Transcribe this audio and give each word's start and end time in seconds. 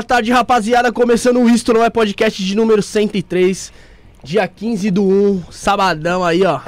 Boa 0.00 0.06
tarde, 0.06 0.32
rapaziada. 0.32 0.90
Começando 0.90 1.40
o 1.40 1.50
Isto 1.50 1.74
Não 1.74 1.84
É 1.84 1.90
Podcast 1.90 2.42
de 2.42 2.56
número 2.56 2.82
103, 2.82 3.70
dia 4.24 4.48
15 4.48 4.90
do 4.90 5.04
1, 5.04 5.42
sabadão 5.52 6.24
aí, 6.24 6.42
ó. 6.42 6.58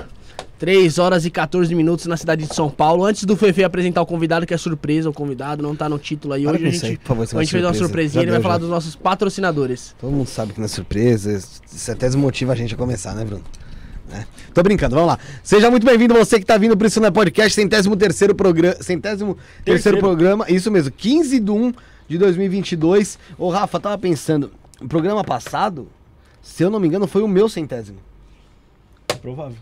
3 0.58 0.98
horas 0.98 1.24
e 1.24 1.30
14 1.30 1.74
minutos 1.74 2.04
na 2.04 2.18
cidade 2.18 2.46
de 2.46 2.54
São 2.54 2.68
Paulo. 2.68 3.06
Antes 3.06 3.24
do 3.24 3.34
Fefe 3.34 3.64
apresentar 3.64 4.02
o 4.02 4.06
convidado, 4.06 4.44
que 4.44 4.52
é 4.52 4.58
surpresa, 4.58 5.08
o 5.08 5.14
convidado 5.14 5.62
não 5.62 5.74
tá 5.74 5.88
no 5.88 5.98
título 5.98 6.34
aí. 6.34 6.42
Para 6.42 6.52
Hoje 6.52 6.64
a 6.64 6.68
aí, 6.68 6.74
gente, 6.74 6.98
por 6.98 7.06
favor, 7.06 7.22
é 7.22 7.24
a 7.24 7.40
gente 7.42 7.50
fez 7.52 7.64
uma 7.64 7.72
surpresinha, 7.72 8.20
Já 8.20 8.20
ele 8.20 8.30
vai 8.32 8.38
deu, 8.38 8.42
falar 8.42 8.54
já. 8.56 8.58
dos 8.60 8.68
nossos 8.68 8.94
patrocinadores. 8.94 9.96
Todo 9.98 10.12
mundo 10.12 10.28
sabe 10.28 10.52
que 10.52 10.58
não 10.60 10.66
é 10.66 10.68
surpresa. 10.68 11.32
Isso 11.34 11.90
até 11.90 12.08
desmotiva 12.08 12.52
a 12.52 12.54
gente 12.54 12.74
a 12.74 12.76
começar, 12.76 13.14
né, 13.14 13.24
Bruno? 13.24 13.42
Né? 14.10 14.26
Tô 14.52 14.62
brincando, 14.62 14.94
vamos 14.94 15.08
lá. 15.08 15.18
Seja 15.42 15.70
muito 15.70 15.86
bem-vindo 15.86 16.12
você 16.12 16.38
que 16.38 16.44
tá 16.44 16.58
vindo 16.58 16.76
pro 16.76 16.86
Isso 16.86 17.00
Não 17.00 17.08
é 17.08 17.10
Podcast, 17.10 17.54
centésimo 17.54 17.96
terceiro 17.96 18.34
programa. 18.34 18.76
Centésimo 18.82 19.38
terceiro. 19.64 19.64
Terceiro. 19.64 19.98
programa, 20.00 20.44
isso 20.50 20.70
mesmo, 20.70 20.92
15 20.92 21.40
de 21.40 21.50
1 21.50 21.72
de 22.08 22.18
2022. 22.18 23.18
Ô, 23.38 23.48
Rafa, 23.50 23.80
tava 23.80 23.98
pensando, 23.98 24.50
o 24.80 24.88
programa 24.88 25.22
passado 25.24 25.88
Se 26.42 26.62
eu 26.62 26.70
não 26.70 26.80
me 26.80 26.88
engano, 26.88 27.06
foi 27.06 27.22
o 27.22 27.28
meu 27.28 27.48
centésimo. 27.48 27.98
Provável. 29.20 29.56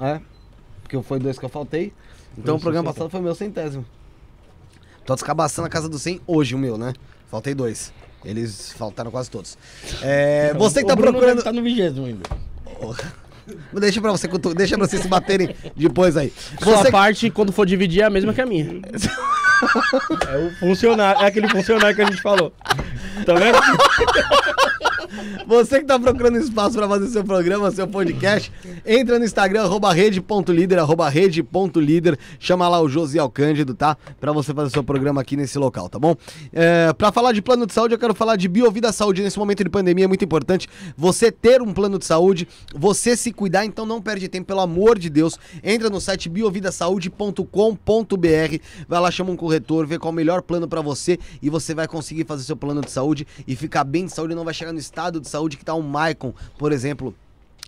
É. 0.00 0.20
Porque 0.82 1.00
foi 1.02 1.18
dois 1.18 1.38
que 1.38 1.44
eu 1.44 1.48
faltei. 1.48 1.92
Então 2.36 2.56
o 2.56 2.60
programa 2.60 2.92
passado 2.92 3.10
foi 3.10 3.20
o 3.20 3.22
meu 3.22 3.34
centésimo. 3.34 3.84
Tô 5.04 5.14
descabaçando 5.14 5.66
a 5.66 5.70
casa 5.70 5.88
do 5.88 5.98
100 5.98 6.20
hoje, 6.26 6.54
o 6.54 6.58
meu, 6.58 6.78
né? 6.78 6.94
Faltei 7.28 7.54
dois. 7.54 7.92
Eles 8.24 8.72
faltaram 8.72 9.10
quase 9.10 9.30
todos. 9.30 9.58
É, 10.00 10.54
você 10.56 10.80
que 10.80 10.86
tá 10.86 10.96
procurando. 10.96 11.42
Tá 11.42 11.52
no 11.52 11.62
vigésimo 11.62 12.06
ainda. 12.06 12.22
Deixa 13.72 14.00
pra 14.00 14.12
você, 14.12 14.28
deixa 14.54 14.78
pra 14.78 14.86
vocês 14.86 15.02
se 15.02 15.08
baterem 15.08 15.54
depois 15.74 16.16
aí. 16.16 16.32
Sua 16.62 16.76
Você, 16.76 16.90
parte, 16.92 17.28
quando 17.28 17.52
for 17.52 17.66
dividir, 17.66 18.02
é 18.02 18.04
a 18.04 18.10
mesma 18.10 18.32
que 18.32 18.40
a 18.40 18.46
minha. 18.46 18.80
É 20.28 20.36
o 20.36 20.50
funcionário, 20.58 21.22
é 21.22 21.26
aquele 21.26 21.48
funcionário 21.48 21.94
que 21.94 22.02
a 22.02 22.06
gente 22.06 22.20
falou. 22.20 22.52
Tá 23.24 23.34
vendo? 23.34 23.58
Você 25.46 25.80
que 25.80 25.86
tá 25.86 25.98
procurando 25.98 26.38
espaço 26.38 26.76
pra 26.76 26.88
fazer 26.88 27.08
seu 27.08 27.24
programa, 27.24 27.70
seu 27.70 27.86
podcast, 27.86 28.52
entra 28.84 29.18
no 29.18 29.24
Instagram, 29.24 29.62
arroba 29.62 29.92
rede.líder, 29.92 30.78
arroba 30.78 31.08
rede.líder, 31.08 32.18
chama 32.38 32.68
lá 32.68 32.80
o 32.80 32.88
Josiel 32.88 33.28
Cândido, 33.30 33.74
tá? 33.74 33.96
Pra 34.20 34.32
você 34.32 34.52
fazer 34.52 34.70
seu 34.70 34.84
programa 34.84 35.20
aqui 35.20 35.36
nesse 35.36 35.58
local, 35.58 35.88
tá 35.88 35.98
bom? 35.98 36.14
É, 36.52 36.92
pra 36.92 37.12
falar 37.12 37.32
de 37.32 37.42
plano 37.42 37.66
de 37.66 37.72
saúde, 37.72 37.94
eu 37.94 37.98
quero 37.98 38.14
falar 38.14 38.36
de 38.36 38.48
Biovida 38.48 38.92
Saúde. 38.92 39.22
Nesse 39.22 39.38
momento 39.38 39.64
de 39.64 39.70
pandemia 39.70 40.04
é 40.04 40.08
muito 40.08 40.24
importante 40.24 40.68
você 40.96 41.30
ter 41.30 41.62
um 41.62 41.72
plano 41.72 41.98
de 41.98 42.04
saúde, 42.04 42.48
você 42.74 43.16
se 43.16 43.32
cuidar, 43.32 43.64
então 43.64 43.86
não 43.86 44.00
perde 44.00 44.28
tempo, 44.28 44.46
pelo 44.46 44.60
amor 44.60 44.98
de 44.98 45.08
Deus. 45.08 45.38
Entra 45.62 45.90
no 45.90 46.00
site 46.00 46.28
biovidasaude.com.br, 46.28 48.56
vai 48.88 49.00
lá, 49.00 49.10
chama 49.10 49.30
um 49.30 49.36
corretor, 49.36 49.86
vê 49.86 49.98
qual 49.98 50.10
é 50.10 50.12
o 50.12 50.16
melhor 50.16 50.42
plano 50.42 50.68
pra 50.68 50.80
você 50.80 51.18
e 51.40 51.48
você 51.48 51.74
vai 51.74 51.88
conseguir 51.88 52.24
fazer 52.24 52.44
seu 52.44 52.56
plano 52.56 52.80
de 52.80 52.90
saúde 52.90 53.26
e 53.46 53.56
ficar 53.56 53.84
bem 53.84 54.06
de 54.06 54.12
saúde, 54.12 54.34
não 54.34 54.44
vai 54.44 54.54
chegar 54.54 54.72
no 54.72 54.78
estado 54.92 55.20
de 55.20 55.28
saúde 55.28 55.56
que 55.56 55.64
tá 55.64 55.74
um 55.74 55.80
Maicon, 55.80 56.34
por 56.58 56.70
exemplo, 56.70 57.14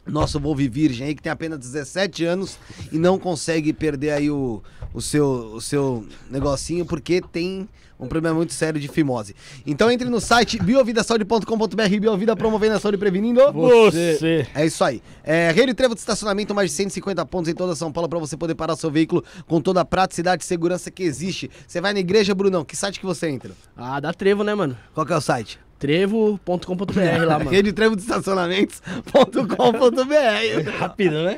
nosso 0.07 0.39
Volve 0.39 0.69
Virgem 0.69 1.07
aí, 1.07 1.15
que 1.15 1.23
tem 1.23 1.33
apenas 1.33 1.59
17 1.59 2.25
anos 2.25 2.59
e 2.93 2.99
não 2.99 3.19
consegue 3.19 3.73
perder 3.73 4.11
aí 4.11 4.31
o, 4.31 4.63
o, 4.93 5.01
seu, 5.01 5.25
o 5.55 5.61
seu 5.61 6.07
negocinho 6.31 6.85
porque 6.85 7.23
tem 7.23 7.67
um 7.99 8.07
problema 8.07 8.37
muito 8.37 8.53
sério 8.53 8.79
de 8.79 8.89
fimose. 8.89 9.35
Então 9.65 9.91
entre 9.91 10.07
no 10.11 10.21
site 10.21 10.59
biovidasaude.com.br, 10.63 12.01
Biovida 12.01 12.37
promovendo 12.37 12.75
a 12.75 12.81
saúde 12.81 12.97
e 12.97 12.99
prevenindo. 12.99 13.41
Você. 13.53 14.47
É 14.55 14.67
isso 14.67 14.85
aí. 14.85 15.01
É, 15.23 15.51
Rede 15.51 15.73
Trevo 15.73 15.95
de 15.95 16.01
estacionamento, 16.01 16.55
mais 16.55 16.71
de 16.71 16.77
150 16.77 17.25
pontos 17.25 17.49
em 17.49 17.55
toda 17.55 17.75
São 17.75 17.91
Paulo 17.91 18.07
para 18.07 18.19
você 18.19 18.37
poder 18.37 18.55
parar 18.55 18.77
seu 18.77 18.91
veículo 18.91 19.25
com 19.47 19.63
toda 19.63 19.81
a 19.81 19.85
praticidade 19.87 20.43
e 20.43 20.47
segurança 20.47 20.91
que 20.91 21.03
existe. 21.03 21.51
Você 21.67 21.81
vai 21.81 21.95
na 21.95 22.01
igreja, 22.01 22.35
Brunão, 22.35 22.63
que 22.63 22.77
site 22.77 23.01
que 23.01 23.07
você 23.07 23.31
entra? 23.31 23.53
Ah, 23.75 23.99
dá 24.01 24.13
trevo, 24.13 24.45
né, 24.45 24.55
mano? 24.55 24.77
Qual 24.93 25.07
que 25.07 25.13
é 25.13 25.17
o 25.17 25.21
site? 25.21 25.64
Trevo.com.br 25.79 27.25
lá, 27.27 27.39
mano. 27.45 27.51
Rede 27.51 27.73
Trevo 27.73 27.97
de 27.97 28.03
estacionamentos.com.br. 28.03 30.71
Rápido, 30.79 31.23
né? 31.25 31.37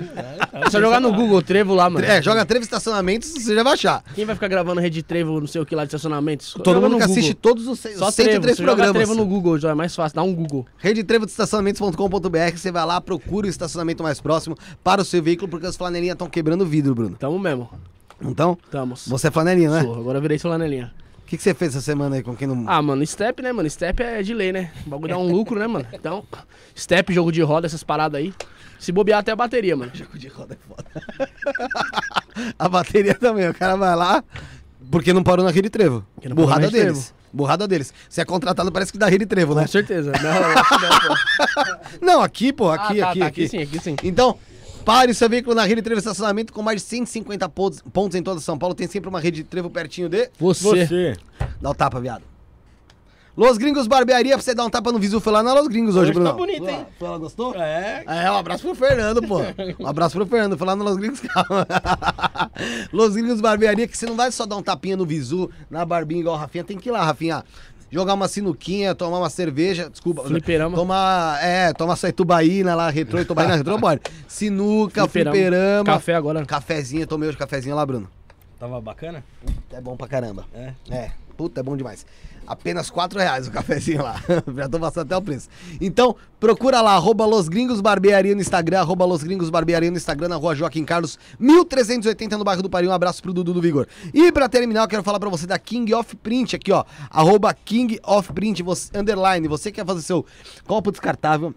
É 0.53 0.71
só 0.71 0.81
jogar 0.81 1.01
no 1.01 1.13
Google 1.13 1.43
Trevo 1.43 1.75
lá, 1.75 1.89
mano. 1.91 2.05
É, 2.07 2.23
joga 2.23 2.45
Trevo 2.45 2.65
Estacionamentos, 2.65 3.31
você 3.31 3.55
já 3.55 3.63
vai 3.63 3.75
achar. 3.75 4.03
Quem 4.15 4.25
vai 4.25 4.35
ficar 4.35 4.49
gravando 4.49 4.81
rede 4.81 5.03
Trevo, 5.03 5.41
não 5.41 5.47
sei 5.47 5.61
o 5.61 5.67
que 5.67 5.75
lá 5.75 5.85
de 5.85 5.89
estacionamentos? 5.89 6.55
Todo 6.55 6.75
Joga 6.75 6.89
mundo 6.89 6.99
que 6.99 7.05
assiste 7.05 7.35
todos 7.35 7.67
os, 7.67 7.79
Só 7.81 8.09
os 8.09 8.15
trevo, 8.15 8.33
103 8.33 8.57
você 8.57 8.63
joga 8.63 8.77
programas. 8.77 8.93
trevo 8.95 9.15
no 9.15 9.27
Google, 9.27 9.59
já 9.59 9.71
é 9.71 9.75
mais 9.75 9.95
fácil, 9.95 10.17
dá 10.17 10.23
um 10.23 10.35
Google. 10.35 10.67
Rede 10.79 11.05
Trevo 11.05 11.27
de 11.27 11.33
estacionamentos.com.br, 11.33 12.57
você 12.57 12.73
vai 12.73 12.87
lá, 12.87 13.01
procura 13.01 13.47
o 13.47 13.51
estacionamento 13.51 14.03
mais 14.03 14.21
próximo 14.21 14.57
para 14.83 15.03
o 15.03 15.05
seu 15.05 15.23
veículo, 15.23 15.49
porque 15.49 15.67
as 15.67 15.77
flanelinhas 15.77 16.15
estão 16.15 16.29
quebrando 16.29 16.63
o 16.63 16.67
vidro, 16.67 16.95
Bruno. 16.95 17.17
Tamo 17.19 17.39
mesmo, 17.39 17.69
Então, 18.23 18.57
tamo. 18.71 18.95
você 19.07 19.29
é 19.29 19.31
flanelinha, 19.31 19.71
né? 19.71 19.83
Sou, 19.83 19.95
agora 19.95 20.19
eu 20.19 20.23
virei 20.23 20.39
flanelinha. 20.39 20.93
O 21.27 21.29
que, 21.29 21.37
que 21.37 21.43
você 21.43 21.53
fez 21.53 21.75
essa 21.75 21.81
semana 21.81 22.15
aí 22.15 22.23
com 22.23 22.37
quem 22.37 22.47
não. 22.47 22.65
Ah, 22.69 22.81
mano, 22.81 23.05
step, 23.05 23.43
né, 23.43 23.53
mano? 23.53 23.69
Step 23.69 24.01
é 24.01 24.23
de 24.23 24.33
lei, 24.33 24.53
né? 24.53 24.71
O 24.87 24.91
bagulho 24.91 25.09
dá 25.13 25.19
um 25.19 25.29
lucro, 25.29 25.59
né, 25.59 25.67
mano? 25.67 25.85
Então, 25.93 26.23
step, 26.79 27.13
jogo 27.13 27.33
de 27.33 27.43
roda, 27.43 27.67
essas 27.67 27.83
paradas 27.83 28.21
aí. 28.21 28.33
Se 28.79 28.93
bobear 28.93 29.19
até 29.19 29.33
a 29.33 29.37
bateria, 29.37 29.75
mano. 29.75 29.91
Jogo 29.93 30.17
de 30.17 30.29
roda 30.29 30.55
é 30.55 30.69
foda. 30.69 30.85
a 32.57 32.69
bateria 32.69 33.13
também, 33.17 33.49
o 33.49 33.55
cara 33.55 33.75
vai 33.75 33.97
lá, 33.97 34.23
porque 34.89 35.13
não 35.13 35.25
parou 35.25 35.45
na 35.45 35.51
Rede 35.51 35.69
Trevo. 35.69 36.07
Não 36.25 36.37
Burrada 36.37 36.71
deles. 36.71 37.13
Burrada 37.33 37.67
deles. 37.67 37.93
Você 38.09 38.21
é 38.21 38.25
contratado, 38.25 38.71
parece 38.71 38.93
que 38.93 38.99
da 38.99 39.09
Rede 39.09 39.27
Trevo, 39.27 39.53
né? 39.57 39.63
Com 39.63 39.69
certeza. 39.69 40.13
Não, 40.23 40.31
acho 40.31 40.79
que 40.79 40.87
não, 40.87 41.01
pô. 41.01 42.07
Não, 42.07 42.23
aqui, 42.23 42.53
pô, 42.53 42.71
aqui, 42.71 43.01
Ah, 43.01 43.05
tá, 43.07 43.11
aqui, 43.11 43.19
tá, 43.19 43.27
aqui. 43.27 43.45
aqui 43.45 43.49
sim, 43.49 43.63
aqui 43.63 43.79
sim. 43.81 43.97
Então, 44.05 44.39
pare 44.87 45.13
seu 45.13 45.29
veículo 45.29 45.53
na 45.53 45.65
rede 45.65 45.83
Trevo 45.83 45.99
Estacionamento 45.99 46.53
com 46.53 46.63
mais 46.63 46.81
de 46.81 46.89
150 46.89 47.49
pontos, 47.49 47.83
pontos 47.93 48.15
em 48.15 48.23
toda 48.23 48.41
São 48.41 48.57
Paulo. 48.57 48.73
Tem 48.73 48.87
sempre 48.87 49.09
uma 49.09 49.19
rede 49.21 49.43
de 49.43 49.45
trevo 49.45 49.69
pertinho 49.69 50.09
de. 50.09 50.31
Você. 50.39 50.87
Você. 50.87 51.17
Dá 51.61 51.71
o 51.71 51.75
tapa, 51.75 52.01
viado. 52.01 52.23
Los 53.37 53.59
Gringos 53.59 53.87
Barbearia, 53.87 54.33
pra 54.33 54.43
você 54.43 54.55
dar 54.55 54.65
um 54.65 54.71
tapa 54.71 54.91
no 54.91 54.99
visu, 54.99 55.21
foi 55.21 55.31
lá 55.31 55.43
na 55.43 55.53
Los 55.53 55.69
Gringos 55.69 55.95
hoje, 55.95 56.05
Hoje 56.05 56.13
Bruno. 56.15 56.31
tá 56.31 56.37
bonito, 56.37 56.67
hein? 56.67 56.87
Foi 56.99 57.07
lá, 57.07 57.19
gostou? 57.19 57.55
É. 57.55 58.03
É, 58.07 58.31
um 58.31 58.37
abraço 58.37 58.63
pro 58.63 58.75
Fernando, 58.75 59.21
pô. 59.29 59.41
Um 59.79 59.87
abraço 59.87 60.17
pro 60.17 60.25
Fernando. 60.25 60.57
Foi 60.57 60.67
lá 60.67 60.75
no 60.75 60.83
Los 60.83 60.97
Gringos, 60.97 61.21
calma. 61.21 61.67
Los 62.91 63.15
Gringos 63.15 63.43
Barbearia, 63.43 63.87
que 63.87 63.99
você 63.99 64.07
não 64.07 64.17
vai 64.17 64.33
só 64.33 64.47
dar 64.47 64.57
um 64.57 64.63
tapinha 64.63 64.97
no 64.97 65.05
visu, 65.05 65.51
na 65.69 65.85
barbinha 65.85 66.21
igual 66.21 66.37
a 66.37 66.39
Rafinha. 66.39 66.65
Tem 66.65 66.79
que 66.79 66.89
ir 66.89 66.93
lá, 66.93 67.05
Rafinha. 67.05 67.45
Jogar 67.91 68.15
uma 68.15 68.27
sinuquinha, 68.29 68.95
tomar 68.95 69.19
uma 69.19 69.31
cerveja, 69.31 69.89
desculpa. 69.89 70.25
Fliperama. 70.25 70.77
Tomar, 70.77 71.43
é, 71.43 71.73
tomar 71.73 71.97
sua 71.97 72.09
Itubaína 72.09 72.75
lá, 72.75 72.91
retrô, 72.91 73.21
Itubaína, 73.21 73.57
retrô, 73.57 73.79
pode. 73.79 74.01
Sinuca, 74.27 75.03
Fliperama. 75.07 75.35
fliperama. 75.37 75.85
Café 75.85 76.15
agora. 76.15 76.45
Cafezinho, 76.45 77.07
tomei 77.07 77.29
hoje 77.29 77.39
cafezinho 77.39 77.77
lá, 77.77 77.87
Bruno. 77.87 78.09
Tava 78.59 78.81
bacana? 78.81 79.23
É 79.73 79.81
bom 79.81 79.97
pra 79.97 80.09
caramba. 80.09 80.45
É. 80.55 80.73
É, 80.91 81.11
puta, 81.37 81.61
é 81.61 81.63
bom 81.63 81.77
demais. 81.77 82.07
Apenas 82.47 82.89
4 82.89 83.19
reais 83.19 83.49
o 83.49 83.51
cafezinho 83.51 84.03
lá. 84.03 84.17
Já 84.57 84.69
tô 84.69 84.79
passando 84.79 85.05
até 85.05 85.17
o 85.17 85.23
preço. 85.23 85.49
Então, 85.81 86.15
procura 86.39 86.81
lá, 86.81 86.93
arroba 86.93 87.27
Los 87.27 87.49
Gringos 87.49 87.81
Barbearia 87.81 88.35
no 88.35 88.41
Instagram, 88.41 88.81
arroba 88.81 89.05
Los 89.05 89.23
Gringos 89.23 89.51
Barbearia 89.51 89.91
no 89.91 89.97
Instagram, 89.97 90.29
na 90.29 90.37
rua 90.37 90.55
Joaquim 90.55 90.85
Carlos, 90.85 91.19
1380 91.39 92.39
no 92.39 92.45
bairro 92.45 92.63
do 92.63 92.71
Paris. 92.71 92.89
Um 92.89 92.93
abraço 92.93 93.23
pro 93.23 93.33
Dudu 93.33 93.53
do 93.53 93.61
Vigor. 93.61 93.87
E 94.15 94.31
pra 94.31 94.49
terminar, 94.49 94.83
eu 94.83 94.89
quero 94.89 95.03
falar 95.03 95.19
pra 95.19 95.29
você 95.29 95.47
da 95.47 95.59
King 95.59 95.93
of 95.95 96.15
Print 96.17 96.57
aqui, 96.57 96.73
ó. 96.73 96.85
Arroba 97.11 97.53
King 97.53 97.99
of 98.05 98.33
Print, 98.33 98.63
você, 98.63 98.97
underline. 98.97 99.49
Você 99.49 99.73
quer 99.73 99.85
fazer 99.85 100.03
seu 100.03 100.25
copo 100.67 100.91
descartável. 100.93 101.55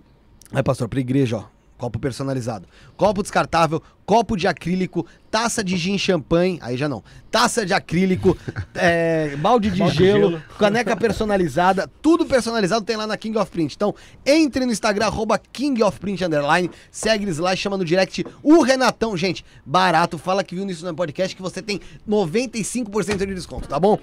Aí, 0.52 0.64
pastor, 0.64 0.90
pra 0.90 1.00
igreja, 1.00 1.38
ó. 1.38 1.59
Copo 1.80 1.98
personalizado. 1.98 2.68
Copo 2.98 3.22
descartável, 3.22 3.82
copo 4.06 4.36
de 4.36 4.48
acrílico, 4.48 5.06
taça 5.32 5.64
de 5.64 5.78
gin 5.78 5.98
champanhe, 5.98 6.60
aí 6.62 6.76
já 6.76 6.90
não. 6.90 7.02
Taça 7.32 7.66
de 7.66 7.74
acrílico, 7.74 8.38
é, 8.76 9.34
balde 9.38 9.72
de 9.72 9.80
Balde 9.80 9.96
gelo, 9.96 10.30
gelo. 10.32 10.44
caneca 10.60 10.94
personalizada, 10.98 11.90
tudo 12.02 12.26
personalizado 12.26 12.84
tem 12.84 12.98
lá 12.98 13.08
na 13.08 13.16
King 13.16 13.38
of 13.38 13.50
Print. 13.50 13.76
Então, 13.76 13.96
entre 14.26 14.66
no 14.66 14.74
Instagram, 14.74 15.06
arroba 15.06 15.40
King 15.40 15.82
of 15.82 15.98
Print 16.02 16.26
Underline, 16.26 16.70
segue 16.92 17.24
eles 17.24 17.38
lá 17.38 17.54
e 17.54 17.58
chama 17.58 17.78
no 17.78 17.86
direct 17.86 18.26
o 18.44 18.62
Renatão. 18.62 19.16
Gente, 19.16 19.46
barato, 19.66 20.18
fala 20.18 20.44
que 20.44 20.56
viu 20.56 20.66
nisso 20.66 20.86
no 20.86 20.94
podcast 20.94 21.34
que 21.34 21.42
você 21.42 21.62
tem 21.62 21.80
95% 22.06 23.26
de 23.26 23.34
desconto, 23.34 23.70
tá 23.70 23.80
bom? 23.80 23.98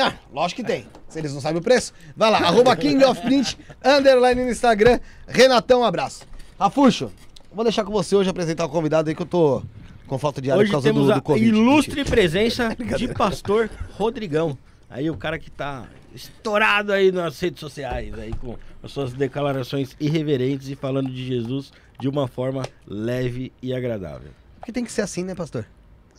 Ah, 0.00 0.14
lógico 0.32 0.62
que 0.62 0.66
tem. 0.66 0.86
Se 1.08 1.20
eles 1.20 1.32
não 1.32 1.40
sabem 1.40 1.60
o 1.60 1.62
preço, 1.62 1.92
vai 2.16 2.28
lá, 2.28 2.38
arroba 2.38 2.74
King 2.74 3.04
of 3.04 3.20
Print, 3.20 3.56
underline 3.84 4.42
no 4.42 4.50
Instagram. 4.50 4.98
Renatão, 5.28 5.82
um 5.82 5.84
abraço. 5.84 6.31
Rafuxo, 6.62 7.10
vou 7.52 7.64
deixar 7.64 7.82
com 7.82 7.90
você 7.90 8.14
hoje 8.14 8.30
apresentar 8.30 8.64
o 8.64 8.68
convidado 8.68 9.08
aí 9.08 9.16
que 9.16 9.22
eu 9.22 9.26
tô 9.26 9.60
com 10.06 10.16
falta 10.16 10.40
de 10.40 10.48
ar 10.48 10.54
por 10.54 10.62
Hoje 10.62 10.70
causa 10.70 10.88
temos 10.88 11.06
do, 11.06 11.12
a 11.12 11.14
do 11.16 11.22
Covid. 11.22 11.44
ilustre 11.44 12.04
presença 12.06 12.76
de 12.96 13.08
pastor 13.08 13.68
Rodrigão. 13.94 14.56
Aí 14.88 15.10
o 15.10 15.16
cara 15.16 15.40
que 15.40 15.50
tá 15.50 15.88
estourado 16.14 16.92
aí 16.92 17.10
nas 17.10 17.40
redes 17.40 17.58
sociais, 17.58 18.16
aí 18.16 18.32
com 18.34 18.56
as 18.80 18.92
suas 18.92 19.12
declarações 19.12 19.96
irreverentes 19.98 20.68
e 20.68 20.76
falando 20.76 21.10
de 21.10 21.26
Jesus 21.26 21.72
de 21.98 22.08
uma 22.08 22.28
forma 22.28 22.62
leve 22.86 23.50
e 23.60 23.74
agradável. 23.74 24.30
Porque 24.60 24.70
tem 24.70 24.84
que 24.84 24.92
ser 24.92 25.02
assim, 25.02 25.24
né, 25.24 25.34
pastor? 25.34 25.66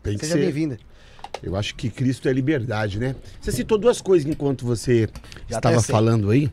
Tem 0.02 0.18
que 0.18 0.26
Seja 0.26 0.38
ser. 0.38 0.42
bem-vindo. 0.44 0.78
Eu 1.42 1.56
acho 1.56 1.74
que 1.74 1.90
Cristo 1.90 2.28
é 2.28 2.34
liberdade, 2.34 3.00
né? 3.00 3.16
Você 3.40 3.54
citou 3.54 3.78
duas 3.78 4.02
coisas 4.02 4.30
enquanto 4.30 4.66
você 4.66 5.08
Já 5.48 5.60
estava 5.60 5.82
falando 5.82 6.32
aí. 6.32 6.52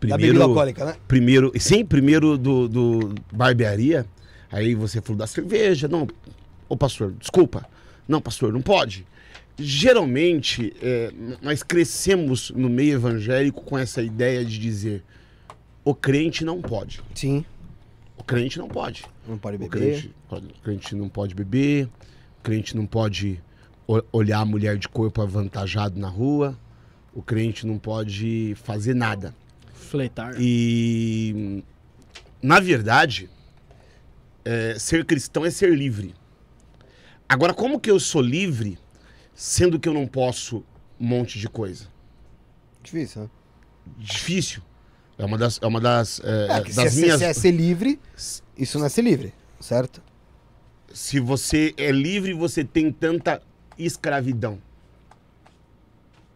Da 0.00 0.16
bebida 0.16 0.44
alcoólica, 0.44 0.84
né? 0.84 0.96
Primeiro, 1.06 1.52
sim, 1.58 1.84
primeiro 1.84 2.38
do, 2.38 2.68
do 2.68 3.14
barbearia. 3.32 4.06
Aí 4.50 4.74
você 4.74 5.00
falou 5.00 5.18
da 5.18 5.26
cerveja. 5.26 5.86
Não, 5.88 6.08
ô 6.68 6.76
pastor, 6.76 7.12
desculpa. 7.12 7.66
Não, 8.08 8.20
pastor, 8.20 8.52
não 8.52 8.62
pode. 8.62 9.06
Geralmente, 9.58 10.74
é, 10.82 11.12
nós 11.40 11.62
crescemos 11.62 12.50
no 12.50 12.68
meio 12.68 12.94
evangélico 12.94 13.62
com 13.62 13.78
essa 13.78 14.02
ideia 14.02 14.44
de 14.44 14.58
dizer: 14.58 15.04
o 15.84 15.94
crente 15.94 16.44
não 16.44 16.60
pode. 16.60 17.00
Sim. 17.14 17.44
O 18.18 18.24
crente 18.24 18.58
não 18.58 18.68
pode. 18.68 19.04
Não 19.28 19.38
pode 19.38 19.56
O 19.56 19.58
beber. 19.60 19.70
crente, 19.78 20.10
pode- 20.28 20.46
o 20.46 20.62
crente 20.62 20.94
não 20.96 21.08
pode 21.08 21.34
beber, 21.34 21.84
o 22.38 22.42
crente 22.42 22.76
não 22.76 22.84
pode 22.84 23.40
o- 23.86 24.02
olhar 24.12 24.40
a 24.40 24.44
mulher 24.44 24.76
de 24.76 24.88
corpo 24.88 25.22
avantajado 25.22 25.98
na 26.00 26.08
rua, 26.08 26.58
o 27.14 27.22
crente 27.22 27.66
não 27.66 27.78
pode 27.78 28.54
fazer 28.62 28.94
nada. 28.94 29.34
Fletar. 29.90 30.34
E, 30.38 31.64
na 32.40 32.60
verdade, 32.60 33.28
é, 34.44 34.78
ser 34.78 35.04
cristão 35.04 35.44
é 35.44 35.50
ser 35.50 35.76
livre. 35.76 36.14
Agora, 37.28 37.52
como 37.52 37.78
que 37.80 37.90
eu 37.90 37.98
sou 37.98 38.22
livre, 38.22 38.78
sendo 39.34 39.78
que 39.80 39.88
eu 39.88 39.94
não 39.94 40.06
posso 40.06 40.64
um 40.98 41.06
monte 41.06 41.38
de 41.38 41.48
coisa? 41.48 41.88
Difícil, 42.82 43.22
né? 43.22 43.30
Difícil. 43.98 44.62
É 45.18 45.24
uma 45.24 45.36
das, 45.36 45.58
é 45.60 45.66
uma 45.66 45.80
das, 45.80 46.20
é, 46.24 46.46
É, 46.50 46.60
que 46.62 46.70
se, 46.70 46.76
das 46.76 46.96
é, 46.96 47.00
minhas. 47.00 47.18
se 47.18 47.24
é 47.24 47.32
ser 47.32 47.50
livre, 47.50 48.00
isso 48.56 48.78
não 48.78 48.86
é 48.86 48.88
ser 48.88 49.02
livre, 49.02 49.34
certo? 49.58 50.00
Se 50.92 51.20
você 51.20 51.74
é 51.76 51.90
livre, 51.90 52.32
você 52.32 52.64
tem 52.64 52.90
tanta 52.92 53.42
escravidão. 53.78 54.60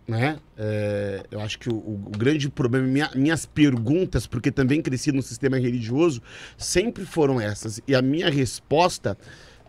Né? 0.07 0.39
É, 0.59 1.25
eu 1.31 1.41
acho 1.41 1.59
que 1.59 1.71
o, 1.71 1.75
o 1.77 2.11
grande 2.17 2.51
problema, 2.51 2.87
minha- 2.87 3.11
minhas 3.15 3.47
perguntas, 3.47 4.27
porque 4.27 4.51
também 4.51 4.83
cresci 4.83 5.11
no 5.11 5.23
sistema 5.23 5.59
religioso, 5.59 6.21
sempre 6.59 7.07
foram 7.07 7.41
essas. 7.41 7.81
E 7.89 7.95
a 7.95 8.03
minha 8.03 8.29
resposta 8.29 9.17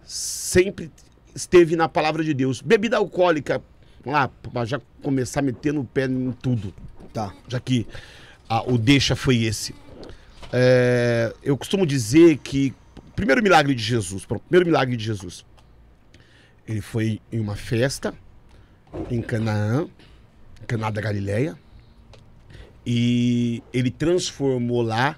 sempre 0.03 0.91
esteve 1.33 1.75
na 1.77 1.87
palavra 1.87 2.23
de 2.23 2.33
Deus. 2.33 2.61
Bebida 2.61 2.97
alcoólica, 2.97 3.61
vamos 4.03 4.19
lá, 4.19 4.27
pra 4.27 4.65
já 4.65 4.81
começar 5.01 5.41
metendo 5.41 5.79
o 5.81 5.85
pé 5.85 6.05
em 6.05 6.31
tudo 6.33 6.73
Tá. 7.13 7.33
já 7.47 7.59
que 7.61 7.87
ah, 8.49 8.61
o 8.69 8.77
deixa 8.77 9.15
foi 9.15 9.43
esse. 9.43 9.73
É, 10.51 11.33
eu 11.41 11.57
costumo 11.57 11.85
dizer 11.85 12.37
que 12.39 12.73
o 13.07 13.11
primeiro 13.11 13.41
milagre 13.41 13.73
de 13.73 13.81
Jesus, 13.81 14.25
pronto, 14.25 14.43
primeiro 14.49 14.65
milagre 14.65 14.97
de 14.97 15.03
Jesus, 15.05 15.45
ele 16.67 16.81
foi 16.81 17.21
em 17.31 17.39
uma 17.39 17.55
festa 17.55 18.13
em 19.09 19.21
Canaã, 19.21 19.87
Caná 20.65 20.89
da 20.89 20.99
Galileia, 20.99 21.57
e 22.85 23.63
ele 23.73 23.89
transformou 23.89 24.81
lá 24.81 25.17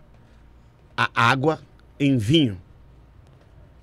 a 0.96 1.10
água 1.14 1.62
em 2.00 2.18
vinho. 2.18 2.62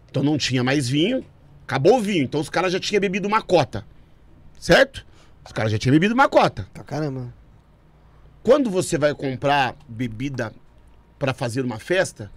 Então 0.08 0.22
não 0.22 0.38
tinha 0.38 0.62
mais 0.62 0.88
vinho, 0.88 1.24
acabou 1.64 1.98
o 1.98 2.00
vinho, 2.00 2.22
então 2.22 2.40
os 2.40 2.48
caras 2.48 2.72
já 2.72 2.78
tinham 2.78 3.00
bebido 3.00 3.26
uma 3.26 3.42
cota, 3.42 3.84
certo? 4.58 5.04
Os 5.44 5.52
caras 5.52 5.72
já 5.72 5.78
tinham 5.78 5.92
bebido 5.92 6.14
uma 6.14 6.28
cota. 6.28 6.68
Pra 6.72 6.84
caramba. 6.84 7.34
Quando 8.42 8.70
você 8.70 8.96
vai 8.96 9.14
comprar 9.14 9.74
bebida 9.88 10.52
para 11.18 11.34
fazer 11.34 11.64
uma 11.64 11.78
festa, 11.78 12.30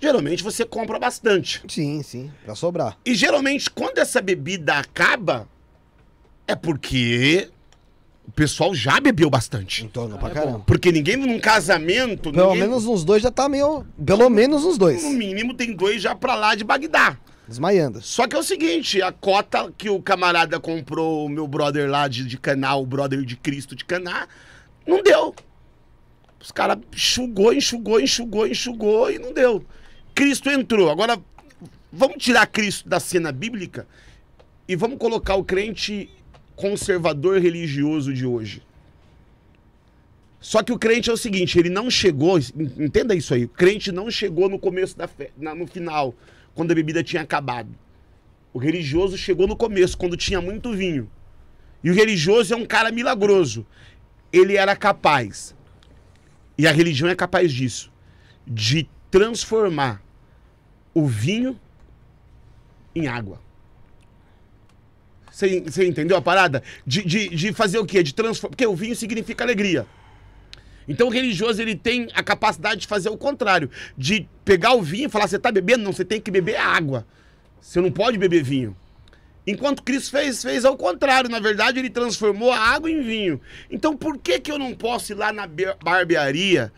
geralmente 0.00 0.42
você 0.42 0.64
compra 0.64 0.98
bastante. 0.98 1.62
Sim, 1.68 2.02
sim. 2.02 2.30
Pra 2.44 2.54
sobrar. 2.54 2.98
E 3.04 3.14
geralmente 3.14 3.70
quando 3.70 3.98
essa 3.98 4.20
bebida 4.20 4.74
acaba, 4.74 5.48
é 6.46 6.56
porque 6.56 7.50
o 8.26 8.32
pessoal 8.32 8.74
já 8.74 9.00
bebeu 9.00 9.28
bastante. 9.28 9.84
Em 9.84 9.88
torno 9.88 10.16
pra 10.18 10.30
caramba. 10.30 10.60
Porque 10.60 10.92
ninguém 10.92 11.16
num 11.16 11.38
casamento, 11.40 12.30
Pelo 12.32 12.52
ninguém, 12.52 12.68
menos 12.68 12.86
uns 12.86 13.04
dois 13.04 13.22
já 13.22 13.30
tá 13.30 13.48
meio. 13.48 13.84
Pelo 14.04 14.30
menos 14.30 14.64
uns 14.64 14.78
dois. 14.78 15.02
no 15.02 15.10
mínimo 15.10 15.54
tem 15.54 15.74
dois 15.74 16.00
já 16.00 16.14
pra 16.14 16.34
lá 16.34 16.54
de 16.54 16.62
Bagdá. 16.64 17.18
Desmaiando. 17.48 18.00
Só 18.00 18.28
que 18.28 18.36
é 18.36 18.38
o 18.38 18.42
seguinte, 18.44 19.02
a 19.02 19.10
cota 19.10 19.72
que 19.76 19.90
o 19.90 20.00
camarada 20.00 20.60
comprou, 20.60 21.26
o 21.26 21.28
meu 21.28 21.48
brother 21.48 21.90
lá 21.90 22.06
de, 22.06 22.24
de 22.24 22.38
Caná, 22.38 22.76
o 22.76 22.86
brother 22.86 23.22
de 23.24 23.36
Cristo 23.36 23.74
de 23.74 23.84
Caná, 23.84 24.28
não 24.86 25.02
deu. 25.02 25.34
Os 26.40 26.52
caras 26.52 26.78
enxugou, 26.94 27.52
enxugou, 27.52 28.00
enxugou, 28.00 28.46
enxugou 28.46 29.10
e 29.10 29.18
não 29.18 29.32
deu. 29.32 29.64
Cristo 30.14 30.48
entrou. 30.48 30.88
Agora, 30.90 31.18
vamos 31.92 32.18
tirar 32.18 32.46
Cristo 32.46 32.88
da 32.88 33.00
cena 33.00 33.32
bíblica 33.32 33.86
e 34.68 34.76
vamos 34.76 34.98
colocar 34.98 35.34
o 35.34 35.42
crente 35.42 36.08
conservador 36.60 37.40
religioso 37.40 38.12
de 38.12 38.26
hoje. 38.26 38.62
Só 40.38 40.62
que 40.62 40.72
o 40.72 40.78
crente 40.78 41.08
é 41.08 41.12
o 41.12 41.16
seguinte, 41.16 41.58
ele 41.58 41.70
não 41.70 41.90
chegou, 41.90 42.38
entenda 42.78 43.14
isso 43.14 43.32
aí, 43.32 43.46
o 43.46 43.48
crente 43.48 43.90
não 43.90 44.10
chegou 44.10 44.46
no 44.46 44.58
começo 44.58 44.96
da 44.96 45.08
festa, 45.08 45.54
no 45.54 45.66
final, 45.66 46.14
quando 46.54 46.72
a 46.72 46.74
bebida 46.74 47.02
tinha 47.02 47.22
acabado. 47.22 47.70
O 48.52 48.58
religioso 48.58 49.16
chegou 49.16 49.46
no 49.46 49.56
começo, 49.56 49.96
quando 49.96 50.18
tinha 50.18 50.40
muito 50.40 50.72
vinho. 50.72 51.10
E 51.82 51.90
o 51.90 51.94
religioso 51.94 52.52
é 52.52 52.56
um 52.56 52.66
cara 52.66 52.92
milagroso. 52.92 53.66
Ele 54.30 54.56
era 54.56 54.76
capaz, 54.76 55.56
e 56.58 56.66
a 56.66 56.72
religião 56.72 57.08
é 57.08 57.14
capaz 57.14 57.50
disso, 57.50 57.90
de 58.46 58.86
transformar 59.10 60.02
o 60.92 61.06
vinho 61.06 61.58
em 62.94 63.08
água. 63.08 63.40
Você 65.48 65.86
entendeu 65.86 66.16
a 66.16 66.22
parada? 66.22 66.62
De, 66.86 67.04
de, 67.04 67.28
de 67.28 67.52
fazer 67.52 67.78
o 67.78 67.86
quê? 67.86 68.02
De 68.02 68.14
transformar. 68.14 68.50
Porque 68.50 68.66
o 68.66 68.74
vinho 68.74 68.94
significa 68.96 69.44
alegria. 69.44 69.86
Então 70.88 71.06
o 71.06 71.10
religioso 71.10 71.62
ele 71.62 71.76
tem 71.76 72.08
a 72.14 72.22
capacidade 72.22 72.80
de 72.80 72.86
fazer 72.86 73.10
o 73.10 73.16
contrário, 73.16 73.70
de 73.96 74.28
pegar 74.44 74.74
o 74.74 74.82
vinho 74.82 75.06
e 75.06 75.08
falar: 75.08 75.28
você 75.28 75.36
está 75.36 75.52
bebendo? 75.52 75.84
Não, 75.84 75.92
você 75.92 76.04
tem 76.04 76.20
que 76.20 76.30
beber 76.30 76.56
água. 76.56 77.06
Você 77.60 77.80
não 77.80 77.92
pode 77.92 78.18
beber 78.18 78.42
vinho. 78.42 78.76
Enquanto 79.46 79.82
Cristo 79.82 80.10
fez, 80.10 80.42
fez 80.42 80.64
ao 80.64 80.76
contrário. 80.76 81.30
Na 81.30 81.40
verdade, 81.40 81.78
ele 81.78 81.90
transformou 81.90 82.50
a 82.50 82.58
água 82.58 82.90
em 82.90 83.02
vinho. 83.02 83.40
Então 83.70 83.96
por 83.96 84.18
que, 84.18 84.40
que 84.40 84.50
eu 84.50 84.58
não 84.58 84.74
posso 84.74 85.12
ir 85.12 85.14
lá 85.14 85.32
na 85.32 85.46
be- 85.46 85.74
barbearia 85.82 86.72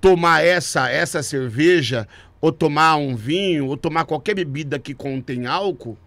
tomar 0.00 0.44
essa, 0.44 0.88
essa 0.88 1.22
cerveja, 1.22 2.06
ou 2.40 2.50
tomar 2.52 2.96
um 2.96 3.14
vinho, 3.16 3.66
ou 3.66 3.76
tomar 3.76 4.04
qualquer 4.04 4.34
bebida 4.34 4.78
que 4.78 4.94
contém 4.94 5.46
álcool? 5.46 5.98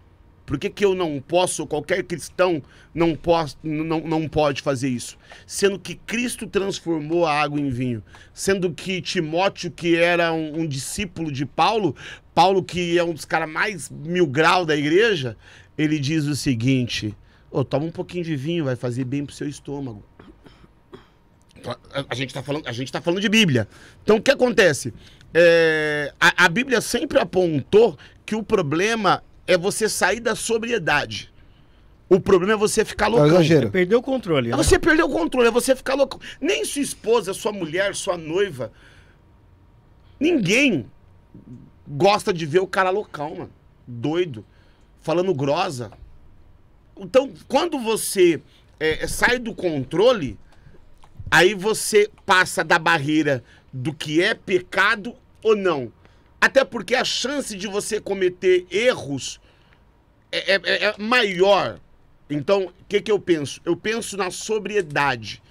Por 0.46 0.58
que, 0.58 0.68
que 0.68 0.84
eu 0.84 0.94
não 0.94 1.22
posso, 1.26 1.66
qualquer 1.66 2.02
cristão 2.04 2.62
não, 2.94 3.16
posso, 3.16 3.56
não, 3.62 4.00
não 4.00 4.28
pode 4.28 4.60
fazer 4.60 4.88
isso? 4.88 5.16
Sendo 5.46 5.78
que 5.78 5.94
Cristo 5.94 6.46
transformou 6.46 7.24
a 7.24 7.32
água 7.32 7.58
em 7.58 7.70
vinho. 7.70 8.02
Sendo 8.32 8.70
que 8.70 9.00
Timóteo, 9.00 9.70
que 9.70 9.96
era 9.96 10.32
um, 10.32 10.60
um 10.60 10.66
discípulo 10.66 11.32
de 11.32 11.46
Paulo, 11.46 11.96
Paulo, 12.34 12.62
que 12.62 12.98
é 12.98 13.02
um 13.02 13.14
dos 13.14 13.24
caras 13.24 13.48
mais 13.48 13.88
mil 13.90 14.26
grau 14.26 14.66
da 14.66 14.76
igreja, 14.76 15.36
ele 15.78 15.98
diz 15.98 16.24
o 16.26 16.36
seguinte: 16.36 17.16
Ô, 17.50 17.64
toma 17.64 17.86
um 17.86 17.90
pouquinho 17.90 18.24
de 18.24 18.36
vinho, 18.36 18.64
vai 18.64 18.76
fazer 18.76 19.04
bem 19.04 19.24
pro 19.24 19.34
seu 19.34 19.48
estômago. 19.48 20.04
A, 21.64 22.04
a 22.10 22.14
gente 22.14 22.28
está 22.28 22.42
falando, 22.42 22.66
a 22.66 22.72
gente 22.72 22.92
tá 22.92 23.00
falando 23.00 23.20
de 23.20 23.28
Bíblia. 23.30 23.66
Então, 24.02 24.16
o 24.16 24.22
que 24.22 24.30
acontece? 24.30 24.92
É, 25.32 26.12
a, 26.20 26.44
a 26.44 26.48
Bíblia 26.48 26.82
sempre 26.82 27.18
apontou 27.18 27.96
que 28.26 28.34
o 28.34 28.42
problema 28.42 29.22
é 29.46 29.56
você 29.56 29.88
sair 29.88 30.20
da 30.20 30.34
sobriedade. 30.34 31.32
O 32.08 32.20
problema 32.20 32.52
é 32.52 32.56
você 32.56 32.84
ficar 32.84 33.06
É 33.06 33.08
o 33.08 33.12
loucão. 33.12 33.28
exagero. 33.28 33.70
Perdeu 33.70 33.98
o 33.98 34.02
controle. 34.02 34.48
É 34.48 34.50
né? 34.50 34.56
você 34.56 34.78
perder 34.78 35.02
o 35.02 35.08
controle, 35.08 35.48
é 35.48 35.50
você 35.50 35.74
ficar 35.74 35.94
louco. 35.94 36.20
Nem 36.40 36.64
sua 36.64 36.82
esposa, 36.82 37.32
sua 37.32 37.52
mulher, 37.52 37.94
sua 37.94 38.16
noiva. 38.16 38.70
Ninguém 40.20 40.86
gosta 41.86 42.32
de 42.32 42.46
ver 42.46 42.60
o 42.60 42.66
cara 42.66 42.90
loucão, 42.90 43.34
mano. 43.34 43.50
Doido. 43.86 44.44
Falando 45.00 45.34
grosa. 45.34 45.92
Então, 46.96 47.32
quando 47.48 47.78
você 47.78 48.40
é, 48.78 49.06
sai 49.06 49.38
do 49.38 49.54
controle, 49.54 50.38
aí 51.30 51.54
você 51.54 52.08
passa 52.24 52.62
da 52.62 52.78
barreira 52.78 53.42
do 53.72 53.92
que 53.92 54.22
é 54.22 54.34
pecado 54.34 55.14
ou 55.42 55.56
não. 55.56 55.92
Até 56.44 56.62
porque 56.62 56.94
a 56.94 57.04
chance 57.04 57.56
de 57.56 57.66
você 57.66 57.98
cometer 57.98 58.66
erros 58.70 59.40
é, 60.30 60.56
é- 60.56 60.84
é 60.88 60.94
maior. 60.98 61.80
Então, 62.28 62.64
o 62.66 62.84
que, 62.86 63.00
que 63.00 63.10
eu 63.10 63.18
penso? 63.18 63.62
Eu 63.64 63.74
penso 63.74 64.14
na 64.14 64.30
sobriedade. 64.30 65.42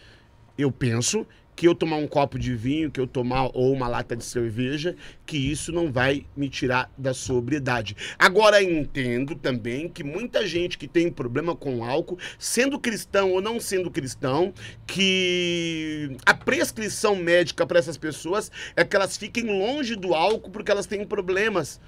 Eu 0.56 0.72
penso 0.72 1.26
que 1.56 1.68
eu 1.68 1.76
tomar 1.76 1.98
um 1.98 2.08
copo 2.08 2.40
de 2.40 2.56
vinho, 2.56 2.92
que 2.92 3.00
eu 3.00 3.08
tomar 3.08 3.50
ou 3.54 3.72
uma 3.72 3.88
lata 3.88 4.16
de 4.16 4.24
cerveja, 4.24 4.96
que 5.26 5.38
isso 5.38 5.72
não 5.72 5.92
vai 5.92 6.26
me 6.36 6.50
tirar 6.50 6.92
da 6.98 7.14
sobriedade. 7.14 7.96
Agora 8.18 8.62
entendo 8.62 9.36
também 9.36 9.88
que 9.88 10.04
muita 10.04 10.48
gente 10.48 10.78
que 10.78 10.88
tem 10.88 11.12
problema 11.12 11.56
com 11.56 11.84
álcool, 11.84 12.18
sendo 12.40 12.80
cristão 12.80 13.32
ou 13.32 13.42
não 13.42 13.60
sendo 13.60 13.92
cristão, 13.92 14.54
que 14.88 16.16
a 16.26 16.34
prescrição 16.34 17.16
médica 17.16 17.66
para 17.66 17.80
essas 17.80 17.98
pessoas 17.98 18.52
é 18.76 18.84
que 18.84 18.96
elas 18.96 19.18
fiquem 19.18 19.46
longe 19.46 19.96
do 19.96 20.14
álcool 20.14 20.52
porque 20.52 20.72
elas 20.72 20.86
têm 20.86 21.06
problemas 21.06 21.80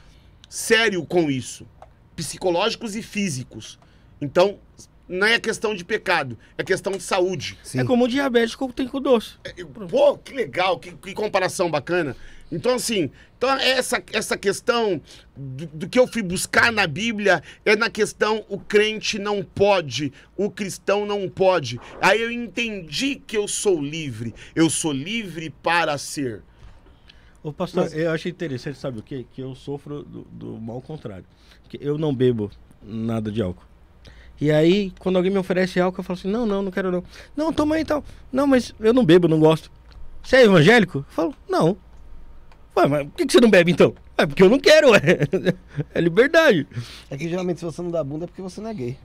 sérios 0.49 1.05
com 1.07 1.29
isso, 1.29 1.67
psicológicos 2.15 2.95
e 2.95 3.01
físicos. 3.01 3.79
Então, 4.21 4.59
não 5.07 5.27
é 5.27 5.39
questão 5.39 5.75
de 5.75 5.83
pecado, 5.85 6.37
é 6.57 6.63
questão 6.63 6.93
de 6.93 7.03
saúde. 7.03 7.57
Sim. 7.63 7.79
É 7.79 7.83
como 7.83 8.05
o 8.05 8.07
diabético 8.07 8.71
tem 8.73 8.87
com 8.87 9.01
doce. 9.01 9.33
Eu- 9.57 9.67
Pô, 9.67 10.17
que 10.17 10.33
legal, 10.33 10.79
que, 10.79 10.91
que 10.91 11.13
comparação 11.13 11.69
bacana. 11.69 12.15
Então, 12.51 12.75
assim, 12.75 13.09
então 13.37 13.49
essa, 13.57 14.01
essa 14.13 14.37
questão 14.37 15.01
do, 15.35 15.65
do 15.65 15.89
que 15.89 15.97
eu 15.97 16.05
fui 16.07 16.21
buscar 16.21 16.71
na 16.71 16.85
Bíblia 16.85 17.41
é 17.65 17.75
na 17.75 17.89
questão 17.89 18.45
o 18.47 18.59
crente 18.59 19.17
não 19.17 19.43
pode, 19.43 20.13
o 20.37 20.49
cristão 20.51 21.05
não 21.07 21.27
pode. 21.27 21.79
Aí 21.99 22.21
eu 22.21 22.31
entendi 22.31 23.15
que 23.15 23.35
eu 23.35 23.47
sou 23.47 23.81
livre, 23.81 24.33
eu 24.55 24.69
sou 24.69 24.91
livre 24.91 25.49
para 25.49 25.97
ser. 25.97 26.43
Ô, 27.43 27.51
pastor, 27.51 27.91
eu 27.93 28.11
achei 28.11 28.31
interessante, 28.31 28.77
sabe 28.77 28.99
o 28.99 29.03
quê? 29.03 29.25
Que 29.33 29.41
eu 29.41 29.53
sofro 29.55 30.03
do, 30.03 30.21
do 30.31 30.57
mal 30.59 30.81
contrário. 30.81 31.25
Que 31.67 31.77
eu 31.81 31.97
não 31.97 32.13
bebo 32.13 32.51
nada 32.81 33.31
de 33.31 33.41
álcool. 33.41 33.65
E 34.39 34.51
aí, 34.51 34.91
quando 34.99 35.15
alguém 35.15 35.31
me 35.31 35.37
oferece 35.37 35.79
álcool, 35.79 36.01
eu 36.01 36.03
falo 36.03 36.19
assim, 36.19 36.29
não, 36.29 36.45
não, 36.45 36.61
não 36.61 36.71
quero 36.71 36.91
não. 36.91 37.03
Não, 37.35 37.53
toma 37.53 37.75
aí 37.75 37.81
então. 37.81 38.03
Não, 38.31 38.45
mas 38.45 38.73
eu 38.79 38.93
não 38.93 39.05
bebo, 39.05 39.27
não 39.27 39.39
gosto. 39.39 39.71
Você 40.21 40.37
é 40.37 40.43
evangélico? 40.43 40.99
Eu 40.99 41.05
falo, 41.09 41.35
não. 41.47 41.77
Ué, 42.75 42.87
mas 42.87 43.03
por 43.05 43.13
que 43.15 43.25
que 43.25 43.31
você 43.31 43.39
não 43.39 43.49
bebe 43.49 43.71
então? 43.71 43.93
É 44.17 44.25
porque 44.25 44.43
eu 44.43 44.49
não 44.49 44.59
quero, 44.59 44.91
ué. 44.91 44.99
É 45.93 46.01
liberdade. 46.01 46.67
É 47.09 47.17
que 47.17 47.29
geralmente 47.29 47.59
se 47.59 47.65
você 47.65 47.81
não 47.81 47.91
dá 47.91 48.03
bunda 48.03 48.25
é 48.25 48.27
porque 48.27 48.41
você 48.41 48.59
não 48.59 48.69
é 48.69 48.73
gay. 48.73 48.97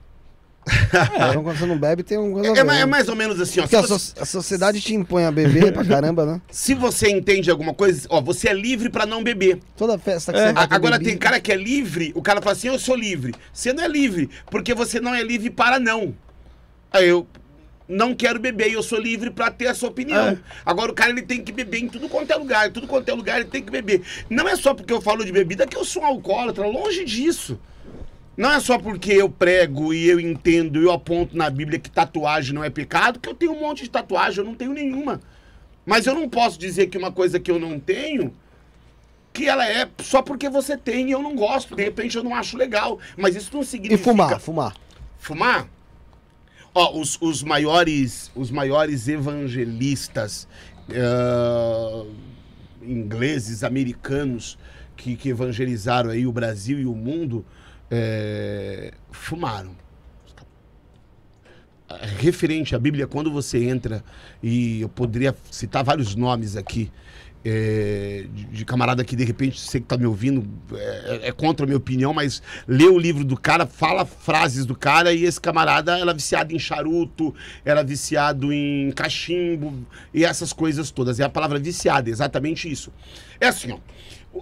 Então, 0.67 1.43
quando 1.43 1.59
você 1.59 1.67
não 1.67 1.79
bebe, 1.79 2.02
tem 2.02 2.19
um 2.19 2.45
É, 2.45 2.49
é 2.59 2.64
né? 2.64 2.85
mais 2.87 3.09
ou 3.09 3.17
menos 3.17 3.40
assim, 3.40 3.61
ó. 3.61 3.62
Porque 3.62 3.76
a, 3.76 3.81
você, 3.83 3.99
so- 3.99 4.14
a 4.21 4.25
sociedade 4.25 4.81
te 4.81 4.95
impõe 4.95 5.25
a 5.25 5.33
beber 5.33 5.73
pra 5.73 5.85
caramba, 5.85 6.26
né? 6.26 6.40
se 6.50 6.75
você 6.75 7.09
entende 7.11 7.50
alguma 7.50 7.73
coisa, 7.75 8.07
ó, 8.11 8.21
você 8.21 8.49
é 8.49 8.52
livre 8.52 8.88
pra 8.90 9.07
não 9.07 9.23
beber. 9.25 9.59
Toda 9.76 9.99
festa 9.99 10.33
que 10.33 10.38
É. 10.38 10.49
você 10.49 10.52
vai 10.52 10.67
Agora 10.71 10.93
bebida- 10.99 11.11
tem 11.11 11.19
cara 11.19 11.40
que 11.40 11.50
é 11.50 11.57
livre, 11.57 12.12
o 12.14 12.23
cara 12.23 12.40
fala 12.43 12.52
assim, 12.55 12.69
eu 12.69 12.79
sou 12.79 12.95
livre. 12.95 13.35
Você 13.52 13.73
não 13.73 13.83
é 13.83 13.88
livre, 13.88 14.29
porque 14.50 14.75
você 14.75 15.00
não 15.00 15.14
é 15.14 15.23
livre 15.23 15.50
para 15.50 15.79
não. 15.81 16.14
Aí 16.93 17.09
eu 17.09 17.26
não 17.88 18.14
quero 18.14 18.38
beber 18.38 18.69
e 18.71 18.75
eu 18.75 18.83
sou 18.83 19.00
livre 19.00 19.31
pra 19.31 19.50
ter 19.50 19.67
a 19.67 19.75
sua 19.75 19.88
opinião. 19.88 20.29
É. 20.29 20.38
Agora 20.64 20.93
o 20.93 20.95
cara 20.95 21.11
ele 21.11 21.23
tem 21.23 21.43
que 21.43 21.50
beber 21.52 21.79
em 21.83 21.88
tudo 21.88 22.09
quanto 22.09 22.31
é 22.33 22.37
lugar, 22.37 22.69
em 22.69 22.73
tudo 22.73 22.87
quanto 22.87 23.09
é 23.09 23.12
lugar 23.14 23.40
ele 23.40 23.49
tem 23.49 23.62
que 23.62 23.71
beber. 23.71 24.02
Não 24.29 24.49
é 24.49 24.55
só 24.57 24.75
porque 24.75 24.93
eu 24.93 25.00
falo 25.00 25.25
de 25.25 25.33
bebida 25.33 25.67
que 25.67 25.76
eu 25.76 25.85
sou 25.85 26.02
um 26.02 26.07
alcoólatra, 26.07 26.67
longe 26.67 27.05
disso. 27.05 27.59
Não 28.40 28.50
é 28.52 28.59
só 28.59 28.78
porque 28.78 29.12
eu 29.12 29.28
prego 29.28 29.92
e 29.92 30.09
eu 30.09 30.18
entendo 30.18 30.80
e 30.80 30.85
eu 30.85 30.92
aponto 30.92 31.37
na 31.37 31.50
Bíblia 31.50 31.78
que 31.78 31.90
tatuagem 31.90 32.54
não 32.54 32.64
é 32.64 32.70
pecado, 32.70 33.20
que 33.20 33.28
eu 33.28 33.35
tenho 33.35 33.52
um 33.52 33.61
monte 33.61 33.82
de 33.82 33.90
tatuagem, 33.90 34.38
eu 34.38 34.47
não 34.47 34.54
tenho 34.54 34.73
nenhuma. 34.73 35.20
Mas 35.85 36.06
eu 36.06 36.14
não 36.14 36.26
posso 36.26 36.59
dizer 36.59 36.87
que 36.87 36.97
uma 36.97 37.12
coisa 37.12 37.38
que 37.38 37.50
eu 37.50 37.59
não 37.59 37.78
tenho, 37.78 38.32
que 39.30 39.47
ela 39.47 39.68
é 39.68 39.87
só 39.99 40.23
porque 40.23 40.49
você 40.49 40.75
tem 40.75 41.09
e 41.09 41.11
eu 41.11 41.20
não 41.20 41.37
gosto. 41.37 41.76
De 41.76 41.85
repente 41.85 42.16
eu 42.16 42.25
não 42.25 42.35
acho 42.35 42.56
legal. 42.56 42.99
Mas 43.14 43.37
isso 43.37 43.50
não 43.52 43.61
E 43.61 43.66
significa. 43.66 44.02
fumar, 44.11 44.40
fumar. 44.40 44.75
Fumar? 45.18 45.68
Ó, 46.75 46.99
os, 46.99 47.18
os 47.20 47.42
maiores, 47.42 48.30
os 48.35 48.50
maiores 48.50 49.06
evangelistas 49.06 50.49
eh, 50.88 52.06
ingleses, 52.82 53.62
americanos, 53.62 54.56
que, 54.97 55.14
que 55.14 55.28
evangelizaram 55.28 56.09
aí 56.09 56.26
o 56.26 56.32
Brasil 56.32 56.80
e 56.80 56.87
o 56.87 56.94
mundo, 56.94 57.44
eh, 57.90 58.92
fumaram. 59.11 59.73
Referente 62.18 62.75
à 62.76 62.78
Bíblia, 62.78 63.06
quando 63.06 63.32
você 63.32 63.64
entra, 63.64 64.04
e 64.40 64.80
eu 64.80 64.88
poderia 64.88 65.35
citar 65.50 65.82
vários 65.82 66.14
nomes 66.14 66.56
aqui, 66.56 66.90
eh, 67.44 68.26
de, 68.35 68.44
de 68.44 68.64
camarada 68.66 69.02
que 69.02 69.16
de 69.16 69.25
repente 69.25 69.59
você 69.59 69.80
que 69.80 69.87
tá 69.87 69.97
me 69.97 70.04
ouvindo 70.04 70.47
é, 70.75 71.28
é 71.28 71.32
contra 71.32 71.64
a 71.64 71.66
minha 71.66 71.78
opinião, 71.78 72.12
mas 72.12 72.42
lê 72.68 72.85
o 72.85 72.99
livro 72.99 73.25
do 73.25 73.35
cara, 73.35 73.66
fala 73.66 74.04
frases 74.04 74.66
do 74.66 74.76
cara 74.76 75.12
e 75.12 75.25
esse 75.25 75.40
camarada 75.40 75.99
era 75.99 76.12
viciado 76.12 76.54
em 76.54 76.59
charuto, 76.59 77.35
era 77.64 77.82
viciado 77.82 78.52
em 78.52 78.92
cachimbo 78.92 79.87
e 80.12 80.23
essas 80.25 80.52
coisas 80.52 80.90
todas. 80.90 81.18
É 81.18 81.25
a 81.25 81.30
palavra 81.30 81.59
viciado, 81.59 82.11
é 82.11 82.12
exatamente 82.12 82.70
isso. 82.70 82.92
É 83.40 83.49
assim, 83.49 83.73
ó. 83.73 83.78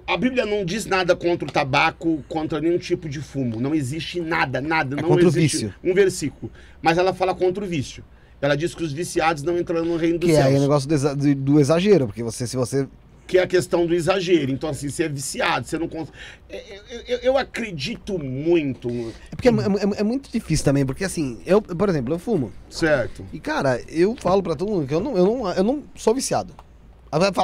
A 0.07 0.17
Bíblia 0.17 0.45
não 0.45 0.65
diz 0.65 0.85
nada 0.87 1.17
contra 1.17 1.49
o 1.49 1.51
tabaco, 1.53 2.23
contra 2.29 2.61
nenhum 2.61 2.79
tipo 2.79 3.09
de 3.09 3.21
fumo. 3.21 3.59
Não 3.61 3.75
existe 3.75 4.21
nada, 4.21 4.61
nada. 4.61 4.97
não 4.97 5.05
É 5.05 5.07
contra 5.09 5.25
o 5.25 5.29
existe 5.29 5.57
vício. 5.65 5.75
Um 5.83 5.95
versículo. 5.95 6.53
Mas 6.83 6.99
ela 6.99 7.15
fala 7.15 7.35
contra 7.35 7.65
o 7.65 7.67
vício. 7.67 8.05
Ela 8.41 8.55
diz 8.57 8.75
que 8.75 8.83
os 8.85 8.93
viciados 8.93 9.43
não 9.43 9.59
entrarão 9.59 9.85
no 9.87 9.97
reino 9.97 10.19
dos 10.19 10.29
Que 10.31 10.37
é 10.37 10.43
aí 10.43 10.49
o 10.49 10.51
céus. 10.51 10.63
negócio 10.63 10.89
do, 10.89 10.95
exa- 10.95 11.15
do- 11.15 11.59
exagero, 11.59 12.07
porque 12.07 12.23
você, 12.23 12.47
se 12.47 12.57
você. 12.57 12.87
Que 13.27 13.37
é 13.39 13.43
a 13.43 13.47
questão 13.47 13.87
do 13.87 13.95
exagero. 13.95 14.51
Então, 14.53 14.71
assim, 14.71 14.89
você 14.89 15.05
é 15.05 15.09
viciado, 15.09 15.67
você 15.67 15.77
não 15.79 15.89
consegue. 15.89 16.17
Eu, 16.49 17.01
eu- 17.09 17.19
eu 17.19 17.39
acredito 17.39 18.19
muito. 18.19 18.89
É 19.33 19.37
porque 19.37 19.49
é, 19.49 19.53
é 19.53 20.01
é 20.01 20.03
muito 20.03 20.31
difícil 20.31 20.65
também, 20.65 20.87
porque 20.87 21.05
assim, 21.05 21.39
eu, 21.45 21.61
por 21.61 21.89
exemplo, 21.89 22.15
eu 22.15 22.19
fumo. 22.19 22.53
Certo. 22.71 23.25
E, 23.33 23.41
cara, 23.41 23.81
eu 23.89 24.15
falo 24.21 24.43
pra 24.43 24.55
todo 24.55 24.71
mundo 24.71 24.87
que 24.87 24.95
eu 24.95 25.01
não, 25.01 25.17
eu 25.17 25.25
não, 25.27 25.51
eu 25.53 25.65
não 25.65 25.83
sou 25.95 26.15
viciado. 26.15 26.55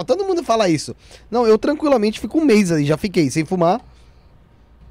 Todo 0.06 0.24
mundo 0.24 0.42
fala 0.44 0.68
isso. 0.68 0.94
Não, 1.30 1.46
eu 1.46 1.58
tranquilamente 1.58 2.20
fico 2.20 2.38
um 2.38 2.44
mês 2.44 2.70
aí, 2.70 2.84
já 2.84 2.96
fiquei 2.96 3.30
sem 3.30 3.44
fumar. 3.44 3.80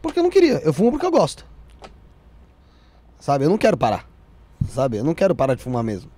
Porque 0.02 0.20
eu 0.20 0.24
não 0.24 0.30
queria. 0.30 0.62
Eu 0.64 0.74
fumo 0.74 0.92
porque 0.92 1.06
eu 1.06 1.12
gosto. 1.12 1.46
Sabe? 3.20 3.46
Eu 3.46 3.50
não 3.50 3.58
quero 3.58 3.78
parar. 3.78 4.08
Sabe? 4.70 4.98
Eu 4.98 5.04
não 5.04 5.14
quero 5.14 5.34
parar 5.36 5.56
de 5.56 5.64
fumar 5.64 5.84
mesmo. 5.84 6.10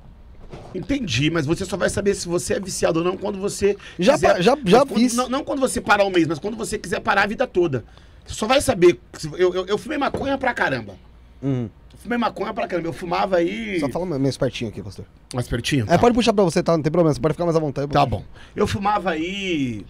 Entendi, 0.74 1.30
mas 1.30 1.46
você 1.46 1.65
só 1.65 1.76
vai 1.78 1.89
saber 1.89 2.15
se 2.15 2.28
você 2.28 2.56
é 2.56 2.60
viciado 2.60 3.00
ou 3.00 3.06
não 3.06 3.18
quando 3.18 3.39
você. 3.39 3.78
Já 4.00 4.13
quiser- 4.13 4.41
já- 4.41 4.58
já 4.65 4.80
quando- 4.86 4.96
fiz. 4.96 5.15
Não, 5.15 5.30
não 5.30 5.44
quando 5.44 5.60
você 5.60 5.80
parar 5.82 6.06
um 6.06 6.10
mês, 6.10 6.28
mas 6.28 6.39
quando 6.39 6.58
você 6.58 6.78
quiser 6.78 7.00
parar 7.00 7.24
a 7.24 7.28
vida 7.28 7.46
toda. 7.48 7.84
Você 8.26 8.34
só 8.36 8.48
vai 8.48 8.62
saber. 8.62 9.00
Eu, 9.38 9.54
eu, 9.54 9.65
eu 9.65 9.78
fumei 9.78 9.98
maconha 9.98 10.38
pra 10.38 10.54
caramba. 10.54 10.96
Uhum. 11.41 11.70
Eu 12.06 12.08
fumei 12.08 12.18
maconha 12.20 12.54
pra 12.54 12.68
caramba. 12.68 12.88
Eu 12.88 12.94
fumava 12.94 13.38
aí. 13.38 13.80
Só 13.80 13.89
fala 13.89 14.06
mais 14.20 14.38
pertinho 14.38 14.70
aqui, 14.70 14.82
pastor. 14.84 15.06
Mais 15.34 15.48
pertinho? 15.48 15.86
É, 15.89 15.98
pode 15.98 16.13
puxar 16.13 16.34
pra 16.34 16.44
você, 16.44 16.62
tá? 16.62 16.74
Não 16.78 16.84
tem 16.84 16.91
problema. 16.91 17.12
Você 17.13 17.20
pode 17.20 17.34
ficar 17.34 17.46
mais 17.46 17.56
à 17.56 17.60
vontade. 17.60 17.91
Tá 17.91 18.06
bom. 18.06 18.24
Eu 18.56 18.68
fumava 18.68 19.10
aí. 19.10 19.84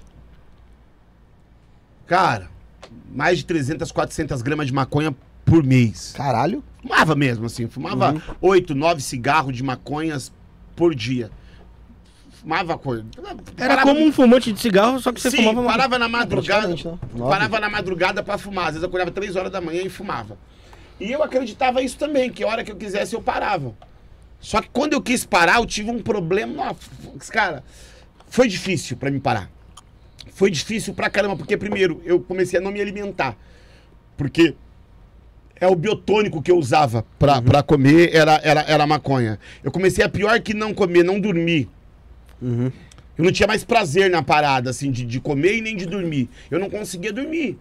Cara, 2.08 2.49
mais 3.13 3.39
de 3.39 3.45
300, 3.45 3.91
400 3.91 4.41
gramas 4.41 4.67
de 4.67 4.73
maconha 4.73 5.13
por 5.43 5.62
mês. 5.63 6.13
Caralho. 6.15 6.63
Fumava 6.82 7.15
mesmo, 7.15 7.45
assim. 7.47 7.67
Fumava 7.67 8.13
Uhum. 8.13 8.21
oito, 8.41 8.73
nove 8.73 9.01
cigarros 9.01 9.54
de 9.56 9.62
maconhas 9.63 10.32
por 10.75 10.95
dia. 10.95 11.30
Fumava 12.41 12.78
coisa. 12.78 13.04
Era 13.58 13.82
como 13.82 13.99
um 13.99 14.12
fumante 14.12 14.54
de 14.54 14.60
cigarro, 14.60 14.99
só 14.99 15.12
que 15.12 15.19
você 15.19 15.32
Sim, 15.32 15.38
fumava 15.38 15.60
uma... 15.62 15.71
parava 15.71 15.99
na 15.99 16.08
madrugada. 16.08 16.67
né? 16.69 16.75
Parava 17.28 17.60
na 17.60 17.69
madrugada 17.69 18.23
pra 18.23 18.38
fumar. 18.38 18.65
Às 18.67 18.73
vezes 18.75 18.84
eu 18.84 18.88
acordava 18.88 19.12
três 19.12 19.36
horas 19.36 19.51
da 19.51 19.60
manhã 19.60 19.82
e 19.82 19.89
fumava. 19.89 20.38
E 20.99 21.12
eu 21.12 21.21
acreditava 21.21 21.81
isso 21.81 21.97
também, 21.97 22.31
que 22.31 22.43
a 22.43 22.47
hora 22.47 22.63
que 22.63 22.71
eu 22.71 22.75
quisesse 22.75 23.13
eu 23.13 23.21
parava. 23.21 23.73
Só 24.39 24.62
que 24.62 24.69
quando 24.69 24.93
eu 24.93 25.01
quis 25.01 25.25
parar, 25.25 25.58
eu 25.58 25.65
tive 25.65 25.91
um 25.91 26.01
problema. 26.01 26.75
Cara, 27.31 27.63
foi 28.29 28.47
difícil 28.47 28.95
pra 28.95 29.12
mim 29.12 29.19
parar. 29.19 29.49
Foi 30.34 30.51
difícil 30.51 30.93
pra 30.93 31.10
caramba, 31.10 31.36
porque 31.36 31.58
primeiro 31.58 32.01
eu 32.05 32.19
comecei 32.19 32.60
a 32.60 32.62
não 32.62 32.71
me 32.71 32.81
alimentar. 32.81 33.36
Porque 34.17 34.55
é 35.60 35.67
o 35.67 35.75
biotônico 35.75 36.41
que 36.41 36.51
eu 36.51 36.58
usava 36.58 37.05
pra, 37.17 37.41
pra 37.41 37.63
comer, 37.63 38.13
era, 38.13 38.39
era, 38.43 38.62
era 38.62 38.88
maconha. 38.88 39.39
Eu 39.63 39.71
comecei 39.71 40.03
a 40.03 40.10
pior 40.10 40.39
que 40.41 40.53
não 40.53 40.73
comer, 40.73 41.03
não 41.03 41.19
dormir. 41.19 41.69
Uhum. 42.41 42.71
Eu 43.17 43.23
não 43.23 43.31
tinha 43.31 43.47
mais 43.47 43.63
prazer 43.63 44.10
na 44.10 44.21
parada, 44.21 44.69
assim, 44.69 44.91
de, 44.91 45.05
de 45.05 45.19
comer 45.19 45.58
e 45.58 45.62
nem 45.62 45.75
de 45.75 45.86
dormir. 45.86 46.29
Eu 46.51 46.60
não 46.60 46.69
conseguia 46.69 47.13
dormir. 47.13 47.58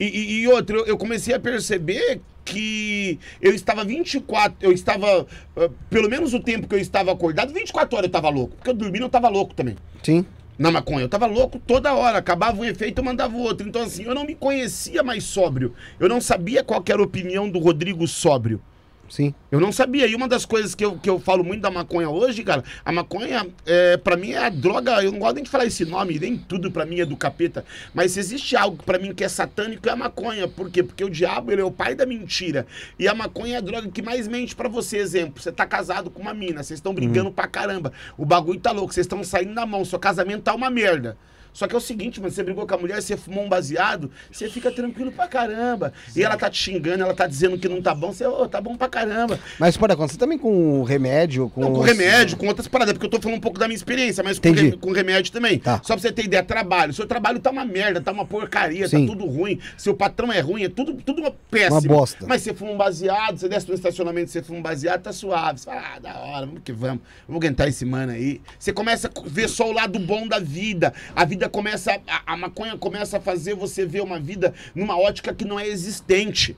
E, 0.00 0.04
e, 0.06 0.40
e 0.40 0.48
outra, 0.48 0.78
eu 0.78 0.96
comecei 0.96 1.34
a 1.34 1.38
perceber 1.38 2.20
que 2.46 3.18
eu 3.42 3.52
estava 3.52 3.84
24, 3.84 4.56
eu 4.62 4.72
estava, 4.72 5.26
ah, 5.56 5.68
pelo 5.90 6.08
menos 6.08 6.32
o 6.32 6.40
tempo 6.40 6.68
que 6.68 6.74
eu 6.74 6.78
estava 6.78 7.12
acordado, 7.12 7.52
24 7.52 7.96
horas 7.96 8.04
eu 8.04 8.08
estava 8.08 8.28
louco. 8.30 8.56
Porque 8.56 8.70
eu 8.70 8.74
dormi 8.74 9.00
não 9.00 9.08
estava 9.08 9.28
louco 9.28 9.52
também. 9.52 9.76
Sim. 10.02 10.24
Na 10.58 10.70
maconha, 10.70 11.02
eu 11.02 11.08
tava 11.08 11.26
louco 11.26 11.58
toda 11.58 11.92
hora, 11.92 12.16
acabava 12.16 12.58
um 12.58 12.64
efeito, 12.64 12.98
eu 12.98 13.04
mandava 13.04 13.36
o 13.36 13.40
outro. 13.40 13.68
Então, 13.68 13.82
assim, 13.82 14.04
eu 14.04 14.14
não 14.14 14.24
me 14.24 14.34
conhecia 14.34 15.02
mais 15.02 15.24
sóbrio. 15.24 15.74
Eu 16.00 16.08
não 16.08 16.20
sabia 16.20 16.64
qual 16.64 16.82
era 16.88 16.98
a 16.98 17.04
opinião 17.04 17.50
do 17.50 17.58
Rodrigo 17.58 18.06
sóbrio. 18.06 18.62
Sim. 19.08 19.34
Eu 19.50 19.60
não 19.60 19.72
sabia. 19.72 20.06
E 20.06 20.14
uma 20.14 20.28
das 20.28 20.44
coisas 20.44 20.74
que 20.74 20.84
eu, 20.84 20.98
que 20.98 21.08
eu 21.08 21.18
falo 21.18 21.44
muito 21.44 21.62
da 21.62 21.70
maconha 21.70 22.08
hoje, 22.08 22.42
cara, 22.42 22.62
a 22.84 22.92
maconha, 22.92 23.46
é, 23.64 23.96
pra 23.96 24.16
mim, 24.16 24.32
é 24.32 24.38
a 24.38 24.48
droga. 24.48 25.02
Eu 25.02 25.12
não 25.12 25.18
gosto 25.18 25.36
nem 25.36 25.44
de 25.44 25.50
falar 25.50 25.66
esse 25.66 25.84
nome, 25.84 26.18
nem 26.18 26.36
tudo 26.36 26.70
pra 26.70 26.86
mim 26.86 27.00
é 27.00 27.06
do 27.06 27.16
capeta. 27.16 27.64
Mas 27.94 28.12
se 28.12 28.20
existe 28.20 28.56
algo 28.56 28.82
pra 28.82 28.98
mim 28.98 29.14
que 29.14 29.24
é 29.24 29.28
satânico, 29.28 29.88
é 29.88 29.92
a 29.92 29.96
maconha. 29.96 30.48
Por 30.48 30.70
quê? 30.70 30.82
Porque 30.82 31.04
o 31.04 31.10
diabo, 31.10 31.52
ele 31.52 31.60
é 31.60 31.64
o 31.64 31.70
pai 31.70 31.94
da 31.94 32.06
mentira. 32.06 32.66
E 32.98 33.08
a 33.08 33.14
maconha 33.14 33.54
é 33.54 33.58
a 33.58 33.60
droga 33.60 33.88
que 33.88 34.02
mais 34.02 34.28
mente 34.28 34.54
pra 34.54 34.68
você. 34.68 34.98
Exemplo, 34.98 35.42
você 35.42 35.52
tá 35.52 35.66
casado 35.66 36.10
com 36.10 36.22
uma 36.22 36.34
mina, 36.34 36.62
vocês 36.62 36.78
estão 36.78 36.94
brigando 36.94 37.30
pra 37.30 37.46
caramba. 37.46 37.92
O 38.16 38.24
bagulho 38.24 38.60
tá 38.60 38.72
louco, 38.72 38.92
vocês 38.92 39.04
estão 39.04 39.22
saindo 39.22 39.52
na 39.52 39.66
mão, 39.66 39.84
seu 39.84 39.98
casamento 39.98 40.42
tá 40.42 40.54
uma 40.54 40.70
merda. 40.70 41.16
Só 41.56 41.66
que 41.66 41.74
é 41.74 41.78
o 41.78 41.80
seguinte, 41.80 42.20
mano, 42.20 42.30
você 42.30 42.42
brigou 42.42 42.66
com 42.66 42.74
a 42.74 42.76
mulher, 42.76 43.00
você 43.00 43.16
fumou 43.16 43.42
um 43.42 43.48
baseado, 43.48 44.10
você 44.30 44.46
fica 44.46 44.70
tranquilo 44.70 45.10
pra 45.10 45.26
caramba. 45.26 45.90
E 46.14 46.22
ela 46.22 46.36
tá 46.36 46.50
te 46.50 46.58
xingando, 46.58 47.02
ela 47.02 47.14
tá 47.14 47.26
dizendo 47.26 47.56
que 47.56 47.66
não 47.66 47.80
tá 47.80 47.94
bom, 47.94 48.12
você, 48.12 48.26
ô, 48.26 48.46
tá 48.46 48.60
bom 48.60 48.76
pra 48.76 48.90
caramba. 48.90 49.40
Mas 49.58 49.74
pode 49.74 49.94
acontecer 49.94 50.18
também 50.18 50.36
com 50.36 50.82
remédio, 50.82 51.48
com... 51.48 51.62
Não, 51.62 51.72
com 51.72 51.80
remédio, 51.80 52.36
com 52.36 52.46
outras 52.46 52.68
paradas, 52.68 52.92
porque 52.92 53.06
eu 53.06 53.10
tô 53.10 53.18
falando 53.18 53.38
um 53.38 53.40
pouco 53.40 53.58
da 53.58 53.66
minha 53.66 53.74
experiência, 53.74 54.22
mas 54.22 54.38
com, 54.38 54.52
rem- 54.52 54.72
com 54.72 54.92
remédio 54.92 55.32
também. 55.32 55.58
Tá. 55.58 55.80
Só 55.82 55.94
pra 55.94 56.02
você 56.02 56.12
ter 56.12 56.26
ideia, 56.26 56.42
trabalho. 56.42 56.92
Seu 56.92 57.06
trabalho 57.06 57.40
tá 57.40 57.50
uma 57.50 57.64
merda, 57.64 58.02
tá 58.02 58.12
uma 58.12 58.26
porcaria, 58.26 58.86
Sim. 58.86 59.06
tá 59.06 59.12
tudo 59.14 59.24
ruim. 59.24 59.58
Seu 59.78 59.94
patrão 59.94 60.30
é 60.30 60.40
ruim, 60.40 60.64
é 60.64 60.68
tudo, 60.68 60.92
tudo 60.92 61.22
uma 61.22 61.32
péssima. 61.50 61.78
Uma 61.78 61.88
bosta. 61.88 62.26
Mas 62.28 62.42
você 62.42 62.52
fuma 62.52 62.72
um 62.72 62.76
baseado, 62.76 63.38
você 63.38 63.48
desce 63.48 63.66
no 63.66 63.74
estacionamento, 63.74 64.30
você 64.30 64.42
fuma 64.42 64.58
um 64.58 64.62
baseado, 64.62 65.00
tá 65.00 65.12
suave. 65.12 65.58
Você 65.58 65.64
fala, 65.64 65.82
ah, 65.94 65.98
da 65.98 66.18
hora, 66.18 66.44
vamos 66.44 66.60
que 66.62 66.72
vamos. 66.72 67.00
Vamos 67.26 67.42
aguentar 67.42 67.66
esse 67.66 67.86
mano 67.86 68.12
aí. 68.12 68.42
Você 68.58 68.74
começa 68.74 69.08
a 69.08 69.10
ver 69.24 69.48
só 69.48 69.70
o 69.70 69.72
lado 69.72 69.98
bom 69.98 70.28
da 70.28 70.38
vida. 70.38 70.92
A 71.14 71.24
vida 71.24 71.45
começa, 71.48 72.00
a, 72.06 72.32
a 72.32 72.36
maconha 72.36 72.76
começa 72.76 73.18
a 73.18 73.20
fazer 73.20 73.54
você 73.54 73.86
ver 73.86 74.02
uma 74.02 74.18
vida 74.18 74.54
numa 74.74 74.98
ótica 74.98 75.34
que 75.34 75.44
não 75.44 75.58
é 75.58 75.66
existente. 75.66 76.56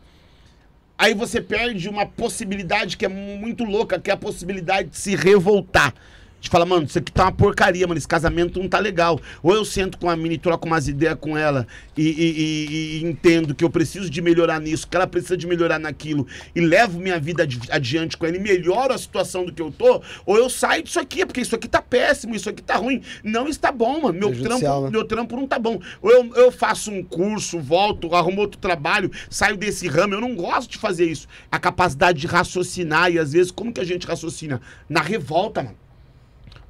Aí 0.96 1.14
você 1.14 1.40
perde 1.40 1.88
uma 1.88 2.04
possibilidade 2.04 2.96
que 2.96 3.04
é 3.04 3.08
muito 3.08 3.64
louca, 3.64 4.00
que 4.00 4.10
é 4.10 4.14
a 4.14 4.16
possibilidade 4.16 4.88
de 4.88 4.96
se 4.96 5.14
revoltar. 5.14 5.94
De 6.40 6.48
falar, 6.48 6.64
mano, 6.66 6.86
isso 6.86 6.96
aqui 6.96 7.10
tá 7.10 7.24
uma 7.24 7.32
porcaria, 7.32 7.84
mano. 7.86 7.98
Esse 7.98 8.06
casamento 8.06 8.60
não 8.60 8.68
tá 8.68 8.78
legal. 8.78 9.20
Ou 9.42 9.52
eu 9.54 9.64
sento 9.64 9.98
com 9.98 10.08
a 10.08 10.16
mina 10.16 10.34
e 10.34 10.38
troco 10.38 10.66
umas 10.68 10.86
ideias 10.86 11.16
com 11.20 11.36
ela 11.36 11.66
e, 11.96 12.02
e- 12.02 12.12
e- 12.12 12.98
e 13.00 13.04
entendo 13.04 13.54
que 13.56 13.64
eu 13.64 13.70
preciso 13.70 14.08
de 14.08 14.22
melhorar 14.22 14.60
nisso, 14.60 14.86
que 14.86 14.96
ela 14.96 15.06
precisa 15.06 15.36
de 15.36 15.48
melhorar 15.48 15.80
naquilo, 15.80 16.26
e 16.54 16.60
levo 16.60 17.00
minha 17.00 17.18
vida 17.18 17.42
adi- 17.42 17.58
adiante 17.70 18.16
com 18.16 18.24
ela 18.24 18.36
e 18.36 18.40
melhoro 18.40 18.94
a 18.94 18.98
situação 18.98 19.44
do 19.44 19.52
que 19.52 19.60
eu 19.60 19.72
tô, 19.72 20.00
ou 20.24 20.36
eu 20.36 20.48
saio 20.48 20.84
disso 20.84 21.00
aqui, 21.00 21.26
porque 21.26 21.40
isso 21.40 21.56
aqui 21.56 21.66
tá 21.68 21.82
péssimo, 21.82 22.36
isso 22.36 22.48
aqui 22.48 22.62
tá 22.62 22.76
ruim. 22.76 23.02
Não 23.24 23.48
está 23.48 23.72
bom, 23.72 24.02
mano. 24.02 24.16
Meu 24.16 24.28
trampo, 24.44 24.60
né? 24.84 24.90
meu 24.90 25.04
trampo 25.04 25.36
não 25.36 25.46
tá 25.46 25.58
bom. 25.58 25.80
Ou 26.00 26.10
eu, 26.10 26.34
eu 26.36 26.52
faço 26.52 26.92
um 26.92 27.02
curso, 27.02 27.58
volto, 27.58 28.14
arrumo 28.14 28.40
outro 28.42 28.60
trabalho, 28.60 29.10
saio 29.28 29.56
desse 29.56 29.88
ramo. 29.88 30.14
Eu 30.14 30.20
não 30.20 30.36
gosto 30.36 30.70
de 30.70 30.78
fazer 30.78 31.06
isso. 31.06 31.26
A 31.50 31.58
capacidade 31.58 32.20
de 32.20 32.28
raciocinar, 32.28 33.10
e 33.10 33.18
às 33.18 33.32
vezes, 33.32 33.50
como 33.50 33.72
que 33.72 33.80
a 33.80 33.84
gente 33.84 34.06
raciocina? 34.06 34.60
Na 34.88 35.00
revolta, 35.02 35.64
mano. 35.64 35.76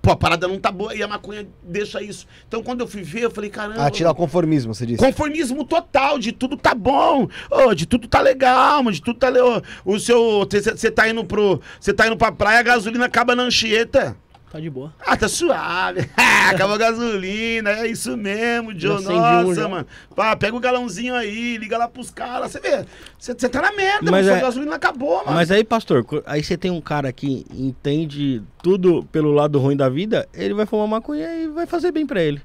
Pô, 0.01 0.13
a 0.13 0.17
parada 0.17 0.47
não 0.47 0.59
tá 0.59 0.71
boa 0.71 0.95
e 0.95 1.03
a 1.03 1.09
maconha 1.09 1.47
deixa 1.63 2.03
isso. 2.03 2.27
Então, 2.47 2.63
quando 2.63 2.81
eu 2.81 2.87
fui 2.87 3.03
ver, 3.03 3.23
eu 3.25 3.31
falei, 3.31 3.51
caramba. 3.51 3.85
Ah, 3.85 3.91
tirar 3.91 4.11
o 4.13 4.15
conformismo, 4.15 4.75
você 4.75 4.87
disse. 4.87 4.99
Conformismo 4.99 5.65
total, 5.65 6.19
de 6.19 6.33
tudo 6.33 6.57
tá 6.57 6.75
bom, 6.75 7.29
ô, 7.51 7.75
de 7.75 7.85
tudo 7.85 8.07
tá 8.07 8.21
legal, 8.21 8.83
mano, 8.83 8.95
de 8.95 9.03
tudo 9.03 9.19
tá 9.19 9.29
legal. 9.29 9.63
O 9.85 9.99
seu. 9.99 10.47
Você 10.51 10.91
tá 10.91 11.09
indo 11.09 11.25
pro. 11.25 11.61
Você 11.81 11.93
tá 11.93 12.07
indo 12.07 12.17
pra 12.17 12.33
praia, 12.33 12.61
a 12.61 12.63
gasolina 12.63 13.07
acaba 13.07 13.35
na 13.35 13.43
Anchieta. 13.45 14.17
Tá 14.51 14.59
de 14.59 14.71
boa. 14.71 14.93
Ah, 15.01 15.17
tá 15.17 15.29
suave. 15.29 16.09
Acabou 16.51 16.77
a 16.77 16.79
gasolina, 16.79 17.71
é 17.71 17.87
isso 17.87 18.17
mesmo, 18.17 18.71
um 18.71 18.75
Nossa, 18.75 19.55
já. 19.55 19.69
mano. 19.69 19.87
Pá, 20.17 20.35
pega 20.35 20.57
o 20.57 20.61
galãozinho 20.61 21.15
aí, 21.15 21.59
liga 21.59 21.77
lá 21.77 21.87
pros 21.87 22.11
caras. 22.11 22.51
Você 22.53 22.61
vê, 22.61 22.85
você 23.19 23.35
tá 23.49 23.61
na 23.61 23.73
merda, 23.73 24.11
Mas 24.11 24.25
mano. 24.25 24.29
Sua 24.29 24.37
é- 24.37 24.41
gasolina 24.41 24.75
acabou, 24.77 25.19
mano. 25.19 25.33
Mas 25.33 25.51
aí, 25.51 25.63
pastor, 25.63 26.05
aí 26.25 26.43
você 26.43 26.57
tem 26.57 26.71
um 26.71 26.81
cara 26.81 27.13
que 27.13 27.45
entende 27.53 28.43
tudo 28.63 29.05
pelo 29.13 29.33
lado 29.33 29.59
ruim 29.59 29.77
da 29.77 29.89
vida, 29.89 30.27
ele 30.33 30.55
vai 30.55 30.65
fumar 30.65 30.89
maconha 30.89 31.27
e 31.35 31.49
vai 31.49 31.67
fazer 31.67 31.93
bem 31.93 32.07
pra 32.07 32.23
ele. 32.23 32.41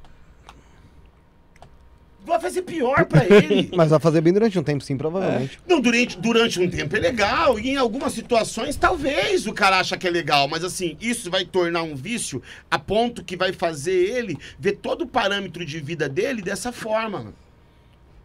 Vai 2.25 2.39
fazer 2.39 2.61
pior 2.61 3.05
pra 3.05 3.25
ele. 3.25 3.69
Mas 3.75 3.89
vai 3.89 3.99
fazer 3.99 4.21
bem 4.21 4.31
durante 4.31 4.57
um 4.57 4.63
tempo, 4.63 4.83
sim, 4.83 4.95
provavelmente. 4.97 5.59
Não, 5.67 5.81
durante, 5.81 6.17
durante 6.17 6.59
um 6.59 6.69
tempo 6.69 6.95
é 6.95 6.99
legal, 6.99 7.59
e 7.59 7.71
em 7.71 7.75
algumas 7.75 8.13
situações 8.13 8.75
talvez 8.75 9.45
o 9.45 9.53
cara 9.53 9.79
acha 9.79 9.97
que 9.97 10.07
é 10.07 10.11
legal, 10.11 10.47
mas 10.47 10.63
assim, 10.63 10.97
isso 11.01 11.29
vai 11.29 11.43
tornar 11.45 11.83
um 11.83 11.95
vício 11.95 12.41
a 12.71 12.79
ponto 12.79 13.23
que 13.23 13.35
vai 13.35 13.51
fazer 13.51 13.91
ele 13.91 14.37
ver 14.57 14.73
todo 14.73 15.01
o 15.03 15.07
parâmetro 15.07 15.65
de 15.65 15.79
vida 15.79 16.07
dele 16.07 16.41
dessa 16.41 16.71
forma. 16.71 17.19
mano. 17.19 17.33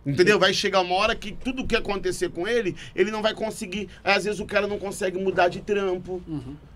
Entendeu? 0.07 0.39
Vai 0.39 0.55
chegar 0.55 0.81
uma 0.81 0.95
hora 0.95 1.15
que 1.15 1.33
tudo 1.33 1.67
que 1.67 1.77
acontecer 1.77 2.31
com 2.31 2.49
ele, 2.49 2.75
ele 2.95 3.11
não 3.11 3.21
vai 3.21 3.35
conseguir. 3.35 3.89
Às 4.03 4.25
vezes 4.25 4.41
o 4.41 4.47
cara 4.47 4.67
não 4.67 4.79
consegue 4.79 5.19
mudar 5.19 5.49
de 5.49 5.61
trampo. 5.61 6.23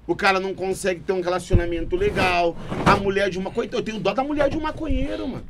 O 0.06 0.14
cara 0.14 0.38
não 0.38 0.52
consegue 0.52 1.00
ter 1.00 1.12
um 1.12 1.22
relacionamento 1.22 1.96
legal. 1.96 2.54
A 2.84 2.96
mulher 2.96 3.30
de 3.30 3.38
uma 3.38 3.50
coisa. 3.50 3.74
Eu 3.74 3.82
tenho 3.82 3.98
dó 3.98 4.12
da 4.12 4.22
mulher 4.22 4.50
de 4.50 4.58
um 4.58 4.60
maconheiro, 4.60 5.26
mano. 5.26 5.44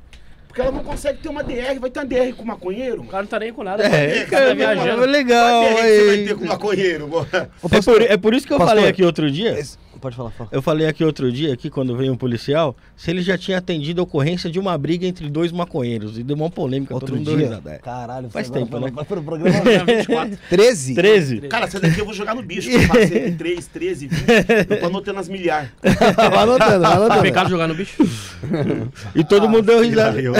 Porque 0.53 0.61
ela 0.61 0.71
não 0.71 0.85
consegue 0.85 1.19
ter 1.19 1.31
uma 1.31 1.43
DR. 1.43 1.79
Vai 1.81 1.89
ter 1.89 2.01
uma 2.01 2.05
DR 2.05 2.35
com 2.37 2.45
maconheiro, 2.45 2.97
O 2.97 2.99
mano. 2.99 3.11
cara 3.11 3.23
não 3.23 3.29
tá 3.31 3.39
nem 3.39 3.53
com 3.55 3.65
nada. 3.65 3.83
É, 3.85 3.89
mano. 4.15 4.23
o 4.27 4.29
cara 4.29 4.49
tá 4.49 4.55
viajando. 4.55 5.05
legal. 5.07 5.63
Qual 5.63 5.75
DR 5.75 5.77
que 5.77 5.83
você 5.89 6.07
vai 6.07 6.17
ter 6.27 6.35
com 6.37 6.45
maconheiro, 6.45 7.09
mano? 7.09 7.27
É 7.73 7.81
por, 7.81 8.03
é 8.03 8.17
por 8.19 8.35
isso 8.35 8.47
que 8.47 8.53
eu 8.53 8.59
Pastor, 8.59 8.77
falei 8.77 8.91
aqui 8.91 9.03
outro 9.03 9.31
dia. 9.31 9.59
esse- 9.59 9.79
Pode 10.03 10.17
falar, 10.17 10.31
fala. 10.33 10.51
Eu 10.53 10.61
falei 10.61 10.89
aqui 10.89 11.05
outro 11.05 11.31
dia, 11.31 11.55
aqui, 11.55 11.71
quando 11.71 11.97
veio 11.97 12.13
um 12.13 12.17
policial, 12.17 12.77
se 12.97 13.09
ele 13.09 13.23
já 13.23 13.39
tinha 13.39 13.57
atendido 13.57 14.01
a 14.01 14.05
ocorrência 14.05 14.51
de 14.51 14.59
uma 14.59 14.77
briga 14.77 15.07
entre 15.07 15.31
dois 15.31 15.53
maconheiros. 15.53 16.19
E 16.19 16.25
deu 16.25 16.35
uma 16.35 16.51
polêmica, 16.51 16.93
Outro 16.93 17.15
todo 17.17 17.25
dia? 17.25 17.47
risada. 17.47 17.71
é. 17.71 17.79
Caralho, 17.79 18.29
Faz 18.29 18.51
tempo, 18.51 18.81
né? 18.81 18.91
foi 18.93 19.05
pro 19.05 19.23
programa 19.23 19.61
24. 19.61 20.39
13? 20.51 20.95
13? 20.95 21.41
Cara, 21.43 21.67
essa 21.67 21.79
daqui 21.79 22.01
eu 22.01 22.05
vou 22.05 22.13
jogar 22.13 22.35
no 22.35 22.43
bicho. 22.43 22.69
Eu 22.69 22.89
passei 22.89 23.31
3, 23.31 23.67
13, 23.69 24.07
20. 24.09 24.25
Eu 24.71 24.81
tô 24.81 24.87
anotando 24.87 25.21
as 25.21 25.29
milhares. 25.29 25.71
vai 25.81 26.39
anotando, 26.43 26.81
vai 26.81 26.93
É 26.93 26.97
anotando. 26.97 27.23
pecado 27.23 27.49
jogar 27.51 27.69
no 27.69 27.75
bicho? 27.77 28.03
E 29.15 29.23
todo 29.23 29.49
mundo 29.49 29.63
deu 29.63 29.83
risada. 29.83 30.21
Eu 30.21 30.35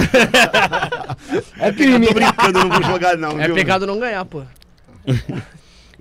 É 1.61 1.71
crime. 1.73 2.07
tô 2.09 2.15
brincando, 2.15 2.59
eu 2.59 2.65
não 2.65 2.69
vou 2.71 2.83
jogar, 2.83 3.17
não. 3.17 3.41
É 3.41 3.47
viu? 3.47 3.55
pecado 3.55 3.87
não 3.87 3.99
ganhar, 4.01 4.25
pô. 4.25 4.43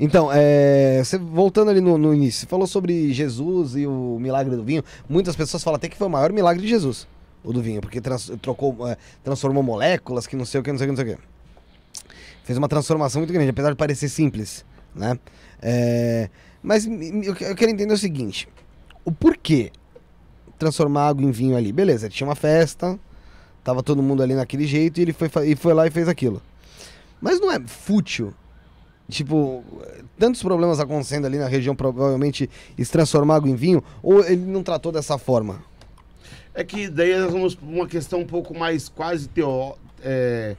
Então, 0.03 0.31
é, 0.33 0.99
você, 1.03 1.15
voltando 1.15 1.69
ali 1.69 1.79
no, 1.79 1.95
no 1.95 2.11
início, 2.11 2.39
você 2.41 2.47
falou 2.47 2.65
sobre 2.65 3.13
Jesus 3.13 3.75
e 3.75 3.85
o 3.85 4.17
milagre 4.19 4.55
do 4.55 4.63
vinho. 4.63 4.83
Muitas 5.07 5.35
pessoas 5.35 5.63
falam 5.63 5.75
até 5.75 5.87
que 5.87 5.95
foi 5.95 6.07
o 6.07 6.09
maior 6.09 6.33
milagre 6.33 6.63
de 6.63 6.67
Jesus, 6.67 7.07
o 7.43 7.53
do 7.53 7.61
vinho, 7.61 7.79
porque 7.81 8.01
trans- 8.01 8.31
trocou, 8.41 8.87
é, 8.87 8.97
transformou 9.23 9.61
moléculas, 9.61 10.25
que 10.25 10.35
não 10.35 10.43
sei 10.43 10.59
o 10.59 10.63
que, 10.63 10.71
não 10.71 10.79
sei 10.79 10.87
o 10.87 10.89
que, 10.89 10.97
não 10.97 11.05
sei 11.05 11.13
o 11.13 11.17
que. 11.17 11.23
Fez 12.43 12.57
uma 12.57 12.67
transformação 12.67 13.21
muito 13.21 13.31
grande, 13.31 13.51
apesar 13.51 13.69
de 13.69 13.75
parecer 13.75 14.09
simples, 14.09 14.65
né? 14.95 15.19
É, 15.61 16.31
mas 16.63 16.87
eu 16.87 17.35
eu 17.39 17.55
quero 17.55 17.69
entender 17.69 17.93
o 17.93 17.97
seguinte: 17.97 18.47
o 19.05 19.11
porquê 19.11 19.71
transformar 20.57 21.09
água 21.09 21.23
em 21.23 21.29
vinho 21.29 21.55
ali? 21.55 21.71
Beleza, 21.71 22.09
tinha 22.09 22.27
uma 22.27 22.35
festa, 22.35 22.99
tava 23.63 23.83
todo 23.83 24.01
mundo 24.01 24.23
ali 24.23 24.33
naquele 24.33 24.65
jeito 24.65 24.97
e 24.97 25.03
ele 25.03 25.13
foi, 25.13 25.29
e 25.45 25.55
foi 25.55 25.75
lá 25.75 25.85
e 25.85 25.91
fez 25.91 26.07
aquilo. 26.07 26.41
Mas 27.21 27.39
não 27.39 27.51
é 27.51 27.59
fútil 27.59 28.33
tipo, 29.11 29.63
tantos 30.17 30.41
problemas 30.41 30.79
acontecendo 30.79 31.25
ali 31.25 31.37
na 31.37 31.47
região, 31.47 31.75
provavelmente 31.75 32.49
se 32.77 32.91
transformar 32.91 33.45
em 33.45 33.55
vinho, 33.55 33.83
ou 34.01 34.23
ele 34.25 34.45
não 34.45 34.63
tratou 34.63 34.91
dessa 34.91 35.17
forma? 35.19 35.63
É 36.53 36.63
que 36.63 36.89
daí 36.89 37.15
nós 37.19 37.31
vamos 37.31 37.53
pra 37.55 37.67
uma 37.67 37.87
questão 37.87 38.19
um 38.21 38.25
pouco 38.25 38.57
mais 38.57 38.89
quase 38.89 39.27
teo, 39.29 39.77
é, 40.03 40.55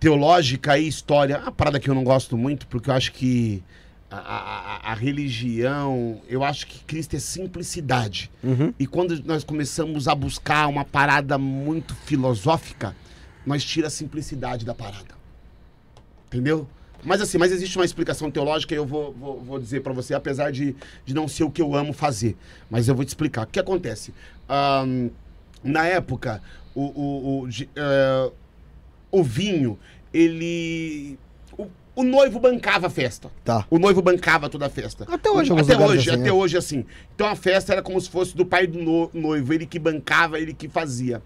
teológica 0.00 0.78
e 0.78 0.86
história. 0.88 1.38
Uma 1.40 1.52
parada 1.52 1.80
que 1.80 1.90
eu 1.90 1.94
não 1.94 2.04
gosto 2.04 2.36
muito, 2.36 2.66
porque 2.66 2.88
eu 2.90 2.94
acho 2.94 3.12
que 3.12 3.62
a, 4.10 4.16
a- 4.18 4.92
a 4.92 4.94
religião, 4.94 6.20
eu 6.28 6.42
acho 6.44 6.66
que 6.66 6.84
Cristo 6.84 7.16
é 7.16 7.18
simplicidade. 7.18 8.30
Uhum. 8.42 8.72
E 8.78 8.86
quando 8.86 9.22
nós 9.24 9.42
começamos 9.44 10.06
a 10.08 10.14
buscar 10.14 10.68
uma 10.68 10.84
parada 10.84 11.36
muito 11.36 11.94
filosófica, 12.06 12.94
nós 13.44 13.62
tira 13.64 13.88
a 13.88 13.90
simplicidade 13.90 14.64
da 14.64 14.74
parada. 14.74 15.14
Entendeu? 16.28 16.66
Mas 17.04 17.20
assim, 17.20 17.36
mas 17.38 17.52
existe 17.52 17.76
uma 17.78 17.84
explicação 17.84 18.30
teológica 18.30 18.74
e 18.74 18.78
eu 18.78 18.86
vou, 18.86 19.12
vou, 19.12 19.40
vou 19.40 19.58
dizer 19.58 19.80
pra 19.82 19.92
você, 19.92 20.14
apesar 20.14 20.50
de, 20.50 20.74
de 21.04 21.14
não 21.14 21.28
ser 21.28 21.44
o 21.44 21.50
que 21.50 21.60
eu 21.60 21.74
amo 21.74 21.92
fazer. 21.92 22.36
Mas 22.70 22.88
eu 22.88 22.94
vou 22.94 23.04
te 23.04 23.08
explicar. 23.08 23.42
O 23.44 23.46
que 23.46 23.60
acontece? 23.60 24.12
Ahn, 24.48 25.10
na 25.62 25.86
época, 25.86 26.42
o, 26.74 26.82
o, 26.82 27.40
o, 27.42 27.48
de- 27.48 27.68
eh, 27.76 28.30
o 29.10 29.22
vinho, 29.22 29.78
ele. 30.12 31.18
O, 31.56 31.66
o 31.96 32.02
noivo 32.02 32.40
bancava 32.40 32.86
a 32.86 32.90
festa. 32.90 33.30
Tá. 33.44 33.66
O 33.70 33.78
noivo 33.78 34.02
bancava 34.02 34.48
toda 34.48 34.66
a 34.66 34.70
festa. 34.70 35.06
Até 35.08 35.30
hoje, 35.30 35.50
alguns 35.50 35.68
Até 35.70 35.82
hoje, 35.84 35.98
assim, 36.10 36.20
até 36.20 36.24
né? 36.24 36.32
hoje 36.32 36.56
assim. 36.56 36.84
Então 37.14 37.26
a 37.28 37.36
festa 37.36 37.72
era 37.72 37.82
como 37.82 38.00
se 38.00 38.08
fosse 38.10 38.36
do 38.36 38.44
pai 38.44 38.66
do 38.66 38.78
no- 38.78 39.10
noivo, 39.14 39.52
ele 39.52 39.66
que 39.66 39.78
bancava, 39.78 40.38
ele 40.40 40.52
que 40.54 40.68
fazia. 40.68 41.22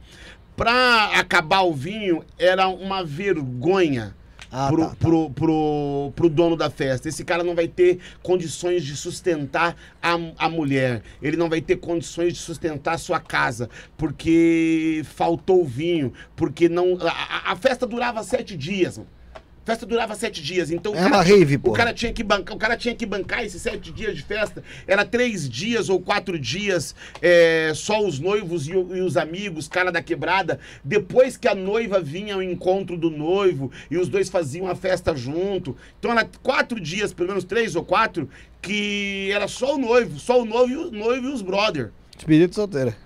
Pra 0.56 1.18
acabar 1.18 1.60
o 1.62 1.72
vinho, 1.72 2.24
era 2.36 2.66
uma 2.68 3.04
vergonha 3.04 4.14
Ah, 4.50 4.68
pro, 4.68 4.82
tá, 4.82 4.88
tá. 4.90 4.96
Pro, 4.96 5.30
pro, 5.30 6.12
pro 6.16 6.28
dono 6.30 6.56
da 6.56 6.70
festa. 6.70 7.08
Esse 7.08 7.24
cara 7.24 7.44
não 7.44 7.54
vai 7.54 7.68
ter 7.68 7.98
condições 8.22 8.82
de 8.84 8.96
sustentar 8.96 9.76
a, 10.02 10.14
a 10.38 10.48
mulher. 10.48 11.02
Ele 11.20 11.36
não 11.36 11.48
vai 11.50 11.60
ter 11.60 11.76
condições 11.76 12.32
de 12.32 12.38
sustentar 12.38 12.94
a 12.94 12.98
sua 12.98 13.20
casa. 13.20 13.68
Porque 13.96 15.02
faltou 15.04 15.64
vinho. 15.64 16.12
Porque 16.34 16.68
não. 16.68 16.96
A, 17.00 17.10
a- 17.50 17.52
a 17.52 17.56
festa 17.56 17.86
durava 17.86 18.22
sete 18.22 18.56
dias, 18.56 18.96
mano. 18.98 19.10
A 19.68 19.70
festa 19.70 19.84
durava 19.84 20.14
sete 20.14 20.42
dias. 20.42 20.70
Então, 20.70 20.92
o 20.92 20.94
É 20.94 20.98
cara 21.02 21.14
uma 21.16 21.22
tinha- 21.22 21.36
rave, 21.36 21.56
o 21.56 21.60
pô. 21.60 21.72
cara 21.72 21.92
tinha 21.92 22.10
que 22.10 22.24
bancar, 22.24 22.56
o 22.56 22.58
cara 22.58 22.74
tinha 22.74 22.94
que 22.94 23.04
bancar 23.04 23.44
esses 23.44 23.60
sete 23.60 23.92
dias 23.92 24.16
de 24.16 24.22
festa. 24.22 24.64
Era 24.86 25.04
três 25.04 25.46
dias 25.46 25.90
ou 25.90 26.00
quatro 26.00 26.38
dias, 26.38 26.94
é, 27.20 27.72
só 27.74 28.02
os 28.02 28.18
noivos 28.18 28.66
e, 28.66 28.74
o- 28.74 28.96
e 28.96 29.02
os 29.02 29.18
amigos, 29.18 29.68
cara 29.68 29.92
da 29.92 30.00
quebrada. 30.00 30.58
Depois 30.82 31.36
que 31.36 31.46
a 31.46 31.54
noiva 31.54 32.00
vinha 32.00 32.36
ao 32.36 32.42
encontro 32.42 32.96
do 32.96 33.10
noivo 33.10 33.70
e 33.90 33.98
os 33.98 34.08
dois 34.08 34.30
faziam 34.30 34.66
a 34.68 34.74
festa 34.74 35.14
junto. 35.14 35.76
Então 35.98 36.12
era 36.12 36.26
quatro 36.42 36.80
dias, 36.80 37.12
pelo 37.12 37.28
menos 37.28 37.44
três 37.44 37.76
ou 37.76 37.84
quatro, 37.84 38.26
que 38.62 39.28
era 39.34 39.46
só 39.48 39.74
o 39.74 39.78
noivo, 39.78 40.18
só 40.18 40.40
o 40.40 40.46
noivo, 40.46 40.72
e 40.72 40.76
o- 40.76 40.90
noivo 40.90 41.28
e 41.28 41.32
os 41.34 41.42
brother. 41.42 41.90
Despedida 42.16 42.48
de 42.48 42.54
solteira. 42.54 42.96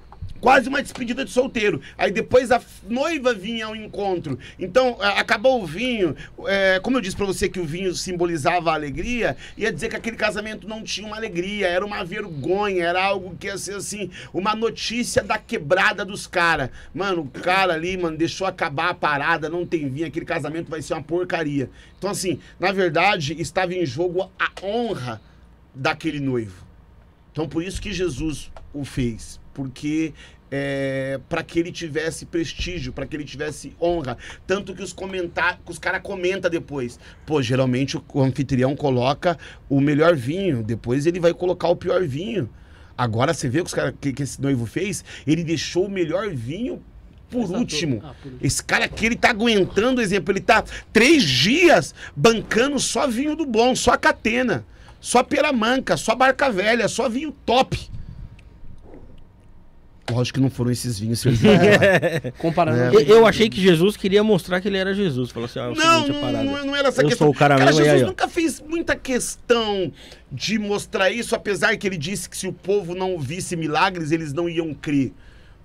Quase 0.43 0.69
uma 0.69 0.83
despedida 0.83 1.25
de 1.25 1.31
solteiro. 1.31 1.81
Aí 1.97 2.11
depois 2.11 2.51
a 2.51 2.61
noiva 2.89 3.33
vinha 3.33 3.67
ao 3.67 3.77
encontro. 3.77 4.37
Então, 4.59 4.99
acabou 5.01 5.63
o 5.63 5.67
vinho. 5.67 6.17
é, 6.49 6.81
como 6.81 6.97
eu 6.97 7.01
disse 7.01 7.17
pra 7.17 7.25
você 7.25 7.49
que 7.49 7.61
o 7.61 7.65
vinho 7.65 7.95
simbolizava 7.95 8.73
a 8.73 8.75
alegria, 8.75 9.37
ia 9.57 9.73
dizer 9.73 9.89
que 9.89 9.95
aquele 9.95 10.17
casamento 10.17 10.67
não 10.67 10.83
tinha 10.83 11.07
uma 11.07 11.17
alegria, 11.17 11.69
era 11.69 11.87
uma 11.87 12.05
vergonha, 12.05 12.85
era 12.85 13.05
algo 13.05 13.37
que 13.37 13.47
ia 13.47 13.57
ser 13.57 13.77
assim, 13.77 14.11
uma 14.35 14.53
notícia 14.57 15.23
da 15.23 15.39
quebrada 15.39 16.05
dos 16.05 16.27
caras. 16.27 16.71
Mano, 16.93 17.23
o 17.23 17.29
cara 17.29 17.75
ali, 17.75 17.97
mano, 17.97 18.17
deixou 18.17 18.45
acabar 18.45 18.91
a 18.91 18.95
parada, 18.95 19.49
não 19.49 19.65
tem 19.65 19.89
vinho, 19.89 20.09
aquele 20.09 20.27
casamento 20.27 20.69
vai 20.69 20.83
ser 20.83 20.95
uma 20.95 21.03
porcaria. 21.05 21.71
Então, 21.97 22.11
assim, 22.11 22.41
na 22.59 22.73
verdade, 22.73 23.41
estava 23.41 23.75
em 23.75 23.87
jogo 23.87 24.29
a 24.37 24.51
honra 24.61 25.21
daquele 25.73 26.19
noivo. 26.19 26.67
Então, 27.31 27.49
por 27.49 27.63
isso 27.63 27.81
que 27.81 27.93
Jesus 27.93 28.51
o 28.75 28.85
fez. 28.85 29.41
Porque 29.53 30.13
é, 30.55 31.19
para 31.31 31.43
que 31.43 31.59
ele 31.59 31.73
tivesse 31.73 32.27
prestígio, 32.27 32.93
para 32.93 33.07
que 33.07 33.17
ele 33.17 33.25
tivesse 33.25 33.75
honra. 33.81 34.19
Tanto 34.47 34.75
que 34.75 34.83
os 34.83 34.93
comentar, 34.93 35.59
que 35.65 35.73
os 35.73 35.79
caras 35.79 36.03
comentam 36.03 36.51
depois. 36.51 37.01
Pô, 37.25 37.41
geralmente 37.41 37.97
o, 37.97 38.23
anfitrião 38.23 38.77
coloca 38.77 39.39
o 39.69 39.81
melhor 39.81 40.15
vinho, 40.15 40.63
depois 40.63 41.07
ele 41.07 41.19
vai 41.19 41.33
colocar 41.33 41.69
o 41.69 41.77
pior 41.77 42.07
vinho. 42.07 42.51
Agora 42.97 43.33
você 43.33 43.49
vê 43.49 43.61
que, 43.61 43.67
os 43.67 43.75
cara, 43.75 43.95
que, 43.99 44.13
que 44.13 44.23
esse 44.23 44.41
noivo 44.43 44.67
fez, 44.67 45.03
ele 45.27 45.43
deixou 45.43 45.87
o 45.87 45.91
melhor 45.91 46.29
vinho 46.29 46.83
por 47.31 47.51
último. 47.51 48.03
ah, 48.05 48.15
por. 48.23 48.33
Esse 48.43 48.63
cara 48.63 48.85
aqui, 48.85 49.07
ele 49.07 49.17
tá 49.17 49.31
aguentando, 49.31 50.03
exemplo, 50.03 50.33
ele 50.33 50.41
tá 50.41 50.63
três 50.93 51.23
dias 51.25 51.95
bancando 52.15 52.79
só 52.79 53.07
vinho 53.07 53.35
do 53.35 53.47
bom, 53.47 53.75
só 53.75 53.97
catena, 53.97 54.67
só 55.01 55.23
peramanca, 55.23 55.97
só 55.97 56.15
barca 56.15 56.51
velha, 56.51 56.87
só 56.89 57.09
vinho 57.09 57.33
top. 57.47 57.91
Lógico 60.13 60.39
que 60.39 60.43
não 60.43 60.51
foram 60.51 60.71
esses 60.71 60.99
vinhos 60.99 61.21
servidos. 61.21 61.57
Comparando. 62.39 62.99
Eu, 63.01 63.17
eu 63.19 63.27
achei 63.27 63.49
que 63.49 63.61
Jesus 63.61 63.97
queria 63.97 64.23
mostrar 64.23 64.61
que 64.61 64.69
ele 64.69 64.77
era 64.77 64.93
Jesus. 64.95 65.31
Falou 65.31 65.47
assim, 65.47 65.59
ah, 65.59 65.63
é 65.65 65.69
o 65.69 65.75
Não, 65.75 66.07
seguinte, 66.07 66.21
não, 66.21 66.67
não, 66.67 66.77
era 66.77 66.89
essa 66.89 67.03
Eu 67.03 67.09
questão. 67.09 67.27
sou 67.27 67.35
o 67.35 67.39
cara 67.39 67.57
mesmo, 67.57 67.81
e 67.81 67.85
Jesus 67.85 68.03
aí, 68.03 68.07
nunca 68.07 68.29
fez 68.29 68.61
muita 68.61 68.95
questão 68.95 69.93
de 70.31 70.59
mostrar 70.59 71.11
isso, 71.11 71.35
apesar 71.35 71.77
que 71.77 71.87
ele 71.87 71.97
disse 71.97 72.29
que 72.29 72.37
se 72.37 72.47
o 72.47 72.53
povo 72.53 72.95
não 72.95 73.19
visse 73.19 73.57
milagres, 73.57 74.13
eles 74.13 74.33
não 74.33 74.49
iam 74.49 74.73
crer. 74.75 75.13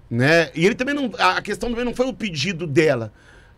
Né? 0.10 0.49
E 0.55 0.65
ele 0.65 0.75
também 0.75 0.95
não. 0.95 1.12
A 1.17 1.41
questão 1.41 1.69
também 1.69 1.83
não 1.83 1.93
foi 1.93 2.07
o 2.07 2.13
pedido 2.13 2.65
dela. 2.65 3.12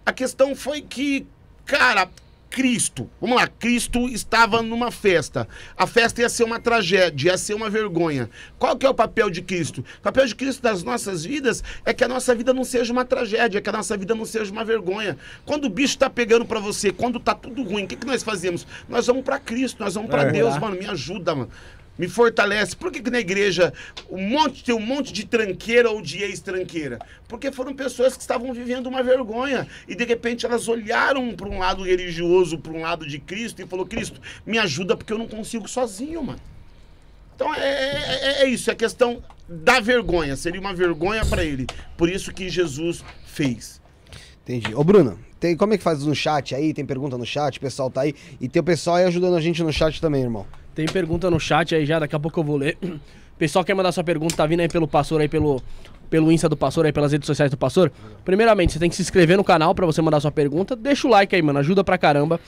A 0.05 0.11
questão 0.11 0.55
foi 0.55 0.81
que, 0.81 1.27
cara, 1.65 2.09
Cristo, 2.49 3.09
vamos 3.21 3.35
lá, 3.37 3.47
Cristo 3.47 4.07
estava 4.09 4.61
numa 4.61 4.91
festa. 4.91 5.47
A 5.77 5.85
festa 5.85 6.21
ia 6.21 6.29
ser 6.29 6.43
uma 6.43 6.59
tragédia, 6.59 7.31
ia 7.31 7.37
ser 7.37 7.53
uma 7.53 7.69
vergonha. 7.69 8.29
Qual 8.57 8.75
que 8.75 8.85
é 8.85 8.89
o 8.89 8.93
papel 8.93 9.29
de 9.29 9.41
Cristo? 9.41 9.85
O 9.99 10.01
papel 10.01 10.25
de 10.25 10.35
Cristo 10.35 10.61
das 10.61 10.83
nossas 10.83 11.23
vidas 11.23 11.63
é 11.85 11.93
que 11.93 12.03
a 12.03 12.07
nossa 12.07 12.33
vida 12.33 12.53
não 12.53 12.63
seja 12.63 12.91
uma 12.91 13.05
tragédia, 13.05 13.61
que 13.61 13.69
a 13.69 13.73
nossa 13.73 13.95
vida 13.95 14.15
não 14.15 14.25
seja 14.25 14.51
uma 14.51 14.65
vergonha. 14.65 15.17
Quando 15.45 15.65
o 15.65 15.69
bicho 15.69 15.97
tá 15.97 16.09
pegando 16.09 16.45
pra 16.45 16.59
você, 16.59 16.91
quando 16.91 17.19
tá 17.19 17.35
tudo 17.35 17.63
ruim, 17.63 17.83
o 17.83 17.87
que, 17.87 17.95
que 17.95 18.07
nós 18.07 18.23
fazemos? 18.23 18.65
Nós 18.87 19.05
vamos 19.05 19.23
pra 19.23 19.39
Cristo, 19.39 19.83
nós 19.83 19.93
vamos 19.93 20.09
pra 20.09 20.23
É. 20.23 20.31
Deus, 20.31 20.57
mano, 20.57 20.75
me 20.75 20.85
ajuda, 20.85 21.35
mano. 21.35 21.49
Me 21.99 22.07
fortalece. 22.07 22.77
Por 22.77 22.93
que, 22.93 23.01
que 23.01 23.11
na 23.11 23.19
igreja 23.19 23.73
um 24.09 24.21
monte, 24.29 24.63
tem 24.63 24.73
um 24.73 24.79
monte 24.79 25.11
de 25.11 25.25
tranqueira 25.25 25.91
ou 25.91 26.01
de 26.01 26.23
ex-tranqueira? 26.23 26.97
Porque 27.27 27.51
foram 27.51 27.75
pessoas 27.75 28.15
que 28.15 28.21
estavam 28.21 28.53
vivendo 28.53 28.87
uma 28.87 29.03
vergonha. 29.03 29.67
E 29.85 29.93
de 29.93 30.05
repente 30.05 30.45
elas 30.45 30.69
olharam 30.69 31.35
para 31.35 31.49
um 31.49 31.59
lado 31.59 31.83
religioso, 31.83 32.57
para 32.57 32.71
um 32.71 32.79
lado 32.79 33.05
de 33.05 33.19
Cristo, 33.19 33.61
e 33.61 33.67
falou: 33.67 33.85
Cristo, 33.85 34.21
me 34.45 34.57
ajuda 34.57 34.95
porque 34.95 35.11
eu 35.11 35.17
não 35.17 35.27
consigo 35.27 35.67
sozinho, 35.67 36.23
mano. 36.23 36.39
Então 37.35 37.53
é, 37.53 37.59
é- 37.59 38.43
é 38.43 38.45
isso, 38.49 38.71
é 38.71 38.75
questão 38.75 39.21
da 39.47 39.81
vergonha. 39.81 40.37
Seria 40.37 40.61
uma 40.61 40.73
vergonha 40.73 41.25
para 41.25 41.43
ele. 41.43 41.67
Por 41.97 42.09
isso 42.09 42.33
que 42.33 42.47
Jesus 42.49 43.03
fez. 43.25 43.81
Entendi. 44.43 44.73
Ô, 44.73 44.83
Bruno, 44.85 45.19
tem, 45.37 45.55
como 45.55 45.73
é 45.73 45.77
que 45.77 45.83
faz 45.83 46.03
no 46.05 46.15
chat 46.15 46.55
aí? 46.55 46.73
Tem 46.73 46.85
pergunta 46.85 47.17
no 47.17 47.25
chat, 47.25 47.57
o 47.57 47.61
pessoal 47.61 47.91
tá 47.91 48.01
aí. 48.01 48.15
E 48.39 48.47
tem 48.47 48.61
o 48.61 48.63
pessoal 48.63 48.95
aí 48.95 49.03
ajudando 49.05 49.35
a 49.35 49.41
gente 49.41 49.61
no 49.61 49.71
chat 49.71 49.99
também, 49.99 50.23
irmão. 50.23 50.47
Tem 50.75 50.85
pergunta 50.85 51.29
no 51.29 51.39
chat 51.39 51.75
aí 51.75 51.85
já, 51.85 51.99
daqui 51.99 52.15
a 52.15 52.19
pouco 52.19 52.39
eu 52.39 52.43
vou 52.43 52.57
ler. 52.57 52.77
Pessoal 53.37 53.63
quer 53.63 53.73
mandar 53.73 53.91
sua 53.91 54.03
pergunta, 54.03 54.35
tá 54.35 54.45
vindo 54.45 54.59
aí 54.59 54.67
pelo 54.67 54.87
pastor 54.87 55.21
aí, 55.21 55.29
pelo, 55.29 55.61
pelo 56.09 56.29
Insta 56.31 56.49
do 56.49 56.57
pastor 56.57 56.85
aí, 56.85 56.91
pelas 56.91 57.11
redes 57.13 57.25
sociais 57.25 57.49
do 57.49 57.55
pastor. 57.55 57.89
Primeiramente, 58.25 58.73
você 58.73 58.79
tem 58.79 58.89
que 58.89 58.95
se 58.95 59.01
inscrever 59.01 59.37
no 59.37 59.43
canal 59.45 59.73
pra 59.73 59.85
você 59.85 60.01
mandar 60.01 60.19
sua 60.19 60.31
pergunta. 60.31 60.75
Deixa 60.75 61.07
o 61.07 61.11
like 61.11 61.33
aí, 61.33 61.41
mano, 61.41 61.59
ajuda 61.59 61.81
pra 61.83 61.97
caramba. 61.97 62.39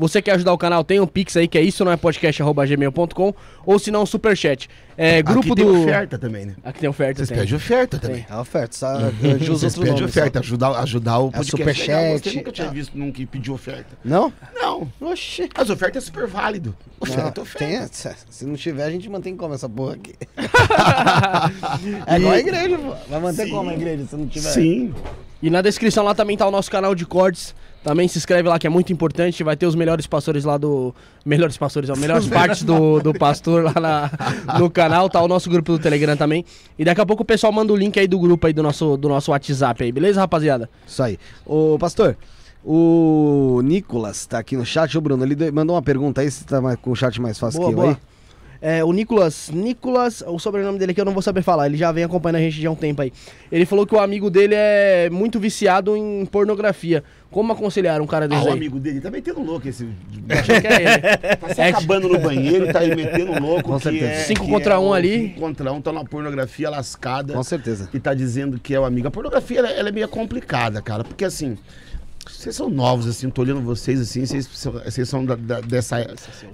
Você 0.00 0.22
quer 0.22 0.32
ajudar 0.32 0.52
o 0.54 0.58
canal, 0.58 0.82
tem 0.82 0.98
um 0.98 1.06
Pix 1.06 1.36
aí, 1.36 1.46
que 1.46 1.58
é 1.58 1.62
isso, 1.62 1.84
não 1.84 1.92
é 1.92 1.96
podcast.gmail.com, 1.96 3.34
ou 3.66 3.78
se 3.78 3.90
não, 3.90 4.06
superchat. 4.06 4.68
É, 4.96 5.22
grupo 5.22 5.52
Aqui 5.52 5.62
do... 5.62 5.72
tem 5.72 5.82
oferta 5.82 6.18
também, 6.18 6.46
né? 6.46 6.54
Aqui 6.64 6.80
tem 6.80 6.88
oferta, 6.88 7.18
Vocês 7.18 7.28
tem. 7.28 7.38
pedem 7.38 7.54
oferta 7.54 7.98
também. 7.98 8.26
É 8.28 8.32
a 8.32 8.40
oferta, 8.40 8.76
só 8.76 8.98
eu 8.98 9.08
uso 9.52 9.58
Vocês 9.58 9.76
pedem 9.76 10.02
oferta, 10.02 10.40
ajudar, 10.40 10.70
ajudar 10.80 11.18
o 11.18 11.28
É 11.28 11.32
podcast. 11.32 11.50
superchat. 11.50 12.22
Você 12.30 12.36
nunca 12.36 12.52
tinha 12.52 12.68
visto 12.70 12.98
nunca 12.98 13.12
que 13.12 13.26
pediu 13.26 13.54
oferta. 13.54 13.98
Não? 14.04 14.32
Não. 14.54 14.90
Oxi. 15.00 15.48
As 15.54 15.68
ofertas 15.70 16.02
é 16.02 16.06
super 16.06 16.26
válido. 16.26 16.74
Oferta, 16.98 17.32
Não, 17.36 17.42
oferta. 17.42 17.58
tem, 17.66 17.76
essa- 17.76 18.16
se 18.30 18.44
não 18.46 18.54
tiver, 18.56 18.84
a 18.84 18.90
gente 18.90 19.08
mantém 19.08 19.36
como 19.36 19.52
essa 19.54 19.68
porra 19.68 19.94
aqui? 19.94 20.14
é 22.06 22.16
igual 22.16 22.32
a 22.34 22.38
igreja, 22.38 22.78
pô. 22.78 22.94
Vai 23.08 23.20
manter 23.20 23.44
Sim. 23.44 23.50
como 23.50 23.70
a 23.70 23.74
igreja 23.74 24.06
se 24.06 24.16
não 24.16 24.26
tiver? 24.26 24.50
Sim. 24.50 24.94
E 25.42 25.48
na 25.50 25.62
descrição 25.62 26.04
lá 26.04 26.14
também 26.14 26.36
tá 26.36 26.46
o 26.46 26.50
nosso 26.50 26.70
canal 26.70 26.94
de 26.94 27.06
cortes. 27.06 27.54
Também 27.82 28.06
se 28.08 28.18
inscreve 28.18 28.46
lá 28.46 28.58
que 28.58 28.66
é 28.66 28.70
muito 28.70 28.92
importante. 28.92 29.42
Vai 29.42 29.56
ter 29.56 29.64
os 29.66 29.74
melhores 29.74 30.06
pastores 30.06 30.44
lá 30.44 30.58
do. 30.58 30.94
Melhores 31.24 31.56
pastores, 31.56 31.88
ó. 31.88 31.96
Melhores 31.96 32.26
partes 32.28 32.62
do, 32.62 33.00
do 33.00 33.14
pastor 33.14 33.64
lá 33.64 33.74
na- 33.80 34.58
no 34.58 34.68
canal. 34.70 35.08
Tá 35.08 35.22
o 35.22 35.26
nosso 35.28 35.48
grupo 35.48 35.72
do 35.72 35.78
Telegram 35.78 36.14
também. 36.16 36.44
E 36.78 36.84
daqui 36.84 37.00
a 37.00 37.06
pouco 37.06 37.22
o 37.22 37.26
pessoal 37.26 37.50
manda 37.52 37.72
o 37.72 37.76
link 37.76 37.98
aí 37.98 38.06
do 38.06 38.18
grupo 38.18 38.46
aí 38.46 38.52
do 38.52 38.62
nosso, 38.62 38.96
do 38.98 39.08
nosso 39.08 39.30
WhatsApp 39.30 39.82
aí, 39.82 39.90
beleza, 39.92 40.20
rapaziada? 40.20 40.68
Isso 40.86 41.02
aí. 41.02 41.18
Ô, 41.46 41.78
pastor, 41.80 42.18
o 42.62 43.60
Nicolas 43.64 44.26
tá 44.26 44.38
aqui 44.38 44.56
no 44.56 44.64
chat. 44.66 44.96
Ô, 44.96 45.00
Bruno, 45.00 45.24
ele 45.24 45.50
mandou 45.50 45.74
uma 45.74 45.82
pergunta 45.82 46.20
aí, 46.20 46.30
se 46.30 46.44
tá 46.44 46.60
mais- 46.60 46.78
com 46.78 46.90
o 46.90 46.96
chat 46.96 47.20
mais 47.20 47.38
fácil 47.38 47.60
Boa, 47.60 47.72
que 47.72 47.78
eu 47.78 47.82
boa. 47.82 47.92
aí. 47.94 47.96
É, 48.62 48.84
o 48.84 48.92
Nicolas, 48.92 49.48
Nicolas, 49.50 50.22
o 50.26 50.38
sobrenome 50.38 50.78
dele 50.78 50.92
aqui 50.92 51.00
eu 51.00 51.04
não 51.06 51.14
vou 51.14 51.22
saber 51.22 51.40
falar, 51.40 51.64
ele 51.66 51.78
já 51.78 51.90
vem 51.90 52.04
acompanhando 52.04 52.36
a 52.36 52.40
gente 52.40 52.60
já 52.60 52.68
há 52.68 52.72
um 52.72 52.76
tempo 52.76 53.00
aí. 53.00 53.10
Ele 53.50 53.64
falou 53.64 53.86
que 53.86 53.94
o 53.94 53.98
amigo 53.98 54.28
dele 54.30 54.54
é 54.54 55.08
muito 55.10 55.40
viciado 55.40 55.96
em 55.96 56.26
pornografia. 56.26 57.02
Como 57.30 57.52
aconselhar 57.52 58.00
um 58.00 58.06
cara 58.06 58.24
Ah, 58.24 58.28
desse 58.28 58.44
o 58.44 58.48
aí? 58.48 58.52
amigo 58.54 58.80
dele 58.80 59.00
tá 59.00 59.08
metendo 59.10 59.40
louco 59.42 59.68
esse. 59.68 59.88
Achei 60.28 60.60
que 60.60 60.66
era 60.66 60.82
ele. 60.82 61.36
Tá 61.36 61.54
se 61.54 61.60
É, 61.60 61.68
acabando 61.68 62.08
no 62.08 62.18
banheiro 62.18 62.68
e 62.68 62.72
tá 62.72 62.80
aí 62.80 62.94
metendo 62.96 63.40
louco. 63.40 63.62
Com 63.70 63.76
que 63.76 63.82
certeza. 63.84 64.06
é- 64.06 64.24
Cinco 64.24 64.48
contra 64.48 64.74
é 64.74 64.78
um 64.78 64.88
o- 64.88 64.92
ali. 64.94 65.28
Cinco 65.28 65.40
contra 65.40 65.72
um, 65.72 65.80
tá 65.80 65.92
numa 65.92 66.04
pornografia 66.04 66.68
lascada. 66.68 67.32
Com 67.34 67.42
certeza. 67.44 67.88
E 67.94 68.00
tá 68.00 68.12
dizendo 68.14 68.58
que 68.58 68.74
é 68.74 68.80
o 68.80 68.84
amigo. 68.84 69.06
A 69.06 69.10
pornografia, 69.12 69.60
ela, 69.60 69.68
ela 69.70 69.88
é 69.90 69.92
meio 69.92 70.08
complicada, 70.08 70.82
cara. 70.82 71.04
Porque 71.04 71.24
assim. 71.24 71.56
Vocês 72.28 72.54
são 72.54 72.68
novos, 72.68 73.06
assim, 73.08 73.30
tô 73.30 73.40
olhando 73.42 73.60
vocês 73.62 73.98
assim, 74.00 74.24
vocês 74.26 74.46
são, 74.52 74.72
vocês 74.72 75.08
são 75.08 75.24
da- 75.24 75.34
da- 75.36 75.60
dessa 75.60 75.96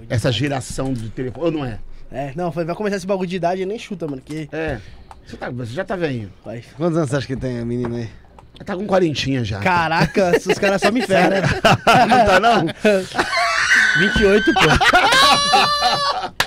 essa 0.09 0.31
geração 0.31 0.93
do 0.93 1.09
telefone. 1.09 1.45
Ou 1.45 1.51
não 1.51 1.65
é? 1.65 1.77
É, 2.11 2.31
não, 2.35 2.49
vai 2.51 2.63
vai 2.63 2.73
começar 2.75 2.95
esse 2.95 3.05
bagulho 3.05 3.27
de 3.27 3.35
idade 3.35 3.61
e 3.61 3.65
nem 3.65 3.77
chuta, 3.77 4.07
mano. 4.07 4.21
Que. 4.23 4.47
É. 4.51 4.79
Você, 5.25 5.35
tá- 5.37 5.49
você 5.49 5.73
já 5.73 5.83
tá 5.83 5.95
velho. 5.95 6.31
Quantos 6.77 6.97
anos 6.97 7.09
você 7.09 7.15
acha 7.17 7.27
que 7.27 7.35
tem 7.35 7.59
a 7.59 7.65
menina 7.65 7.97
aí? 7.97 8.09
Tá 8.65 8.75
com 8.75 8.85
quarentinha 8.85 9.43
já. 9.45 9.59
Caraca, 9.59 10.35
esses 10.35 10.57
caras 10.59 10.81
só 10.81 10.91
me 10.91 11.01
ferram, 11.05 11.41
né? 11.41 11.41
não 12.07 12.25
tá 12.25 12.39
não? 12.39 12.65
28, 13.99 14.53
pô. 14.53 14.59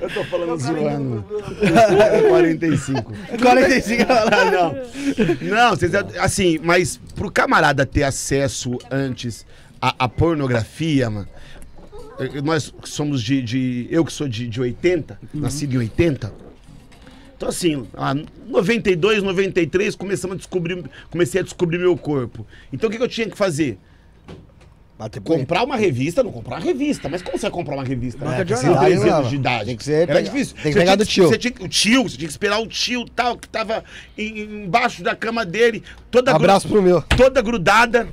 Eu 0.00 0.08
tô 0.10 0.24
falando 0.24 0.56
zoando. 0.58 1.24
É 1.60 2.22
45. 2.28 3.12
45 3.42 4.04
Ah, 4.12 4.50
não. 4.50 4.76
Não, 5.48 5.70
vocês, 5.70 5.92
assim, 6.20 6.58
mas 6.62 7.00
pro 7.16 7.30
camarada 7.30 7.84
ter 7.84 8.04
acesso 8.04 8.78
antes 8.90 9.44
à, 9.82 9.94
à 10.04 10.08
pornografia, 10.08 11.10
mano. 11.10 11.28
Nós 12.44 12.72
somos 12.84 13.22
de, 13.22 13.42
de- 13.42 13.88
Eu 13.90 14.04
que 14.04 14.12
sou 14.12 14.28
de, 14.28 14.48
de 14.48 14.60
80, 14.60 15.18
nascido 15.34 15.74
em 15.74 15.78
80. 15.78 16.32
Então, 17.38 17.48
assim, 17.48 17.86
ah, 17.96 18.16
92, 18.48 19.22
93, 19.22 19.94
começamos 19.94 20.34
a 20.34 20.38
descobrir, 20.38 20.84
comecei 21.08 21.40
a 21.40 21.44
descobrir 21.44 21.78
meu 21.78 21.96
corpo. 21.96 22.44
Então, 22.72 22.88
o 22.88 22.90
que, 22.90 22.98
que 22.98 23.02
eu 23.04 23.08
tinha 23.08 23.30
que 23.30 23.38
fazer? 23.38 23.78
Bater. 24.98 25.20
Comprar 25.22 25.62
uma 25.62 25.76
revista, 25.76 26.24
não 26.24 26.32
comprar 26.32 26.56
uma 26.56 26.64
revista. 26.64 27.08
Mas 27.08 27.22
como 27.22 27.38
você 27.38 27.42
vai 27.42 27.50
comprar 27.52 27.74
uma 27.76 27.84
revista? 27.84 28.24
Banca 28.24 28.44
de 28.44 28.50
jornal. 28.56 28.84
13 28.84 29.06
Não, 29.06 29.16
anos 29.18 29.30
de 29.30 29.36
idade. 29.36 29.64
tem 29.66 29.76
que 29.76 29.84
ser 29.84 29.92
Era 29.92 30.06
pegar- 30.06 30.20
difícil. 30.22 30.54
tem 30.56 30.62
que 30.64 30.72
Você 30.72 30.78
pegar 30.80 30.96
do 30.96 31.06
tio. 31.06 31.28
Você 31.28 31.38
tinha, 31.38 31.54
o 31.60 31.68
tio, 31.68 32.02
você 32.02 32.16
tinha 32.16 32.26
que 32.26 32.32
esperar 32.32 32.58
o 32.60 32.66
tio 32.66 33.04
tal, 33.08 33.38
que 33.38 33.48
tava 33.48 33.84
em- 34.18 34.64
embaixo 34.64 35.00
da 35.04 35.14
cama 35.14 35.46
dele, 35.46 35.84
toda, 36.10 36.32
gru- 36.32 36.40
Abraço 36.42 36.66
pro 36.66 36.82
meu. 36.82 37.00
toda 37.16 37.40
grudada. 37.40 38.08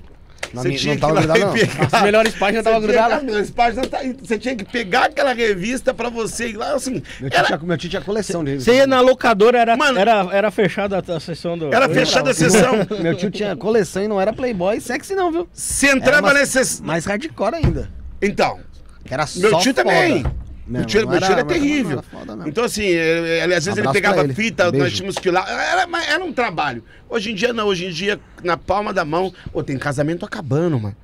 Na 0.56 0.62
Você 0.62 0.72
tinha 0.72 0.96
não 0.96 1.10
que 1.10 1.16
tava 1.16 1.24
e 1.24 1.28
não. 1.40 1.54
pegar- 1.54 1.88
As 1.92 2.02
melhores 2.04 2.34
páginas 2.36 2.64
tava 2.64 2.76
tinha- 2.78 2.88
grudada. 2.88 3.16
as 3.18 3.24
melhores 3.24 3.52
páginas 3.52 3.88
tá- 3.88 4.00
Você 4.24 4.38
tinha 4.40 4.56
que 4.56 4.64
pegar 4.66 5.06
aquela 5.06 5.34
revista 5.34 5.94
pra 5.94 6.10
você 6.10 6.48
ir 6.50 6.58
lá, 6.58 6.74
assim. 6.74 7.04
Meu 7.20 7.30
tio, 7.30 7.38
Era, 7.38 7.46
tinha, 7.48 7.60
meu 7.60 7.78
tio 7.78 7.90
tinha 7.90 8.02
coleção 8.02 8.44
de 8.44 8.60
Você 8.62 8.76
ia 8.76 8.88
na 8.88 9.02
locadora, 9.02 9.60
era, 9.60 9.76
Mano. 9.78 10.00
era, 10.00 10.28
era 10.32 10.50
fechada 10.52 11.04
a 11.06 11.20
sessão 11.20 11.58
do. 11.58 11.74
era 11.74 11.90
fechada 11.90 12.32
a 12.32 12.34
sessão. 12.34 12.74
Meu 13.02 13.16
tio 13.16 13.30
tinha 13.30 13.56
coleção 13.56 14.02
e 14.04 14.08
não 14.08 14.20
era 14.20 14.32
playboy 14.34 14.80
sexy 14.80 15.14
não, 15.16 15.32
viu? 15.32 15.48
Você 15.54 15.92
entrava 15.92 16.34
nesse. 16.34 16.82
Mais 16.82 17.06
hardcore 17.06 17.56
ainda. 17.56 17.90
Então, 18.22 18.60
Que 19.06 19.14
era 19.14 19.26
Meu 19.36 19.50
só 19.52 19.60
tio 19.60 19.74
também. 19.74 20.24
foda. 20.24 20.24
Meu 20.24 20.32
tio, 20.32 20.45
não 20.68 20.80
meu 20.80 20.86
tio 20.86 21.00
era, 21.12 21.36
não 21.38 21.46
terrível. 21.46 21.84
não 21.84 21.92
era 21.92 22.02
foda, 22.04 22.36
não. 22.36 22.48
então, 22.48 22.64
assim, 22.64 22.84
ele, 22.84 23.28
ele- 23.44 23.54
às 23.56 23.66
vezes 23.66 23.78
ele 23.78 23.92
pegava 23.92 24.24
ele. 24.24 24.34
fita, 24.34 24.64
nós 24.66 24.72
Beijo. 24.74 24.96
tínhamos 24.96 25.16
que 25.18 25.28
ir 25.30 25.32
lá. 25.32 25.48
Era, 25.50 25.86
mas 25.88 26.08
era 26.10 26.24
um 26.24 26.34
trabalho. 26.34 26.84
Hoje 27.10 27.32
em 27.32 27.36
dia 27.36 27.54
não, 27.54 27.68
hoje 27.68 27.86
em 27.86 27.92
dia, 27.92 28.20
na 28.44 28.58
palma 28.58 28.92
da 28.94 29.06
mão. 29.06 29.32
Ô, 29.54 29.62
tem 29.64 29.78
casamento 29.78 30.26
acabando, 30.26 30.80
mano. 30.80 30.96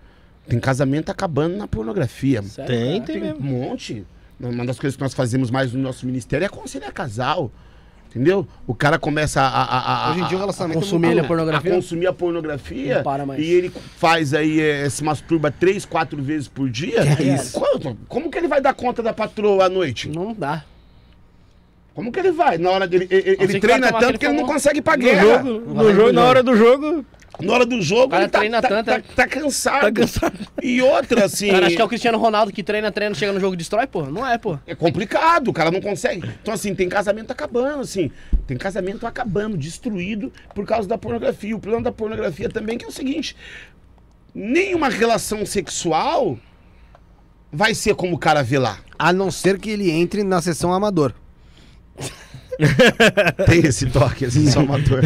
Tem 0.47 0.59
casamento 0.59 1.09
acabando 1.11 1.55
na 1.57 1.67
pornografia. 1.67 2.41
Sério, 2.41 2.67
Tem, 2.67 2.99
cara? 3.01 3.05
tem 3.05 3.21
Tem 3.21 3.31
um 3.33 3.35
mesmo. 3.41 3.41
monte. 3.69 4.05
Uma 4.39 4.65
das 4.65 4.79
coisas 4.79 4.97
que 4.97 5.03
nós 5.03 5.13
fazemos 5.13 5.51
mais 5.51 5.71
no 5.71 5.79
nosso 5.79 6.05
ministério 6.05 6.43
é 6.43 6.47
aconselhar 6.47 6.91
casal. 6.91 7.51
Entendeu? 8.13 8.45
O 8.67 8.75
cara 8.75 8.99
começa 8.99 9.39
a. 9.41 9.47
a, 9.47 9.63
a- 9.63 10.07
a- 10.07 10.11
Hoje 10.11 10.19
em 10.19 10.27
dia 10.27 10.33
o 10.35 10.39
a- 10.39 10.41
relacionamento 10.41 10.79
consumir 10.81 11.05
é 11.07 11.09
muito- 11.11 11.23
a 11.23 11.27
pornografia? 11.29 11.71
a 11.71 11.75
consumir 11.75 12.07
a 12.07 12.13
pornografia 12.13 12.95
Não 12.97 13.03
para 13.03 13.25
mais. 13.25 13.39
e 13.39 13.45
ele 13.45 13.71
faz 13.95 14.33
aí, 14.33 14.59
é, 14.59 14.89
se 14.89 15.01
masturba 15.01 15.49
três, 15.49 15.85
quatro 15.85 16.21
vezes 16.21 16.49
por 16.49 16.69
dia. 16.69 17.15
Que 17.15 17.23
isso? 17.23 17.57
Quanto? 17.57 17.97
Como 18.09 18.29
que 18.29 18.37
ele 18.37 18.49
vai 18.49 18.59
dar 18.59 18.73
conta 18.73 19.01
da 19.01 19.13
patroa 19.13 19.65
à 19.65 19.69
noite? 19.69 20.09
Não 20.09 20.33
dá. 20.33 20.65
Como 21.95 22.11
que 22.11 22.19
ele 22.19 22.31
vai? 22.31 22.57
Na 22.57 22.69
hora 22.71 22.85
dele. 22.87 23.07
Ele, 23.09 23.29
ele 23.39 23.47
que 23.47 23.59
treina 23.61 23.87
tomar 23.87 23.99
tanto 23.99 24.03
aquele 24.15 24.17
que 24.17 24.25
ele 24.25 24.37
não 24.41 24.45
consegue 24.45 24.79
ir 24.79 24.81
pra 24.81 24.97
No 24.97 25.03
jogo, 25.03 25.73
no 25.73 25.93
jogo, 25.93 26.11
na 26.13 26.23
hora 26.25 26.43
do 26.43 26.55
jogo. 26.55 27.05
Na 27.39 27.53
hora 27.53 27.65
do 27.65 27.81
jogo, 27.81 28.09
cara 28.09 28.23
ele 28.23 28.31
tá, 28.31 28.39
treina 28.39 28.61
tá, 28.61 28.67
tanto, 28.67 28.85
tá, 28.85 28.97
né? 28.97 29.03
tá 29.15 29.27
cansado. 29.27 29.81
Tá 29.81 29.91
cansado. 29.91 30.39
E 30.61 30.81
outra, 30.81 31.25
assim. 31.25 31.49
Cara, 31.49 31.67
acho 31.67 31.75
que 31.75 31.81
é 31.81 31.85
o 31.85 31.87
Cristiano 31.87 32.17
Ronaldo 32.17 32.51
que 32.51 32.61
treina, 32.61 32.91
treina, 32.91 33.15
chega 33.15 33.31
no 33.31 33.39
jogo 33.39 33.53
e 33.53 33.57
destrói, 33.57 33.87
pô. 33.87 34.05
Não 34.05 34.27
é, 34.27 34.37
pô. 34.37 34.59
É 34.67 34.75
complicado, 34.75 35.47
o 35.47 35.53
cara 35.53 35.71
não 35.71 35.81
consegue. 35.81 36.29
Então, 36.41 36.53
assim, 36.53 36.75
tem 36.75 36.89
casamento 36.89 37.31
acabando, 37.31 37.81
assim. 37.81 38.11
Tem 38.45 38.57
casamento 38.57 39.07
acabando, 39.07 39.57
destruído 39.57 40.31
por 40.53 40.65
causa 40.65 40.87
da 40.87 40.97
pornografia. 40.97 41.55
O 41.55 41.59
problema 41.59 41.83
da 41.83 41.91
pornografia 41.91 42.49
também 42.49 42.77
que 42.77 42.85
é 42.85 42.87
o 42.87 42.91
seguinte: 42.91 43.35
nenhuma 44.35 44.89
relação 44.89 45.45
sexual 45.45 46.37
vai 47.51 47.73
ser 47.73 47.95
como 47.95 48.15
o 48.15 48.19
cara 48.19 48.43
vê 48.43 48.59
lá. 48.59 48.79
A 48.97 49.11
não 49.11 49.31
ser 49.31 49.59
que 49.59 49.69
ele 49.69 49.89
entre 49.89 50.23
na 50.23 50.41
sessão 50.41 50.73
amador. 50.73 51.13
Tem 53.45 53.59
esse 53.65 53.85
toque, 53.87 54.25
assim, 54.25 54.49
só 54.49 54.59
amador. 54.61 55.01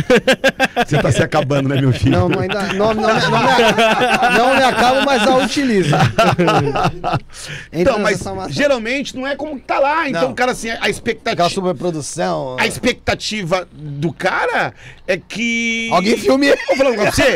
Você 0.86 1.02
tá 1.02 1.12
se 1.12 1.24
acabando, 1.24 1.70
né, 1.70 1.80
meu 1.80 1.94
filho? 1.94 2.12
Não, 2.12 2.30
não, 2.30 2.40
ainda, 2.40 2.62
não, 2.74 2.94
não, 2.94 3.04
não, 3.04 3.14
me, 3.14 4.38
não 4.38 4.56
me 4.56 4.64
acabo, 4.64 5.06
mas 5.06 5.28
a 5.28 5.38
utilizo. 5.38 5.96
Entra 7.72 7.94
Então, 7.96 8.00
mas 8.00 8.54
geralmente 8.54 9.16
não 9.16 9.26
é 9.26 9.36
como 9.36 9.60
que 9.60 9.66
tá 9.66 9.80
lá. 9.80 10.10
Então, 10.10 10.24
Não. 10.24 10.32
o 10.32 10.36
cara, 10.36 10.52
assim, 10.52 10.70
a 10.70 10.74
Aquela 10.76 10.90
expectativa. 10.90 11.50
superprodução. 11.50 12.58
A 12.60 12.68
expectativa 12.68 13.68
do 13.72 14.12
cara 14.14 14.74
é 15.08 15.18
que. 15.18 15.90
Alguém 15.92 16.18
filme. 16.18 16.48
Vou 16.68 16.78
falar 16.78 16.94
pra 16.94 17.12
você. 17.12 17.36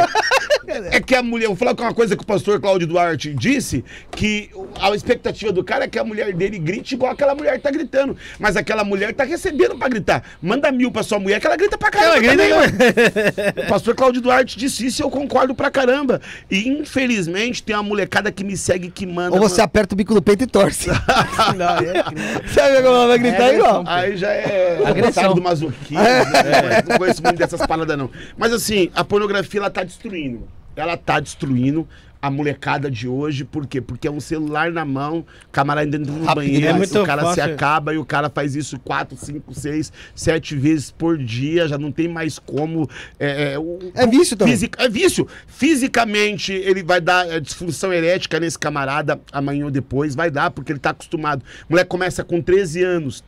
É 0.92 1.00
que 1.00 1.16
a 1.16 1.24
mulher. 1.24 1.48
Vou 1.48 1.56
falar 1.56 1.76
com 1.76 1.84
uma 1.84 1.94
coisa 1.94 2.16
que 2.16 2.24
o 2.24 2.26
pastor 2.26 2.60
Cláudio 2.60 2.88
Duarte 2.88 3.34
disse: 3.34 3.84
que 4.12 4.50
a 4.80 4.90
expectativa 4.96 5.52
do 5.52 5.64
cara 5.64 5.86
é 5.86 5.88
que 5.88 5.98
a 6.00 6.04
mulher 6.04 6.34
dele 6.34 6.60
grite 6.60 6.96
igual 6.96 7.12
aquela 7.12 7.34
mulher 7.36 7.60
tá 7.60 7.72
gritando. 7.72 8.16
Mas 8.40 8.56
aquela 8.56 8.84
mulher 8.84 9.14
tá 9.14 9.24
recebendo 9.24 9.78
pra 9.78 9.88
gritar. 9.90 10.09
Manda 10.41 10.72
mil 10.72 10.91
pra 10.91 11.04
sua 11.04 11.19
mulher 11.19 11.39
que 11.39 11.48
ela 11.48 11.56
grita 11.56 11.78
pra 11.78 11.89
caramba. 11.91 12.17
Ela 12.17 12.36
grita 12.36 12.38
também. 12.38 13.65
O 13.65 13.67
pastor 13.69 13.95
Cláudio 13.95 14.22
Duarte 14.22 14.58
disse 14.58 14.86
isso 14.88 15.02
e 15.02 15.04
eu 15.04 15.10
concordo 15.10 15.54
pra 15.56 15.69
caramba. 15.72 16.19
E 16.50 16.67
infelizmente 16.67 17.62
tem 17.63 17.76
uma 17.76 17.84
molecada 17.84 18.32
que 18.32 18.43
me 18.43 18.56
segue 18.58 18.89
que 18.89 19.06
manda. 19.06 19.36
Ou 19.36 19.41
você 19.41 19.56
mano. 19.56 19.65
aperta 19.65 19.93
o 19.93 19.98
bico 19.98 20.13
do 20.13 20.22
peito 20.22 20.43
e 20.43 20.48
torce. 20.48 20.89
Não, 21.58 21.78
é, 21.78 22.48
Sabe 22.48 22.76
como 22.78 22.88
ela 22.88 23.08
vai 23.08 23.19
gritar 23.19 23.43
É, 23.54 23.56
igual? 23.56 23.84
Aí 23.88 24.17
já 24.17 24.30
é 24.32 24.82
Agressão. 24.86 25.34
do 25.34 25.41
masoquismo. 25.41 26.00
né? 26.04 26.82
Não 26.88 26.98
conheço 26.98 27.22
muito 27.24 27.38
dessas 27.38 27.65
paradas, 27.65 27.98
não. 27.98 28.10
Mas 28.38 28.52
assim, 28.54 28.89
a 28.95 29.04
pornografia 29.04 29.60
ela 29.60 29.69
tá 29.69 29.84
destruindo. 29.84 30.48
Ela 30.76 30.95
tá 30.95 31.19
destruindo 31.19 31.88
a 32.22 32.30
molecada 32.30 32.90
de 32.92 33.08
hoje. 33.08 33.44
Por 33.46 33.66
quê? 33.68 33.80
Porque 33.82 34.08
é 34.08 34.12
um 34.12 34.20
celular 34.20 34.72
na 34.72 34.84
mão, 34.86 35.26
camarada 35.52 35.88
dentro 35.90 36.14
do 36.14 36.24
Rápido 36.26 36.36
banheiro. 36.46 36.68
É 36.68 37.00
o 37.02 37.06
cara 37.06 37.22
se 37.22 37.36
fácil. 37.40 37.54
acaba 37.54 37.94
e 37.94 37.98
o 37.98 38.06
cara 38.06 38.30
faz 38.30 38.56
isso 38.56 38.80
quatro, 38.80 39.16
cinco, 39.18 39.54
seis, 39.54 39.92
sete 40.14 40.56
vezes 40.56 40.92
por 40.92 41.18
dia. 41.18 41.68
Já 41.68 41.78
não 41.78 41.92
tem 41.92 42.08
mais 42.08 42.38
como. 42.40 42.90
É, 43.20 43.54
é, 43.54 43.60
o- 43.60 43.80
É 43.96 44.06
vício 44.06 44.36
também. 44.36 44.58
É 44.78 44.90
vício. 44.90 45.28
Fisicamente, 45.48 46.52
ele 46.52 46.84
vai 46.84 47.00
dar 47.00 47.28
é, 47.30 47.40
disfunção 47.40 47.94
erética 47.94 48.40
nesse 48.40 48.58
camarada 48.60 49.20
amanhã 49.32 49.66
ou 49.66 49.72
depois. 49.72 50.16
Vai 50.16 50.30
dar, 50.32 50.52
porque 50.52 50.72
ele 50.72 50.80
tá 50.80 50.90
acostumado. 50.90 51.42
O 51.70 51.74
moleque 51.74 51.90
começa 51.90 52.24
com 52.24 52.42
13 52.42 52.84
anos 52.84 53.24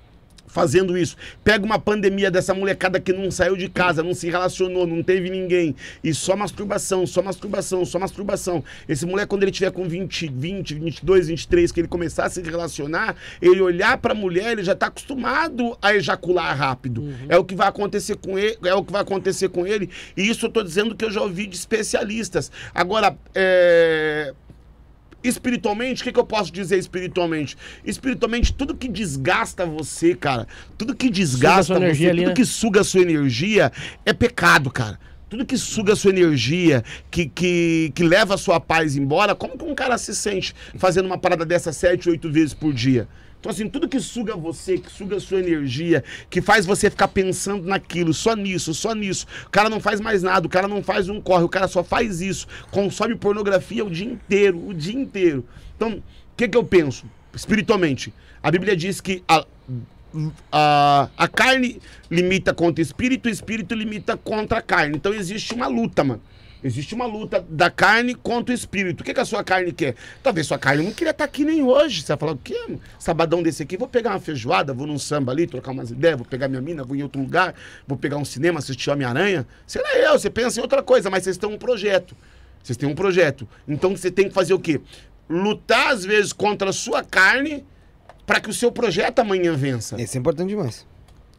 fazendo 0.52 0.98
isso. 0.98 1.16
Pega 1.44 1.66
uma 1.66 1.80
pandemia 1.80 2.30
dessa 2.30 2.54
molecada 2.54 3.00
que 3.00 3.14
não 3.14 3.32
saiu 3.32 3.56
de 3.56 3.70
casa, 3.70 4.04
não 4.04 4.14
se 4.14 4.30
relacionou, 4.30 4.86
não 4.86 5.02
teve 5.02 5.30
ninguém. 5.30 5.76
E 6.04 6.14
só 6.14 6.36
masturbação, 6.36 7.08
só 7.08 7.22
masturbação, 7.22 7.86
só 7.86 7.98
masturbação. 7.98 8.64
Esse 8.88 9.06
moleque, 9.06 9.30
quando 9.30 9.44
ele 9.44 9.52
tiver 9.52 9.72
com 9.72 9.88
20, 9.88 10.28
20, 10.28 10.76
22, 10.76 11.28
23, 11.28 11.72
que 11.72 11.80
ele 11.80 11.88
começar 11.88 12.26
a 12.26 12.30
se 12.30 12.42
relacionar, 12.42 13.16
ele 13.42 13.62
olhar 13.62 13.98
pra 13.98 14.14
mulher, 14.14 14.52
ele 14.52 14.64
já 14.64 14.76
tá 14.76 14.88
acostumado 14.88 15.78
a 15.82 15.96
ejacular 15.96 16.56
rápido. 16.56 17.14
É 17.30 17.38
o 17.38 17.46
que 17.46 17.56
vai 17.56 17.68
acontecer 17.68 18.18
com 18.18 18.38
ele, 18.38 18.58
é 18.66 18.74
o 18.74 18.84
que 18.84 18.92
vai 18.92 19.02
acontecer 19.02 19.50
com 19.50 19.66
ele. 19.66 19.90
E 20.18 20.30
isso 20.30 20.46
eu 20.46 20.50
tô 20.50 20.62
dizendo 20.62 20.96
que 20.96 21.06
eu 21.06 21.12
já 21.12 21.22
ouvi 21.22 21.48
de 21.48 21.56
especialistas. 21.56 22.52
Agora, 22.76 23.16
é, 23.34 24.34
Espiritualmente, 25.24 26.02
o 26.02 26.04
que, 26.04 26.12
que 26.12 26.20
eu 26.20 26.26
posso 26.26 26.52
dizer 26.52 26.78
espiritualmente? 26.78 27.58
Espiritualmente, 27.86 28.54
tudo 28.54 28.76
que 28.76 28.88
desgasta 28.88 29.66
você, 29.66 30.16
cara, 30.16 30.48
tudo 30.78 30.96
que 30.96 31.10
desgasta 31.10 31.64
sua 31.64 31.76
você, 31.76 31.86
energia 31.86 32.10
ali, 32.10 32.22
tudo 32.22 32.30
né? 32.30 32.36
que 32.36 32.46
suga 32.46 32.82
a 32.82 32.84
sua 32.84 33.02
energia 33.02 33.72
é 34.06 34.14
pecado, 34.14 34.72
cara. 34.72 35.00
Tudo 35.30 35.46
que 35.46 35.58
suga 35.58 35.94
a 35.94 35.96
sua 35.96 36.12
energia, 36.12 36.84
que, 37.10 37.26
que, 37.26 37.94
que 37.96 38.04
leva 38.04 38.34
a 38.34 38.38
sua 38.38 38.60
paz 38.60 38.98
embora, 38.98 39.34
como 39.34 39.58
que 39.58 39.64
um 39.64 39.74
cara 39.74 39.98
se 39.98 40.14
sente 40.14 40.54
fazendo 40.76 41.06
uma 41.06 41.18
parada 41.18 41.46
dessa 41.46 41.72
sete, 41.72 42.10
oito 42.10 42.30
vezes 42.30 42.54
por 42.54 42.74
dia? 42.74 43.08
Então, 43.42 43.52
assim, 43.52 43.68
tudo 43.68 43.90
que 43.90 44.00
suga 44.00 44.36
você, 44.36 44.78
que 44.78 44.92
suga 44.92 45.20
sua 45.20 45.40
energia, 45.40 46.04
que 46.30 46.44
faz 46.44 46.64
você 46.64 46.92
ficar 46.92 47.08
pensando 47.08 47.68
naquilo, 47.68 48.14
só 48.14 48.36
nisso, 48.36 48.72
só 48.72 48.94
nisso. 48.94 49.26
O 49.48 49.50
cara 49.50 49.68
não 49.68 49.80
faz 49.80 50.00
mais 50.00 50.22
nada, 50.22 50.46
o 50.46 50.50
cara 50.50 50.68
não 50.68 50.84
faz 50.84 51.10
um 51.10 51.20
corre, 51.20 51.44
o 51.44 51.50
cara 51.50 51.68
só 51.68 51.84
faz 51.84 52.22
isso. 52.22 52.48
Consome 52.70 53.16
pornografia 53.16 53.84
o 53.84 53.90
dia 53.90 54.06
inteiro, 54.06 54.64
o 54.68 54.76
dia 54.76 54.94
inteiro. 54.94 55.44
Então, 55.76 55.94
o 55.94 56.04
que, 56.38 56.48
que 56.48 56.56
eu 56.56 56.64
penso? 56.64 57.08
Espiritualmente, 57.34 58.14
a 58.44 58.52
Bíblia 58.52 58.76
diz 58.76 59.02
que 59.02 59.24
a, 59.28 59.44
a, 60.52 61.10
a 61.18 61.28
carne 61.28 61.82
limita 62.12 62.54
contra 62.54 62.80
o 62.80 62.84
espírito, 62.86 63.26
o 63.26 63.32
espírito 63.32 63.74
limita 63.74 64.16
contra 64.18 64.60
a 64.60 64.62
carne. 64.62 64.98
Então 64.98 65.16
existe 65.16 65.56
uma 65.56 65.66
luta, 65.66 66.04
mano. 66.04 66.22
Existe 66.64 66.94
uma 66.94 67.06
luta 67.06 67.44
da 67.50 67.72
carne 67.72 68.14
contra 68.14 68.52
o 68.54 68.56
espírito. 68.56 69.02
O 69.02 69.04
que, 69.04 69.14
que 69.14 69.20
a 69.20 69.26
sua 69.26 69.44
carne 69.44 69.72
quer? 69.72 69.96
Talvez 70.22 70.46
sua 70.46 70.60
carne 70.60 70.84
não 70.84 70.92
queria 70.92 71.10
estar 71.12 71.24
aqui 71.24 71.44
nem 71.44 71.64
hoje. 71.64 72.02
Você 72.02 72.08
vai 72.10 72.18
falar, 72.18 72.32
o 72.34 72.38
quê? 72.38 72.78
Sabadão 73.00 73.42
desse 73.42 73.64
aqui, 73.64 73.78
vou 73.78 73.88
pegar 73.88 74.12
uma 74.12 74.20
feijoada, 74.20 74.72
vou 74.74 74.86
num 74.86 75.00
samba 75.00 75.32
ali, 75.32 75.48
trocar 75.48 75.72
umas 75.72 75.90
ideias, 75.90 76.18
vou 76.18 76.26
pegar 76.26 76.48
minha 76.48 76.62
mina, 76.62 76.84
vou 76.84 76.96
em 76.96 77.02
outro 77.02 77.20
lugar, 77.20 77.56
vou 77.88 77.98
pegar 77.98 78.18
um 78.18 78.26
cinema, 78.26 78.60
assistir 78.60 78.90
Homem-Aranha. 78.92 79.48
Sei 79.66 79.82
lá 79.82 79.96
eu, 79.96 80.20
você 80.20 80.30
pensa 80.30 80.60
em 80.60 80.64
outra 80.64 80.84
coisa, 80.84 81.10
mas 81.10 81.24
vocês 81.24 81.38
têm 81.38 81.50
um 81.50 81.58
projeto. 81.58 82.16
Vocês 82.62 82.78
têm 82.78 82.88
um 82.88 82.94
projeto. 82.96 83.48
Então 83.68 83.96
você 83.98 84.12
tem 84.12 84.28
que 84.28 84.34
fazer 84.34 84.54
o 84.54 84.60
quê? 84.60 84.80
Lutar, 85.28 85.88
às 85.94 86.06
vezes, 86.06 86.32
contra 86.32 86.70
a 86.70 86.74
sua 86.74 87.04
carne 87.04 87.66
para 88.26 88.40
que 88.40 88.50
o 88.50 88.54
seu 88.54 88.72
projeto 88.72 89.18
amanhã 89.20 89.56
vença. 89.56 90.00
Isso 90.00 90.16
é 90.16 90.20
importante 90.20 90.50
demais. 90.50 90.86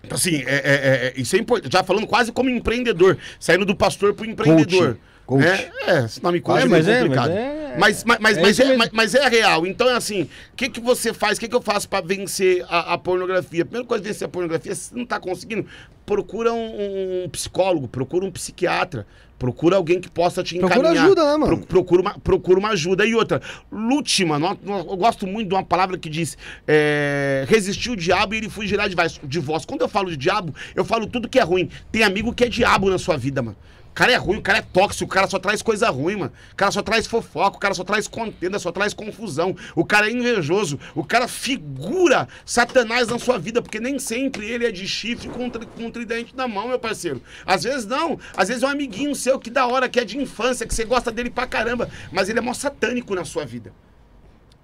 Então, 0.02 0.16
assim, 0.16 0.42
é, 0.46 0.54
é- 0.56 1.06
é- 1.06 1.12
isso 1.16 1.36
é 1.36 1.38
importante. 1.38 1.72
Já 1.72 1.84
falando 1.84 2.08
quase 2.08 2.32
como 2.32 2.50
empreendedor, 2.50 3.16
saindo 3.38 3.64
do 3.64 3.76
pastor 3.76 4.14
pro 4.14 4.28
empreendedor. 4.28 4.94
Coach. 4.96 5.11
É, 5.40 5.70
é, 5.86 6.04
esse 6.04 6.22
nome 6.22 6.40
coach 6.40 6.60
É, 6.60 6.62
é, 6.62 6.66
mas 6.66 6.88
é, 6.88 7.00
complicado. 7.00 7.28
mas 7.30 7.36
é- 7.36 7.72
mas, 7.78 8.04
mas, 8.04 8.18
mas, 8.20 8.36
é 8.36 8.40
mas 8.42 8.60
é, 8.60 8.76
mas- 8.76 8.90
mas 8.92 9.14
é 9.14 9.28
real. 9.28 9.66
Então, 9.66 9.88
é 9.88 9.94
assim, 9.94 10.22
o 10.22 10.56
que, 10.56 10.68
que 10.68 10.80
você 10.80 11.14
faz? 11.14 11.38
O 11.38 11.40
que, 11.40 11.48
que 11.48 11.56
eu 11.56 11.62
faço 11.62 11.88
para 11.88 12.04
vencer 12.04 12.64
a, 12.68 12.94
a 12.94 12.98
pornografia? 12.98 13.62
A 13.62 13.64
primeira 13.64 13.86
coisa 13.86 14.02
de 14.02 14.08
vencer 14.10 14.26
a 14.26 14.28
pornografia, 14.28 14.74
se 14.74 14.94
não 14.94 15.06
tá 15.06 15.18
conseguindo, 15.18 15.64
procura 16.04 16.52
um, 16.52 17.24
um 17.24 17.28
psicólogo, 17.30 17.88
procura 17.88 18.26
um 18.26 18.30
psiquiatra, 18.30 19.06
procura 19.38 19.76
alguém 19.76 20.00
que 20.00 20.10
possa 20.10 20.42
te 20.42 20.58
Procura 20.58 20.80
encaminhar. 20.80 21.04
ajuda, 21.04 21.24
né, 21.24 21.36
mano? 21.38 21.56
Pro- 21.58 21.66
procura, 21.66 22.02
uma, 22.02 22.18
procura 22.18 22.58
uma 22.58 22.68
ajuda. 22.70 23.06
E 23.06 23.14
outra, 23.14 23.40
lute, 23.72 24.22
mano. 24.24 24.56
Eu 24.66 24.96
gosto 24.96 25.26
muito 25.26 25.48
de 25.48 25.54
uma 25.54 25.64
palavra 25.64 25.96
que 25.96 26.10
diz: 26.10 26.36
é, 26.68 27.44
resistir 27.48 27.90
o 27.90 27.96
diabo 27.96 28.34
e 28.34 28.38
ele 28.38 28.48
fugirá 28.50 28.86
de 28.86 28.94
de 29.24 29.38
vós. 29.40 29.64
Quando 29.64 29.80
eu 29.80 29.88
falo 29.88 30.10
de 30.10 30.16
diabo, 30.16 30.54
eu 30.76 30.84
falo 30.84 31.06
tudo 31.06 31.28
que 31.28 31.38
é 31.38 31.42
ruim. 31.42 31.70
Tem 31.90 32.02
amigo 32.02 32.34
que 32.34 32.44
é 32.44 32.48
diabo 32.48 32.90
na 32.90 32.98
sua 32.98 33.16
vida, 33.16 33.40
mano. 33.42 33.56
O 33.92 33.94
cara 33.94 34.10
é 34.10 34.16
ruim, 34.16 34.38
o 34.38 34.42
cara 34.42 34.58
é 34.58 34.62
tóxico, 34.62 35.04
o 35.04 35.14
cara 35.14 35.28
só 35.28 35.38
traz 35.38 35.60
coisa 35.60 35.90
ruim, 35.90 36.16
mano. 36.16 36.32
O 36.52 36.56
cara 36.56 36.72
só 36.72 36.80
traz 36.80 37.06
fofoca, 37.06 37.58
o 37.58 37.60
cara 37.60 37.74
só 37.74 37.84
traz 37.84 38.08
contenda, 38.08 38.58
só 38.58 38.72
traz 38.72 38.94
confusão. 38.94 39.54
O 39.76 39.84
cara 39.84 40.08
é 40.08 40.10
invejoso, 40.10 40.80
o 40.94 41.04
cara 41.04 41.28
figura 41.28 42.26
Satanás 42.46 43.08
na 43.08 43.18
sua 43.18 43.38
vida, 43.38 43.60
porque 43.60 43.78
nem 43.78 43.98
sempre 43.98 44.50
ele 44.50 44.64
é 44.64 44.72
de 44.72 44.88
chifre 44.88 45.28
com, 45.28 45.50
com 45.50 45.90
tridente 45.90 46.34
na 46.34 46.48
mão, 46.48 46.68
meu 46.68 46.78
parceiro. 46.78 47.22
Às 47.44 47.64
vezes 47.64 47.84
não, 47.84 48.18
às 48.34 48.48
vezes 48.48 48.62
é 48.62 48.66
um 48.66 48.70
amiguinho 48.70 49.14
seu 49.14 49.38
que 49.38 49.50
da 49.50 49.66
hora, 49.66 49.90
que 49.90 50.00
é 50.00 50.04
de 50.06 50.16
infância, 50.16 50.66
que 50.66 50.74
você 50.74 50.86
gosta 50.86 51.12
dele 51.12 51.28
pra 51.28 51.46
caramba, 51.46 51.90
mas 52.10 52.30
ele 52.30 52.38
é 52.38 52.42
mó 52.42 52.54
satânico 52.54 53.14
na 53.14 53.26
sua 53.26 53.44
vida. 53.44 53.74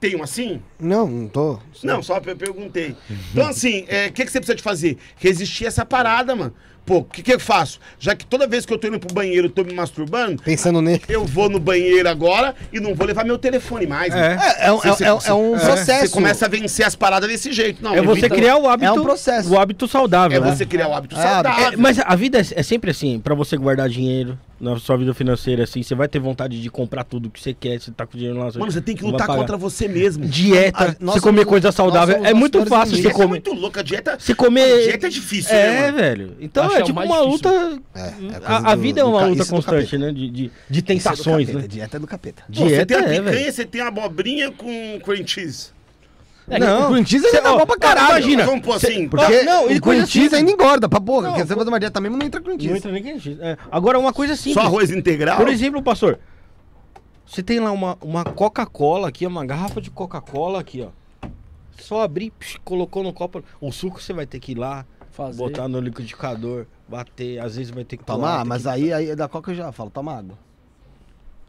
Tem 0.00 0.16
um 0.16 0.22
assim? 0.22 0.62
Não, 0.78 1.06
não 1.08 1.28
tô. 1.28 1.58
Não, 1.82 2.02
só 2.02 2.18
eu 2.24 2.36
perguntei. 2.36 2.96
Então, 3.32 3.48
assim, 3.48 3.82
o 3.82 4.12
que, 4.12 4.24
que 4.24 4.30
você 4.30 4.38
precisa 4.38 4.54
de 4.54 4.62
fazer? 4.62 4.96
Resistir 5.16 5.66
essa 5.66 5.84
parada, 5.84 6.36
mano. 6.36 6.54
Pô, 6.88 6.98
o 7.00 7.04
que, 7.04 7.22
que 7.22 7.34
eu 7.34 7.38
faço? 7.38 7.78
Já 8.00 8.16
que 8.16 8.24
toda 8.24 8.46
vez 8.46 8.64
que 8.64 8.72
eu 8.72 8.78
tô 8.78 8.88
indo 8.88 8.98
pro 8.98 9.14
banheiro, 9.14 9.48
eu 9.48 9.50
tô 9.50 9.62
me 9.62 9.74
masturbando, 9.74 10.42
Pensando 10.42 10.80
nele. 10.80 11.02
eu 11.06 11.22
vou 11.22 11.50
no 11.50 11.58
banheiro 11.60 12.08
agora 12.08 12.54
e 12.72 12.80
não 12.80 12.94
vou 12.94 13.06
levar 13.06 13.26
meu 13.26 13.36
telefone 13.36 13.86
mais. 13.86 14.14
É. 14.14 14.34
mano. 14.36 14.40
É, 14.40 14.66
é, 14.68 14.72
um- 14.72 14.76
Você- 14.78 15.04
é- 15.04 15.12
você- 15.12 15.30
é 15.30 15.34
um 15.34 15.50
você- 15.58 15.66
processo. 15.66 16.06
Você 16.06 16.12
começa 16.14 16.46
a 16.46 16.48
vencer 16.48 16.86
as 16.86 16.96
paradas 16.96 17.28
desse 17.28 17.52
jeito. 17.52 17.84
Não, 17.84 17.94
É 17.94 18.00
você 18.00 18.20
evita- 18.20 18.34
criar 18.34 18.56
o 18.56 18.66
hábito. 18.66 18.88
É 18.88 18.92
um 18.92 19.02
processo. 19.02 19.52
O 19.52 19.58
hábito 19.58 19.86
saudável. 19.86 20.38
É 20.42 20.44
né? 20.44 20.56
você 20.56 20.64
criar 20.64 20.88
o 20.88 20.94
hábito 20.94 21.14
É, 21.14 21.22
saudável. 21.22 21.66
É, 21.74 21.76
mas 21.76 21.98
a 21.98 22.16
vida 22.16 22.38
é, 22.38 22.44
é 22.54 22.62
sempre 22.62 22.90
assim, 22.90 23.20
pra 23.20 23.34
você 23.34 23.54
guardar 23.58 23.86
dinheiro 23.90 24.38
na 24.58 24.76
sua 24.78 24.96
vida 24.96 25.14
financeira, 25.14 25.62
assim, 25.62 25.84
você 25.84 25.94
vai 25.94 26.08
ter 26.08 26.18
vontade 26.18 26.60
de 26.60 26.68
comprar 26.68 27.04
tudo 27.04 27.30
que 27.30 27.40
você 27.40 27.54
quer, 27.54 27.78
você 27.80 27.92
tá 27.92 28.04
com 28.04 28.16
dinheiro 28.18 28.38
lá. 28.40 28.46
Mano, 28.56 28.72
você 28.72 28.80
tem 28.80 28.96
que 28.96 29.04
lutar 29.04 29.26
contra 29.28 29.56
você 29.56 29.86
mesmo. 29.86 30.26
Dieta, 30.26 30.84
Ah, 30.90 30.96
nós 30.98 31.14
você 31.16 31.20
comer 31.20 31.38
somos- 31.42 31.48
coisa 31.50 31.70
saudável, 31.70 32.24
é 32.24 32.34
muito 32.34 32.64
fácil 32.66 32.96
você. 32.96 33.02
Dieta 33.02 33.08
é 33.08 33.12
comer. 33.12 33.28
muito 33.28 33.52
louca. 33.54 33.84
Dieta, 33.84 34.16
Você 34.18 34.34
comer. 34.34 34.82
dieta 34.84 35.06
é 35.06 35.10
difícil, 35.10 35.54
É, 35.54 35.82
né, 35.82 35.92
velho. 35.92 36.36
Então 36.40 36.64
Acho 36.64 36.77
é 36.78 36.82
é 36.82 36.84
tipo 36.84 37.00
uma 37.00 37.06
difícil. 37.06 37.30
luta. 37.30 37.82
É, 37.94 38.00
é 38.00 38.12
a, 38.44 38.72
a 38.72 38.74
do- 38.74 38.80
vida 38.80 39.00
é 39.00 39.04
uma 39.04 39.26
luta 39.26 39.44
constante, 39.46 39.98
né? 39.98 40.12
De, 40.12 40.30
de, 40.30 40.50
de 40.70 40.78
é 40.78 40.82
tentações, 40.82 41.46
capeta, 41.46 41.62
né? 41.62 41.68
Dieta 41.68 41.96
é 41.96 42.00
do 42.00 42.06
capeta. 42.06 42.42
Pô, 42.46 42.52
você 42.54 42.68
Dieta 42.68 42.86
tem 42.86 42.96
a 42.96 43.00
é, 43.00 43.02
picanha, 43.04 43.22
velho. 43.22 43.52
você 43.52 43.64
tem 43.64 43.80
a 43.80 43.88
abobrinha 43.88 44.50
com 44.52 45.00
cream 45.04 45.26
cheese. 45.26 45.70
É, 46.50 46.58
Não. 46.58 46.86
O 46.86 46.92
cream 46.92 47.04
cheese 47.06 47.26
ainda 47.26 47.42
Cê- 47.42 47.46
ó, 47.48 47.58
bom 47.58 47.66
pra 47.66 47.74
ó, 47.76 47.78
caralho. 47.78 48.10
imagina. 48.18 48.44
Vamos 48.46 48.64
pôr 48.64 48.76
assim. 48.76 49.06
Porque 49.08 49.24
Ah, 49.34 49.42
não, 49.44 49.70
e 49.70 49.76
o 49.76 49.80
cream 49.82 50.00
cheese 50.06 50.12
simples. 50.12 50.32
ainda 50.34 50.50
engorda 50.50 50.88
pra 50.88 51.00
porra. 51.00 51.22
Não, 51.22 51.30
Porque 51.34 51.46
você 51.46 51.54
faz 51.54 51.68
uma 51.68 51.78
dieta 51.78 52.00
mesmo, 52.00 52.16
não 52.16 52.24
entra 52.26 52.40
cream 52.40 52.56
Não 52.56 52.60
cheese. 52.62 52.76
entra 52.78 52.90
nem 52.92 53.02
cream 53.02 53.20
cheese. 53.20 53.38
É. 53.42 53.56
Agora, 53.70 53.98
uma 53.98 54.12
coisa 54.14 54.34
simples. 54.34 54.54
Só 54.54 54.60
arroz 54.62 54.90
integral. 54.90 55.36
Por 55.36 55.48
exemplo, 55.48 55.82
pastor, 55.82 56.18
você 57.26 57.42
tem 57.42 57.60
lá 57.60 57.70
uma, 57.70 57.98
uma 58.00 58.24
Coca-Cola 58.24 59.08
aqui, 59.08 59.26
uma 59.26 59.44
garrafa 59.44 59.80
de 59.80 59.90
Coca-Cola 59.90 60.60
aqui, 60.60 60.80
ó. 60.82 61.28
Só 61.78 62.02
abrir, 62.02 62.30
psh, 62.30 62.58
colocou 62.64 63.02
no 63.02 63.12
copo. 63.12 63.44
O 63.60 63.70
suco 63.70 64.00
você 64.02 64.12
vai 64.14 64.26
ter 64.26 64.40
que 64.40 64.52
ir 64.52 64.58
lá, 64.58 64.84
Fazer. 65.18 65.36
botar 65.36 65.66
no 65.68 65.80
liquidificador, 65.80 66.64
bater. 66.88 67.40
Às 67.40 67.56
vezes 67.56 67.70
vai 67.70 67.84
ter 67.84 67.96
que 67.96 68.04
Toma, 68.04 68.18
colar, 68.20 68.34
ah, 68.36 68.38
tem 68.38 68.48
mas 68.48 68.62
que- 68.62 68.68
aí, 68.68 68.92
aí 68.92 69.16
da 69.16 69.28
coca 69.28 69.50
eu 69.50 69.54
já 69.56 69.72
falo, 69.72 69.90
toma 69.90 70.16
água. 70.16 70.38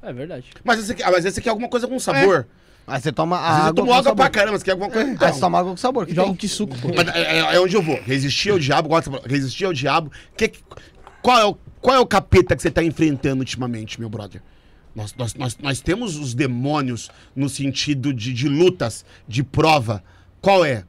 É 0.02 0.12
verdade. 0.12 0.50
Mas 0.64 0.80
esse 0.80 0.92
aqui, 0.94 1.04
ah, 1.04 1.12
mas 1.12 1.24
esse 1.26 1.40
aqui 1.40 1.48
é 1.48 1.52
alguma 1.52 1.70
coisa 1.70 1.88
com 1.88 2.00
sabor. 2.00 2.48
Aí 2.88 3.00
você 3.00 3.12
toma 3.12 3.38
Às 3.38 3.60
água 3.62 3.74
tomo 3.76 3.88
com 3.88 3.94
água 3.94 4.04
sabor. 4.04 4.16
pra 4.16 4.30
caramba, 4.30 4.58
você 4.58 4.66
quer 4.66 4.72
alguma 4.72 4.90
coisa. 4.90 5.08
Aí 5.08 5.14
Então. 5.14 5.32
você 5.34 5.40
toma 5.40 5.60
água 5.60 5.72
com 5.72 5.78
sabor. 5.78 6.06
Que 6.08 6.16
Joga 6.16 6.34
de 6.34 6.50
suco, 6.50 6.76
pô. 6.80 6.88
Mas 6.96 7.08
é, 7.10 7.38
é- 7.38 7.56
é 7.56 7.60
onde 7.60 7.76
eu 7.76 7.82
vou. 7.84 8.00
Resistir 8.02 8.50
ao 8.50 8.58
diabo, 8.58 8.90
resistir 9.26 9.66
ao 9.66 9.74
diabo. 9.74 10.12
Que- 10.36 10.52
qual, 11.22 11.38
é 11.40 11.46
o, 11.46 11.56
qual 11.80 11.96
é 11.96 12.00
o 12.00 12.08
capeta 12.08 12.56
que 12.56 12.62
você 12.64 12.72
tá 12.72 12.84
enfrentando 12.84 13.42
ultimamente, 13.42 14.00
meu 14.00 14.10
brother? 14.10 14.42
Nós, 14.96 15.14
nós, 15.16 15.36
nós, 15.36 15.58
nós 15.62 15.80
temos 15.82 16.16
os 16.16 16.34
demônios 16.34 17.12
no 17.36 17.48
sentido 17.48 18.12
de, 18.12 18.34
de 18.34 18.50
lutas, 18.50 19.06
de 19.28 19.44
prova. 19.44 20.04
Qual 20.42 20.66
é? 20.66 20.84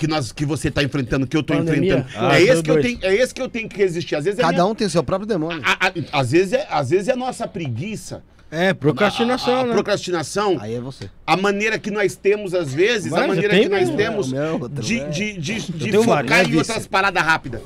Que, 0.00 0.06
nós, 0.06 0.32
que 0.32 0.46
você 0.46 0.70
tá 0.70 0.82
enfrentando, 0.82 1.26
que 1.26 1.36
eu 1.36 1.42
Pandemia? 1.44 1.98
enfrentando. 1.98 2.26
Ah, 2.26 2.40
é, 2.40 2.42
esse 2.42 2.62
que 2.62 2.70
eu 2.70 2.80
tenho, 2.80 2.98
é 3.02 3.14
esse 3.14 3.34
que 3.34 3.42
eu 3.42 3.48
tenho 3.50 3.68
que 3.68 3.76
resistir. 3.76 4.16
Às 4.16 4.24
vezes 4.24 4.40
é 4.40 4.42
Cada 4.42 4.54
minha- 4.54 4.64
um 4.64 4.74
tem 4.74 4.88
seu 4.88 5.02
próprio 5.04 5.26
demônio. 5.26 5.60
a- 5.62 5.88
a- 5.88 6.20
às, 6.20 6.30
vezes 6.30 6.54
é, 6.54 6.66
às 6.70 6.88
vezes 6.88 7.08
é 7.08 7.12
a 7.12 7.16
nossa 7.16 7.46
preguiça. 7.46 8.22
É, 8.50 8.72
procrastinação, 8.72 9.56
a, 9.56 9.60
a 9.60 9.64
né? 9.66 9.72
procrastinação. 9.74 10.56
Aí 10.58 10.74
é 10.74 10.80
você. 10.80 11.10
A 11.26 11.36
maneira 11.36 11.78
que 11.78 11.90
nós 11.90 12.16
temos, 12.16 12.54
às 12.54 12.72
vezes, 12.72 13.12
Mas 13.12 13.22
a 13.22 13.26
maneira 13.28 13.60
que 13.60 13.68
nós 13.68 13.90
mesmo. 13.90 13.96
temos 13.98 14.32
É, 14.32 14.80
de, 14.80 15.00
é. 15.00 15.08
de, 15.10 15.32
de, 15.38 15.60
de 15.72 15.90
tenho 15.90 16.02
focar 16.02 16.48
em 16.50 16.56
outras 16.56 16.86
paradas 16.86 17.22
rápidas. 17.22 17.60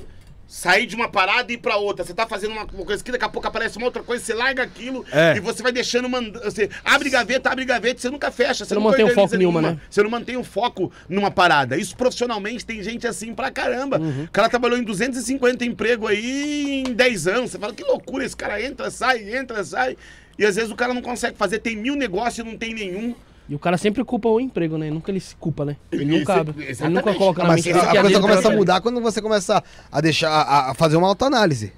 Sair 0.55 0.87
de 0.87 0.95
uma 0.95 1.09
parada 1.09 1.51
e 1.51 1.57
ir 1.57 1.59
pra 1.59 1.79
outra. 1.79 2.05
Você 2.05 2.15
tá 2.15 2.29
fazendo 2.29 2.53
uma 2.53 2.65
coisa 2.65 3.03
aqui, 3.03 3.11
daqui 3.11 3.25
a 3.25 3.29
pouco 3.29 3.49
aparece 3.49 3.77
uma 3.77 3.87
outra 3.87 4.05
coisa, 4.05 4.25
você 4.25 4.33
larga 4.33 4.63
aquilo 4.63 5.05
É. 5.11 5.37
e 5.37 5.41
você 5.41 5.61
vai 5.65 5.73
deixando. 5.73 6.09
Você 6.45 6.71
abre 6.85 7.11
gaveta, 7.11 7.51
abre 7.51 7.65
gaveta, 7.65 8.01
você 8.01 8.09
nunca 8.09 8.31
fecha. 8.31 8.65
Você, 8.65 8.73
não 8.73 8.81
mantém 8.81 9.05
o 9.05 9.13
foco 9.13 9.37
nenhuma, 9.37 9.61
né? 9.61 9.81
Você 9.91 10.01
não 10.01 10.09
mantém 10.09 10.37
o 10.37 10.45
foco 10.45 10.93
numa 11.09 11.29
parada. 11.29 11.77
Isso 11.77 11.97
profissionalmente 11.97 12.65
tem 12.65 12.81
gente 12.85 13.05
assim 13.05 13.35
pra 13.35 13.51
caramba. 13.51 13.99
Uhum. 13.99 14.27
O 14.27 14.31
cara 14.31 14.49
trabalhou 14.49 14.79
em 14.79 14.85
250 14.85 15.65
empregos 15.65 16.09
aí 16.09 16.85
em 16.87 16.95
10 16.95 17.27
anos. 17.27 17.51
Você 17.51 17.59
fala, 17.59 17.75
que 17.75 17.83
loucura, 17.83 18.25
esse 18.25 18.37
cara 18.37 18.63
entra, 18.63 18.93
sai, 18.93 19.35
entra, 19.37 19.65
sai. 19.65 19.97
E 20.39 20.47
às 20.47 20.55
vezes 20.55 20.71
o 20.71 20.77
cara 20.77 20.95
não 20.95 21.03
consegue 21.03 21.37
fazer, 21.37 21.59
tem 21.59 21.75
mil 21.75 21.97
negócios 21.97 22.39
e 22.39 22.49
não 22.49 22.57
tem 22.57 22.73
nenhum. 22.73 23.13
E 23.49 23.55
o 23.55 23.59
cara 23.59 23.77
sempre 23.77 24.03
culpa 24.05 24.29
o 24.29 24.41
emprego, 24.41 24.79
né? 24.79 24.91
Nunca 24.91 25.11
ele 25.11 25.21
se 25.21 25.37
culpa, 25.37 25.65
né? 25.65 25.77
Ele 25.93 26.05
nunca, 26.05 26.45
ele 26.57 26.89
nunca 26.95 27.15
coloca 27.15 27.43
na 27.43 27.49
mas 27.51 27.65
mente 27.65 27.79
a, 27.79 27.93
a 27.93 27.95
é 27.95 28.01
coisa 28.01 28.21
começa 28.21 28.49
a 28.49 28.57
mudar 28.57 28.81
quando 28.81 29.01
você 29.01 29.21
começa 29.21 29.63
a 29.93 30.01
deixar 30.01 30.31
a, 30.31 30.71
a 30.71 30.75
fazer 30.75 30.97
uma 30.97 31.09
autoanálise. 31.09 31.73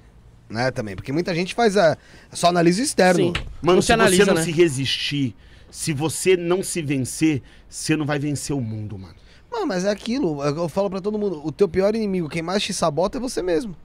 Né, 0.49 0.71
também. 0.71 0.95
Porque 0.95 1.11
muita 1.11 1.35
gente 1.35 1.53
faz 1.53 1.75
a, 1.75 1.97
só 2.31 2.47
análise 2.47 2.81
externo. 2.81 3.25
Sim. 3.25 3.33
Mano, 3.61 3.75
Não 3.75 3.81
se 3.81 3.87
se 3.87 3.93
analisa, 3.93 4.23
você 4.23 4.29
não 4.29 4.35
né? 4.37 4.43
se 4.43 4.51
resistir, 4.51 5.35
se 5.69 5.91
você 5.91 6.37
não 6.37 6.63
se 6.63 6.81
vencer, 6.81 7.41
você 7.67 7.97
não 7.97 8.05
vai 8.05 8.17
vencer 8.17 8.55
o 8.55 8.61
mundo, 8.61 8.97
mano. 8.97 9.13
Mano, 9.51 9.67
mas 9.67 9.83
é 9.83 9.91
aquilo. 9.91 10.41
Eu 10.41 10.55
eu 10.55 10.69
falo 10.69 10.89
pra 10.89 11.01
todo 11.01 11.19
mundo: 11.19 11.45
o 11.45 11.51
teu 11.51 11.67
pior 11.67 11.93
inimigo, 11.93 12.29
quem 12.29 12.41
mais 12.41 12.63
te 12.63 12.73
sabota 12.73 13.17
é 13.17 13.21
você 13.21 13.41
mesmo. 13.41 13.75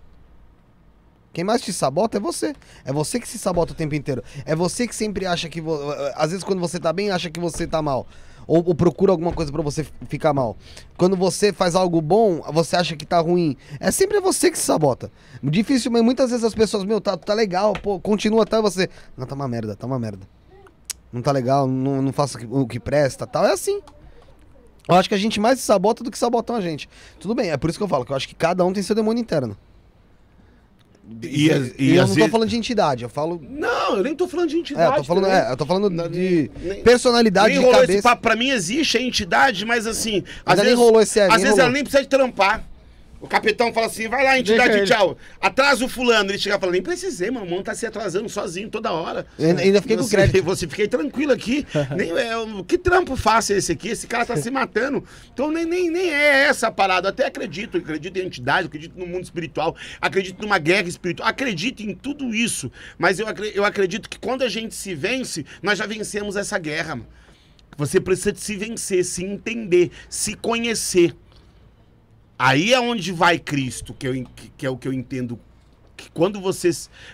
Quem 1.32 1.44
mais 1.44 1.62
te 1.62 1.72
sabota 1.72 2.18
é 2.18 2.20
você. 2.20 2.54
É 2.84 2.92
você 2.92 3.18
que 3.18 3.26
se 3.28 3.38
sabota 3.38 3.72
o 3.72 3.76
tempo 3.76 3.94
inteiro. 3.94 4.22
É 4.44 4.54
você 4.54 4.86
que 4.86 4.94
sempre 4.94 5.24
acha 5.26 5.48
que. 5.48 5.60
vo- 5.60 5.78
Às 6.14 6.30
vezes, 6.30 6.44
quando 6.44 6.60
você 6.60 6.78
tá 6.78 6.92
bem, 6.92 7.10
acha 7.10 7.30
que 7.30 7.40
você 7.40 7.66
tá 7.66 7.80
mal. 7.80 8.06
Ou, 8.46 8.62
ou 8.66 8.74
procura 8.74 9.12
alguma 9.12 9.32
coisa 9.32 9.50
pra 9.52 9.62
você 9.62 9.86
ficar 10.08 10.32
mal. 10.34 10.56
Quando 10.98 11.16
você 11.16 11.52
faz 11.52 11.74
algo 11.74 12.00
bom, 12.02 12.40
você 12.52 12.76
acha 12.76 12.96
que 12.96 13.06
tá 13.06 13.18
ruim. 13.20 13.56
É 13.78 13.90
sempre 13.90 14.20
você 14.20 14.50
que 14.50 14.58
se 14.58 14.64
sabota. 14.64 15.10
Dificilmente, 15.42 16.04
muitas 16.04 16.30
vezes 16.30 16.44
as 16.44 16.54
pessoas, 16.54 16.84
meu, 16.84 17.00
tá, 17.00 17.16
tá 17.16 17.32
legal, 17.34 17.72
pô, 17.72 18.00
continua 18.00 18.42
até 18.42 18.60
você. 18.60 18.90
Não, 19.16 19.26
tá 19.26 19.34
uma 19.36 19.46
merda, 19.48 19.76
tá 19.76 19.86
uma 19.86 19.98
merda. 19.98 20.26
Não 21.12 21.22
tá 21.22 21.30
legal, 21.30 21.66
não, 21.68 22.02
não 22.02 22.12
faço 22.12 22.36
o 22.50 22.66
que 22.66 22.80
presta 22.80 23.26
tal. 23.26 23.46
É 23.46 23.52
assim. 23.52 23.80
Eu 24.88 24.96
acho 24.96 25.08
que 25.08 25.14
a 25.14 25.18
gente 25.18 25.38
mais 25.38 25.60
se 25.60 25.64
sabota 25.64 26.02
do 26.02 26.10
que 26.10 26.18
sabotam 26.18 26.56
a 26.56 26.60
gente. 26.60 26.88
Tudo 27.20 27.34
bem, 27.36 27.50
é 27.50 27.56
por 27.56 27.70
isso 27.70 27.78
que 27.78 27.84
eu 27.84 27.88
falo, 27.88 28.04
que 28.04 28.10
eu 28.12 28.16
acho 28.16 28.26
que 28.28 28.34
cada 28.34 28.64
um 28.64 28.72
tem 28.72 28.82
seu 28.82 28.96
demônio 28.96 29.20
interno. 29.20 29.56
E, 31.22 31.48
E, 31.48 31.72
e 31.92 31.96
eu 31.96 32.04
às 32.04 32.10
não 32.16 32.24
tô 32.24 32.28
falando 32.30 32.48
de 32.48 32.56
entidade, 32.56 33.02
eu 33.04 33.08
falo. 33.08 33.40
Não, 33.48 33.96
eu 33.96 34.02
nem 34.02 34.14
tô 34.14 34.26
falando 34.28 34.48
de 34.48 34.56
É, 34.56 34.58
entidade. 34.60 34.90
eu 34.90 34.96
tô 34.98 35.04
falando, 35.04 35.26
é, 35.26 35.50
eu 35.52 35.56
tô 35.56 35.66
falando 35.66 35.90
Não, 35.90 36.08
de 36.08 36.50
nem- 36.62 36.82
personalidade 36.82 37.48
nem 37.50 37.58
de 37.58 37.64
rolou 37.64 37.78
esse 37.80 37.86
cabeça. 37.88 38.02
papo. 38.08 38.22
Pra 38.22 38.36
mim 38.36 38.50
existe 38.50 38.96
a 38.96 39.00
entidade, 39.02 39.64
mas 39.64 39.86
assim. 39.86 40.22
às 40.44 40.52
Ainda 40.52 40.62
nem 40.62 40.70
vezes, 40.74 40.78
rolou 40.78 41.00
esse 41.02 41.20
aí, 41.20 41.26
Às 41.28 41.34
vezes 41.34 41.50
rolou. 41.50 41.60
ela 41.64 41.72
nem 41.72 41.82
precisa 41.82 42.02
de 42.02 42.08
trampar. 42.08 42.64
O 43.22 43.28
capitão 43.28 43.72
fala 43.72 43.86
assim: 43.86 44.08
vai 44.08 44.24
lá, 44.24 44.36
entidade, 44.36 44.84
tchau. 44.84 45.16
Atrasa 45.40 45.84
o 45.84 45.88
fulano. 45.88 46.32
Ele 46.32 46.38
chega 46.38 46.56
e 46.56 46.58
fala: 46.58 46.72
nem 46.72 46.82
precisei, 46.82 47.30
mano. 47.30 47.46
O 47.46 47.50
mano 47.50 47.62
tá 47.62 47.72
se 47.72 47.86
atrasando 47.86 48.28
sozinho 48.28 48.68
toda 48.68 48.90
hora. 48.90 49.24
Eu 49.38 49.56
ainda- 49.56 49.80
fiquei 49.80 49.96
com 49.96 50.02
você, 50.02 50.16
crédito. 50.16 50.42
Você 50.42 50.66
fiquei 50.66 50.88
tranquilo 50.88 51.30
aqui. 51.32 51.64
nem, 51.96 52.10
é, 52.10 52.36
o- 52.36 52.64
que 52.64 52.76
trampo 52.76 53.14
fácil 53.14 53.54
é 53.54 53.58
esse 53.58 53.70
aqui? 53.70 53.88
Esse 53.90 54.08
cara 54.08 54.26
tá 54.26 54.36
se 54.36 54.50
matando. 54.50 55.04
Então 55.32 55.52
nem, 55.52 55.64
nem, 55.64 55.88
nem 55.88 56.10
é 56.10 56.46
essa 56.48 56.66
a 56.66 56.72
parada. 56.72 57.06
Eu 57.08 57.10
até 57.10 57.24
acredito. 57.24 57.78
Acredito 57.78 58.16
em 58.16 58.26
entidade, 58.26 58.66
acredito 58.66 58.98
no 58.98 59.06
mundo 59.06 59.22
espiritual, 59.22 59.76
acredito 60.00 60.42
numa 60.42 60.58
guerra 60.58 60.88
espiritual, 60.88 61.28
acredito 61.28 61.80
em 61.80 61.94
tudo 61.94 62.34
isso. 62.34 62.72
Mas 62.98 63.20
eu, 63.20 63.26
eu 63.54 63.64
acredito 63.64 64.10
que 64.10 64.18
quando 64.18 64.42
a 64.42 64.48
gente 64.48 64.74
se 64.74 64.96
vence, 64.96 65.46
nós 65.62 65.78
já 65.78 65.86
vencemos 65.86 66.34
essa 66.34 66.58
guerra, 66.58 66.96
mano. 66.96 67.08
Você 67.78 68.00
precisa 68.00 68.34
se 68.34 68.56
vencer, 68.56 69.04
se 69.04 69.24
entender, 69.24 69.92
se 70.08 70.34
conhecer. 70.34 71.14
Aí 72.38 72.72
é 72.72 72.80
onde 72.80 73.12
vai 73.12 73.38
Cristo, 73.38 73.94
que, 73.94 74.06
eu, 74.08 74.24
que- 74.56 74.66
é 74.66 74.70
o 74.70 74.76
que 74.76 74.88
eu 74.88 74.92
entendo. 74.92 75.38
Que 75.96 76.10
quando 76.10 76.40
você, 76.40 76.70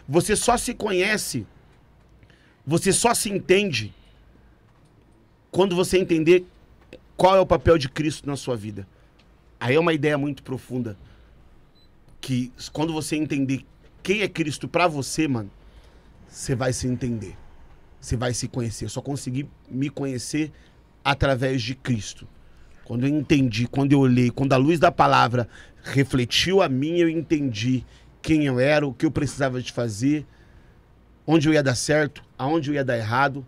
você 0.09 0.35
só 0.35 0.57
se 0.57 0.73
conhece, 0.75 1.47
você 2.67 2.93
só 2.93 3.13
se 3.15 3.31
entende 3.31 3.95
quando 5.51 5.75
você 5.77 5.99
entender 5.99 6.47
qual 7.17 7.37
é 7.37 7.41
o 7.41 7.47
papel 7.47 7.77
de 7.79 7.89
Cristo 7.89 8.27
na 8.27 8.37
sua 8.37 8.57
vida. 8.57 8.87
Aí 9.61 9.75
é 9.75 9.81
uma 9.81 9.93
ideia 9.93 10.17
muito 10.17 10.43
profunda. 10.43 10.97
Que 12.21 12.53
quando 12.73 12.93
você 12.93 13.17
entender 13.17 13.65
quem 14.03 14.23
é 14.23 14.29
Cristo 14.29 14.69
pra 14.69 14.87
você, 14.87 15.27
mano, 15.29 15.51
você 16.29 16.55
vai 16.55 16.73
se 16.73 16.87
entender. 16.87 17.37
Você 18.01 18.17
vai 18.17 18.33
se 18.33 18.47
conhecer. 18.49 18.85
Eu 18.85 18.89
só 18.91 19.01
consegui 19.03 19.49
me 19.69 19.91
conhecer 19.91 20.53
através 21.05 21.63
de 21.63 21.75
Cristo. 21.75 22.27
Quando 22.89 23.07
eu 23.07 23.11
entendi, 23.11 23.69
quando 23.69 23.93
eu 23.93 24.01
olhei, 24.01 24.31
quando 24.31 24.55
a 24.55 24.57
luz 24.57 24.81
da 24.81 24.91
palavra 24.91 25.47
refletiu 25.83 26.63
a 26.63 26.71
mim, 26.71 26.97
eu 26.97 27.07
entendi 27.07 27.85
quem 28.23 28.47
eu 28.47 28.59
era, 28.59 28.87
o 28.87 28.95
que 28.95 29.05
eu 29.05 29.11
precisava 29.11 29.61
de 29.61 29.71
fazer, 29.71 30.27
onde 31.27 31.47
eu 31.47 31.53
ia 31.53 31.63
dar 31.63 31.75
certo, 31.75 32.25
aonde 32.39 32.71
eu 32.71 32.75
ia 32.75 32.83
dar 32.83 32.97
errado. 32.97 33.47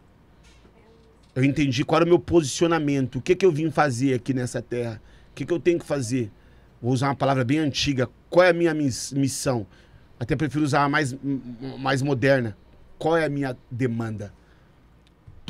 Eu 1.34 1.43
entendi 1.43 1.86
qual 1.86 2.03
era 2.03 2.05
o 2.05 2.09
meu 2.09 2.18
posicionamento, 2.18 3.16
o 3.16 3.22
que, 3.22 3.34
que 3.34 3.47
eu 3.47 3.51
vim 3.51 3.70
fazer 3.70 4.12
aqui 4.12 4.34
nessa 4.34 4.61
terra, 4.61 5.01
o 5.30 5.34
que, 5.34 5.47
que 5.47 5.53
eu 5.55 5.59
tenho 5.59 5.78
que 5.78 5.86
fazer. 5.86 6.30
Vou 6.82 6.93
usar 6.93 7.09
uma 7.09 7.16
palavra 7.16 7.43
bem 7.43 7.61
antiga. 7.61 8.11
Qual 8.28 8.45
é 8.45 8.51
a 8.51 8.53
minha 8.53 8.74
miss- 8.74 9.14
missão? 9.14 9.66
Até 10.18 10.36
prefiro 10.36 10.62
usar 10.62 10.84
a 10.84 10.88
mais, 10.88 11.16
mais 11.78 12.03
moderna. 12.03 12.55
Qual 12.99 13.16
é 13.16 13.24
a 13.24 13.30
minha 13.30 13.57
demanda? 13.70 14.34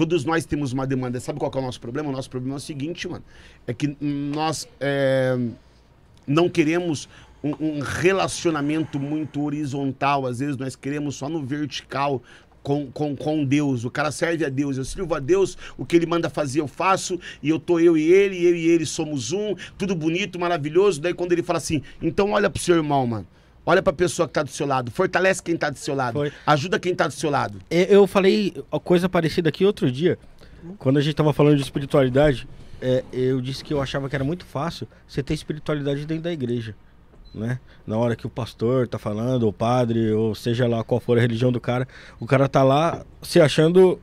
Todos 0.01 0.25
nós 0.25 0.47
temos 0.47 0.73
uma 0.73 0.87
demanda. 0.87 1.21
Sabe 1.21 1.39
qual 1.39 1.53
é 1.55 1.59
o 1.59 1.61
nosso 1.61 1.79
problema? 1.79 2.09
O 2.09 2.13
nosso 2.13 2.31
problema 2.31 2.55
é 2.55 2.57
o 2.57 2.61
seguinte, 2.61 3.07
mano. 3.07 3.23
É 3.67 3.75
que 3.75 3.99
nós 4.01 4.67
é, 4.81 5.39
não 6.27 6.49
queremos 6.49 7.07
um, 7.45 7.51
um 7.61 7.81
relacionamento 7.81 8.99
muito 8.99 9.43
horizontal. 9.43 10.27
Às 10.27 10.39
vezes 10.39 10.57
nós 10.57 10.75
queremos 10.75 11.17
só 11.17 11.29
no 11.29 11.45
vertical 11.45 12.23
com, 12.63 12.91
com, 12.91 13.15
com 13.15 13.45
Deus. 13.45 13.85
O 13.85 13.91
cara 13.91 14.11
serve 14.11 14.43
a 14.43 14.49
Deus. 14.49 14.79
Eu 14.79 14.87
sirvo 14.87 15.15
a 15.15 15.19
Deus, 15.19 15.59
o 15.77 15.85
que 15.85 15.97
ele 15.97 16.07
manda 16.07 16.31
fazer 16.31 16.61
eu 16.61 16.67
faço. 16.67 17.21
E 17.43 17.51
eu 17.51 17.59
tô 17.59 17.79
eu 17.79 17.95
e 17.95 18.11
ele, 18.11 18.43
eu 18.43 18.57
e 18.57 18.69
ele 18.69 18.87
somos 18.87 19.33
um. 19.33 19.55
Tudo 19.77 19.95
bonito, 19.95 20.41
maravilhoso. 20.41 20.99
Daí 20.99 21.13
quando 21.13 21.33
ele 21.33 21.43
fala 21.43 21.59
assim, 21.59 21.83
então 22.01 22.31
olha 22.31 22.49
pro 22.49 22.63
seu 22.63 22.77
irmão, 22.77 23.07
mano. 23.07 23.27
Olha 23.71 23.81
pra 23.81 23.93
pessoa 23.93 24.27
que 24.27 24.35
tá 24.35 24.43
do 24.43 24.51
seu 24.51 24.67
lado. 24.67 24.91
Fortalece 24.91 25.41
quem 25.41 25.57
tá 25.57 25.71
do 25.71 25.79
seu 25.79 25.95
lado. 25.95 26.15
Foi. 26.15 26.33
Ajuda 26.45 26.77
quem 26.77 26.93
tá 26.93 27.07
do 27.07 27.13
seu 27.13 27.31
lado. 27.31 27.61
Eu 27.71 28.05
falei 28.05 28.53
uma 28.69 28.81
coisa 28.81 29.09
parecida 29.09 29.49
aqui 29.49 29.65
outro 29.65 29.89
dia, 29.93 30.19
quando 30.77 30.97
a 30.97 31.01
gente 31.01 31.15
tava 31.15 31.33
falando 31.33 31.55
de 31.55 31.63
espiritualidade, 31.63 32.49
é, 32.83 33.05
eu 33.13 33.41
disse 33.41 33.63
que 33.63 33.73
eu 33.73 33.81
achava 33.81 34.09
que 34.09 34.17
era 34.17 34.25
muito 34.25 34.45
fácil 34.45 34.89
você 35.07 35.23
ter 35.23 35.35
espiritualidade 35.35 36.05
dentro 36.05 36.25
da 36.25 36.33
igreja, 36.33 36.75
né? 37.33 37.61
Na 37.87 37.97
hora 37.97 38.17
que 38.17 38.27
o 38.27 38.31
pastor 38.31 38.89
tá 38.89 38.99
falando, 38.99 39.45
ou 39.45 39.51
o 39.51 39.53
padre, 39.53 40.11
ou 40.11 40.35
seja 40.35 40.67
lá 40.67 40.83
qual 40.83 41.01
for 41.01 41.17
a 41.17 41.21
religião 41.21 41.53
do 41.53 41.61
cara, 41.61 41.87
o 42.19 42.27
cara 42.27 42.49
tá 42.49 42.65
lá 42.65 43.05
se 43.23 43.41
achando 43.41 44.01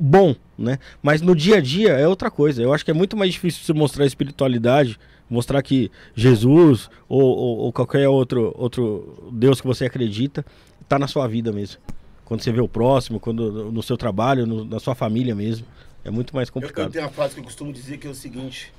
bom, 0.00 0.34
né? 0.58 0.80
Mas 1.00 1.20
no 1.22 1.36
dia 1.36 1.58
a 1.58 1.60
dia 1.60 1.90
é 1.90 2.08
outra 2.08 2.28
coisa. 2.28 2.60
Eu 2.60 2.74
acho 2.74 2.84
que 2.84 2.90
é 2.90 2.94
muito 2.94 3.16
mais 3.16 3.32
difícil 3.32 3.62
você 3.64 3.72
mostrar 3.72 4.04
espiritualidade, 4.04 4.98
mostrar 5.32 5.62
que 5.62 5.90
Jesus 6.14 6.88
ou, 7.08 7.20
ou- 7.22 7.58
ou 7.58 7.72
qualquer 7.72 8.08
outro, 8.08 8.52
outro 8.56 9.30
Deus 9.32 9.60
que 9.60 9.66
você 9.66 9.86
acredita 9.86 10.44
tá 10.88 10.98
na 10.98 11.08
sua 11.08 11.26
vida 11.26 11.50
mesmo. 11.52 11.80
Quando 12.24 12.42
você 12.42 12.52
vê 12.52 12.60
o 12.60 12.68
próximo, 12.68 13.18
quando 13.20 13.70
no 13.72 13.82
seu 13.82 13.96
trabalho, 13.96 14.46
no- 14.46 14.64
na 14.64 14.78
sua 14.78 14.94
família 14.94 15.34
mesmo. 15.34 15.66
é 16.04 16.10
muito 16.10 16.34
mais 16.34 16.48
Eu, 16.48 16.50
eu 16.56 16.60
complicado. 16.62 16.90
tenho 16.92 17.04
uma 17.04 17.10
frase 17.12 17.34
que 17.34 17.40
eu 17.40 17.44
costumo 17.44 17.72
dizer 17.72 17.96
que 17.98 18.06
é 18.06 18.10
o 18.10 18.14
seguinte: 18.14 18.72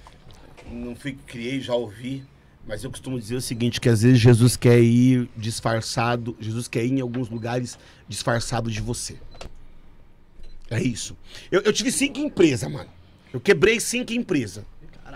não 0.71 0.93
fui 0.95 1.17
criei, 1.25 1.61
já 1.61 1.73
ouvi, 1.73 2.21
mas 2.67 2.83
eu 2.83 2.89
costumo 2.91 3.17
dizer 3.19 3.35
o 3.35 3.41
seguinte: 3.41 3.79
que 3.79 3.87
às 3.87 4.01
vezes 4.01 4.19
Jesus 4.19 4.57
quer 4.57 4.79
ir 4.81 5.29
disfarçado, 5.37 6.35
Jesus 6.39 6.67
quer 6.67 6.83
ir 6.85 6.91
em 6.93 6.99
alguns 7.01 7.29
lugares 7.29 7.77
disfarçado 8.09 8.69
de 8.69 8.81
você. 8.81 9.15
É 10.69 10.81
isso. 10.81 11.15
Eu, 11.51 11.61
eu 11.61 11.71
tive 11.73 11.91
cinco 11.91 12.19
empresas, 12.19 12.69
mano. 12.71 12.89
Eu 13.31 13.39
quebrei 13.39 13.79
cinco 13.79 14.11
empresas. 14.13 14.65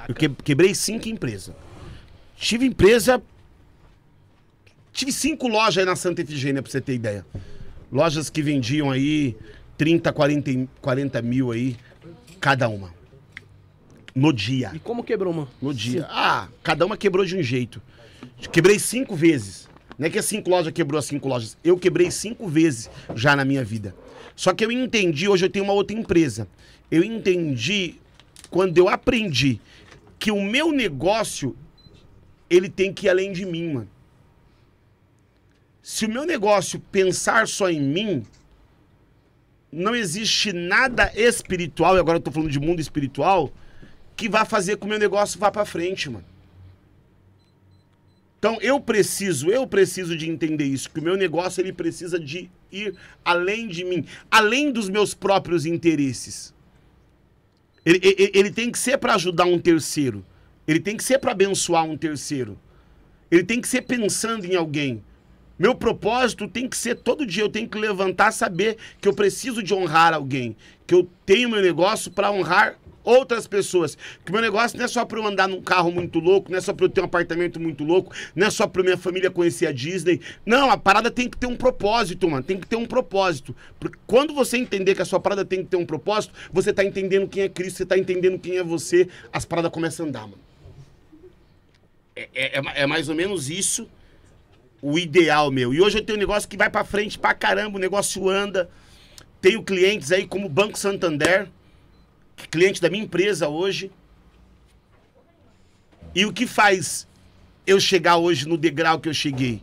Eu 0.08 0.16
que- 0.16 0.30
quebrei 0.30 0.74
cinco 0.76 1.08
empresas. 1.10 1.54
Tive 2.38 2.66
empresa. 2.66 3.22
Tive 4.94 5.12
cinco 5.12 5.48
lojas 5.48 5.78
aí 5.80 5.86
na 5.86 5.96
Santa 5.96 6.22
Efigênia, 6.22 6.62
pra 6.62 6.72
você 6.72 6.82
ter 6.82 6.94
ideia. 6.96 7.26
Lojas 7.92 8.30
que 8.30 8.42
vendiam 8.42 8.90
aí 8.92 9.36
30, 9.78 10.12
40, 10.12 10.52
e- 10.52 10.68
40 10.82 11.22
mil 11.22 11.52
aí, 11.52 11.78
cada 12.40 12.68
uma. 12.68 12.94
No 14.16 14.34
dia. 14.34 14.72
E 14.74 14.80
como 14.80 15.04
quebrou, 15.04 15.32
mano? 15.32 15.50
No 15.62 15.74
dia. 15.74 16.08
Ah, 16.10 16.48
cada 16.64 16.86
uma 16.86 16.98
quebrou 16.98 17.24
de 17.26 17.38
um 17.38 17.44
jeito. 17.44 17.82
Quebrei 18.52 18.80
cinco 18.80 19.16
vezes. 19.16 19.68
Não 19.98 20.08
é 20.08 20.10
que 20.10 20.18
as 20.18 20.26
cinco 20.26 20.50
lojas 20.50 20.72
quebrou 20.74 20.98
as 20.98 21.06
cinco 21.06 21.28
lojas. 21.28 21.56
Eu 21.64 21.78
quebrei 21.78 22.10
cinco 22.10 22.48
vezes 22.48 22.90
já 23.16 23.36
na 23.36 23.46
minha 23.46 23.64
vida. 23.64 23.96
Só 24.36 24.54
que 24.54 24.66
eu 24.66 24.72
entendi, 24.72 25.28
hoje 25.28 25.46
eu 25.46 25.50
tenho 25.50 25.66
uma 25.66 25.74
outra 25.74 25.96
empresa. 25.98 26.48
Eu 26.90 27.04
entendi 27.04 27.96
quando 28.50 28.78
eu 28.78 28.90
aprendi 28.90 29.60
que 30.20 30.32
o 30.32 30.42
meu 30.42 30.72
negócio 30.72 31.56
ele 32.50 32.70
tem 32.70 32.94
que 32.94 33.08
ir 33.08 33.10
além 33.10 33.32
de 33.32 33.46
mim, 33.46 33.74
mano. 33.74 33.90
Se 35.82 36.06
o 36.06 36.10
meu 36.10 36.26
negócio 36.26 36.80
pensar 36.92 37.48
só 37.48 37.70
em 37.70 37.82
mim, 37.82 38.26
não 39.72 39.96
existe 39.96 40.52
nada 40.52 41.12
espiritual, 41.16 41.96
e 41.96 42.00
agora 42.00 42.18
eu 42.18 42.22
tô 42.22 42.32
falando 42.32 42.52
de 42.52 42.60
mundo 42.60 42.80
espiritual, 42.80 43.52
que 44.16 44.28
vai 44.28 44.46
fazer 44.46 44.78
com 44.78 44.86
o 44.86 44.90
meu 44.90 45.00
negócio 45.00 45.40
vá 45.40 45.52
pra 45.52 45.66
frente, 45.66 46.10
mano. 46.10 46.26
Então 48.40 48.58
eu 48.62 48.80
preciso, 48.80 49.50
eu 49.50 49.66
preciso 49.66 50.16
de 50.16 50.30
entender 50.30 50.66
isso, 50.66 50.90
que 50.90 51.00
o 51.00 51.04
meu 51.04 51.18
negócio 51.18 51.62
ele 51.62 51.74
precisa 51.74 52.20
de 52.20 52.50
ir 52.72 52.96
além 53.24 53.68
de 53.68 53.84
mim, 53.84 54.06
além 54.30 54.72
dos 54.72 54.90
meus 54.90 55.14
próprios 55.14 55.66
interesses. 55.66 56.54
Ele, 57.88 58.02
ele, 58.04 58.32
ele 58.34 58.52
tem 58.52 58.70
que 58.70 58.78
ser 58.78 58.98
para 58.98 59.16
ajudar 59.16 59.46
um 59.46 59.58
terceiro. 59.58 60.26
Ele 60.68 60.78
tem 60.78 60.98
que 60.98 61.04
ser 61.06 61.20
para 61.20 61.32
abençoar 61.32 61.86
um 61.86 61.96
terceiro. 61.96 62.60
Ele 63.32 63.46
tem 63.46 63.62
que 63.62 63.68
ser 63.68 63.84
pensando 63.84 64.46
em 64.46 64.58
alguém. 64.58 65.02
Meu 65.58 65.74
propósito 65.74 66.50
tem 66.50 66.68
que 66.68 66.76
ser 66.76 66.96
todo 66.96 67.26
dia 67.26 67.44
eu 67.44 67.50
tenho 67.50 67.70
que 67.70 67.78
levantar, 67.78 68.34
saber 68.34 68.76
que 69.00 69.08
eu 69.08 69.14
preciso 69.14 69.64
de 69.64 69.74
honrar 69.74 70.14
alguém, 70.14 70.54
que 70.86 70.94
eu 70.94 71.10
tenho 71.26 71.50
meu 71.50 71.62
negócio 71.62 72.12
para 72.12 72.30
honrar 72.30 72.78
outras 73.08 73.48
pessoas. 73.48 73.98
Que 74.26 74.32
meu 74.32 74.42
negócio 74.42 74.78
não 74.78 74.86
é 74.86 74.88
só 74.88 75.06
para 75.06 75.20
eu 75.20 75.26
andar 75.26 75.48
num 75.48 75.62
carro 75.62 75.92
muito 75.92 76.20
louco, 76.20 76.52
não 76.52 76.58
é 76.58 76.62
só 76.62 76.74
para 76.74 76.86
eu 76.86 76.90
ter 76.90 77.02
um 77.02 77.06
apartamento 77.06 77.60
muito 77.60 77.84
louco, 77.84 78.14
não 78.36 78.48
é 78.48 78.50
só 78.50 78.68
para 78.68 78.84
minha 78.84 78.98
família 78.98 79.32
conhecer 79.32 79.68
a 79.68 79.72
Disney. 79.72 80.20
Não, 80.46 80.70
a 80.70 80.78
parada 80.78 81.10
tem 81.10 81.30
que 81.30 81.38
ter 81.38 81.48
um 81.48 81.56
propósito, 81.56 82.30
mano. 82.30 82.44
Tem 82.44 82.60
que 82.60 82.68
ter 82.68 82.76
um 82.76 82.86
propósito. 82.86 83.56
Porque 83.80 83.98
quando 84.06 84.34
você 84.34 84.58
entender 84.58 84.96
que 84.96 85.02
a 85.02 85.06
sua 85.06 85.20
parada 85.20 85.46
tem 85.46 85.64
que 85.64 85.70
ter 85.70 85.78
um 85.78 85.86
propósito, 85.86 86.34
você 86.52 86.74
tá 86.74 86.84
entendendo 86.84 87.28
quem 87.28 87.44
é 87.44 87.50
Cristo, 87.50 87.78
você 87.78 87.86
tá 87.86 87.98
entendendo 87.98 88.38
quem 88.40 88.58
é 88.58 88.64
você, 88.64 89.08
as 89.32 89.46
paradas 89.46 89.72
começam 89.72 90.06
a 90.06 90.10
andar, 90.10 90.22
mano. 90.22 90.40
É, 92.16 92.30
é, 92.34 92.82
é 92.84 92.88
mais 92.88 93.10
ou 93.10 93.16
menos 93.16 93.50
isso 93.50 93.88
o 94.82 94.98
ideal, 94.98 95.52
meu. 95.52 95.74
E 95.74 95.82
hoje 95.82 96.00
eu 96.00 96.04
tenho 96.04 96.18
um 96.18 96.20
negócio 96.20 96.48
que 96.48 96.58
vai 96.58 96.70
pra 96.70 96.84
frente 96.84 97.18
pra 97.18 97.34
caramba, 97.34 97.78
o 97.78 97.82
negócio 97.82 98.30
anda. 98.30 98.70
Tenho 99.42 99.64
clientes 99.64 100.12
aí 100.12 100.26
como 100.26 100.50
Banco 100.50 100.78
Santander, 100.78 101.48
cliente 102.52 102.82
da 102.82 102.90
minha 102.90 103.04
empresa 103.04 103.48
hoje. 103.48 103.92
E 106.14 106.26
o 106.26 106.34
que 106.34 106.46
faz 106.48 107.08
eu 107.66 107.80
chegar 107.80 108.18
hoje 108.18 108.48
no 108.48 108.58
degrau 108.58 109.00
que 109.00 109.10
eu 109.10 109.14
cheguei? 109.14 109.62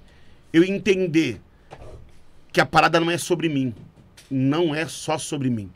Eu 0.52 0.62
entender 0.64 1.40
que 2.52 2.60
a 2.60 2.66
parada 2.66 3.00
não 3.00 3.10
é 3.10 3.18
sobre 3.18 3.48
mim. 3.48 3.74
Não 4.30 4.74
é 4.74 4.86
só 4.86 5.18
sobre 5.18 5.50
mim. 5.50 5.70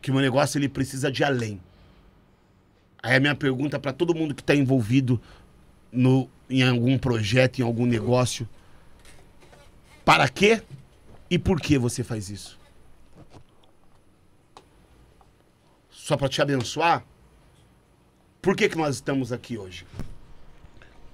Que 0.00 0.10
o 0.10 0.14
meu 0.14 0.22
negócio 0.22 0.58
ele 0.58 0.68
precisa 0.68 1.10
de 1.10 1.22
além. 1.22 1.60
Aí 3.02 3.16
a 3.16 3.20
minha 3.20 3.34
pergunta 3.34 3.78
para 3.78 3.92
todo 3.92 4.14
mundo 4.14 4.34
que 4.34 4.42
está 4.42 4.54
envolvido 4.54 5.20
no, 5.90 6.28
em 6.48 6.62
algum 6.62 6.98
projeto, 6.98 7.58
em 7.58 7.62
algum 7.62 7.86
negócio. 7.86 8.48
Para 10.04 10.28
quê 10.28 10.62
e 11.30 11.38
por 11.38 11.60
que 11.60 11.78
você 11.78 12.02
faz 12.02 12.28
isso? 12.28 12.59
Só 16.10 16.16
para 16.16 16.28
te 16.28 16.42
abençoar? 16.42 17.04
Por 18.42 18.56
que, 18.56 18.68
que 18.68 18.76
nós 18.76 18.96
estamos 18.96 19.30
aqui 19.30 19.56
hoje? 19.56 19.86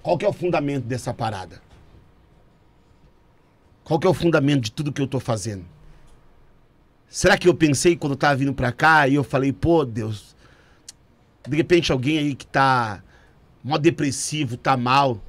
Qual 0.02 0.16
que 0.16 0.24
é 0.24 0.28
o 0.28 0.32
fundamento 0.32 0.84
dessa 0.84 1.12
parada? 1.12 1.60
Qual 3.84 4.00
que 4.00 4.06
é 4.06 4.10
o 4.10 4.14
fundamento 4.14 4.62
de 4.62 4.72
tudo 4.72 4.90
que 4.90 5.02
eu 5.02 5.06
tô 5.06 5.20
fazendo? 5.20 5.66
Será 7.10 7.36
que 7.36 7.46
eu 7.46 7.54
pensei 7.54 7.94
quando 7.94 8.12
eu 8.12 8.16
tava 8.16 8.36
vindo 8.36 8.54
pra 8.54 8.72
cá 8.72 9.06
e 9.06 9.16
eu 9.16 9.22
falei, 9.22 9.52
pô, 9.52 9.84
Deus, 9.84 10.34
de 11.46 11.58
repente 11.58 11.92
alguém 11.92 12.16
aí 12.16 12.34
que 12.34 12.46
tá 12.46 13.02
mó 13.62 13.76
depressivo, 13.76 14.56
tá 14.56 14.78
mal, 14.78 15.20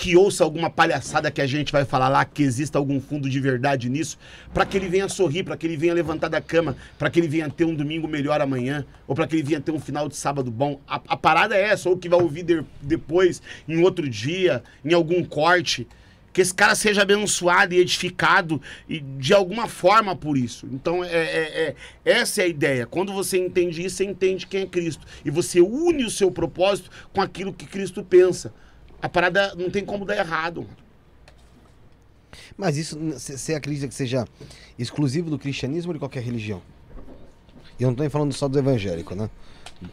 que 0.00 0.16
ouça 0.16 0.44
alguma 0.44 0.70
palhaçada 0.70 1.28
que 1.28 1.40
a 1.40 1.46
gente 1.46 1.72
vai 1.72 1.84
falar 1.84 2.08
lá, 2.08 2.24
que 2.24 2.44
exista 2.44 2.78
algum 2.78 3.00
fundo 3.00 3.28
de 3.28 3.40
verdade 3.40 3.88
nisso, 3.90 4.16
para 4.54 4.64
que 4.64 4.76
ele 4.76 4.86
venha 4.88 5.08
sorrir, 5.08 5.42
para 5.42 5.56
que 5.56 5.66
ele 5.66 5.76
venha 5.76 5.92
levantar 5.92 6.28
da 6.28 6.40
cama, 6.40 6.76
para 6.96 7.10
que 7.10 7.18
ele 7.18 7.26
venha 7.26 7.50
ter 7.50 7.64
um 7.64 7.74
domingo 7.74 8.06
melhor 8.06 8.40
amanhã, 8.40 8.86
ou 9.08 9.14
para 9.16 9.26
que 9.26 9.34
ele 9.34 9.42
venha 9.42 9.60
ter 9.60 9.72
um 9.72 9.80
final 9.80 10.08
de 10.08 10.14
sábado 10.14 10.52
bom. 10.52 10.80
A, 10.86 11.02
a 11.08 11.16
parada 11.16 11.56
é 11.56 11.62
essa, 11.62 11.88
ou 11.90 11.98
que 11.98 12.08
vai 12.08 12.20
ouvir 12.22 12.44
de- 12.44 12.64
depois, 12.80 13.42
em 13.66 13.82
outro 13.82 14.08
dia, 14.08 14.62
em 14.84 14.94
algum 14.94 15.24
corte. 15.24 15.84
Que 16.32 16.42
esse 16.42 16.54
cara 16.54 16.76
seja 16.76 17.02
abençoado 17.02 17.74
e 17.74 17.78
edificado 17.78 18.62
e 18.88 19.00
de 19.00 19.34
alguma 19.34 19.66
forma 19.66 20.14
por 20.14 20.38
isso. 20.38 20.68
Então, 20.72 21.02
é, 21.02 21.08
é- 21.08 21.60
é- 21.60 21.74
essa 22.04 22.40
é 22.40 22.44
a 22.44 22.48
ideia. 22.48 22.86
Quando 22.86 23.12
você 23.12 23.36
entende 23.36 23.84
isso, 23.84 23.96
você 23.96 24.04
entende 24.04 24.46
quem 24.46 24.60
é 24.62 24.66
Cristo. 24.66 25.04
E 25.24 25.30
você 25.30 25.60
une 25.60 26.04
o 26.04 26.10
seu 26.10 26.30
propósito 26.30 26.88
com 27.12 27.20
aquilo 27.20 27.52
que 27.52 27.66
Cristo 27.66 28.04
pensa. 28.04 28.52
A 29.00 29.08
parada 29.08 29.54
não 29.54 29.70
tem 29.70 29.84
como 29.84 30.04
dar 30.04 30.16
errado. 30.16 30.66
Mas 32.56 32.76
isso, 32.76 32.98
você 32.98 33.54
acredita 33.54 33.88
que 33.88 33.94
seja 33.94 34.24
exclusivo 34.78 35.30
do 35.30 35.38
cristianismo 35.38 35.90
ou 35.90 35.94
de 35.94 35.98
qualquer 35.98 36.22
religião? 36.22 36.60
E 37.78 37.82
eu 37.82 37.88
não 37.88 37.94
tô 37.94 38.08
falando 38.10 38.32
só 38.32 38.48
do 38.48 38.58
evangélico, 38.58 39.14
né? 39.14 39.30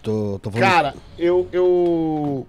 Tô, 0.01 0.39
tô 0.39 0.49
falando... 0.49 0.69
Cara, 0.69 0.95
eu, 1.17 1.47
eu. 1.51 2.47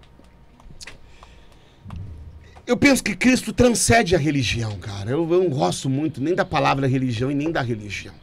Eu 2.67 2.77
penso 2.77 3.05
que 3.05 3.15
Cristo 3.15 3.53
transcende 3.53 4.17
a 4.17 4.19
religião, 4.19 4.77
cara. 4.79 5.11
Eu, 5.11 5.31
eu 5.31 5.43
não 5.45 5.51
gosto 5.51 5.91
muito 5.91 6.21
nem 6.21 6.35
da 6.35 6.45
palavra 6.45 6.87
religião 6.89 7.31
e 7.31 7.35
nem 7.35 7.53
da 7.53 7.61
religião. 7.61 8.15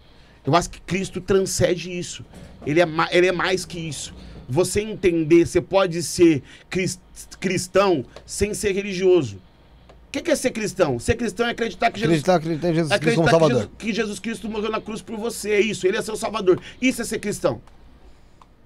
Eu 0.45 0.55
acho 0.55 0.69
que 0.71 0.81
Cristo 0.81 1.21
transcende 1.21 1.97
isso. 1.97 2.25
Ele 2.65 2.81
é, 2.81 2.87
ele 3.11 3.27
é 3.27 3.31
mais 3.31 3.63
que 3.63 3.79
isso. 3.79 4.13
Você 4.47 4.81
entender, 4.81 5.45
você 5.47 5.61
pode 5.61 6.01
ser 6.03 6.43
cris- 6.69 6.99
cristão 7.39 8.05
sem 8.25 8.53
ser 8.53 8.71
religioso. 8.73 9.37
O 10.07 10.11
que, 10.13 10.21
que 10.21 10.29
é 10.31 10.35
ser 10.35 10.51
cristão? 10.51 10.99
Ser 10.99 11.15
cristão 11.15 11.47
é 11.47 11.51
acreditar 11.51 11.89
que 11.91 11.99
Jesus 11.99 12.19
acreditar, 12.19 12.35
acreditar 12.35 12.69
em 12.69 12.73
Jesus 12.75 12.97
Cristo 12.99 13.21
acreditar 13.21 13.31
como 13.31 13.45
que 13.45 13.53
Salvador. 13.53 13.61
Jesus, 13.61 13.77
que 13.79 13.93
Jesus 13.93 14.19
Cristo 14.19 14.49
morreu 14.49 14.69
na 14.69 14.79
cruz 14.81 15.01
por 15.01 15.17
você. 15.17 15.51
É 15.51 15.59
isso, 15.59 15.87
ele 15.87 15.97
é 15.97 16.01
seu 16.01 16.15
salvador. 16.15 16.61
Isso 16.81 17.01
é 17.01 17.05
ser 17.05 17.19
cristão. 17.19 17.61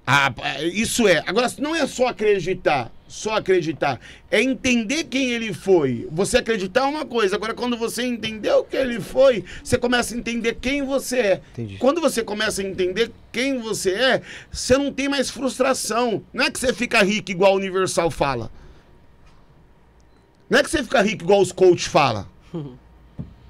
Ah, 0.05 0.31
pá, 0.31 0.61
isso 0.61 1.07
é. 1.07 1.23
Agora, 1.25 1.47
não 1.59 1.75
é 1.75 1.85
só 1.87 2.07
acreditar, 2.07 2.91
só 3.07 3.35
acreditar. 3.35 3.99
É 4.29 4.41
entender 4.41 5.05
quem 5.05 5.31
ele 5.31 5.53
foi. 5.53 6.07
Você 6.11 6.37
acreditar 6.37 6.81
é 6.81 6.83
uma 6.83 7.05
coisa. 7.05 7.35
Agora, 7.35 7.53
quando 7.53 7.77
você 7.77 8.03
entendeu 8.03 8.63
quem 8.63 8.79
ele 8.79 8.99
foi, 8.99 9.43
você 9.63 9.77
começa 9.77 10.13
a 10.13 10.17
entender 10.17 10.57
quem 10.59 10.83
você 10.83 11.17
é. 11.19 11.41
Entendi. 11.53 11.77
Quando 11.77 12.01
você 12.01 12.23
começa 12.23 12.61
a 12.61 12.65
entender 12.65 13.11
quem 13.31 13.59
você 13.59 13.91
é, 13.91 14.21
você 14.51 14.77
não 14.77 14.91
tem 14.91 15.07
mais 15.07 15.29
frustração. 15.29 16.23
Não 16.33 16.45
é 16.45 16.51
que 16.51 16.59
você 16.59 16.73
fica 16.73 17.01
rico 17.01 17.31
igual 17.31 17.53
o 17.53 17.57
Universal 17.57 18.11
fala. 18.11 18.51
Não 20.49 20.59
é 20.59 20.63
que 20.63 20.69
você 20.69 20.83
fica 20.83 21.01
rico 21.01 21.23
igual 21.23 21.41
os 21.41 21.51
coach 21.51 21.87
fala. 21.89 22.27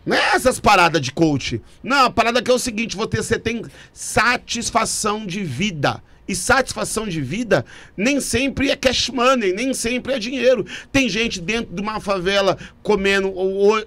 Não 0.08 0.16
é 0.16 0.36
essas 0.36 0.58
paradas 0.58 1.01
de 1.01 1.12
coach. 1.12 1.62
Não, 1.84 2.05
a 2.05 2.10
parada 2.10 2.41
que 2.41 2.49
é 2.49 2.53
o 2.53 2.58
seguinte: 2.58 2.95
você 2.95 3.38
tem 3.38 3.62
satisfação 3.91 5.26
de 5.26 5.43
vida. 5.43 6.01
E 6.28 6.36
satisfação 6.36 7.07
de 7.07 7.21
vida 7.21 7.65
nem 7.95 8.19
sempre 8.19 8.69
é 8.69 8.75
cash 8.75 9.09
money, 9.09 9.53
nem 9.53 9.73
sempre 9.73 10.13
é 10.13 10.19
dinheiro. 10.19 10.65
Tem 10.91 11.07
gente 11.07 11.39
dentro 11.39 11.73
de 11.73 11.82
uma 11.82 11.99
favela 11.99 12.57
comendo 12.91 13.33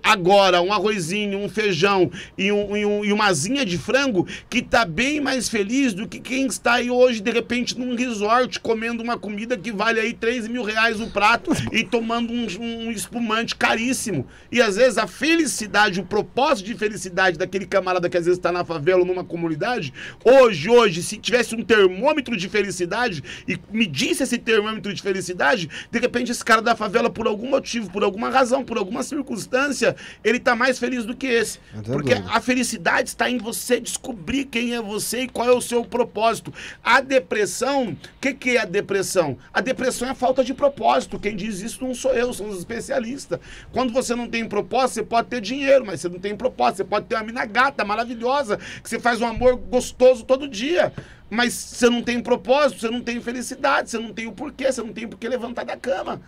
agora 0.03 0.61
um 0.61 0.71
arrozinho, 0.71 1.39
um 1.39 1.49
feijão 1.49 2.11
e, 2.37 2.53
um, 2.53 2.77
e, 2.77 2.85
um- 2.85 3.03
e 3.03 3.13
uma 3.15 3.29
asinha 3.29 3.65
de 3.65 3.79
frango 3.79 4.27
que 4.51 4.61
tá 4.61 4.85
bem 4.85 5.21
mais 5.23 5.49
feliz 5.49 5.95
do 5.95 6.07
que 6.07 6.21
quem 6.21 6.47
está 6.47 6.75
aí 6.75 6.91
hoje, 6.91 7.21
de 7.23 7.31
repente, 7.31 7.79
num 7.79 7.95
resort 7.97 8.61
comendo 8.61 9.03
uma 9.03 9.17
comida 9.19 9.57
que 9.57 9.73
vale 9.73 9.99
aí 9.99 10.13
3 10.13 10.47
mil 10.49 10.63
reais 10.63 11.01
o 11.01 11.07
prato 11.09 11.51
e 11.73 11.83
tomando 11.83 12.31
um, 12.31 12.47
um 12.61 12.91
espumante 12.91 13.57
caríssimo. 13.57 14.27
E 14.53 14.61
às 14.61 14.77
vezes 14.77 14.99
a 14.99 15.07
felicidade, 15.07 15.99
o 15.99 16.05
propósito 16.05 16.67
de 16.67 16.75
felicidade 16.75 17.39
daquele 17.39 17.65
camarada 17.65 18.07
que 18.11 18.19
às 18.19 18.27
vezes 18.27 18.39
está 18.39 18.53
na 18.53 18.67
favela 18.67 19.01
ou 19.01 19.07
numa 19.07 19.25
comunidade, 19.25 19.95
hoje, 20.23 20.69
hoje, 20.69 21.03
se 21.03 21.17
tivesse 21.17 21.55
um 21.55 21.63
termômetro 21.63 22.37
de 22.37 22.51
felicidade 22.51 23.25
e 23.49 23.59
medisse 23.73 24.23
esse 24.25 24.37
termômetro 24.37 24.93
de 24.93 25.01
felicidade, 25.01 25.71
de 25.91 25.99
repente 25.99 26.31
esse 26.31 26.45
cara 26.45 26.61
da 26.61 26.77
favela, 26.77 27.09
por 27.09 27.27
algum 27.27 27.49
motivo, 27.49 27.91
por 27.91 28.05
alguma 28.05 28.29
razão, 28.29 28.63
por 28.63 28.77
alguma 28.91 29.03
circunstância, 29.05 29.95
ele 30.23 30.41
tá 30.41 30.57
mais 30.57 30.79
feliz 30.79 31.07
do 31.07 31.17
que 31.17 31.27
esse. 31.27 31.59
Porque 31.87 32.15
dúvida. 32.15 32.35
a 32.35 32.41
felicidade 32.41 33.09
está 33.09 33.31
em 33.31 33.39
você 33.39 33.81
descobrir 33.81 34.45
quem 34.47 34.75
é 34.75 34.83
você 34.83 35.23
e 35.23 35.29
qual 35.29 35.49
é 35.49 35.53
o 35.53 35.61
seu 35.61 35.85
propósito. 35.85 36.53
A 36.83 37.01
depressão, 37.01 37.91
o 37.91 37.97
que, 38.21 38.35
que 38.35 38.57
é 38.57 38.61
a 38.61 38.65
depressão? 38.65 39.39
A 39.53 39.61
depressão 39.61 40.09
é 40.09 40.11
a 40.11 40.15
falta 40.15 40.43
de 40.43 40.53
propósito. 40.53 41.19
Quem 41.19 41.37
diz 41.37 41.61
isso 41.61 41.83
não 41.85 41.95
sou 41.95 42.13
eu, 42.13 42.35
são 42.35 42.49
os 42.49 42.59
especialistas. 42.59 43.39
Quando 43.73 43.93
você 43.93 44.15
não 44.15 44.29
tem 44.29 44.47
propósito, 44.47 44.95
você 44.95 45.03
pode 45.05 45.29
ter 45.29 45.41
dinheiro, 45.41 45.87
mas 45.87 46.01
você 46.01 46.09
não 46.09 46.19
tem 46.19 46.37
propósito. 46.37 46.79
Você 46.79 46.85
pode 46.85 47.07
ter 47.07 47.15
uma 47.15 47.25
mina 47.25 47.45
gata, 47.47 47.85
maravilhosa, 47.85 48.59
que 48.83 48.89
você 48.89 48.99
faz 48.99 49.21
um 49.21 49.27
amor 49.27 49.57
gostoso 49.57 50.25
todo 50.25 50.49
dia. 50.49 50.93
Mas 51.31 51.55
você 51.55 51.89
não 51.89 52.03
tem 52.03 52.21
propósito, 52.21 52.81
você 52.81 52.91
não 52.91 53.01
tem 53.01 53.21
felicidade, 53.21 53.89
você 53.89 53.99
não 53.99 54.13
tem 54.13 54.27
o 54.27 54.33
porquê, 54.33 54.73
você 54.73 54.83
não 54.83 54.93
tem 54.93 55.05
o 55.05 55.11
porquê 55.11 55.29
levantar 55.29 55.65
da 55.65 55.77
cama. 55.77 56.21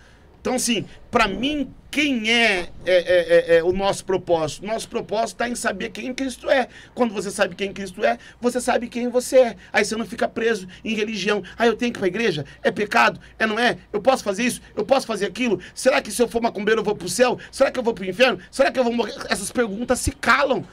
Então, 0.43 0.55
assim, 0.57 0.85
pra 1.09 1.29
mim, 1.29 1.73
quem 1.89 2.29
é, 2.29 2.63
é- 2.63 2.69
é- 2.85 3.55
é- 3.55 3.57
é 3.59 3.63
o 3.63 3.73
nosso 3.73 4.05
propósito? 4.05 4.67
Nosso 4.67 4.89
propósito 4.89 5.37
está 5.37 5.49
em 5.49 5.55
saber 5.55 5.91
quem 5.91 6.13
Cristo 6.13 6.51
é. 6.51 6.67
Quando 6.97 7.15
você 7.15 7.31
sabe 7.31 7.55
quem 7.55 7.73
Cristo 7.73 8.05
é, 8.05 8.19
você 8.41 8.61
sabe 8.61 8.89
quem 8.89 9.09
você 9.09 9.39
é. 9.39 9.57
Aí 9.73 9.85
você 9.85 9.95
não 9.95 10.05
fica 10.05 10.27
preso 10.27 10.67
em 10.85 10.97
religião. 10.97 11.45
Ah, 11.57 11.65
eu 11.69 11.77
tenho 11.77 11.93
que 11.93 11.99
ir 11.99 12.01
pra 12.01 12.09
igreja? 12.09 12.45
É 12.61 12.73
pecado? 12.73 13.21
É, 13.39 13.47
não 13.47 13.57
é? 13.57 13.79
Eu 13.93 14.03
posso 14.03 14.25
fazer 14.25 14.43
isso? 14.43 14.61
Eu 14.75 14.85
posso 14.85 15.07
fazer 15.07 15.27
aquilo? 15.27 15.61
Será 15.77 16.03
que 16.03 16.11
se 16.11 16.21
eu 16.21 16.27
for 16.27 16.43
macumbeiro 16.43 16.81
eu 16.81 16.85
vou 16.85 16.97
pro 16.97 17.09
céu? 17.09 17.39
Será 17.53 17.71
que 17.71 17.79
eu 17.79 17.85
vou 17.85 17.95
pro 17.95 18.05
inferno? 18.05 18.41
Será 18.51 18.73
que 18.73 18.81
eu 18.81 18.85
vou 18.85 18.93
morrer? 18.93 19.15
Essas 19.31 19.53
perguntas 19.53 20.01
se 20.01 20.11
calam. 20.11 20.65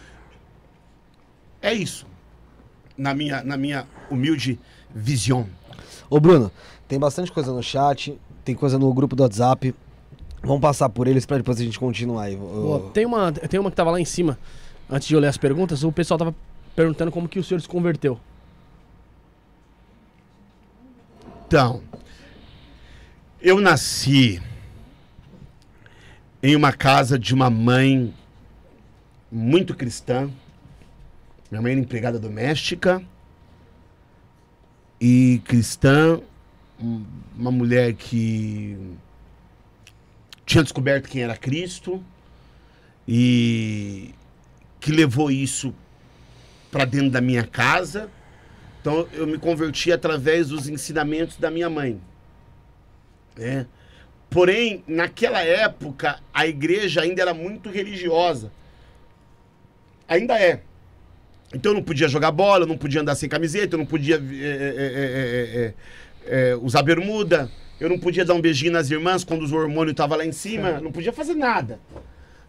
É 1.61 1.71
isso. 1.75 2.07
Na 2.97 3.13
minha, 3.13 3.43
na 3.43 3.55
minha 3.55 3.87
humilde 4.09 4.59
visão. 4.89 5.47
Ô, 6.09 6.19
Bruno, 6.19 6.51
tem 6.87 6.97
bastante 6.97 7.31
coisa 7.31 7.53
no 7.53 7.61
chat, 7.61 8.19
tem 8.49 8.55
coisa 8.55 8.79
no 8.79 8.91
grupo 8.91 9.15
do 9.15 9.21
WhatsApp. 9.21 9.75
Vamos 10.41 10.61
passar 10.61 10.89
por 10.89 11.07
eles 11.07 11.23
pra 11.23 11.37
depois 11.37 11.59
a 11.59 11.63
gente 11.63 11.79
continuar 11.79 12.23
aí. 12.23 12.35
Ô, 12.35 12.39
Boa, 12.39 12.89
tem, 12.91 13.05
uma, 13.05 13.31
tem 13.31 13.59
uma 13.59 13.69
que 13.69 13.75
tava 13.75 13.91
lá 13.91 13.99
em 13.99 14.05
cima, 14.05 14.39
antes 14.89 15.07
de 15.07 15.13
eu 15.13 15.19
ler 15.19 15.27
as 15.27 15.37
perguntas, 15.37 15.83
o 15.83 15.91
pessoal 15.91 16.17
tava 16.17 16.35
perguntando 16.75 17.11
como 17.11 17.29
que 17.29 17.37
o 17.37 17.43
senhor 17.43 17.61
se 17.61 17.67
converteu. 17.67 18.19
Então, 21.45 21.81
eu 23.39 23.59
nasci 23.59 24.41
em 26.41 26.55
uma 26.55 26.71
casa 26.71 27.19
de 27.19 27.33
uma 27.33 27.49
mãe 27.49 28.13
muito 29.31 29.75
cristã. 29.75 30.29
Minha 31.51 31.61
mãe 31.61 31.73
era 31.73 31.81
empregada 31.81 32.17
doméstica 32.17 33.03
e 34.99 35.41
cristã, 35.45 36.19
uma 37.37 37.51
mulher 37.51 37.93
que 37.93 38.77
tinha 40.45 40.63
descoberto 40.63 41.07
quem 41.07 41.21
era 41.21 41.35
Cristo 41.35 42.03
e 43.07 44.13
que 44.79 44.91
levou 44.91 45.29
isso 45.29 45.73
para 46.71 46.85
dentro 46.85 47.09
da 47.11 47.21
minha 47.21 47.43
casa. 47.43 48.09
Então 48.81 49.07
eu 49.13 49.27
me 49.27 49.37
converti 49.37 49.91
através 49.91 50.49
dos 50.49 50.69
ensinamentos 50.69 51.37
da 51.37 51.51
minha 51.51 51.69
mãe. 51.69 51.99
né? 53.35 53.67
Porém, 54.29 54.83
naquela 54.87 55.41
época, 55.41 56.19
a 56.31 56.45
igreja 56.45 57.01
ainda 57.01 57.21
era 57.21 57.33
muito 57.33 57.69
religiosa. 57.69 58.51
Ainda 60.07 60.39
é. 60.39 60.61
Então 61.53 61.71
eu 61.71 61.75
não 61.75 61.83
podia 61.83 62.07
jogar 62.07 62.31
bola, 62.31 62.63
eu 62.63 62.67
não 62.67 62.77
podia 62.77 63.01
andar 63.01 63.15
sem 63.15 63.27
camiseta, 63.27 63.75
eu 63.75 63.79
não 63.79 63.85
podia 63.85 64.15
é, 64.17 64.17
é, 64.19 65.73
é, 66.29 66.35
é, 66.35 66.39
é, 66.47 66.49
é, 66.51 66.55
usar 66.55 66.81
bermuda, 66.83 67.49
eu 67.79 67.89
não 67.89 67.99
podia 67.99 68.23
dar 68.25 68.33
um 68.33 68.41
beijinho 68.41 68.71
nas 68.71 68.89
irmãs 68.89 69.23
quando 69.23 69.43
os 69.43 69.51
hormônios 69.51 69.91
estavam 69.91 70.17
lá 70.17 70.25
em 70.25 70.31
cima, 70.31 70.79
não 70.79 70.91
podia 70.91 71.13
fazer 71.13 71.33
nada. 71.35 71.79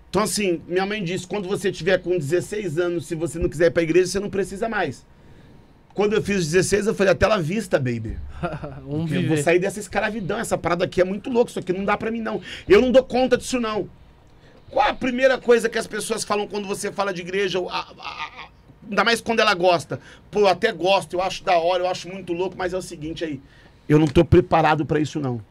Então, 0.08 0.22
assim, 0.22 0.60
minha 0.66 0.84
mãe 0.84 1.02
disse: 1.04 1.26
quando 1.26 1.48
você 1.48 1.70
tiver 1.70 1.98
com 1.98 2.18
16 2.18 2.78
anos, 2.78 3.06
se 3.06 3.14
você 3.14 3.38
não 3.38 3.48
quiser 3.48 3.66
ir 3.66 3.70
pra 3.70 3.82
igreja, 3.82 4.06
você 4.08 4.20
não 4.20 4.28
precisa 4.30 4.68
mais. 4.68 5.06
Quando 5.94 6.14
eu 6.14 6.22
fiz 6.22 6.50
16, 6.50 6.88
eu 6.88 6.94
falei: 6.94 7.12
até 7.12 7.26
la 7.26 7.38
vista, 7.38 7.78
baby. 7.78 8.16
Eu 9.22 9.28
vou 9.28 9.36
sair 9.36 9.58
dessa 9.58 9.78
escravidão. 9.80 10.38
Essa 10.38 10.56
parada 10.58 10.84
aqui 10.84 11.00
é 11.00 11.04
muito 11.04 11.30
louca. 11.30 11.50
Isso 11.50 11.58
aqui 11.58 11.72
não 11.72 11.84
dá 11.84 11.96
pra 11.96 12.10
mim, 12.10 12.20
não. 12.20 12.40
Eu 12.68 12.80
não 12.80 12.90
dou 12.90 13.02
conta 13.04 13.36
disso, 13.36 13.60
não. 13.60 13.88
Qual 14.70 14.88
a 14.88 14.94
primeira 14.94 15.36
coisa 15.38 15.68
que 15.68 15.76
as 15.78 15.86
pessoas 15.86 16.24
falam 16.24 16.46
quando 16.48 16.66
você 16.66 16.90
fala 16.92 17.12
de 17.12 17.20
igreja? 17.22 17.58
A- 17.58 17.62
a- 17.62 17.84
a- 17.98 18.48
ainda 18.88 19.04
mais 19.04 19.20
quando 19.20 19.40
ela 19.40 19.52
gosta. 19.54 20.00
Pô, 20.30 20.40
eu 20.40 20.48
até 20.48 20.72
gosto, 20.72 21.14
eu 21.14 21.22
acho 21.22 21.42
da 21.44 21.58
hora, 21.58 21.82
eu 21.84 21.88
acho 21.88 22.08
muito 22.08 22.32
louco, 22.32 22.56
mas 22.56 22.72
é 22.72 22.76
o 22.78 22.82
seguinte 22.82 23.24
aí. 23.24 23.40
Eu 23.90 23.98
não 23.98 24.06
tô 24.06 24.24
preparado 24.24 24.86
pra 24.86 25.00
isso, 25.00 25.18
não. 25.18 25.42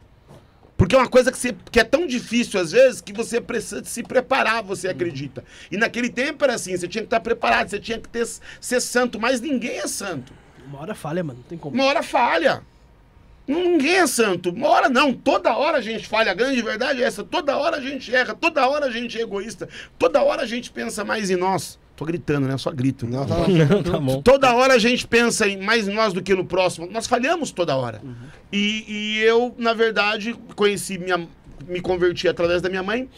Porque 0.77 0.95
é 0.95 0.97
uma 0.97 1.09
coisa 1.09 1.29
que, 1.29 1.37
você- 1.37 1.53
que 1.69 1.77
é 1.77 1.83
tão 1.83 2.07
difícil, 2.07 2.57
às 2.57 2.71
vezes, 2.71 3.01
que 3.01 3.11
você 3.11 3.41
precisa 3.41 3.83
se 3.83 4.01
preparar, 4.01 4.63
você 4.63 4.87
acredita. 4.87 5.43
E 5.69 5.75
naquele 5.75 6.09
tempo 6.09 6.41
era 6.45 6.53
assim, 6.53 6.75
você 6.77 6.87
tinha 6.87 7.01
que 7.01 7.07
estar 7.07 7.19
preparado, 7.19 7.69
você 7.69 7.77
tinha 7.79 7.99
que 7.99 8.07
ter, 8.07 8.25
ser 8.61 8.79
santo, 8.79 9.19
mas 9.19 9.41
ninguém 9.41 9.79
é 9.79 9.87
santo. 9.87 10.31
Uma 10.65 10.79
hora 10.79 10.95
falha, 10.95 11.21
mano, 11.21 11.39
não 11.39 11.43
tem 11.49 11.57
como. 11.57 11.75
Uma 11.75 11.83
hora 11.83 12.01
falha. 12.01 12.61
Ninguém 13.45 13.95
é 13.97 14.07
santo. 14.07 14.51
Uma 14.51 14.69
hora 14.69 14.87
não. 14.87 15.11
Toda 15.13 15.57
hora 15.57 15.79
a 15.79 15.81
gente 15.81 16.07
falha. 16.07 16.31
A 16.31 16.35
grande 16.35 16.61
verdade 16.61 17.01
é 17.03 17.05
essa. 17.05 17.23
Toda 17.23 17.57
hora 17.57 17.77
a 17.77 17.81
gente 17.81 18.13
erra. 18.15 18.35
Toda 18.35 18.65
hora 18.69 18.85
a 18.85 18.91
gente 18.91 19.17
é 19.17 19.21
egoísta. 19.21 19.67
Toda 19.97 20.21
hora 20.23 20.43
a 20.43 20.45
gente 20.45 20.69
pensa 20.71 21.03
mais 21.03 21.29
em 21.31 21.35
nós. 21.35 21.79
Tô 21.99 22.05
gritando, 22.05 22.47
né? 22.47 22.53
Eu 22.53 22.57
só 22.57 22.71
grito. 22.71 23.05
Não, 23.05 23.25
tá 23.25 23.35
tá 23.91 23.99
bom. 23.99 24.21
Toda 24.21 24.55
hora 24.55 24.75
a 24.75 24.79
gente 24.79 25.05
pensa 25.05 25.45
em 25.45 25.57
mais 25.57 25.85
nós 25.85 26.13
do 26.13 26.23
que 26.23 26.33
no 26.33 26.45
próximo. 26.45 26.87
Nós 26.89 27.05
falhamos 27.05 27.51
toda 27.51 27.75
hora. 27.75 28.01
E, 28.53 28.85
e 28.87 29.19
eu, 29.19 29.53
na 29.57 29.73
verdade, 29.73 30.33
conheci 30.55 30.97
minha. 30.97 31.27
Me 31.67 31.81
converti 31.81 32.25
através 32.29 32.61
da 32.61 32.69
minha 32.69 32.81
mãe. 32.81 33.09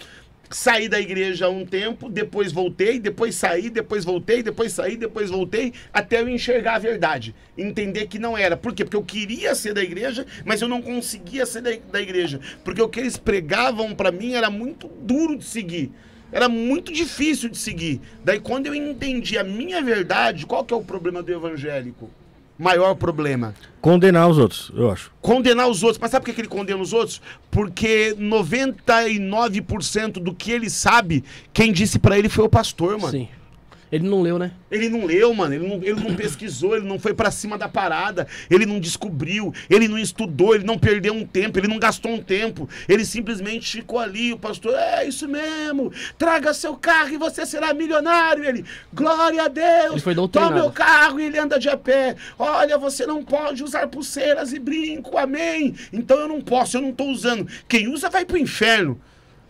Saí 0.49 0.89
da 0.89 0.99
igreja 0.99 1.45
há 1.45 1.49
um 1.49 1.63
tempo, 1.63 2.09
depois 2.09 2.51
voltei, 2.51 2.99
depois 2.99 3.36
saí, 3.36 3.69
depois 3.69 4.03
voltei, 4.03 4.41
depois 4.41 4.73
saí, 4.73 4.97
depois 4.97 5.29
voltei, 5.29 5.71
até 5.93 6.19
eu 6.19 6.27
enxergar 6.27 6.75
a 6.75 6.79
verdade. 6.79 7.36
Entender 7.55 8.07
que 8.07 8.17
não 8.17 8.36
era. 8.36 8.57
Por 8.57 8.73
quê? 8.73 8.84
Porque 8.84 8.97
eu 8.97 9.03
queria 9.03 9.53
ser 9.53 9.75
da 9.75 9.84
igreja, 9.84 10.25
mas 10.43 10.59
eu 10.59 10.67
não 10.67 10.82
conseguia 10.82 11.45
ser 11.45 11.61
da, 11.61 11.69
da 11.91 12.01
igreja. 12.01 12.39
Porque 12.63 12.82
o 12.82 12.89
que 12.89 12.99
eles 12.99 13.15
pregavam 13.15 13.93
pra 13.93 14.11
mim 14.11 14.34
era 14.34 14.49
muito 14.49 14.88
duro 14.88 15.38
de 15.38 15.45
seguir. 15.45 15.91
Era 16.32 16.47
muito 16.47 16.91
difícil 16.93 17.49
de 17.49 17.57
seguir. 17.57 17.99
Daí, 18.23 18.39
quando 18.39 18.67
eu 18.67 18.75
entendi 18.75 19.38
a 19.38 19.43
minha 19.43 19.82
verdade, 19.82 20.45
qual 20.45 20.63
que 20.63 20.73
é 20.73 20.77
o 20.77 20.84
problema 20.84 21.21
do 21.21 21.32
evangélico? 21.32 22.09
Maior 22.57 22.93
problema. 22.95 23.53
Condenar 23.82 24.29
os 24.29 24.38
outros, 24.38 24.71
eu 24.75 24.91
acho. 24.91 25.11
Condenar 25.19 25.67
os 25.67 25.82
outros. 25.82 25.99
Mas 25.99 26.11
sabe 26.11 26.25
por 26.25 26.34
que 26.34 26.41
ele 26.41 26.47
condena 26.47 26.79
os 26.79 26.93
outros? 26.93 27.19
Porque 27.49 28.15
99% 28.19 30.13
do 30.13 30.34
que 30.34 30.51
ele 30.51 30.69
sabe, 30.69 31.23
quem 31.51 31.73
disse 31.73 31.97
pra 31.97 32.19
ele 32.19 32.29
foi 32.29 32.45
o 32.45 32.49
pastor, 32.49 32.99
mano. 32.99 33.11
Sim. 33.11 33.27
Ele 33.92 34.08
não 34.08 34.22
leu, 34.22 34.39
né? 34.39 34.52
Ele 34.72 34.88
não 34.88 35.06
leu, 35.06 35.34
mano. 35.34 35.54
Ele 35.54 35.68
não, 35.68 35.76
ele 35.84 36.00
não 36.00 36.16
pesquisou, 36.16 36.78
ele 36.78 36.88
não 36.88 36.98
foi 36.98 37.14
pra 37.14 37.30
cima 37.30 37.58
da 37.58 37.68
parada. 37.68 38.26
Ele 38.50 38.66
não 38.66 38.80
descobriu, 38.80 39.54
ele 39.70 39.88
não 39.88 39.98
estudou, 39.98 40.56
ele 40.56 40.64
não 40.64 40.78
perdeu 40.78 41.14
um 41.14 41.26
tempo, 41.26 41.60
ele 41.60 41.68
não 41.68 41.78
gastou 41.78 42.14
um 42.14 42.24
tempo. 42.24 42.70
Ele 42.88 43.04
simplesmente 43.04 43.70
ficou 43.72 44.00
ali. 44.00 44.32
O 44.32 44.39
pastor, 44.39 44.74
é 44.76 45.06
isso 45.06 45.28
mesmo. 45.28 45.92
Traga 46.18 46.54
seu 46.54 46.76
carro 46.76 47.10
e 47.10 47.18
você 47.18 47.46
será 47.46 47.74
milionário. 47.74 48.46
Ele, 48.46 48.64
glória 48.94 49.44
a 49.44 49.48
Deus. 49.50 49.92
Ele 49.92 50.00
foi 50.00 50.16
doutrinado. 50.16 50.54
Toma 50.54 50.62
meu 50.62 50.72
carro 50.72 51.20
e 51.20 51.26
ele 51.26 51.38
anda 51.38 51.60
de 51.60 51.68
a 51.68 51.76
pé. 51.76 52.16
Olha, 52.39 52.78
você 52.78 53.06
não 53.06 53.24
pode 53.24 53.64
usar 53.64 53.88
pulseiras 53.88 54.54
e 54.54 54.60
brinco, 54.60 55.18
amém. 55.18 55.76
Então 55.92 56.18
eu 56.18 56.28
não 56.30 56.39
posso, 56.39 56.78
eu 56.78 56.82
não 56.82 56.94
tô 56.94 57.06
usando. 57.06 57.48
Quem 57.68 57.89
usa 57.89 58.10
vai 58.10 58.24
pro 58.24 58.38
inferno. 58.38 59.00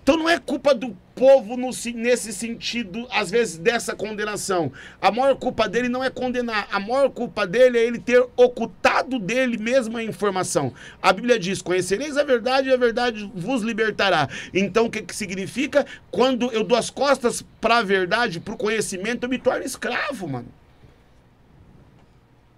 Então 0.03 0.17
não 0.17 0.27
é 0.27 0.39
culpa 0.39 0.73
do 0.73 0.97
povo 1.13 1.55
no 1.55 1.71
se- 1.71 1.93
nesse 1.93 2.33
sentido, 2.33 3.07
às 3.11 3.29
vezes, 3.29 3.57
dessa 3.57 3.95
condenação. 3.95 4.71
A 4.99 5.11
maior 5.11 5.35
culpa 5.35 5.69
dele 5.69 5.87
não 5.89 6.03
é 6.03 6.09
condenar. 6.09 6.67
A 6.71 6.79
maior 6.79 7.09
culpa 7.11 7.45
dele 7.45 7.77
é 7.77 7.85
ele 7.85 7.99
ter 7.99 8.19
ocultado 8.35 9.19
dele 9.19 9.57
mesmo 9.57 9.95
a 9.97 10.03
informação. 10.03 10.73
A 10.99 11.13
Bíblia 11.13 11.37
diz: 11.37 11.61
Conhecereis 11.61 12.17
a 12.17 12.23
verdade 12.23 12.69
e 12.69 12.73
a 12.73 12.77
verdade 12.77 13.31
vos 13.35 13.61
libertará. 13.61 14.27
Então 14.51 14.87
o 14.87 14.89
que, 14.89 15.03
que 15.03 15.15
significa? 15.15 15.85
Quando 16.09 16.51
eu 16.51 16.63
dou 16.63 16.77
as 16.77 16.89
costas 16.89 17.45
para 17.61 17.77
a 17.77 17.83
verdade, 17.83 18.39
para 18.39 18.55
o 18.55 18.57
conhecimento, 18.57 19.25
eu 19.25 19.29
me 19.29 19.37
torno 19.37 19.63
escravo, 19.63 20.27
mano. 20.27 20.47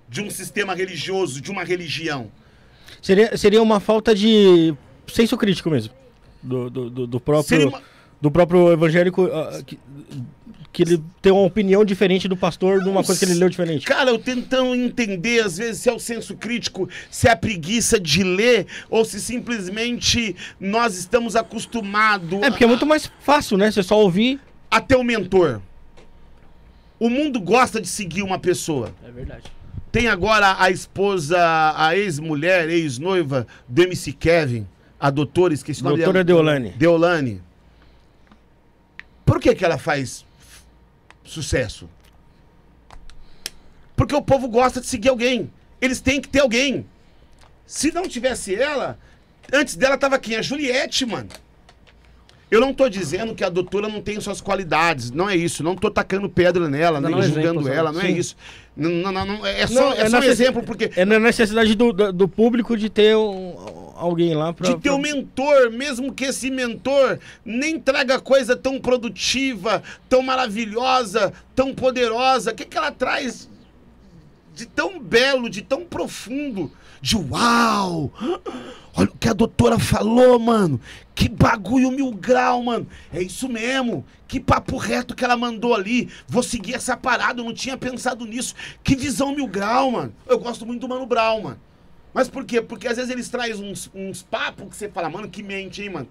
de 0.08 0.22
um 0.22 0.30
sistema 0.30 0.74
religioso, 0.76 1.41
de 1.41 1.50
uma 1.52 1.64
religião. 1.64 2.32
Seria, 3.02 3.36
seria 3.36 3.62
uma 3.62 3.80
falta 3.80 4.14
de 4.14 4.74
senso 5.08 5.36
crítico 5.36 5.70
mesmo. 5.72 5.91
Do, 6.44 6.70
do, 6.70 7.08
do, 7.08 7.20
próprio, 7.20 7.62
Seria 7.62 7.82
do 8.20 8.30
próprio 8.30 8.72
evangélico. 8.72 9.26
ah, 9.26 9.62
que, 9.66 9.80
que 10.74 10.82
ele 10.82 11.04
tem 11.22 11.32
uma 11.32 11.44
opinião 11.44 11.86
diferente 11.86 12.28
do 12.28 12.36
pastor 12.36 12.82
de 12.84 12.89
uma 12.89 13.04
coisa 13.04 13.24
que 13.24 13.32
ele 13.32 13.39
leu 13.39 13.48
diferente. 13.48 13.86
Cara, 13.86 14.10
eu 14.10 14.18
tentando 14.18 14.74
entender, 14.74 15.44
às 15.44 15.58
vezes, 15.58 15.82
se 15.82 15.89
é 15.89 15.94
o 15.94 16.00
senso 16.00 16.36
crítico, 16.36 16.89
se 17.12 17.28
é 17.28 17.32
a 17.32 17.36
preguiça 17.36 18.00
de 18.00 18.24
ler, 18.24 18.66
ou 18.89 19.06
se 19.06 19.22
simplesmente 19.22 20.36
nós 20.60 20.98
estamos 20.98 21.36
acostumados 21.36 22.41
É, 22.41 22.50
porque 22.50 22.64
é 22.64 22.68
muito 22.68 22.88
mais 22.88 23.10
fácil, 23.20 23.56
né? 23.56 23.70
Você 23.70 23.84
só 23.84 24.00
ouvir. 24.00 24.39
a 24.72 24.82
ter 24.82 24.98
um 24.98 25.04
mentor. 25.04 25.62
O 27.00 27.08
mundo 27.10 27.39
gosta 27.39 27.80
de 27.80 27.88
seguir 27.88 28.24
uma 28.24 28.39
pessoa. 28.39 28.96
É 29.08 29.12
verdade. 29.12 29.44
Tem 29.91 30.08
agora 30.08 30.56
a 30.58 30.72
esposa, 30.72 31.38
a 31.78 31.96
ex-mulher, 31.96 32.68
ex-noiva 32.68 33.46
do 33.68 33.84
MC 33.84 34.12
Kevin, 34.12 34.66
a 35.04 35.10
doutora, 35.10 35.54
esqueci 35.54 35.82
o 35.82 35.84
nome 35.84 35.97
Doutora 35.97 36.24
dela. 36.24 36.38
Deolane. 36.41 36.70
Deolane. 36.78 37.41
Por 39.26 39.38
que, 39.41 39.54
que 39.54 39.66
ela 39.66 39.78
faz 39.78 40.26
sucesso? 41.26 41.89
Porque 43.97 44.16
o 44.16 44.22
povo 44.22 44.47
gosta 44.47 44.80
de 44.80 44.88
seguir 44.88 45.10
alguém. 45.10 45.51
Eles 45.82 45.99
têm 45.99 46.22
que 46.22 46.30
ter 46.30 46.39
alguém. 46.39 46.86
Se 47.68 47.91
não 47.91 48.08
tivesse 48.08 48.56
ela, 48.56 48.97
antes 49.51 49.76
dela 49.76 49.97
tava 49.97 50.18
quem? 50.18 50.38
A 50.38 50.41
Juliette, 50.41 51.06
mano. 51.06 51.28
Eu 52.49 52.62
não 52.62 52.74
tô 52.74 52.88
dizendo 52.88 53.36
que 53.36 53.43
a 53.43 53.49
doutora 53.49 53.89
não 53.89 53.99
tem 54.01 54.22
suas 54.22 54.39
qualidades, 54.39 55.12
não 55.12 55.30
é 55.30 55.36
isso. 55.36 55.64
Não 55.64 55.76
tô 55.76 55.91
tacando 55.91 56.30
pedra 56.30 56.70
nela, 56.70 57.01
Dá 57.01 57.10
nem 57.10 57.18
um 57.18 57.22
julgando 57.24 57.60
exemplo, 57.60 57.68
ela, 57.78 57.91
não 57.91 57.99
é 57.99 58.06
Sim. 58.06 58.16
isso. 58.16 58.38
Não, 58.78 58.89
não, 58.89 59.12
não, 59.12 59.26
não, 59.26 59.45
é 59.45 59.68
só, 59.68 59.74
Não, 59.74 59.91
é 59.93 60.01
é 60.04 60.10
só 60.10 60.20
um 60.20 60.24
exemplo, 60.24 60.64
porque 60.64 60.91
É 60.95 61.04
na 61.04 61.20
necessidade 61.20 61.76
do, 61.76 61.91
do, 61.91 62.14
do 62.14 62.28
público 62.28 62.78
de 62.78 62.89
ter 62.89 63.18
um- 63.18 63.83
alguém 64.04 64.34
lá 64.36 64.54
pra. 64.54 64.70
de 64.70 64.78
pra- 64.78 64.97
mentor, 64.97 65.72
mesmo 65.72 66.14
que 66.14 66.26
esse 66.26 66.49
mentor 66.51 67.20
nem 67.43 67.80
traga 67.80 68.20
coisa 68.20 68.56
tão 68.56 68.80
produtiva, 68.80 69.82
tão 70.10 70.22
maravilhosa, 70.22 71.34
tão 71.56 71.74
poderosa. 71.74 72.51
O 72.51 72.56
que, 72.56 72.66
que 72.66 72.78
ela 72.78 72.91
traz 72.91 73.49
de 74.56 74.66
tão 74.66 74.99
belo, 74.99 75.49
de 75.49 75.62
tão 75.62 75.84
profundo? 75.86 76.72
De 77.01 77.18
uau! 77.18 78.14
Olha 78.95 79.10
o 79.10 79.18
que 79.18 79.28
a 79.28 79.34
doutora 79.34 79.78
falou, 79.78 80.39
mano. 80.39 80.80
Que 81.14 81.28
bagulho 81.28 81.91
mil 81.91 82.12
grau, 82.12 82.64
mano. 82.64 82.88
É 83.12 83.22
isso 83.22 83.49
mesmo. 83.49 84.06
Que 84.28 84.39
papo 84.39 84.78
reto 84.78 85.14
que 85.16 85.26
ela 85.26 85.36
mandou 85.36 85.74
ali. 85.76 86.10
Vou 86.28 86.41
seguir 86.41 86.76
essa 86.76 86.95
parada, 86.95 87.41
eu 87.41 87.45
não 87.45 87.54
tinha 87.54 87.76
pensado 87.78 88.26
nisso. 88.26 88.56
Que 88.84 88.95
visão 88.95 89.36
mil 89.36 89.47
grau, 89.47 89.91
mano. 89.91 90.14
Eu 90.26 90.39
gosto 90.39 90.66
muito 90.66 90.82
do 90.82 90.88
Mano 90.88 91.06
Brown, 91.06 91.41
mano. 91.41 91.60
Mas 92.14 92.28
por 92.30 92.45
quê? 92.45 92.61
Porque 92.61 92.88
às 92.88 92.97
vezes 92.97 93.11
eles 93.11 93.28
trazem 93.30 93.55
uns, 93.72 93.89
uns 93.93 94.22
papos 94.22 94.68
que 94.70 94.76
você 94.76 94.88
fala, 94.89 95.09
mano, 95.09 95.28
que 95.30 95.41
mente, 95.41 95.82
hein, 95.82 95.89
mano. 95.89 96.07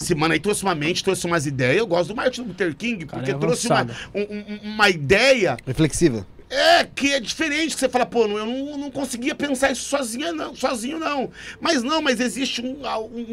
Esse 0.00 0.14
mano 0.14 0.32
aí 0.32 0.40
trouxe 0.40 0.62
uma 0.62 0.74
mente, 0.74 1.04
trouxe 1.04 1.26
umas 1.26 1.46
ideias. 1.46 1.76
Eu 1.78 1.86
gosto 1.86 2.08
do 2.08 2.16
Martin 2.16 2.42
Luther 2.42 2.74
King, 2.74 3.04
porque 3.06 3.30
é 3.30 3.34
trouxe 3.34 3.66
uma, 3.68 3.82
um- 4.14 4.20
um- 4.68 4.72
uma 4.74 4.88
ideia 4.88 5.56
Reflexiva. 5.66 6.26
É, 6.54 6.84
que 6.84 7.12
é 7.14 7.18
diferente, 7.20 7.74
que 7.74 7.80
você 7.80 7.88
fala, 7.88 8.04
pô, 8.04 8.24
eu 8.26 8.44
não, 8.46 8.76
não 8.76 8.90
conseguia 8.90 9.34
pensar 9.34 9.72
isso 9.72 9.84
sozinha, 9.84 10.32
não, 10.32 10.54
sozinho, 10.54 10.98
não. 10.98 11.30
Mas 11.60 11.82
não, 11.82 12.02
mas 12.02 12.20
existe 12.20 12.60
um- 12.60 12.82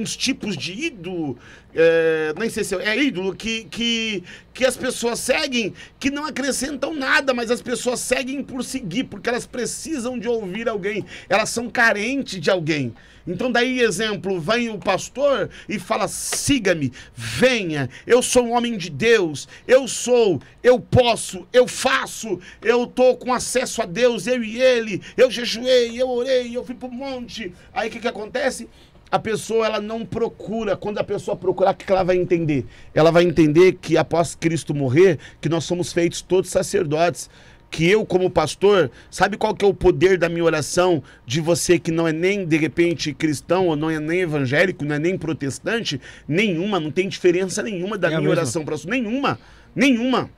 uns 0.01 0.15
tipos 0.15 0.55
de 0.55 0.71
ídolo, 0.71 1.37
é, 1.75 2.33
nem 2.39 2.49
sei 2.49 2.63
se 2.63 2.75
é, 2.75 2.95
é 2.95 3.03
ídolo, 3.03 3.35
que, 3.35 3.65
que, 3.65 4.23
que 4.53 4.65
as 4.65 4.77
pessoas 4.77 5.19
seguem, 5.19 5.73
que 5.99 6.09
não 6.09 6.25
acrescentam 6.25 6.93
nada, 6.93 7.33
mas 7.33 7.51
as 7.51 7.61
pessoas 7.61 7.99
seguem 7.99 8.41
por 8.41 8.63
seguir, 8.63 9.03
porque 9.03 9.27
elas 9.29 9.45
precisam 9.45 10.17
de 10.17 10.27
ouvir 10.29 10.69
alguém, 10.69 11.05
elas 11.27 11.49
são 11.49 11.69
carentes 11.69 12.39
de 12.39 12.49
alguém. 12.49 12.93
Então, 13.29 13.51
daí, 13.51 13.79
exemplo, 13.79 14.39
vem 14.39 14.69
o 14.69 14.79
pastor 14.79 15.51
e 15.67 15.77
fala: 15.77 16.07
siga-me, 16.07 16.91
venha, 17.15 17.87
eu 18.07 18.23
sou 18.23 18.43
um 18.43 18.53
homem 18.53 18.75
de 18.75 18.89
Deus, 18.89 19.47
eu 19.67 19.87
sou, 19.87 20.41
eu 20.63 20.79
posso, 20.79 21.47
eu 21.53 21.67
faço, 21.67 22.39
eu 22.61 22.87
tô 22.87 23.15
com 23.15 23.31
acesso 23.31 23.83
a 23.83 23.85
Deus, 23.85 24.25
eu 24.25 24.43
e 24.43 24.59
ele, 24.59 25.01
eu 25.15 25.29
jejuei, 25.29 26.01
eu 26.01 26.09
orei, 26.09 26.57
eu 26.57 26.65
fui 26.65 26.73
pro 26.73 26.91
monte. 26.91 27.53
Aí 27.71 27.87
o 27.87 27.91
que, 27.91 27.99
que 27.99 28.07
acontece? 28.07 28.67
A 29.11 29.19
pessoa 29.19 29.65
ela 29.65 29.81
não 29.81 30.05
procura, 30.05 30.75
quando 30.75 30.97
a 30.97 31.03
pessoa 31.03 31.37
procurar, 31.37 31.71
o 31.71 31.75
que 31.75 31.91
ela 31.91 32.03
vai 32.03 32.17
entender? 32.17 32.65
Ela 32.93 33.11
vai 33.11 33.23
entender 33.23 33.73
que 33.73 33.95
após 33.95 34.35
Cristo 34.35 34.73
morrer, 34.73 35.19
que 35.39 35.49
nós 35.49 35.65
somos 35.65 35.93
feitos 35.93 36.21
todos 36.21 36.49
sacerdotes 36.49 37.29
que 37.71 37.89
eu, 37.89 38.05
como 38.05 38.29
pastor, 38.29 38.89
sabe 39.11 39.37
qual 39.37 39.53
que 39.55 39.63
é 39.63 39.67
o 39.67 39.73
poder 39.73 40.17
da 40.17 40.27
minha 40.27 40.43
oração 40.43 41.03
de 41.25 41.39
você 41.39 41.77
que 41.77 41.91
não 41.91 42.07
é 42.07 42.11
nem, 42.11 42.45
de 42.45 42.57
repente, 42.57 43.13
cristão, 43.13 43.67
ou 43.67 43.75
não 43.75 43.89
é 43.89 43.99
nem 43.99 44.21
evangélico, 44.21 44.83
não 44.83 44.95
é 44.95 44.99
nem 44.99 45.17
protestante? 45.17 46.01
Nenhuma, 46.27 46.79
não 46.79 46.91
tem 46.91 47.07
diferença 47.07 47.61
nenhuma 47.61 47.97
da 47.97 48.07
É 48.07 48.11
minha 48.11 48.21
mesma. 48.21 48.35
oração 48.35 48.65
para 48.65 48.75
você. 48.77 48.89
Nenhuma, 48.89 49.39
nenhuma. 49.75 50.29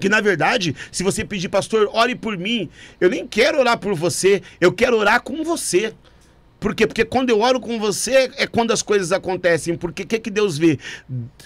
Que 0.00 0.08
na 0.08 0.20
verdade, 0.20 0.74
se 0.90 1.02
você 1.04 1.24
pedir, 1.24 1.48
pastor, 1.48 1.88
ore 1.92 2.14
por 2.14 2.36
mim, 2.36 2.68
eu 3.00 3.08
nem 3.08 3.26
quero 3.26 3.58
orar 3.60 3.78
por 3.78 3.94
você, 3.94 4.42
eu 4.60 4.72
quero 4.72 4.96
orar 4.96 5.22
com 5.22 5.44
você. 5.44 5.92
Por 6.64 6.74
quê? 6.74 6.86
Porque 6.86 7.04
quando 7.04 7.28
eu 7.28 7.42
oro 7.42 7.60
com 7.60 7.78
você 7.78 8.30
é 8.38 8.46
quando 8.46 8.72
as 8.72 8.80
coisas 8.80 9.12
acontecem. 9.12 9.76
Porque 9.76 10.04
o 10.04 10.06
que, 10.06 10.18
que 10.18 10.30
Deus 10.30 10.56
vê? 10.56 10.78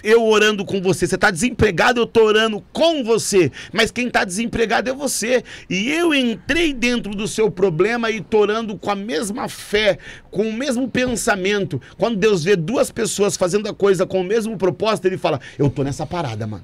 Eu 0.01 0.25
orando 0.25 0.63
com 0.63 0.81
você. 0.81 1.05
Você 1.05 1.15
está 1.15 1.29
desempregado, 1.29 1.99
eu 1.99 2.05
estou 2.05 2.23
orando 2.23 2.63
com 2.71 3.03
você. 3.03 3.51
Mas 3.73 3.91
quem 3.91 4.07
está 4.07 4.23
desempregado 4.23 4.89
é 4.89 4.93
você. 4.93 5.43
E 5.69 5.91
eu 5.91 6.13
entrei 6.13 6.73
dentro 6.73 7.13
do 7.13 7.27
seu 7.27 7.51
problema 7.51 8.09
e 8.09 8.19
estou 8.19 8.39
orando 8.39 8.77
com 8.77 8.91
a 8.91 8.95
mesma 8.95 9.49
fé, 9.49 9.97
com 10.31 10.47
o 10.47 10.53
mesmo 10.53 10.89
pensamento. 10.89 11.81
Quando 11.97 12.15
Deus 12.15 12.45
vê 12.45 12.55
duas 12.55 12.89
pessoas 12.89 13.35
fazendo 13.35 13.67
a 13.67 13.73
coisa 13.73 14.05
com 14.05 14.21
o 14.21 14.23
mesmo 14.23 14.55
propósito, 14.57 15.07
ele 15.07 15.17
fala: 15.17 15.41
Eu 15.57 15.69
tô 15.69 15.83
nessa 15.83 16.05
parada, 16.05 16.47
mano. 16.47 16.63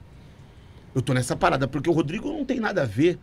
Eu 0.96 1.02
tô 1.02 1.14
nessa 1.14 1.36
parada, 1.36 1.68
porque 1.68 1.90
o 1.90 1.94
Rodrigo 1.94 2.32
não 2.32 2.46
tem 2.46 2.62
nada 2.62 2.84
a 2.84 2.86
ver. 2.86 3.20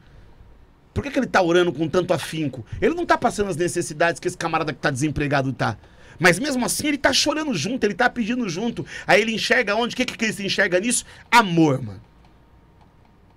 Por 0.93 1.03
que, 1.03 1.11
que 1.11 1.19
ele 1.19 1.27
tá 1.27 1.41
orando 1.41 1.73
com 1.73 1.89
tanto 1.89 2.13
afinco? 2.13 2.65
Ele 2.81 2.95
não 2.95 3.07
tá 3.07 3.17
passando 3.17 3.49
as 3.49 3.57
necessidades 3.57 4.21
que 4.21 4.29
esse 4.29 4.37
camarada 4.37 4.73
que 4.73 4.79
tá 4.79 4.91
desempregado 4.91 5.53
tá. 5.53 5.79
Mas 6.19 6.39
mesmo 6.39 6.65
assim, 6.65 6.89
ele 6.89 6.99
tá 6.99 7.13
chorando 7.13 7.55
junto, 7.55 7.85
ele 7.85 7.95
tá 7.95 8.09
pedindo 8.11 8.49
junto. 8.49 8.85
Aí 9.07 9.21
ele 9.21 9.35
enxerga 9.35 9.75
onde? 9.75 9.95
O 9.95 9.97
que, 9.97 10.05
que 10.05 10.25
ele 10.25 10.33
se 10.33 10.45
enxerga 10.45 10.79
nisso? 10.79 11.05
Amor, 11.31 11.83
mano. 11.83 12.01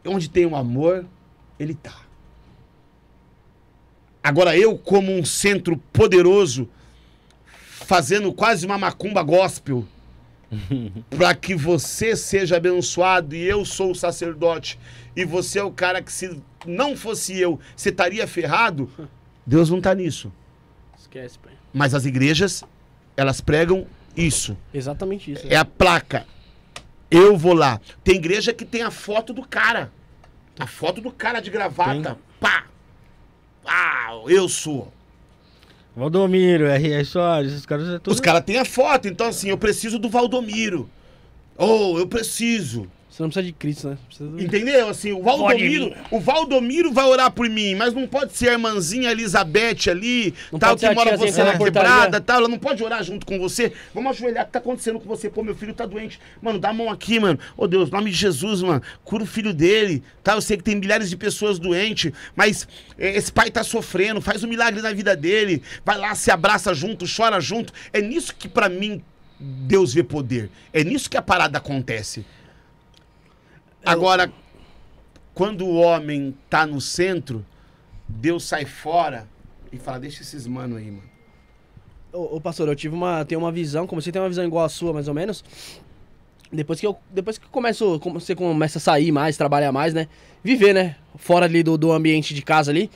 Onde 0.05 0.29
tem 0.29 0.45
o 0.45 0.55
amor, 0.55 1.05
ele 1.57 1.73
tá. 1.73 1.95
Agora 4.21 4.57
eu, 4.57 4.77
como 4.77 5.11
um 5.11 5.23
centro 5.23 5.77
poderoso, 5.93 6.69
fazendo 7.85 8.33
quase 8.33 8.65
uma 8.65 8.77
macumba 8.77 9.23
gospel, 9.23 9.87
para 11.09 11.33
que 11.35 11.55
você 11.55 12.15
seja 12.15 12.57
abençoado 12.57 13.35
e 13.35 13.43
eu 13.43 13.65
sou 13.65 13.91
o 13.91 13.95
sacerdote 13.95 14.79
e 15.15 15.25
você 15.25 15.59
é 15.59 15.63
o 15.63 15.71
cara 15.71 16.01
que 16.01 16.11
se 16.11 16.41
não 16.65 16.95
fosse 16.95 17.39
eu, 17.39 17.59
você 17.75 17.89
estaria 17.89 18.27
ferrado. 18.27 18.89
Deus 19.45 19.69
não 19.69 19.79
tá 19.79 19.93
nisso. 19.93 20.31
Esquece, 20.97 21.37
pai. 21.39 21.53
Mas 21.73 21.93
as 21.93 22.05
igrejas, 22.05 22.63
elas 23.15 23.41
pregam 23.41 23.85
isso. 24.15 24.57
Exatamente 24.73 25.31
isso. 25.31 25.45
É 25.49 25.55
a 25.55 25.65
placa. 25.65 26.25
Eu 27.09 27.37
vou 27.37 27.53
lá. 27.53 27.79
Tem 28.03 28.15
igreja 28.15 28.53
que 28.53 28.65
tem 28.65 28.81
a 28.81 28.91
foto 28.91 29.33
do 29.33 29.47
cara. 29.47 29.91
A 30.57 30.65
foto 30.65 31.01
do 31.01 31.11
cara 31.11 31.39
de 31.39 31.49
gravata. 31.49 32.17
Pá! 32.39 32.65
Ah, 33.65 34.09
eu 34.27 34.47
sou. 34.47 34.91
Valdomiro, 35.95 36.65
R.S. 36.65 37.11
Soares, 37.11 37.51
esses 37.51 37.65
caras 37.65 37.87
é 37.87 37.99
tudo. 37.99 38.13
Os 38.13 38.19
caras 38.19 38.43
têm 38.43 38.57
a 38.57 38.65
foto, 38.65 39.07
então 39.07 39.27
assim, 39.27 39.49
eu 39.49 39.57
preciso 39.57 39.97
do 39.97 40.09
Valdomiro. 40.09 40.89
Oh, 41.57 41.97
eu 41.97 42.07
preciso. 42.07 42.87
Você 43.15 43.23
não 43.23 43.29
precisa 43.29 43.45
de 43.45 43.53
Cristo, 43.53 43.87
né? 43.87 43.97
Do... 44.19 44.43
Entendeu? 44.43 44.89
Assim, 44.89 45.13
o 45.13 45.23
Valdomiro, 45.23 45.95
o 46.11 46.19
Valdomiro 46.19 46.91
vai 46.91 47.05
orar 47.05 47.31
por 47.31 47.49
mim, 47.49 47.73
mas 47.73 47.93
não 47.93 48.05
pode 48.05 48.35
ser 48.35 48.49
a 48.49 48.51
irmãzinha 48.51 49.09
Elizabeth 49.09 49.89
ali, 49.89 50.33
Não 50.51 50.59
tal, 50.59 50.75
que 50.75 50.89
mora 50.89 51.15
você 51.15 51.31
tá 51.31 51.45
na 51.45 51.57
portaria. 51.57 51.89
quebrada, 51.89 52.19
tal, 52.19 52.39
ela 52.39 52.49
não 52.49 52.59
pode 52.59 52.83
orar 52.83 53.01
junto 53.05 53.25
com 53.25 53.39
você. 53.39 53.71
Vamos 53.93 54.17
ajoelhar, 54.17 54.43
o 54.43 54.47
que 54.47 54.51
tá 54.51 54.59
acontecendo 54.59 54.99
com 54.99 55.07
você? 55.07 55.29
Pô, 55.29 55.43
meu 55.43 55.55
filho 55.55 55.73
tá 55.73 55.85
doente. 55.85 56.19
Mano, 56.41 56.59
dá 56.59 56.71
a 56.71 56.73
mão 56.73 56.89
aqui, 56.89 57.17
mano. 57.17 57.39
Ô 57.55 57.67
Deus, 57.67 57.87
em 57.87 57.91
nome 57.93 58.11
de 58.11 58.17
Jesus, 58.17 58.61
mano, 58.61 58.81
cura 59.05 59.23
o 59.23 59.25
filho 59.25 59.53
dele, 59.53 60.03
tá? 60.21 60.33
Eu 60.33 60.41
sei 60.41 60.57
que 60.57 60.63
tem 60.63 60.75
milhares 60.75 61.09
de 61.09 61.15
pessoas 61.15 61.57
doentes, 61.57 62.11
mas 62.35 62.67
eh, 62.99 63.15
esse 63.15 63.31
pai 63.31 63.49
tá 63.49 63.63
sofrendo, 63.63 64.19
faz 64.19 64.43
um 64.43 64.47
milagre 64.49 64.81
na 64.81 64.91
vida 64.91 65.15
dele. 65.15 65.63
Vai 65.85 65.97
lá, 65.97 66.13
se 66.15 66.31
abraça 66.31 66.73
junto, 66.73 67.05
chora 67.07 67.39
junto. 67.39 67.71
É 67.93 68.01
nisso 68.01 68.35
que 68.37 68.49
pra 68.49 68.67
mim 68.67 69.01
Deus 69.39 69.93
vê 69.93 70.03
poder. 70.03 70.49
É 70.73 70.83
nisso 70.83 71.09
que 71.09 71.15
a 71.15 71.21
parada 71.21 71.59
acontece. 71.59 72.25
Agora, 73.85 74.31
quando 75.33 75.65
o 75.65 75.75
homem 75.75 76.35
tá 76.49 76.65
no 76.65 76.81
centro, 76.81 77.45
Deus 78.07 78.43
sai 78.43 78.65
fora 78.65 79.27
e 79.71 79.77
fala: 79.77 79.99
Deixa 79.99 80.21
esses 80.21 80.47
mano 80.47 80.75
aí, 80.77 80.89
mano. 80.89 81.09
Ô, 82.11 82.37
ô, 82.37 82.41
pastor, 82.41 82.67
eu 82.67 82.75
tive 82.75 82.95
uma, 82.95 83.23
tenho 83.25 83.41
uma 83.41 83.51
visão, 83.51 83.85
como 83.85 84.01
você 84.01 84.11
tem 84.11 84.21
uma 84.21 84.29
visão 84.29 84.45
igual 84.45 84.65
a 84.65 84.69
sua, 84.69 84.93
mais 84.93 85.07
ou 85.07 85.13
menos. 85.13 85.43
Depois 86.51 86.79
que 86.79 86.87
eu, 86.87 86.97
depois 87.11 87.37
que 87.37 87.45
eu 87.45 87.49
começo, 87.49 87.99
você 87.99 88.33
começa 88.35 88.77
a 88.77 88.81
sair 88.81 89.11
mais, 89.11 89.35
trabalhar 89.35 89.71
mais, 89.71 89.93
né? 89.93 90.07
Viver, 90.43 90.73
né? 90.73 90.95
Fora 91.17 91.45
ali 91.45 91.61
do, 91.61 91.77
do 91.77 91.91
ambiente 91.91 92.33
de 92.33 92.41
casa 92.41 92.71
ali. 92.71 92.89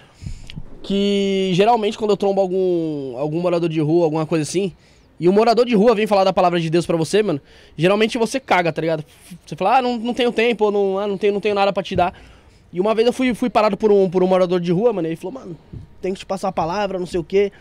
que 0.81 1.51
geralmente 1.53 1.97
quando 1.97 2.11
eu 2.11 2.17
trombo 2.17 2.39
algum, 2.39 3.17
algum 3.17 3.41
morador 3.41 3.69
de 3.69 3.81
rua, 3.81 4.05
alguma 4.05 4.25
coisa 4.25 4.43
assim, 4.43 4.73
e 5.19 5.27
o 5.27 5.33
morador 5.33 5.65
de 5.65 5.75
rua 5.75 5.93
vem 5.93 6.07
falar 6.07 6.23
da 6.23 6.31
palavra 6.31 6.59
de 6.59 6.69
Deus 6.69 6.85
pra 6.85 6.95
você, 6.95 7.21
mano, 7.21 7.41
geralmente 7.77 8.17
você 8.17 8.39
caga, 8.39 8.71
tá 8.71 8.81
ligado? 8.81 9.03
Você 9.45 9.55
fala, 9.55 9.77
ah, 9.77 9.81
não, 9.81 9.97
não 9.97 10.13
tenho 10.13 10.31
tempo, 10.31 10.71
não, 10.71 10.97
ah, 10.97 11.07
não, 11.07 11.17
tenho, 11.17 11.33
não 11.33 11.41
tenho 11.41 11.55
nada 11.55 11.73
pra 11.73 11.83
te 11.83 11.95
dar. 11.95 12.13
E 12.71 12.79
uma 12.79 12.95
vez 12.95 13.05
eu 13.07 13.11
fui, 13.11 13.33
fui 13.33 13.49
parado 13.49 13.75
por 13.75 13.91
um, 13.91 14.09
por 14.09 14.23
um 14.23 14.27
morador 14.27 14.59
de 14.59 14.71
rua, 14.71 14.93
mano, 14.93 15.07
e 15.07 15.11
ele 15.11 15.15
falou, 15.17 15.33
mano, 15.33 15.57
tem 16.01 16.13
que 16.13 16.19
te 16.19 16.25
passar 16.25 16.47
a 16.47 16.51
palavra, 16.51 16.97
não 16.97 17.05
sei 17.05 17.19
o 17.19 17.23
quê. 17.23 17.51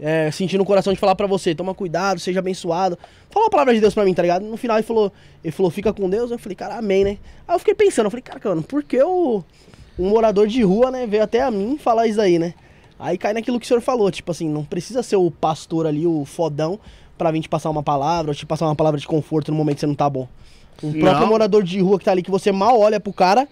É, 0.00 0.30
sentindo 0.30 0.62
o 0.62 0.66
coração 0.66 0.92
de 0.92 0.98
falar 0.98 1.16
pra 1.16 1.26
você, 1.26 1.54
toma 1.54 1.74
cuidado, 1.74 2.20
seja 2.20 2.38
abençoado. 2.38 2.98
Falou 3.30 3.48
a 3.48 3.50
palavra 3.50 3.74
de 3.74 3.80
Deus 3.80 3.94
pra 3.94 4.04
mim, 4.04 4.14
tá 4.14 4.22
ligado? 4.22 4.44
No 4.44 4.56
final 4.56 4.76
ele 4.76 4.86
falou, 4.86 5.12
ele 5.42 5.52
falou, 5.52 5.70
fica 5.70 5.92
com 5.92 6.08
Deus. 6.08 6.30
Eu 6.30 6.38
falei, 6.38 6.54
cara, 6.54 6.76
amém, 6.76 7.04
né? 7.04 7.18
Aí 7.46 7.54
eu 7.54 7.58
fiquei 7.58 7.74
pensando, 7.74 8.06
eu 8.06 8.10
falei, 8.10 8.22
cara, 8.22 8.40
mano, 8.44 8.62
por 8.62 8.82
que 8.84 9.02
o, 9.02 9.42
um 9.98 10.08
morador 10.08 10.46
de 10.46 10.62
rua, 10.62 10.90
né, 10.90 11.06
veio 11.06 11.22
até 11.22 11.42
a 11.42 11.50
mim 11.50 11.76
falar 11.76 12.06
isso 12.06 12.20
aí, 12.20 12.38
né? 12.38 12.54
Aí 12.98 13.16
cai 13.16 13.32
naquilo 13.32 13.60
que 13.60 13.64
o 13.64 13.68
senhor 13.68 13.80
falou, 13.80 14.10
tipo 14.10 14.30
assim, 14.30 14.48
não 14.48 14.64
precisa 14.64 15.02
ser 15.02 15.16
o 15.16 15.30
pastor 15.30 15.86
ali, 15.86 16.06
o 16.06 16.24
fodão, 16.24 16.80
pra 17.16 17.30
vir 17.30 17.40
te 17.40 17.48
passar 17.48 17.70
uma 17.70 17.82
palavra, 17.82 18.30
ou 18.30 18.34
te 18.34 18.44
passar 18.44 18.66
uma 18.66 18.74
palavra 18.74 18.98
de 18.98 19.06
conforto 19.06 19.50
no 19.50 19.56
momento 19.56 19.76
que 19.76 19.80
você 19.80 19.86
não 19.86 19.94
tá 19.94 20.08
bom. 20.08 20.28
O 20.82 20.92
próprio 20.92 21.20
Não. 21.20 21.26
morador 21.26 21.62
de 21.62 21.80
rua 21.80 21.98
que 21.98 22.04
tá 22.04 22.12
ali, 22.12 22.22
que 22.22 22.30
você 22.30 22.52
mal 22.52 22.78
olha 22.78 23.00
pro 23.00 23.12
cara, 23.12 23.48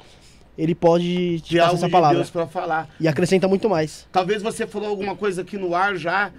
ele 0.57 0.74
pode 0.74 1.40
te 1.40 1.51
De 1.51 1.59
passar 1.59 1.74
essa 1.74 1.86
de 1.86 1.92
palavra. 1.92 2.16
Deus 2.18 2.30
pra 2.30 2.47
falar. 2.47 2.88
E 3.01 3.07
acrescenta 3.09 3.47
muito 3.49 3.68
mais. 3.68 4.07
Talvez 4.12 4.42
você 4.42 4.66
falou 4.66 4.88
alguma 4.88 5.14
coisa 5.16 5.42
aqui 5.42 5.57
no 5.59 5.74
ar 5.74 5.97
já 5.97 6.30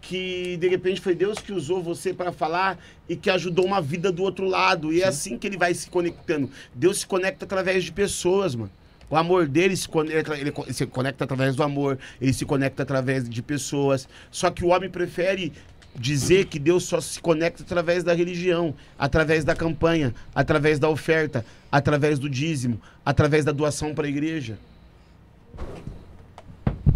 que 0.00 0.58
de 0.58 0.68
repente 0.68 1.00
foi 1.00 1.14
Deus 1.14 1.38
que 1.38 1.50
usou 1.50 1.82
você 1.82 2.12
para 2.12 2.30
falar 2.30 2.78
e 3.08 3.16
que 3.16 3.30
ajudou 3.30 3.64
uma 3.64 3.80
vida 3.80 4.12
do 4.12 4.22
outro 4.22 4.46
lado. 4.46 4.92
E 4.92 5.00
é 5.00 5.06
assim 5.06 5.38
que 5.38 5.46
ele 5.46 5.56
vai 5.56 5.72
se 5.72 5.88
conectando. 5.88 6.50
Deus 6.74 6.98
se 7.00 7.06
conecta 7.06 7.46
através 7.46 7.82
de 7.84 7.90
pessoas, 7.90 8.54
mano. 8.54 8.70
O 9.10 9.16
amor 9.16 9.46
dele 9.46 9.76
se 9.76 9.88
conecta, 9.88 10.36
ele 10.36 10.52
se 10.72 10.86
conecta 10.86 11.24
através 11.24 11.54
do 11.54 11.62
amor, 11.62 11.98
ele 12.20 12.32
se 12.32 12.44
conecta 12.44 12.82
através 12.82 13.28
de 13.28 13.42
pessoas. 13.42 14.08
Só 14.30 14.50
que 14.50 14.64
o 14.64 14.68
homem 14.68 14.90
prefere 14.90 15.52
dizer 15.94 16.46
que 16.46 16.58
Deus 16.58 16.84
só 16.84 17.00
se 17.00 17.20
conecta 17.20 17.62
através 17.62 18.02
da 18.02 18.12
religião, 18.12 18.74
através 18.98 19.44
da 19.44 19.54
campanha, 19.54 20.14
através 20.34 20.78
da 20.78 20.88
oferta, 20.88 21.44
através 21.70 22.18
do 22.18 22.28
dízimo, 22.28 22.80
através 23.04 23.44
da 23.44 23.52
doação 23.52 23.94
para 23.94 24.06
a 24.06 24.10
igreja. 24.10 24.58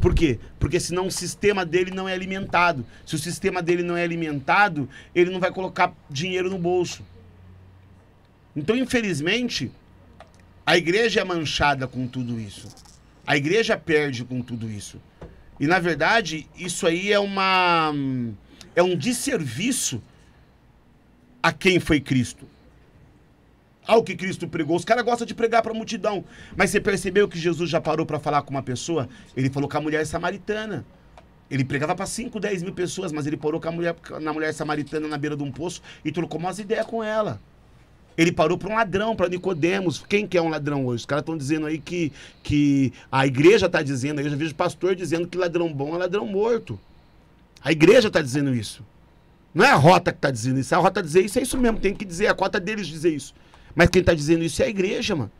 Por 0.00 0.14
quê? 0.14 0.38
Porque 0.58 0.78
senão 0.78 1.06
o 1.06 1.10
sistema 1.10 1.64
dele 1.64 1.90
não 1.90 2.08
é 2.08 2.12
alimentado. 2.12 2.84
Se 3.04 3.14
o 3.14 3.18
sistema 3.18 3.62
dele 3.62 3.82
não 3.82 3.96
é 3.96 4.02
alimentado, 4.02 4.88
ele 5.14 5.30
não 5.30 5.40
vai 5.40 5.50
colocar 5.50 5.92
dinheiro 6.08 6.48
no 6.48 6.58
bolso. 6.58 7.02
Então, 8.54 8.76
infelizmente, 8.76 9.70
a 10.68 10.76
igreja 10.76 11.22
é 11.22 11.24
manchada 11.24 11.88
com 11.88 12.06
tudo 12.06 12.38
isso. 12.38 12.68
A 13.26 13.38
igreja 13.38 13.74
perde 13.74 14.22
com 14.22 14.42
tudo 14.42 14.70
isso. 14.70 15.00
E 15.58 15.66
na 15.66 15.78
verdade, 15.78 16.46
isso 16.54 16.86
aí 16.86 17.10
é 17.10 17.18
uma 17.18 17.90
é 18.76 18.82
um 18.82 18.94
desserviço 18.94 20.02
a 21.42 21.54
quem 21.54 21.80
foi 21.80 22.00
Cristo. 22.00 22.46
Ao 23.86 24.04
que 24.04 24.14
Cristo 24.14 24.46
pregou. 24.46 24.76
Os 24.76 24.84
caras 24.84 25.06
gostam 25.06 25.26
de 25.26 25.34
pregar 25.34 25.62
para 25.62 25.72
a 25.72 25.74
multidão. 25.74 26.22
Mas 26.54 26.68
você 26.68 26.82
percebeu 26.82 27.26
que 27.26 27.38
Jesus 27.38 27.70
já 27.70 27.80
parou 27.80 28.04
para 28.04 28.18
falar 28.18 28.42
com 28.42 28.50
uma 28.50 28.62
pessoa? 28.62 29.08
Ele 29.34 29.48
falou 29.48 29.70
com 29.70 29.78
a 29.78 29.80
mulher 29.80 30.04
samaritana. 30.04 30.84
Ele 31.50 31.64
pregava 31.64 31.94
para 31.94 32.04
5, 32.04 32.38
10 32.38 32.62
mil 32.62 32.74
pessoas, 32.74 33.10
mas 33.10 33.26
ele 33.26 33.38
parou 33.38 33.58
com 33.58 33.70
a 33.70 33.72
mulher, 33.72 33.96
na 34.20 34.34
mulher 34.34 34.52
samaritana 34.52 35.08
na 35.08 35.16
beira 35.16 35.34
de 35.34 35.42
um 35.42 35.50
poço 35.50 35.80
e 36.04 36.12
trocou 36.12 36.38
umas 36.38 36.58
ideias 36.58 36.84
com 36.84 37.02
ela. 37.02 37.40
Ele 38.18 38.32
parou 38.32 38.58
para 38.58 38.68
um 38.68 38.74
ladrão, 38.74 39.14
para 39.14 39.28
Nicodemos. 39.28 40.04
Quem 40.08 40.26
que 40.26 40.36
é 40.36 40.42
um 40.42 40.48
ladrão 40.48 40.84
hoje? 40.84 41.02
Os 41.02 41.06
caras 41.06 41.22
estão 41.22 41.38
dizendo 41.38 41.66
aí 41.66 41.78
que, 41.78 42.12
que 42.42 42.92
a 43.12 43.24
igreja 43.24 43.66
está 43.66 43.80
dizendo, 43.80 44.20
eu 44.20 44.28
já 44.28 44.34
vejo 44.34 44.52
pastor 44.56 44.96
dizendo 44.96 45.28
que 45.28 45.38
ladrão 45.38 45.72
bom 45.72 45.94
é 45.94 45.98
ladrão 45.98 46.26
morto. 46.26 46.78
A 47.62 47.70
igreja 47.70 48.08
está 48.08 48.20
dizendo 48.20 48.52
isso. 48.52 48.84
Não 49.54 49.64
é 49.64 49.70
a 49.70 49.76
rota 49.76 50.10
que 50.10 50.18
está 50.18 50.32
dizendo 50.32 50.58
isso. 50.58 50.74
A 50.74 50.78
rota 50.78 51.00
dizer 51.00 51.24
isso 51.24 51.38
é 51.38 51.42
isso 51.42 51.56
mesmo, 51.56 51.78
tem 51.78 51.94
que 51.94 52.04
dizer, 52.04 52.26
a 52.26 52.34
cota 52.34 52.58
deles 52.58 52.88
dizer 52.88 53.14
isso. 53.14 53.32
Mas 53.72 53.88
quem 53.88 54.00
está 54.00 54.12
dizendo 54.12 54.42
isso 54.42 54.60
é 54.62 54.66
a 54.66 54.68
igreja, 54.68 55.14
mano. 55.14 55.30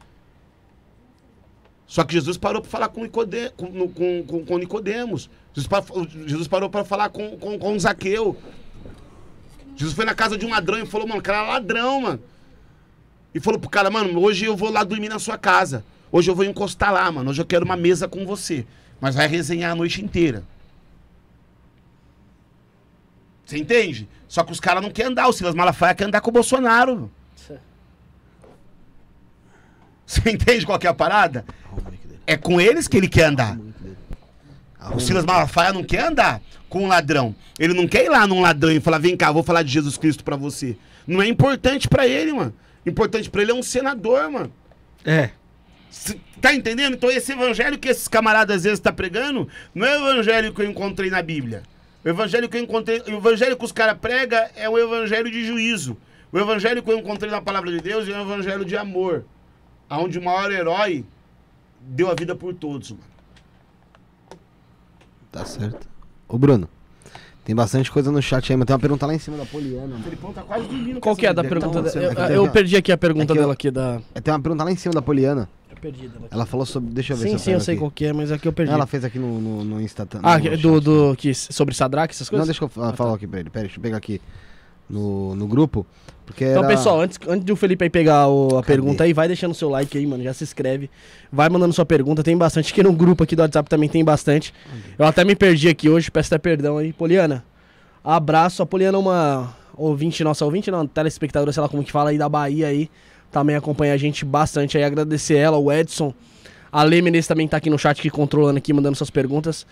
Só 1.85 2.05
que 2.05 2.15
Jesus 2.15 2.37
parou 2.37 2.63
para 2.63 2.71
falar 2.71 2.89
com, 2.91 3.03
Nicode, 3.03 3.51
com, 3.57 3.89
com, 3.89 4.23
com, 4.23 4.45
com 4.45 4.59
Nicodemos. 4.59 5.29
Jesus 6.27 6.47
parou 6.47 6.71
para 6.71 6.85
falar 6.85 7.09
com, 7.09 7.37
com, 7.39 7.59
com 7.59 7.79
Zaqueu. 7.79 8.37
Jesus 9.75 9.97
foi 9.97 10.05
na 10.05 10.15
casa 10.15 10.39
de 10.39 10.47
um 10.47 10.51
ladrão 10.51 10.79
e 10.79 10.87
falou, 10.87 11.09
mano, 11.09 11.19
o 11.19 11.23
cara 11.23 11.45
é 11.45 11.51
ladrão, 11.51 12.03
mano. 12.03 12.21
E 13.35 13.41
falou 13.41 13.61
pro 13.61 13.69
cara, 13.69 13.91
mano, 13.91 14.21
hoje 14.21 14.45
eu 14.45 14.57
vou 14.57 14.71
lá 14.71 14.83
dormir 14.85 15.09
na 15.09 15.19
sua 15.19 15.37
casa. 15.37 15.85
Hoje 16.11 16.31
eu 16.31 16.35
vou 16.35 16.45
encostar 16.45 16.93
lá, 16.93 17.11
mano. 17.11 17.31
Hoje 17.31 17.41
eu 17.43 17.47
quero 17.47 17.65
uma 17.65 17.77
mesa 17.77 18.09
com 18.09 18.25
você. 18.25 18.65
Mas 19.01 19.15
vai 19.15 19.29
resenhar 19.29 19.73
a 19.73 19.75
noite 19.75 20.03
inteira. 20.03 20.43
Você 23.45 23.59
entende? 23.59 24.09
Só 24.27 24.43
que 24.43 24.53
os 24.53 24.61
caras 24.61 24.83
não 24.83 24.91
querem 24.91 25.13
andar. 25.13 25.29
O 25.29 25.33
Silas 25.33 25.55
Malafaia 25.55 25.95
quer 25.95 26.05
andar 26.05 26.21
com 26.21 26.31
o 26.31 26.33
Bolsonaro. 26.33 27.11
Você 30.07 30.31
entende 30.31 30.65
qual 30.65 30.79
que 30.79 30.87
é 30.87 30.91
a 30.91 30.95
parada? 30.95 31.45
É 32.27 32.37
com 32.37 32.61
eles 32.61 32.89
que 32.89 32.97
ele 32.97 33.09
quer 33.09 33.25
andar. 33.25 33.59
O 34.95 35.01
Silas 35.01 35.25
Malafaia 35.25 35.73
não 35.73 35.85
quer 35.85 36.07
andar 36.07 36.41
com 36.69 36.85
um 36.85 36.89
ladrão. 36.89 37.35
Ele 37.59 37.75
não 37.75 37.87
quer 37.87 38.05
ir 38.05 38.09
lá 38.09 38.27
num 38.27 38.41
ladrão 38.41 38.73
e 38.73 38.81
falar: 38.81 38.99
vem 38.99 39.17
cá, 39.17 39.31
vou 39.31 39.43
falar 39.43 39.63
de 39.63 39.71
Jesus 39.71 39.97
Cristo 39.99 40.25
pra 40.25 40.37
você. 40.37 40.77
Não 41.07 41.21
é 41.21 41.29
importante 41.29 41.89
pra 41.89 42.07
ele, 42.07 42.33
mano. 42.33 42.55
Importante 42.87 43.29
pra 43.31 43.43
ele 43.43 43.51
é 43.51 43.55
um 43.55 43.63
senador, 43.63 44.31
mano. 44.31 44.53
É. 45.05 45.31
Cê 45.91 46.19
Tá 46.41 46.55
entendendo? 46.55 46.95
Então 46.95 47.11
esse 47.11 47.33
evangelho 47.33 47.79
que 47.79 47.89
esses 47.89 48.07
camaradas 48.07 48.59
às 48.59 48.65
vezes 48.65 48.79
tá 48.79 48.93
pregando, 48.93 49.49
não 49.75 49.87
é 49.87 49.99
o 49.99 50.09
evangelho 50.09 50.55
que 50.55 50.63
eu 50.63 50.71
encontrei 50.71 51.11
na 51.11 51.21
Bíblia. 51.21 51.63
O 52.05 52.09
evangelho 52.09 52.49
que 52.49 52.57
eu 52.57 52.63
encontrei, 52.63 53.01
o 53.01 53.17
evangelho 53.17 53.57
que 53.57 53.65
os 53.65 53.73
caras 53.73 53.99
pregam 53.99 54.41
é 54.55 54.69
o 54.69 54.79
evangelho 54.79 55.31
de 55.31 55.45
juízo. 55.45 55.97
O 56.31 56.39
evangelho 56.39 56.83
que 56.83 56.91
eu 56.91 56.99
encontrei 56.99 57.31
na 57.31 57.43
palavra 57.43 57.71
de 57.73 57.81
Deus 57.81 58.09
é 58.09 58.13
o 58.13 58.23
evangelho 58.23 58.65
de 58.65 58.77
amor. 58.77 59.25
Onde 59.91 60.19
o 60.19 60.23
maior 60.23 60.53
herói 60.53 61.05
deu 61.81 62.11
a 62.11 62.15
vida 62.15 62.37
por 62.37 62.55
todos, 62.55 62.93
mano. 62.93 63.03
Tá 65.33 65.45
certo. 65.45 65.89
Ô, 66.29 66.39
Bruno, 66.39 66.69
tem 67.49 67.57
bastante 67.57 67.91
coisa 67.91 68.13
no 68.13 68.21
chat 68.21 68.53
aí, 68.53 68.59
mas 68.59 68.67
tem 68.67 68.75
uma 68.75 68.79
pergunta 68.79 69.07
lá 69.07 69.15
em 69.15 69.19
cima 69.19 69.39
da 69.39 69.47
Poliana. 69.47 69.97
O 69.97 70.03
Felipão 70.03 70.35
tá 70.35 70.43
quase 70.43 70.67
dormindo. 70.69 71.01
Qual 71.01 71.17
que 71.17 71.25
é 71.25 71.31
a 71.31 71.33
da 71.33 71.41
Então, 71.43 71.59
pergunta? 71.59 71.89
é 71.89 72.15
que 72.15 72.33
eu, 72.35 72.45
eu 72.45 72.51
perdi 72.51 72.77
aqui 72.77 72.93
a 72.93 72.99
pergunta 72.99 73.25
é 73.25 73.27
que 73.29 73.33
eu- 73.33 73.43
dela 73.43 73.53
aqui 73.55 73.71
da. 73.71 74.03
É, 74.15 74.21
Tem 74.21 74.35
uma 74.35 74.39
pergunta 74.41 74.65
lá 74.65 74.71
em 74.71 74.77
cima 74.77 74.93
da 74.93 75.01
Poliana. 75.01 75.49
Eu 75.71 75.77
perdi 75.81 76.09
dela 76.09 76.27
aqui. 76.27 76.35
Ela 76.35 76.45
falou 76.45 76.67
sobre. 76.67 76.91
Deixa 76.93 77.15
eu 77.15 77.17
ver 77.17 77.31
Sim, 77.31 77.39
se 77.39 77.45
sim, 77.45 77.51
eu 77.53 77.55
pego 77.55 77.65
sei 77.65 77.73
aqui. 77.75 77.79
qual 77.81 77.91
que 77.91 78.05
é, 78.05 78.13
mas 78.13 78.31
aqui 78.31 78.47
eu 78.47 78.53
perdi. 78.53 78.71
Ela 78.71 78.87
fez 78.87 79.03
aqui 79.03 79.19
no, 79.19 79.41
no, 79.41 79.65
no 79.65 79.81
Insta. 79.81 80.07
Ah, 80.23 80.39
no 80.39 80.59
do, 80.59 80.79
do 81.11 81.17
que, 81.17 81.33
sobre 81.33 81.75
Sadraque, 81.75 82.13
essas 82.13 82.27
Não, 82.27 82.33
coisas? 82.33 82.49
deixa 82.49 82.63
eu 82.63 82.69
fa- 82.69 82.93
falar 82.93 83.15
aqui 83.15 83.27
pra 83.27 83.41
ele. 83.41 83.49
Pera, 83.49 83.65
deixa 83.65 83.79
eu 83.79 83.83
pegar 83.83 83.97
aqui 83.97 84.21
no, 84.89 85.35
no 85.35 85.47
grupo. 85.47 85.87
Porque 86.27 86.45
Então, 86.45 86.59
era- 86.65 86.69
pessoal, 86.77 87.01
antes, 87.01 87.19
antes 87.27 87.45
do 87.45 87.57
Felipe 87.57 87.85
aí 87.85 87.91
pegar 87.91 88.29
o- 88.29 88.49
a 88.59 88.63
Cadê? 88.63 88.67
pergunta 88.67 89.05
aí, 89.05 89.13
vai 89.15 89.27
deixando 89.29 89.55
seu 89.55 89.71
like 89.71 89.97
aí, 89.97 90.07
mano. 90.07 90.23
Já 90.23 90.35
se 90.35 90.45
inscreve. 90.45 90.91
Vai 91.33 91.49
mandando 91.49 91.73
sua 91.73 91.87
pergunta. 91.87 92.23
Tem 92.23 92.37
bastante. 92.37 92.71
Aqui 92.73 92.83
no 92.83 92.93
grupo 92.93 93.25
aqui 93.25 93.35
do 93.35 93.41
WhatsApp 93.41 93.69
também 93.71 93.89
tem 93.89 94.05
bastante. 94.05 94.53
Eu 94.99 95.07
até 95.07 95.25
me 95.25 95.35
perdi 95.35 95.69
aqui 95.69 95.89
hoje, 95.89 96.11
peço 96.11 96.29
até 96.35 96.39
perdão 96.39 96.77
aí. 96.79 96.93
Poliana, 96.93 97.45
abraço. 98.05 98.63
A 98.63 98.67
Poliana 98.67 98.99
é 98.99 99.01
uma 99.01 99.57
ouvinte, 99.77 100.23
nossa 100.25 100.45
ouvinte, 100.45 100.71
não, 100.71 100.87
telespectadora, 100.87 101.53
sei 101.53 101.63
lá 101.63 101.69
como 101.69 101.83
que 101.83 101.93
fala 101.93 102.11
aí 102.11 102.19
da 102.19 102.29
Bahia 102.29 102.67
aí. 102.67 102.91
Também 103.31 103.57
acompanha 103.57 103.95
a 103.95 103.97
gente 103.97 104.25
bastante 104.25 104.77
aí. 104.77 104.85
Agradecer 104.85 105.37
ela, 105.37 105.57
o 105.57 105.71
Edson. 105.73 106.13
A 106.71 106.83
Lê 106.83 107.01
Menezes 107.01 107.27
também 107.27 107.49
tá 107.49 107.57
aqui 107.57 107.71
no 107.71 107.79
chat, 107.79 107.99
aqui, 107.99 108.11
controlando 108.11 108.59
aqui, 108.59 108.73
mandando 108.75 108.97
suas 108.97 109.09
perguntas. 109.11 109.67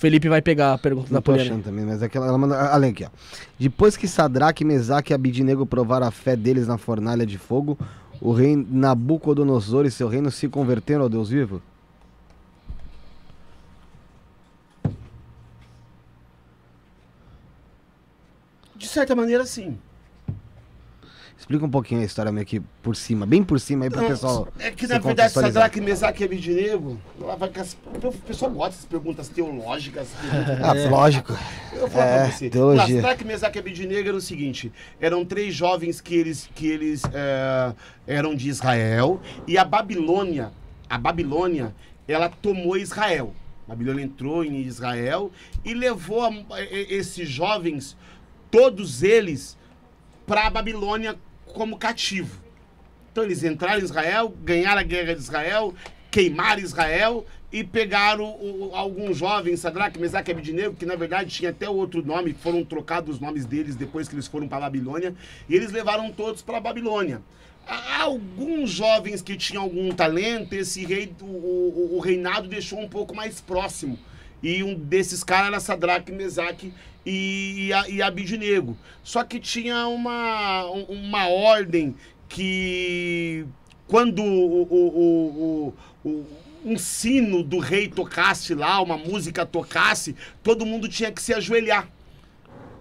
O 0.00 0.06
Felipe 0.08 0.30
vai 0.30 0.40
pegar 0.40 0.72
a 0.72 0.78
pergunta 0.78 1.08
Não 1.10 1.16
da 1.16 1.20
Poliana. 1.20 1.50
achando 1.50 1.62
também, 1.62 1.84
mas 1.84 2.02
aquela, 2.02 2.26
ela 2.26 2.38
manda. 2.38 2.58
Além 2.70 2.90
aqui, 2.90 3.04
ó. 3.04 3.10
Depois 3.58 3.98
que 3.98 4.08
Sadraque, 4.08 4.64
Mesaque 4.64 5.12
e 5.12 5.14
Abidinego 5.14 5.66
provaram 5.66 6.06
a 6.06 6.10
fé 6.10 6.34
deles 6.34 6.66
na 6.66 6.78
fornalha 6.78 7.26
de 7.26 7.36
fogo, 7.36 7.78
o 8.18 8.32
rei 8.32 8.56
Nabucodonosor 8.56 9.84
e 9.84 9.90
seu 9.90 10.08
reino 10.08 10.30
se 10.30 10.48
converteram 10.48 11.02
ao 11.02 11.08
Deus 11.10 11.28
vivo? 11.28 11.60
De 18.74 18.88
certa 18.88 19.14
maneira, 19.14 19.44
sim. 19.44 19.78
Explica 21.50 21.66
um 21.66 21.70
pouquinho 21.70 22.00
a 22.00 22.04
história 22.04 22.30
meio 22.30 22.46
que 22.46 22.60
por 22.80 22.94
cima, 22.94 23.26
bem 23.26 23.42
por 23.42 23.58
cima 23.58 23.84
aí 23.84 23.90
pro 23.90 24.02
Não, 24.02 24.06
pessoal. 24.08 24.46
é 24.60 24.70
que 24.70 24.86
na 24.86 25.00
verdade. 25.00 25.32
Sadraque, 25.32 25.80
Mesaque 25.80 26.22
e 26.22 26.24
as- 27.58 27.76
o 28.04 28.12
pessoal 28.18 28.52
gosta 28.52 28.70
dessas 28.70 28.84
perguntas 28.84 29.28
teológicas. 29.28 30.06
perguntas- 30.20 30.60
Ah, 30.86 30.88
lógico. 30.88 31.36
Eu 31.72 31.80
vou 31.80 31.90
falar 31.90 32.04
É, 32.04 32.22
pra 32.28 32.30
você. 32.30 32.48
teologia. 32.50 33.00
Sadraque, 33.00 33.24
Mesaque 33.24 33.58
e 33.58 33.62
Abidinego 33.62 34.08
era 34.10 34.16
o 34.16 34.20
seguinte: 34.20 34.72
eram 35.00 35.24
três 35.24 35.52
jovens 35.52 36.00
que 36.00 36.14
eles, 36.14 36.48
que 36.54 36.68
eles 36.68 37.02
é, 37.12 37.72
eram 38.06 38.32
de 38.32 38.48
Israel 38.48 39.20
e 39.44 39.58
a 39.58 39.64
Babilônia, 39.64 40.52
a 40.88 40.96
Babilônia, 40.98 41.74
ela 42.06 42.28
tomou 42.28 42.76
Israel. 42.76 43.34
A 43.66 43.70
Babilônia 43.70 44.04
entrou 44.04 44.44
em 44.44 44.60
Israel 44.60 45.32
e 45.64 45.74
levou 45.74 46.22
a- 46.22 46.60
e- 46.62 46.86
esses 46.94 47.28
jovens, 47.28 47.96
todos 48.52 49.02
eles, 49.02 49.58
para 50.24 50.46
a 50.46 50.50
Babilônia 50.50 51.16
como 51.52 51.76
cativo. 51.78 52.40
Então 53.12 53.24
eles 53.24 53.42
entraram 53.42 53.80
em 53.80 53.84
Israel, 53.84 54.34
ganharam 54.42 54.80
a 54.80 54.84
guerra 54.84 55.14
de 55.14 55.20
Israel, 55.20 55.74
queimaram 56.10 56.60
Israel 56.60 57.26
e 57.52 57.64
pegaram 57.64 58.24
o- 58.24 58.70
jovens, 59.12 59.60
Sadraque, 59.60 59.98
Mesaque 59.98 60.30
e 60.30 60.34
Abidnego, 60.34 60.76
que 60.76 60.86
na 60.86 60.94
verdade 60.94 61.30
tinha 61.30 61.50
até 61.50 61.68
outro 61.68 62.04
nome, 62.04 62.32
foram 62.32 62.64
trocados 62.64 63.16
os 63.16 63.20
nomes 63.20 63.44
deles 63.44 63.74
depois 63.74 64.08
que 64.08 64.14
eles 64.14 64.28
foram 64.28 64.46
para 64.46 64.60
Babilônia, 64.60 65.14
e 65.48 65.54
eles 65.56 65.72
levaram 65.72 66.12
todos 66.12 66.42
para 66.42 66.60
Babilônia. 66.60 67.20
Há 67.66 68.02
Alguns 68.02 68.70
jovens 68.70 69.20
que 69.20 69.36
tinham 69.36 69.62
algum 69.62 69.90
talento, 69.92 70.52
esse 70.54 70.84
rei, 70.84 71.12
o, 71.20 71.24
o- 71.24 71.96
o 71.96 72.00
reinado 72.00 72.48
deixou 72.48 72.80
um 72.80 72.88
pouco 72.88 73.14
mais 73.14 73.40
próximo. 73.40 73.98
E 74.42 74.62
um 74.62 74.74
desses 74.74 75.22
caras 75.22 75.48
era 75.48 75.60
Sadraque, 75.60 76.10
Mesaque 76.12 76.72
e, 77.04 77.68
e, 77.88 78.02
a- 78.02 78.06
Abidnego. 78.06 78.76
Só 79.02 79.22
que 79.24 79.38
tinha 79.38 79.86
uma, 79.86 80.64
um- 80.70 80.84
uma 80.84 81.28
ordem 81.28 81.94
que 82.28 83.44
quando 83.86 84.22
o, 84.22 84.62
o- 84.62 85.74
o- 86.04 86.08
o- 86.08 86.26
um 86.64 86.76
sino 86.78 87.42
do 87.42 87.58
rei 87.58 87.88
tocasse 87.88 88.54
lá, 88.54 88.80
uma 88.80 88.96
música 88.96 89.44
tocasse, 89.46 90.14
todo 90.42 90.66
mundo 90.66 90.88
tinha 90.88 91.10
que 91.10 91.20
se 91.22 91.32
ajoelhar 91.34 91.88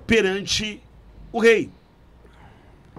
perante 0.06 0.82
o 1.32 1.40
rei. 1.40 1.70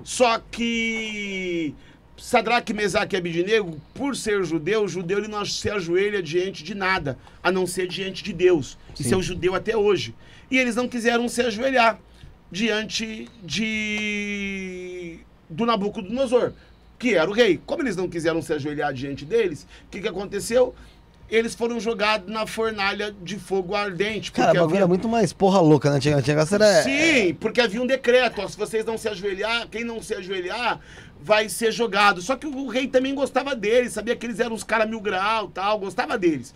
Só 0.03 0.39
que 0.39 1.75
Sadraque, 2.21 2.75
Mesaque 2.75 3.17
e 3.17 3.19
Abidnego, 3.19 3.81
por 3.95 4.15
ser 4.15 4.45
judeu, 4.45 4.85
o 4.85 4.89
judeu 4.89 5.19
ele 5.19 5.29
não 5.29 5.45
se 5.45 5.71
ajoelha 5.71 6.23
diante 6.23 6.63
de 6.63 6.75
nada, 6.75 7.19
a 7.43 7.51
não 7.51 7.67
ser 7.67 7.89
diante 7.89 8.23
de 8.23 8.33
Deus. 8.33 8.77
Isso 8.99 9.15
é 9.15 9.17
o 9.17 9.23
judeu 9.23 9.55
até 9.55 9.77
hoje. 9.77 10.15
E 10.51 10.59
eles 10.59 10.77
não 10.77 10.87
quiseram 10.87 11.29
se 11.29 11.41
ajoelhar 11.41 11.99
diante 12.53 13.29
de 13.43 15.19
do 15.49 15.67
Nabucodonosor, 15.67 16.53
que 16.99 17.15
era 17.15 17.29
o 17.29 17.33
rei. 17.33 17.61
Como 17.67 17.83
eles 17.83 17.97
não 17.97 18.09
quiseram 18.09 18.41
se 18.43 18.53
ajoelhar 18.53 18.93
diante 18.93 19.25
deles, 19.25 19.67
o 19.87 19.91
que, 19.91 20.01
que 20.01 20.09
aconteceu? 20.09 20.75
Eles 21.29 21.55
foram 21.55 21.79
jogados 21.79 22.29
na 22.29 22.45
fornalha 22.45 23.15
de 23.23 23.39
fogo 23.39 23.75
ardente. 23.75 24.33
Cara, 24.33 24.47
o 24.47 24.47
porque 24.49 24.59
bagulho 24.59 24.77
havia- 24.79 24.85
é 24.85 24.89
muito 24.89 25.09
mais 25.09 25.33
porra 25.33 25.61
louca, 25.61 25.89
né? 25.93 26.01
Tinha, 26.01 26.21
tinha 26.21 26.37
era... 26.37 26.83
Sim, 26.83 27.35
porque 27.35 27.61
havia 27.61 27.81
um 27.81 27.87
decreto, 27.87 28.41
ó, 28.41 28.49
se 28.49 28.57
vocês 28.57 28.85
não 28.85 28.99
se 28.99 29.09
ajoelhar, 29.09 29.69
quem 29.69 29.85
não 29.85 30.03
se 30.03 30.13
ajoelhar 30.13 30.81
vai 31.23 31.49
ser 31.49 31.73
jogado. 31.73 32.23
Só 32.23 32.37
que 32.37 32.47
o 32.47 32.69
rei 32.69 32.89
também 32.89 33.15
gostava 33.15 33.55
deles, 33.55 33.93
sabia 33.93 34.17
que 34.17 34.27
eles 34.27 34.41
eram 34.41 34.55
uns 34.55 34.65
caras 34.65 34.89
mil 34.89 35.01
grau 35.01 35.49
tal, 35.49 35.79
gostava 35.79 36.19
deles. 36.19 36.55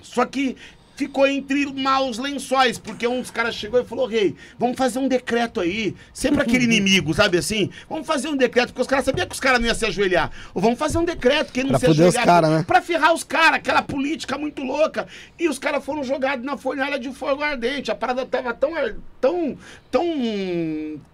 Só 0.00 0.24
que 0.24 0.56
ficou 0.94 1.26
entre 1.26 1.66
maus 1.72 2.18
lençóis, 2.18 2.78
porque 2.78 3.06
um 3.06 3.20
dos 3.20 3.30
caras 3.30 3.54
chegou 3.54 3.80
e 3.80 3.84
falou, 3.84 4.06
rei, 4.06 4.34
vamos 4.58 4.76
fazer 4.76 4.98
um 4.98 5.08
decreto 5.08 5.60
aí, 5.60 5.94
sempre 6.12 6.42
aquele 6.42 6.64
inimigo, 6.70 7.12
sabe 7.14 7.38
assim? 7.38 7.70
Vamos 7.88 8.06
fazer 8.06 8.28
um 8.28 8.36
decreto, 8.36 8.68
porque 8.68 8.82
os 8.82 8.86
caras 8.86 9.04
sabiam 9.04 9.26
que 9.26 9.34
os 9.34 9.40
caras 9.40 9.58
não 9.60 9.66
iam 9.66 9.74
se 9.74 9.86
ajoelhar. 9.86 10.30
Ou 10.54 10.60
vamos 10.62 10.78
fazer 10.78 10.98
um 10.98 11.04
decreto, 11.04 11.52
quem 11.52 11.64
não 11.64 11.70
Pra 11.70 11.78
se 11.78 11.86
fuder 11.86 12.08
os 12.08 12.14
ajoelhar... 12.16 12.26
cara, 12.26 12.48
né? 12.58 12.64
Pra 12.66 12.80
ferrar 12.82 13.12
os 13.14 13.24
caras, 13.24 13.56
aquela 13.56 13.82
política 13.82 14.36
muito 14.38 14.62
louca. 14.62 15.06
E 15.38 15.48
os 15.48 15.58
caras 15.58 15.84
foram 15.84 16.04
jogados 16.04 16.44
na 16.44 16.56
fornalha 16.56 16.98
de 16.98 17.10
fogo 17.12 17.42
ardente. 17.42 17.90
A 17.90 17.94
parada 17.94 18.24
tava 18.26 18.52
tão, 18.54 18.72
tão, 19.20 19.56
tão 19.90 20.04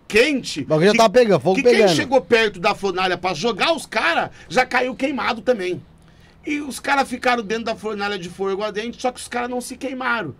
quente. 0.06 0.60
O 0.62 0.66
bagulho 0.66 0.86
já 0.86 0.92
que- 0.92 0.98
tava 0.98 1.10
pegando, 1.10 1.40
fogo 1.40 1.56
que 1.56 1.62
pegando. 1.62 1.86
quem 1.86 1.96
chegou 1.96 2.20
perto 2.20 2.58
da 2.58 2.74
fornalha 2.74 3.16
pra 3.18 3.34
jogar 3.34 3.72
os 3.74 3.86
caras, 3.86 4.30
já 4.48 4.64
caiu 4.66 4.94
queimado 4.94 5.40
também. 5.40 5.80
E 6.49 6.62
os 6.62 6.80
caras 6.80 7.07
ficaram 7.07 7.42
dentro 7.42 7.64
da 7.64 7.76
fornalha 7.76 8.18
de 8.18 8.30
fogo 8.30 8.62
ardente, 8.62 9.03
só 9.03 9.12
que 9.12 9.20
os 9.20 9.28
caras 9.28 9.51
não 9.51 9.61
se 9.61 9.76
queimaram. 9.76 10.34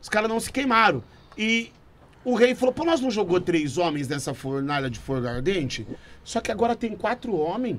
Os 0.00 0.08
caras 0.08 0.30
não 0.30 0.40
se 0.40 0.50
queimaram. 0.50 1.04
E 1.36 1.70
o 2.24 2.34
rei 2.34 2.54
falou: 2.54 2.72
pô, 2.72 2.86
nós 2.86 3.02
não 3.02 3.10
jogou 3.10 3.38
três 3.38 3.76
homens 3.76 4.08
nessa 4.08 4.32
fornalha 4.32 4.88
de 4.88 4.98
fogo 4.98 5.28
ardente? 5.28 5.86
Só 6.24 6.40
que 6.40 6.50
agora 6.50 6.74
tem 6.74 6.96
quatro 6.96 7.36
homens. 7.36 7.78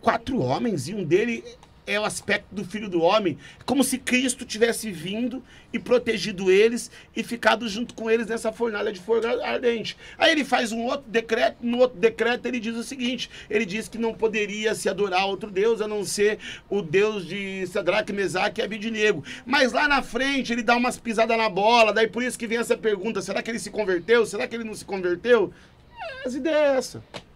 Quatro 0.00 0.38
homens, 0.40 0.86
e 0.86 0.94
um 0.94 1.02
dele 1.02 1.42
é 1.86 1.98
o 1.98 2.04
aspecto 2.04 2.54
do 2.54 2.64
filho 2.64 2.88
do 2.88 3.02
homem. 3.02 3.38
Como 3.64 3.82
se 3.82 3.98
Cristo 3.98 4.44
tivesse 4.44 4.90
vindo 4.90 5.42
e 5.72 5.78
protegido 5.78 6.50
eles 6.50 6.90
e 7.14 7.22
ficado 7.22 7.68
junto 7.68 7.94
com 7.94 8.10
eles 8.10 8.26
nessa 8.26 8.52
fornalha 8.52 8.92
de 8.92 9.00
fogo 9.00 9.26
ardente. 9.26 9.96
Aí 10.18 10.32
ele 10.32 10.44
faz 10.44 10.72
um 10.72 10.84
outro 10.84 11.10
decreto, 11.10 11.58
no 11.62 11.78
outro 11.78 11.98
decreto 11.98 12.46
ele 12.46 12.60
diz 12.60 12.76
o 12.76 12.82
seguinte: 12.82 13.30
ele 13.48 13.64
diz 13.64 13.88
que 13.88 13.98
não 13.98 14.14
poderia 14.14 14.74
se 14.74 14.88
adorar 14.88 15.26
outro 15.26 15.50
Deus 15.50 15.80
a 15.80 15.88
não 15.88 16.04
ser 16.04 16.38
o 16.68 16.82
Deus 16.82 17.26
de 17.26 17.66
Sadraque, 17.66 18.12
Mesaque 18.12 18.60
e 18.60 18.64
Abidnego. 18.64 19.24
Mas 19.44 19.72
lá 19.72 19.88
na 19.88 20.02
frente 20.02 20.52
ele 20.52 20.62
dá 20.62 20.76
umas 20.76 20.98
pisadas 20.98 21.36
na 21.36 21.48
bola, 21.48 21.92
daí 21.92 22.08
por 22.08 22.22
isso 22.22 22.38
que 22.38 22.46
vem 22.46 22.58
essa 22.58 22.76
pergunta: 22.76 23.22
será 23.22 23.42
que 23.42 23.50
ele 23.50 23.58
se 23.58 23.70
converteu? 23.70 24.26
Será 24.26 24.46
que 24.46 24.54
ele 24.54 24.64
não 24.64 24.74
se 24.74 24.84
converteu? 24.84 25.52
É, 26.00 26.26
As 26.26 26.34
ideias 26.34 26.60
é 26.60 26.76
essa. 26.76 27.29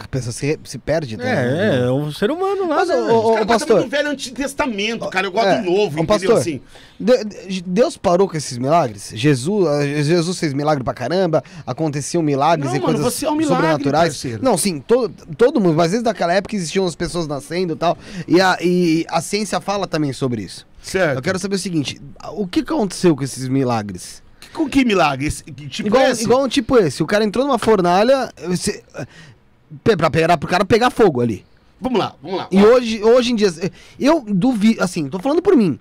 A 0.00 0.08
pessoa 0.08 0.32
se, 0.32 0.58
se 0.64 0.78
perde, 0.78 1.16
né? 1.16 1.78
É, 1.80 1.86
é 1.86 1.90
um 1.90 2.10
ser 2.12 2.30
humano 2.30 2.66
lá, 2.68 2.76
Mas, 2.76 2.88
né, 2.88 2.94
Os 2.96 3.02
caras 3.02 3.46
gostam 3.46 3.46
pastor. 3.46 3.82
do 3.82 3.88
velho 3.88 4.10
Antigo 4.10 4.36
Testamento, 4.36 5.08
cara. 5.08 5.26
Eu 5.26 5.32
gosto 5.32 5.46
É, 5.48 5.58
do 5.62 5.70
novo, 5.70 5.86
entendeu? 6.00 6.06
pastor, 6.06 6.38
Assim. 6.38 6.60
De- 6.98 7.24
de- 7.24 7.62
Deus 7.66 7.96
parou 7.96 8.28
com 8.28 8.36
esses 8.36 8.56
milagres? 8.58 9.10
Jesus, 9.14 9.66
eh, 9.82 10.02
Jesus 10.04 10.38
fez 10.38 10.52
milagre 10.54 10.84
pra 10.84 10.94
caramba, 10.94 11.42
aconteciam 11.66 12.22
milagres 12.22 12.70
Não, 12.70 12.76
e 12.76 12.80
mano, 12.80 12.94
coisas 13.00 13.22
é 13.22 13.28
um 13.30 13.34
milagre, 13.34 13.56
sobrenaturais. 13.66 14.12
parceiro. 14.14 14.42
Não, 14.42 14.56
sim, 14.56 14.78
todo, 14.80 15.12
todo 15.36 15.60
mundo, 15.60 15.74
mas 15.76 15.90
desde 15.90 16.08
aquela 16.08 16.32
época 16.32 16.54
existiam 16.54 16.86
as 16.86 16.94
pessoas 16.94 17.26
nascendo 17.26 17.72
e 17.74 17.76
tal. 17.76 17.98
E 18.28 18.40
a, 18.40 18.56
e 18.60 19.04
a 19.08 19.20
ciência 19.20 19.60
fala 19.60 19.86
também 19.86 20.12
sobre 20.12 20.42
isso. 20.42 20.66
Certo. 20.80 21.16
Eu 21.18 21.22
quero 21.22 21.38
saber 21.38 21.56
o 21.56 21.58
seguinte: 21.58 22.00
o 22.34 22.46
que 22.46 22.60
aconteceu 22.60 23.14
com 23.16 23.22
esses 23.24 23.48
milagres? 23.48 24.22
Com 24.52 24.68
que 24.68 24.84
milagre? 24.84 25.26
Esse, 25.28 25.42
que 25.44 25.66
tipo 25.68 25.88
igual, 25.88 26.04
esse? 26.10 26.24
igual 26.24 26.44
um 26.44 26.48
tipo 26.48 26.76
esse, 26.76 27.02
o 27.02 27.06
cara 27.06 27.24
entrou 27.24 27.46
numa 27.46 27.58
fornalha 27.58 28.30
você, 28.46 28.82
pra 29.82 30.10
pegar 30.10 30.36
pro 30.38 30.48
cara 30.48 30.64
pegar 30.64 30.90
fogo 30.90 31.20
ali. 31.20 31.44
Vamos 31.80 31.98
lá, 31.98 32.14
vamos 32.22 32.38
lá. 32.38 32.48
E 32.50 32.64
hoje, 32.64 33.02
hoje 33.02 33.32
em 33.32 33.36
dia, 33.36 33.48
eu 33.98 34.20
duvido, 34.20 34.82
assim, 34.82 35.08
tô 35.08 35.18
falando 35.18 35.42
por 35.42 35.56
mim. 35.56 35.78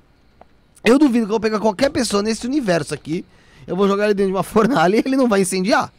Eu 0.84 0.98
duvido 0.98 1.26
que 1.26 1.30
eu 1.30 1.34
vou 1.36 1.40
pegar 1.40 1.60
qualquer 1.60 1.92
pessoa 1.92 2.24
nesse 2.24 2.48
universo 2.48 2.94
aqui, 2.94 3.24
eu 3.68 3.76
vou 3.76 3.88
jogar 3.88 4.06
ele 4.06 4.16
dentro 4.16 4.32
de 4.32 4.36
uma 4.36 4.42
fornalha 4.44 4.96
e 4.96 5.04
ele 5.06 5.16
não 5.16 5.28
vai 5.30 5.42
incendiar. 5.42 5.94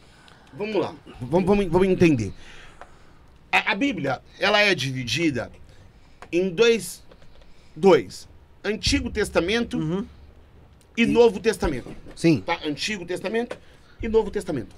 Vamos 0.53 0.74
lá. 0.74 0.93
Vamos, 1.20 1.47
vamos, 1.47 1.66
vamos 1.68 1.88
entender. 1.88 2.32
A, 3.53 3.72
a 3.72 3.74
Bíblia, 3.74 4.20
ela 4.40 4.61
é 4.61 4.74
dividida 4.74 5.51
em 6.32 6.51
dois, 6.51 7.03
dois. 7.76 8.28
Antigo 8.64 9.09
Testamento 9.11 9.78
Uhum. 9.78 10.05
e 10.97 11.07
Novo 11.07 11.38
Testamento. 11.38 11.90
Sim. 12.16 12.43
Tá? 12.45 12.59
Antigo 12.64 13.05
Testamento 13.07 13.57
e 14.03 14.09
Novo 14.09 14.30
Testamento. 14.30 14.74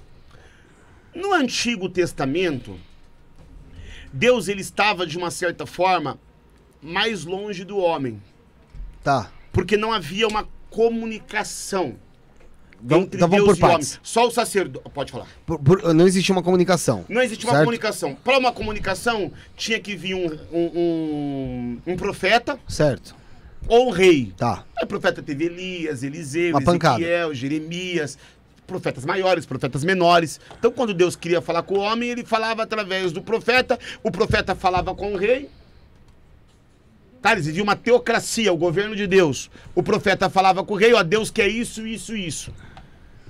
No 1.15 1.33
Antigo 1.33 1.89
Testamento, 1.89 2.77
Deus 4.17 4.47
ele 4.47 4.61
estava 4.61 5.05
de 5.05 5.17
uma 5.17 5.29
certa 5.29 5.65
forma 5.65 6.17
mais 6.81 7.25
longe 7.25 7.65
do 7.65 7.77
homem, 7.77 8.21
Tá. 9.03 9.29
porque 9.51 9.75
não 9.75 9.91
havia 9.91 10.25
uma 10.25 10.47
comunicação 10.69 11.95
Vamos- 12.81 13.05
entre 13.07 13.17
então 13.17 13.27
vamos 13.29 13.45
Deus 13.45 13.57
por 13.59 13.65
e 13.65 13.69
partes. 13.69 13.89
homem. 13.91 13.99
Só 14.03 14.27
o 14.27 14.31
sacerdote 14.31 14.89
pode 14.93 15.11
falar. 15.11 15.27
Por- 15.45 15.59
por- 15.59 15.93
não 15.93 16.07
existia 16.07 16.33
uma 16.33 16.41
comunicação. 16.43 17.03
Não 17.09 17.21
existia 17.21 17.45
uma 17.45 17.53
Certo. 17.55 17.65
comunicação. 17.65 18.15
Para 18.15 18.37
uma 18.39 18.53
comunicação, 18.53 19.33
tinha 19.57 19.79
que 19.81 19.95
vir 19.97 20.15
um, 20.15 20.27
um, 20.51 20.79
um- 20.79 21.93
um 21.93 21.97
profeta 21.97 22.57
Certo. 22.69 23.13
ou 23.67 23.87
um 23.89 23.91
rei. 23.91 24.33
Tá. 24.37 24.63
O 24.81 24.85
profeta 24.87 25.21
teve 25.21 25.45
Elias, 25.45 26.03
Eliseu, 26.03 26.51
Uma 26.51 26.61
pancada. 26.61 26.99
Ezequiel, 27.01 27.33
Jeremias, 27.33 28.17
profetas 28.65 29.05
maiores, 29.05 29.45
profetas 29.45 29.83
menores. 29.83 30.39
Então, 30.57 30.71
quando 30.71 30.93
Deus 30.93 31.15
queria 31.15 31.41
falar 31.41 31.63
com 31.63 31.75
o 31.75 31.79
homem, 31.79 32.09
ele 32.09 32.25
falava 32.25 32.63
através 32.63 33.11
do 33.11 33.21
profeta, 33.21 33.79
o 34.03 34.11
profeta 34.11 34.55
falava 34.55 34.93
com 34.95 35.13
o 35.13 35.17
rei. 35.17 35.49
Tá, 37.21 37.31
eles 37.31 37.47
viviam 37.47 37.63
uma 37.63 37.75
teocracia, 37.75 38.53
o 38.53 38.57
governo 38.57 38.95
de 38.95 39.07
Deus. 39.07 39.49
O 39.73 39.81
profeta 39.81 40.29
falava 40.29 40.63
com 40.63 40.73
o 40.75 40.77
rei, 40.77 40.93
ó, 40.93 41.01
Deus 41.01 41.31
quer 41.31 41.47
isso, 41.47 41.87
isso, 41.87 42.15
isso. 42.15 42.53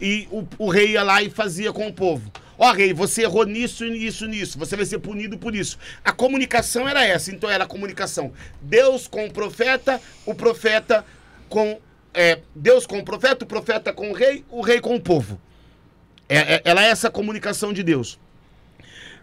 E 0.02 0.28
o, 0.32 0.46
o 0.58 0.70
rei 0.70 0.92
ia 0.92 1.04
lá 1.04 1.22
e 1.22 1.30
fazia 1.30 1.72
com 1.72 1.88
o 1.88 1.94
povo. 1.94 2.30
Ó, 2.58 2.72
rei, 2.72 2.94
você 2.94 3.24
errou 3.24 3.46
nisso, 3.46 3.86
nisso, 3.86 4.26
nisso. 4.26 4.58
Você 4.58 4.76
vai 4.76 4.86
ser 4.86 5.00
punido 5.00 5.38
por 5.38 5.56
isso. 5.56 5.78
A 6.04 6.12
comunicação 6.12 6.88
era 6.88 7.06
essa. 7.06 7.32
Então 7.32 7.50
era 7.50 7.66
a 7.66 7.68
comunicação. 7.68 8.32
Deus 8.62 9.08
com 9.08 9.26
o 9.26 9.32
profeta, 9.32 10.02
o 10.26 10.34
profeta 10.34 11.06
com. 11.50 11.80
É, 12.16 12.40
Deus 12.56 12.86
com 12.86 13.00
o 13.00 13.04
profeta, 13.04 13.44
o 13.44 13.48
profeta 13.48 13.94
com 13.94 14.10
o 14.12 14.14
rei, 14.14 14.44
o 14.50 14.62
rei 14.62 14.80
com 14.80 14.96
o 14.96 15.02
povo. 15.02 15.40
É, 16.28 16.56
é- 16.56 16.62
ela 16.66 16.84
é 16.84 16.90
essa 16.90 17.12
comunicação 17.12 17.72
de 17.72 17.84
Deus. 17.84 18.20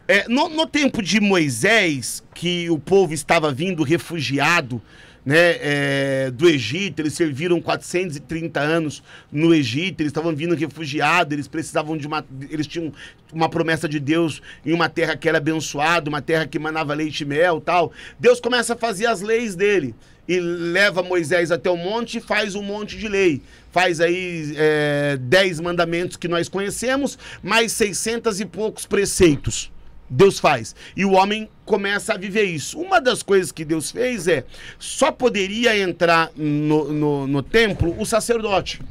É, 0.06 0.28
no, 0.28 0.48
no 0.48 0.66
tempo 0.66 1.00
de 1.02 1.20
Moisés, 1.20 2.22
que 2.34 2.68
o 2.68 2.78
povo 2.78 3.14
estava 3.14 3.52
vindo 3.52 3.82
refugiado 3.82 4.82
né, 5.24 5.56
é, 5.60 6.30
do 6.32 6.48
Egito, 6.48 7.00
eles 7.00 7.14
serviram 7.14 7.60
430 7.60 8.60
anos 8.60 9.02
no 9.30 9.54
Egito, 9.54 10.00
eles 10.00 10.10
estavam 10.10 10.34
vindo 10.34 10.54
refugiados, 10.54 11.32
eles 11.32 11.46
precisavam 11.46 11.96
de 11.96 12.06
uma. 12.06 12.24
Eles 12.50 12.66
tinham 12.66 12.92
uma 13.32 13.48
promessa 13.48 13.88
de 13.88 14.00
Deus 14.00 14.42
em 14.66 14.72
uma 14.72 14.88
terra 14.88 15.16
que 15.16 15.28
era 15.28 15.38
abençoada, 15.38 16.10
uma 16.10 16.20
terra 16.20 16.46
que 16.46 16.58
manava 16.58 16.92
leite 16.94 17.20
e 17.20 17.24
mel 17.24 17.60
tal. 17.60 17.92
Deus 18.18 18.40
começa 18.40 18.74
a 18.74 18.76
fazer 18.76 19.06
as 19.06 19.22
leis 19.22 19.54
dele 19.54 19.94
e 20.28 20.38
leva 20.40 21.02
Moisés 21.02 21.50
até 21.50 21.70
o 21.70 21.76
monte 21.76 22.18
e 22.18 22.20
faz 22.20 22.54
um 22.54 22.62
monte 22.62 22.96
de 22.98 23.08
lei. 23.08 23.42
Faz 23.70 24.00
aí 24.00 24.54
é, 24.56 25.16
10 25.20 25.60
mandamentos 25.60 26.16
que 26.16 26.28
nós 26.28 26.48
conhecemos, 26.48 27.18
mais 27.42 27.72
600 27.72 28.40
e 28.40 28.44
poucos 28.46 28.86
preceitos 28.86 29.70
Deus 30.14 30.38
faz. 30.38 30.76
E 30.94 31.06
o 31.06 31.12
homem 31.12 31.48
começa 31.64 32.12
a 32.12 32.18
viver 32.18 32.44
isso. 32.44 32.78
Uma 32.78 33.00
das 33.00 33.22
coisas 33.22 33.50
que 33.50 33.64
Deus 33.64 33.90
fez 33.90 34.28
é 34.28 34.44
só 34.78 35.10
poderia 35.10 35.76
entrar 35.78 36.30
no, 36.36 36.92
no, 36.92 37.26
no 37.26 37.42
templo 37.42 37.98
o 37.98 38.04
sacerdote. 38.04 38.82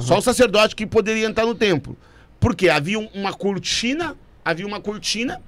Só 0.00 0.18
o 0.18 0.22
sacerdote 0.22 0.76
que 0.76 0.86
poderia 0.86 1.26
entrar 1.26 1.46
no 1.46 1.54
templo. 1.54 1.96
Porque 2.38 2.68
havia 2.68 2.96
um- 2.96 3.08
uma 3.12 3.32
cortina, 3.32 4.16
havia 4.44 4.66
uma 4.66 4.80
cortina. 4.80 5.42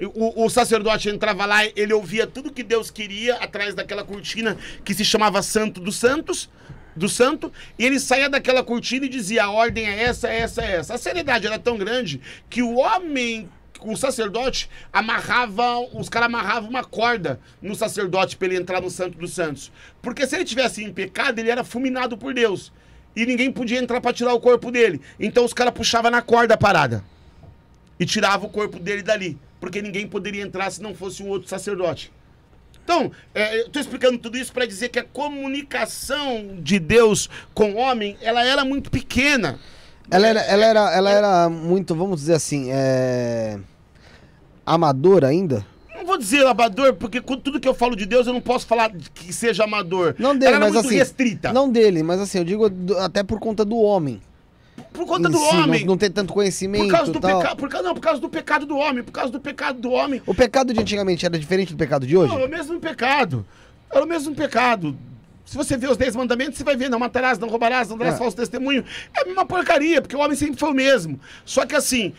O, 0.00 0.44
o 0.44 0.50
sacerdote 0.50 1.08
entrava 1.08 1.44
lá, 1.44 1.64
ele 1.64 1.92
ouvia 1.92 2.26
tudo 2.26 2.52
que 2.52 2.62
Deus 2.62 2.90
queria 2.90 3.36
atrás 3.36 3.74
daquela 3.74 4.04
cortina 4.04 4.56
que 4.84 4.94
se 4.94 5.04
chamava 5.04 5.42
Santo 5.42 5.80
dos 5.80 5.96
Santos, 5.96 6.48
do 6.94 7.08
Santo, 7.08 7.52
e 7.78 7.84
ele 7.84 7.98
saía 8.00 8.28
daquela 8.28 8.62
cortina 8.62 9.06
e 9.06 9.08
dizia: 9.08 9.44
a 9.44 9.50
ordem 9.50 9.86
é 9.86 10.02
essa, 10.02 10.28
é 10.28 10.40
essa, 10.40 10.62
é 10.62 10.76
essa. 10.76 10.94
A 10.94 10.98
seriedade 10.98 11.46
era 11.46 11.58
tão 11.58 11.78
grande 11.78 12.20
que 12.50 12.62
o 12.62 12.76
homem 12.76 13.48
o 13.80 13.96
sacerdote 13.96 14.68
amarrava, 14.92 15.78
os 15.92 16.08
caras 16.08 16.26
amarravam 16.26 16.68
uma 16.68 16.82
corda 16.82 17.40
no 17.62 17.74
sacerdote 17.74 18.36
para 18.36 18.48
ele 18.48 18.56
entrar 18.56 18.80
no 18.80 18.90
Santo 18.90 19.16
dos 19.16 19.32
Santos. 19.32 19.70
Porque 20.02 20.26
se 20.26 20.34
ele 20.34 20.44
tivesse 20.44 20.82
em 20.82 20.92
pecado, 20.92 21.38
ele 21.38 21.50
era 21.50 21.62
fulminado 21.62 22.18
por 22.18 22.34
Deus. 22.34 22.72
E 23.14 23.24
ninguém 23.24 23.50
podia 23.50 23.78
entrar 23.78 24.00
para 24.00 24.12
tirar 24.12 24.34
o 24.34 24.40
corpo 24.40 24.70
dele. 24.70 25.00
Então 25.18 25.44
os 25.44 25.52
caras 25.52 25.74
puxavam 25.74 26.10
na 26.10 26.22
corda 26.22 26.54
a 26.54 26.58
parada. 26.58 27.04
E 27.98 28.06
tirava 28.06 28.46
o 28.46 28.50
corpo 28.50 28.78
dele 28.78 29.02
dali. 29.02 29.38
Porque 29.60 29.82
ninguém 29.82 30.06
poderia 30.06 30.42
entrar 30.42 30.70
se 30.70 30.82
não 30.82 30.94
fosse 30.94 31.22
um 31.22 31.28
outro 31.28 31.48
sacerdote. 31.48 32.12
Então, 32.88 33.12
é, 33.34 33.60
eu 33.60 33.66
estou 33.66 33.82
explicando 33.82 34.16
tudo 34.16 34.38
isso 34.38 34.50
para 34.52 34.64
dizer 34.64 34.88
que 34.88 34.98
a 34.98 35.04
comunicação 35.04 36.56
de 36.58 36.78
Deus 36.78 37.28
com 37.52 37.72
o 37.72 37.76
homem, 37.76 38.16
ela 38.22 38.42
era 38.42 38.64
muito 38.64 38.90
pequena. 38.90 39.58
Ela 40.10 40.26
era, 40.26 40.40
ela 40.40 40.64
era, 40.64 40.96
ela 40.96 41.10
era 41.10 41.48
muito, 41.50 41.94
vamos 41.94 42.20
dizer 42.20 42.32
assim, 42.32 42.68
é... 42.70 43.58
amadora 44.64 45.26
ainda? 45.28 45.66
Não 45.94 46.06
vou 46.06 46.16
dizer 46.16 46.46
amador, 46.46 46.94
porque 46.94 47.20
com 47.20 47.36
tudo 47.36 47.60
que 47.60 47.68
eu 47.68 47.74
falo 47.74 47.94
de 47.94 48.06
Deus, 48.06 48.26
eu 48.26 48.32
não 48.32 48.40
posso 48.40 48.66
falar 48.66 48.90
que 48.90 49.34
seja 49.34 49.64
amador. 49.64 50.14
Não 50.18 50.34
dele, 50.34 50.54
Ela 50.54 50.56
era 50.56 50.64
mas 50.64 50.74
muito 50.74 50.86
assim, 50.86 50.96
restrita. 50.96 51.52
não 51.52 51.70
dele, 51.70 52.02
mas 52.02 52.20
assim, 52.20 52.38
eu 52.38 52.44
digo 52.44 52.72
até 53.00 53.22
por 53.22 53.38
conta 53.38 53.66
do 53.66 53.76
homem. 53.76 54.22
Por 54.98 55.06
conta 55.06 55.28
do 55.28 55.38
si, 55.38 55.54
não- 55.54 55.64
homem. 55.64 55.84
Não, 55.84 55.96
tem 55.96 56.10
tanto 56.10 56.32
conhecimento 56.32 56.84
por 56.84 56.90
causa 56.92 57.12
do 57.12 57.20
tal. 57.20 57.38
pecado. 57.40 57.56
Por, 57.56 57.70
não, 57.82 57.94
por 57.94 58.00
causa 58.00 58.20
do 58.20 58.28
pecado 58.28 58.66
do 58.66 58.76
homem. 58.76 59.02
Por 59.02 59.12
causa 59.12 59.30
do 59.32 59.40
pecado 59.40 59.80
do 59.80 59.90
homem. 59.90 60.20
O 60.26 60.34
pecado 60.34 60.74
de 60.74 60.80
antigamente 60.80 61.24
era 61.24 61.38
diferente 61.38 61.72
do 61.72 61.78
pecado 61.78 62.06
de 62.06 62.16
hoje? 62.16 62.32
Não, 62.34 62.40
é 62.40 62.44
o 62.46 62.48
mesmo 62.48 62.78
pecado. 62.80 63.46
Era 63.90 64.04
o 64.04 64.08
mesmo 64.08 64.34
pecado. 64.34 64.96
Se 65.44 65.56
você 65.56 65.76
vê 65.78 65.86
os 65.86 65.96
10 65.96 66.14
mandamentos, 66.14 66.58
você 66.58 66.64
vai 66.64 66.76
ver, 66.76 66.90
não 66.90 66.98
matarás, 66.98 67.38
não 67.38 67.48
roubarás, 67.48 67.88
não 67.88 67.96
darás 67.96 68.16
É. 68.16 68.18
falso 68.18 68.36
testemunho. 68.36 68.84
É 69.16 69.24
uma 69.24 69.46
porcaria, 69.46 70.02
porque 70.02 70.14
o 70.14 70.18
homem 70.20 70.36
sempre 70.36 70.58
foi 70.60 70.70
o 70.70 70.74
mesmo. 70.74 71.18
Só 71.44 71.64
que 71.64 71.74
assim, 71.74 72.12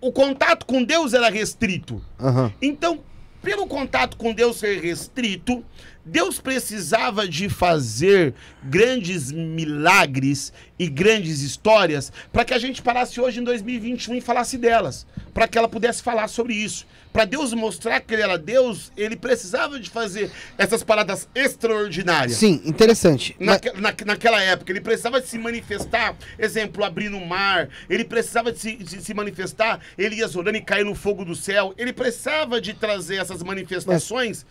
o 0.00 0.12
contato 0.12 0.66
com 0.66 0.82
Deus 0.84 1.14
era 1.14 1.30
restrito. 1.30 2.02
Aham. 2.20 2.52
Então, 2.60 3.00
pelo 3.42 3.66
contato 3.66 4.16
com 4.16 4.32
Deus 4.32 4.58
ser 4.58 4.80
restrito, 4.80 5.64
Deus 6.04 6.40
precisava 6.40 7.28
de 7.28 7.48
fazer 7.48 8.34
grandes 8.64 9.30
milagres 9.30 10.52
e 10.78 10.88
grandes 10.88 11.42
histórias 11.42 12.12
para 12.32 12.44
que 12.44 12.54
a 12.54 12.58
gente 12.58 12.82
parasse 12.82 13.20
hoje 13.20 13.40
em 13.40 13.44
2021 13.44 14.16
e 14.16 14.20
falasse 14.20 14.56
delas, 14.56 15.06
para 15.32 15.46
que 15.48 15.56
ela 15.56 15.68
pudesse 15.68 16.02
falar 16.02 16.28
sobre 16.28 16.54
isso. 16.54 16.86
Para 17.12 17.24
Deus 17.24 17.52
mostrar 17.52 18.00
que 18.00 18.14
ele 18.14 18.22
era 18.22 18.38
Deus, 18.38 18.92
ele 18.96 19.16
precisava 19.16 19.78
de 19.80 19.90
fazer 19.90 20.30
essas 20.56 20.82
paradas 20.82 21.28
extraordinárias. 21.34 22.36
Sim, 22.36 22.60
interessante. 22.64 23.34
Mas- 23.38 23.46
Naque- 23.60 23.80
na- 23.80 23.94
naquela 24.06 24.40
época, 24.42 24.70
ele 24.72 24.80
precisava 24.80 25.20
de 25.20 25.26
se 25.28 25.38
manifestar, 25.38 26.16
exemplo, 26.38 26.84
abrindo 26.84 27.16
o 27.16 27.26
mar, 27.26 27.68
ele 27.88 28.04
precisava 28.04 28.52
de 28.52 28.58
se, 28.58 28.76
de 28.76 29.02
se 29.02 29.12
manifestar, 29.14 29.80
Elias 29.98 30.36
orando 30.36 30.56
e 30.58 30.60
cair 30.60 30.84
no 30.84 30.94
fogo 30.94 31.24
do 31.24 31.34
céu, 31.34 31.74
ele 31.76 31.92
precisava 31.92 32.60
de 32.60 32.74
trazer 32.74 33.16
essas 33.16 33.42
manifestações 33.42 34.46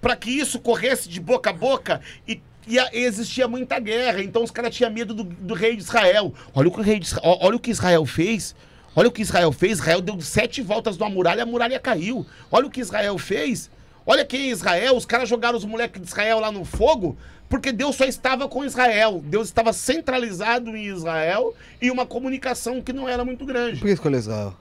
para 0.00 0.16
que 0.16 0.30
isso 0.30 0.58
corresse 0.60 1.08
de 1.08 1.20
boca 1.20 1.50
a 1.50 1.52
boca 1.52 2.00
e, 2.26 2.40
e 2.66 2.76
existia 2.92 3.46
muita 3.48 3.78
guerra, 3.78 4.22
então 4.22 4.42
os 4.42 4.50
caras 4.50 4.74
tinham 4.74 4.90
medo 4.90 5.14
do, 5.14 5.24
do 5.24 5.54
rei 5.54 5.74
de 5.76 5.82
Israel. 5.82 6.32
Olha 6.54 6.68
o 6.68 6.72
que 6.72 6.80
o 6.80 6.82
rei 6.82 6.98
de 6.98 7.08
olha 7.22 7.56
o 7.56 7.60
que 7.60 7.70
Israel 7.70 8.04
fez. 8.06 8.54
Olha 8.94 9.08
o 9.08 9.12
que 9.12 9.22
Israel 9.22 9.52
fez. 9.52 9.78
Israel 9.78 10.00
deu 10.00 10.20
sete 10.20 10.60
voltas 10.60 10.98
numa 10.98 11.10
muralha, 11.10 11.42
a 11.42 11.46
muralha 11.46 11.80
caiu. 11.80 12.26
Olha 12.50 12.66
o 12.66 12.70
que 12.70 12.80
Israel 12.80 13.16
fez. 13.18 13.70
Olha 14.04 14.24
quem 14.24 14.48
é 14.48 14.50
Israel. 14.50 14.96
Os 14.96 15.06
caras 15.06 15.28
jogaram 15.28 15.56
os 15.56 15.64
moleques 15.64 16.00
de 16.00 16.08
Israel 16.08 16.40
lá 16.40 16.52
no 16.52 16.64
fogo, 16.64 17.16
porque 17.48 17.72
Deus 17.72 17.96
só 17.96 18.04
estava 18.04 18.48
com 18.48 18.64
Israel. 18.64 19.22
Deus 19.24 19.48
estava 19.48 19.72
centralizado 19.72 20.76
em 20.76 20.86
Israel 20.86 21.54
e 21.80 21.90
uma 21.90 22.04
comunicação 22.04 22.82
que 22.82 22.92
não 22.92 23.08
era 23.08 23.24
muito 23.24 23.46
grande. 23.46 23.78
Por 23.78 23.86
que 23.86 23.92
escolheu 23.92 24.18
Israel? 24.18 24.56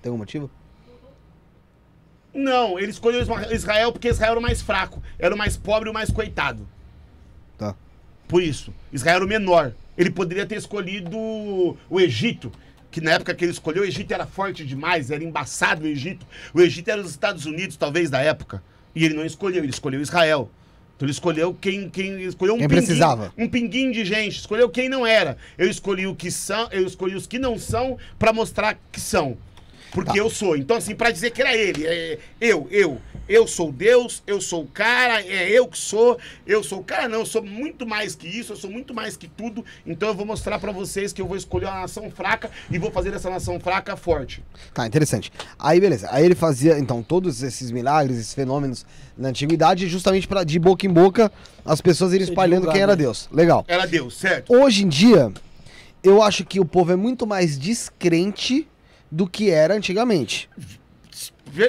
Tem 0.00 0.10
algum 0.10 0.18
motivo? 0.18 0.50
Não, 2.32 2.78
ele 2.78 2.90
escolheu 2.90 3.24
Israel 3.50 3.90
porque 3.90 4.08
Israel 4.08 4.32
era 4.32 4.38
o 4.38 4.42
mais 4.42 4.62
fraco, 4.62 5.02
era 5.18 5.34
o 5.34 5.38
mais 5.38 5.56
pobre 5.56 5.88
e 5.88 5.90
o 5.90 5.94
mais 5.94 6.10
coitado. 6.10 6.68
Tá. 7.56 7.74
Por 8.28 8.42
isso, 8.42 8.72
Israel 8.92 9.16
era 9.16 9.24
o 9.24 9.28
menor. 9.28 9.72
Ele 9.96 10.10
poderia 10.10 10.46
ter 10.46 10.56
escolhido 10.56 11.18
o 11.18 12.00
Egito, 12.00 12.52
que 12.90 13.00
na 13.00 13.12
época 13.12 13.34
que 13.34 13.44
ele 13.44 13.52
escolheu, 13.52 13.82
o 13.82 13.86
Egito 13.86 14.12
era 14.12 14.26
forte 14.26 14.64
demais, 14.64 15.10
era 15.10 15.22
embaçado 15.22 15.84
o 15.84 15.86
Egito. 15.86 16.26
O 16.54 16.60
Egito 16.60 16.88
era 16.88 17.00
os 17.00 17.10
Estados 17.10 17.44
Unidos, 17.46 17.76
talvez, 17.76 18.08
da 18.10 18.20
época. 18.20 18.62
E 18.94 19.04
ele 19.04 19.14
não 19.14 19.24
escolheu, 19.24 19.62
ele 19.62 19.70
escolheu 19.72 20.00
Israel. 20.00 20.50
Então 20.96 21.06
ele 21.06 21.12
escolheu 21.12 21.54
quem, 21.60 21.88
quem 21.88 22.20
escolheu 22.22 22.54
um 22.54 22.58
Quem 22.58 22.68
pinguim- 22.68 22.84
precisava. 22.84 23.32
um 23.38 23.48
pinguim 23.48 23.92
de 23.92 24.04
gente, 24.04 24.38
escolheu 24.38 24.68
quem 24.68 24.88
não 24.88 25.06
era. 25.06 25.36
Eu 25.56 25.70
escolhi 25.70 26.06
o 26.08 26.14
que 26.14 26.28
são, 26.30 26.66
eu 26.72 26.84
escolhi 26.86 27.14
os 27.14 27.26
que 27.26 27.38
não 27.38 27.56
são 27.58 27.96
para 28.18 28.32
mostrar 28.32 28.76
que 28.90 29.00
são. 29.00 29.36
Porque 29.92 30.12
Tá. 30.12 30.18
eu 30.18 30.30
sou. 30.30 30.56
Então, 30.56 30.76
assim, 30.76 30.94
pra 30.94 31.10
dizer 31.10 31.30
que 31.30 31.40
era 31.40 31.54
ele. 31.56 31.86
É, 31.86 32.18
eu, 32.40 32.66
eu. 32.70 33.00
Eu 33.28 33.46
sou 33.46 33.70
Deus, 33.70 34.22
eu 34.26 34.40
sou 34.40 34.62
o 34.62 34.66
cara, 34.66 35.20
é 35.20 35.50
eu 35.50 35.68
que 35.68 35.76
sou. 35.76 36.18
Eu 36.46 36.64
sou 36.64 36.78
o 36.80 36.84
cara, 36.84 37.06
não. 37.08 37.18
Eu 37.20 37.26
sou 37.26 37.42
muito 37.42 37.86
mais 37.86 38.14
que 38.14 38.26
isso, 38.26 38.54
eu 38.54 38.56
sou 38.56 38.70
muito 38.70 38.94
mais 38.94 39.18
que 39.18 39.28
tudo. 39.28 39.62
Então 39.86 40.08
eu 40.08 40.14
vou 40.14 40.24
mostrar 40.24 40.58
pra 40.58 40.72
vocês 40.72 41.12
que 41.12 41.20
eu 41.20 41.26
vou 41.26 41.36
escolher 41.36 41.66
uma 41.66 41.82
nação 41.82 42.10
fraca 42.10 42.50
e 42.70 42.78
vou 42.78 42.90
fazer 42.90 43.12
essa 43.12 43.28
nação 43.28 43.60
fraca 43.60 43.96
forte. 43.96 44.42
Tá, 44.72 44.86
interessante. 44.86 45.30
Aí, 45.58 45.78
beleza. 45.78 46.08
Aí 46.10 46.24
ele 46.24 46.34
fazia, 46.34 46.78
então, 46.78 47.02
todos 47.02 47.42
esses 47.42 47.70
milagres, 47.70 48.16
esses 48.18 48.32
fenômenos 48.32 48.86
na 49.16 49.28
antiguidade, 49.28 49.86
justamente 49.88 50.26
para 50.26 50.42
de 50.42 50.58
boca 50.58 50.86
em 50.86 50.90
boca 50.90 51.30
as 51.66 51.82
pessoas 51.82 52.14
irem 52.14 52.24
espalhando 52.26 52.70
quem 52.70 52.80
era 52.80 52.92
né? 52.92 52.96
Deus. 53.02 53.28
Legal. 53.30 53.62
Era 53.68 53.84
Deus, 53.84 54.16
certo? 54.16 54.54
Hoje 54.54 54.84
em 54.84 54.88
dia, 54.88 55.30
eu 56.02 56.22
acho 56.22 56.46
que 56.46 56.58
o 56.58 56.64
povo 56.64 56.92
é 56.92 56.96
muito 56.96 57.26
mais 57.26 57.58
descrente 57.58 58.66
do 59.10 59.26
que 59.26 59.50
era 59.50 59.74
antigamente. 59.74 60.48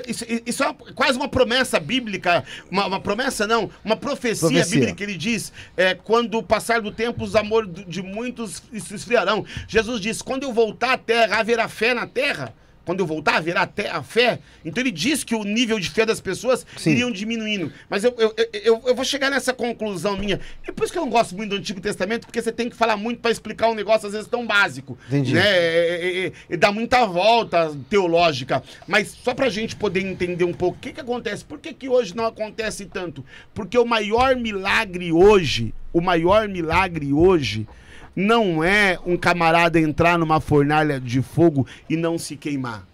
Isso, 0.07 0.25
isso 0.45 0.61
é 0.63 0.65
uma- 0.67 0.73
quase 0.93 1.17
uma 1.17 1.29
promessa 1.29 1.79
bíblica, 1.79 2.43
uma, 2.69 2.85
uma 2.85 2.99
promessa 2.99 3.47
não, 3.47 3.71
uma 3.83 3.95
profecia, 3.95 4.47
Profecia. 4.49 4.79
bíblica, 4.79 5.01
ele 5.03 5.15
diz, 5.17 5.53
é, 5.77 5.95
quando 5.95 6.43
passar 6.43 6.81
do 6.81 6.91
tempo 6.91 7.23
os 7.23 7.35
amores 7.35 7.71
de 7.87 8.01
muitos 8.01 8.61
se 8.77 8.93
esfriarão. 8.93 9.45
Jesus 9.69 10.01
disse, 10.01 10.21
quando 10.23 10.43
eu 10.43 10.51
voltar 10.53 10.93
à 10.93 10.97
terra, 10.97 11.39
haverá 11.39 11.67
fé 11.69 11.93
na 11.93 12.05
terra? 12.05 12.53
Quando 12.89 13.01
eu 13.01 13.05
voltar, 13.05 13.35
haverá 13.35 13.67
te- 13.67 13.85
a 13.85 14.01
fé? 14.01 14.39
Então 14.65 14.81
ele 14.81 14.89
diz 14.89 15.23
que 15.23 15.35
o 15.35 15.43
nível 15.43 15.79
de 15.79 15.91
fé 15.91 16.07
das 16.07 16.19
pessoas 16.19 16.65
Sim. 16.75 16.89
iriam 16.93 17.11
diminuindo. 17.11 17.71
Mas 17.87 18.03
eu, 18.03 18.15
eu, 18.17 18.33
eu, 18.51 18.81
eu- 18.83 18.95
vou 18.95 19.05
chegar 19.05 19.29
nessa 19.29 19.53
conclusão 19.53 20.17
minha. 20.17 20.39
E 20.67 20.71
por 20.71 20.85
isso 20.85 20.91
que 20.91 20.97
eu 20.97 21.03
não 21.03 21.11
gosto 21.11 21.37
muito 21.37 21.51
do 21.51 21.57
Antigo 21.57 21.79
Testamento, 21.79 22.25
porque 22.25 22.41
você 22.41 22.51
tem 22.51 22.67
que 22.67 22.75
falar 22.75 22.97
muito 22.97 23.21
para 23.21 23.29
explicar 23.29 23.69
um 23.69 23.75
negócio, 23.75 24.07
às 24.07 24.13
vezes, 24.13 24.27
tão 24.27 24.43
básico. 24.47 24.97
Entendi. 25.07 25.35
Né? 25.35 25.39
é, 25.39 25.45
é, 25.45 26.25
é, 26.25 26.31
é, 26.49 26.57
dá 26.57 26.71
muita 26.71 27.05
volta 27.05 27.71
teológica. 27.91 28.63
Mas 28.87 29.09
só 29.23 29.35
pra 29.35 29.49
gente 29.49 29.75
poder 29.75 29.99
entender 30.03 30.45
um 30.45 30.53
pouco 30.53 30.77
o 30.77 30.81
que, 30.81 30.91
que 30.91 30.99
acontece, 30.99 31.45
por 31.45 31.59
que, 31.59 31.71
que 31.75 31.87
hoje 31.87 32.15
não 32.15 32.25
acontece 32.25 32.87
tanto? 32.87 33.23
Porque 33.53 33.77
o 33.77 33.85
maior 33.85 34.35
milagre 34.35 35.11
hoje, 35.11 35.75
o 35.93 36.01
maior 36.01 36.47
milagre 36.47 37.13
hoje, 37.13 37.67
não 38.15 38.63
é 38.63 38.97
um 39.05 39.15
camarada 39.15 39.79
entrar 39.79 40.17
numa 40.17 40.41
fornalha 40.41 40.99
de 40.99 41.21
fogo 41.21 41.67
e 41.87 41.95
não 41.95 42.17
se 42.17 42.35
queimar. 42.35 42.88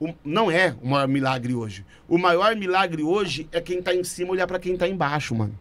O- 0.00 0.14
não 0.24 0.50
é 0.50 0.76
o 0.82 0.88
maior 0.88 1.08
milagre 1.08 1.54
hoje. 1.54 1.84
O 2.08 2.18
maior 2.18 2.54
milagre 2.56 3.02
hoje 3.02 3.48
é 3.50 3.60
quem 3.60 3.82
tá 3.82 3.94
em 3.94 4.04
cima 4.04 4.30
olhar 4.30 4.46
pra 4.46 4.58
quem 4.58 4.76
tá 4.76 4.88
embaixo, 4.88 5.34
mano 5.34 5.58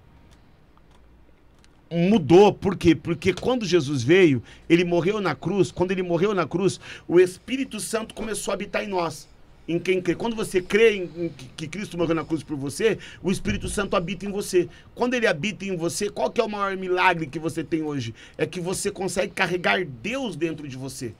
mudou. 1.91 2.53
Por 2.53 2.76
quê? 2.76 2.95
Porque 2.95 3.34
quando 3.34 3.65
Jesus 3.65 4.03
veio, 4.03 4.41
ele 4.69 4.84
morreu 4.84 5.22
na 5.22 5.35
cruz. 5.35 5.72
Quando 5.72 5.91
ele 5.91 6.03
morreu 6.03 6.34
na 6.34 6.45
cruz, 6.45 6.80
o 7.07 7.19
Espírito 7.19 7.80
Santo 7.80 8.14
começou 8.14 8.51
a 8.51 8.55
habitar 8.55 8.84
em 8.84 8.88
nós. 8.88 9.27
Em 9.68 9.77
quem 9.77 10.01
crê. 10.01 10.15
Quando 10.15 10.35
você 10.35 10.61
crê 10.61 10.95
em, 10.95 11.03
em 11.26 11.30
que, 11.30 11.45
que 11.57 11.68
Cristo 11.68 11.97
morreu 11.97 12.15
na 12.15 12.23
cruz 12.23 12.41
por 12.41 12.55
você, 12.55 12.97
o 13.22 13.30
Espírito 13.30 13.68
Santo 13.68 13.97
habita 13.97 14.26
em 14.26 14.31
você. 14.31 14.69
Quando 14.95 15.14
ele 15.14 15.27
habita 15.27 15.65
em 15.65 15.76
você, 15.76 16.09
qual 16.09 16.31
que 16.31 16.39
é 16.39 16.43
o 16.43 16.49
maior 16.49 16.76
milagre 16.77 17.27
que 17.27 17.38
você 17.38 17.64
tem 17.65 17.84
hoje? 17.84 18.15
É 18.38 18.45
que 18.45 18.61
você 18.61 18.89
consegue 18.89 19.34
carregar 19.34 19.84
Deus 19.84 20.38
dentro 20.38 20.68
de 20.69 20.77
você. 20.77 21.14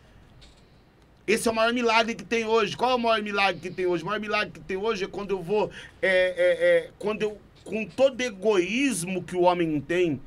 Esse 1.27 1.49
é 1.49 1.51
o 1.51 1.53
maior 1.53 1.73
milagre 1.73 2.15
que 2.15 2.23
tem 2.23 2.45
hoje. 2.45 2.77
Qual 2.77 2.91
é 2.91 2.95
o 2.95 2.99
maior 2.99 3.21
milagre 3.21 3.59
que 3.59 3.69
tem 3.69 3.85
hoje? 3.85 4.01
O 4.01 4.05
maior 4.05 4.19
milagre 4.19 4.51
que 4.53 4.61
tem 4.61 4.77
hoje 4.77 5.03
é 5.03 5.07
quando 5.07 5.31
eu 5.31 5.43
vou. 5.43 5.69
É, 6.01 6.07
é, 6.09 6.87
é, 6.87 6.89
quando 6.97 7.21
eu. 7.21 7.37
Com 7.65 7.85
todo 7.85 8.21
egoísmo 8.21 9.21
que 9.21 9.35
o 9.35 9.41
homem 9.41 9.81
tem, 9.81 10.21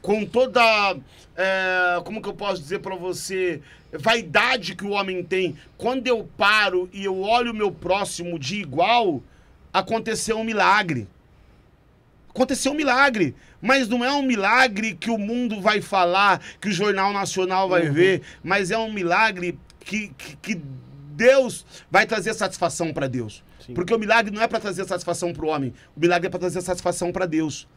com 0.00 0.24
toda. 0.24 0.96
é, 1.36 2.00
como 2.04 2.22
que 2.22 2.28
eu 2.28 2.34
posso 2.34 2.62
dizer 2.62 2.78
pra 2.78 2.94
você? 2.94 3.60
Vaidade 3.92 4.76
que 4.76 4.84
o 4.84 4.90
homem 4.90 5.24
tem. 5.24 5.58
Quando 5.76 6.06
eu 6.06 6.22
paro 6.36 6.88
e 6.92 7.04
eu 7.04 7.20
olho 7.22 7.50
o 7.50 7.54
meu 7.54 7.72
próximo 7.72 8.38
de 8.38 8.60
igual, 8.60 9.20
aconteceu 9.72 10.38
um 10.38 10.44
milagre. 10.44 11.08
Aconteceu 12.28 12.70
um 12.70 12.76
milagre. 12.76 13.34
Mas 13.60 13.88
não 13.88 14.04
é 14.04 14.12
um 14.12 14.22
milagre 14.22 14.94
que 14.94 15.10
o 15.10 15.18
mundo 15.18 15.60
vai 15.60 15.80
falar, 15.80 16.40
que 16.60 16.68
o 16.68 16.72
Jornal 16.72 17.12
Nacional 17.12 17.68
vai 17.68 17.90
ver, 17.90 18.22
mas 18.44 18.70
é 18.70 18.78
um 18.78 18.92
milagre 18.92 19.58
que, 19.84 20.08
que, 20.16 20.36
que 20.36 20.62
Deus 21.14 21.66
vai 21.90 22.06
trazer 22.06 22.34
satisfação 22.34 22.92
para 22.92 23.08
Deus. 23.08 23.42
Porque 23.74 23.94
o 23.94 23.98
milagre 23.98 24.34
não 24.34 24.42
é 24.42 24.48
para 24.48 24.58
trazer 24.58 24.84
satisfação 24.86 25.32
para 25.32 25.44
o 25.44 25.48
homem, 25.48 25.74
o 25.96 26.00
milagre 26.00 26.26
é 26.26 26.30
para 26.30 26.40
trazer 26.40 26.60
satisfação 26.62 27.12
para 27.12 27.26
Deus. 27.26 27.68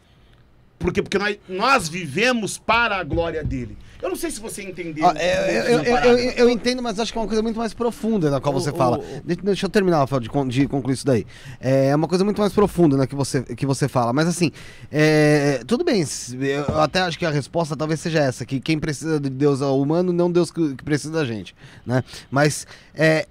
Por 0.80 0.92
quê? 0.92 1.02
Porque 1.02 1.18
nós, 1.18 1.38
nós 1.48 1.90
vivemos 1.90 2.58
para 2.58 2.98
a 2.98 3.04
glória 3.04 3.44
dele. 3.44 3.78
Eu 4.04 4.10
não 4.10 4.16
sei 4.18 4.30
se 4.30 4.40
você 4.42 4.62
entendeu. 4.62 5.06
Ó, 5.06 5.14
é, 5.16 5.74
eu, 5.74 5.80
eu- 5.84 5.96
eu- 6.18 6.18
eu- 6.32 6.50
entendo, 6.50 6.84
mas 6.84 7.00
acho 7.00 7.12
que 7.14 7.18
é 7.18 7.22
uma 7.22 7.28
coisa 7.28 7.42
muito 7.42 7.58
mais 7.58 7.74
profunda 7.74 8.30
na 8.30 8.42
qual 8.42 8.54
você 8.54 8.70
O- 8.70 8.76
fala. 8.76 9.00
o- 9.00 9.22
De- 9.26 9.38
Deixa 9.38 9.66
eu 9.66 9.70
terminar, 9.70 10.00
Rafael, 10.00 10.20
de, 10.20 10.30
de 10.50 10.68
concluir 10.68 10.94
isso 10.96 11.06
daí. 11.06 11.26
É 11.62 11.96
uma 11.96 12.08
coisa 12.08 12.26
muito 12.26 12.40
mais 12.42 12.52
profunda 12.52 12.98
né, 12.98 13.08
que, 13.08 13.16
você, 13.16 13.42
que 13.44 13.66
você 13.66 13.88
fala. 13.88 14.12
Mas 14.12 14.28
assim, 14.28 14.52
é, 14.92 15.62
tudo 15.66 15.84
bem. 15.86 16.04
Eu 16.68 16.82
até 16.82 17.00
acho 17.00 17.18
que 17.18 17.26
a 17.26 17.30
resposta 17.32 17.76
talvez 17.78 18.00
seja 18.02 18.20
essa: 18.20 18.46
que 18.46 18.60
quem 18.60 18.78
precisa 18.78 19.20
de 19.20 19.30
Deus 19.30 19.62
é 19.62 19.66
o 19.66 19.82
humano, 19.82 20.12
não 20.12 20.30
Deus 20.30 20.52
que, 20.52 20.76
que 20.76 20.84
precisa 20.84 21.14
da 21.14 21.24
gente. 21.24 21.56
Né? 21.86 22.04
Mas 22.30 22.68
é, 22.94 23.26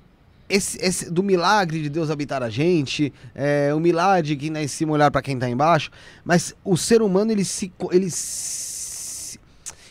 esse, 0.48 0.78
esse- 0.82 1.10
do 1.10 1.22
milagre 1.22 1.82
de 1.82 1.88
Deus 1.88 2.10
habitar 2.10 2.42
a 2.42 2.48
gente, 2.50 3.12
é, 3.34 3.72
o 3.74 3.78
milagre 3.80 4.36
que 4.36 4.48
em 4.48 4.68
cima 4.68 4.92
olhar 4.92 5.10
para 5.10 5.20
quem 5.22 5.38
tá 5.38 5.48
embaixo, 5.48 5.90
mas 6.24 6.54
o 6.64 6.76
ser 6.76 7.02
humano 7.02 7.30
ele 7.30 7.44
se 7.44 7.70
ele 7.90 8.10
se- 8.10 8.71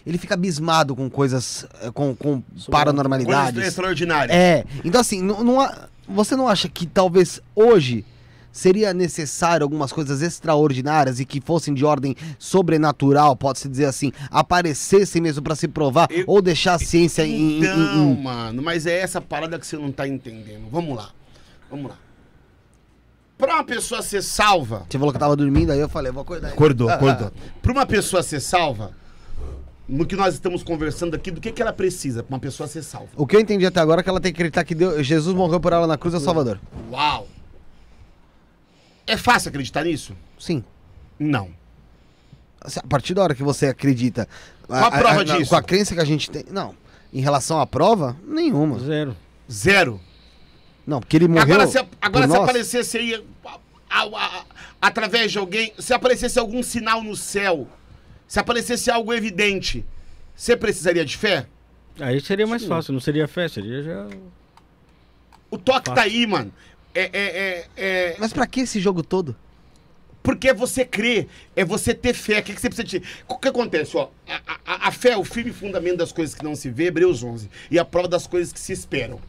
ele 0.06 0.18
fica 0.18 0.34
abismado 0.34 0.95
com 0.95 1.10
coisas 1.10 1.65
é, 1.82 1.91
com, 1.91 2.15
com 2.15 2.41
Coisas 2.41 2.68
paranormalidades. 2.69 3.64
extraordinárias. 3.68 4.36
É, 4.36 4.64
então 4.84 4.99
assim, 5.02 5.22
não, 5.22 5.44
não 5.44 5.60
há- 5.61 5.88
você 6.07 6.36
não 6.36 6.48
acha 6.48 6.68
que 6.68 6.86
talvez 6.86 7.40
hoje 7.56 8.03
seria 8.52 8.94
necessário 8.94 9.64
algumas 9.64 9.94
coisas 9.94 10.22
extraordinárias 10.22 11.22
e 11.22 11.26
que 11.26 11.40
fossem 11.40 11.73
de 11.73 11.86
ordem 11.86 12.15
sobrenatural, 12.38 13.34
pode-se 13.36 13.69
dizer 13.69 13.86
assim, 13.86 14.11
aparecessem 14.30 15.22
mesmo 15.22 15.41
para 15.41 15.56
se 15.56 15.68
provar 15.69 16.07
Eu- 16.11 16.26
ou 16.28 16.41
deixar 16.41 16.73
a 16.73 16.80
ciência 16.80 17.26
em, 17.26 17.64
em- 17.64 18.22
mano, 18.22 18.61
mas 18.61 18.86
é 18.86 18.99
essa 18.99 19.22
parada 19.22 19.57
que 19.57 19.65
você 19.65 19.78
não 19.78 19.91
tá 19.91 20.06
entendendo. 20.07 20.68
Vamos 20.69 20.98
lá. 20.98 21.11
Vamos 21.69 21.91
lá. 21.91 21.98
Pra 23.38 23.56
uma 23.56 23.64
pessoa 23.64 24.02
ser 24.03 24.22
salva. 24.22 24.86
Você 24.90 24.99
falou 24.99 25.11
que 25.11 25.18
eu 25.18 25.19
tava 25.22 25.36
dormindo, 25.36 25.72
aí 25.72 25.80
eu 25.80 25.90
falei, 25.90 26.11
vou 26.11 26.22
acordar. 26.22 26.49
Acordou, 26.49 26.90
acordou. 26.91 27.32
Pra 27.61 27.72
uma 27.72 27.86
pessoa 27.86 28.22
ser 28.22 28.40
salva, 28.40 28.91
no 29.87 30.05
que 30.05 30.15
nós 30.15 30.33
estamos 30.35 30.63
conversando 30.63 31.15
aqui, 31.15 31.31
do 31.31 31.41
que, 31.41 31.51
que 31.51 31.61
ela 31.61 31.73
precisa 31.73 32.23
pra 32.23 32.33
uma 32.35 32.39
pessoa 32.39 32.67
ser 32.67 32.81
salva? 32.83 33.09
O 33.15 33.27
que 33.27 33.35
eu 33.35 33.39
entendi 33.39 33.65
até 33.65 33.79
agora 33.79 34.01
é 34.01 34.03
que 34.03 34.09
ela 34.09 34.19
tem 34.21 34.31
que 34.31 34.37
acreditar 34.37 34.63
que 34.63 34.73
Deus- 34.75 35.05
Jesus 35.05 35.35
morreu 35.35 35.59
por 35.59 35.73
ela 35.73 35.85
na 35.87 35.97
cruz 35.97 36.13
do 36.13 36.19
Salvador. 36.19 36.59
Uau! 36.91 37.27
É 39.05 39.17
fácil 39.17 39.49
acreditar 39.49 39.83
nisso? 39.83 40.15
Sim. 40.39 40.63
Não. 41.19 41.49
Assim, 42.61 42.79
A 42.83 42.87
partir 42.87 43.13
da 43.13 43.23
hora 43.23 43.35
que 43.35 43.43
você 43.43 43.67
acredita. 43.67 44.27
Qual 44.67 44.83
a 44.85 44.91
prova 44.91 45.25
disso? 45.25 45.49
Com 45.49 45.55
a 45.55 45.63
crença 45.63 45.93
que 45.95 46.01
a 46.01 46.05
gente 46.05 46.29
tem. 46.29 46.45
Não. 46.49 46.75
Em 47.13 47.19
relação 47.19 47.59
à 47.59 47.67
prova, 47.67 48.15
nenhuma. 48.25 48.79
Zero. 48.79 49.17
Zero. 49.51 49.99
Não, 50.87 50.99
porque 50.99 51.17
ele 51.17 51.27
morreu. 51.27 51.43
agora, 51.55 51.67
se, 51.67 51.77
agora 51.77 52.27
por 52.27 52.31
se 52.33 52.39
nós. 52.39 52.43
aparecesse 52.49 52.97
aí, 52.97 53.23
a- 53.45 53.57
a- 53.89 54.05
a- 54.15 54.45
através 54.81 55.31
de 55.31 55.37
alguém, 55.37 55.73
se 55.77 55.93
aparecesse 55.93 56.39
algum 56.39 56.63
sinal 56.63 57.03
no 57.03 57.15
céu, 57.15 57.67
se 58.31 58.39
aparecesse 58.39 58.89
algo 58.89 59.13
evidente, 59.13 59.83
você 60.33 60.55
precisaria 60.55 61.03
de 61.03 61.17
fé? 61.17 61.47
Aí 61.99 62.21
seria 62.21 62.47
mais 62.47 62.63
fácil, 62.63 62.93
não 62.93 63.01
seria 63.01 63.27
fé, 63.27 63.49
seria 63.49 63.83
já. 63.83 64.07
O 65.49 65.57
toque 65.57 65.93
tá 65.93 66.03
aí, 66.03 66.25
mano. 66.25 66.49
É, 66.95 67.01
é, 67.01 67.09
é, 67.11 67.67
é- 67.75 68.15
Mas 68.17 68.31
pra 68.31 68.47
que 68.47 68.61
esse 68.61 68.79
jogo 68.79 69.03
todo? 69.03 69.35
Porque 70.23 70.47
é 70.47 70.53
você 70.53 70.85
crer, 70.85 71.27
é 71.57 71.65
você 71.65 71.93
ter 71.93 72.13
fé. 72.13 72.39
O 72.39 72.43
que, 72.43 72.53
que 72.53 72.61
você 72.61 72.69
precisa 72.69 72.87
ter? 73.01 73.05
O 73.27 73.37
que 73.37 73.49
acontece, 73.49 73.97
ó? 73.97 74.07
A, 74.25 74.61
a- 74.65 74.87
a 74.87 74.91
fé 74.93 75.09
é 75.09 75.17
o 75.17 75.25
firme 75.25 75.51
fundamento 75.51 75.97
das 75.97 76.13
coisas 76.13 76.33
que 76.33 76.41
não 76.45 76.55
se 76.55 76.69
vê, 76.69 76.85
Hebreus 76.85 77.21
11. 77.25 77.49
E 77.69 77.77
a 77.77 77.83
prova 77.83 78.07
das 78.07 78.27
coisas 78.27 78.53
que 78.53 78.61
se 78.61 78.71
esperam. 78.71 79.19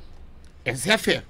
Essa 0.65 0.91
é 0.91 0.95
a 0.95 0.99
fé. 0.99 1.25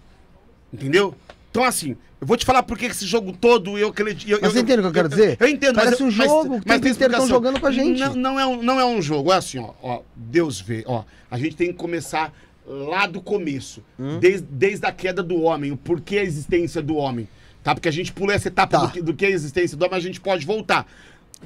Entendeu? 0.71 1.17
Então, 1.53 1.63
assim, 1.65 1.97
eu 2.19 2.27
vou 2.27 2.35
te 2.37 2.47
falar 2.47 2.63
por 2.63 2.79
que 2.79 2.87
esse 2.87 3.05
jogo 3.07 3.31
todo 3.31 3.77
eu 3.79 3.89
acredito. 3.89 4.27
eu- 4.29 4.39
Mas 4.41 4.55
eu- 4.55 4.63
entende 4.63 4.79
o 4.79 4.83
que 4.85 4.89
eu 4.89 4.93
quero 4.93 5.09
dizer? 5.11 5.37
Eu, 5.39 5.47
entendo, 5.49 5.77
mas. 5.77 5.85
Parece 5.85 6.03
eu- 6.03 6.07
um 6.07 6.11
jogo, 6.11 6.33
o 6.57 6.61
tempo 6.61 6.65
tem 6.65 6.77
inteiro 6.77 6.81
tão 6.81 6.91
explicação. 7.03 7.29
jogando 7.29 7.61
com 7.61 7.67
a 7.67 7.71
gente. 7.71 8.01
Não, 8.01 8.15
não, 8.15 8.41
é 8.41 8.47
um, 8.47 8.63
não 8.63 8.81
é 8.81 8.85
um 8.87 9.03
jogo, 9.03 9.31
é 9.31 9.37
assim, 9.37 9.59
ó, 9.59 9.71
ó. 9.83 10.01
Deus 10.17 10.59
vê, 10.61 10.83
ó. 10.87 11.05
A 11.31 11.37
gente 11.39 11.55
tem 11.55 11.69
que 11.69 11.75
começar 11.75 12.33
lá 12.67 13.07
do 13.07 13.21
começo. 13.21 13.83
Hum? 14.01 14.19
Desde, 14.19 14.47
desde 14.51 14.87
a 14.87 14.93
queda 14.93 15.23
do 15.23 15.43
homem, 15.43 15.73
o 15.73 15.77
porquê 15.77 16.19
a 16.19 16.23
existência 16.25 16.81
do 16.81 16.97
homem. 16.97 17.29
Tá? 17.63 17.75
Porque 17.75 17.89
a 17.89 17.93
gente 17.93 18.13
pula 18.13 18.33
essa 18.33 18.49
etapa 18.49 18.79
Tá. 18.79 18.87
do, 18.87 18.93
que, 18.93 19.03
do 19.03 19.15
que 19.15 19.25
é 19.27 19.29
a 19.29 19.33
existência 19.33 19.77
do 19.77 19.83
homem, 19.83 19.91
mas 19.97 20.03
a 20.05 20.07
gente 20.07 20.21
pode 20.21 20.45
voltar. 20.47 20.87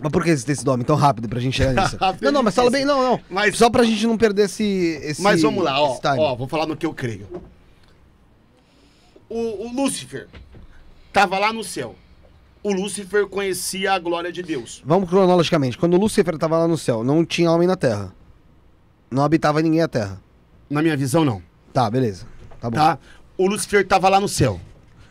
Mas 0.00 0.12
por 0.12 0.22
que 0.22 0.30
existe 0.30 0.52
esse 0.52 0.64
nome 0.64 0.84
tão 0.84 0.94
rápido 0.94 1.28
pra 1.28 1.40
gente 1.40 1.56
chegar 1.56 1.72
nisso? 1.82 1.98
Não, 2.22 2.30
não, 2.30 2.42
mas 2.44 2.54
fala 2.54 2.70
bem, 2.70 2.84
não, 2.84 3.02
não. 3.02 3.20
Mas- 3.28 3.56
Só 3.56 3.68
pra 3.68 3.82
gente 3.82 4.06
não 4.06 4.16
perder 4.16 4.44
esse. 4.44 4.62
esse 5.02 5.20
Mas 5.20 5.42
vamos 5.42 5.64
lá, 5.64 5.80
ó, 5.80 5.98
ó, 6.18 6.34
vou 6.36 6.46
falar 6.46 6.66
no 6.66 6.76
que 6.76 6.86
eu 6.86 6.94
creio. 6.94 7.26
O, 9.28 9.66
o 9.66 9.72
Lúcifer 9.74 10.28
tava 11.12 11.38
lá 11.38 11.52
no 11.52 11.64
céu. 11.64 11.94
O 12.62 12.72
Lúcifer 12.72 13.26
conhecia 13.26 13.92
a 13.92 13.98
glória 13.98 14.32
de 14.32 14.42
Deus. 14.42 14.82
Vamos 14.84 15.08
cronologicamente. 15.08 15.78
Quando 15.78 15.96
Lúcifer 15.96 16.36
tava 16.36 16.58
lá 16.58 16.66
no 16.68 16.76
céu, 16.76 17.04
não 17.04 17.24
tinha 17.24 17.50
homem 17.50 17.66
na 17.68 17.76
terra. 17.76 18.12
Não 19.10 19.22
habitava 19.22 19.62
ninguém 19.62 19.82
a 19.82 19.88
terra. 19.88 20.20
Na 20.68 20.82
minha 20.82 20.96
visão, 20.96 21.24
não. 21.24 21.40
Tá, 21.72 21.88
beleza. 21.88 22.26
Tá 22.60 22.68
bom. 22.68 22.76
Tá? 22.76 22.98
O 23.38 23.46
Lúcifer 23.46 23.86
tava 23.86 24.08
lá 24.08 24.18
no 24.18 24.28
céu. 24.28 24.60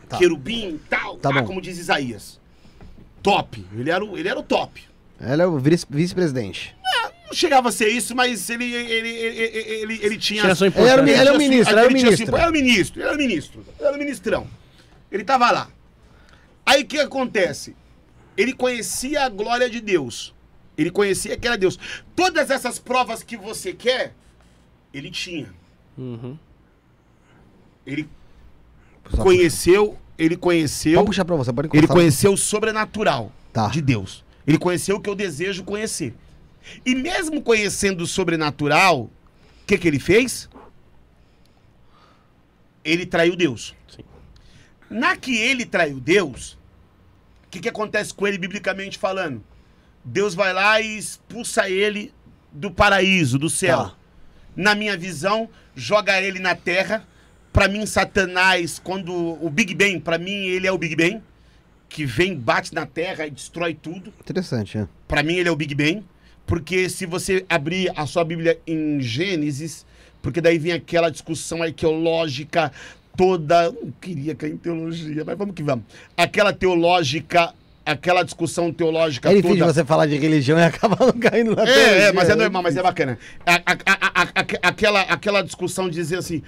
Tá. 0.09 0.17
Querubim, 0.17 0.79
tal, 0.89 1.17
Tá 1.17 1.31
tá, 1.31 1.43
como 1.43 1.61
diz 1.61 1.77
Isaías. 1.77 2.39
Top. 3.23 3.65
Ele 3.73 3.89
era 3.89 4.03
o, 4.03 4.17
ele 4.17 4.27
era 4.27 4.39
o 4.39 4.43
top. 4.43 4.83
Ela 5.19 5.43
é 5.43 5.47
o 5.47 5.57
vice- 5.57 5.85
vice-presidente. 5.89 6.74
Chegava 7.35 7.67
a 7.67 7.71
ser 7.71 7.89
isso, 7.89 8.15
mas 8.15 8.49
ele, 8.49 8.63
ele, 8.63 8.91
ele, 8.91 9.09
ele, 9.09 9.71
ele, 9.71 9.99
ele 10.01 10.17
tinha. 10.17 10.41
Tinha 10.41 10.55
sua 10.55 10.67
Ele 10.67 10.79
era, 10.87 11.01
ele 11.01 11.29
é 11.29 11.33
o 11.33 11.37
ministro, 11.37 11.73
ele 11.73 11.79
era 11.81 11.89
o 11.89 11.93
ministro. 11.93 12.37
Era 12.37 12.49
o 12.49 12.51
ministro, 12.53 13.01
ele 13.01 13.07
era 13.07 13.15
o 13.15 13.17
ministro. 13.17 13.65
Era 13.77 13.95
o 13.95 13.99
ministrão. 13.99 14.47
Ele 15.11 15.23
tava 15.25 15.51
lá. 15.51 15.69
Aí 16.65 16.83
o 16.83 16.85
que 16.85 16.97
acontece? 16.97 17.75
Ele 18.37 18.53
conhecia 18.53 19.23
a 19.25 19.29
glória 19.29 19.69
de 19.69 19.81
Deus. 19.81 20.33
Ele 20.77 20.89
conhecia 20.89 21.35
que 21.35 21.45
era 21.45 21.57
Deus. 21.57 21.77
Todas 22.15 22.49
essas 22.49 22.79
provas 22.79 23.21
que 23.21 23.35
você 23.35 23.73
quer, 23.73 24.13
ele 24.93 25.11
tinha. 25.11 25.53
Uhum. 25.97 26.37
Ele 27.85 28.07
Só 29.09 29.23
conheceu, 29.23 29.97
ele 30.17 30.37
conheceu, 30.37 30.95
Pode 30.95 31.07
puxar 31.07 31.25
pra 31.25 31.35
você, 31.35 31.51
pode 31.51 31.69
ele 31.73 31.87
conheceu 31.87 32.31
o 32.31 32.37
sobrenatural 32.37 33.31
Tá. 33.51 33.67
de 33.67 33.81
Deus. 33.81 34.23
Ele 34.47 34.57
conheceu 34.57 34.95
o 34.95 35.01
que 35.01 35.09
eu 35.09 35.15
desejo 35.15 35.63
conhecer. 35.65 36.13
E 36.85 36.95
mesmo 36.95 37.41
conhecendo 37.41 38.01
o 38.01 38.07
sobrenatural, 38.07 39.03
o 39.03 39.11
que, 39.65 39.77
que 39.77 39.87
ele 39.87 39.99
fez? 39.99 40.49
Ele 42.83 43.05
traiu 43.05 43.35
Deus. 43.35 43.75
Sim. 43.87 44.03
Na 44.89 45.17
que 45.17 45.37
ele 45.37 45.65
traiu 45.65 45.99
Deus, 45.99 46.57
o 47.45 47.49
que, 47.49 47.59
que 47.59 47.69
acontece 47.69 48.13
com 48.13 48.27
ele 48.27 48.37
biblicamente 48.37 48.97
falando? 48.97 49.43
Deus 50.03 50.35
vai 50.35 50.53
lá 50.53 50.79
e 50.79 50.97
expulsa 50.97 51.69
ele 51.69 52.13
do 52.51 52.69
paraíso, 52.69 53.39
do 53.39 53.49
céu. 53.49 53.77
Tá. 53.77 53.95
Na 54.55 54.75
minha 54.75 54.95
visão, 54.95 55.49
joga 55.75 56.21
ele 56.21 56.39
na 56.39 56.55
terra. 56.55 57.05
Pra 57.51 57.67
mim, 57.67 57.85
Satanás, 57.85 58.79
quando 58.79 59.13
o 59.13 59.49
Big 59.49 59.73
Bang, 59.73 59.99
pra 59.99 60.17
mim, 60.17 60.31
ele 60.31 60.67
é 60.67 60.71
o 60.71 60.77
Big 60.77 60.95
Bang, 60.95 61.21
que 61.89 62.05
vem, 62.05 62.35
bate 62.35 62.73
na 62.73 62.85
terra 62.85 63.25
e 63.25 63.31
destrói 63.31 63.73
tudo. 63.73 64.13
Interessante, 64.19 64.77
é. 64.77 64.87
Pra 65.07 65.23
mim, 65.23 65.35
ele 65.35 65.49
é 65.49 65.51
o 65.51 65.55
Big 65.55 65.73
Bang. 65.73 66.03
Porque 66.45 66.89
se 66.89 67.05
você 67.05 67.45
abrir 67.49 67.91
a 67.95 68.05
sua 68.05 68.23
Bíblia 68.23 68.59
em 68.67 69.01
Gênesis, 69.01 69.85
porque 70.21 70.39
daí 70.41 70.57
vem 70.59 70.71
aquela 70.73 71.09
discussão 71.09 71.63
arqueológica 71.63 72.71
toda. 73.17 73.71
Não 73.71 73.91
queria 73.99 74.35
cair 74.35 74.53
em 74.53 74.57
teologia, 74.57 75.23
mas 75.25 75.37
vamos 75.37 75.55
que 75.55 75.63
vamos. 75.63 75.85
Aquela 76.15 76.53
teológica, 76.53 77.53
aquela 77.85 78.23
discussão 78.23 78.71
teológica 78.71 79.29
É 79.31 79.35
difícil 79.35 79.57
toda. 79.57 79.73
você 79.73 79.83
falar 79.85 80.05
de 80.05 80.17
religião 80.17 80.57
e 80.59 80.61
acabar 80.65 80.99
não 80.99 81.13
caindo 81.13 81.55
na 81.55 81.63
É, 81.63 81.65
teologia. 81.65 81.95
é, 82.07 82.11
mas 82.11 82.29
é 82.29 82.35
normal, 82.35 82.61
mas 82.63 82.77
é 82.77 82.83
bacana. 82.83 83.17
A- 83.45 83.61
a- 83.65 84.21
a- 84.23 84.67
aquela, 84.69 85.01
aquela 85.01 85.41
discussão 85.41 85.89
de 85.89 85.95
dizer 85.95 86.17
assim. 86.17 86.43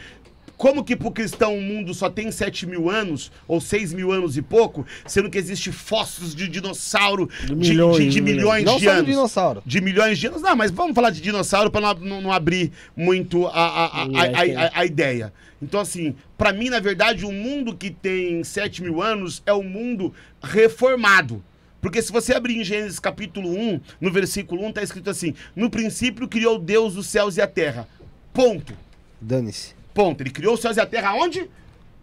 Como 0.57 0.83
que 0.83 0.95
pro 0.95 1.11
cristão 1.11 1.55
o 1.55 1.61
mundo 1.61 1.93
só 1.93 2.09
tem 2.09 2.31
7 2.31 2.65
mil 2.65 2.89
anos, 2.89 3.31
ou 3.47 3.61
6 3.61 3.93
mil 3.93 4.11
anos 4.11 4.35
e 4.37 4.41
pouco, 4.41 4.85
sendo 5.05 5.29
que 5.29 5.37
existe 5.37 5.71
fósseis 5.71 6.33
de 6.33 6.47
dinossauro 6.47 7.29
de, 7.45 7.53
milhões, 7.55 7.97
de- 7.97 8.09
de 8.09 8.21
milhões. 8.21 8.63
milhões 8.63 8.65
Não 8.65 8.77
de 8.79 8.85
só 8.85 8.91
anos? 8.91 9.05
dinossauro. 9.05 9.61
De 9.63 9.79
milhões 9.79 10.17
de 10.17 10.25
anos. 10.27 10.41
Não, 10.41 10.55
mas 10.55 10.71
vamos 10.71 10.95
falar 10.95 11.11
de 11.11 11.21
dinossauro 11.21 11.69
para 11.69 11.93
não, 11.93 11.93
não- 12.09 12.21
não 12.21 12.31
abrir 12.33 12.71
muito 12.95 13.45
a, 13.45 13.51
a, 13.51 13.85
a, 13.85 14.03
a, 14.03 14.65
a- 14.65 14.71
a 14.79 14.85
ideia. 14.85 15.31
Então, 15.61 15.79
assim, 15.79 16.15
para 16.37 16.51
mim, 16.51 16.69
na 16.69 16.79
verdade, 16.79 17.23
o 17.23 17.31
mundo 17.31 17.75
que 17.75 17.91
tem 17.91 18.43
7 18.43 18.81
mil 18.81 18.99
anos 19.01 19.43
é 19.45 19.53
o 19.53 19.61
mundo 19.63 20.11
reformado. 20.41 21.43
Porque 21.79 22.01
se 22.01 22.11
você 22.11 22.33
abrir 22.33 22.57
em 22.59 22.63
Gênesis 22.63 22.99
capítulo 22.99 23.49
1, 23.55 23.79
no 24.01 24.11
versículo 24.11 24.65
1, 24.65 24.71
tá 24.73 24.81
escrito 24.81 25.09
assim: 25.11 25.35
No 25.55 25.69
princípio 25.69 26.27
criou 26.27 26.57
Deus 26.57 26.95
os 26.95 27.05
céus 27.05 27.37
e 27.37 27.41
a 27.41 27.47
terra. 27.47 27.87
Ponto. 28.33 28.73
Dane-se. 29.21 29.76
Ponto. 29.97 30.21
Ele 30.21 30.29
criou 30.29 30.53
os 30.53 30.61
céus 30.61 30.77
e 30.77 30.79
a 30.79 30.85
terra 30.85 31.15
onde? 31.15 31.49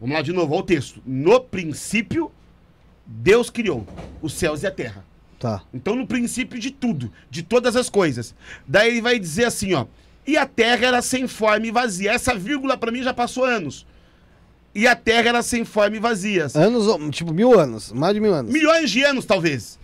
Vamos 0.00 0.16
lá 0.16 0.20
de 0.20 0.32
novo, 0.32 0.52
olha 0.52 0.62
o 0.62 0.66
texto. 0.66 1.00
No 1.06 1.40
princípio, 1.40 2.32
Deus 3.06 3.50
criou 3.50 3.86
os 4.20 4.32
céus 4.34 4.64
e 4.64 4.66
a 4.66 4.70
terra. 4.72 5.04
Tá. 5.38 5.62
Então, 5.72 5.94
no 5.94 6.04
princípio 6.04 6.58
de 6.58 6.72
tudo, 6.72 7.12
de 7.30 7.44
todas 7.44 7.76
as 7.76 7.88
coisas. 7.88 8.34
Daí 8.66 8.88
ele 8.88 9.00
vai 9.00 9.16
dizer 9.16 9.44
assim, 9.44 9.74
ó. 9.74 9.86
E 10.26 10.36
a 10.36 10.44
terra 10.44 10.86
era 10.86 11.02
sem 11.02 11.28
forma 11.28 11.68
e 11.68 11.70
vazia. 11.70 12.10
Essa 12.10 12.34
vírgula 12.34 12.76
pra 12.76 12.90
mim 12.90 13.00
já 13.00 13.14
passou 13.14 13.44
anos. 13.44 13.86
E 14.74 14.88
a 14.88 14.96
terra 14.96 15.28
era 15.28 15.42
sem 15.42 15.64
forma 15.64 15.96
e 15.96 16.00
vazia. 16.00 16.48
Anos, 16.52 16.86
tipo, 17.14 17.32
mil 17.32 17.56
anos. 17.56 17.92
Mais 17.92 18.12
de 18.12 18.18
mil 18.18 18.34
anos. 18.34 18.52
Milhões 18.52 18.90
de 18.90 19.04
anos, 19.04 19.24
talvez. 19.24 19.78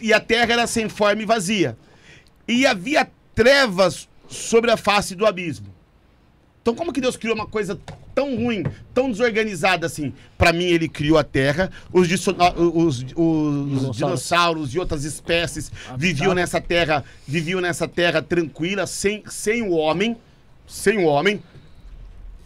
E 0.00 0.12
a 0.12 0.20
terra 0.20 0.52
era 0.52 0.66
sem 0.68 0.88
forma 0.88 1.22
e 1.22 1.26
vazia. 1.26 1.76
E 2.46 2.64
havia 2.64 3.10
trevas 3.34 4.08
sobre 4.28 4.70
a 4.70 4.76
face 4.76 5.16
do 5.16 5.26
abismo. 5.26 5.73
Então, 6.64 6.74
como 6.74 6.94
que 6.94 7.00
Deus 7.02 7.14
criou 7.14 7.34
uma 7.34 7.46
coisa 7.46 7.78
tão 8.14 8.36
ruim, 8.36 8.62
tão 8.94 9.10
desorganizada 9.10 9.84
assim? 9.84 10.14
Pra 10.38 10.50
mim, 10.50 10.64
ele 10.64 10.88
criou 10.88 11.18
a 11.18 11.22
terra, 11.22 11.70
os, 11.92 12.08
ah, 12.38 12.54
os- 12.58 13.04
os- 13.14 13.82
os 13.90 13.96
dinossauros 13.96 14.74
e 14.74 14.78
outras 14.78 15.04
espécies 15.04 15.70
viviam 15.98 16.32
nessa 16.32 16.62
terra, 16.62 17.04
viviam 17.28 17.60
nessa 17.60 17.86
terra 17.86 18.22
tranquila, 18.22 18.86
sem, 18.86 19.22
sem 19.28 19.60
o 19.60 19.72
homem, 19.72 20.16
sem 20.66 20.96
o 20.96 21.04
homem. 21.04 21.42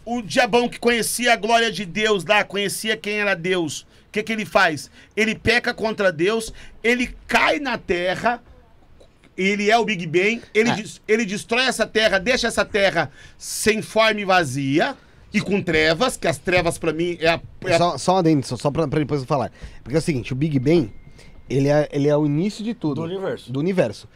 O 0.03 0.21
diabão 0.21 0.67
que 0.67 0.79
conhecia 0.79 1.31
a 1.31 1.37
glória 1.37 1.71
de 1.71 1.85
Deus 1.85 2.25
lá, 2.25 2.43
conhecia 2.43 2.97
quem 2.97 3.21
era 3.21 3.35
Deus, 3.35 3.81
o 4.09 4.11
que, 4.11 4.21
que 4.21 4.33
ele 4.33 4.43
faz? 4.45 4.91
Ele 5.15 5.33
peca 5.33 5.73
contra 5.73 6.11
Deus, 6.11 6.51
ele 6.83 7.15
cai 7.25 7.57
na 7.59 7.77
terra, 7.77 8.43
ele 9.41 9.71
é 9.71 9.77
o 9.77 9.85
Big 9.85 10.05
Bang, 10.05 10.41
ele, 10.53 10.69
É. 10.69 10.75
des- 10.75 11.01
ele 11.07 11.25
destrói 11.25 11.65
essa 11.65 11.85
terra, 11.87 12.17
deixa 12.19 12.47
essa 12.47 12.65
terra 12.65 13.11
sem 13.37 13.81
forma 13.81 14.19
e 14.21 14.25
vazia 14.25 14.95
e 15.33 15.39
com 15.39 15.61
trevas, 15.61 16.17
que 16.17 16.27
as 16.27 16.37
trevas 16.37 16.77
pra 16.77 16.91
mim 16.91 17.17
é 17.21 17.29
a. 17.29 17.41
é 17.65 17.73
a- 17.75 17.77
Só, 17.77 17.97
só 17.97 18.13
um 18.15 18.17
adendo, 18.17 18.45
só, 18.45 18.57
só 18.57 18.69
pra, 18.71 18.87
pra 18.87 18.99
depois 18.99 19.21
eu 19.21 19.27
falar. 19.27 19.51
Porque 19.83 19.95
é 19.95 19.99
o 19.99 20.01
seguinte, 20.01 20.33
o 20.33 20.35
Big 20.35 20.57
Bang, 20.59 20.91
ele 21.49 21.67
é, 21.69 21.87
ele 21.91 22.07
é 22.07 22.17
o 22.17 22.25
início 22.25 22.63
de 22.63 22.73
tudo. 22.73 22.95
Do 22.95 23.03
universo. 23.03 23.51
Do 23.51 23.59
universo. 23.59 24.07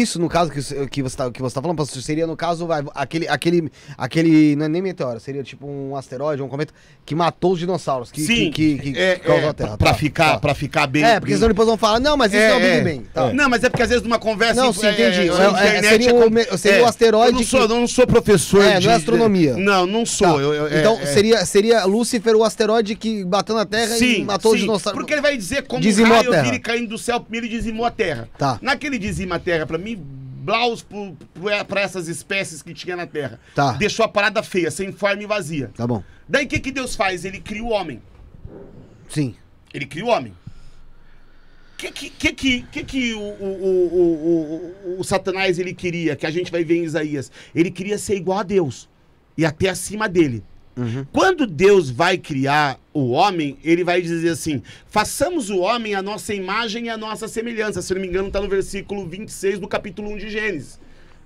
Isso, 0.00 0.18
no 0.20 0.28
caso 0.28 0.50
que, 0.50 0.62
você- 0.62 0.86
que, 0.86 1.02
você, 1.02 1.16
tá, 1.16 1.30
que 1.30 1.42
você 1.42 1.54
tá 1.54 1.60
falando, 1.60 1.76
pastor, 1.76 2.02
seria, 2.02 2.26
no 2.26 2.36
caso, 2.36 2.66
vai, 2.66 2.82
aquele, 2.94 3.28
aquele, 3.28 3.70
aquele, 3.98 4.56
não 4.56 4.64
é 4.64 4.68
nem 4.68 4.80
meteoro, 4.80 5.20
seria 5.20 5.42
tipo 5.42 5.66
um 5.66 5.94
asteroide, 5.96 6.42
um 6.42 6.48
cometa, 6.48 6.72
que 7.04 7.14
matou 7.14 7.52
os 7.52 7.58
dinossauros, 7.58 8.10
que, 8.10 8.22
Sim, 8.22 8.50
que, 8.50 8.78
que, 8.78 8.92
que 8.92 8.98
é, 8.98 9.16
causou 9.16 9.46
é, 9.46 9.48
a 9.48 9.52
Terra. 9.54 9.76
pra, 9.76 9.88
tá, 9.92 9.94
ficar, 9.94 10.32
tá. 10.32 10.38
pra 10.38 10.54
ficar 10.54 10.86
bem. 10.86 11.04
É, 11.04 11.20
porque 11.20 11.34
senão 11.34 11.48
depois 11.48 11.68
vão 11.68 11.76
falar, 11.76 12.00
não, 12.00 12.16
mas 12.16 12.32
isso 12.32 12.40
não 12.42 12.48
é 12.48 12.56
o 12.56 12.60
Big 12.60 12.84
Bang. 12.96 13.06
Tá. 13.12 13.32
Não, 13.32 13.48
mas 13.50 13.64
é 13.64 13.68
porque 13.68 13.82
às 13.82 13.88
vezes 13.90 14.02
numa 14.02 14.18
conversa. 14.18 14.54
Não, 14.62 14.72
sim, 14.72 14.86
entendi. 14.86 15.20
É, 15.20 15.22
é, 15.24 15.28
internet 15.28 15.88
seria 15.88 16.14
o 16.14 16.58
seria 16.58 16.82
o 16.82 16.86
asteroide 16.86 17.28
Eu 17.32 17.32
não 17.34 17.42
sou, 17.44 17.60
eu 17.60 17.68
não 17.68 17.86
sou 17.86 18.06
professor. 18.06 18.62
É, 18.64 18.80
não 18.80 18.90
é 18.90 18.94
astronomia. 18.94 19.56
Não, 19.56 19.86
não 19.86 20.06
sou. 20.06 20.26
Tá. 20.26 20.40
eu- 20.40 20.54
eu- 20.54 20.66
é- 20.68 20.80
então, 20.80 20.98
é- 21.00 21.06
seria, 21.06 21.44
seria 21.44 21.84
Lúcifer 21.84 22.34
o 22.34 22.44
asteroide 22.44 22.94
que 22.94 23.24
bateu 23.24 23.54
na 23.54 23.66
Terra 23.66 23.94
e 23.96 23.98
Sim, 23.98 24.24
matou 24.24 24.52
os 24.52 24.58
sim, 24.58 24.64
dinossauros. 24.64 24.98
porque 24.98 25.12
ele 25.12 25.20
vai 25.20 25.36
dizer 25.36 25.62
como 25.66 25.80
Dizimou 25.82 26.12
o 26.18 26.30
raio 26.30 26.44
vira 26.44 26.58
caindo 26.60 26.88
do 26.88 26.98
céu, 26.98 27.20
primeiro 27.20 27.46
ele 27.46 27.54
dizimou 27.56 27.84
a 27.84 27.90
terra. 27.90 28.28
Tá. 28.38 28.58
Naquele 28.62 28.98
dizima 28.98 29.34
a 29.34 29.38
terra, 29.38 29.66
pra 29.66 29.76
mim, 29.82 29.96
blaus 29.96 30.82
pro- 30.82 31.16
pra 31.68 31.80
essas 31.82 32.08
espécies 32.08 32.62
que 32.62 32.72
tinha 32.72 32.96
na 32.96 33.06
terra. 33.06 33.38
Tá. 33.54 33.72
Deixou 33.72 34.04
a 34.04 34.08
parada 34.08 34.42
feia, 34.42 34.70
sem 34.70 34.92
forma 34.92 35.22
e 35.22 35.26
vazia. 35.26 35.70
Tá 35.76 35.86
bom. 35.86 36.02
Daí 36.28 36.44
o 36.46 36.48
que, 36.48 36.58
que 36.60 36.72
Deus 36.72 36.94
faz? 36.96 37.24
Ele 37.24 37.40
cria 37.40 37.62
o 37.62 37.68
homem. 37.70 38.00
Sim. 39.08 39.34
Ele 39.74 39.84
cria 39.86 40.04
o 40.04 40.08
homem. 40.08 40.32
O 41.74 41.76
que 41.76 41.90
que, 41.90 42.10
que, 42.10 42.32
que, 42.32 42.62
que, 42.62 42.84
que 42.84 43.14
o, 43.14 43.20
o, 43.20 43.92
o, 43.92 44.96
o, 44.96 45.00
o 45.00 45.04
Satanás 45.04 45.58
ele 45.58 45.74
queria? 45.74 46.14
Que 46.14 46.26
a 46.26 46.30
gente 46.30 46.50
vai 46.52 46.62
ver 46.64 46.76
em 46.78 46.84
Isaías. 46.84 47.30
Ele 47.54 47.70
queria 47.70 47.98
ser 47.98 48.14
igual 48.16 48.38
a 48.38 48.42
Deus. 48.44 48.88
E 49.36 49.44
até 49.44 49.68
acima 49.68 50.08
dele. 50.08 50.44
Quando 51.12 51.46
Deus 51.46 51.90
vai 51.90 52.16
criar 52.16 52.80
o 52.94 53.10
homem, 53.10 53.58
ele 53.62 53.84
vai 53.84 54.00
dizer 54.00 54.30
assim: 54.30 54.62
façamos 54.86 55.50
o 55.50 55.58
homem 55.58 55.94
a 55.94 56.02
nossa 56.02 56.32
imagem 56.34 56.86
e 56.86 56.88
a 56.88 56.96
nossa 56.96 57.28
semelhança. 57.28 57.82
Se 57.82 57.92
não 57.92 58.00
me 58.00 58.08
engano, 58.08 58.28
está 58.28 58.40
no 58.40 58.48
versículo 58.48 59.06
26 59.06 59.58
do 59.58 59.68
capítulo 59.68 60.10
1 60.12 60.16
de 60.16 60.30
Gênesis. 60.30 60.80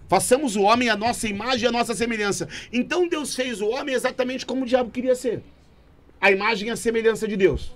Façamos 0.09 0.56
o 0.56 0.62
homem 0.62 0.89
a 0.89 0.97
nossa 0.97 1.28
imagem 1.28 1.64
e 1.64 1.68
a 1.68 1.73
nossa 1.73 1.94
semelhança. 1.94 2.48
Então 2.73 3.09
Deus 3.09 3.35
fez 3.35 3.60
o 3.60 3.68
homem 3.68 3.94
exatamente 3.94 4.47
como 4.47 4.62
o 4.62 4.66
diabo 4.66 4.90
queria 4.90 5.14
ser. 5.14 5.43
A 6.20 6.31
imagem 6.31 6.68
e 6.68 6.70
a 6.70 6.77
semelhança 6.77 7.27
de 7.27 7.36
Deus. 7.36 7.73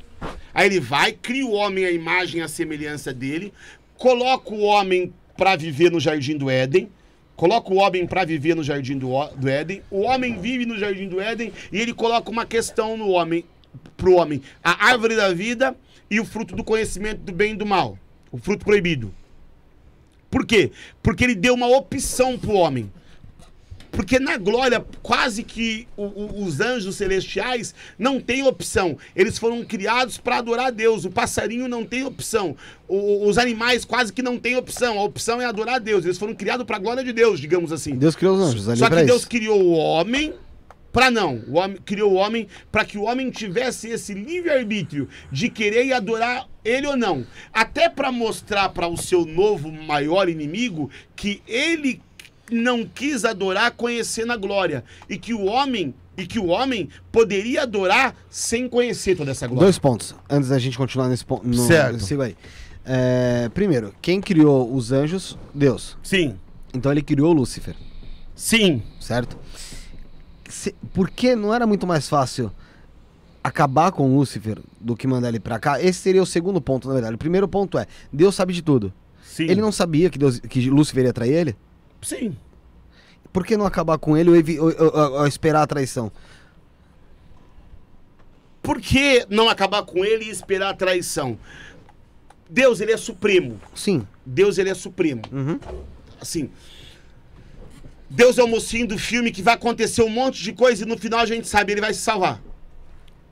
Aí 0.53 0.67
ele 0.67 0.81
vai, 0.81 1.13
cria 1.13 1.47
o 1.47 1.53
homem 1.53 1.85
a 1.85 1.91
imagem 1.91 2.41
e 2.41 2.43
a 2.43 2.49
semelhança 2.49 3.13
dele, 3.13 3.53
coloca 3.97 4.53
o 4.53 4.61
homem 4.61 5.13
para 5.37 5.57
viver 5.57 5.91
no 5.91 6.01
jardim 6.01 6.37
do 6.37 6.51
Éden, 6.51 6.91
coloca 7.41 7.73
o 7.73 7.77
homem 7.77 8.07
para 8.07 8.23
viver 8.23 8.55
no 8.55 8.63
jardim 8.63 8.99
do, 8.99 9.09
do 9.29 9.49
Éden, 9.49 9.83
o 9.91 10.03
homem 10.03 10.39
vive 10.39 10.67
no 10.67 10.79
jardim 10.79 11.09
do 11.09 11.19
Éden 11.19 11.51
e 11.73 11.81
ele 11.81 11.95
coloca 11.95 12.31
uma 12.31 12.45
questão 12.45 12.99
no 12.99 13.09
homem, 13.09 13.47
pro 13.97 14.17
homem, 14.17 14.43
a 14.63 14.89
árvore 14.89 15.17
da 15.17 15.33
vida 15.33 15.75
e 16.11 16.21
o 16.21 16.25
fruto 16.27 16.55
do 16.55 16.63
conhecimento 16.63 17.21
do 17.21 17.33
bem 17.33 17.55
e 17.55 17.57
do 17.57 17.65
mal, 17.65 17.99
o 18.31 18.37
fruto 18.37 18.63
proibido. 18.63 19.11
Por 20.31 20.45
quê? 20.45 20.71
Porque 21.03 21.25
ele 21.25 21.35
deu 21.35 21.55
uma 21.55 21.67
opção 21.67 22.37
pro 22.37 22.53
homem. 22.53 22.93
Porque 23.91 24.19
na 24.19 24.37
glória, 24.37 24.85
quase 25.03 25.43
que 25.43 25.87
o- 25.97 26.05
o- 26.05 26.45
os 26.45 26.61
anjos 26.61 26.97
celestiais 26.97 27.75
não 27.99 28.21
têm 28.21 28.43
opção. 28.45 28.97
Eles 29.15 29.39
foram 29.39 29.65
criados 29.65 30.17
para 30.17 30.39
adorar 30.39 30.67
a 30.67 30.71
Deus. 30.71 31.05
O 31.05 31.11
passarinho 31.11 31.69
não 31.69 31.85
tem 31.85 32.05
opção. 32.05 32.57
O- 32.89 33.27
os 33.29 33.37
animais 33.39 33.85
quase 33.85 34.13
que 34.13 34.23
não 34.23 34.39
têm 34.39 34.57
opção. 34.57 34.99
A 34.99 35.03
opção 35.05 35.41
é 35.41 35.45
adorar 35.45 35.77
a 35.77 35.79
Deus. 35.79 36.05
Eles 36.05 36.19
foram 36.19 36.35
criados 36.35 36.65
para 36.67 36.77
a 36.77 36.81
glória 36.81 37.03
de 37.05 37.13
Deus, 37.13 37.41
digamos 37.41 37.73
assim. 37.73 37.95
Deus 37.97 38.15
criou 38.17 38.37
os 38.37 38.43
anjos 38.69 38.79
Só 38.79 38.89
que 38.89 39.03
Deus 39.05 39.21
isso. 39.21 39.29
criou 39.29 39.61
o 39.63 39.71
homem 39.73 40.35
para 40.93 41.11
não. 41.11 41.43
O 41.47 41.57
homem 41.59 41.77
criou 41.85 42.13
o 42.13 42.17
homem 42.17 42.49
para 42.73 42.85
que 42.85 42.99
o 42.99 43.03
homem 43.03 43.31
tivesse 43.31 43.89
esse 43.89 44.13
livre 44.13 44.51
arbítrio 44.51 45.09
de 45.31 45.49
querer 45.49 45.87
e 45.87 45.93
adorar 45.93 46.49
ele 46.65 46.87
ou 46.87 46.97
não. 46.97 47.25
Até 47.53 47.89
para 47.89 48.11
mostrar 48.11 48.69
para 48.71 48.89
o 48.89 48.97
seu 48.97 49.25
novo 49.25 49.71
maior 49.71 50.29
inimigo 50.29 50.91
que 51.15 51.43
ele 51.47 52.01
não 52.51 52.85
quis 52.85 53.25
adorar 53.25 53.71
conhecendo 53.73 54.33
a 54.33 54.37
glória 54.37 54.85
e 55.09 55.17
que 55.19 55.33
o 55.35 55.45
homem 55.45 55.95
e 56.17 56.27
que 56.27 56.39
o 56.39 56.47
homem 56.49 56.89
poderia 57.11 57.63
adorar 57.63 58.15
sem 58.29 58.69
conhecer 58.69 59.17
toda 59.17 59.31
essa 59.31 59.47
glória. 59.47 59.65
Dois 59.65 59.79
pontos, 59.79 60.15
antes 60.29 60.51
da 60.51 60.59
gente 60.59 60.77
continuar 60.77 61.09
nesse 61.09 61.25
ponto. 61.25 61.47
No, 61.49 61.55
Certo. 61.67 62.01
Siga 62.05 62.25
aí. 62.25 62.37
É, 62.85 63.49
primeiro, 63.55 63.95
quem 64.03 64.21
criou 64.21 64.75
os 64.75 64.93
anjos? 64.93 65.39
Deus. 65.55 65.97
Sim. 66.03 66.37
Então 66.75 66.93
ele 66.93 67.01
criou 67.03 67.33
Lúcifer, 67.33 67.75
Sim. 68.35 68.83
certo? 69.01 69.37
Se- 70.49 70.75
por 70.93 71.09
que 71.11 71.35
não 71.35 71.55
era 71.55 71.67
muito 71.67 71.87
mais 71.87 72.09
fácil 72.09 72.51
acabar 73.43 73.91
com 73.93 74.15
Lúcifer 74.17 74.59
do 74.81 74.95
que 74.97 75.07
mandar 75.07 75.29
ele 75.29 75.41
pra 75.41 75.59
cá? 75.59 75.81
Esse 75.81 76.01
seria 76.01 76.23
o 76.23 76.27
segundo 76.27 76.61
ponto, 76.61 76.87
na 76.89 76.95
verdade. 76.95 77.15
O 77.15 77.19
primeiro 77.19 77.49
ponto 77.49 77.79
é, 77.79 77.87
Deus 78.13 78.35
sabe 78.35 78.53
de 78.53 78.63
tudo. 78.63 78.93
Sim. 79.23 79.45
Ele 79.45 79.61
não 79.61 79.73
sabia 79.73 80.11
que, 80.11 80.19
Deus, 80.19 80.39
que 80.41 80.69
Lúcifer 80.69 81.05
ia 81.05 81.13
trair 81.13 81.33
ele? 81.33 81.57
Sim. 82.03 82.37
Por 83.33 83.45
que 83.47 83.57
não 83.57 83.65
acabar 83.67 83.99
com 83.99 84.17
ele 84.17 84.59
ou, 84.59 84.67
ou- 84.77 85.13
ou 85.21 85.27
esperar 85.27 85.63
a 85.63 85.67
traição? 85.67 86.11
Por 88.63 88.81
que 88.81 89.25
não 89.29 89.49
acabar 89.49 89.83
com 89.85 90.05
ele 90.05 90.25
e 90.27 90.31
esperar 90.31 90.71
a 90.71 90.75
traição? 90.75 91.39
Deus, 92.49 92.81
ele 92.81 92.93
é 92.93 92.97
supremo. 92.97 93.61
Sim. 93.75 94.07
Deus, 94.27 94.59
ele 94.59 94.69
é 94.71 94.75
supremo. 94.75 95.23
Uhum. 95.33 95.59
Assim. 96.21 96.51
Deus 98.09 98.39
é 98.39 98.43
o 98.43 98.49
mocinho 98.49 98.89
do 98.89 98.99
filme 98.99 99.31
que 99.31 99.41
vai 99.43 99.55
acontecer 99.55 100.03
um 100.03 100.09
monte 100.09 100.43
de 100.43 100.53
coisa 100.53 100.83
e 100.83 100.87
no 100.87 100.99
final 100.99 101.21
a 101.21 101.27
gente 101.27 101.47
sabe, 101.49 101.73
ele 101.73 101.81
vai 101.81 101.95
se 101.95 102.01
salvar. 102.01 102.43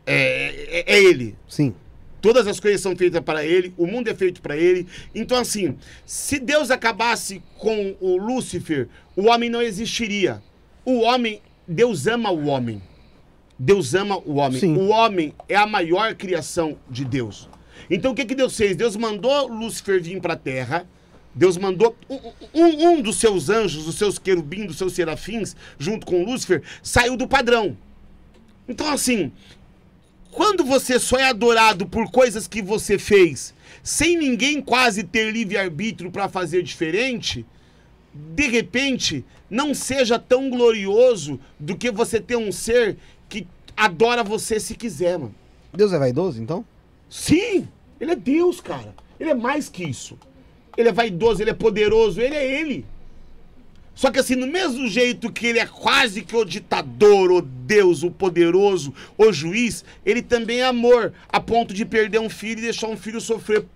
É, 0.06 0.84
é, 0.86 0.94
é 0.96 1.02
ele. 1.02 1.36
Sim. 1.48 1.74
Todas 2.28 2.46
as 2.46 2.60
coisas 2.60 2.82
são 2.82 2.94
feitas 2.94 3.22
para 3.22 3.42
ele, 3.42 3.72
o 3.78 3.86
mundo 3.86 4.06
é 4.08 4.14
feito 4.14 4.42
para 4.42 4.54
ele. 4.54 4.86
Então, 5.14 5.38
assim, 5.38 5.78
se 6.04 6.38
Deus 6.38 6.70
acabasse 6.70 7.42
com 7.56 7.96
o 8.02 8.18
Lúcifer, 8.18 8.86
o 9.16 9.28
homem 9.28 9.48
não 9.48 9.62
existiria. 9.62 10.42
O 10.84 11.00
homem, 11.00 11.40
Deus 11.66 12.06
ama 12.06 12.30
o 12.30 12.48
homem. 12.48 12.82
Deus 13.58 13.94
ama 13.94 14.18
o 14.18 14.34
homem. 14.34 14.60
Sim. 14.60 14.76
O 14.76 14.88
homem 14.88 15.32
é 15.48 15.56
a 15.56 15.66
maior 15.66 16.14
criação 16.16 16.76
de 16.90 17.02
Deus. 17.02 17.48
Então, 17.88 18.12
o 18.12 18.14
que, 18.14 18.26
que 18.26 18.34
Deus 18.34 18.54
fez? 18.54 18.76
Deus 18.76 18.94
mandou 18.94 19.48
Lúcifer 19.48 19.98
vir 20.02 20.20
para 20.20 20.34
a 20.34 20.36
terra. 20.36 20.86
Deus 21.34 21.56
mandou 21.56 21.96
um, 22.10 22.20
um- 22.62 22.88
um 22.90 23.00
dos 23.00 23.16
seus 23.16 23.48
anjos, 23.48 23.86
dos 23.86 23.94
seus 23.94 24.18
querubins, 24.18 24.66
dos 24.66 24.76
seus 24.76 24.92
serafins, 24.92 25.56
junto 25.78 26.04
com 26.04 26.22
Lúcifer, 26.26 26.62
saiu 26.82 27.16
do 27.16 27.26
padrão. 27.26 27.74
Então, 28.68 28.86
assim, 28.92 29.32
quando 30.30 30.64
você 30.64 30.98
só 30.98 31.16
é 31.16 31.24
adorado 31.24 31.86
por 31.86 32.10
coisas 32.10 32.46
que 32.46 32.62
você 32.62 32.98
fez, 32.98 33.54
sem 33.82 34.16
ninguém 34.16 34.60
quase 34.60 35.02
ter 35.02 35.32
livre-arbítrio 35.32 36.10
para 36.10 36.28
fazer 36.28 36.62
diferente, 36.62 37.44
de 38.14 38.48
repente, 38.48 39.24
não 39.48 39.74
seja 39.74 40.18
tão 40.18 40.50
glorioso 40.50 41.40
do 41.58 41.76
que 41.76 41.90
você 41.90 42.20
ter 42.20 42.36
um 42.36 42.52
ser 42.52 42.96
que 43.28 43.46
adora 43.76 44.24
você 44.24 44.58
se 44.58 44.74
quiser, 44.74 45.18
mano. 45.18 45.34
Deus 45.72 45.92
é 45.92 45.98
vaidoso, 45.98 46.42
então? 46.42 46.64
Sim, 47.08 47.68
ele 48.00 48.12
é 48.12 48.16
Deus, 48.16 48.60
cara. 48.60 48.94
Ele 49.18 49.30
é 49.30 49.34
mais 49.34 49.68
que 49.68 49.84
isso. 49.84 50.18
Ele 50.76 50.88
é 50.88 50.92
vaidoso, 50.92 51.42
ele 51.42 51.50
é 51.50 51.54
poderoso, 51.54 52.20
ele 52.20 52.34
é 52.34 52.60
ele. 52.60 52.86
Só 53.98 54.12
que 54.12 54.20
assim, 54.20 54.36
no 54.36 54.46
mesmo 54.46 54.86
jeito 54.86 55.32
que 55.32 55.44
ele 55.44 55.58
é 55.58 55.66
quase 55.66 56.22
que 56.22 56.36
o 56.36 56.44
ditador, 56.44 57.32
o 57.32 57.42
Deus, 57.42 58.04
o 58.04 58.12
poderoso, 58.12 58.94
o 59.16 59.32
juiz, 59.32 59.84
ele 60.06 60.22
também 60.22 60.60
é 60.60 60.66
amor, 60.66 61.12
a 61.28 61.40
ponto 61.40 61.74
de 61.74 61.84
perder 61.84 62.20
um 62.20 62.30
filho 62.30 62.60
e 62.60 62.62
deixar 62.62 62.86
um 62.86 62.96
filho 62.96 63.20
sofrer 63.20 63.66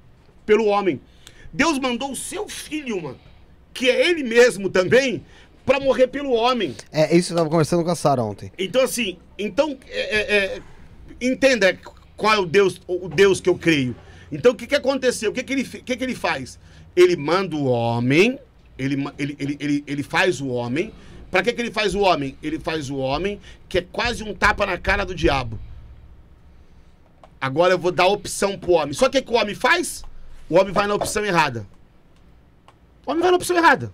pelo 0.46 0.66
homem. 0.66 1.00
Deus 1.52 1.76
mandou 1.76 2.12
o 2.12 2.14
seu 2.14 2.48
filho, 2.48 3.02
mano, 3.02 3.18
que 3.74 3.90
é 3.90 4.08
ele 4.08 4.22
mesmo 4.22 4.70
também, 4.70 5.24
para 5.66 5.80
morrer 5.80 6.06
pelo 6.06 6.30
homem. 6.30 6.76
É, 6.92 7.16
isso 7.16 7.32
eu 7.32 7.38
tava 7.38 7.50
conversando 7.50 7.82
com 7.82 7.90
a 7.90 7.96
Sara 7.96 8.22
ontem. 8.22 8.52
Então, 8.56 8.82
assim, 8.82 9.18
então, 9.36 9.76
é, 9.88 10.00
é, 10.00 10.36
é, 10.36 10.62
entenda 11.20 11.76
qual 12.16 12.32
é 12.32 12.38
o 12.38 12.46
Deus, 12.46 12.80
o 12.86 13.08
Deus 13.08 13.40
que 13.40 13.48
eu 13.48 13.58
creio. 13.58 13.96
Então, 14.30 14.52
o 14.52 14.54
que, 14.54 14.68
que 14.68 14.76
aconteceu? 14.76 15.32
O 15.32 15.34
que, 15.34 15.42
que, 15.42 15.52
ele, 15.52 15.64
que, 15.64 15.96
que 15.96 16.04
ele 16.04 16.14
faz? 16.14 16.60
Ele 16.94 17.16
manda 17.16 17.56
o 17.56 17.64
homem, 17.64 18.38
ele, 18.78 19.04
ele, 19.18 19.36
ele, 19.38 19.56
ele, 19.60 19.84
ele 19.86 20.02
faz 20.02 20.40
o 20.40 20.48
homem. 20.48 20.92
Para 21.30 21.42
que, 21.42 21.52
que 21.52 21.60
ele 21.60 21.70
faz 21.70 21.94
o 21.94 22.00
homem? 22.00 22.36
Ele 22.42 22.58
faz 22.58 22.90
o 22.90 22.96
homem 22.96 23.40
que 23.68 23.78
é 23.78 23.82
quase 23.82 24.22
um 24.22 24.34
tapa 24.34 24.66
na 24.66 24.76
cara 24.76 25.04
do 25.04 25.14
diabo. 25.14 25.58
Agora 27.40 27.72
eu 27.72 27.78
vou 27.78 27.90
dar 27.90 28.06
opção 28.06 28.58
pro 28.58 28.72
homem. 28.72 28.92
Só 28.92 29.08
que 29.08 29.18
o 29.18 29.22
que 29.22 29.32
o 29.32 29.36
homem 29.36 29.54
faz? 29.54 30.04
O 30.48 30.58
homem 30.58 30.72
vai 30.72 30.86
na 30.86 30.94
opção 30.94 31.24
errada. 31.24 31.66
O 33.04 33.10
homem 33.10 33.22
vai 33.22 33.30
na 33.30 33.36
opção 33.36 33.56
errada. 33.56 33.92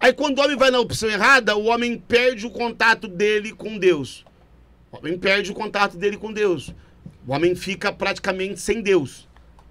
Aí 0.00 0.12
quando 0.12 0.38
o 0.38 0.42
homem 0.42 0.56
vai 0.56 0.70
na 0.70 0.80
opção 0.80 1.08
errada, 1.08 1.56
o 1.56 1.66
homem 1.66 1.98
perde 1.98 2.46
o 2.46 2.50
contato 2.50 3.06
dele 3.06 3.52
com 3.52 3.78
Deus. 3.78 4.24
O 4.90 4.96
homem 4.96 5.18
perde 5.18 5.52
o 5.52 5.54
contato 5.54 5.96
dele 5.96 6.16
com 6.16 6.32
Deus. 6.32 6.74
O 7.26 7.32
homem 7.32 7.54
fica 7.54 7.92
praticamente 7.92 8.58
sem 8.58 8.80
Deus. 8.80 9.27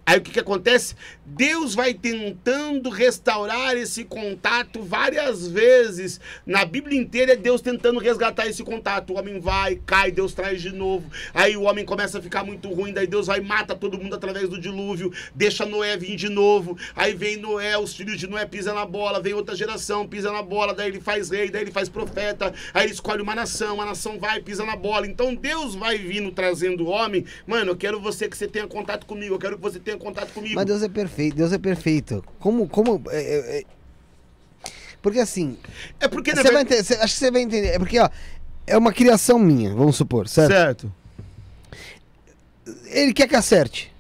Aí 0.08 0.20
o 0.20 0.22
que, 0.22 0.32
que 0.32 0.40
acontece? 0.40 0.96
Deus 1.26 1.76
vai 1.76 1.94
tentando 1.94 2.90
restaurar 2.90 3.76
esse 3.76 4.06
contato 4.06 4.82
várias 4.82 5.46
vezes. 5.50 6.22
Na 6.46 6.64
Bíblia 6.64 6.98
inteira 6.98 7.34
é 7.34 7.36
Deus 7.36 7.60
tentando 7.60 8.00
resgatar 8.00 8.48
esse 8.48 8.64
contato. 8.64 9.12
O 9.12 9.20
homem 9.20 9.38
vai, 9.38 9.76
cai, 9.86 10.10
Deus 10.10 10.34
traz 10.34 10.62
de 10.62 10.72
novo. 10.72 11.12
Aí 11.34 11.58
o 11.58 11.64
homem 11.64 11.84
começa 11.84 12.20
a 12.20 12.22
ficar 12.22 12.46
muito 12.46 12.70
ruim, 12.74 12.94
daí 12.94 13.06
Deus 13.06 13.28
vai 13.28 13.42
mata 13.42 13.76
todo 13.76 13.98
mundo 13.98 14.16
através 14.16 14.48
do 14.48 14.58
dilúvio, 14.58 15.12
deixa 15.36 15.66
Noé 15.66 15.98
vir 15.98 16.16
de 16.16 16.30
novo. 16.30 16.78
Aí 16.96 17.14
vem 17.14 17.36
Noé, 17.36 17.78
os 17.78 17.94
filhos 17.94 18.18
de 18.18 18.28
Noé 18.28 18.46
pisam 18.46 18.76
na 18.76 18.86
bola, 18.86 19.22
vem 19.22 19.34
outra 19.34 19.58
geração, 19.58 20.08
pisa 20.08 20.32
na 20.32 20.42
bola, 20.42 20.74
daí 20.74 20.88
ele 20.88 21.02
faz 21.02 21.30
rei, 21.32 21.50
daí 21.50 21.64
ele 21.64 21.72
faz 21.72 21.90
profeta, 21.90 22.54
aí 22.74 22.86
ele 22.86 22.94
escolhe 22.94 23.22
uma 23.22 23.36
nação, 23.36 23.82
a 23.82 23.86
nação 23.86 24.18
vai, 24.18 24.40
pisa 24.40 24.64
na 24.64 24.78
bola. 24.78 25.06
Então 25.06 25.36
Deus 25.36 25.76
vai 25.76 25.98
vindo 25.98 26.32
trazendo 26.32 26.86
o 26.86 26.88
homem. 26.88 27.26
Mano, 27.46 27.72
eu 27.72 27.76
quero 27.76 28.00
você 28.00 28.30
que 28.30 28.38
você 28.38 28.48
tenha 28.48 28.68
contato 28.68 29.06
comigo, 29.06 29.36
eu 29.36 29.40
quero 29.40 29.58
que 29.58 29.62
você 29.62 29.82
tenha 29.82 29.97
contato 30.00 30.32
comigo. 30.34 30.56
Mas 30.56 30.66
Deus 30.66 30.82
é 30.84 30.90
perfeito, 30.90 31.36
Deus 31.38 31.52
é 31.54 31.58
perfeito. 31.58 32.24
Como, 32.40 32.68
como... 32.68 33.02
é, 33.10 33.18
é, 33.22 33.60
é- 33.60 33.64
Porque 35.02 35.20
assim, 35.20 35.58
É 36.00 36.08
porque 36.08 36.32
na 36.34 36.38
você 36.42 36.44
vai 36.52 36.64
verdade- 36.64 36.76
entender, 36.82 36.84
você- 36.84 37.04
acho 37.04 37.14
que 37.14 37.20
você 37.20 37.32
vai 37.32 37.42
entender. 37.42 37.68
É 37.70 37.80
porque, 37.80 38.00
ó, 38.00 38.10
é 38.66 38.78
uma 38.78 38.92
criação 38.94 39.38
minha, 39.40 39.74
vamos 39.74 39.96
supor, 39.96 40.28
certo? 40.28 40.52
certo. 40.52 40.94
Ele 42.86 43.14
quer 43.14 43.28
que 43.28 43.36
acerte. 43.36 43.94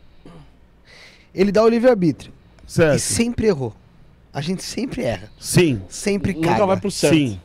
Ele 1.33 1.51
dá 1.51 1.63
o 1.63 1.69
livre-arbítrio. 1.69 2.33
E 2.67 2.71
Certo. 2.71 2.99
sempre 2.99 3.47
errou. 3.47 3.73
A 4.33 4.41
gente 4.41 4.61
sempre 4.63 5.03
erra. 5.03 5.31
Sim. 5.39 5.81
Sempre 5.87 6.33
Nunca 6.33 6.49
caga. 6.49 6.65
vai 6.65 6.77
pro 6.79 6.91
certo. 6.91 7.13
Sim. 7.15 7.39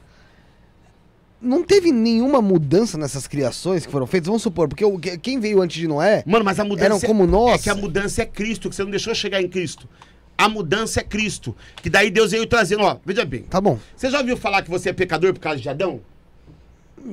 Não 1.42 1.64
teve 1.64 1.90
nenhuma 1.90 2.40
mudança 2.40 2.96
nessas 2.96 3.26
criações 3.26 3.84
que 3.84 3.90
foram 3.90 4.06
feitas? 4.06 4.28
Vamos 4.28 4.42
supor, 4.42 4.68
porque 4.68 4.84
o- 4.84 4.98
que- 4.98 5.18
quem 5.18 5.40
veio 5.40 5.60
antes 5.60 5.76
de 5.76 5.88
Noé 5.88 6.22
Mano, 6.24 6.44
mas 6.44 6.60
a 6.60 6.64
mudança 6.64 6.84
eram 6.86 7.00
como 7.00 7.24
é 7.24 7.26
nós. 7.26 7.62
que 7.62 7.68
a 7.70 7.74
mudança 7.74 8.22
é 8.22 8.26
Cristo, 8.26 8.70
que 8.70 8.76
você 8.76 8.84
não 8.84 8.90
deixou 8.90 9.12
chegar 9.14 9.42
em 9.42 9.48
Cristo. 9.48 9.88
A 10.38 10.48
mudança 10.48 11.00
é 11.00 11.02
Cristo. 11.02 11.54
Que 11.82 11.90
daí 11.90 12.10
Deus 12.10 12.30
veio 12.30 12.46
trazendo, 12.46 12.84
ó, 12.84 12.96
veja 13.04 13.24
bem. 13.24 13.42
Tá 13.42 13.60
bom. 13.60 13.78
Você 13.96 14.08
já 14.08 14.18
ouviu 14.20 14.36
falar 14.36 14.62
que 14.62 14.70
você 14.70 14.90
é 14.90 14.92
pecador 14.92 15.32
por 15.34 15.40
causa 15.40 15.60
de 15.60 15.68
Adão? 15.68 16.00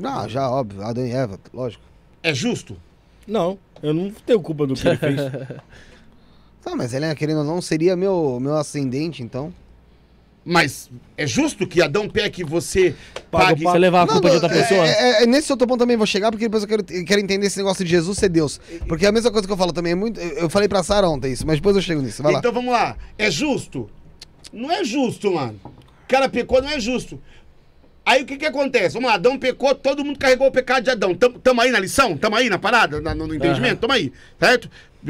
Ah, 0.03 0.27
já, 0.27 0.49
óbvio. 0.49 0.83
Adão 0.83 1.05
e 1.05 1.11
Eva, 1.11 1.39
lógico. 1.53 1.83
É 2.21 2.33
justo? 2.33 2.77
Não, 3.27 3.57
eu 3.81 3.93
não 3.93 4.11
tenho 4.25 4.39
culpa 4.41 4.67
do 4.67 4.73
que 4.75 4.87
ele 4.87 4.97
fez. 4.97 5.19
Tá, 6.61 6.75
mas 6.75 6.93
ele, 6.93 7.15
querendo 7.15 7.37
ou 7.39 7.43
não, 7.45 7.61
seria 7.61 7.95
meu, 7.95 8.37
meu 8.39 8.55
ascendente, 8.57 9.23
então. 9.23 9.53
Mas 10.45 10.89
é 11.17 11.27
justo 11.27 11.67
que 11.67 11.81
Adão 11.81 12.09
peque 12.09 12.43
você 12.43 12.95
pague. 13.29 13.63
Você 13.63 13.77
levar 13.77 14.01
a 14.01 14.05
Não, 14.05 14.13
culpa 14.13 14.29
de 14.29 14.35
não, 14.37 14.41
outra 14.43 14.57
pessoa? 14.61 14.87
É, 14.87 14.91
é- 15.19 15.23
é 15.23 15.25
nesse 15.27 15.51
outro 15.51 15.67
ponto 15.67 15.79
também 15.79 15.97
vou 15.97 16.07
chegar, 16.07 16.31
porque 16.31 16.45
depois 16.45 16.63
eu 16.63 16.69
quero, 16.69 16.83
eu 16.89 17.05
quero 17.05 17.21
entender 17.21 17.45
esse 17.47 17.57
negócio 17.57 17.83
de 17.83 17.91
Jesus 17.91 18.17
ser 18.17 18.29
Deus. 18.29 18.59
Porque 18.87 19.05
é 19.05 19.09
a 19.09 19.11
mesma 19.11 19.29
coisa 19.31 19.45
que 19.45 19.53
eu 19.53 19.57
falo 19.57 19.73
também 19.73 19.91
é 19.91 19.95
muito. 19.95 20.19
Eu 20.19 20.49
falei 20.49 20.67
pra 20.67 20.81
Sara 20.81 21.07
ontem 21.07 21.31
isso, 21.33 21.45
mas 21.45 21.57
depois 21.57 21.75
eu 21.75 21.81
chego 21.81 22.01
nisso. 22.01 22.23
Vai 22.23 22.31
lá. 22.33 22.39
Então 22.39 22.51
vamos 22.53 22.71
lá. 22.71 22.95
É 23.17 23.29
justo? 23.29 23.89
Não 24.51 24.71
é 24.71 24.83
justo, 24.83 25.31
mano. 25.33 25.59
O 25.63 26.07
cara 26.07 26.27
pecou, 26.27 26.61
não 26.61 26.69
é 26.69 26.79
justo. 26.79 27.21
Aí 28.05 28.23
o 28.23 28.25
que 28.25 28.37
que 28.37 28.45
acontece? 28.45 28.93
Vamos 28.95 29.07
lá, 29.09 29.15
Adão 29.15 29.37
pecou, 29.37 29.75
todo 29.75 30.03
mundo 30.03 30.17
carregou 30.17 30.47
o 30.47 30.51
pecado 30.51 30.83
de 30.83 30.89
Adão. 30.89 31.13
Tamo, 31.13 31.37
tamo 31.37 31.61
aí 31.61 31.69
na 31.69 31.79
lição? 31.79 32.17
Tamo 32.17 32.35
aí 32.37 32.49
na 32.49 32.57
parada, 32.57 32.99
na- 32.99 33.13
no, 33.13 33.27
no 33.27 33.35
entendimento? 33.35 33.81
Tamo 33.81 33.93
aí, 33.93 34.11
certo? 34.39 34.67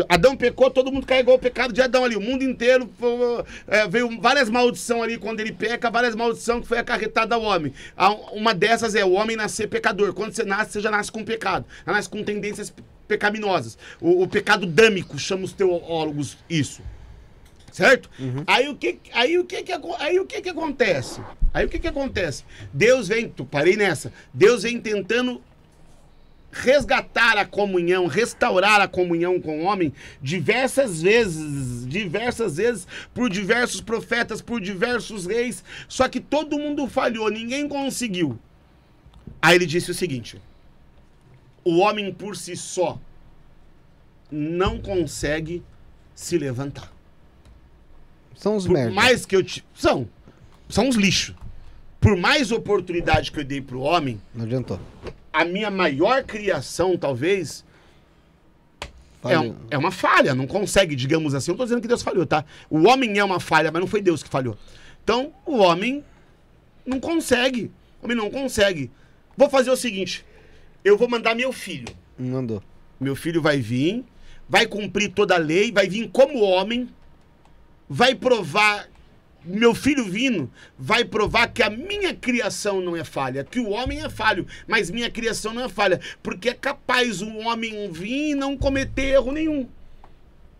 Adão 0.07 0.37
pecou, 0.37 0.69
todo 0.69 0.91
mundo 0.91 1.05
carregou 1.05 1.35
o 1.35 1.39
pecado 1.39 1.73
de 1.73 1.81
Adão 1.81 2.03
ali. 2.03 2.15
O 2.15 2.21
mundo 2.21 2.43
inteiro 2.43 2.89
é, 3.67 3.87
veio 3.87 4.19
várias 4.21 4.49
maldições 4.49 5.03
ali 5.03 5.17
quando 5.17 5.39
ele 5.39 5.51
peca, 5.51 5.89
várias 5.89 6.15
maldições 6.15 6.61
que 6.61 6.67
foi 6.67 6.77
acarretada 6.77 7.35
ao 7.35 7.41
homem. 7.41 7.73
Uma 8.31 8.53
dessas 8.53 8.93
é 8.93 9.03
o 9.03 9.13
homem 9.13 9.35
nascer 9.35 9.67
pecador. 9.67 10.13
Quando 10.13 10.33
você 10.33 10.43
nasce, 10.43 10.73
você 10.73 10.81
já 10.81 10.91
nasce 10.91 11.11
com 11.11 11.23
pecado. 11.23 11.65
Já 11.85 11.91
nasce 11.91 12.09
com 12.09 12.23
tendências 12.23 12.73
pecaminosas. 13.07 13.77
O, 13.99 14.23
o 14.23 14.27
pecado 14.27 14.67
dâmico, 14.67 15.17
chama 15.17 15.43
os 15.43 15.53
teólogos 15.53 16.37
isso. 16.47 16.83
Certo? 17.71 18.09
Aí 18.45 18.67
o 18.67 18.75
que 18.75 18.99
aí 19.13 19.37
o 19.37 19.45
que 19.45 19.63
que 19.63 19.71
aí 19.99 20.19
o 20.19 20.25
que 20.25 20.41
que 20.41 20.49
acontece? 20.49 21.21
Aí 21.53 21.65
o 21.65 21.69
que 21.69 21.79
que 21.79 21.87
acontece? 21.87 22.43
Deus 22.73 23.07
vem, 23.07 23.27
tu 23.29 23.45
parei 23.45 23.75
nessa. 23.75 24.11
Deus 24.33 24.63
vem 24.63 24.79
tentando 24.79 25.41
resgatar 26.51 27.37
a 27.37 27.45
comunhão, 27.45 28.07
restaurar 28.07 28.81
a 28.81 28.87
comunhão 28.87 29.39
com 29.39 29.59
o 29.61 29.63
homem 29.63 29.93
diversas 30.21 31.01
vezes, 31.01 31.85
diversas 31.87 32.57
vezes 32.57 32.87
por 33.13 33.29
diversos 33.29 33.81
profetas, 33.81 34.41
por 34.41 34.59
diversos 34.59 35.25
reis, 35.25 35.63
só 35.87 36.07
que 36.07 36.19
todo 36.19 36.57
mundo 36.57 36.87
falhou, 36.87 37.29
ninguém 37.29 37.67
conseguiu. 37.67 38.37
Aí 39.41 39.55
ele 39.55 39.65
disse 39.65 39.91
o 39.91 39.93
seguinte: 39.93 40.41
o 41.63 41.77
homem 41.77 42.11
por 42.13 42.35
si 42.35 42.55
só 42.55 42.99
não 44.31 44.79
consegue 44.79 45.63
se 46.15 46.37
levantar. 46.37 46.91
São 48.35 48.55
os 48.55 48.65
Por 48.65 48.73
merda. 48.73 48.91
mais 48.93 49.25
que 49.25 49.35
eu 49.35 49.43
te. 49.43 49.65
São. 49.73 50.07
São 50.67 50.87
uns 50.87 50.95
lixos. 50.95 51.35
Por 51.99 52.15
mais 52.15 52.51
oportunidade 52.51 53.31
que 53.31 53.39
eu 53.39 53.43
dei 53.43 53.61
pro 53.61 53.81
homem, 53.81 54.21
Não 54.33 54.45
adiantou. 54.45 54.79
A 55.31 55.45
minha 55.45 55.69
maior 55.69 56.23
criação, 56.23 56.97
talvez, 56.97 57.63
é, 59.23 59.75
é 59.75 59.77
uma 59.77 59.91
falha. 59.91 60.33
Não 60.33 60.47
consegue, 60.47 60.95
digamos 60.95 61.33
assim. 61.33 61.51
Eu 61.51 61.53
não 61.53 61.57
tô 61.57 61.65
dizendo 61.65 61.81
que 61.81 61.87
Deus 61.87 62.01
falhou, 62.01 62.25
tá? 62.25 62.45
O 62.69 62.87
homem 62.87 63.17
é 63.17 63.23
uma 63.23 63.39
falha, 63.39 63.71
mas 63.71 63.79
não 63.79 63.87
foi 63.87 64.01
Deus 64.01 64.23
que 64.23 64.29
falhou. 64.29 64.57
Então, 65.03 65.33
o 65.45 65.57
homem 65.57 66.03
não 66.85 66.99
consegue. 66.99 67.71
O 68.01 68.05
homem 68.05 68.15
não 68.15 68.29
consegue. 68.29 68.91
Vou 69.35 69.49
fazer 69.49 69.71
o 69.71 69.75
seguinte: 69.75 70.25
eu 70.83 70.97
vou 70.97 71.09
mandar 71.09 71.35
meu 71.35 71.51
filho. 71.51 71.87
Não 72.17 72.39
andou. 72.39 72.63
Meu 72.99 73.15
filho 73.15 73.41
vai 73.41 73.57
vir, 73.59 74.03
vai 74.47 74.65
cumprir 74.65 75.11
toda 75.11 75.35
a 75.35 75.37
lei, 75.37 75.71
vai 75.71 75.87
vir 75.87 76.09
como 76.09 76.41
homem, 76.41 76.89
vai 77.89 78.15
provar. 78.15 78.89
Meu 79.43 79.73
filho 79.73 80.03
vindo 80.05 80.51
vai 80.77 81.05
provar 81.05 81.47
que 81.47 81.63
a 81.63 81.69
minha 81.69 82.13
criação 82.13 82.81
não 82.81 82.95
é 82.95 83.03
falha, 83.03 83.43
que 83.43 83.59
o 83.59 83.69
homem 83.69 84.03
é 84.03 84.09
falho, 84.09 84.45
mas 84.67 84.91
minha 84.91 85.09
criação 85.09 85.53
não 85.53 85.63
é 85.63 85.69
falha, 85.69 85.99
porque 86.21 86.49
é 86.49 86.53
capaz 86.53 87.21
o 87.21 87.37
homem 87.37 87.89
vir 87.91 88.31
e 88.31 88.35
não 88.35 88.57
cometer 88.57 89.13
erro 89.13 89.31
nenhum. 89.31 89.67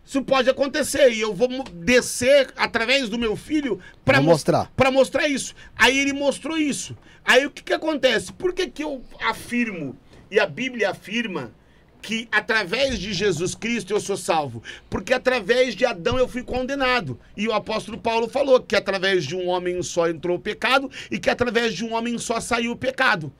Isso 0.04 0.22
pode 0.22 0.50
acontecer 0.50 1.12
e 1.12 1.20
eu 1.20 1.32
vou 1.34 1.62
descer 1.62 2.52
através 2.56 3.08
do 3.08 3.18
meu 3.18 3.36
filho 3.36 3.78
para 4.04 4.20
mostrar. 4.20 4.72
para 4.76 4.90
mostrar 4.90 5.28
isso. 5.28 5.54
Aí 5.76 5.96
ele 5.98 6.12
mostrou 6.12 6.56
isso. 6.56 6.96
Aí 7.24 7.46
o 7.46 7.50
que, 7.50 7.62
que 7.62 7.72
acontece? 7.72 8.32
Por 8.32 8.52
que, 8.52 8.66
que 8.66 8.82
eu 8.82 9.04
afirmo, 9.20 9.96
e 10.30 10.40
a 10.40 10.46
Bíblia 10.46 10.90
afirma, 10.90 11.52
que 12.00 12.28
através 12.32 12.98
de 12.98 13.12
Jesus 13.12 13.54
Cristo 13.54 13.92
eu 13.92 14.00
sou 14.00 14.16
salvo? 14.16 14.62
Porque 14.88 15.12
através 15.12 15.74
de 15.74 15.84
Adão 15.84 16.18
eu 16.18 16.28
fui 16.28 16.42
condenado. 16.42 17.18
E 17.36 17.46
o 17.46 17.52
apóstolo 17.52 17.98
Paulo 17.98 18.28
falou 18.28 18.60
que 18.60 18.76
através 18.76 19.24
de 19.24 19.36
um 19.36 19.48
homem 19.48 19.82
só 19.82 20.08
entrou 20.08 20.36
o 20.36 20.40
pecado 20.40 20.90
e 21.10 21.18
que 21.18 21.30
através 21.30 21.74
de 21.74 21.84
um 21.84 21.94
homem 21.94 22.18
só 22.18 22.40
saiu 22.40 22.72
o 22.72 22.76
pecado. 22.76 23.32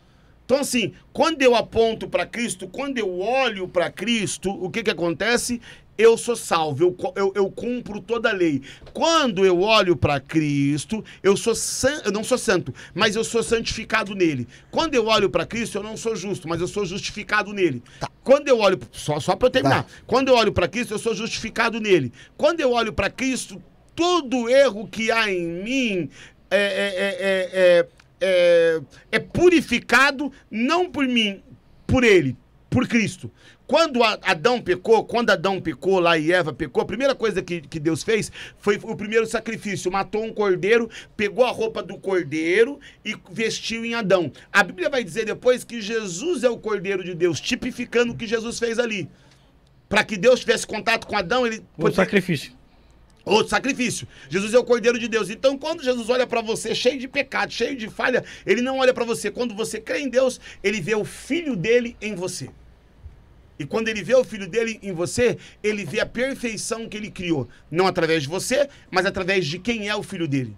Então, 0.50 0.58
assim, 0.58 0.92
quando 1.12 1.42
eu 1.42 1.54
aponto 1.54 2.08
para 2.08 2.26
Cristo, 2.26 2.66
quando 2.66 2.98
eu 2.98 3.20
olho 3.20 3.68
para 3.68 3.88
Cristo, 3.88 4.50
o 4.50 4.68
que 4.68 4.82
que 4.82 4.90
acontece? 4.90 5.60
Eu 6.00 6.16
sou 6.16 6.34
salvo, 6.34 6.82
eu, 6.82 6.96
eu, 7.14 7.32
eu 7.36 7.50
cumpro 7.50 8.00
toda 8.00 8.30
a 8.30 8.32
lei. 8.32 8.62
Quando 8.92 9.44
eu 9.44 9.60
olho 9.60 9.94
para 9.94 10.18
Cristo, 10.18 11.04
eu 11.22 11.36
sou 11.36 11.54
san... 11.54 12.00
eu 12.04 12.10
não 12.10 12.24
sou 12.24 12.38
santo, 12.38 12.72
mas 12.94 13.16
eu 13.16 13.22
sou 13.22 13.42
santificado 13.42 14.14
nele. 14.14 14.48
Quando 14.70 14.94
eu 14.94 15.06
olho 15.06 15.28
para 15.28 15.44
Cristo, 15.44 15.76
eu 15.76 15.82
não 15.82 15.96
sou 15.96 16.16
justo, 16.16 16.48
mas 16.48 16.60
eu 16.60 16.66
sou 16.66 16.86
justificado 16.86 17.52
nele. 17.52 17.82
Quando 18.24 18.48
eu 18.48 18.58
olho 18.58 18.80
só 18.92 19.20
só 19.20 19.36
para 19.36 19.48
eu 19.48 19.52
terminar. 19.52 19.86
Quando 20.06 20.28
eu 20.28 20.34
olho 20.34 20.52
para 20.52 20.66
Cristo, 20.68 20.94
eu 20.94 20.98
sou 20.98 21.14
justificado 21.14 21.78
nele. 21.78 22.12
Quando 22.36 22.60
eu 22.60 22.72
olho 22.72 22.92
para 22.92 23.10
Cristo, 23.10 23.62
todo 23.94 24.48
erro 24.48 24.88
que 24.88 25.10
há 25.10 25.30
em 25.30 25.46
mim 25.46 26.10
é, 26.50 26.56
é, 26.56 26.90
é, 26.96 27.16
é, 27.20 27.50
é, 27.52 27.88
é, 28.20 28.80
é 29.12 29.18
purificado 29.18 30.32
não 30.50 30.90
por 30.90 31.06
mim, 31.06 31.42
por 31.86 32.04
ele, 32.04 32.36
por 32.70 32.88
Cristo. 32.88 33.30
Quando 33.70 34.02
Adão 34.02 34.60
pecou, 34.60 35.04
quando 35.04 35.30
Adão 35.30 35.60
pecou 35.60 36.00
lá 36.00 36.18
e 36.18 36.32
Eva 36.32 36.52
pecou, 36.52 36.82
a 36.82 36.84
primeira 36.84 37.14
coisa 37.14 37.40
que, 37.40 37.60
que 37.60 37.78
Deus 37.78 38.02
fez 38.02 38.32
foi 38.58 38.80
o 38.82 38.96
primeiro 38.96 39.24
sacrifício. 39.26 39.92
Matou 39.92 40.24
um 40.24 40.34
cordeiro, 40.34 40.90
pegou 41.16 41.44
a 41.44 41.52
roupa 41.52 41.80
do 41.80 41.96
cordeiro 41.96 42.80
e 43.04 43.14
vestiu 43.30 43.84
em 43.84 43.94
Adão. 43.94 44.32
A 44.52 44.64
Bíblia 44.64 44.90
vai 44.90 45.04
dizer 45.04 45.24
depois 45.24 45.62
que 45.62 45.80
Jesus 45.80 46.42
é 46.42 46.50
o 46.50 46.58
cordeiro 46.58 47.04
de 47.04 47.14
Deus, 47.14 47.40
tipificando 47.40 48.12
o 48.12 48.16
que 48.16 48.26
Jesus 48.26 48.58
fez 48.58 48.76
ali. 48.76 49.08
Para 49.88 50.02
que 50.02 50.16
Deus 50.16 50.40
tivesse 50.40 50.66
contato 50.66 51.06
com 51.06 51.16
Adão, 51.16 51.46
ele 51.46 51.62
O 51.78 51.92
sacrifício. 51.92 52.52
Outro 53.24 53.50
sacrifício. 53.50 54.08
Jesus 54.28 54.52
é 54.52 54.58
o 54.58 54.64
Cordeiro 54.64 54.98
de 54.98 55.06
Deus. 55.06 55.30
Então, 55.30 55.56
quando 55.56 55.84
Jesus 55.84 56.10
olha 56.10 56.26
pra 56.26 56.40
você 56.40 56.74
cheio 56.74 56.98
de 56.98 57.06
pecado, 57.06 57.52
cheio 57.52 57.76
de 57.76 57.88
falha, 57.88 58.24
ele 58.44 58.62
não 58.62 58.78
olha 58.78 58.92
pra 58.92 59.04
você. 59.04 59.30
Quando 59.30 59.54
você 59.54 59.78
crê 59.78 60.00
em 60.00 60.08
Deus, 60.08 60.40
ele 60.60 60.80
vê 60.80 60.96
o 60.96 61.04
filho 61.04 61.54
dele 61.54 61.96
em 62.00 62.16
você. 62.16 62.50
E 63.60 63.66
quando 63.66 63.88
ele 63.88 64.02
vê 64.02 64.14
o 64.14 64.24
filho 64.24 64.48
dele 64.48 64.78
em 64.82 64.90
você, 64.90 65.36
ele 65.62 65.84
vê 65.84 66.00
a 66.00 66.06
perfeição 66.06 66.88
que 66.88 66.96
ele 66.96 67.10
criou. 67.10 67.46
Não 67.70 67.86
através 67.86 68.22
de 68.22 68.28
você, 68.30 68.66
mas 68.90 69.04
através 69.04 69.46
de 69.46 69.58
quem 69.58 69.86
é 69.86 69.94
o 69.94 70.02
filho 70.02 70.26
dele. 70.26 70.56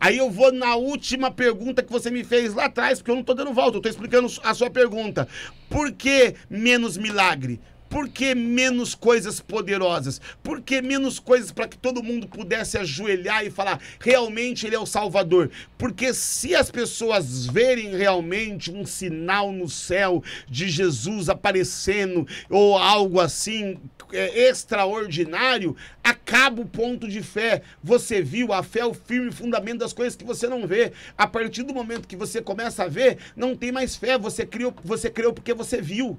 Aí 0.00 0.18
eu 0.18 0.28
vou 0.28 0.50
na 0.50 0.74
última 0.74 1.30
pergunta 1.30 1.80
que 1.80 1.92
você 1.92 2.10
me 2.10 2.24
fez 2.24 2.52
lá 2.52 2.64
atrás, 2.64 2.98
porque 2.98 3.12
eu 3.12 3.14
não 3.14 3.22
tô 3.22 3.34
dando 3.34 3.54
volta, 3.54 3.76
eu 3.76 3.80
tô 3.80 3.88
explicando 3.88 4.26
a 4.42 4.52
sua 4.52 4.68
pergunta. 4.68 5.28
Por 5.68 5.92
que 5.92 6.34
menos 6.50 6.96
milagre? 6.96 7.60
Por 7.90 8.08
que 8.08 8.36
menos 8.36 8.94
coisas 8.94 9.40
poderosas? 9.40 10.20
Por 10.44 10.62
que 10.62 10.80
menos 10.80 11.18
coisas 11.18 11.50
para 11.50 11.66
que 11.66 11.76
todo 11.76 12.04
mundo 12.04 12.28
pudesse 12.28 12.78
ajoelhar 12.78 13.44
e 13.44 13.50
falar, 13.50 13.80
realmente 13.98 14.64
ele 14.64 14.76
é 14.76 14.78
o 14.78 14.86
Salvador? 14.86 15.50
Porque 15.76 16.14
se 16.14 16.54
as 16.54 16.70
pessoas 16.70 17.46
verem 17.46 17.96
realmente 17.96 18.70
um 18.70 18.86
sinal 18.86 19.50
no 19.50 19.68
céu 19.68 20.22
de 20.48 20.68
Jesus 20.68 21.28
aparecendo 21.28 22.24
ou 22.48 22.78
algo 22.78 23.18
assim 23.18 23.76
é, 24.12 24.48
extraordinário, 24.48 25.76
acaba 26.02 26.62
o 26.62 26.66
ponto 26.66 27.08
de 27.08 27.22
fé. 27.22 27.62
Você 27.82 28.22
viu, 28.22 28.52
a 28.52 28.62
fé 28.62 28.80
é 28.80 28.86
o 28.86 28.94
firme 28.94 29.32
fundamento 29.32 29.80
das 29.80 29.92
coisas 29.92 30.14
que 30.14 30.24
você 30.24 30.46
não 30.46 30.64
vê. 30.64 30.92
A 31.18 31.26
partir 31.26 31.64
do 31.64 31.74
momento 31.74 32.06
que 32.06 32.16
você 32.16 32.40
começa 32.40 32.84
a 32.84 32.88
ver, 32.88 33.18
não 33.34 33.56
tem 33.56 33.72
mais 33.72 33.96
fé. 33.96 34.16
Você 34.16 34.46
criou, 34.46 34.72
você 34.84 35.10
creu 35.10 35.32
porque 35.32 35.52
você 35.52 35.82
viu. 35.82 36.16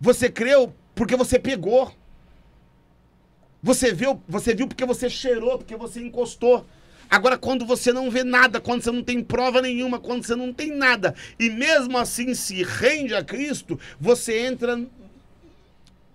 Você 0.00 0.30
creu 0.30 0.74
porque 0.94 1.16
você 1.16 1.38
pegou. 1.38 1.92
Você 3.62 3.92
viu, 3.92 4.22
você 4.28 4.54
viu 4.54 4.68
porque 4.68 4.84
você 4.84 5.08
cheirou, 5.08 5.58
porque 5.58 5.76
você 5.76 6.00
encostou. 6.00 6.66
Agora, 7.10 7.38
quando 7.38 7.64
você 7.64 7.92
não 7.92 8.10
vê 8.10 8.24
nada, 8.24 8.60
quando 8.60 8.82
você 8.82 8.90
não 8.90 9.02
tem 9.02 9.22
prova 9.22 9.62
nenhuma, 9.62 9.98
quando 9.98 10.24
você 10.24 10.34
não 10.34 10.52
tem 10.52 10.70
nada, 10.70 11.14
e 11.38 11.48
mesmo 11.50 11.96
assim 11.96 12.34
se 12.34 12.62
rende 12.62 13.14
a 13.14 13.22
Cristo, 13.22 13.78
você 14.00 14.38
entra 14.40 14.80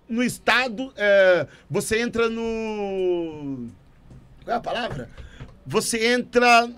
no 0.07 0.23
estado, 0.23 0.91
é, 0.97 1.47
você 1.69 2.01
entra 2.01 2.29
no. 2.29 3.67
Qual 4.43 4.55
é 4.55 4.57
a 4.57 4.61
palavra? 4.61 5.09
Você 5.65 6.07
entra 6.07 6.69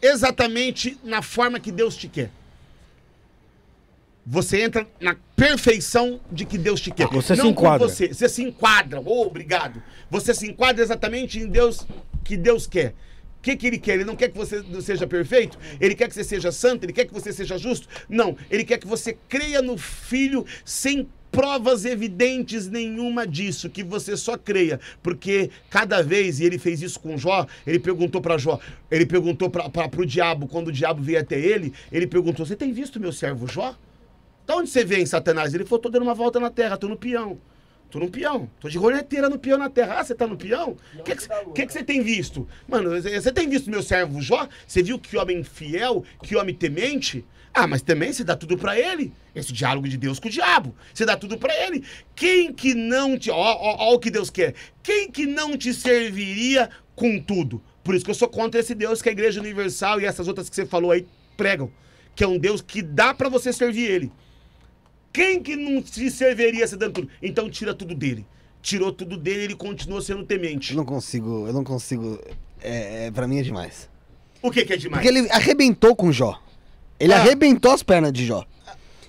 exatamente 0.00 0.98
na 1.04 1.20
forma 1.20 1.60
que 1.60 1.70
Deus 1.70 1.96
te 1.96 2.08
quer. 2.08 2.30
Você 4.30 4.60
entra 4.60 4.86
na 5.00 5.16
perfeição 5.34 6.20
de 6.30 6.44
que 6.44 6.58
Deus 6.58 6.82
te 6.82 6.90
quer. 6.90 7.06
Você 7.08 7.34
se 7.34 7.42
Não 7.42 7.54
como 7.54 7.66
enquadra. 7.68 7.88
Você, 7.88 8.08
você 8.08 8.28
se 8.28 8.42
enquadra. 8.42 9.00
Oh, 9.02 9.22
obrigado. 9.22 9.82
Você 10.10 10.34
se 10.34 10.46
enquadra 10.46 10.82
exatamente 10.82 11.38
em 11.38 11.46
Deus 11.46 11.86
que 12.22 12.36
Deus 12.36 12.66
quer. 12.66 12.94
O 13.38 13.40
que, 13.40 13.56
que 13.56 13.66
ele 13.66 13.78
quer? 13.78 13.94
Ele 13.94 14.04
não 14.04 14.16
quer 14.16 14.28
que 14.28 14.36
você 14.36 14.62
seja 14.82 15.06
perfeito? 15.06 15.58
Ele 15.80 15.94
quer 15.94 16.08
que 16.08 16.14
você 16.14 16.24
seja 16.24 16.52
santo? 16.52 16.84
Ele 16.84 16.92
quer 16.92 17.06
que 17.06 17.14
você 17.14 17.32
seja 17.32 17.56
justo? 17.56 17.88
Não. 18.06 18.36
Ele 18.50 18.64
quer 18.64 18.76
que 18.76 18.86
você 18.86 19.16
creia 19.28 19.62
no 19.62 19.78
Filho 19.78 20.44
sem 20.62 21.08
provas 21.30 21.86
evidentes 21.86 22.68
nenhuma 22.68 23.26
disso, 23.26 23.70
que 23.70 23.82
você 23.82 24.16
só 24.16 24.36
creia, 24.36 24.80
porque 25.02 25.50
cada 25.68 26.02
vez, 26.02 26.40
e 26.40 26.44
ele 26.44 26.58
fez 26.58 26.80
isso 26.80 26.98
com 26.98 27.18
Jó, 27.18 27.46
ele 27.66 27.78
perguntou 27.78 28.20
para 28.20 28.38
Jó, 28.38 28.58
ele 28.90 29.04
perguntou 29.04 29.50
para 29.50 29.90
o 29.96 30.06
diabo, 30.06 30.48
quando 30.48 30.68
o 30.68 30.72
diabo 30.72 31.02
veio 31.02 31.20
até 31.20 31.38
ele, 31.38 31.72
ele 31.92 32.06
perguntou: 32.06 32.46
Você 32.46 32.56
tem 32.56 32.72
visto 32.72 32.98
meu 32.98 33.12
servo 33.12 33.46
Jó? 33.46 33.76
Da 34.48 34.56
onde 34.56 34.70
você 34.70 34.82
vem, 34.82 35.04
Satanás? 35.04 35.52
Ele 35.52 35.66
falou: 35.66 35.78
Tô 35.78 35.90
dando 35.90 36.04
uma 36.04 36.14
volta 36.14 36.40
na 36.40 36.48
terra, 36.48 36.78
tô 36.78 36.88
no 36.88 36.96
peão. 36.96 37.38
Tô 37.90 37.98
no 37.98 38.10
peão. 38.10 38.50
Tô 38.58 38.66
de 38.70 38.78
roleteira 38.78 39.28
no 39.28 39.38
peão 39.38 39.58
na 39.58 39.68
terra. 39.68 40.00
Ah, 40.00 40.04
você 40.04 40.14
tá 40.14 40.26
no 40.26 40.38
peão? 40.38 40.74
O 40.98 41.02
que, 41.02 41.14
que, 41.14 41.28
que, 41.54 41.66
que 41.66 41.72
você 41.72 41.84
tem 41.84 42.02
visto? 42.02 42.48
Mano, 42.66 42.90
você 43.00 43.30
tem 43.30 43.46
visto 43.46 43.70
meu 43.70 43.82
servo 43.82 44.22
Jó? 44.22 44.48
Você 44.66 44.82
viu 44.82 44.98
que 44.98 45.18
homem 45.18 45.44
fiel, 45.44 46.02
que 46.22 46.34
homem 46.34 46.54
temente? 46.54 47.26
Ah, 47.52 47.66
mas 47.66 47.82
também 47.82 48.10
você 48.10 48.24
dá 48.24 48.34
tudo 48.34 48.56
pra 48.56 48.78
ele. 48.78 49.12
Esse 49.34 49.52
diálogo 49.52 49.86
de 49.86 49.98
Deus 49.98 50.18
com 50.18 50.28
o 50.28 50.30
diabo. 50.30 50.74
Você 50.94 51.04
dá 51.04 51.14
tudo 51.14 51.36
pra 51.36 51.54
ele. 51.66 51.84
Quem 52.16 52.50
que 52.50 52.72
não 52.72 53.18
te. 53.18 53.30
Ó, 53.30 53.36
ó, 53.36 53.76
ó 53.90 53.94
o 53.94 53.98
que 53.98 54.10
Deus 54.10 54.30
quer. 54.30 54.54
Quem 54.82 55.10
que 55.10 55.26
não 55.26 55.58
te 55.58 55.74
serviria 55.74 56.70
com 56.96 57.20
tudo? 57.20 57.62
Por 57.84 57.94
isso 57.94 58.04
que 58.04 58.10
eu 58.10 58.14
sou 58.14 58.28
contra 58.28 58.60
esse 58.60 58.74
Deus 58.74 59.02
que 59.02 59.10
a 59.10 59.12
Igreja 59.12 59.40
Universal 59.40 60.00
e 60.00 60.06
essas 60.06 60.26
outras 60.26 60.48
que 60.48 60.56
você 60.56 60.64
falou 60.64 60.90
aí 60.90 61.06
pregam. 61.36 61.70
Que 62.14 62.24
é 62.24 62.26
um 62.26 62.38
Deus 62.38 62.62
que 62.62 62.80
dá 62.80 63.12
pra 63.12 63.28
você 63.28 63.52
servir 63.52 63.90
ele. 63.90 64.12
Quem 65.18 65.42
que 65.42 65.56
não 65.56 65.84
se 65.84 66.10
serviria 66.12 66.64
se 66.68 66.76
dando 66.76 66.92
tudo? 66.92 67.08
Então 67.20 67.50
tira 67.50 67.74
tudo 67.74 67.92
dele. 67.92 68.24
Tirou 68.62 68.92
tudo 68.92 69.16
dele, 69.16 69.42
ele 69.44 69.56
continua 69.56 70.00
sendo 70.00 70.24
temente. 70.24 70.70
Eu 70.72 70.76
não 70.76 70.84
consigo, 70.84 71.46
eu 71.46 71.52
não 71.52 71.64
consigo. 71.64 72.20
É, 72.62 73.06
é, 73.06 73.10
pra 73.10 73.26
mim 73.26 73.38
é 73.40 73.42
demais. 73.42 73.88
O 74.40 74.48
que, 74.50 74.64
que 74.64 74.74
é 74.74 74.76
demais? 74.76 75.02
Porque 75.02 75.08
ele 75.18 75.28
arrebentou 75.30 75.96
com 75.96 76.12
Jó. 76.12 76.40
Ele 77.00 77.12
Ah. 77.12 77.16
arrebentou 77.18 77.72
as 77.72 77.82
pernas 77.82 78.12
de 78.12 78.24
Jó. 78.26 78.44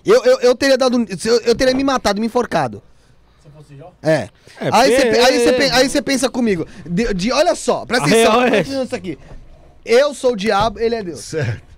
Eu, 0.03 0.23
eu, 0.25 0.39
eu 0.39 0.55
teria 0.55 0.77
dado. 0.79 0.97
Eu, 1.25 1.39
eu 1.41 1.53
teria 1.55 1.75
me 1.75 1.83
matado, 1.83 2.19
me 2.19 2.25
enforcado. 2.25 2.81
Se 3.43 3.49
fosse 3.51 3.77
Jó? 3.77 3.93
É. 4.01 4.29
É, 4.59 4.69
aí 4.71 4.91
você 4.91 5.69
aí 5.71 5.89
aí 5.95 6.01
pensa 6.01 6.27
comigo. 6.27 6.65
De, 6.85 7.13
de- 7.13 7.31
olha 7.31 7.53
só, 7.53 7.85
presta 7.85 8.05
A 8.05 8.07
atenção. 8.07 8.31
real 8.31 8.43
é 8.45 8.59
atenção 8.61 8.81
nisso 8.81 8.95
aqui. 8.95 9.17
Eu 9.85 10.13
sou 10.15 10.33
o 10.33 10.35
diabo, 10.35 10.79
ele 10.79 10.95
é 10.95 11.03
Deus. 11.03 11.19
Certo. 11.19 11.68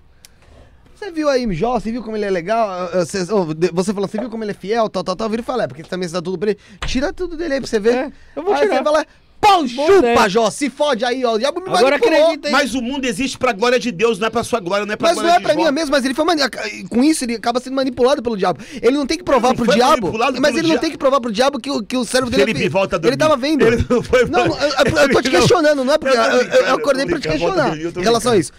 Você 1.02 1.10
viu 1.10 1.28
aí, 1.28 1.52
Jó? 1.54 1.78
Você 1.80 1.90
viu 1.90 2.02
como 2.02 2.16
ele 2.16 2.24
é 2.24 2.30
legal? 2.30 2.88
Você, 2.94 3.24
de- 3.56 3.70
você 3.72 3.92
falou, 3.92 4.08
você 4.08 4.18
viu 4.18 4.30
como 4.30 4.44
ele 4.44 4.52
é 4.52 4.54
fiel? 4.54 4.88
Tal, 4.88 5.02
tal, 5.02 5.16
tal. 5.16 5.28
Vira 5.28 5.42
e 5.42 5.44
fala, 5.44 5.64
é, 5.64 5.66
porque 5.66 5.82
também 5.82 6.08
você 6.08 6.14
dá 6.14 6.22
tudo 6.22 6.38
pra 6.38 6.50
ele. 6.50 6.58
Tira 6.86 7.12
tudo 7.12 7.36
dele 7.36 7.54
aí 7.54 7.60
pra 7.60 7.68
você 7.68 7.80
ver. 7.80 7.94
É, 7.94 8.12
eu 8.36 8.42
vou 8.42 8.54
aí 8.54 8.60
tirar. 8.62 8.76
você 8.78 8.84
fala, 8.84 9.06
pau, 9.40 9.66
chupa. 9.66 10.28
Jó. 10.28 10.48
Se 10.50 10.70
fode 10.70 11.04
aí, 11.04 11.24
ó. 11.24 11.32
O 11.34 11.38
diabo 11.38 11.60
me 11.60 11.66
Agora 11.68 11.82
manipulou. 11.98 12.16
acredita 12.22 12.46
aí. 12.48 12.52
Mas 12.52 12.74
o 12.74 12.80
mundo 12.80 13.04
existe 13.04 13.36
pra 13.36 13.52
glória 13.52 13.78
de 13.80 13.90
Deus, 13.90 14.18
não 14.20 14.28
é 14.28 14.30
pra 14.30 14.44
sua 14.44 14.60
glória, 14.60 14.86
não 14.86 14.92
é 14.92 14.96
pra 14.96 15.08
Mas 15.08 15.16
não 15.16 15.24
glória 15.24 15.38
é 15.38 15.42
pra 15.42 15.54
de 15.54 15.56
mim 15.64 15.70
mesmo, 15.72 15.90
mas 15.90 16.04
ele 16.04 16.14
foi 16.14 16.24
mani... 16.24 16.42
com 16.88 17.02
isso 17.02 17.24
ele 17.24 17.34
acaba 17.34 17.58
sendo 17.58 17.74
manipulado 17.74 18.22
pelo 18.22 18.36
diabo. 18.36 18.60
Ele 18.80 18.96
não 18.96 19.04
tem 19.06 19.18
que 19.18 19.24
provar 19.24 19.48
não 19.48 19.56
pro 19.56 19.64
foi 19.66 19.74
diabo. 19.74 20.02
manipulado 20.02 20.40
Mas 20.40 20.52
ele 20.54 20.62
não 20.62 20.70
dia- 20.70 20.78
tem 20.78 20.90
que 20.92 20.98
provar 20.98 21.20
pro 21.20 21.32
diabo 21.32 21.58
que 21.58 21.70
o, 21.70 21.82
que 21.82 21.96
o 21.96 22.04
cérebro 22.04 22.30
dele 22.30 22.52
ele 22.52 22.64
é 22.66 22.68
volta 22.68 23.00
Ele 23.02 23.16
tava 23.16 23.36
vendo. 23.36 23.66
Ele 23.66 23.84
não 23.90 24.02
foi- 24.02 24.26
Não, 24.26 24.46
eu, 24.46 24.52
eu- 24.54 24.96
eu 25.02 25.10
tô 25.10 25.20
te 25.22 25.30
Não. 25.30 25.40
questionando, 25.40 25.84
não 25.84 25.92
é 25.94 25.98
porque 25.98 26.16
Eu 26.16 26.22
eu, 26.22 26.74
acordei 26.76 27.04
pra 27.06 27.18
te 27.18 27.28
questionar 27.28 27.76
em 27.76 28.02
relação 28.02 28.32
a 28.32 28.36
isso. 28.36 28.52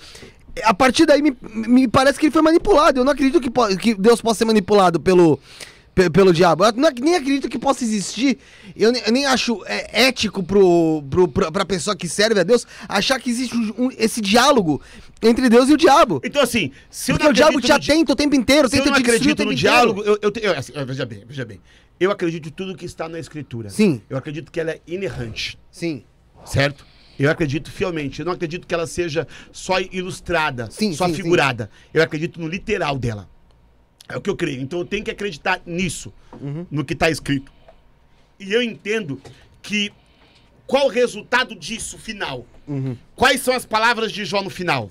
A 0.63 0.73
partir 0.73 1.05
daí 1.05 1.21
me, 1.21 1.35
me 1.41 1.88
parece 1.88 2.19
que 2.19 2.27
ele 2.27 2.34
foi 2.34 2.41
manipulado. 2.41 2.99
Eu 2.99 3.03
não 3.05 3.11
acredito 3.11 3.39
que, 3.41 3.49
que 3.77 3.95
Deus 3.95 4.21
possa 4.21 4.39
ser 4.39 4.45
manipulado 4.45 4.99
pelo, 4.99 5.39
pe- 5.95 6.09
pelo 6.11 6.31
diabo. 6.31 6.63
Eu 6.65 6.73
não 6.73 6.89
nem 7.01 7.15
acredito 7.15 7.49
que 7.49 7.57
possa 7.57 7.84
existir. 7.84 8.38
Eu, 8.75 8.91
ne- 8.91 9.01
eu 9.05 9.11
nem 9.11 9.25
acho 9.25 9.63
é, 9.65 10.05
ético 10.07 10.43
pro, 10.43 11.03
pro, 11.09 11.27
pra, 11.27 11.51
pra 11.51 11.65
pessoa 11.65 11.95
que 11.95 12.07
serve 12.07 12.39
a 12.39 12.43
Deus 12.43 12.67
achar 12.88 13.19
que 13.19 13.30
existe 13.31 13.55
um- 13.77 13.89
esse 13.97 14.21
diálogo 14.21 14.80
entre 15.23 15.49
Deus 15.49 15.69
e 15.69 15.73
o 15.73 15.77
diabo. 15.77 16.21
Então, 16.23 16.41
assim, 16.41 16.71
se 16.89 17.11
eu 17.11 17.15
Porque 17.15 17.23
não 17.23 17.31
o 17.31 17.34
diabo 17.34 17.59
te 17.59 17.71
atenta 17.71 18.11
o 18.13 18.15
tempo 18.15 18.35
inteiro, 18.35 18.69
Se 18.69 18.75
eu 18.77 18.84
tenta 18.84 18.91
não 18.91 18.97
te 18.97 19.03
destruir 19.03 19.30
o 19.30 19.31
acredito 19.31 19.45
no 19.49 19.55
diálogo, 19.55 20.03
eu, 20.03 20.19
eu, 20.21 20.31
eu- 20.41 20.57
assim, 20.59 20.73
veja 20.85 21.05
bem, 21.05 21.23
veja 21.27 21.45
bem. 21.45 21.59
Eu 21.99 22.11
acredito 22.11 22.49
em 22.49 22.51
tudo 22.51 22.75
que 22.75 22.85
está 22.85 23.07
na 23.09 23.17
escritura. 23.19 23.69
Sim. 23.69 24.01
Eu 24.09 24.17
acredito 24.17 24.51
que 24.51 24.59
ela 24.59 24.71
é 24.71 24.81
inerrante, 24.85 25.57
Sim. 25.71 26.03
certo? 26.45 26.85
Eu 27.18 27.30
acredito 27.30 27.72
fielmente. 27.72 28.19
Eu 28.19 28.26
não 28.26 28.34
acredito 28.34 28.65
que 28.68 28.73
ela 28.73 28.88
seja 28.88 29.27
só 29.52 29.80
ilustrada, 29.80 30.69
Sim, 30.72 30.94
só 30.94 31.07
sim, 31.07 31.14
figurada. 31.14 31.69
Eu 31.94 32.02
acredito 32.02 32.40
no 32.40 32.48
literal 32.48 32.98
dela. 32.98 33.30
É 34.10 34.18
o 34.18 34.22
que 34.22 34.30
eu 34.30 34.35
creio. 34.35 34.61
Então 34.61 34.80
eu 34.80 34.85
tenho 34.85 35.03
que 35.03 35.11
acreditar 35.11 35.61
nisso, 35.65 36.11
Uhum. 36.41 36.65
no 36.69 36.84
que 36.84 36.94
está 36.94 37.10
escrito. 37.10 37.52
E 38.40 38.52
eu 38.52 38.61
entendo 38.61 39.22
que 39.61 39.91
qual 40.65 40.88
o 40.88 40.90
resultado 40.90 41.56
disso 41.56 41.98
final? 41.98 42.45
Uhum. 42.68 42.98
Quais 43.15 43.41
são 43.41 43.53
as 43.53 43.65
palavras 43.65 44.11
de 44.11 44.26
Jó 44.26 44.41
no 44.41 44.49
final? 44.49 44.90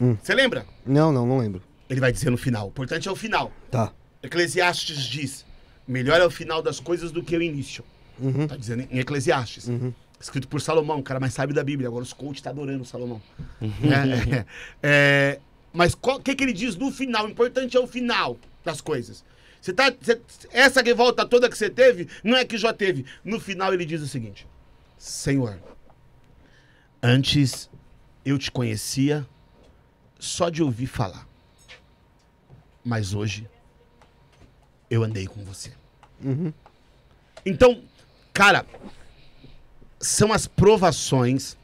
Hum. 0.00 0.16
Você 0.22 0.34
lembra? 0.34 0.66
Não, 0.84 1.12
não, 1.12 1.26
não 1.26 1.38
lembro. 1.38 1.62
Ele 1.88 2.00
vai 2.00 2.12
dizer 2.12 2.30
no 2.30 2.36
final. 2.36 2.66
O 2.66 2.70
importante 2.70 3.08
é 3.08 3.10
o 3.10 3.16
final. 3.16 3.50
Tá. 3.70 3.92
Eclesiastes 4.22 5.02
diz: 5.04 5.44
melhor 5.86 6.20
é 6.20 6.24
o 6.26 6.30
final 6.30 6.60
das 6.62 6.78
coisas 6.80 7.10
do 7.10 7.22
que 7.22 7.36
o 7.36 7.42
início. 7.42 7.84
Tá 8.48 8.56
dizendo 8.56 8.86
em 8.90 8.98
Eclesiastes. 8.98 9.68
Escrito 10.20 10.48
por 10.48 10.60
Salomão, 10.60 10.98
o 10.98 11.02
cara 11.02 11.20
mais 11.20 11.32
sábio 11.34 11.54
da 11.54 11.62
Bíblia. 11.62 11.88
Agora 11.88 12.02
os 12.02 12.12
coach 12.12 12.42
tá 12.42 12.50
adorando 12.50 12.84
Salomão. 12.84 13.22
É, 13.62 14.36
é, 14.38 14.46
é, 14.82 15.40
mas 15.72 15.92
o 15.94 16.18
que, 16.20 16.34
que 16.34 16.42
ele 16.44 16.52
diz 16.52 16.74
no 16.76 16.90
final? 16.90 17.26
O 17.26 17.30
importante 17.30 17.76
é 17.76 17.80
o 17.80 17.86
final 17.86 18.36
das 18.64 18.80
coisas. 18.80 19.24
Você 19.60 19.72
tá, 19.72 19.92
você- 20.00 20.20
essa 20.50 20.82
revolta 20.82 21.24
toda 21.26 21.48
que 21.48 21.56
você 21.58 21.68
teve, 21.70 22.08
não 22.24 22.36
é 22.36 22.44
que 22.44 22.56
já 22.58 22.72
teve. 22.72 23.04
No 23.24 23.38
final 23.40 23.72
ele 23.74 23.84
diz 23.84 24.00
o 24.02 24.08
seguinte: 24.08 24.46
Senhor, 24.96 25.58
antes 27.02 27.68
eu 28.24 28.38
te 28.38 28.50
conhecia 28.50 29.26
só 30.18 30.48
de 30.48 30.62
ouvir 30.62 30.86
falar. 30.86 31.26
Mas 32.84 33.14
hoje 33.14 33.48
eu 34.90 35.02
andei 35.04 35.26
com 35.26 35.44
você. 35.44 35.72
Então, 37.44 37.82
cara, 38.32 38.64
são 40.00 40.32
as 40.32 40.46
provações, 40.46 41.56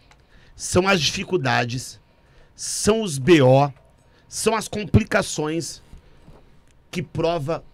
são 0.56 0.86
as 0.88 1.00
dificuldades, 1.00 2.00
são 2.54 3.02
os 3.02 3.18
BO, 3.18 3.72
são 4.28 4.54
as 4.54 4.68
complicações 4.68 5.82
que 6.90 7.02
prova 7.02 7.64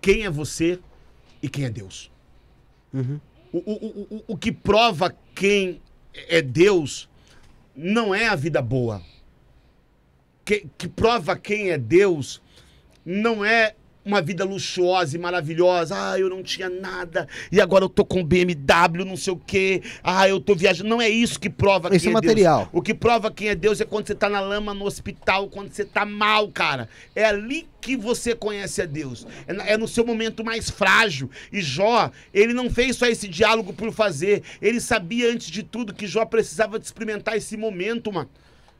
quem 0.00 0.24
é 0.24 0.30
você 0.30 0.78
e 1.42 1.48
quem 1.48 1.64
é 1.64 1.70
Deus. 1.70 2.10
O, 3.52 3.58
o, 3.58 3.72
o, 3.72 4.16
o- 4.16 4.24
o 4.28 4.36
que 4.36 4.50
prova 4.52 5.14
quem 5.34 5.80
é 6.14 6.40
Deus 6.42 7.08
não 7.74 8.14
é 8.14 8.28
a 8.28 8.34
vida 8.34 8.60
boa. 8.62 9.02
Que, 10.44 10.66
que 10.78 10.88
prova 10.88 11.36
quem 11.36 11.70
é 11.70 11.78
Deus 11.78 12.40
não 13.04 13.44
é 13.44 13.74
uma 14.06 14.22
vida 14.22 14.44
luxuosa 14.44 15.16
e 15.16 15.18
maravilhosa. 15.18 15.94
Ah, 16.12 16.18
eu 16.18 16.30
não 16.30 16.42
tinha 16.42 16.70
nada 16.70 17.26
e 17.50 17.60
agora 17.60 17.84
eu 17.84 17.88
tô 17.88 18.04
com 18.04 18.24
BMW, 18.24 19.04
não 19.04 19.16
sei 19.16 19.32
o 19.32 19.36
quê. 19.36 19.82
Ah, 20.02 20.28
eu 20.28 20.40
tô 20.40 20.54
viajando. 20.54 20.88
Não 20.88 21.02
é 21.02 21.08
isso 21.08 21.40
que 21.40 21.50
prova 21.50 21.94
Isso 21.94 22.04
quem 22.04 22.14
é 22.14 22.16
é 22.16 22.20
Deus. 22.20 22.32
material. 22.32 22.68
O 22.72 22.80
que 22.80 22.94
prova 22.94 23.30
quem 23.30 23.48
é 23.48 23.54
Deus 23.54 23.80
é 23.80 23.84
quando 23.84 24.06
você 24.06 24.14
tá 24.14 24.28
na 24.28 24.40
lama 24.40 24.72
no 24.72 24.84
hospital, 24.84 25.48
quando 25.48 25.72
você 25.72 25.84
tá 25.84 26.06
mal, 26.06 26.48
cara. 26.48 26.88
É 27.14 27.24
ali 27.24 27.66
que 27.80 27.96
você 27.96 28.34
conhece 28.34 28.80
a 28.80 28.86
Deus. 28.86 29.26
É, 29.46 29.72
é 29.74 29.76
no 29.76 29.88
seu 29.88 30.06
momento 30.06 30.44
mais 30.44 30.70
frágil. 30.70 31.28
E 31.52 31.60
Jó, 31.60 32.10
ele 32.32 32.52
não 32.54 32.70
fez 32.70 32.96
só 32.96 33.06
esse 33.06 33.26
diálogo 33.26 33.72
por 33.72 33.92
fazer. 33.92 34.42
Ele 34.62 34.80
sabia 34.80 35.30
antes 35.32 35.50
de 35.50 35.62
tudo 35.64 35.94
que 35.94 36.06
Jó 36.06 36.24
precisava 36.24 36.78
de 36.78 36.86
experimentar 36.86 37.36
esse 37.36 37.56
momento, 37.56 38.12
mano. 38.12 38.30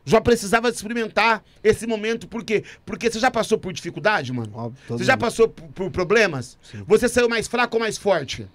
Jó 0.09 0.21
precisava 0.21 0.69
experimentar 0.69 1.43
esse 1.65 1.85
momento, 1.85 2.29
por 2.29 2.45
quê? 2.45 2.63
Porque 2.87 3.11
você 3.11 3.19
já 3.19 3.29
passou 3.29 3.59
por 3.59 3.73
dificuldade, 3.73 4.33
mano? 4.33 4.53
Óbvio, 4.55 4.79
você 4.89 5.03
já 5.03 5.15
mundo. 5.15 5.21
passou 5.21 5.49
por, 5.49 5.67
por 5.69 5.91
problemas? 5.91 6.57
Você 6.87 7.09
saiu 7.09 7.29
mais 7.29 7.49
fraco 7.49 7.77
ou 7.77 7.81
mais 7.81 7.99
forte? 7.99 8.47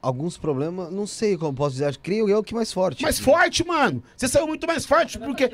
Alguns 0.00 0.36
problemas, 0.36 0.90
não 0.92 1.06
sei 1.06 1.34
como 1.36 1.54
posso 1.54 1.72
dizer, 1.76 1.96
creio 1.96 2.28
eu 2.28 2.42
que 2.42 2.54
mais 2.54 2.70
forte. 2.72 3.02
Mais 3.02 3.18
forte, 3.18 3.66
mano. 3.66 4.02
Você 4.14 4.28
saiu 4.28 4.46
muito 4.46 4.66
mais 4.66 4.84
forte 4.84 5.18
porque 5.18 5.48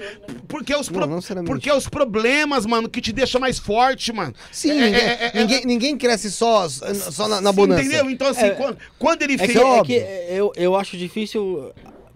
porque 0.48 0.74
os 0.74 0.88
pro- 0.88 1.06
Não, 1.06 1.20
não 1.20 1.44
porque 1.44 1.70
os 1.70 1.88
problemas, 1.88 2.66
mano, 2.66 2.88
que 2.88 3.01
te 3.01 3.12
deixam 3.12 3.40
mais 3.40 3.59
forte, 3.60 4.12
mano. 4.12 4.34
Sim, 4.51 4.70
É- 4.70 4.74
ninguém, 4.74 5.01
é- 5.01 5.06
é- 5.06 5.26
é- 5.34 5.40
ninguém, 5.40 5.64
ninguém 5.64 5.97
cresce 5.97 6.30
só, 6.32 6.68
só 6.68 7.28
na, 7.28 7.40
na 7.40 7.51
Sim, 7.51 7.56
bonança. 7.56 7.82
Entendeu? 7.82 8.10
Então 8.10 8.26
assim, 8.28 8.47
É- 8.47 8.51
quando, 8.51 8.76
quando 8.98 9.22
ele 9.22 9.34
É 9.34 9.38
fez 9.38 9.52
que, 9.52 9.59
é 9.59 9.82
que 9.84 10.34
eu, 10.34 10.52
eu 10.56 10.74
acho 10.74 10.97
difícil, 10.97 11.72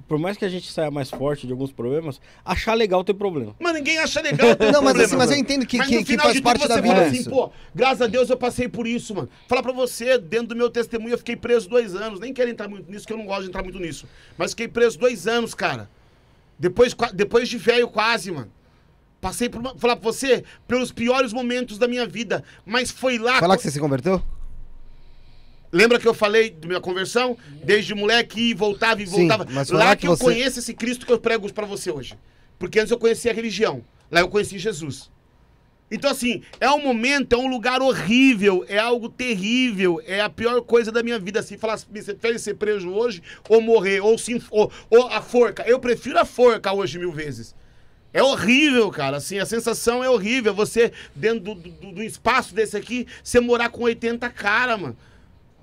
por 0.07 0.19
mais 0.19 0.37
que 0.37 0.45
a 0.45 0.49
gente 0.49 0.71
saia 0.71 0.91
mais 0.91 1.09
forte 1.11 1.47
de 1.47 1.53
alguns 1.53 1.73
problemas, 1.73 2.21
achar 2.45 2.75
legal 2.75 3.03
ter 3.03 3.15
problema. 3.15 3.55
Mas 3.59 3.75
ninguém 3.75 3.99
acha 3.99 4.21
legal 4.21 4.55
ter 4.55 4.65
Não, 4.73 4.83
mas 4.83 4.93
problema, 4.93 5.03
assim, 5.05 5.17
mas 5.17 5.31
eu 5.31 5.37
entendo 5.37 5.67
que- 5.67 5.79
Mas 5.79 5.89
que- 5.89 6.05
que 6.05 6.17
faz 6.19 6.41
parte 6.41 6.69
da 6.69 6.81
vida 6.81 6.95
fala 6.95 7.07
assim, 7.07 7.21
isso. 7.21 7.31
pô, 7.31 7.51
graças 7.75 8.03
a 8.03 8.07
Deus 8.07 8.29
eu 8.31 8.37
passei 8.37 8.69
por 8.69 8.87
isso, 8.87 9.15
mano. 9.15 9.29
Falar 9.49 9.63
pra 9.63 9.73
você, 9.73 10.19
dentro 10.19 10.49
do 10.49 10.57
meu 10.57 10.69
testemunho, 10.71 11.15
eu 11.15 11.19
fiquei 11.19 11.37
preso 11.37 11.69
dois 11.69 11.95
anos. 11.95 12.21
Nem 12.21 12.33
quero 12.35 12.51
entrar 12.51 12.69
muito 12.69 12.91
nisso, 12.91 13.07
que 13.07 13.13
eu 13.13 13.17
não 13.17 13.27
gosto 13.27 13.43
de 13.43 13.49
entrar 13.49 13.63
muito 13.63 13.79
nisso. 13.79 14.07
Mas 14.37 14.51
fiquei 14.51 14.69
preso 14.69 14.99
dois 14.99 15.27
anos, 15.27 15.55
cara. 15.55 15.89
Depois, 16.59 16.95
depois 17.13 17.49
de 17.49 17.57
velho 17.59 17.89
quase, 17.89 18.31
mano. 18.31 18.51
Passei 19.21 19.49
por 19.49 19.63
falar 19.79 19.97
pra 19.97 20.05
você, 20.13 20.45
pelos 20.69 20.93
piores 20.93 21.33
momentos 21.33 21.79
da 21.79 21.89
minha 21.89 22.07
vida. 22.07 22.45
Mas 22.67 22.91
foi 22.91 23.17
lá. 23.19 23.39
Falar 23.41 23.57
que 23.57 23.63
você 23.63 23.71
se 23.71 23.81
converteu? 23.81 24.23
Lembra 25.75 25.99
que 25.99 26.07
eu 26.07 26.15
falei 26.15 26.51
da 26.51 26.69
minha 26.69 26.81
conversão? 26.81 27.37
Desde 27.65 27.97
moleque 27.97 28.41
e 28.41 28.55
voltava 28.55 29.03
e 29.03 29.07
Sim, 29.09 29.27
voltava. 29.27 29.45
mas 29.51 29.69
foi 29.69 29.77
lá, 29.77 29.97
que, 29.97 30.03
que 30.03 30.07
eu 30.07 30.17
você- 30.17 30.23
conheço 30.23 30.61
esse 30.61 30.73
Cristo 30.73 31.05
que 31.05 31.13
eu 31.13 31.19
prego 31.19 31.53
pra 31.53 31.67
você 31.67 31.91
hoje. 31.91 32.15
Porque 32.61 32.79
antes 32.79 32.93
eu 32.93 32.99
conhecia 32.99 33.33
a 33.33 33.35
religião. 33.35 33.85
Lá 34.09 34.21
eu 34.21 34.29
conheci 34.29 34.57
Jesus. 34.57 35.11
Então, 35.91 36.09
assim, 36.11 36.43
é 36.61 36.71
um 36.71 36.81
momento, 36.81 37.35
é 37.35 37.37
um 37.39 37.49
lugar 37.49 37.83
horrível, 37.83 38.65
é 38.69 38.79
algo 38.79 39.09
terrível, 39.09 40.01
é 40.07 40.21
a 40.21 40.31
pior 40.31 40.61
coisa 40.63 40.93
da 40.93 41.03
minha 41.03 41.19
vida. 41.19 41.41
Assim, 41.41 41.59
falar, 41.59 41.77
você 41.77 42.15
prefere 42.15 42.39
ser 42.39 42.55
preso 42.55 42.89
hoje 42.91 43.21
ou 43.49 43.61
morrer, 43.61 44.01
ou, 44.01 44.17
se, 44.17 44.41
ou, 44.53 44.71
ou 44.89 45.09
a 45.09 45.21
forca. 45.21 45.65
Eu 45.67 45.81
prefiro 45.81 46.19
a 46.21 46.25
forca 46.25 46.73
hoje 46.73 47.01
mil 47.01 47.11
vezes. 47.11 47.53
É 48.13 48.23
horrível, 48.23 48.89
cara. 48.93 49.17
Assim, 49.17 49.41
a 49.41 49.47
sensação 49.47 50.03
é 50.05 50.09
horrível. 50.09 50.55
Você, 50.55 50.93
dentro 51.17 51.41
do, 51.41 51.55
do, 51.57 51.93
do 51.95 52.03
espaço 52.03 52.55
desse 52.55 52.77
aqui, 52.77 53.09
você 53.25 53.41
morar 53.41 53.71
com 53.71 53.83
80 53.83 54.31
cara, 54.31 54.77
mano. 54.77 54.97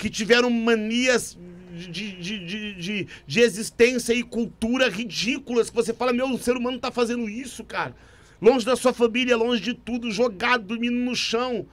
Que 0.01 0.09
tiveram 0.09 0.49
manias 0.49 1.37
de, 1.71 2.13
de, 2.13 2.73
de, 2.73 3.07
de, 3.27 3.39
existência 3.39 4.13
e 4.15 4.23
cultura 4.23 4.89
ridículas. 4.89 5.69
Que 5.69 5.75
você 5.75 5.93
fala, 5.93 6.11
meu, 6.11 6.25
o 6.25 6.39
ser 6.39 6.57
humano 6.57 6.79
tá 6.79 6.89
fazendo 6.89 7.29
isso, 7.29 7.63
cara. 7.63 7.95
Longe 8.41 8.65
da 8.65 8.75
sua 8.75 8.93
família, 8.93 9.37
longe 9.37 9.61
de 9.61 9.75
tudo, 9.75 10.09
jogado, 10.09 10.63
dormindo 10.65 10.95
no 10.95 11.15
chão. 11.15 11.67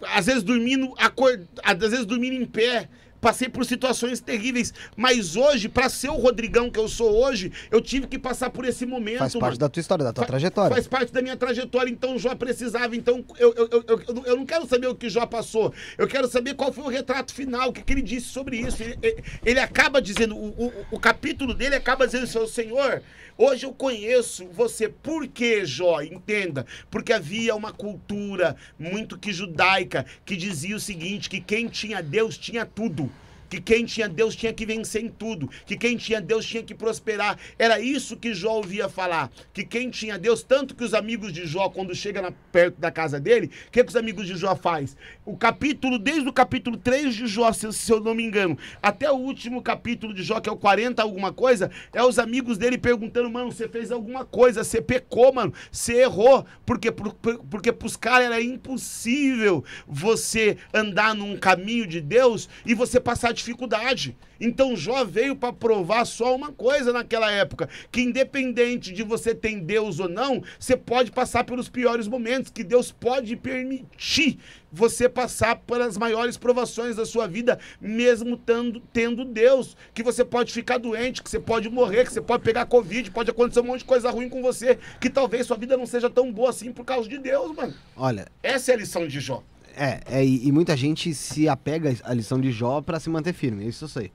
Às 0.00 0.24
vezes 0.24 0.42
dormindo, 0.42 0.94
acor... 0.96 1.38
às 1.62 1.78
vezes 1.78 2.06
dormindo 2.06 2.36
em 2.36 2.46
pé. 2.46 2.88
Passei 3.22 3.48
por 3.48 3.64
situações 3.64 4.18
terríveis, 4.20 4.74
mas 4.96 5.36
hoje, 5.36 5.68
pra 5.68 5.88
ser 5.88 6.08
o 6.10 6.16
Rodrigão 6.16 6.68
que 6.68 6.78
eu 6.80 6.88
sou 6.88 7.24
hoje, 7.24 7.52
eu 7.70 7.80
tive 7.80 8.08
que 8.08 8.18
passar 8.18 8.50
por 8.50 8.64
esse 8.64 8.84
momento. 8.84 9.18
Faz 9.20 9.32
parte 9.34 9.42
mano. 9.44 9.58
da 9.58 9.68
tua 9.68 9.80
história, 9.80 10.04
da 10.04 10.12
tua 10.12 10.24
Fa- 10.24 10.28
trajetória. 10.28 10.74
Faz 10.74 10.88
parte 10.88 11.12
da 11.12 11.22
minha 11.22 11.36
trajetória, 11.36 11.88
então 11.88 12.18
Jó 12.18 12.34
precisava. 12.34 12.96
Então 12.96 13.24
eu, 13.38 13.54
eu, 13.54 13.68
eu, 13.70 13.84
eu, 13.86 14.22
eu 14.26 14.36
não 14.36 14.44
quero 14.44 14.66
saber 14.66 14.88
o 14.88 14.94
que 14.96 15.08
Jó 15.08 15.24
passou. 15.24 15.72
Eu 15.96 16.08
quero 16.08 16.26
saber 16.26 16.54
qual 16.54 16.72
foi 16.72 16.82
o 16.82 16.88
retrato 16.88 17.32
final, 17.32 17.68
o 17.68 17.72
que, 17.72 17.80
que 17.82 17.92
ele 17.92 18.02
disse 18.02 18.26
sobre 18.26 18.56
isso. 18.56 18.82
Ele, 18.82 18.98
ele- 19.00 19.22
ele 19.44 19.60
acaba 19.60 20.02
dizendo, 20.02 20.34
o, 20.36 20.48
o, 20.66 20.72
o 20.90 20.98
capítulo 20.98 21.54
dele 21.54 21.76
acaba 21.76 22.04
dizendo 22.06 22.24
assim, 22.24 22.44
Senhor, 22.48 23.02
hoje 23.38 23.64
eu 23.64 23.72
conheço 23.72 24.46
você. 24.48 24.88
Por 24.88 25.28
que, 25.28 25.64
Jó? 25.64 26.02
Entenda. 26.02 26.66
Porque 26.90 27.12
havia 27.12 27.54
uma 27.54 27.70
cultura 27.72 28.56
muito 28.76 29.16
que 29.16 29.32
judaica 29.32 30.04
que 30.24 30.34
dizia 30.34 30.74
o 30.74 30.80
seguinte: 30.80 31.30
que 31.30 31.40
quem 31.40 31.68
tinha 31.68 32.02
Deus 32.02 32.36
tinha 32.36 32.66
tudo. 32.66 33.11
Que 33.52 33.60
quem 33.60 33.84
tinha 33.84 34.08
Deus 34.08 34.34
tinha 34.34 34.50
que 34.50 34.64
vencer 34.64 35.04
em 35.04 35.10
tudo. 35.10 35.46
Que 35.66 35.76
quem 35.76 35.94
tinha 35.94 36.22
Deus 36.22 36.46
tinha 36.46 36.62
que 36.62 36.74
prosperar. 36.74 37.38
Era 37.58 37.78
isso 37.78 38.16
que 38.16 38.32
Jó 38.32 38.52
ouvia 38.54 38.88
falar. 38.88 39.30
Que 39.52 39.62
quem 39.62 39.90
tinha 39.90 40.18
Deus, 40.18 40.42
tanto 40.42 40.74
que 40.74 40.82
os 40.82 40.94
amigos 40.94 41.30
de 41.34 41.44
Jó, 41.46 41.68
quando 41.68 41.94
chega 41.94 42.22
na- 42.22 42.32
perto 42.50 42.80
da 42.80 42.90
casa 42.90 43.20
dele, 43.20 43.50
o 43.68 43.70
que, 43.70 43.84
que 43.84 43.90
os 43.90 43.96
amigos 43.96 44.26
de 44.26 44.36
Jó 44.36 44.56
faz? 44.56 44.96
O 45.22 45.36
capítulo, 45.36 45.98
desde 45.98 46.26
o 46.26 46.32
capítulo 46.32 46.78
3 46.78 47.14
de 47.14 47.26
Jó, 47.26 47.52
se, 47.52 47.70
se 47.74 47.92
eu 47.92 48.00
não 48.00 48.14
me 48.14 48.22
engano, 48.24 48.56
até 48.82 49.10
o 49.12 49.16
último 49.16 49.60
capítulo 49.60 50.14
de 50.14 50.22
Jó, 50.22 50.40
que 50.40 50.48
é 50.48 50.52
o 50.52 50.56
40 50.56 51.02
alguma 51.02 51.30
coisa, 51.30 51.70
é 51.92 52.02
os 52.02 52.18
amigos 52.18 52.56
dele 52.56 52.78
perguntando, 52.78 53.28
mano, 53.30 53.52
você 53.52 53.68
fez 53.68 53.92
alguma 53.92 54.24
coisa, 54.24 54.64
você 54.64 54.80
pecou, 54.80 55.30
mano, 55.30 55.52
você 55.70 56.00
errou. 56.00 56.46
Por 56.64 56.78
quê? 56.78 56.90
Por- 56.90 57.12
por- 57.12 57.38
porque 57.50 57.70
pros 57.70 57.98
caras 57.98 58.28
era 58.28 58.40
impossível 58.40 59.62
você 59.86 60.56
andar 60.72 61.14
num 61.14 61.36
caminho 61.36 61.86
de 61.86 62.00
Deus 62.00 62.48
e 62.64 62.72
você 62.74 62.98
passar 62.98 63.34
dificuldade. 63.42 64.16
Então 64.40 64.76
Jó 64.76 65.04
veio 65.04 65.36
para 65.36 65.52
provar 65.52 66.04
só 66.04 66.34
uma 66.34 66.50
coisa 66.52 66.92
naquela 66.92 67.30
época, 67.30 67.68
que 67.90 68.00
independente 68.00 68.92
de 68.92 69.02
você 69.02 69.34
ter 69.34 69.60
Deus 69.60 70.00
ou 70.00 70.08
não, 70.08 70.42
você 70.58 70.76
pode 70.76 71.12
passar 71.12 71.44
pelos 71.44 71.68
piores 71.68 72.08
momentos, 72.08 72.50
que 72.50 72.64
Deus 72.64 72.90
pode 72.90 73.36
permitir 73.36 74.38
você 74.72 75.08
passar 75.08 75.56
pelas 75.56 75.98
maiores 75.98 76.36
provações 76.36 76.96
da 76.96 77.04
sua 77.04 77.26
vida, 77.28 77.58
mesmo 77.80 78.36
tando, 78.36 78.80
tendo 78.92 79.24
Deus, 79.24 79.76
que 79.92 80.02
você 80.02 80.24
pode 80.24 80.52
ficar 80.52 80.78
doente, 80.78 81.22
que 81.22 81.30
você 81.30 81.38
pode 81.38 81.68
morrer, 81.68 82.04
que 82.04 82.12
você 82.12 82.22
pode 82.22 82.42
pegar 82.42 82.64
Covid, 82.64 83.10
pode 83.10 83.30
acontecer 83.30 83.60
um 83.60 83.64
monte 83.64 83.80
de 83.80 83.84
coisa 83.84 84.10
ruim 84.10 84.30
com 84.30 84.40
você, 84.40 84.78
que 84.98 85.10
talvez 85.10 85.46
sua 85.46 85.58
vida 85.58 85.76
não 85.76 85.84
seja 85.84 86.08
tão 86.08 86.32
boa 86.32 86.50
assim 86.50 86.72
por 86.72 86.84
causa 86.84 87.08
de 87.08 87.18
Deus, 87.18 87.54
mano. 87.54 87.74
Olha, 87.94 88.26
Essa 88.42 88.72
é 88.72 88.74
a 88.74 88.78
lição 88.78 89.06
de 89.06 89.20
Jó. 89.20 89.42
É, 89.76 90.00
é, 90.06 90.24
e, 90.24 90.48
e 90.48 90.52
muita 90.52 90.76
gente 90.76 91.14
se 91.14 91.48
apega 91.48 91.94
à 92.04 92.12
lição 92.14 92.40
de 92.40 92.50
Jó 92.52 92.80
pra 92.80 92.98
se 93.00 93.08
manter 93.10 93.32
firme, 93.32 93.66
isso 93.66 93.84
eu 93.84 93.88
sei. 93.88 94.12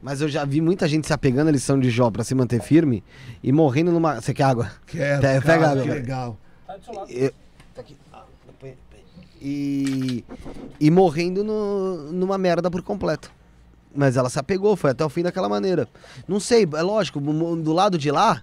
Mas 0.00 0.20
eu 0.20 0.28
já 0.28 0.44
vi 0.44 0.60
muita 0.60 0.86
gente 0.86 1.06
se 1.06 1.12
apegando 1.12 1.48
à 1.48 1.50
lição 1.50 1.78
de 1.78 1.90
Jó 1.90 2.10
pra 2.10 2.22
se 2.22 2.34
manter 2.34 2.62
firme 2.62 3.02
e 3.42 3.50
morrendo 3.52 3.90
numa. 3.90 4.20
Você 4.20 4.32
quer 4.32 4.44
água? 4.44 4.70
Quero, 4.86 5.20
Pega- 5.20 5.42
pega 5.42 5.70
água. 5.70 5.82
que 5.82 5.88
legal. 5.88 6.38
Eu- 7.08 7.32
tá 7.74 7.80
aqui. 7.80 7.96
Ah. 8.12 8.24
E, 9.40 10.24
e 10.80 10.90
morrendo 10.90 11.44
no- 11.44 12.12
numa 12.12 12.36
merda 12.36 12.70
por 12.70 12.82
completo. 12.82 13.30
Mas 13.94 14.16
ela 14.16 14.28
se 14.28 14.38
apegou, 14.38 14.76
foi 14.76 14.90
até 14.90 15.04
o 15.04 15.08
fim 15.08 15.22
daquela 15.22 15.48
maneira. 15.48 15.88
Não 16.26 16.38
sei, 16.40 16.62
é 16.76 16.82
lógico, 16.82 17.20
do 17.20 17.72
lado 17.72 17.96
de 17.96 18.10
lá, 18.10 18.42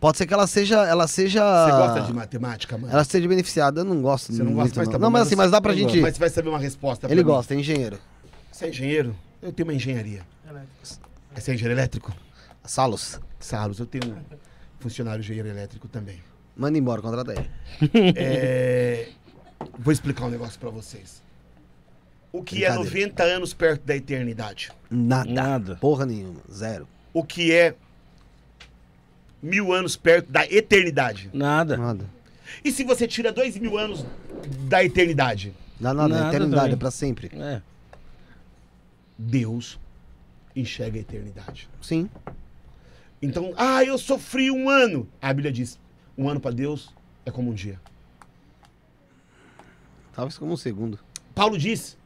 Pode 0.00 0.16
ser 0.18 0.26
que 0.26 0.32
ela 0.34 0.46
seja. 0.46 0.76
Ela 0.86 1.06
seja. 1.06 1.40
Você 1.66 1.70
gosta 1.72 2.00
de 2.02 2.12
matemática, 2.14 2.78
mano? 2.78 2.92
Ela 2.92 3.04
seja 3.04 3.28
beneficiada. 3.28 3.82
Eu 3.82 3.84
não 3.84 4.00
gosto 4.00 4.32
Você 4.32 4.42
não 4.42 4.54
gosta, 4.54 4.74
tá 4.74 4.84
não. 4.84 4.92
bom, 4.92 4.98
não, 4.98 5.10
mas 5.10 5.22
assim, 5.26 5.36
mas 5.36 5.50
dá 5.50 5.60
pra 5.60 5.72
gente. 5.74 5.84
gosto. 5.84 6.00
Mas 6.00 6.14
você 6.14 6.20
vai 6.20 6.30
saber 6.30 6.48
uma 6.48 6.58
resposta 6.58 7.06
pra 7.06 7.14
Ele 7.14 7.22
mim. 7.22 7.30
gosta, 7.30 7.54
é 7.54 7.58
engenheiro. 7.58 7.98
Você 8.50 8.64
é 8.64 8.68
engenheiro? 8.70 9.14
Eu 9.42 9.52
tenho 9.52 9.68
uma 9.68 9.74
engenharia. 9.74 10.22
Você 11.34 11.50
é 11.50 11.54
engenheiro 11.54 11.78
elétrico? 11.78 12.12
Salos. 12.64 13.20
Salos, 13.38 13.78
eu 13.78 13.86
tenho 13.86 14.14
um 14.14 14.16
funcionário 14.80 15.20
engenheiro 15.20 15.48
elétrico 15.48 15.86
também. 15.88 16.18
Manda 16.56 16.76
embora, 16.78 17.00
contrata 17.00 17.32
ele. 17.32 17.50
É, 18.16 19.08
Vou 19.78 19.92
explicar 19.92 20.24
um 20.26 20.30
negócio 20.30 20.58
pra 20.58 20.70
vocês. 20.70 21.22
O 22.32 22.42
que 22.42 22.64
é 22.64 22.68
Brincadeira. 22.70 23.06
90 23.06 23.22
anos 23.24 23.52
perto 23.54 23.82
da 23.84 23.96
eternidade? 23.96 24.70
Nada. 24.90 25.30
Nada. 25.30 25.76
Porra 25.76 26.06
nenhuma. 26.06 26.40
Zero. 26.52 26.86
O 27.12 27.24
que 27.24 27.52
é 27.52 27.74
mil 29.42 29.72
anos 29.72 29.96
perto 29.96 30.30
da 30.30 30.44
eternidade? 30.46 31.30
Nada. 31.32 31.76
Nada. 31.76 32.04
E 32.64 32.70
se 32.72 32.84
você 32.84 33.06
tira 33.06 33.32
dois 33.32 33.56
mil 33.56 33.78
anos 33.78 34.04
da 34.68 34.84
eternidade? 34.84 35.54
Dá 35.78 35.94
nada, 35.94 36.08
Nada 36.08 36.28
eternidade, 36.28 36.62
também. 36.62 36.74
é 36.74 36.76
pra 36.76 36.90
sempre. 36.90 37.30
É. 37.34 37.62
Deus 39.16 39.78
enxerga 40.54 40.98
a 40.98 41.00
eternidade. 41.00 41.68
Sim. 41.80 42.08
Então, 43.22 43.52
ah, 43.56 43.84
eu 43.84 43.96
sofri 43.98 44.50
um 44.50 44.68
ano. 44.68 45.08
A 45.20 45.32
Bíblia 45.32 45.52
diz: 45.52 45.78
um 46.16 46.28
ano 46.28 46.40
pra 46.40 46.50
Deus 46.50 46.90
é 47.24 47.30
como 47.30 47.50
um 47.50 47.54
dia. 47.54 47.80
Talvez 50.14 50.36
como 50.36 50.52
um 50.52 50.56
segundo. 50.56 50.98
Paulo 51.34 51.56
diz, 51.56 51.96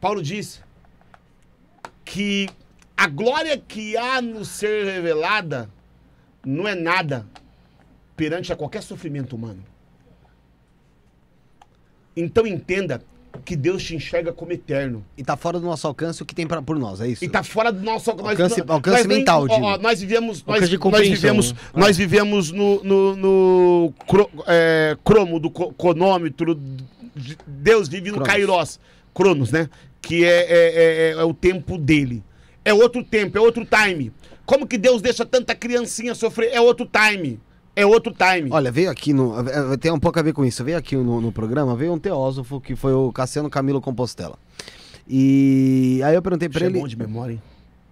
Paulo 0.00 0.22
diz 0.22 0.62
que 2.04 2.48
a 2.96 3.06
glória 3.08 3.56
que 3.58 3.96
há 3.96 4.20
no 4.20 4.44
ser 4.44 4.84
revelada 4.84 5.68
não 6.44 6.66
é 6.68 6.74
nada 6.74 7.26
perante 8.16 8.52
a 8.52 8.56
qualquer 8.56 8.82
sofrimento 8.82 9.34
humano. 9.36 9.62
Então 12.16 12.46
entenda 12.46 13.02
que 13.44 13.54
Deus 13.54 13.82
te 13.84 13.94
enxerga 13.94 14.32
como 14.32 14.52
eterno. 14.52 15.04
E 15.16 15.22
tá 15.22 15.36
fora 15.36 15.60
do 15.60 15.66
nosso 15.66 15.86
alcance 15.86 16.22
o 16.22 16.26
que 16.26 16.34
tem 16.34 16.46
pra, 16.46 16.60
por 16.60 16.76
nós, 16.78 17.00
é 17.00 17.06
isso? 17.08 17.24
E 17.24 17.28
tá 17.28 17.42
fora 17.42 17.70
do 17.72 17.80
nosso 17.84 18.10
nós- 18.16 18.30
Alcance- 18.30 18.60
nós- 18.60 18.70
alcance 18.70 18.96
nós 18.98 19.06
mental, 19.06 19.46
digo. 19.46 19.60
ó, 19.64 19.78
nós 19.78 20.00
vivemos, 20.00 20.44
nós, 20.44 20.60
nós 20.60 21.08
vivemos, 21.08 21.52
né? 21.52 21.58
nós 21.74 21.96
vivemos 21.96 22.50
no, 22.50 22.82
no, 22.82 23.16
no 23.16 23.94
cro- 24.08 24.30
é, 24.46 24.96
cromo 25.04 25.38
do 25.38 25.50
cronômetro. 25.50 26.54
de- 27.14 27.36
Deus 27.46 27.88
vive 27.88 28.10
no 28.10 28.16
Cronos. 28.16 28.28
Kairos, 28.32 28.80
Cronos, 29.14 29.50
né? 29.52 29.68
Que 30.00 30.24
é, 30.24 30.28
é, 30.48 31.10
é- 31.10 31.10
é 31.12 31.24
o 31.24 31.34
tempo 31.34 31.76
dele. 31.78 32.22
É 32.64 32.72
outro 32.74 33.02
tempo, 33.04 33.36
é 33.38 33.40
outro 33.40 33.64
time. 33.66 34.12
Como 34.48 34.66
que 34.66 34.78
Deus 34.78 35.02
deixa 35.02 35.26
tanta 35.26 35.54
criancinha 35.54 36.14
sofrer? 36.14 36.48
É 36.54 36.58
outro 36.60 36.86
time. 36.90 37.38
É 37.76 37.84
outro 37.84 38.14
time. 38.14 38.48
Olha, 38.50 38.72
veio 38.72 38.90
aqui 38.90 39.12
no. 39.12 39.34
Tem 39.78 39.92
um 39.92 40.00
pouco 40.00 40.18
a 40.18 40.22
ver 40.22 40.32
com 40.32 40.42
isso. 40.42 40.64
Veio 40.64 40.78
aqui 40.78 40.96
no, 40.96 41.20
no 41.20 41.30
programa, 41.30 41.76
veio 41.76 41.92
um 41.92 41.98
teósofo 41.98 42.58
que 42.58 42.74
foi 42.74 42.94
o 42.94 43.12
Cassiano 43.12 43.50
Camilo 43.50 43.78
Compostela. 43.78 44.38
E 45.06 46.00
aí 46.02 46.14
eu 46.14 46.22
perguntei 46.22 46.48
pra 46.48 46.60
Você 46.60 46.64
é 46.64 46.68
ele. 46.68 46.80
bom 46.80 46.88
de 46.88 46.96
memória, 46.96 47.34
hein? 47.34 47.42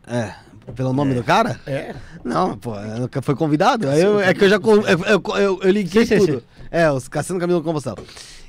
É, 0.07 0.35
pelo 0.73 0.95
nome 0.95 1.13
do 1.15 1.23
cara? 1.23 1.61
É. 1.67 1.95
Não, 2.25 2.57
pô, 2.57 2.73
foi 3.21 3.35
convidado. 3.37 3.87
Eu- 3.89 4.19
é 4.19 4.33
que 4.33 4.45
eu 4.45 4.49
já. 4.49 4.57
Eu, 4.57 4.83
eu, 4.83 5.23
eu, 5.37 5.61
eu 5.63 5.71
liguei 5.71 6.07
Sim, 6.07 6.21
sim, 6.21 6.27
tudo. 6.27 6.39
sim. 6.41 6.45
É, 6.71 6.91
os 6.91 7.07
Cassiano 7.07 7.39
Camilo 7.39 7.63
Compostela. 7.63 7.99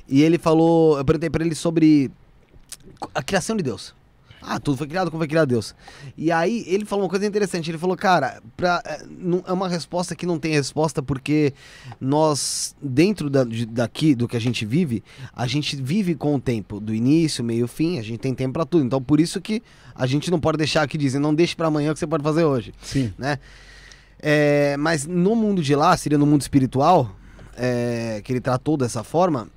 E 0.08 0.22
ele 0.22 0.38
falou. 0.38 0.96
Eu 0.96 1.04
perguntei 1.04 1.28
pra 1.28 1.44
ele 1.44 1.54
sobre 1.54 2.10
a 3.14 3.22
criação 3.22 3.54
de 3.54 3.62
Deus. 3.62 3.94
Ah, 4.40 4.60
tudo 4.60 4.76
foi 4.78 4.86
criado 4.86 5.10
como 5.10 5.20
foi 5.20 5.28
criado 5.28 5.48
Deus. 5.48 5.74
E 6.16 6.30
aí 6.30 6.64
ele 6.66 6.84
falou 6.84 7.04
uma 7.04 7.10
coisa 7.10 7.26
interessante. 7.26 7.70
Ele 7.70 7.78
falou, 7.78 7.96
cara, 7.96 8.40
pra, 8.56 8.80
é, 8.84 9.04
não- 9.08 9.42
é 9.46 9.52
uma 9.52 9.68
resposta 9.68 10.14
que 10.14 10.24
não 10.26 10.38
tem 10.38 10.52
resposta 10.52 11.02
porque 11.02 11.52
nós, 12.00 12.74
dentro 12.80 13.28
da- 13.28 13.44
daqui, 13.68 14.14
do 14.14 14.28
que 14.28 14.36
a 14.36 14.40
gente 14.40 14.64
vive, 14.64 15.02
a 15.34 15.46
gente 15.46 15.76
vive 15.76 16.14
com 16.14 16.34
o 16.34 16.40
tempo, 16.40 16.78
do 16.80 16.94
início, 16.94 17.42
meio, 17.42 17.66
fim, 17.66 17.98
a 17.98 18.02
gente 18.02 18.18
tem 18.18 18.34
tempo 18.34 18.52
pra 18.54 18.64
tudo. 18.64 18.84
Então 18.84 19.02
por 19.02 19.20
isso 19.20 19.40
que 19.40 19.62
a 19.94 20.06
gente 20.06 20.30
não 20.30 20.38
pode 20.40 20.58
deixar 20.58 20.82
aqui 20.82 20.96
dizendo, 20.96 21.22
não 21.22 21.34
deixe 21.34 21.56
pra 21.56 21.66
amanhã 21.66 21.90
o 21.90 21.94
que 21.94 21.98
você 21.98 22.06
pode 22.06 22.22
fazer 22.22 22.44
hoje 22.44 22.72
Sim. 22.82 23.12
né? 23.18 23.38
É, 24.20 24.76
mas 24.78 25.06
no 25.06 25.34
mundo 25.36 25.62
de 25.62 25.74
lá, 25.74 25.96
seria 25.96 26.18
no 26.18 26.26
mundo 26.26 26.40
espiritual, 26.42 27.14
é, 27.56 28.20
que 28.24 28.32
ele 28.32 28.40
tratou 28.40 28.76
dessa 28.76 29.02
forma, 29.04 29.48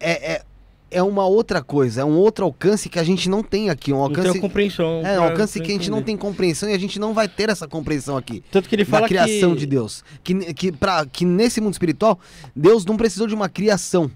é, 0.00 0.32
é, 0.34 0.42
é 0.90 1.02
uma 1.02 1.26
outra 1.26 1.62
coisa, 1.62 2.00
é 2.00 2.04
um 2.04 2.16
outro 2.16 2.44
alcance 2.44 2.88
que 2.88 2.98
a 2.98 3.04
gente 3.04 3.28
não 3.28 3.42
tem 3.42 3.70
aqui. 3.70 3.92
Um 3.92 3.98
Não 3.98 4.08
tem 4.08 4.18
alcance, 4.18 4.40
compreensão. 4.40 5.02
é, 5.04 5.20
um 5.20 5.24
alcance 5.24 5.60
que 5.60 5.70
a 5.70 5.74
gente 5.74 5.90
não 5.90 6.02
tem 6.02 6.16
compreensão 6.16 6.68
e 6.68 6.72
a 6.72 6.78
gente 6.78 6.98
não 6.98 7.12
vai 7.12 7.28
ter 7.28 7.50
essa 7.50 7.68
compreensão 7.68 8.16
aqui. 8.16 8.42
Tanto 8.50 8.68
que 8.68 8.74
ele 8.74 8.84
fala 8.84 9.02
da 9.02 9.08
criação 9.08 9.52
que... 9.52 9.60
de 9.60 9.66
Deus. 9.66 10.04
Que, 10.22 10.54
que, 10.54 10.72
pra, 10.72 11.04
que 11.06 11.24
nesse 11.24 11.60
mundo 11.60 11.72
espiritual, 11.72 12.18
Deus 12.54 12.84
não 12.84 12.96
precisou 12.96 13.26
de 13.26 13.34
uma 13.34 13.48
criação. 13.48 14.10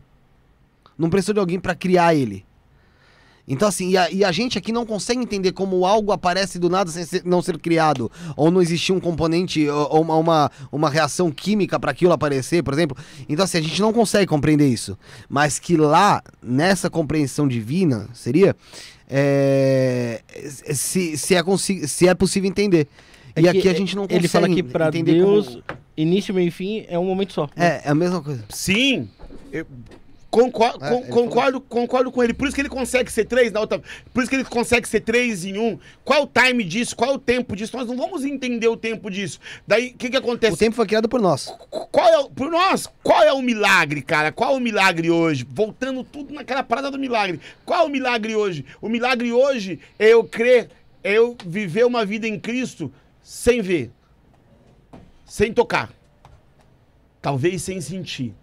Não 0.97 1.11
precisou 1.11 1.35
de 1.35 1.41
alguém 1.41 1.61
para 1.61 1.75
criar 1.75 2.15
ele. 2.15 2.45
Então, 3.47 3.67
assim, 3.67 3.91
e 3.91 3.97
a, 3.97 4.11
e 4.11 4.25
a 4.25 4.31
gente 4.31 4.57
aqui 4.57 4.71
não 4.71 4.87
consegue 4.87 5.21
entender 5.21 5.51
como 5.53 5.85
algo 5.85 6.13
aparece 6.13 6.59
do 6.59 6.71
nada 6.71 6.91
sem 6.91 7.05
ser- 7.05 7.23
não 7.25 7.43
ser 7.43 7.59
criado. 7.59 8.11
Ou 8.37 8.51
não 8.51 8.63
existir 8.63 8.93
um 8.93 9.01
componente, 9.01 9.69
ou, 9.69 9.89
ou 9.97 10.01
uma, 10.03 10.17
uma, 10.17 10.51
uma 10.71 10.89
reação 10.91 11.31
química 11.31 11.79
para 11.81 11.91
aquilo 11.91 12.13
aparecer, 12.13 12.63
por 12.63 12.73
exemplo. 12.73 12.97
Então, 13.29 13.45
assim, 13.45 13.59
a 13.59 13.63
gente 13.63 13.81
não 13.81 13.93
consegue 13.93 14.27
compreender 14.27 14.69
isso. 14.69 14.97
Mas 15.29 15.59
que 15.59 15.77
lá, 15.77 16.23
nessa 16.43 16.89
compreensão 16.89 17.49
divina, 17.49 18.09
seria. 18.15 18.55
é, 19.11 20.21
se, 20.75 21.17
se, 21.19 21.35
é 21.35 21.43
se 21.87 22.09
é 22.09 22.15
possível 22.15 22.49
entender. 22.49 22.87
É 23.35 23.41
e 23.41 23.43
que 23.43 23.49
aqui 23.49 23.69
a 23.69 23.75
gente 23.75 23.97
não 23.97 24.03
consegue 24.05 24.21
Ele 24.21 24.29
fala 24.29 24.49
que 24.49 24.63
pra 24.63 24.89
entender 24.89 25.15
Deus, 25.15 25.49
como- 25.49 25.63
início, 25.97 26.35
meio 26.35 26.49
e 26.49 26.51
fim 26.51 26.85
é 26.89 26.99
um 26.99 27.05
momento 27.05 27.33
só. 27.33 27.49
né? 27.57 27.81
É, 27.83 27.83
é 27.87 27.91
a 27.91 27.95
mesma 27.95 28.23
coisa. 28.23 28.45
Sim. 28.51 29.09
Eu 29.51 29.67
concor- 30.33 30.79
É, 30.81 30.89
con- 30.89 31.03
concordo, 31.09 31.61
concordo 31.61 32.11
com 32.11 32.23
ele. 32.25 32.33
Por 32.33 32.49
isso 32.49 32.55
que 32.55 32.63
ele 32.63 32.69
consegue 32.71 33.13
ser 33.13 33.27
três 33.27 33.53
na 33.53 33.61
outra. 33.61 33.81
Por 34.15 34.23
isso 34.23 34.31
que 34.31 34.37
ele 34.37 34.45
consegue 34.45 34.89
ser 34.89 35.01
três 35.01 35.45
em 35.45 35.59
um. 35.59 35.79
Qual 36.03 36.23
o 36.23 36.27
time 36.27 36.65
disso? 36.65 36.97
Qual 36.97 37.15
o 37.15 37.19
tempo 37.19 37.55
disso? 37.55 37.77
Nós 37.77 37.87
não 37.87 37.97
vamos 37.97 38.25
entender 38.25 38.67
o 38.67 38.77
tempo 38.77 39.11
disso. 39.11 39.39
Daí, 39.67 39.89
o 39.91 39.95
que, 39.95 40.09
que 40.09 40.17
acontece? 40.17 40.55
O 40.55 40.57
tempo 40.57 40.75
foi 40.75 40.87
criado 40.87 41.07
por 41.09 41.21
nós. 41.21 41.47
Qu- 41.71 41.87
Qual 41.93 42.09
é, 42.09 42.19
o- 42.19 42.31
por 42.31 42.51
nós, 42.51 42.89
qual 43.03 43.23
é 43.23 43.33
o 43.33 43.43
milagre, 43.43 44.01
cara? 44.01 44.33
Qual 44.33 44.55
é 44.55 44.57
o 44.57 44.61
milagre 44.61 45.11
hoje? 45.11 45.47
Voltando 45.49 46.03
tudo 46.03 46.33
naquela 46.33 46.63
parada 46.63 46.91
do 46.91 46.99
milagre. 46.99 47.39
Qual 47.67 47.83
é 47.85 47.87
o 47.87 47.91
milagre 47.91 48.35
hoje? 48.35 48.65
O 48.81 48.89
milagre 48.89 49.31
hoje 49.33 49.79
é 49.99 50.09
eu 50.09 50.25
crer, 50.25 50.71
é 51.05 51.13
eu 51.13 51.37
viver 51.47 51.85
uma 51.85 52.05
vida 52.07 52.27
em 52.27 52.41
Cristo 52.41 52.91
sem 53.23 53.61
ver, 53.61 53.91
sem 55.27 55.53
tocar, 55.53 55.91
talvez 57.21 57.63
sem 57.63 57.81
sentir, 57.81 58.35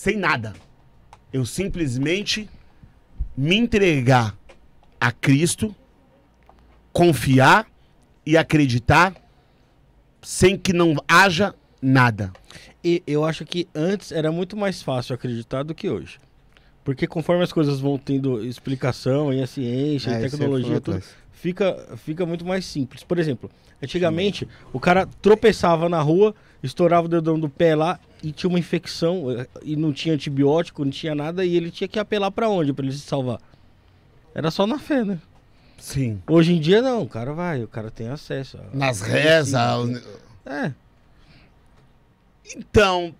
sem 0.00 0.16
nada. 0.16 0.54
Eu 1.30 1.44
simplesmente 1.44 2.48
me 3.36 3.54
entregar 3.54 4.34
a 4.98 5.12
Cristo, 5.12 5.76
confiar 6.90 7.66
e 8.24 8.34
acreditar 8.34 9.14
sem 10.22 10.56
que 10.56 10.72
não 10.72 10.96
haja 11.06 11.54
nada. 11.82 12.32
E 12.82 13.02
eu 13.06 13.26
acho 13.26 13.44
que 13.44 13.68
antes 13.74 14.10
era 14.10 14.32
muito 14.32 14.56
mais 14.56 14.82
fácil 14.82 15.14
acreditar 15.14 15.64
do 15.64 15.74
que 15.74 15.90
hoje. 15.90 16.18
Porque 16.82 17.06
conforme 17.06 17.44
as 17.44 17.52
coisas 17.52 17.78
vão 17.78 17.98
tendo 17.98 18.42
explicação 18.42 19.30
e 19.34 19.42
a 19.42 19.46
ciência, 19.46 20.12
É, 20.12 20.22
e 20.22 20.26
isso 20.26 20.38
tecnologia, 20.38 20.80
tudo. 20.80 21.02
Fica, 21.40 21.88
fica 21.96 22.26
muito 22.26 22.44
mais 22.44 22.64
simples. 22.66 23.02
Por 23.02 23.18
exemplo, 23.18 23.50
antigamente 23.82 24.46
o 24.72 24.78
cara 24.78 25.06
tropeçava 25.22 25.88
na 25.88 26.00
rua, 26.00 26.34
estourava 26.62 27.06
o 27.06 27.08
dedão 27.08 27.38
do 27.38 27.48
pé 27.48 27.74
lá 27.74 27.98
e 28.22 28.30
tinha 28.30 28.48
uma 28.48 28.58
infecção 28.58 29.24
e 29.62 29.74
não 29.74 29.92
tinha 29.92 30.14
antibiótico, 30.14 30.84
não 30.84 30.92
tinha 30.92 31.14
nada 31.14 31.44
e 31.44 31.56
ele 31.56 31.70
tinha 31.70 31.88
que 31.88 31.98
apelar 31.98 32.30
pra 32.30 32.48
onde 32.48 32.72
pra 32.72 32.84
ele 32.84 32.94
se 32.94 33.00
salvar? 33.00 33.40
Era 34.34 34.50
só 34.50 34.66
na 34.66 34.78
fé, 34.78 35.04
né? 35.04 35.18
Sim. 35.78 36.22
Hoje 36.28 36.52
em 36.52 36.60
dia 36.60 36.82
não, 36.82 37.02
o 37.02 37.08
cara 37.08 37.32
vai, 37.32 37.64
o 37.64 37.68
cara 37.68 37.90
tem 37.90 38.08
acesso. 38.08 38.58
Nas 38.74 39.00
rezas. 39.00 39.54
É. 40.44 40.72
Então, 42.54 43.14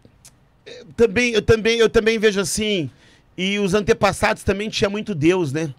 eu 0.66 0.86
também, 0.94 1.32
eu 1.32 1.42
também, 1.42 1.78
eu 1.78 1.88
também 1.88 2.18
vejo 2.18 2.38
assim. 2.38 2.90
E 3.36 3.58
os 3.58 3.72
antepassados 3.72 4.42
também 4.42 4.68
tinha 4.68 4.90
muito 4.90 5.14
Deus, 5.14 5.52
né? 5.52 5.74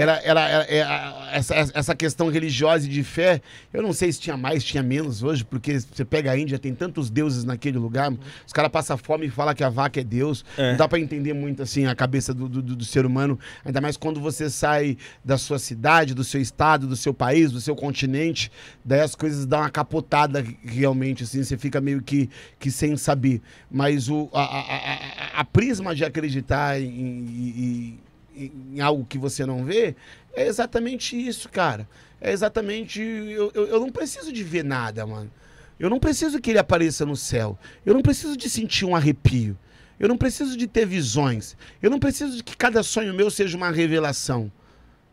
Era, 0.00 0.12
era, 0.22 0.40
era- 0.48 0.64
era- 0.72 1.28
essa, 1.32 1.54
essa 1.74 1.94
questão 1.96 2.28
religiosa 2.30 2.86
e 2.86 2.88
de 2.88 3.02
fé. 3.02 3.40
Eu 3.72 3.82
não 3.82 3.92
sei 3.92 4.12
se 4.12 4.20
tinha 4.20 4.36
mais, 4.36 4.62
tinha 4.62 4.82
menos 4.82 5.22
hoje, 5.24 5.44
porque 5.44 5.80
você 5.80 6.04
pega 6.04 6.30
a 6.30 6.38
Índia, 6.38 6.58
tem 6.58 6.72
tantos 6.74 7.10
deuses 7.10 7.42
naquele 7.44 7.78
lugar. 7.78 8.12
Os 8.46 8.52
caras 8.52 8.70
passam 8.70 8.96
fome 8.96 9.26
e 9.26 9.30
falam 9.30 9.54
que 9.54 9.64
a 9.64 9.68
vaca 9.68 10.00
é 10.00 10.04
Deus. 10.04 10.44
É. 10.56 10.70
Não 10.70 10.76
dá 10.78 10.88
pra 10.88 11.00
entender 11.00 11.32
muito 11.32 11.62
assim 11.62 11.86
a 11.86 11.94
cabeça 11.94 12.32
do, 12.32 12.48
do, 12.48 12.62
do 12.62 12.84
ser 12.84 13.04
humano. 13.04 13.38
Ainda 13.64 13.80
mais 13.80 13.96
quando 13.96 14.20
você 14.20 14.48
sai 14.48 14.96
da 15.24 15.36
sua 15.36 15.58
cidade, 15.58 16.14
do 16.14 16.22
seu 16.22 16.40
estado, 16.40 16.86
do 16.86 16.96
seu 16.96 17.12
país, 17.12 17.50
do 17.50 17.60
seu 17.60 17.74
continente. 17.74 18.52
Daí 18.84 19.00
as 19.00 19.14
coisas 19.16 19.44
dão 19.46 19.58
uma 19.60 19.70
capotada 19.70 20.44
realmente, 20.64 21.24
assim. 21.24 21.42
Você 21.42 21.58
fica 21.58 21.80
meio 21.80 22.00
que, 22.02 22.30
que 22.58 22.70
sem 22.70 22.96
saber. 22.96 23.42
Mas 23.70 24.08
o, 24.08 24.30
a, 24.32 24.42
a, 24.42 24.60
a- 24.60 25.40
a 25.40 25.44
prisma 25.44 25.94
de 25.94 26.04
acreditar 26.04 26.80
em, 26.80 26.86
em- 26.86 27.98
em- 28.46 28.80
algo 28.80 29.04
que 29.04 29.18
você 29.18 29.44
não 29.44 29.64
vê 29.64 29.94
é 30.34 30.46
exatamente 30.46 31.16
isso, 31.16 31.48
cara. 31.48 31.88
É 32.20 32.32
exatamente. 32.32 33.00
Eu, 33.00 33.50
eu, 33.54 33.66
eu 33.66 33.80
não 33.80 33.90
preciso 33.90 34.32
de 34.32 34.42
ver 34.42 34.64
nada, 34.64 35.06
mano. 35.06 35.30
Eu 35.78 35.88
não 35.88 36.00
preciso 36.00 36.40
que 36.40 36.50
ele 36.50 36.58
apareça 36.58 37.06
no 37.06 37.16
céu. 37.16 37.58
Eu 37.86 37.94
não 37.94 38.02
preciso 38.02 38.36
de 38.36 38.48
sentir 38.50 38.84
um 38.84 38.96
arrepio. 38.96 39.56
Eu 39.98 40.08
não 40.08 40.16
preciso 40.16 40.56
de 40.56 40.66
ter 40.66 40.86
visões. 40.86 41.56
Eu 41.82 41.90
não 41.90 41.98
preciso 41.98 42.36
de 42.36 42.42
que 42.42 42.56
cada 42.56 42.82
sonho 42.82 43.14
meu 43.14 43.30
seja 43.30 43.56
uma 43.56 43.70
revelação. 43.70 44.50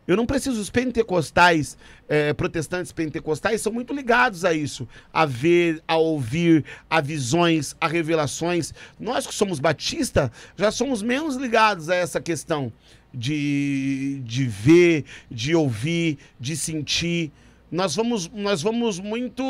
Eu 0.06 0.16
não 0.16 0.26
preciso. 0.26 0.60
Os 0.60 0.70
pentecostais, 0.70 1.76
eh, 2.08 2.32
protestantes 2.32 2.92
pentecostais, 2.92 3.60
são 3.60 3.72
muito 3.72 3.92
ligados 3.92 4.44
a 4.44 4.52
isso. 4.52 4.88
A 5.12 5.26
ver, 5.26 5.82
a 5.86 5.96
ouvir, 5.96 6.64
a 6.88 7.00
visões, 7.00 7.74
a 7.80 7.88
revelações. 7.88 8.72
Nós 8.98 9.26
que 9.26 9.34
somos 9.34 9.58
batistas, 9.58 10.30
já 10.56 10.70
somos 10.70 11.02
menos 11.02 11.36
ligados 11.36 11.90
a 11.90 11.94
essa 11.94 12.20
questão 12.20 12.72
de, 13.12 14.20
de 14.24 14.44
ver, 14.44 15.04
de 15.30 15.54
ouvir, 15.54 16.18
de 16.38 16.56
sentir. 16.56 17.32
Nós 17.70 17.96
vamos, 17.96 18.30
nós 18.32 18.62
vamos 18.62 19.00
muito. 19.00 19.42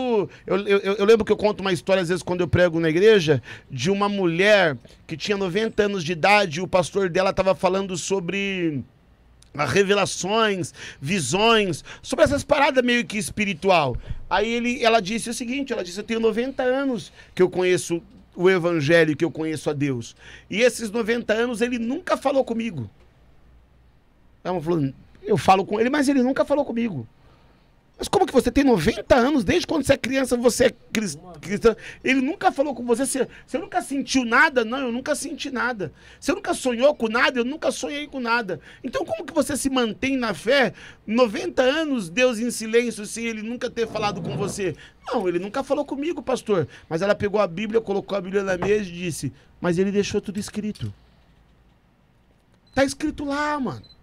Eu, 0.47 0.57
eu, 0.67 0.79
eu 0.79 1.05
lembro 1.05 1.25
que 1.25 1.33
eu 1.33 1.37
conto 1.37 1.61
uma 1.61 1.73
história, 1.73 2.03
às 2.03 2.09
vezes, 2.09 2.23
quando 2.23 2.41
eu 2.41 2.49
prego 2.49 2.81
na 2.81 2.89
igreja, 2.89 3.43
de 3.71 3.91
uma 3.91 4.09
mulher 4.09 4.79
que 5.07 5.17
tinha 5.17 5.37
90 5.37 5.83
anos 5.83 6.03
de 6.03 6.13
idade 6.13 6.59
e 6.59 6.63
o 6.63 6.69
pastor 6.69 7.11
dela 7.11 7.31
estava 7.31 7.55
falando 7.55 7.97
sobre 7.97 8.83
revelações, 9.65 10.75
visões, 11.01 11.85
sobre 12.03 12.25
essas 12.25 12.45
paradas 12.45 12.85
meio 12.85 13.05
que 13.05 13.17
espiritual. 13.17 13.97
Aí 14.29 14.53
ele, 14.53 14.85
ela 14.85 15.01
disse 15.01 15.31
o 15.31 15.35
seguinte, 15.35 15.73
ela 15.73 15.85
disse, 15.85 15.99
eu 15.99 16.05
tenho 16.05 16.21
90 16.21 16.63
anos 16.63 17.13
que 17.35 17.43
eu 17.43 17.49
conheço 17.49 18.03
o 18.35 18.51
evangelho, 18.51 19.17
que 19.17 19.25
eu 19.25 19.31
conheço 19.31 19.71
a 19.71 19.73
Deus. 19.73 20.15
E 20.51 20.61
esses 20.61 20.91
90 20.91 21.33
anos 21.33 21.61
ele 21.61 21.79
nunca 21.79 22.17
falou 22.17 22.45
comigo. 22.45 22.91
Ela 24.45 24.61
falou, 24.61 24.93
eu 25.23 25.37
falo 25.37 25.65
com 25.65 25.81
ele, 25.81 25.91
mas 25.91 26.09
ele 26.09 26.23
nunca 26.23 26.45
falou 26.45 26.65
comigo. 26.65 27.09
Mas 27.99 28.09
como 28.09 28.27
que 28.27 28.33
você 28.33 28.51
tem 28.51 28.63
90 28.63 29.15
anos, 29.15 29.43
desde 29.43 29.67
quando 29.67 29.83
você 29.85 29.95
é 29.95 29.97
criança, 29.97 30.37
você 30.37 30.67
é 30.67 30.75
cristão? 31.41 31.75
Ele 32.05 32.21
nunca 32.21 32.53
falou 32.53 32.75
com 32.75 32.85
você, 32.85 33.07
você, 33.07 33.27
você 33.47 33.57
nunca 33.57 33.81
sentiu 33.81 34.23
nada? 34.23 34.67
Não, 34.67 34.79
eu 34.79 34.93
nunca 34.93 35.15
senti 35.15 35.51
nada. 35.51 35.91
Você 36.21 36.33
nunca 36.33 36.53
sonhou 36.53 36.95
com 36.95 37.09
nada? 37.09 37.41
Eu 37.41 37.45
nunca 37.45 37.71
sonhei 37.71 38.07
com 38.07 38.21
nada. 38.21 38.61
Então 38.85 39.03
como 39.03 39.25
que 39.25 39.33
você 39.33 39.57
se 39.57 39.71
mantém 39.71 40.15
na 40.15 40.35
fé 40.35 40.75
90 41.07 41.63
anos, 41.63 42.11
Deus 42.11 42.39
em 42.39 42.51
silêncio, 42.51 43.07
sem 43.07 43.25
ele 43.25 43.43
nunca 43.43 43.71
ter 43.71 43.87
falado 43.87 44.21
com 44.21 44.37
você? 44.37 44.77
Não, 45.07 45.27
ele 45.27 45.39
nunca 45.39 45.65
falou 45.65 45.85
comigo, 45.85 46.23
pastor. 46.23 46.69
Mas 46.91 47.01
ela 47.01 47.15
pegou 47.15 47.41
a 47.41 47.47
Bíblia, 47.47 47.81
colocou 47.81 48.19
a 48.19 48.21
Bíblia 48.21 48.43
na 48.43 48.59
mesa 48.59 48.91
e 48.91 48.93
disse, 48.93 49.33
mas 49.59 49.79
ele 49.79 49.91
deixou 49.91 50.21
tudo 50.21 50.39
escrito. 50.39 50.93
Tá 52.75 52.85
escrito 52.85 53.25
lá, 53.25 53.59
mano. 53.59 53.96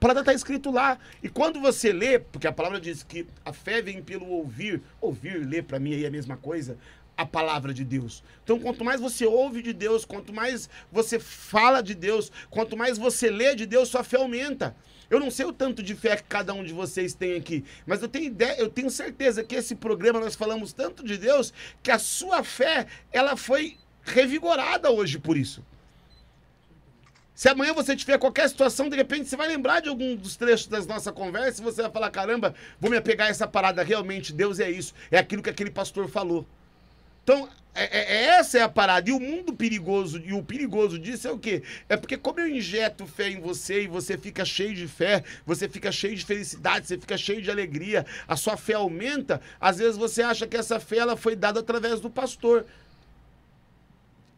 A 0.00 0.08
palavra 0.08 0.22
está 0.22 0.32
escrito 0.32 0.70
lá. 0.70 0.98
E 1.22 1.28
quando 1.28 1.60
você 1.60 1.92
lê, 1.92 2.18
porque 2.18 2.46
a 2.46 2.52
palavra 2.52 2.80
diz 2.80 3.02
que 3.02 3.26
a 3.44 3.52
fé 3.52 3.82
vem 3.82 4.02
pelo 4.02 4.26
ouvir, 4.28 4.80
ouvir, 4.98 5.46
ler 5.46 5.64
para 5.64 5.78
mim 5.78 5.92
aí 5.92 6.04
é 6.04 6.08
a 6.08 6.10
mesma 6.10 6.38
coisa, 6.38 6.78
a 7.14 7.26
palavra 7.26 7.74
de 7.74 7.84
Deus. 7.84 8.24
Então, 8.42 8.58
quanto 8.58 8.82
mais 8.82 8.98
você 8.98 9.26
ouve 9.26 9.60
de 9.60 9.74
Deus, 9.74 10.06
quanto 10.06 10.32
mais 10.32 10.70
você 10.90 11.20
fala 11.20 11.82
de 11.82 11.94
Deus, 11.94 12.32
quanto 12.48 12.78
mais 12.78 12.96
você 12.96 13.28
lê 13.28 13.54
de 13.54 13.66
Deus, 13.66 13.90
sua 13.90 14.02
fé 14.02 14.16
aumenta. 14.16 14.74
Eu 15.10 15.20
não 15.20 15.30
sei 15.30 15.44
o 15.44 15.52
tanto 15.52 15.82
de 15.82 15.94
fé 15.94 16.16
que 16.16 16.22
cada 16.22 16.54
um 16.54 16.64
de 16.64 16.72
vocês 16.72 17.12
tem 17.12 17.36
aqui, 17.36 17.62
mas 17.86 18.00
eu 18.00 18.08
tenho 18.08 18.24
ideia, 18.24 18.58
eu 18.58 18.70
tenho 18.70 18.88
certeza 18.88 19.44
que 19.44 19.54
esse 19.54 19.74
programa 19.74 20.18
nós 20.18 20.34
falamos 20.34 20.72
tanto 20.72 21.04
de 21.04 21.18
Deus 21.18 21.52
que 21.82 21.90
a 21.90 21.98
sua 21.98 22.42
fé, 22.42 22.86
ela 23.12 23.36
foi 23.36 23.76
revigorada 24.02 24.90
hoje 24.90 25.18
por 25.18 25.36
isso. 25.36 25.62
Se 27.40 27.48
amanhã 27.48 27.72
você 27.72 27.96
tiver 27.96 28.18
qualquer 28.18 28.46
situação, 28.50 28.90
de 28.90 28.96
repente 28.96 29.26
você 29.26 29.34
vai 29.34 29.48
lembrar 29.48 29.80
de 29.80 29.88
algum 29.88 30.14
dos 30.14 30.36
trechos 30.36 30.66
das 30.66 30.86
nossas 30.86 31.10
conversas 31.14 31.58
e 31.58 31.62
você 31.62 31.80
vai 31.80 31.90
falar: 31.90 32.10
caramba, 32.10 32.54
vou 32.78 32.90
me 32.90 32.98
apegar 32.98 33.28
a 33.28 33.30
essa 33.30 33.48
parada. 33.48 33.82
Realmente, 33.82 34.30
Deus 34.30 34.60
é 34.60 34.70
isso. 34.70 34.92
É 35.10 35.16
aquilo 35.16 35.42
que 35.42 35.48
aquele 35.48 35.70
pastor 35.70 36.06
falou. 36.06 36.46
Então, 37.24 37.48
é, 37.74 37.98
é, 37.98 38.16
é 38.16 38.24
essa 38.38 38.58
é 38.58 38.60
a 38.60 38.68
parada. 38.68 39.08
E 39.08 39.14
o 39.14 39.18
mundo 39.18 39.54
perigoso, 39.54 40.20
e 40.22 40.34
o 40.34 40.42
perigoso 40.42 40.98
disso 40.98 41.28
é 41.28 41.32
o 41.32 41.38
quê? 41.38 41.62
É 41.88 41.96
porque, 41.96 42.18
como 42.18 42.40
eu 42.40 42.46
injeto 42.46 43.06
fé 43.06 43.30
em 43.30 43.40
você 43.40 43.84
e 43.84 43.86
você 43.86 44.18
fica 44.18 44.44
cheio 44.44 44.74
de 44.74 44.86
fé, 44.86 45.24
você 45.46 45.66
fica 45.66 45.90
cheio 45.90 46.14
de 46.14 46.26
felicidade, 46.26 46.88
você 46.88 46.98
fica 46.98 47.16
cheio 47.16 47.40
de 47.40 47.50
alegria, 47.50 48.04
a 48.28 48.36
sua 48.36 48.58
fé 48.58 48.74
aumenta, 48.74 49.40
às 49.58 49.78
vezes 49.78 49.96
você 49.96 50.20
acha 50.20 50.46
que 50.46 50.58
essa 50.58 50.78
fé 50.78 50.98
ela 50.98 51.16
foi 51.16 51.34
dada 51.34 51.60
através 51.60 52.00
do 52.00 52.10
pastor. 52.10 52.66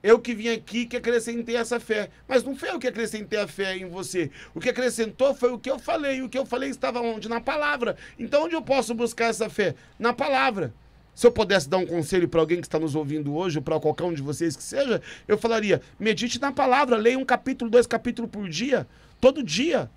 Eu 0.02 0.18
que 0.18 0.34
vim 0.34 0.48
aqui 0.48 0.84
que 0.84 0.96
acrescentei 0.96 1.56
essa 1.56 1.78
fé. 1.78 2.10
Mas 2.26 2.42
não 2.42 2.56
foi 2.56 2.70
eu 2.70 2.78
que 2.78 2.88
acrescentei 2.88 3.38
a 3.38 3.46
fé 3.46 3.76
em 3.76 3.88
você. 3.88 4.30
O 4.54 4.60
que 4.60 4.68
acrescentou 4.68 5.34
foi 5.34 5.52
o 5.52 5.58
que 5.58 5.70
eu 5.70 5.78
falei. 5.78 6.22
O 6.22 6.28
que 6.28 6.36
eu 6.36 6.44
falei 6.44 6.70
estava 6.70 7.00
onde? 7.00 7.28
Na 7.28 7.40
palavra. 7.40 7.96
Então, 8.18 8.44
onde 8.44 8.54
eu 8.54 8.62
posso 8.62 8.94
buscar 8.94 9.26
essa 9.26 9.48
fé? 9.48 9.74
Na 9.98 10.12
palavra. 10.12 10.74
Se 11.14 11.26
eu 11.26 11.30
pudesse 11.30 11.68
dar 11.68 11.76
um 11.76 11.86
conselho 11.86 12.26
para 12.26 12.40
alguém 12.40 12.60
que 12.60 12.66
está 12.66 12.78
nos 12.78 12.94
ouvindo 12.94 13.34
hoje, 13.36 13.58
ou 13.58 13.62
para 13.62 13.78
qualquer 13.78 14.04
um 14.04 14.14
de 14.14 14.22
vocês 14.22 14.56
que 14.56 14.62
seja, 14.62 15.00
eu 15.28 15.36
falaria: 15.36 15.82
medite 15.98 16.40
na 16.40 16.50
palavra, 16.50 16.96
leia 16.96 17.18
um 17.18 17.24
capítulo, 17.24 17.70
dois 17.70 17.86
capítulos 17.86 18.30
por 18.30 18.48
dia, 18.48 18.86
todo 19.20 19.42
dia. 19.42 19.90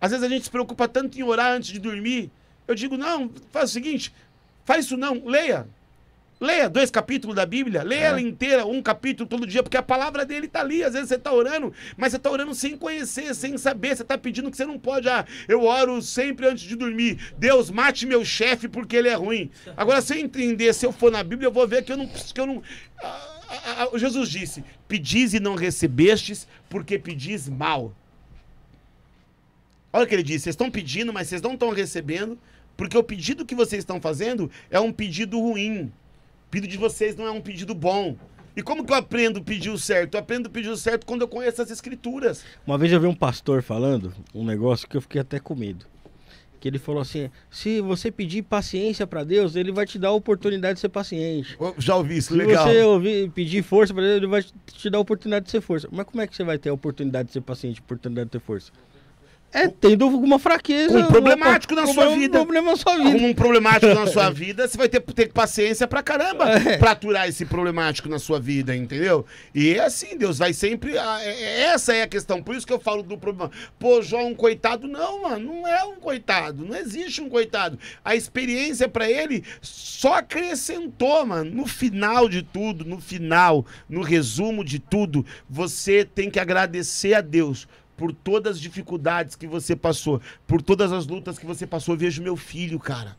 Às 0.00 0.10
vezes 0.10 0.24
a 0.24 0.28
gente 0.28 0.44
se 0.44 0.50
preocupa 0.50 0.86
tanto 0.86 1.18
em 1.18 1.22
orar 1.22 1.52
antes 1.52 1.70
de 1.70 1.78
dormir. 1.78 2.30
Eu 2.68 2.74
digo: 2.74 2.96
não, 2.96 3.30
faz 3.50 3.70
o 3.70 3.72
seguinte, 3.72 4.14
faz 4.64 4.84
isso 4.84 4.98
não, 4.98 5.24
leia. 5.24 5.66
Leia 6.44 6.68
dois 6.68 6.90
capítulos 6.90 7.34
da 7.34 7.46
Bíblia, 7.46 7.82
leia 7.82 8.00
é. 8.00 8.04
ela 8.04 8.20
inteira, 8.20 8.66
um 8.66 8.82
capítulo 8.82 9.26
todo 9.26 9.46
dia, 9.46 9.62
porque 9.62 9.78
a 9.78 9.82
palavra 9.82 10.26
dele 10.26 10.44
está 10.44 10.60
ali. 10.60 10.84
Às 10.84 10.92
vezes 10.92 11.08
você 11.08 11.14
está 11.14 11.32
orando, 11.32 11.72
mas 11.96 12.12
você 12.12 12.18
está 12.18 12.30
orando 12.30 12.54
sem 12.54 12.76
conhecer, 12.76 13.34
sem 13.34 13.56
saber. 13.56 13.96
Você 13.96 14.02
está 14.02 14.18
pedindo 14.18 14.50
que 14.50 14.56
você 14.58 14.66
não 14.66 14.78
pode. 14.78 15.08
Ah, 15.08 15.24
eu 15.48 15.64
oro 15.64 16.02
sempre 16.02 16.46
antes 16.46 16.64
de 16.64 16.76
dormir. 16.76 17.32
Deus, 17.38 17.70
mate 17.70 18.04
meu 18.04 18.22
chefe 18.26 18.68
porque 18.68 18.94
ele 18.94 19.08
é 19.08 19.14
ruim. 19.14 19.50
Agora, 19.74 20.02
se 20.02 20.12
eu 20.12 20.18
entender, 20.18 20.74
se 20.74 20.84
eu 20.84 20.92
for 20.92 21.10
na 21.10 21.24
Bíblia, 21.24 21.46
eu 21.46 21.52
vou 21.52 21.66
ver 21.66 21.82
que 21.82 21.90
eu 21.90 21.96
não. 21.96 22.06
Que 22.06 22.40
eu 22.40 22.46
não 22.46 22.62
ah, 23.02 23.40
ah, 23.48 23.88
ah, 23.90 23.98
Jesus 23.98 24.28
disse: 24.28 24.62
Pedis 24.86 25.32
e 25.32 25.40
não 25.40 25.54
recebestes, 25.54 26.46
porque 26.68 26.98
pedis 26.98 27.48
mal. 27.48 27.96
Olha 29.90 30.04
o 30.04 30.06
que 30.06 30.14
ele 30.14 30.22
disse: 30.22 30.44
vocês 30.44 30.52
estão 30.52 30.70
pedindo, 30.70 31.10
mas 31.10 31.28
vocês 31.28 31.40
não 31.40 31.54
estão 31.54 31.70
recebendo, 31.70 32.38
porque 32.76 32.98
o 32.98 33.02
pedido 33.02 33.46
que 33.46 33.54
vocês 33.54 33.80
estão 33.80 33.98
fazendo 33.98 34.50
é 34.70 34.78
um 34.78 34.92
pedido 34.92 35.40
ruim 35.40 35.90
pedido 36.54 36.70
de 36.70 36.78
vocês 36.78 37.16
não 37.16 37.26
é 37.26 37.30
um 37.32 37.40
pedido 37.40 37.74
bom. 37.74 38.16
E 38.56 38.62
como 38.62 38.84
que 38.84 38.92
eu 38.92 38.96
aprendo 38.96 39.40
a 39.40 39.42
pedir 39.42 39.70
o 39.70 39.78
certo? 39.78 40.14
Eu 40.14 40.20
aprendo 40.20 40.46
a 40.46 40.50
pedir 40.50 40.68
o 40.68 40.76
certo 40.76 41.04
quando 41.04 41.22
eu 41.22 41.28
conheço 41.28 41.60
as 41.60 41.70
escrituras. 41.70 42.44
Uma 42.64 42.78
vez 42.78 42.92
eu 42.92 43.00
vi 43.00 43.08
um 43.08 43.14
pastor 43.14 43.60
falando 43.60 44.14
um 44.32 44.44
negócio 44.44 44.88
que 44.88 44.96
eu 44.96 45.00
fiquei 45.00 45.20
até 45.20 45.40
com 45.40 45.56
medo. 45.56 45.84
Que 46.60 46.68
ele 46.68 46.78
falou 46.78 47.02
assim: 47.02 47.28
se 47.50 47.80
você 47.80 48.12
pedir 48.12 48.42
paciência 48.42 49.04
para 49.04 49.24
Deus, 49.24 49.56
ele 49.56 49.72
vai 49.72 49.84
te 49.84 49.98
dar 49.98 50.08
a 50.08 50.12
oportunidade 50.12 50.74
de 50.74 50.80
ser 50.80 50.88
paciente. 50.90 51.56
Eu 51.58 51.74
já 51.78 51.96
ouvi 51.96 52.18
isso, 52.18 52.28
se 52.28 52.38
legal. 52.38 52.68
Se 52.68 52.72
você 52.72 52.82
ouvir, 52.84 53.30
pedir 53.30 53.62
força 53.64 53.92
para 53.92 54.04
Deus, 54.04 54.16
ele 54.18 54.28
vai 54.28 54.42
te 54.42 54.88
dar 54.88 54.98
a 54.98 55.00
oportunidade 55.00 55.46
de 55.46 55.50
ser 55.50 55.60
força. 55.60 55.88
Mas 55.90 56.06
como 56.06 56.22
é 56.22 56.26
que 56.28 56.36
você 56.36 56.44
vai 56.44 56.56
ter 56.56 56.68
a 56.68 56.72
oportunidade 56.72 57.26
de 57.26 57.32
ser 57.32 57.40
paciente, 57.40 57.80
a 57.80 57.82
oportunidade 57.82 58.26
de 58.26 58.30
ter 58.30 58.40
força? 58.40 58.70
É, 59.54 59.68
tendo 59.68 60.04
alguma 60.04 60.36
fraqueza. 60.36 60.98
Um 60.98 61.06
problemático 61.06 61.76
na 61.76 61.86
sua 61.86 62.10
vida. 62.10 62.40
Um 62.40 62.42
problema 62.42 62.72
na 62.72 62.76
sua 62.76 62.96
vida. 62.98 63.24
Um 63.24 63.32
problemático 63.32 63.94
na 63.94 64.06
sua 64.08 64.28
vida, 64.28 64.66
você 64.66 64.76
vai 64.76 64.88
ter, 64.88 65.00
ter 65.00 65.32
paciência 65.32 65.86
pra 65.86 66.02
caramba 66.02 66.50
é. 66.50 66.76
pra 66.76 66.90
aturar 66.90 67.28
esse 67.28 67.46
problemático 67.46 68.08
na 68.08 68.18
sua 68.18 68.40
vida, 68.40 68.74
entendeu? 68.74 69.24
E 69.54 69.74
é 69.74 69.84
assim, 69.84 70.18
Deus 70.18 70.38
vai 70.38 70.52
sempre. 70.52 70.96
É, 70.96 71.24
é, 71.24 71.60
essa 71.66 71.94
é 71.94 72.02
a 72.02 72.08
questão. 72.08 72.42
Por 72.42 72.56
isso 72.56 72.66
que 72.66 72.72
eu 72.72 72.80
falo 72.80 73.04
do 73.04 73.16
problema. 73.16 73.48
Pô, 73.78 74.02
Jó 74.02 74.18
é 74.18 74.24
um 74.24 74.34
coitado. 74.34 74.88
Não, 74.88 75.22
mano, 75.22 75.54
não 75.54 75.68
é 75.68 75.84
um 75.84 76.00
coitado. 76.00 76.64
Não 76.64 76.74
existe 76.74 77.22
um 77.22 77.28
coitado. 77.28 77.78
A 78.04 78.16
experiência 78.16 78.88
pra 78.88 79.08
ele 79.08 79.44
só 79.62 80.14
acrescentou, 80.14 81.24
mano. 81.24 81.48
No 81.52 81.66
final 81.66 82.28
de 82.28 82.42
tudo, 82.42 82.84
no 82.84 83.00
final, 83.00 83.64
no 83.88 84.02
resumo 84.02 84.64
de 84.64 84.80
tudo, 84.80 85.24
você 85.48 86.04
tem 86.04 86.28
que 86.28 86.40
agradecer 86.40 87.14
a 87.14 87.20
Deus 87.20 87.68
por 87.96 88.12
todas 88.12 88.56
as 88.56 88.60
dificuldades 88.60 89.36
que 89.36 89.46
você 89.46 89.74
passou, 89.76 90.20
por 90.46 90.60
todas 90.60 90.92
as 90.92 91.06
lutas 91.06 91.38
que 91.38 91.46
você 91.46 91.66
passou. 91.66 91.94
Eu 91.94 91.98
vejo 91.98 92.22
meu 92.22 92.36
filho, 92.36 92.78
cara. 92.78 93.16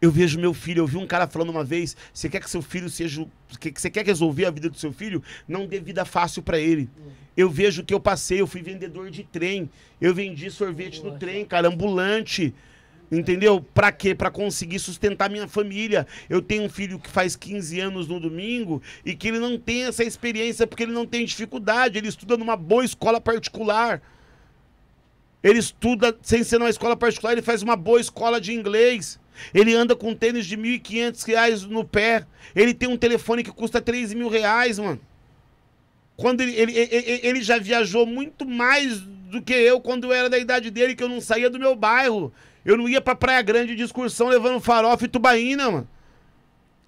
Eu 0.00 0.12
vejo 0.12 0.38
meu 0.38 0.54
filho, 0.54 0.82
eu 0.82 0.86
vi 0.86 0.96
um 0.96 1.06
cara 1.06 1.26
falando 1.26 1.50
uma 1.50 1.64
vez, 1.64 1.96
você 2.14 2.28
quer 2.28 2.40
que 2.40 2.48
seu 2.48 2.62
filho 2.62 2.88
seja, 2.88 3.26
que 3.58 3.72
você 3.74 3.90
quer 3.90 4.06
resolver 4.06 4.44
a 4.44 4.50
vida 4.50 4.70
do 4.70 4.78
seu 4.78 4.92
filho, 4.92 5.20
não 5.46 5.66
dê 5.66 5.80
vida 5.80 6.04
fácil 6.04 6.40
para 6.40 6.56
ele. 6.56 6.88
Eu 7.36 7.50
vejo 7.50 7.82
que 7.82 7.92
eu 7.92 7.98
passei, 7.98 8.40
eu 8.40 8.46
fui 8.46 8.62
vendedor 8.62 9.10
de 9.10 9.24
trem, 9.24 9.68
eu 10.00 10.14
vendi 10.14 10.50
sorvete 10.52 11.02
no 11.02 11.18
trem, 11.18 11.44
cara, 11.44 11.66
ambulante. 11.66 12.54
Entendeu? 13.10 13.64
Para 13.72 13.90
quê? 13.90 14.14
Para 14.14 14.30
conseguir 14.30 14.78
sustentar 14.78 15.30
minha 15.30 15.48
família. 15.48 16.06
Eu 16.28 16.42
tenho 16.42 16.64
um 16.64 16.68
filho 16.68 16.98
que 16.98 17.10
faz 17.10 17.34
15 17.34 17.80
anos 17.80 18.06
no 18.06 18.20
domingo 18.20 18.82
e 19.04 19.14
que 19.14 19.28
ele 19.28 19.38
não 19.38 19.58
tem 19.58 19.84
essa 19.84 20.04
experiência 20.04 20.66
porque 20.66 20.82
ele 20.82 20.92
não 20.92 21.06
tem 21.06 21.24
dificuldade. 21.24 21.96
Ele 21.96 22.08
estuda 22.08 22.36
numa 22.36 22.56
boa 22.56 22.84
escola 22.84 23.20
particular. 23.20 24.02
Ele 25.42 25.58
estuda, 25.58 26.16
sem 26.20 26.44
ser 26.44 26.58
numa 26.58 26.68
escola 26.68 26.96
particular, 26.96 27.32
ele 27.32 27.42
faz 27.42 27.62
uma 27.62 27.76
boa 27.76 28.00
escola 28.00 28.40
de 28.40 28.52
inglês. 28.52 29.18
Ele 29.54 29.74
anda 29.74 29.94
com 29.94 30.14
tênis 30.14 30.44
de 30.44 30.56
R$ 30.56 30.78
1.500 30.80 31.62
no 31.68 31.84
pé. 31.84 32.26
Ele 32.54 32.74
tem 32.74 32.88
um 32.88 32.96
telefone 32.96 33.42
que 33.42 33.52
custa 33.52 33.80
3 33.80 34.12
mil 34.12 34.28
reais, 34.28 34.78
mano. 34.78 35.00
Quando 36.16 36.40
ele, 36.40 36.52
ele, 36.52 36.72
ele, 36.76 37.20
ele 37.22 37.42
já 37.42 37.58
viajou 37.58 38.04
muito 38.04 38.44
mais 38.44 39.00
do 39.00 39.40
que 39.40 39.52
eu 39.52 39.80
quando 39.80 40.08
eu 40.08 40.12
era 40.12 40.28
da 40.28 40.38
idade 40.38 40.70
dele, 40.70 40.96
que 40.96 41.02
eu 41.02 41.08
não 41.08 41.20
saía 41.20 41.48
do 41.48 41.58
meu 41.58 41.76
bairro. 41.76 42.32
Eu 42.64 42.76
não 42.76 42.88
ia 42.88 43.00
pra 43.00 43.14
Praia 43.14 43.42
Grande 43.42 43.74
de 43.74 43.82
excursão 43.82 44.28
levando 44.28 44.60
farofa 44.60 45.04
e 45.04 45.08
tubaína, 45.08 45.70
mano. 45.70 45.88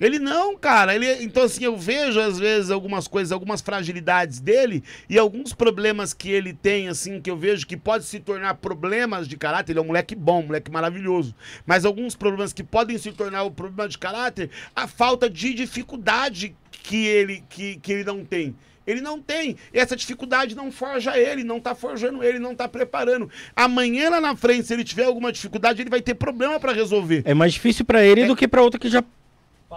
Ele 0.00 0.18
não, 0.18 0.56
cara. 0.56 0.94
Ele, 0.94 1.06
então, 1.22 1.42
assim, 1.42 1.62
eu 1.62 1.76
vejo 1.76 2.18
às 2.18 2.38
vezes 2.38 2.70
algumas 2.70 3.06
coisas, 3.06 3.30
algumas 3.30 3.60
fragilidades 3.60 4.40
dele 4.40 4.82
e 5.10 5.18
alguns 5.18 5.52
problemas 5.52 6.14
que 6.14 6.30
ele 6.30 6.54
tem, 6.54 6.88
assim, 6.88 7.20
que 7.20 7.30
eu 7.30 7.36
vejo 7.36 7.66
que 7.66 7.76
pode 7.76 8.04
se 8.04 8.18
tornar 8.18 8.54
problemas 8.54 9.28
de 9.28 9.36
caráter. 9.36 9.72
Ele 9.72 9.78
é 9.78 9.82
um 9.82 9.86
moleque 9.86 10.16
bom, 10.16 10.40
um 10.40 10.46
moleque 10.46 10.70
maravilhoso. 10.70 11.34
Mas 11.66 11.84
alguns 11.84 12.16
problemas 12.16 12.54
que 12.54 12.64
podem 12.64 12.96
se 12.96 13.12
tornar 13.12 13.42
o 13.42 13.50
problema 13.50 13.86
de 13.86 13.98
caráter, 13.98 14.50
a 14.74 14.88
falta 14.88 15.28
de 15.28 15.52
dificuldade 15.52 16.56
que 16.70 17.06
ele, 17.06 17.44
que, 17.50 17.76
que 17.76 17.92
ele 17.92 18.04
não 18.04 18.24
tem. 18.24 18.56
Ele 18.90 19.00
não 19.00 19.20
tem. 19.20 19.56
Essa 19.72 19.94
dificuldade 19.96 20.54
não 20.54 20.70
forja 20.70 21.16
ele, 21.18 21.44
não 21.44 21.60
tá 21.60 21.74
forjando 21.74 22.22
ele, 22.22 22.38
não 22.38 22.54
tá 22.54 22.68
preparando. 22.68 23.30
Amanhã 23.54 24.10
lá 24.10 24.20
na 24.20 24.36
frente, 24.36 24.66
se 24.66 24.74
ele 24.74 24.84
tiver 24.84 25.04
alguma 25.04 25.32
dificuldade, 25.32 25.80
ele 25.82 25.90
vai 25.90 26.00
ter 26.00 26.14
problema 26.14 26.58
para 26.58 26.72
resolver. 26.72 27.22
É 27.24 27.34
mais 27.34 27.52
difícil 27.52 27.84
pra 27.84 28.04
ele 28.04 28.26
do 28.26 28.36
que 28.36 28.48
pra 28.48 28.62
outra 28.62 28.78
que 28.80 28.88
já 28.88 29.02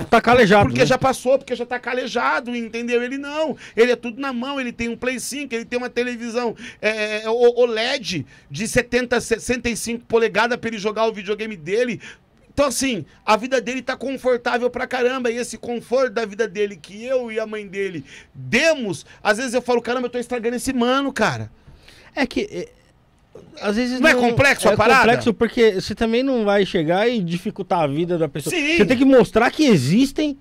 tá 0.10 0.20
calejado. 0.20 0.66
Porque 0.66 0.80
né? 0.80 0.86
já 0.86 0.98
passou, 0.98 1.38
porque 1.38 1.56
já 1.56 1.66
tá 1.66 1.78
calejado, 1.80 2.56
entendeu? 2.56 3.04
Ele 3.04 3.18
não. 3.18 3.56
Ele 3.76 3.92
é 3.92 3.96
tudo 3.96 4.20
na 4.20 4.34
mão, 4.34 4.60
ele 4.60 4.72
tem 4.72 4.90
um 4.90 4.98
Play 4.98 5.20
5, 5.20 5.54
ele 5.54 5.66
tem 5.66 5.78
uma 5.78 5.90
televisão 5.90 6.56
é, 6.82 7.30
o- 7.30 7.60
OLED 7.62 8.26
de 8.50 8.68
70, 8.68 9.22
65 9.22 10.06
polegadas 10.06 10.58
pra 10.58 10.68
ele 10.70 10.80
jogar 10.80 11.06
o 11.06 11.14
videogame 11.14 11.56
dele. 11.56 12.02
Então, 12.54 12.68
assim, 12.68 13.04
a 13.26 13.36
vida 13.36 13.60
dele 13.60 13.82
tá 13.82 13.98
confortável 13.98 14.70
pra 14.70 14.86
caramba. 14.86 15.32
E 15.32 15.38
esse 15.38 15.58
conforto 15.58 16.12
da 16.14 16.26
vida 16.26 16.48
dele 16.48 16.76
que 16.76 17.04
eu 17.04 17.32
e 17.32 17.40
a 17.40 17.48
mãe 17.48 17.68
dele 17.68 18.06
demos, 18.34 19.06
às 19.24 19.38
vezes 19.38 19.54
eu 19.54 19.62
falo, 19.62 19.82
caramba, 19.82 20.06
eu 20.06 20.12
tô 20.12 20.20
estragando 20.20 20.56
esse 20.56 20.72
mano, 20.72 21.12
cara. 21.12 21.52
É 22.16 22.28
que. 22.28 22.42
é, 22.52 22.70
às 23.60 23.76
vezes 23.76 24.00
Não 24.00 24.08
é 24.10 24.14
complexo 24.14 24.70
a 24.70 24.74
é 24.74 24.76
parada? 24.76 25.00
complexo 25.02 25.34
porque 25.34 25.74
você 25.82 25.96
também 25.96 26.22
não 26.22 26.46
vai 26.46 26.66
chegar 26.66 27.10
e 27.10 27.20
dificultar 27.24 27.82
a 27.82 27.88
vida 27.88 28.18
da 28.18 28.30
pessoa. 28.30 28.56
Sim. 28.56 28.78
Você 28.78 28.86
tem 28.86 28.98
que 28.98 29.06
mostrar 29.06 29.50
que 29.50 29.66
existem. 29.66 30.38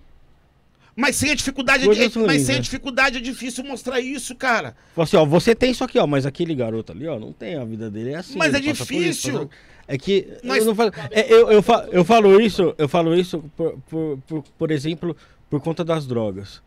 Mas 0.95 1.17
sem 1.17 1.31
a 1.31 1.35
dificuldade, 1.35 1.85
é, 1.85 1.87
mas 1.87 2.15
ruins, 2.15 2.43
sem 2.43 2.57
a 2.57 2.59
né? 2.59 2.63
dificuldade 2.63 3.17
é 3.17 3.21
difícil 3.21 3.65
mostrar 3.65 3.99
isso, 3.99 4.35
cara. 4.35 4.77
Fala 4.95 5.05
assim, 5.05 5.17
ó, 5.17 5.25
você 5.25 5.55
tem 5.55 5.71
isso 5.71 5.83
aqui, 5.83 5.99
ó, 5.99 6.07
mas 6.07 6.27
aquele 6.27 6.55
garoto 6.55 6.93
ali, 6.93 7.09
ó, 7.09 7.19
não 7.19 7.33
tem 7.33 7.57
a 7.57 7.65
vida 7.65 7.91
dele. 7.91 8.11
É 8.11 8.17
assim. 8.17 8.37
Mas 8.37 8.53
é 8.53 8.59
isso, 8.59 8.85
difícil. 8.85 9.33
passa- 9.33 9.49
É 9.95 9.99
que. 9.99 10.27
Mas- 10.43 10.67
Eu, 10.67 10.75
falo, 10.75 10.91
é, 11.11 11.33
eu, 11.33 11.51
eu, 11.53 11.63
fa- 11.63 11.87
eu 11.93 12.05
falo 12.05 12.41
isso, 12.41 12.75
eu 12.79 12.89
falo 12.89 13.15
isso, 13.15 13.45
por, 13.57 13.79
por, 13.91 14.19
por, 14.27 14.43
por 14.59 14.71
exemplo, 14.71 15.15
por 15.51 15.61
conta 15.61 15.85
das 15.85 16.07
drogas. 16.07 16.63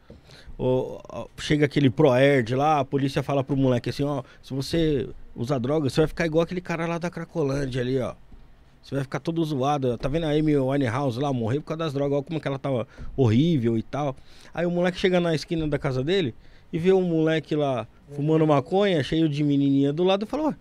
O- 0.58 1.00
ó, 1.10 1.26
chega 1.40 1.66
aquele 1.66 1.90
Proerd 1.90 2.54
lá, 2.56 2.80
a 2.80 2.86
polícia 2.86 3.24
fala 3.24 3.44
pro 3.44 3.58
moleque 3.58 3.90
assim, 3.90 4.04
ó, 4.04 4.22
se 4.44 4.54
você 4.54 5.10
usar 5.36 5.58
droga, 5.58 5.90
você 5.90 6.02
vai 6.02 6.08
ficar 6.08 6.26
igual 6.28 6.44
aquele 6.44 6.62
cara 6.62 6.86
lá 6.86 6.98
da 6.98 7.10
Cracolândia 7.10 7.82
ali, 7.82 8.00
ó. 8.00 8.14
Você 8.84 8.94
vai 8.94 9.04
ficar 9.04 9.20
todo 9.20 9.44
zoado. 9.44 9.98
Tá 9.98 10.08
vendo 10.08 10.26
a 10.26 10.30
Amy 10.30 10.56
Winehouse 10.56 11.20
lá, 11.20 11.34
morreu 11.34 11.60
por 11.62 11.70
causa 11.70 11.86
das 11.86 11.94
drogas, 11.94 12.18
olha 12.18 12.24
como 12.24 12.40
que 12.40 12.48
ela 12.48 12.60
tava 12.60 12.88
horrível 13.18 13.76
e 13.76 13.82
tal. 13.82 14.16
Aí 14.54 14.68
o 14.68 14.70
moleque 14.72 15.00
chega 15.00 15.20
na 15.20 15.34
esquina 15.34 15.68
da 15.68 15.80
casa 15.80 16.04
dele 16.04 16.36
e 16.72 16.78
vê 16.78 16.94
um 16.94 17.02
moleque 17.02 17.56
lá 17.56 17.88
fumando 18.16 18.46
maconha, 18.46 19.02
cheio 19.04 19.28
de 19.28 19.44
menininha 19.44 19.92
do 19.92 20.04
lado 20.04 20.24
e 20.26 20.28
fala, 20.28 20.56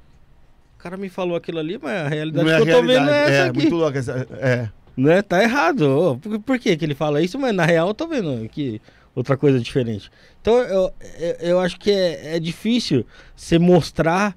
cara 0.84 0.98
me 0.98 1.08
falou 1.08 1.34
aquilo 1.34 1.58
ali, 1.58 1.78
mas 1.82 1.92
a 1.92 2.08
realidade 2.08 2.46
é 2.50 2.56
que 2.62 2.70
a 2.70 2.72
eu 2.74 2.80
tô 2.80 2.86
vendo 2.86 3.08
é 3.08 3.22
essa 3.24 3.32
É, 3.32 3.48
aqui. 3.48 3.58
muito 3.58 3.74
louco 3.74 3.96
essa. 3.96 4.26
É. 4.38 4.68
Né? 4.94 5.22
Tá 5.22 5.42
errado. 5.42 6.20
Por, 6.22 6.38
por 6.40 6.58
que, 6.58 6.76
que 6.76 6.84
ele 6.84 6.94
fala 6.94 7.22
isso? 7.22 7.38
Mas 7.38 7.54
na 7.54 7.64
real 7.64 7.88
eu 7.88 7.94
tô 7.94 8.06
vendo 8.06 8.46
que 8.50 8.82
outra 9.14 9.34
coisa 9.34 9.58
diferente. 9.58 10.10
Então 10.42 10.58
eu, 10.58 10.92
eu, 11.18 11.36
eu 11.40 11.60
acho 11.60 11.78
que 11.80 11.90
é, 11.90 12.36
é 12.36 12.38
difícil 12.40 13.06
você 13.34 13.58
mostrar 13.58 14.36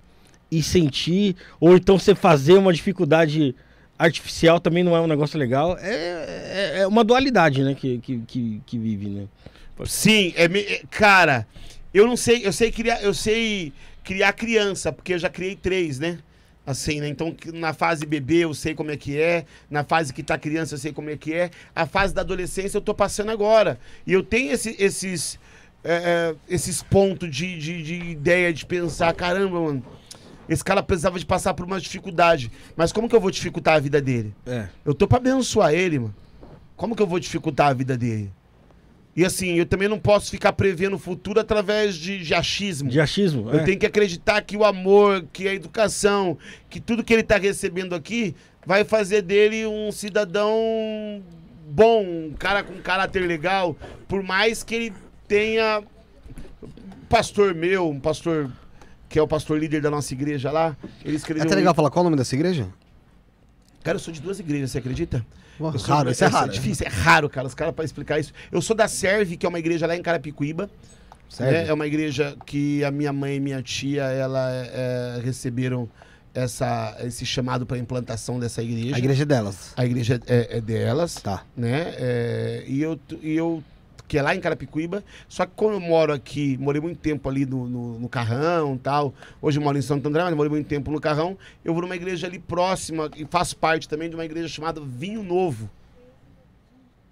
e 0.50 0.64
sentir, 0.64 1.36
ou 1.60 1.76
então 1.76 2.00
você 2.00 2.16
fazer 2.16 2.54
uma 2.54 2.72
dificuldade 2.72 3.54
artificial 4.00 4.58
também 4.62 4.86
não 4.86 4.96
é 4.96 5.02
um 5.02 5.08
negócio 5.08 5.38
legal. 5.38 5.78
É, 5.82 5.92
é, 5.92 6.80
é 6.80 6.88
uma 6.88 7.04
dualidade, 7.04 7.62
né? 7.62 7.76
Que, 7.76 7.98
que, 7.98 8.20
que, 8.26 8.62
que 8.66 8.78
vive, 8.80 9.10
né? 9.10 9.26
Sim, 9.86 10.34
é, 10.38 10.46
é- 10.46 10.82
cara, 10.90 11.46
eu 11.94 12.08
não 12.08 12.16
sei, 12.16 12.48
eu 12.48 12.54
sei 12.54 12.72
criar, 12.72 13.04
eu 13.04 13.14
sei 13.14 13.74
criar 14.02 14.32
criança, 14.32 14.94
porque 14.94 15.14
eu 15.14 15.20
já 15.20 15.30
criei 15.30 15.58
três, 15.58 16.00
né? 16.00 16.20
Assim, 16.68 17.00
né? 17.00 17.08
Então, 17.08 17.34
na 17.54 17.72
fase 17.74 18.06
bebê 18.06 18.40
eu 18.44 18.54
sei 18.54 18.76
como 18.76 18.92
é 18.92 18.98
que 18.98 19.18
é, 19.18 19.46
na 19.72 19.86
fase 19.86 20.14
que 20.14 20.22
tá 20.22 20.38
criança 20.38 20.76
eu 20.76 20.78
sei 20.78 20.92
como 20.92 21.10
é 21.10 21.16
que 21.16 21.34
é, 21.34 21.50
a 21.74 21.86
fase 21.86 22.14
da 22.14 22.20
adolescência 22.20 22.78
eu 22.78 22.82
tô 22.82 22.94
passando 22.94 23.32
agora. 23.32 23.80
E 24.06 24.12
eu 24.12 24.22
tenho 24.22 24.52
esse- 24.52 24.76
esses, 24.78 25.40
é, 25.82 25.94
é, 25.94 26.36
esses 26.54 26.84
pontos 26.84 27.34
de, 27.34 27.58
de, 27.58 27.82
de 27.82 27.96
ideia, 28.12 28.52
de 28.52 28.66
pensar, 28.66 29.14
caramba, 29.14 29.62
mano, 29.62 29.82
esse 30.50 30.62
cara 30.62 30.84
precisava 30.84 31.18
de 31.18 31.26
passar 31.26 31.54
por 31.54 31.66
uma 31.66 31.80
dificuldade, 31.80 32.52
mas 32.76 32.92
como 32.92 33.08
que 33.08 33.16
eu 33.16 33.22
vou 33.22 33.32
dificultar 33.32 33.76
a 33.76 33.80
vida 33.80 34.02
dele? 34.02 34.36
É. 34.46 34.68
Eu 34.84 34.94
tô 34.94 35.08
pra 35.08 35.20
abençoar 35.20 35.74
ele, 35.74 36.00
mano. 36.00 36.16
Como 36.76 36.98
que 36.98 37.02
eu 37.02 37.08
vou 37.08 37.18
dificultar 37.20 37.68
a 37.70 37.74
vida 37.74 37.98
dele? 37.98 38.30
E 39.18 39.26
assim, 39.26 39.56
eu 39.56 39.66
também 39.66 39.88
não 39.88 39.98
posso 39.98 40.30
ficar 40.30 40.54
prevendo 40.54 40.94
o 40.94 41.00
futuro 41.00 41.40
através 41.40 41.96
de, 41.96 42.24
de 42.24 42.36
achismo. 42.36 42.88
De 42.88 43.02
achismo. 43.02 43.50
Eu 43.50 43.62
é. 43.62 43.64
tenho 43.64 43.80
que 43.80 43.86
acreditar 43.88 44.40
que 44.44 44.56
o 44.56 44.64
amor, 44.64 45.26
que 45.34 45.48
a 45.48 45.56
educação, 45.56 46.38
que 46.70 46.80
tudo 46.80 47.04
que 47.04 47.16
ele 47.16 47.24
tá 47.24 47.36
recebendo 47.36 47.96
aqui 47.96 48.36
vai 48.64 48.84
fazer 48.84 49.24
dele 49.24 49.66
um 49.66 49.92
cidadão 49.92 50.54
bom, 51.68 52.04
um 52.04 52.36
cara 52.38 52.62
com 52.62 52.76
caráter 52.76 53.26
legal, 53.26 53.76
por 54.08 54.22
mais 54.22 54.62
que 54.62 54.76
ele 54.76 54.94
tenha 55.28 55.82
um 56.62 57.06
pastor 57.10 57.56
meu, 57.56 57.90
um 57.90 58.00
pastor 58.00 58.52
que 59.10 59.18
é 59.18 59.22
o 59.22 59.28
pastor 59.28 59.58
líder 59.58 59.82
da 59.82 59.90
nossa 59.90 60.14
igreja 60.14 60.52
lá, 60.52 60.78
ele 61.04 61.16
É 61.16 61.18
escreveu 61.18 61.44
até 61.44 61.56
um 61.56 61.58
legal 61.58 61.74
falar 61.74 61.90
qual 61.90 62.02
o 62.02 62.04
nome 62.04 62.18
dessa 62.18 62.36
igreja? 62.36 62.68
Cara, 63.84 63.96
eu 63.96 64.00
sou 64.00 64.14
de 64.14 64.22
duas 64.22 64.40
igrejas, 64.40 64.70
você 64.70 64.78
acredita? 64.78 65.26
Raro, 65.60 66.12
isso 66.12 66.24
é 66.24 66.28
raro. 66.28 66.52
difícil, 66.52 66.86
é 66.86 66.90
raro, 66.90 67.30
cara, 67.30 67.48
os 67.48 67.54
caras 67.56 67.74
pra 67.74 67.84
explicar 67.84 68.20
isso. 68.20 68.32
Eu 68.52 68.62
sou 68.62 68.76
da 68.76 68.88
Serve, 68.88 69.38
que 69.38 69.46
é 69.46 69.50
uma 69.50 69.60
igreja 69.60 69.88
lá 69.88 69.96
em 69.96 70.02
Carapicuíba. 70.02 70.70
Né? 71.40 71.68
É 71.68 71.74
uma 71.74 71.86
igreja 71.86 72.36
que 72.46 72.84
a 72.84 72.92
minha 72.92 73.12
mãe 73.12 73.36
e 73.36 73.40
minha 73.40 73.62
tia, 73.62 74.04
ela 74.04 74.50
é, 74.52 75.20
receberam 75.24 75.90
essa, 76.34 76.96
esse 77.04 77.26
chamado 77.26 77.66
para 77.66 77.78
implantação 77.78 78.40
dessa 78.40 78.62
igreja. 78.64 78.96
A 78.96 79.00
igreja 79.00 79.26
delas. 79.26 79.74
A 79.76 79.86
igreja 79.86 80.22
é, 80.28 80.58
é 80.58 80.62
delas, 80.62 81.16
Tá. 81.16 81.44
né? 81.56 81.94
É, 81.98 82.64
e, 82.68 82.82
eu, 82.82 83.00
e 83.22 83.34
eu, 83.36 83.64
que 84.08 84.18
é 84.18 84.22
lá 84.22 84.34
em 84.36 84.40
Carapicuíba, 84.40 85.04
só 85.28 85.46
que 85.46 85.52
como 85.56 85.74
eu 85.74 85.80
moro 85.80 86.14
aqui, 86.14 86.58
morei 86.58 86.82
muito 86.82 86.98
tempo 87.00 87.28
ali 87.28 87.46
no, 87.46 87.68
no, 87.68 88.00
no 88.00 88.08
Carrão 88.10 88.76
e 88.76 88.80
tal, 88.80 89.14
hoje 89.42 89.60
eu 89.60 89.64
moro 89.64 89.78
em 89.78 89.82
Santo 89.82 90.08
André, 90.08 90.24
mas 90.24 90.34
morei 90.34 90.50
muito 90.50 90.68
tempo 90.68 90.90
no 90.92 91.00
Carrão, 91.02 91.38
eu 91.66 91.74
vou 91.74 91.82
numa 91.82 91.96
igreja 91.96 92.26
ali 92.28 92.40
próxima, 92.40 93.10
e 93.16 93.26
faço 93.26 93.58
parte 93.58 93.88
também 93.90 94.10
de 94.10 94.16
uma 94.16 94.24
igreja 94.26 94.48
chamada 94.48 94.80
Vinho 94.82 95.24
Novo. 95.24 95.70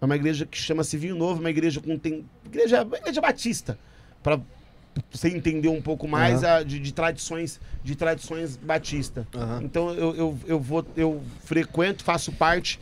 É 0.01 0.05
uma 0.05 0.15
igreja 0.15 0.45
que 0.45 0.57
chama-se 0.57 0.97
Vinho 0.97 1.15
Novo, 1.15 1.39
uma 1.39 1.49
igreja 1.49 1.79
com 1.81 1.97
tem 1.97 2.25
igreja, 2.45 2.81
igreja 2.81 3.21
batista, 3.21 3.77
para 4.21 4.39
você 5.11 5.29
entender 5.29 5.67
um 5.69 5.81
pouco 5.81 6.07
mais 6.07 6.43
Aham. 6.43 6.57
a- 6.57 6.63
de, 6.63 6.79
de 6.79 6.93
tradições 6.93 7.59
de 7.83 7.95
tradições 7.95 8.55
batista. 8.57 9.27
Aham. 9.35 9.61
Então 9.63 9.89
eu, 9.91 10.15
eu, 10.15 10.39
eu 10.47 10.59
vou 10.59 10.85
eu 10.95 11.21
frequento, 11.43 12.03
faço 12.03 12.31
parte 12.31 12.79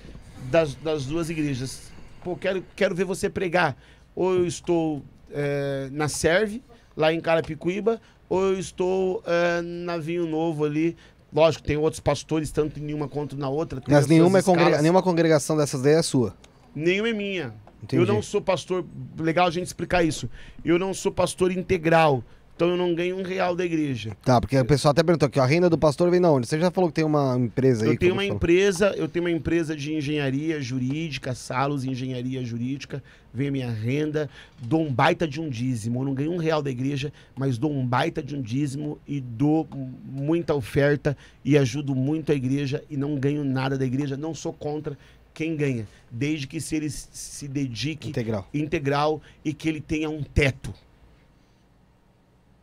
das, 0.52 0.76
das 0.76 1.06
duas 1.06 1.30
igrejas. 1.30 1.92
Pô, 2.24 2.36
quero, 2.36 2.64
quero 2.76 2.96
ver 2.96 3.04
você 3.06 3.30
pregar. 3.30 3.76
Ou 4.16 4.34
eu 4.36 4.46
estou 4.46 5.02
é, 5.32 5.90
na 5.92 6.08
Serve, 6.08 6.62
lá 6.96 7.12
em 7.14 7.20
Carapicuíba, 7.20 8.00
ou 8.30 8.42
eu 8.44 8.60
estou 8.60 9.24
é, 9.26 9.62
na 9.62 9.98
Vinho 9.98 10.28
Novo 10.28 10.66
ali. 10.66 10.96
Lógico, 11.34 11.64
tem 11.64 11.78
outros 11.78 12.00
pastores, 12.00 12.52
tanto 12.52 12.80
em 12.80 12.94
uma 12.94 13.08
quanto 13.08 13.36
na 13.36 13.50
outra. 13.50 13.82
Mas 13.88 13.98
as 14.04 14.08
nenhuma, 14.08 14.40
é 14.40 14.44
congrega- 14.44 14.82
nenhuma 14.82 15.02
congregação 15.02 15.58
dessas 15.58 15.82
daí 15.82 15.94
é 15.94 16.02
sua. 16.04 16.36
Nenhuma 16.76 17.10
é 17.10 17.14
minha. 17.14 17.54
Entendi. 17.82 18.02
Eu 18.02 18.08
não 18.08 18.22
sou 18.22 18.40
pastor. 18.40 18.86
Legal 19.18 19.48
a 19.48 19.52
gente 19.52 19.66
explicar 19.66 20.04
isso. 20.04 20.30
Eu 20.64 20.78
não 20.78 20.94
sou 20.94 21.12
pastor 21.12 21.52
integral. 21.52 22.24
Então 22.64 22.72
eu 22.72 22.78
não 22.78 22.96
ganho 22.96 23.18
um 23.18 23.24
real 23.24 23.54
da 23.58 23.66
igreja. 23.66 24.16
Tá, 24.24 24.40
porque 24.40 24.58
o 24.58 24.64
pessoal 24.64 24.94
até 24.94 25.04
perguntou 25.04 25.28
aqui, 25.28 25.38
a 25.38 25.46
renda 25.46 25.70
do 25.70 25.78
pastor 25.78 26.10
vem 26.10 26.22
da 26.22 26.32
onde? 26.32 26.48
Você 26.48 26.58
já 26.58 26.72
falou 26.72 26.90
que 26.90 26.96
tem 26.96 27.04
uma 27.04 27.38
empresa 27.38 27.84
aí. 27.84 27.92
Eu 27.92 27.98
tenho 27.98 28.14
uma 28.14 28.24
empresa, 28.24 28.94
eu 28.96 29.06
tenho 29.10 29.26
uma 29.26 29.32
empresa 29.32 29.76
de 29.76 29.94
engenharia 29.94 30.62
jurídica, 30.62 31.36
Salos 31.36 31.84
Engenharia 31.84 32.42
Jurídica, 32.46 33.04
vem 33.34 33.50
a 33.50 33.52
minha 33.52 33.70
renda, 33.70 34.30
dou 34.62 34.82
um 34.82 34.94
baita 34.94 35.28
de 35.28 35.42
um 35.42 35.50
dízimo. 35.50 36.00
Eu 36.00 36.06
não 36.06 36.14
ganho 36.14 36.32
um 36.32 36.38
real 36.38 36.62
da 36.62 36.72
igreja, 36.72 37.12
mas 37.36 37.58
dou 37.58 37.70
um 37.70 37.86
baita 37.86 38.24
de 38.24 38.34
um 38.34 38.42
dízimo 38.42 38.98
e 39.06 39.20
dou 39.20 39.68
muita 40.06 40.56
oferta 40.56 41.18
e 41.44 41.58
ajudo 41.58 41.94
muito 41.94 42.32
a 42.32 42.36
igreja 42.36 42.82
e 42.90 42.96
não 42.96 43.18
ganho 43.18 43.44
nada 43.44 43.78
da 43.78 43.86
igreja. 43.86 44.16
Não 44.16 44.34
sou 44.34 44.54
contra 44.54 44.98
quem 45.34 45.58
ganha, 45.58 45.86
desde 46.10 46.48
que 46.48 46.62
se 46.62 46.78
ele 46.78 46.90
se 46.90 47.46
dedique 47.46 48.08
Integral. 48.08 48.48
integral 48.54 49.22
e 49.44 49.54
que 49.54 49.68
ele 49.68 49.82
tenha 49.82 50.10
um 50.10 50.24
teto. 50.24 50.74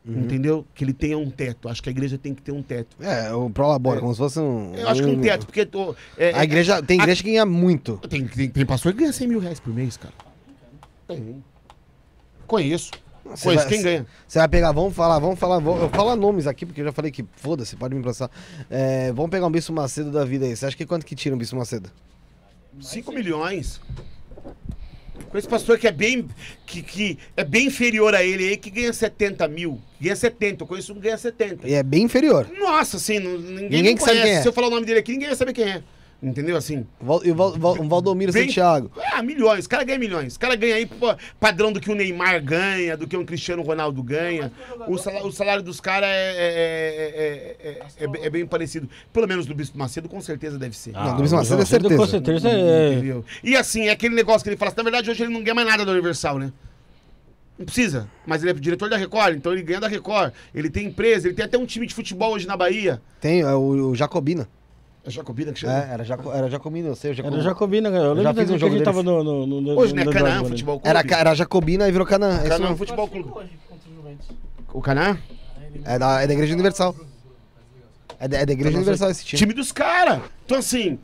Uhum. 0.07 0.21
Entendeu? 0.23 0.67
Que 0.75 0.83
ele 0.83 0.95
tenha 0.95 1.19
um 1.19 1.31
teto. 1.31 1.69
Acho 1.69 1.83
que 1.83 1.89
a 1.91 1.93
igreja 1.93 2.17
tem 2.17 2.35
que 2.35 2.41
ter 2.41 2.53
um 2.53 2.63
teto. 2.63 2.97
É, 3.01 3.33
o 3.35 3.51
Prolabora, 3.51 3.99
É. 3.99 4.01
como 4.01 4.13
se 4.15 4.19
fosse 4.19 4.41
um. 4.41 4.75
Eu 4.75 4.89
acho 4.89 5.03
que 5.03 5.09
um 5.11 5.21
teto, 5.21 5.45
porque 5.47 5.67
tô, 5.67 5.95
é, 6.17 6.33
A 6.35 6.43
igreja, 6.43 6.83
tem 6.83 6.99
a- 6.99 7.03
igreja 7.03 7.23
que 7.23 7.31
ganha 7.31 7.45
muito. 7.45 7.99
Tem, 8.09 8.27
tem, 8.27 8.49
tem 8.49 8.65
pastor 8.67 8.93
que 8.95 9.01
ganha 9.01 9.13
100 9.13 9.29
mil 9.29 9.39
reais 9.41 9.61
por 9.61 9.75
mês, 9.75 9.97
cara. 9.99 10.15
Tem. 11.07 11.45
Conheço. 12.47 12.91
Você 13.25 13.45
Conheço 13.45 13.65
vai- 13.65 13.73
quem 13.75 13.83
ganha. 13.83 14.07
Você 14.27 14.39
vai 14.39 14.49
pegar, 14.49 14.73
vamos 14.73 14.95
falar, 14.95 15.19
vamos 15.19 15.39
falar, 15.39 15.59
vou, 15.59 15.77
eu 15.79 15.89
falo 15.91 16.17
nomes 16.17 16.47
aqui, 16.47 16.65
porque 16.65 16.81
eu 16.81 16.87
já 16.87 16.93
falei 16.93 17.11
que 17.13 17.25
foda-se, 17.37 17.77
pode 17.77 17.95
me 17.95 18.01
processar. 18.03 18.31
É, 18.71 19.13
vamos 19.13 19.31
pegar 19.31 19.47
um 19.47 19.51
Bispo 19.51 19.73
Macedo 19.73 20.11
da 20.11 20.25
vida 20.25 20.47
aí. 20.47 20.57
Você 20.57 20.65
acha 20.67 20.77
que 20.77 20.87
quanto 20.87 21.05
que 21.05 21.15
tira 21.15 21.35
um 21.35 21.39
Bispo 21.39 21.57
Macedo? 21.57 21.91
5 22.81 23.13
milhões. 23.13 23.81
Conheço 25.29 25.49
pastor 25.49 25.79
que 25.79 25.87
é 25.87 25.93
bem. 25.93 26.27
Que, 26.67 26.83
que 26.83 27.19
é 27.37 27.45
bem 27.45 27.67
inferior 27.67 28.15
a 28.15 28.25
ele 28.25 28.49
aí, 28.49 28.57
que 28.57 28.71
ganha 28.71 28.93
70 28.93 29.47
mil. 29.49 29.81
Ganha 30.01 30.17
70. 30.17 30.63
Eu 30.63 30.67
conheço 30.67 30.93
um 30.93 30.97
que 30.97 31.03
ganha 31.03 31.19
70. 31.19 31.69
E 31.69 31.75
é 31.75 31.83
bem 31.83 32.05
inferior. 32.05 32.49
Nossa, 32.59 32.97
assim, 32.97 33.19
não- 33.19 33.39
ninguém, 33.39 33.69
Ninguém 33.71 33.95
que 33.97 34.01
sabe 34.03 34.13
conhece. 34.19 34.29
quem 34.31 34.39
é. 34.39 34.43
Se 34.43 34.49
eu 34.49 34.53
falar 34.53 34.67
o 34.69 34.71
nome 34.71 34.87
dele 34.87 34.99
aqui, 35.01 35.13
ninguém 35.13 35.29
vai 35.29 35.37
saber 35.37 35.53
quem 35.53 35.65
é. 35.65 35.83
Entendeu? 36.23 36.55
Assim. 36.55 36.87
Val- 37.01 37.23
E 37.25 37.31
o 37.31 37.35
Val- 37.35 37.53
Val- 37.59 37.81
um 37.81 37.89
Valdomiro 37.89 38.31
Bem- 38.31 38.47
Santiago. 38.47 38.91
Ah, 39.15 39.23
milhões. 39.23 39.65
O 39.65 39.69
cara 39.71 39.83
ganha 39.85 39.99
milhões. 39.99 40.37
O 40.37 40.39
cara 40.39 40.55
ganha 40.55 40.75
aí 40.75 40.85
pô, 40.85 41.15
padrão 41.41 41.73
do 41.73 41.81
que 41.81 41.91
o 41.91 41.95
Neymar 41.95 42.45
ganha, 42.45 42.95
do 42.95 43.07
que 43.09 43.17
um 43.17 43.25
Cristiano 43.25 43.63
Ronaldo 43.63 44.03
ganha. 44.03 44.53
O 44.87 44.99
salário, 44.99 45.27
o 45.27 45.33
salário 45.33 45.63
dos 45.63 45.81
caras 45.81 46.11
é, 46.11 46.33
é, 46.37 47.57
é, 47.63 47.69
é, 48.05 48.05
é- 48.05 48.27
é 48.27 48.31
bem 48.31 48.45
parecido. 48.45 48.87
Pelo 49.15 49.27
menos 49.27 49.47
do 49.47 49.55
Bispo 49.55 49.79
Macedo, 49.79 50.11
com 50.11 50.21
certeza 50.21 50.59
deve 50.59 50.77
ser. 50.77 50.93
Não, 50.93 51.17
do 51.17 51.23
Bispo 51.23 51.37
Macedo 51.37 51.55
é 51.55 51.57
Ah, 51.57 51.59
Macedo, 51.61 51.89
Com 51.89 52.07
certeza. 52.07 52.41
certeza 52.41 52.49
é. 52.51 52.93
Entendeu? 52.93 53.25
E 53.43 53.57
assim, 53.57 53.89
é 53.89 53.91
aquele 53.93 54.15
negócio 54.15 54.43
que 54.43 54.51
ele 54.51 54.57
fala 54.59 54.71
assim, 54.71 54.77
na 54.77 54.83
verdade, 54.83 55.11
hoje 55.11 55.23
ele 55.23 55.33
não 55.33 55.43
ganha 55.43 55.55
mais 55.55 55.69
nada 55.69 55.87
da 55.87 55.93
Universal, 55.93 56.39
né? 56.39 56.53
Não 57.59 57.65
precisa. 57.65 58.09
Mas 58.27 58.43
ele 58.43 58.51
é 58.51 58.55
diretor 58.55 58.91
da 58.91 58.97
Record, 58.99 59.37
então 59.37 59.53
ele 59.53 59.63
ganha 59.63 59.81
da 59.81 59.89
Record. 59.89 60.33
Ele 60.55 60.69
tem 60.69 60.87
empresa, 60.87 61.29
ele 61.29 61.35
tem 61.35 61.45
até 61.47 61.57
um 61.59 61.65
time 61.67 61.87
de 61.87 61.95
futebol 61.95 62.33
hoje 62.35 62.47
na 62.47 62.57
Bahia. 62.59 63.01
Tem 63.21 63.41
é, 63.41 63.55
o, 63.55 63.91
o 63.91 63.95
Jacobina. 63.95 64.47
É 65.05 65.11
Jacobina 65.11 65.53
que 65.53 65.61
chama? 65.61 65.73
É, 65.73 65.93
era, 65.95 66.05
Jaco, 66.05 66.31
era 66.31 66.51
Jacobina, 66.51 66.89
eu 66.89 66.95
sei. 66.95 67.15
Jacobina. 67.15 67.41
Era 67.41 67.51
Jacobina, 67.51 67.91
cara. 67.91 68.05
Eu 68.05 68.17
Já 68.17 68.31
lembro 68.31 68.35
fiz 68.35 68.45
um 68.45 68.47
que 68.47 68.55
a 68.55 68.59
jogo 68.59 68.73
gente 68.73 68.85
deles. 68.85 68.85
tava 68.85 69.03
no. 69.03 69.47
no, 69.47 69.61
no, 69.61 69.79
Hoje 69.79 69.95
não 69.95 70.03
é 70.03 70.05
no 70.05 70.13
Canaã 70.13 70.45
Futebol 70.45 70.81
Clube? 70.81 70.99
Era, 70.99 71.21
era 71.21 71.35
Jacobina 71.35 71.89
e 71.89 71.93
virou 71.93 72.07
Canaã. 72.07 72.41
é 72.41 72.49
Canaã 72.49 72.59
mesmo. 72.61 72.77
Futebol 72.77 73.09
Clube. 73.09 73.31
O 74.73 74.81
Canaã? 74.83 75.19
É 75.85 75.99
da, 75.99 76.21
é 76.23 76.27
da 76.27 76.33
Igreja 76.33 76.53
Universal. 76.53 76.95
É 78.19 78.29
da, 78.29 78.39
é 78.39 78.47
da 78.47 78.53
Igreja 78.53 78.77
Universal 78.77 79.11
esse 79.11 79.25
time. 79.25 79.39
Time 79.39 79.55
dos 79.55 79.73
caras. 79.73 80.21
Então, 80.45 80.59
assim, 80.59 80.99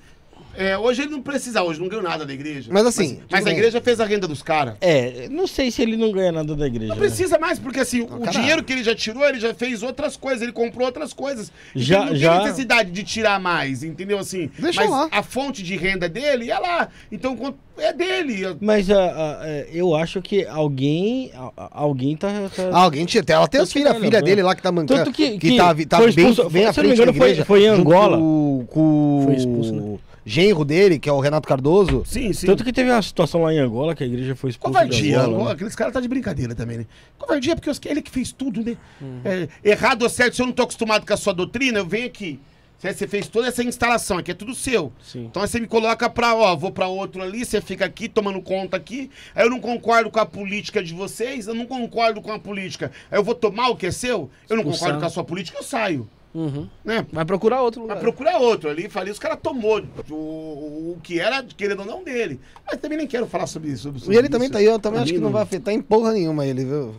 é, 0.58 0.78
hoje 0.78 1.02
ele 1.02 1.10
não 1.10 1.22
precisa, 1.22 1.62
hoje 1.62 1.80
não 1.80 1.88
ganhou 1.88 2.02
nada 2.02 2.24
da 2.24 2.32
igreja. 2.32 2.68
Mas 2.72 2.86
assim, 2.86 3.18
Mas, 3.30 3.42
mas 3.42 3.46
a 3.46 3.50
igreja 3.50 3.80
fez 3.80 4.00
a 4.00 4.04
renda 4.04 4.26
dos 4.28 4.42
caras. 4.42 4.74
É, 4.80 5.28
não 5.30 5.46
sei 5.46 5.70
se 5.70 5.82
ele 5.82 5.96
não 5.96 6.10
ganha 6.12 6.32
nada 6.32 6.54
da 6.54 6.66
igreja. 6.66 6.88
Não 6.88 6.96
né? 6.96 7.00
precisa 7.06 7.38
mais, 7.38 7.58
porque 7.58 7.80
assim, 7.80 8.00
o 8.02 8.06
caralho. 8.06 8.30
dinheiro 8.30 8.64
que 8.64 8.72
ele 8.72 8.82
já 8.84 8.94
tirou, 8.94 9.26
ele 9.28 9.38
já 9.40 9.52
fez 9.54 9.82
outras 9.82 10.16
coisas, 10.16 10.42
ele 10.42 10.52
comprou 10.52 10.86
outras 10.86 11.12
coisas. 11.12 11.50
Então 11.74 11.82
Já- 11.82 12.00
ele 12.02 12.10
não 12.10 12.16
já- 12.16 12.36
tem 12.38 12.44
necessidade 12.46 12.90
de 12.90 13.02
tirar 13.04 13.40
mais, 13.40 13.82
entendeu? 13.82 14.18
Assim, 14.18 14.50
Deixa 14.58 14.80
mas 14.80 14.90
lá. 14.90 15.08
a 15.10 15.22
fonte 15.22 15.62
de 15.62 15.76
renda 15.76 16.08
dele 16.08 16.50
é 16.50 16.58
lá. 16.58 16.88
Então 17.10 17.36
quanto- 17.36 17.58
é 17.78 17.92
dele. 17.92 18.56
Mas 18.60 18.90
ah, 18.90 19.40
é, 19.44 19.68
eu 19.72 19.94
acho 19.94 20.22
que 20.22 20.46
alguém. 20.46 21.30
Alguém 21.70 22.16
tá. 22.16 22.28
tá- 22.54 22.70
Ah, 22.72 22.78
alguém 22.84 23.04
tinha. 23.04 23.22
Ela 23.28 23.46
tem 23.46 23.58
Tá 23.58 23.64
as 23.64 23.72
filhas, 23.72 23.90
a 23.92 23.94
filha 23.94 24.18
né? 24.20 24.22
dele 24.22 24.42
lá 24.42 24.54
que 24.54 24.62
tá 24.62 24.72
mancando. 24.72 25.04
Tanto 25.04 25.12
que- 25.14 25.38
que 25.38 25.56
tá, 25.58 25.72
vi- 25.74 25.84
tá 25.84 25.98
foi 25.98 26.10
bem, 26.12 26.28
expulso- 26.30 26.50
bem 26.50 26.64
à 26.64 26.72
se 26.72 26.80
eu 26.80 26.84
não 26.84 26.90
me 26.90 26.96
frente 26.96 27.04
da 27.06 27.12
engano, 27.12 27.18
foi- 27.18 27.28
igreja. 27.28 27.44
foi 27.44 27.62
em 27.64 27.76
junto 27.76 27.80
Angola. 27.80 28.16
Com, 28.18 28.66
com 28.70 29.20
Foi 29.26 29.34
expulso, 29.34 29.74
né? 29.74 29.98
Genro 30.26 30.64
dele, 30.64 30.98
que 30.98 31.08
é 31.08 31.12
o 31.12 31.20
Renato 31.20 31.46
Cardoso. 31.46 32.02
Sim, 32.04 32.32
sim. 32.32 32.46
Tanto 32.46 32.64
que 32.64 32.72
teve 32.72 32.90
uma 32.90 33.00
situação 33.00 33.44
lá 33.44 33.54
em 33.54 33.58
Angola 33.58 33.94
que 33.94 34.02
a 34.02 34.06
igreja 34.06 34.34
foi 34.34 34.50
expulsa. 34.50 34.80
Covardia. 34.80 35.20
Angola, 35.20 35.44
né? 35.44 35.52
Aqueles 35.52 35.76
caras 35.76 35.94
tá 35.94 36.00
de 36.00 36.08
brincadeira 36.08 36.52
também, 36.52 36.78
né? 36.78 36.86
Covardia 37.16 37.54
porque 37.54 37.88
ele 37.88 38.02
que 38.02 38.10
fez 38.10 38.32
tudo, 38.32 38.62
né? 38.62 38.76
É, 39.24 39.48
errado 39.62 40.02
ou 40.02 40.08
certo, 40.08 40.34
se 40.34 40.42
eu 40.42 40.46
não 40.46 40.52
tô 40.52 40.64
acostumado 40.64 41.06
com 41.06 41.14
a 41.14 41.16
sua 41.16 41.32
doutrina, 41.32 41.78
eu 41.78 41.86
venho 41.86 42.06
aqui. 42.06 42.40
Você 42.78 43.08
fez 43.08 43.26
toda 43.26 43.48
essa 43.48 43.64
instalação 43.64 44.18
aqui, 44.18 44.32
é 44.32 44.34
tudo 44.34 44.54
seu. 44.54 44.92
Sim. 45.00 45.24
Então 45.24 45.40
aí 45.40 45.48
você 45.48 45.58
me 45.58 45.66
coloca 45.66 46.10
pra, 46.10 46.34
ó, 46.34 46.54
vou 46.54 46.70
pra 46.70 46.86
outro 46.86 47.22
ali, 47.22 47.44
você 47.44 47.60
fica 47.60 47.86
aqui 47.86 48.08
tomando 48.08 48.40
conta 48.42 48.76
aqui. 48.76 49.10
Aí 49.34 49.46
eu 49.46 49.50
não 49.50 49.60
concordo 49.60 50.10
com 50.10 50.20
a 50.20 50.26
política 50.26 50.82
de 50.82 50.92
vocês, 50.92 51.46
eu 51.46 51.54
não 51.54 51.66
concordo 51.66 52.20
com 52.20 52.32
a 52.32 52.38
política. 52.38 52.92
Aí 53.10 53.18
eu 53.18 53.24
vou 53.24 53.34
tomar 53.34 53.70
o 53.70 53.76
que 53.76 53.86
é 53.86 53.90
seu, 53.90 54.28
eu 54.48 54.56
não 54.56 54.62
Expulsão. 54.62 54.78
concordo 54.80 55.00
com 55.00 55.06
a 55.06 55.10
sua 55.10 55.24
política, 55.24 55.58
eu 55.58 55.62
saio. 55.62 56.08
Uhum. 56.36 56.68
Né? 56.84 57.06
Vai 57.10 57.24
procurar 57.24 57.62
outro 57.62 57.80
lugar. 57.80 57.94
Vai 57.94 58.02
procurar 58.02 58.36
outro 58.36 58.68
ali. 58.68 58.90
Falei, 58.90 59.10
os 59.10 59.18
caras 59.18 59.38
tomou 59.42 59.82
o, 60.10 60.92
o 60.92 60.98
que 61.02 61.18
era, 61.18 61.42
querendo 61.42 61.80
ou 61.80 61.86
não, 61.86 62.04
dele. 62.04 62.38
Mas 62.66 62.78
também 62.78 62.98
nem 62.98 63.06
quero 63.06 63.26
falar 63.26 63.46
sobre 63.46 63.70
isso. 63.70 63.90
Sobre, 63.98 64.14
E 64.14 64.18
ele 64.18 64.28
também 64.28 64.44
isso. 64.46 64.52
tá 64.52 64.58
aí, 64.58 64.66
eu 64.66 64.78
também 64.78 65.00
acho 65.00 65.14
que 65.14 65.18
não 65.18 65.30
vai 65.32 65.42
afetar 65.42 65.72
em 65.72 65.80
porra 65.80 66.12
nenhuma 66.12 66.44
ele, 66.44 66.66
viu? 66.66 66.94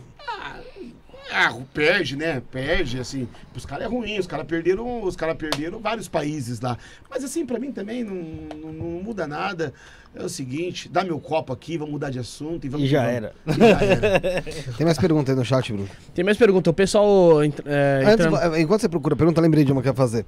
Ah, 1.30 1.54
perde, 1.72 2.16
né? 2.16 2.42
Perde, 2.50 2.98
assim. 2.98 3.28
Os 3.54 3.64
caras 3.66 3.84
é 3.84 3.88
ruim, 3.88 4.18
os 4.18 4.26
caras 4.26 4.46
perderam, 4.46 5.02
os 5.04 5.14
caras 5.14 5.36
perderam 5.36 5.78
vários 5.78 6.08
países 6.08 6.58
lá. 6.58 6.76
Mas 7.08 7.22
assim, 7.22 7.44
pra 7.44 7.58
mim 7.58 7.70
também 7.70 8.02
não, 8.02 8.14
não, 8.58 8.72
não 8.72 9.02
muda 9.02 9.26
nada. 9.26 9.72
É 10.14 10.24
o 10.24 10.28
seguinte, 10.28 10.88
dá 10.88 11.04
meu 11.04 11.20
copo 11.20 11.52
aqui, 11.52 11.76
vamos 11.76 11.92
mudar 11.92 12.10
de 12.10 12.18
assunto 12.18 12.64
e 12.64 12.68
vamos. 12.68 12.86
E 12.86 12.88
já 12.90 13.02
vamos. 13.02 13.14
era. 13.14 13.34
E 13.46 13.52
já 13.58 13.80
era. 13.80 14.42
Tem 14.76 14.84
mais 14.84 14.98
perguntas 14.98 15.30
aí 15.30 15.36
no 15.38 15.44
chat, 15.44 15.72
Bruno. 15.72 15.88
Tem 16.14 16.24
mais 16.24 16.36
pergunta. 16.36 16.70
O 16.70 16.74
pessoal 16.74 17.40
é, 17.42 18.02
Antes, 18.04 18.26
entrando- 18.26 18.56
enquanto 18.58 18.80
você 18.80 18.88
procura 18.88 19.14
pergunta, 19.14 19.40
lembrei 19.40 19.64
de 19.64 19.70
uma 19.70 19.80
que 19.82 19.88
eu 19.88 19.92
ia 19.92 19.96
fazer. 19.96 20.24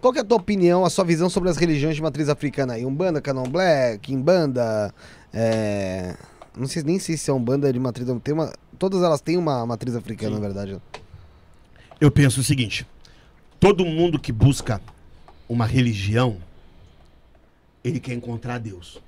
Qual 0.00 0.12
que 0.12 0.18
é 0.18 0.22
a 0.22 0.24
tua 0.24 0.38
opinião, 0.38 0.84
a 0.84 0.90
sua 0.90 1.04
visão 1.04 1.28
sobre 1.28 1.50
as 1.50 1.56
religiões 1.56 1.96
de 1.96 2.02
matriz 2.02 2.28
africana 2.28 2.74
aí? 2.74 2.86
Umbanda, 2.86 3.20
Candomblé, 3.20 3.98
Kimbanda, 3.98 4.94
é... 5.32 6.14
Não 6.56 6.66
sei 6.68 6.82
nem 6.82 6.98
sei 6.98 7.16
se 7.16 7.28
é 7.30 7.34
Umbanda 7.34 7.70
de 7.72 7.78
matriz... 7.78 8.06
Tem 8.22 8.32
uma... 8.32 8.52
Todas 8.78 9.02
elas 9.02 9.20
têm 9.20 9.36
uma 9.36 9.66
matriz 9.66 9.94
africana, 9.96 10.36
na 10.36 10.40
verdade. 10.40 10.78
Eu 12.00 12.10
penso 12.10 12.40
o 12.40 12.44
seguinte: 12.44 12.86
todo 13.60 13.84
mundo 13.84 14.18
que 14.18 14.32
busca 14.32 14.80
uma 15.48 15.64
religião, 15.66 16.36
ele 17.82 18.00
quer 18.00 18.14
encontrar 18.14 18.58
Deus. 18.58 19.00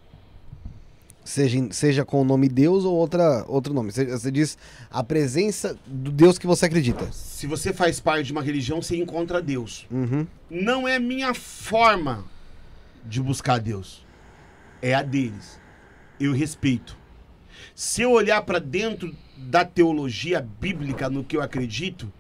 Seja, 1.27 1.59
seja 1.73 2.05
com 2.05 2.23
o 2.23 2.25
nome 2.25 2.49
Deus 2.49 2.85
ou 2.85 2.95
outra, 2.95 3.45
outro 3.49 3.75
nome. 3.75 3.91
Você, 3.91 4.05
você 4.05 4.31
diz 4.31 4.57
a 4.89 5.03
presença 5.03 5.77
do 5.85 6.13
Deus 6.13 6.39
que 6.39 6.47
você 6.47 6.67
acredita. 6.67 7.11
Se 7.11 7.49
você 7.49 7.73
faz 7.73 7.99
parte 7.99 8.27
de 8.27 8.33
uma 8.33 8.43
religião, 8.43 8.81
você 8.81 8.97
encontra 8.97 9.43
Deus. 9.43 9.89
Uhum. 9.91 10.25
não 10.49 10.87
é 10.87 11.01
minha 11.01 11.35
forma 11.35 12.25
de 13.05 13.21
buscar 13.21 13.59
Deus. 13.59 14.07
É 14.81 14.95
a 14.95 15.03
deles. 15.03 15.59
Eu 16.21 16.33
respeito. 16.33 16.97
Se 17.75 18.03
eu 18.03 18.13
olhar 18.13 18.43
para 18.43 18.61
dentro 18.61 19.13
da 19.37 19.65
teologia 19.65 20.41
bíblica 20.41 21.11
no 21.11 21.25
que 21.25 21.37
eu 21.37 21.43
acredito, 21.43 22.11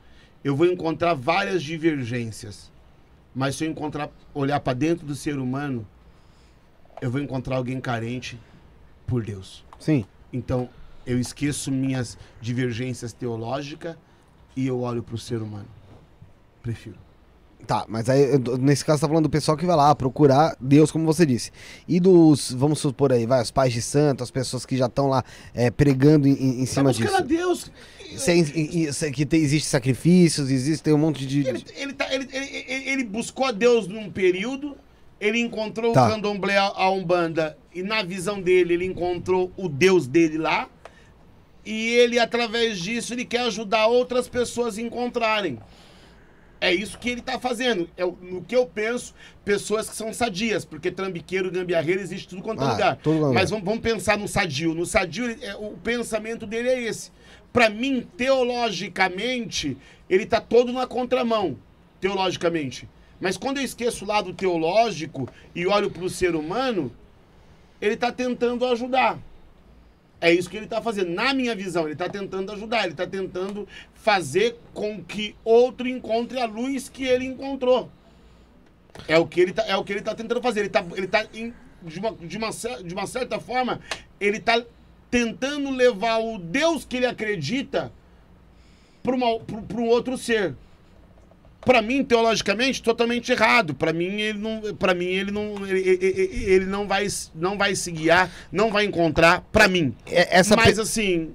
eu 0.42 0.56
vou 0.56 0.66
encontrar 0.66 1.14
várias 1.14 1.62
divergências. 1.62 2.72
Mas 3.32 3.54
se 3.54 3.64
eu 3.64 3.70
encontrar, 3.70 4.10
olhar 4.34 4.58
para 4.58 4.72
dentro 4.72 5.06
do 5.06 5.14
ser 5.14 5.38
humano, 5.38 5.86
eu 7.00 7.08
vou 7.08 7.20
encontrar 7.20 7.54
alguém 7.54 7.80
carente 7.80 8.36
por 9.06 9.22
Deus. 9.24 9.64
Sim. 9.78 10.04
Então, 10.32 10.68
eu 11.06 11.18
esqueço 11.18 11.70
minhas 11.70 12.18
divergências 12.40 13.12
teológicas 13.12 13.96
e 14.56 14.66
eu 14.66 14.80
olho 14.80 15.02
para 15.02 15.14
o 15.14 15.18
ser 15.18 15.40
humano. 15.42 15.68
Prefiro. 16.62 16.96
Tá, 17.66 17.84
mas 17.88 18.08
aí, 18.08 18.26
nesse 18.60 18.84
caso, 18.84 18.98
você 18.98 19.02
tá 19.02 19.08
falando 19.08 19.24
do 19.24 19.30
pessoal 19.30 19.56
que 19.56 19.66
vai 19.66 19.74
lá 19.74 19.92
procurar 19.94 20.56
Deus, 20.60 20.92
como 20.92 21.04
você 21.04 21.26
disse. 21.26 21.50
E 21.88 21.98
dos, 21.98 22.52
vamos 22.52 22.78
supor 22.78 23.12
aí, 23.12 23.26
vai, 23.26 23.42
os 23.42 23.50
pais 23.50 23.72
de 23.72 23.82
santo, 23.82 24.22
as 24.22 24.30
pessoas 24.30 24.64
que 24.64 24.76
já 24.76 24.86
estão 24.86 25.08
lá 25.08 25.24
é, 25.52 25.68
pregando 25.70 26.28
em, 26.28 26.60
em 26.60 26.64
Tá 26.64 26.72
cima 26.72 26.90
a 26.90 26.92
disso. 26.92 27.22
Deus. 27.24 27.70
Se 28.18 28.30
é- 28.30 29.06
é 29.08 29.10
que 29.10 29.26
tem, 29.26 29.40
existe 29.40 29.68
sacrifícios, 29.68 30.48
existe 30.50 30.82
tem 30.82 30.94
um 30.94 30.98
monte 30.98 31.26
de. 31.26 31.40
Ele, 31.46 31.64
ele, 31.76 31.92
tá- 31.92 32.12
ele- 32.14 32.28
ele- 32.32 32.90
ele 32.90 33.04
buscou 33.04 33.46
a 33.46 33.50
Deus 33.52 33.88
num 33.88 34.10
período, 34.10 34.76
ele 35.20 35.40
encontrou 35.40 35.92
Tá. 35.92 36.06
o 36.06 36.10
candomblé, 36.10 36.56
a 36.58 36.90
umbanda, 36.90 37.56
e 37.74 37.82
na 37.82 38.02
visão 38.02 38.40
dele, 38.40 38.74
ele 38.74 38.84
encontrou 38.86 39.50
o 39.56 39.68
Deus 39.68 40.06
dele 40.06 40.38
lá. 40.38 40.68
E 41.64 41.88
ele, 41.94 42.18
através 42.18 42.78
disso, 42.78 43.12
ele 43.12 43.24
quer 43.24 43.40
ajudar 43.40 43.86
outras 43.88 44.28
pessoas 44.28 44.78
a 44.78 44.82
encontrarem. 44.82 45.58
É 46.60 46.72
isso 46.72 46.98
que 46.98 47.10
ele 47.10 47.20
tá 47.20 47.38
fazendo. 47.38 47.88
É, 47.96 48.04
no 48.04 48.40
que 48.42 48.56
eu 48.56 48.64
penso, 48.66 49.14
pessoas 49.44 49.90
que 49.90 49.96
são 49.96 50.12
sadias, 50.12 50.64
porque 50.64 50.90
trambiqueiro 50.90 51.50
gambiarreiro 51.50 52.00
existe 52.00 52.28
tudo 52.28 52.40
quanto 52.42 52.62
é 52.62 52.66
Ah, 52.66 52.70
lugar. 52.72 52.96
todo 52.96 53.14
lugar. 53.18 53.32
Mas 53.34 53.50
vamos, 53.50 53.64
vamos 53.64 53.80
pensar 53.80 54.16
no 54.16 54.26
sadio. 54.28 54.74
No 54.74 54.86
sadio, 54.86 55.24
ele- 55.30 55.44
é, 55.44 55.54
o 55.56 55.70
pensamento 55.82 56.46
dele 56.46 56.68
é 56.68 56.80
esse. 56.82 57.10
Para 57.52 57.68
mim, 57.68 58.06
teologicamente, 58.16 59.76
ele 60.08 60.26
tá 60.26 60.40
todo 60.40 60.72
na 60.72 60.86
contramão, 60.86 61.58
teologicamente. 62.00 62.88
Mas 63.20 63.36
quando 63.36 63.58
eu 63.58 63.64
esqueço 63.64 64.04
o 64.04 64.08
lado 64.08 64.32
teológico 64.32 65.28
e 65.54 65.66
olho 65.66 65.90
para 65.90 66.04
o 66.04 66.10
ser 66.10 66.34
humano, 66.34 66.92
ele 67.80 67.96
tá 67.96 68.12
tentando 68.12 68.64
ajudar. 68.66 69.18
É 70.20 70.32
isso 70.32 70.48
que 70.48 70.56
ele 70.56 70.64
está 70.64 70.80
fazendo. 70.80 71.10
Na 71.10 71.34
minha 71.34 71.54
visão, 71.54 71.84
ele 71.84 71.92
está 71.92 72.08
tentando 72.08 72.52
ajudar, 72.52 72.84
ele 72.84 72.92
está 72.92 73.06
tentando 73.06 73.68
fazer 73.94 74.56
com 74.72 75.02
que 75.02 75.36
outro 75.44 75.88
encontre 75.88 76.40
a 76.40 76.46
luz 76.46 76.88
que 76.88 77.04
ele 77.04 77.24
encontrou. 77.24 77.90
É 79.06 79.18
o 79.18 79.26
que 79.26 79.40
ele 79.40 79.50
está 79.50 79.64
é 79.66 79.76
o 79.76 79.84
que 79.84 79.92
ele 79.92 80.02
tá 80.02 80.14
tentando 80.14 80.40
fazer. 80.40 80.60
Ele 80.60 80.68
está 80.68 80.84
ele 80.94 81.06
tá 81.06 81.22
de, 81.24 81.98
uma, 81.98 82.12
de, 82.12 82.38
uma, 82.38 82.50
de 82.50 82.94
uma 82.94 83.06
certa 83.06 83.38
forma, 83.38 83.80
ele 84.18 84.38
está 84.38 84.62
tentando 85.10 85.70
levar 85.70 86.18
o 86.18 86.38
Deus 86.38 86.84
que 86.84 86.96
ele 86.96 87.06
acredita 87.06 87.92
para 89.02 89.14
um 89.14 89.88
outro 89.88 90.16
ser. 90.18 90.54
Para 91.66 91.82
mim, 91.82 92.04
teologicamente, 92.04 92.80
totalmente 92.82 93.30
errado. 93.32 93.74
Para 93.74 93.92
mim, 93.92 94.04
ele 94.20 94.38
não, 94.38 94.74
para 94.76 94.94
mim 94.94 95.06
ele 95.06 95.32
não, 95.32 95.66
ele, 95.66 95.80
ele- 95.80 96.44
ele 96.46 96.64
não 96.64 96.86
vai, 96.86 97.06
não 97.34 97.58
vai 97.58 97.74
se 97.74 97.90
guiar, 97.90 98.30
não 98.52 98.70
vai 98.70 98.84
encontrar. 98.84 99.40
Para 99.52 99.66
mim, 99.66 99.92
É- 100.06 100.38
essa 100.38 100.54
mas 100.54 100.76
pe- 100.76 100.80
assim, 100.82 101.30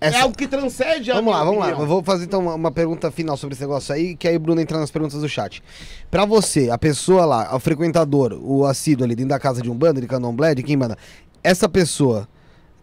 essa- 0.00 0.16
é 0.16 0.20
algo 0.22 0.34
que 0.34 0.48
transcende 0.48 1.10
a 1.10 1.16
Vamos 1.16 1.30
lá, 1.32 1.40
minha 1.40 1.44
vamos 1.44 1.60
lá. 1.60 1.66
opinião. 1.66 1.82
Eu 1.82 1.86
vou 1.86 2.02
fazer 2.02 2.24
então 2.24 2.40
uma, 2.40 2.54
uma 2.54 2.72
pergunta 2.72 3.10
final 3.10 3.36
sobre 3.36 3.52
esse 3.52 3.62
negócio 3.62 3.94
aí, 3.94 4.16
que 4.16 4.26
aí 4.26 4.34
o 4.36 4.40
Bruno 4.40 4.58
entra 4.60 4.78
nas 4.80 4.90
perguntas 4.90 5.20
do 5.20 5.28
chat. 5.28 5.62
Pra 6.10 6.24
você, 6.24 6.70
a 6.70 6.78
pessoa 6.78 7.26
lá, 7.26 7.54
o 7.54 7.60
frequentador, 7.60 8.32
o 8.42 8.64
assíduo 8.64 9.04
ali 9.04 9.14
dentro 9.14 9.28
da 9.28 9.38
casa 9.38 9.60
de 9.60 9.70
um 9.70 9.74
bando, 9.76 10.00
de 10.00 10.06
candomblé, 10.06 10.54
de 10.54 10.62
quem 10.62 10.78
manda, 10.78 10.96
essa 11.44 11.68
pessoa, 11.68 12.26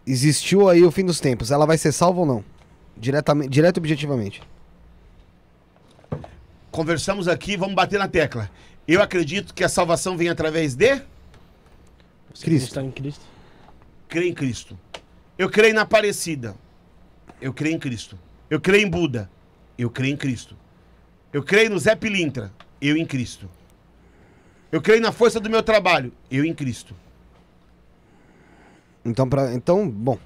existiu 0.06 0.68
aí 0.68 0.84
o 0.84 0.90
fim 0.92 1.04
dos 1.04 1.18
tempos, 1.18 1.50
ela 1.50 1.66
vai 1.66 1.76
ser 1.76 1.90
salva 1.90 2.20
ou 2.20 2.26
não? 2.26 2.44
Diretamente, 2.96 3.50
direto 3.50 3.76
e 3.76 3.80
objetivamente. 3.80 4.40
Conversamos 6.70 7.28
aqui, 7.28 7.56
vamos 7.56 7.74
bater 7.74 7.98
na 7.98 8.08
tecla. 8.08 8.50
Eu 8.86 9.02
acredito 9.02 9.52
que 9.54 9.64
a 9.64 9.68
salvação 9.68 10.16
vem 10.16 10.28
através 10.28 10.74
de 10.74 11.00
Cristo. 12.40 12.68
está 12.68 12.82
em 12.82 12.90
Cristo. 12.90 13.24
crer 14.08 14.26
em 14.26 14.34
Cristo. 14.34 14.78
Eu 15.36 15.50
creio 15.50 15.74
na 15.74 15.82
Aparecida. 15.82 16.54
Eu 17.40 17.52
creio 17.52 17.76
em 17.76 17.78
Cristo. 17.78 18.18
Eu 18.50 18.60
creio 18.60 18.86
em 18.86 18.90
Buda. 18.90 19.30
Eu 19.76 19.90
creio 19.90 20.14
em 20.14 20.16
Cristo. 20.16 20.56
Eu 21.32 21.42
creio 21.42 21.70
no 21.70 21.78
Zé 21.78 21.94
Pilintra. 21.94 22.52
Eu 22.80 22.96
em 22.96 23.04
Cristo. 23.04 23.48
Eu 24.70 24.80
creio 24.82 25.00
na 25.00 25.12
força 25.12 25.38
do 25.40 25.48
meu 25.48 25.62
trabalho. 25.62 26.12
Eu 26.30 26.44
em 26.44 26.54
Cristo. 26.54 26.94
Então, 29.04 29.28
pra, 29.28 29.54
então 29.54 29.88
bom. 29.88 30.18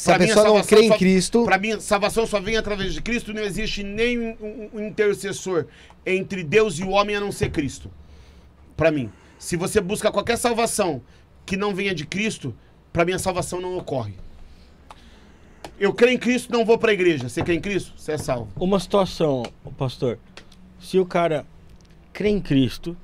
Se 0.00 0.06
Pra 0.06 0.14
a 0.14 0.18
mim, 0.18 0.26
pessoa 0.28 0.44
não 0.46 0.52
salvação 0.54 0.78
crê 0.78 0.86
em 0.86 0.88
só- 0.88 0.96
Cristo, 0.96 1.44
Para 1.44 1.58
mim, 1.58 1.78
salvação 1.78 2.26
só 2.26 2.40
vem 2.40 2.56
através 2.56 2.94
de 2.94 3.02
Cristo. 3.02 3.34
Não 3.34 3.42
existe 3.42 3.82
nem 3.82 4.18
um 4.18 4.80
intercessor 4.80 5.66
entre 6.06 6.42
Deus 6.42 6.78
e 6.78 6.82
o 6.84 6.88
homem 6.88 7.16
a 7.16 7.20
não 7.20 7.30
ser 7.30 7.50
Cristo. 7.50 7.90
Para 8.78 8.90
mim, 8.90 9.10
se 9.38 9.56
você 9.56 9.78
busca 9.78 10.10
qualquer 10.10 10.38
salvação 10.38 11.02
que 11.44 11.54
não 11.54 11.74
venha 11.74 11.94
de 11.94 12.06
Cristo, 12.06 12.54
para 12.90 13.04
mim 13.04 13.12
a 13.12 13.18
salvação 13.18 13.60
não 13.60 13.76
ocorre. 13.76 14.14
Eu 15.78 15.92
creio 15.92 16.14
em 16.14 16.18
Cristo, 16.18 16.50
não 16.50 16.64
vou 16.64 16.78
para 16.78 16.92
a 16.92 16.94
igreja. 16.94 17.28
Você 17.28 17.42
crê 17.42 17.56
em 17.56 17.60
Cristo? 17.60 17.92
Você 17.94 18.12
é 18.12 18.16
salvo. 18.16 18.48
Uma 18.58 18.80
situação, 18.80 19.42
pastor. 19.76 20.18
Se 20.80 20.98
o 20.98 21.04
cara 21.04 21.44
crê 22.10 22.30
em 22.30 22.40
Cristo, 22.40 22.96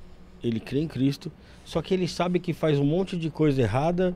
ele 0.43 0.59
crê 0.59 0.79
em 0.79 0.87
Cristo, 0.87 1.31
só 1.63 1.79
que 1.79 1.93
ele 1.93 2.07
sabe 2.07 2.39
que 2.39 2.53
faz 2.53 2.79
um 2.79 2.85
monte 2.85 3.15
de 3.15 3.29
coisa 3.29 3.61
errada 3.61 4.15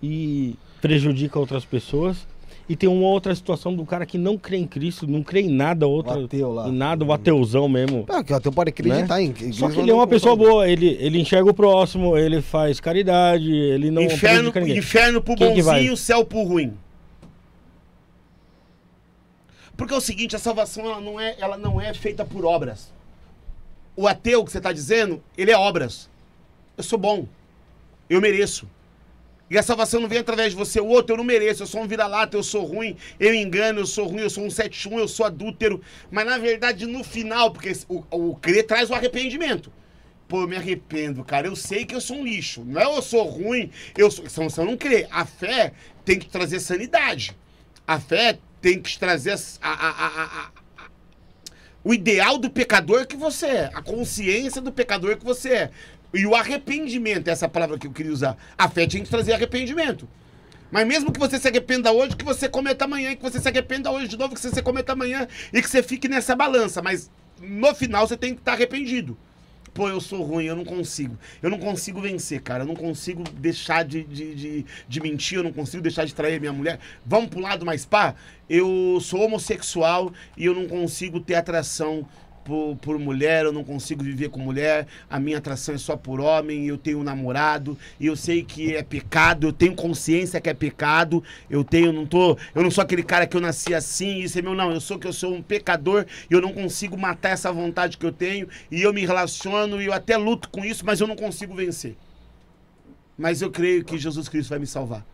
e 0.00 0.54
prejudica 0.80 1.38
outras 1.38 1.64
pessoas. 1.64 2.26
E 2.68 2.76
tem 2.76 2.88
uma 2.88 3.08
outra 3.08 3.34
situação 3.34 3.74
do 3.74 3.84
cara 3.84 4.06
que 4.06 4.16
não 4.16 4.38
crê 4.38 4.56
em 4.56 4.66
Cristo, 4.66 5.04
não 5.04 5.24
crê 5.24 5.40
em 5.40 5.48
nada, 5.50 5.88
outra, 5.88 6.20
O 6.20 6.24
ateu 6.26 6.52
lá. 6.52 6.68
em 6.68 6.72
nada, 6.72 7.04
o 7.04 7.12
ateuzão 7.12 7.68
mesmo. 7.68 8.04
ah, 8.08 8.22
que 8.22 8.32
o 8.32 8.36
ateu 8.36 8.52
pode 8.52 8.70
acreditar 8.70 9.20
em 9.20 9.52
Só 9.52 9.68
que 9.68 9.80
ele 9.80 9.90
é 9.90 9.94
uma 9.94 10.06
pessoa 10.06 10.36
boa, 10.36 10.68
ele, 10.68 10.96
ele 11.00 11.18
enxerga 11.18 11.50
o 11.50 11.54
próximo, 11.54 12.16
ele 12.16 12.40
faz 12.40 12.78
caridade, 12.78 13.50
ele 13.52 13.90
não 13.90 14.02
inferno, 14.02 14.52
inferno 14.68 15.20
pro 15.20 15.34
Quem 15.34 15.60
bonzinho, 15.60 15.96
céu 15.96 16.24
pro 16.24 16.44
ruim. 16.44 16.72
Porque 19.76 19.92
é 19.92 19.96
o 19.96 20.00
seguinte, 20.00 20.36
a 20.36 20.38
salvação 20.38 20.84
ela 20.84 21.00
não 21.00 21.18
é, 21.18 21.34
ela 21.40 21.56
não 21.58 21.80
é 21.80 21.92
feita 21.92 22.24
por 22.24 22.44
obras. 22.44 22.92
O 23.96 24.06
ateu 24.06 24.44
que 24.44 24.52
você 24.52 24.58
está 24.58 24.72
dizendo, 24.72 25.20
ele 25.36 25.50
é 25.50 25.56
obras. 25.56 26.08
Eu 26.76 26.84
sou 26.84 26.98
bom. 26.98 27.26
Eu 28.08 28.20
mereço. 28.20 28.68
E 29.50 29.58
a 29.58 29.62
salvação 29.64 30.00
não 30.00 30.08
vem 30.08 30.18
através 30.20 30.52
de 30.52 30.56
você. 30.56 30.80
O 30.80 30.86
outro 30.86 31.14
eu 31.14 31.16
não 31.18 31.24
mereço. 31.24 31.64
Eu 31.64 31.66
sou 31.66 31.82
um 31.82 31.86
vira-lata, 31.88 32.36
eu 32.36 32.42
sou 32.42 32.64
ruim, 32.64 32.96
eu 33.18 33.34
engano, 33.34 33.80
eu 33.80 33.86
sou 33.86 34.06
ruim, 34.06 34.22
eu 34.22 34.30
sou 34.30 34.44
um 34.44 34.50
71, 34.50 34.98
eu 35.00 35.08
sou 35.08 35.26
adúltero. 35.26 35.82
Mas 36.10 36.24
na 36.24 36.38
verdade, 36.38 36.86
no 36.86 37.02
final, 37.02 37.50
porque 37.50 37.72
o, 37.88 38.04
o 38.10 38.36
crer 38.36 38.64
traz 38.64 38.88
o 38.90 38.94
arrependimento. 38.94 39.72
Pô, 40.28 40.42
eu 40.42 40.48
me 40.48 40.54
arrependo, 40.56 41.24
cara. 41.24 41.48
Eu 41.48 41.56
sei 41.56 41.84
que 41.84 41.92
eu 41.96 42.00
sou 42.00 42.18
um 42.18 42.24
lixo. 42.24 42.64
Não 42.64 42.80
é 42.80 42.84
eu 42.84 43.02
sou 43.02 43.24
ruim, 43.24 43.70
eu 43.98 44.08
sou. 44.08 44.28
São, 44.30 44.48
são 44.48 44.64
não 44.64 44.76
crer. 44.76 45.08
A 45.10 45.26
fé 45.26 45.72
tem 46.04 46.16
que 46.16 46.28
trazer 46.28 46.60
sanidade. 46.60 47.36
A 47.84 47.98
fé 47.98 48.38
tem 48.62 48.80
que 48.80 48.96
trazer 48.96 49.32
a- 49.32 49.68
a- 49.68 50.06
a- 50.46 50.50
o 51.82 51.92
ideal 51.94 52.38
do 52.38 52.50
pecador 52.50 53.06
que 53.06 53.16
você 53.16 53.46
é, 53.46 53.70
a 53.74 53.82
consciência 53.82 54.60
do 54.60 54.70
pecador 54.70 55.16
que 55.16 55.24
você 55.24 55.48
é. 55.48 55.70
E 56.12 56.26
o 56.26 56.34
arrependimento, 56.34 57.28
essa 57.28 57.48
palavra 57.48 57.78
que 57.78 57.86
eu 57.86 57.92
queria 57.92 58.12
usar. 58.12 58.36
A 58.58 58.68
fé 58.68 58.86
tinha 58.86 59.02
que 59.02 59.10
trazer 59.10 59.32
arrependimento. 59.32 60.08
Mas 60.70 60.86
mesmo 60.86 61.12
que 61.12 61.18
você 61.18 61.38
se 61.38 61.48
arrependa 61.48 61.90
hoje, 61.92 62.16
que 62.16 62.24
você 62.24 62.48
cometa 62.48 62.84
amanhã, 62.84 63.14
que 63.16 63.22
você 63.22 63.40
se 63.40 63.48
arrependa 63.48 63.90
hoje 63.90 64.08
de 64.08 64.16
novo, 64.16 64.34
que 64.34 64.40
você 64.40 64.50
se 64.50 64.62
cometa 64.62 64.92
amanhã 64.92 65.26
e 65.52 65.60
que 65.60 65.68
você 65.68 65.82
fique 65.82 66.08
nessa 66.08 66.36
balança. 66.36 66.80
Mas 66.80 67.10
no 67.40 67.74
final 67.74 68.06
você 68.06 68.16
tem 68.16 68.34
que 68.34 68.40
estar 68.40 68.52
arrependido. 68.52 69.16
Pô, 69.72 69.88
eu 69.88 70.00
sou 70.00 70.22
ruim, 70.22 70.46
eu 70.46 70.56
não 70.56 70.64
consigo. 70.64 71.16
Eu 71.40 71.48
não 71.48 71.58
consigo 71.58 72.00
vencer, 72.00 72.40
cara. 72.40 72.64
Eu 72.64 72.66
não 72.66 72.74
consigo 72.74 73.22
deixar 73.22 73.84
de, 73.84 74.02
de, 74.02 74.34
de, 74.34 74.66
de 74.88 75.00
mentir, 75.00 75.38
eu 75.38 75.44
não 75.44 75.52
consigo 75.52 75.82
deixar 75.82 76.04
de 76.04 76.14
trair 76.14 76.40
minha 76.40 76.52
mulher. 76.52 76.80
Vamos 77.06 77.30
pro 77.30 77.40
lado 77.40 77.64
mais 77.64 77.84
pá? 77.84 78.14
Eu 78.48 78.98
sou 79.00 79.22
homossexual 79.22 80.12
e 80.36 80.44
eu 80.44 80.54
não 80.54 80.66
consigo 80.66 81.20
ter 81.20 81.36
atração 81.36 82.06
por, 82.50 82.76
por 82.78 82.98
mulher, 82.98 83.44
eu 83.44 83.52
não 83.52 83.62
consigo 83.62 84.02
viver 84.02 84.28
com 84.28 84.40
mulher, 84.40 84.88
a 85.08 85.20
minha 85.20 85.38
atração 85.38 85.72
é 85.72 85.78
só 85.78 85.96
por 85.96 86.18
homem, 86.18 86.66
eu 86.66 86.76
tenho 86.76 86.98
um 86.98 87.04
namorado, 87.04 87.78
e 88.00 88.06
eu 88.06 88.16
sei 88.16 88.42
que 88.42 88.74
é 88.74 88.82
pecado, 88.82 89.46
eu 89.46 89.52
tenho 89.52 89.72
consciência 89.72 90.40
que 90.40 90.50
é 90.50 90.54
pecado, 90.54 91.22
eu 91.48 91.62
tenho, 91.62 91.92
não 91.92 92.04
tô, 92.04 92.36
eu 92.52 92.60
não 92.60 92.70
sou 92.70 92.82
aquele 92.82 93.04
cara 93.04 93.24
que 93.24 93.36
eu 93.36 93.40
nasci 93.40 93.72
assim, 93.72 94.18
isso 94.18 94.36
é 94.36 94.42
meu, 94.42 94.56
não, 94.56 94.72
eu 94.72 94.80
sou 94.80 94.98
que 94.98 95.06
eu 95.06 95.12
sou 95.12 95.32
um 95.32 95.40
pecador, 95.40 96.04
e 96.28 96.34
eu 96.34 96.40
não 96.40 96.52
consigo 96.52 96.98
matar 96.98 97.30
essa 97.30 97.52
vontade 97.52 97.96
que 97.96 98.04
eu 98.04 98.12
tenho, 98.12 98.48
e 98.68 98.82
eu 98.82 98.92
me 98.92 99.06
relaciono, 99.06 99.80
e 99.80 99.86
eu 99.86 99.92
até 99.92 100.16
luto 100.16 100.48
com 100.48 100.64
isso, 100.64 100.84
mas 100.84 101.00
eu 101.00 101.06
não 101.06 101.14
consigo 101.14 101.54
vencer. 101.54 101.96
Mas 103.16 103.42
eu 103.42 103.50
creio 103.50 103.84
que 103.84 103.96
Jesus 103.96 104.28
Cristo 104.28 104.50
vai 104.50 104.58
me 104.58 104.66
salvar. 104.66 105.06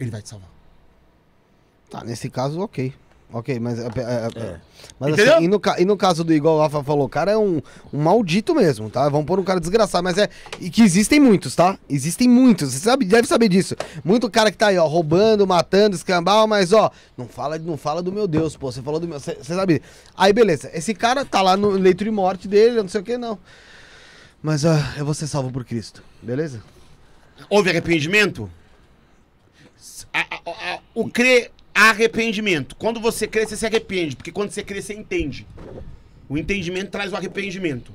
Ele 0.00 0.10
vai 0.10 0.22
te 0.22 0.30
salvar. 0.30 0.48
Tá, 1.90 2.02
nesse 2.02 2.30
caso, 2.30 2.60
ok. 2.60 2.94
Ok, 3.32 3.58
mas. 3.58 3.78
é, 3.78 3.84
é, 3.86 3.86
é, 4.42 4.60
Mas 5.00 5.12
Entendeu? 5.14 5.34
assim, 5.36 5.44
e 5.44 5.48
no, 5.48 5.60
e 5.78 5.84
no 5.86 5.96
caso 5.96 6.22
do 6.22 6.34
igual 6.34 6.56
o 6.56 6.60
Rafa 6.60 6.84
falou, 6.84 7.06
o 7.06 7.08
cara 7.08 7.32
é 7.32 7.36
um, 7.36 7.62
um 7.92 7.98
maldito 8.02 8.54
mesmo, 8.54 8.90
tá? 8.90 9.08
Vamos 9.08 9.24
pôr 9.26 9.40
um 9.40 9.44
cara 9.44 9.58
desgraçado, 9.58 10.04
mas 10.04 10.18
é. 10.18 10.28
E 10.60 10.68
que 10.68 10.82
existem 10.82 11.18
muitos, 11.18 11.54
tá? 11.56 11.78
Existem 11.88 12.28
muitos. 12.28 12.72
Você 12.72 12.80
sabe, 12.80 13.06
deve 13.06 13.26
saber 13.26 13.48
disso. 13.48 13.74
Muito 14.04 14.28
cara 14.30 14.50
que 14.50 14.58
tá 14.58 14.66
aí, 14.66 14.76
ó, 14.76 14.86
roubando, 14.86 15.46
matando, 15.46 15.96
escambau, 15.96 16.46
mas 16.46 16.74
ó, 16.74 16.90
não 17.16 17.26
fala, 17.26 17.58
não 17.58 17.78
fala 17.78 18.02
do 18.02 18.12
meu 18.12 18.26
Deus, 18.28 18.54
pô. 18.54 18.70
Você 18.70 18.82
falou 18.82 19.00
do 19.00 19.08
meu. 19.08 19.18
Você 19.18 19.34
sabe. 19.42 19.80
Aí, 20.14 20.32
beleza. 20.32 20.70
Esse 20.74 20.92
cara 20.94 21.24
tá 21.24 21.40
lá 21.40 21.56
no 21.56 21.70
leito 21.70 22.04
de 22.04 22.10
morte 22.10 22.46
dele, 22.46 22.82
não 22.82 22.88
sei 22.88 23.00
o 23.00 23.04
que, 23.04 23.16
não. 23.16 23.38
Mas 24.42 24.64
ah, 24.66 24.94
eu 24.98 25.04
vou 25.06 25.14
ser 25.14 25.26
salvo 25.26 25.50
por 25.50 25.64
Cristo, 25.64 26.02
beleza? 26.20 26.62
Houve 27.48 27.70
arrependimento? 27.70 28.50
A- 30.12 30.20
a- 30.30 30.50
a- 30.74 30.78
o 30.94 31.08
crer 31.08 31.50
arrependimento. 31.74 32.76
Quando 32.76 33.00
você 33.00 33.26
crê, 33.26 33.46
você 33.46 33.56
se 33.56 33.66
arrepende. 33.66 34.16
Porque 34.16 34.32
quando 34.32 34.50
você 34.50 34.62
crê, 34.62 34.80
você 34.82 34.94
entende. 34.94 35.46
O 36.28 36.36
entendimento 36.38 36.90
traz 36.90 37.12
o 37.12 37.16
arrependimento. 37.16 37.92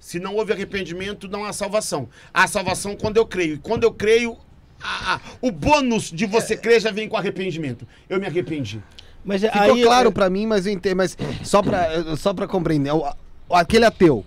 Se 0.00 0.18
não 0.20 0.36
houve 0.36 0.52
arrependimento, 0.52 1.28
não 1.28 1.44
há 1.44 1.52
salvação. 1.52 2.08
Há 2.32 2.46
salvação 2.46 2.96
quando 2.96 3.16
eu 3.16 3.26
creio. 3.26 3.54
E 3.54 3.58
quando 3.58 3.84
eu 3.84 3.92
creio, 3.92 4.36
a- 4.80 5.14
a- 5.14 5.20
o 5.40 5.50
bônus 5.50 6.10
de 6.10 6.24
você 6.26 6.56
crer 6.56 6.80
já 6.80 6.90
vem 6.90 7.08
com 7.08 7.16
arrependimento. 7.16 7.86
Eu 8.08 8.20
me 8.20 8.26
arrependi. 8.26 8.80
Mas 9.24 9.42
é- 9.42 9.50
Ficou 9.50 9.74
aí, 9.74 9.82
claro 9.82 10.08
é- 10.08 10.12
pra 10.12 10.30
mim, 10.30 10.46
mas 10.46 10.66
eu 10.66 10.72
entendo, 10.72 10.96
mas 10.96 11.16
só 11.42 11.60
pra, 11.62 12.16
só 12.16 12.32
pra 12.32 12.46
compreender, 12.46 12.92
o- 12.92 13.04
aquele 13.50 13.84
ateu 13.84 14.24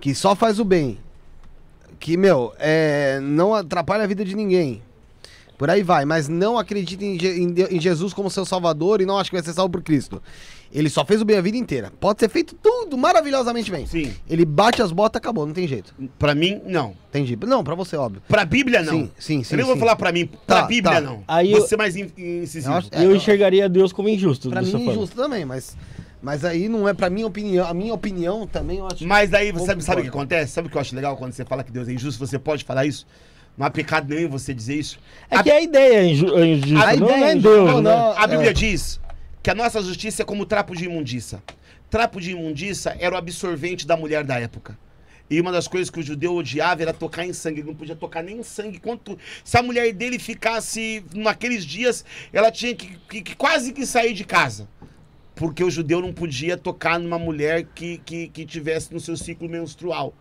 que 0.00 0.14
só 0.14 0.34
faz 0.34 0.58
o 0.58 0.64
bem, 0.64 0.98
que, 1.98 2.16
meu, 2.16 2.52
é, 2.58 3.20
não 3.22 3.54
atrapalha 3.54 4.04
a 4.04 4.06
vida 4.06 4.24
de 4.24 4.34
ninguém, 4.34 4.82
por 5.58 5.70
aí 5.70 5.82
vai, 5.82 6.04
mas 6.04 6.28
não 6.28 6.58
acredita 6.58 7.04
em, 7.04 7.16
em 7.16 7.54
em 7.76 7.80
Jesus 7.80 8.12
como 8.12 8.30
seu 8.30 8.44
salvador 8.44 9.00
e 9.00 9.06
não 9.06 9.18
acha 9.18 9.30
que 9.30 9.36
vai 9.36 9.44
ser 9.44 9.52
salvo 9.52 9.72
por 9.72 9.82
Cristo. 9.82 10.22
Ele 10.72 10.90
só 10.90 11.04
fez 11.04 11.22
o 11.22 11.24
bem 11.24 11.36
a 11.38 11.40
vida 11.40 11.56
inteira. 11.56 11.92
Pode 12.00 12.18
ser 12.20 12.28
feito 12.28 12.54
tudo 12.60 12.98
maravilhosamente 12.98 13.70
bem. 13.70 13.86
Sim. 13.86 14.12
Ele 14.28 14.44
bate 14.44 14.82
as 14.82 14.90
botas, 14.92 15.18
acabou, 15.18 15.46
não 15.46 15.54
tem 15.54 15.66
jeito. 15.66 15.94
Pra 16.18 16.34
mim, 16.34 16.60
não. 16.66 16.94
Entendi. 17.08 17.38
Não, 17.46 17.62
pra 17.64 17.74
você, 17.74 17.96
óbvio. 17.96 18.20
Pra 18.28 18.44
Bíblia, 18.44 18.82
não. 18.82 18.92
Sim, 18.92 19.10
sim, 19.18 19.42
sim, 19.44 19.54
Eu 19.54 19.58
nem 19.58 19.66
vou 19.66 19.76
falar 19.76 19.96
pra 19.96 20.10
mim. 20.12 20.26
Pra 20.46 20.62
Tá, 20.62 20.66
Bíblia, 20.66 20.94
tá. 20.96 21.00
não. 21.00 21.22
Aí 21.26 21.52
Vou 21.52 21.60
eu- 21.60 21.66
ser 21.66 21.76
mais 21.76 21.96
in- 21.96 22.10
incisivo. 22.18 22.72
Eu 22.74 22.78
acho- 22.78 22.88
eu 22.92 23.12
É, 23.12 23.16
enxergaria 23.16 23.68
Deus 23.68 23.92
como 23.92 24.08
injusto. 24.08 24.50
Pra 24.50 24.60
mim, 24.60 24.70
forma. 24.72 24.90
injusto 24.92 25.16
também, 25.16 25.44
mas, 25.44 25.76
mas 26.20 26.44
aí 26.44 26.68
não 26.68 26.86
é 26.88 26.92
pra 26.92 27.08
minha 27.08 27.26
opinião. 27.28 27.66
A 27.66 27.72
minha 27.72 27.94
opinião 27.94 28.46
também 28.46 28.78
eu 28.78 28.86
acho. 28.86 29.06
Mas 29.06 29.32
aí, 29.32 29.52
Pouco 29.52 29.66
sabe, 29.66 29.82
sabe 29.84 30.00
o 30.00 30.04
que 30.04 30.10
acontece? 30.10 30.52
Sabe 30.52 30.66
o 30.68 30.70
que 30.70 30.76
eu 30.76 30.80
acho 30.80 30.94
legal 30.94 31.16
quando 31.16 31.32
você 31.32 31.44
fala 31.44 31.62
que 31.64 31.70
Deus 31.72 31.88
é 31.88 31.92
injusto? 31.92 32.26
Você 32.26 32.38
pode 32.38 32.64
falar 32.64 32.84
isso? 32.84 33.06
Não 33.56 33.66
há 33.66 33.70
pecado 33.70 34.08
nenhum 34.08 34.26
em 34.26 34.30
você 34.30 34.52
dizer 34.52 34.74
isso. 34.76 34.98
É 35.30 35.42
que 35.42 35.50
a 35.50 35.60
ideia 35.60 35.98
é 36.00 36.04
inju- 36.06 36.36
é 36.36 36.46
injusta, 36.46 36.88
A 36.88 36.96
não 36.96 37.06
ideia 37.08 37.24
é 37.24 37.30
é 37.30 37.34
Deus, 37.36 37.56
injusta, 37.70 37.82
né? 37.82 37.90
não, 37.90 38.10
A 38.18 38.26
Bíblia 38.26 38.50
É. 38.50 38.52
diz 38.52 39.00
que 39.42 39.50
a 39.50 39.54
nossa 39.54 39.82
justiça 39.82 40.22
é 40.22 40.24
como 40.24 40.44
trapo 40.44 40.76
de 40.76 40.84
imundiça. 40.84 41.42
Trapo 41.88 42.20
de 42.20 42.32
imundiça 42.32 42.94
era 42.98 43.14
o 43.14 43.18
absorvente 43.18 43.86
da 43.86 43.96
mulher 43.96 44.24
da 44.24 44.38
época. 44.38 44.78
E 45.30 45.40
uma 45.40 45.50
das 45.50 45.66
coisas 45.66 45.88
que 45.90 45.98
o 45.98 46.02
judeu 46.02 46.34
odiava 46.34 46.82
era 46.82 46.92
tocar 46.92 47.24
em 47.26 47.32
sangue. 47.32 47.60
Ele 47.60 47.68
não 47.68 47.74
podia 47.74 47.96
tocar 47.96 48.22
nem 48.22 48.38
em 48.38 48.42
sangue. 48.42 48.78
Quanto, 48.78 49.18
se 49.42 49.56
a 49.56 49.62
mulher 49.62 49.92
dele 49.92 50.18
ficasse 50.18 51.02
naqueles 51.14 51.64
dias, 51.64 52.04
ela 52.32 52.50
tinha 52.50 52.74
que, 52.74 52.96
que- 53.08 53.22
que 53.22 53.34
quase 53.36 53.72
que 53.72 53.84
sair 53.86 54.12
de 54.12 54.24
casa. 54.24 54.68
Porque 55.34 55.64
o 55.64 55.70
judeu 55.70 56.00
não 56.00 56.12
podia 56.12 56.56
tocar 56.56 56.98
numa 56.98 57.18
mulher 57.18 57.64
que, 57.74 57.98
que, 58.04 58.28
que 58.28 58.44
tivesse 58.46 58.92
no 58.92 59.00
seu 59.00 59.16
ciclo 59.16 59.48
menstrual. 59.48 60.14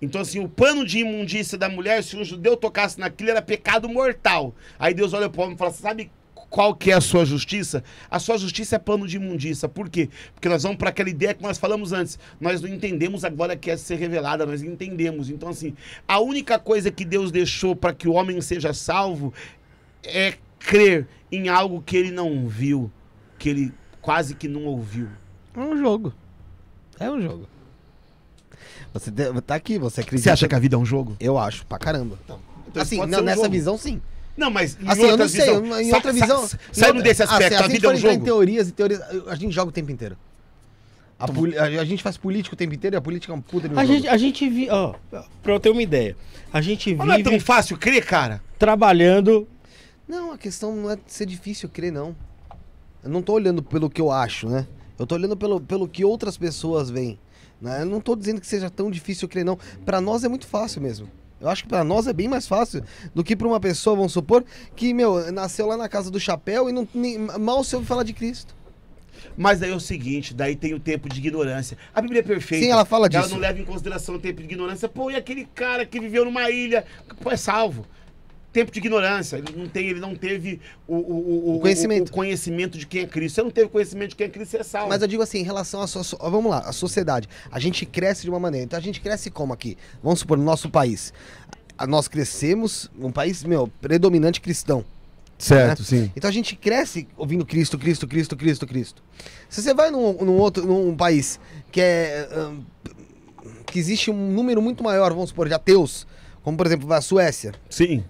Então, 0.00 0.20
assim, 0.20 0.40
o 0.40 0.48
pano 0.48 0.84
de 0.84 0.98
imundícia 0.98 1.56
da 1.56 1.68
mulher, 1.68 2.02
se 2.02 2.16
um 2.16 2.24
judeu 2.24 2.56
tocasse 2.56 2.98
naquilo, 3.00 3.30
era 3.30 3.40
pecado 3.40 3.88
mortal. 3.88 4.54
Aí 4.78 4.92
Deus 4.92 5.14
olha 5.14 5.28
pro 5.28 5.42
homem 5.42 5.54
e 5.54 5.58
fala: 5.58 5.70
sabe 5.70 6.10
qual 6.50 6.74
que 6.74 6.90
é 6.90 6.94
a 6.94 7.00
sua 7.00 7.24
justiça? 7.24 7.82
A 8.10 8.18
sua 8.18 8.38
justiça 8.38 8.76
é 8.76 8.78
pano 8.78 9.06
de 9.06 9.16
imundícia. 9.16 9.68
Por 9.68 9.88
quê? 9.88 10.08
Porque 10.34 10.48
nós 10.48 10.62
vamos 10.62 10.78
para 10.78 10.90
aquela 10.90 11.08
ideia 11.10 11.34
que 11.34 11.42
nós 11.42 11.58
falamos 11.58 11.92
antes. 11.92 12.18
Nós 12.40 12.60
não 12.60 12.68
entendemos 12.68 13.24
agora 13.24 13.56
que 13.56 13.70
é 13.70 13.76
ser 13.76 13.96
revelada, 13.96 14.46
nós 14.46 14.62
entendemos. 14.62 15.30
Então, 15.30 15.48
assim, 15.48 15.74
a 16.06 16.20
única 16.20 16.58
coisa 16.58 16.90
que 16.90 17.04
Deus 17.04 17.32
deixou 17.32 17.74
para 17.74 17.92
que 17.92 18.08
o 18.08 18.12
homem 18.12 18.40
seja 18.40 18.72
salvo 18.72 19.32
é 20.04 20.34
crer 20.58 21.06
em 21.30 21.48
algo 21.48 21.82
que 21.82 21.96
ele 21.96 22.10
não 22.10 22.46
viu, 22.48 22.90
que 23.38 23.48
ele 23.48 23.72
quase 24.00 24.34
que 24.34 24.46
não 24.46 24.64
ouviu. 24.64 25.08
É 25.54 25.60
um 25.60 25.76
jogo. 25.76 26.14
É 26.98 27.10
um 27.10 27.20
jogo. 27.20 27.48
Você 28.92 29.10
tá 29.46 29.54
aqui, 29.54 29.78
você 29.78 30.00
acredita. 30.00 30.22
Você 30.24 30.30
acha 30.30 30.48
que 30.48 30.54
a 30.54 30.58
vida 30.58 30.76
é 30.76 30.78
um 30.78 30.84
jogo? 30.86 31.16
Eu 31.20 31.38
acho, 31.38 31.64
pra 31.66 31.78
caramba. 31.78 32.18
Então 32.24 32.38
assim, 32.76 32.96
pode 32.96 33.10
não, 33.10 33.20
um 33.20 33.22
nessa 33.22 33.42
jogo. 33.42 33.50
visão, 33.52 33.78
sim. 33.78 34.00
Não, 34.36 34.50
mas 34.50 34.76
em 34.80 34.86
Assim, 34.88 35.02
eu 35.02 35.16
não 35.16 35.28
sei, 35.28 35.40
visão- 35.40 35.80
em 35.80 35.92
outra 35.94 36.12
sa- 36.12 36.20
visão... 36.20 36.46
sa- 36.46 36.58
Saindo 36.72 37.02
desse 37.02 37.22
aspecto, 37.22 37.54
assim, 37.54 37.54
a 37.54 37.62
gente 37.68 37.72
vida 37.72 37.86
é 37.86 37.90
um 37.90 37.94
entrar 37.94 38.10
em 38.10 38.12
jogo. 38.14 38.24
teorias 38.24 38.68
e 38.68 38.72
teorias, 38.72 39.00
a 39.28 39.34
gente 39.34 39.54
joga 39.54 39.68
o 39.70 39.72
tempo 39.72 39.90
inteiro. 39.90 40.16
A, 41.18 41.26
poli- 41.26 41.56
a- 41.56 41.64
a 41.64 41.84
gente 41.86 42.02
faz 42.02 42.18
política 42.18 42.54
o 42.54 42.56
tempo 42.58 42.74
inteiro 42.74 42.94
e 42.96 42.98
a 42.98 43.00
política 43.00 43.32
é 43.32 43.36
um 43.36 43.40
puta 43.40 43.66
de 43.66 43.74
um 43.74 43.78
A 43.78 43.84
jogo. 43.86 43.94
gente, 43.96 44.08
a 44.08 44.16
gente 44.18 44.46
vive, 44.48 44.68
ó, 44.70 44.94
pra 45.42 45.52
eu 45.54 45.58
ter 45.60 45.70
uma 45.70 45.82
ideia. 45.82 46.14
A 46.52 46.60
gente 46.60 46.94
Mas 46.94 47.06
não 47.06 47.14
é 47.14 47.22
tão 47.22 47.32
vive 47.32 47.44
fácil 47.44 47.78
crer, 47.78 48.04
cara. 48.04 48.42
trabalhando. 48.58 49.48
Não, 50.06 50.32
a 50.32 50.38
questão 50.38 50.76
não 50.76 50.90
é 50.90 50.98
ser 51.06 51.24
difícil 51.24 51.68
crer, 51.70 51.90
não. 51.90 52.14
Eu 53.02 53.08
não 53.10 53.22
tô 53.22 53.32
olhando 53.32 53.62
pelo 53.62 53.88
que 53.88 54.00
eu 54.00 54.12
acho, 54.12 54.48
né? 54.50 54.66
Eu 54.98 55.06
tô 55.06 55.14
olhando 55.14 55.36
pelo, 55.36 55.58
pelo 55.60 55.88
que 55.88 56.04
outras 56.04 56.36
pessoas 56.36 56.90
veem. 56.90 57.18
Né? 57.60 57.82
Eu 57.82 57.86
não 57.86 58.00
tô 58.00 58.14
dizendo 58.14 58.40
que 58.40 58.46
seja 58.46 58.68
tão 58.70 58.90
difícil 58.90 59.28
crer, 59.28 59.44
não. 59.44 59.58
Pra 59.84 60.00
nós 60.00 60.24
é 60.24 60.28
muito 60.28 60.46
fácil 60.46 60.80
mesmo. 60.82 61.08
Eu 61.40 61.48
acho 61.48 61.64
que 61.64 61.68
pra 61.68 61.84
nós 61.84 62.06
é 62.06 62.12
bem 62.12 62.28
mais 62.28 62.46
fácil 62.48 62.82
do 63.14 63.22
que 63.22 63.36
pra 63.36 63.46
uma 63.46 63.60
pessoa, 63.60 63.94
vamos 63.94 64.12
supor, 64.12 64.42
que, 64.74 64.94
meu, 64.94 65.30
nasceu 65.32 65.66
lá 65.66 65.76
na 65.76 65.88
casa 65.88 66.10
do 66.10 66.18
chapéu 66.18 66.68
e 66.68 66.72
não, 66.72 66.88
nem- 66.94 67.18
mal 67.18 67.62
se 67.62 67.74
ouve 67.76 67.86
falar 67.86 68.04
de 68.04 68.12
Cristo. 68.14 68.54
Mas 69.36 69.60
daí 69.60 69.70
é 69.70 69.74
o 69.74 69.80
seguinte, 69.80 70.32
daí 70.32 70.56
tem 70.56 70.72
o 70.72 70.80
tempo 70.80 71.08
de 71.10 71.18
ignorância. 71.18 71.76
A 71.94 72.00
Bíblia 72.00 72.20
é 72.20 72.22
perfeita. 72.22 72.64
Sim, 72.64 72.70
ela 72.70 72.86
fala 72.86 73.06
Ela 73.06 73.20
disso. 73.22 73.34
não 73.34 73.40
leva 73.40 73.58
em 73.58 73.64
consideração 73.66 74.14
o 74.14 74.18
tempo 74.18 74.38
de 74.40 74.44
ignorância. 74.44 74.88
Pô, 74.88 75.10
e 75.10 75.16
aquele 75.16 75.46
cara 75.54 75.84
que 75.84 76.00
viveu 76.00 76.24
numa 76.24 76.50
ilha, 76.50 76.84
pô, 77.22 77.30
é 77.30 77.36
salvo. 77.36 77.84
Tempo 78.56 78.72
de 78.72 78.78
ignorância. 78.78 79.36
Ele 79.36 79.54
não, 79.54 79.68
tem, 79.68 79.86
ele 79.88 80.00
não 80.00 80.14
teve 80.14 80.60
o, 80.88 80.94
o, 80.94 80.98
o- 80.98 81.56
O 81.56 81.60
conhecimento. 81.60 82.08
o 82.08 82.12
conhecimento 82.12 82.78
de 82.78 82.86
quem 82.86 83.02
é 83.02 83.06
Cristo. 83.06 83.34
Você 83.34 83.42
não 83.42 83.50
teve 83.50 83.68
conhecimento 83.68 84.08
de 84.10 84.16
quem 84.16 84.26
é 84.28 84.30
Cristo, 84.30 84.52
você 84.52 84.56
é 84.56 84.62
salvo. 84.62 84.88
Mas 84.88 85.02
eu 85.02 85.08
digo 85.08 85.22
assim, 85.22 85.40
em 85.40 85.42
relação 85.42 85.82
à 85.82 85.86
so- 85.86 86.16
vamos 86.18 86.50
lá, 86.50 86.60
a 86.60 86.72
sociedade. 86.72 87.28
A 87.50 87.60
gente 87.60 87.84
cresce 87.84 88.22
de 88.22 88.30
uma 88.30 88.40
maneira. 88.40 88.64
Então 88.64 88.78
a 88.78 88.82
gente 88.82 88.98
cresce 88.98 89.30
como 89.30 89.52
aqui? 89.52 89.76
Vamos 90.02 90.20
supor, 90.20 90.38
no 90.38 90.44
nosso 90.44 90.70
país. 90.70 91.12
A- 91.76 91.86
Nós 91.86 92.08
crescemos 92.08 92.90
um 92.98 93.12
país, 93.12 93.44
meu, 93.44 93.68
predominante 93.82 94.40
cristão. 94.40 94.82
certo, 95.38 95.84
sim. 95.84 96.10
Então 96.16 96.30
a 96.30 96.32
gente 96.32 96.56
cresce 96.56 97.06
ouvindo 97.14 97.44
Cristo, 97.44 97.76
Cristo, 97.76 98.06
Cristo, 98.08 98.34
Cristo, 98.38 98.66
Cristo. 98.66 99.02
Se 99.50 99.60
você 99.60 99.74
vai 99.74 99.90
num, 99.90 100.14
num 100.24 100.38
outro 100.38 100.64
num 100.64 100.96
país 100.96 101.38
que 101.70 101.78
é 101.82 102.26
que 103.66 103.78
existe 103.78 104.10
um 104.10 104.30
número 104.32 104.62
muito 104.62 104.82
maior, 104.82 105.12
vamos 105.12 105.28
supor, 105.28 105.46
de 105.46 105.52
ateus, 105.54 106.06
como 106.42 106.56
por 106.56 106.64
exemplo 106.66 106.90
a 106.92 107.00
Suécia, 107.00 107.52
Sim. 107.68 108.02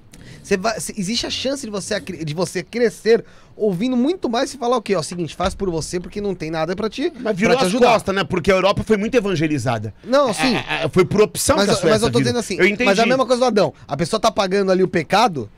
Você 0.47 0.57
vai, 0.57 0.79
se- 0.79 0.95
existe 0.97 1.27
a 1.27 1.31
chance 1.31 1.65
de 1.67 1.71
você 1.71 1.99
de 1.99 2.35
você 2.35 2.63
crescer 2.63 3.25
ouvindo 3.57 3.97
muito 3.97 4.29
mais 4.29 4.55
e 4.55 4.57
falar 4.59 4.77
o 4.77 4.83
quê? 4.83 4.95
Ó, 4.95 5.03
seguinte, 5.03 5.35
faz 5.35 5.55
por 5.57 5.69
você 5.71 5.99
porque 5.99 6.21
não 6.21 6.35
tem 6.37 6.51
nada 6.51 6.77
pra 6.77 6.89
ti, 6.89 7.13
Mas 7.21 7.37
virou 7.37 7.57
te 7.57 7.61
as 7.63 7.67
ajudar. 7.67 7.93
costas, 7.95 8.15
né? 8.15 8.23
Porque 8.23 8.53
a 8.53 8.55
Europa 8.55 8.85
foi 8.85 8.97
muito 8.97 9.17
evangelizada. 9.17 9.93
Não, 10.05 10.33
sim. 10.33 10.55
A- 10.57 10.85
a- 10.85 10.89
foi 10.89 11.05
por 11.05 11.21
opção 11.23 11.57
Mas, 11.57 11.65
que 11.65 11.71
a 11.71 11.75
eu- 11.75 11.79
Suécia 11.79 11.95
mas 11.95 12.03
eu 12.05 12.11
tô 12.13 12.19
dizendo 12.21 12.39
assim, 12.39 12.55
Eu 12.59 12.67
entendi. 12.67 12.85
mas 12.85 12.99
é 12.99 13.03
a 13.03 13.07
mesma 13.07 13.27
coisa 13.27 13.41
do 13.41 13.47
Adão. 13.47 13.75
A 13.89 13.97
pessoa 13.97 14.21
tá 14.21 14.31
pagando 14.31 14.71
ali 14.71 14.83
o 14.85 14.89
pecado 14.89 15.51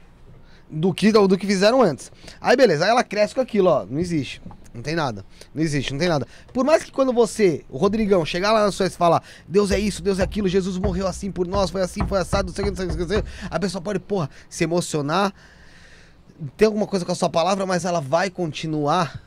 do 0.71 0.93
que, 0.95 1.13
do 1.13 1.37
que 1.37 1.47
fizeram 1.47 1.83
antes. 1.83 2.11
Aí 2.41 2.57
beleza, 2.57 2.85
aí 2.85 2.91
ela 2.91 3.05
cresce 3.05 3.35
com 3.35 3.41
aquilo, 3.43 3.69
ó. 3.69 3.85
Não 3.85 3.99
existe. 3.99 4.41
Não 4.79 4.83
tem 4.83 4.95
nada. 4.95 5.27
Não 5.53 5.61
existe, 5.61 5.93
não 5.93 5.99
tem 5.99 6.09
nada. 6.09 6.27
Por 6.53 6.65
mais 6.65 6.85
que 6.85 6.93
quando 6.93 7.13
você, 7.13 7.65
o 7.69 7.77
Rodrigão, 7.77 8.25
chegar 8.25 8.53
lá 8.53 8.65
na 8.65 8.71
Suécia 8.71 8.95
e 8.95 8.99
falar, 8.99 9.23
Deus 9.47 9.73
é 9.73 9.79
isso, 9.79 10.01
Deus 10.01 10.21
é 10.21 10.23
aquilo, 10.23 10.47
Jesus 10.47 10.79
morreu 10.79 11.09
assim 11.09 11.33
por 11.33 11.49
nós, 11.49 11.71
foi 11.71 11.83
assim, 11.83 12.07
foi 12.07 12.21
assado, 12.21 12.49
não 12.49 12.55
sei 12.55 12.65
o 12.65 12.67
que, 12.67 12.85
não 12.85 13.07
sei 13.07 13.19
o 13.19 13.23
que, 13.23 13.29
a 13.51 13.59
pessoa 13.59 13.83
pode, 13.83 13.99
porra, 13.99 14.31
se 14.49 14.63
emocionar, 14.63 15.35
ter 16.57 16.67
alguma 16.67 16.87
coisa 16.87 17.05
com 17.05 17.11
a 17.11 17.15
sua 17.15 17.29
palavra, 17.29 17.67
mas 17.67 17.85
ela 17.85 18.01
vai 18.01 18.31
continuar 18.31 19.21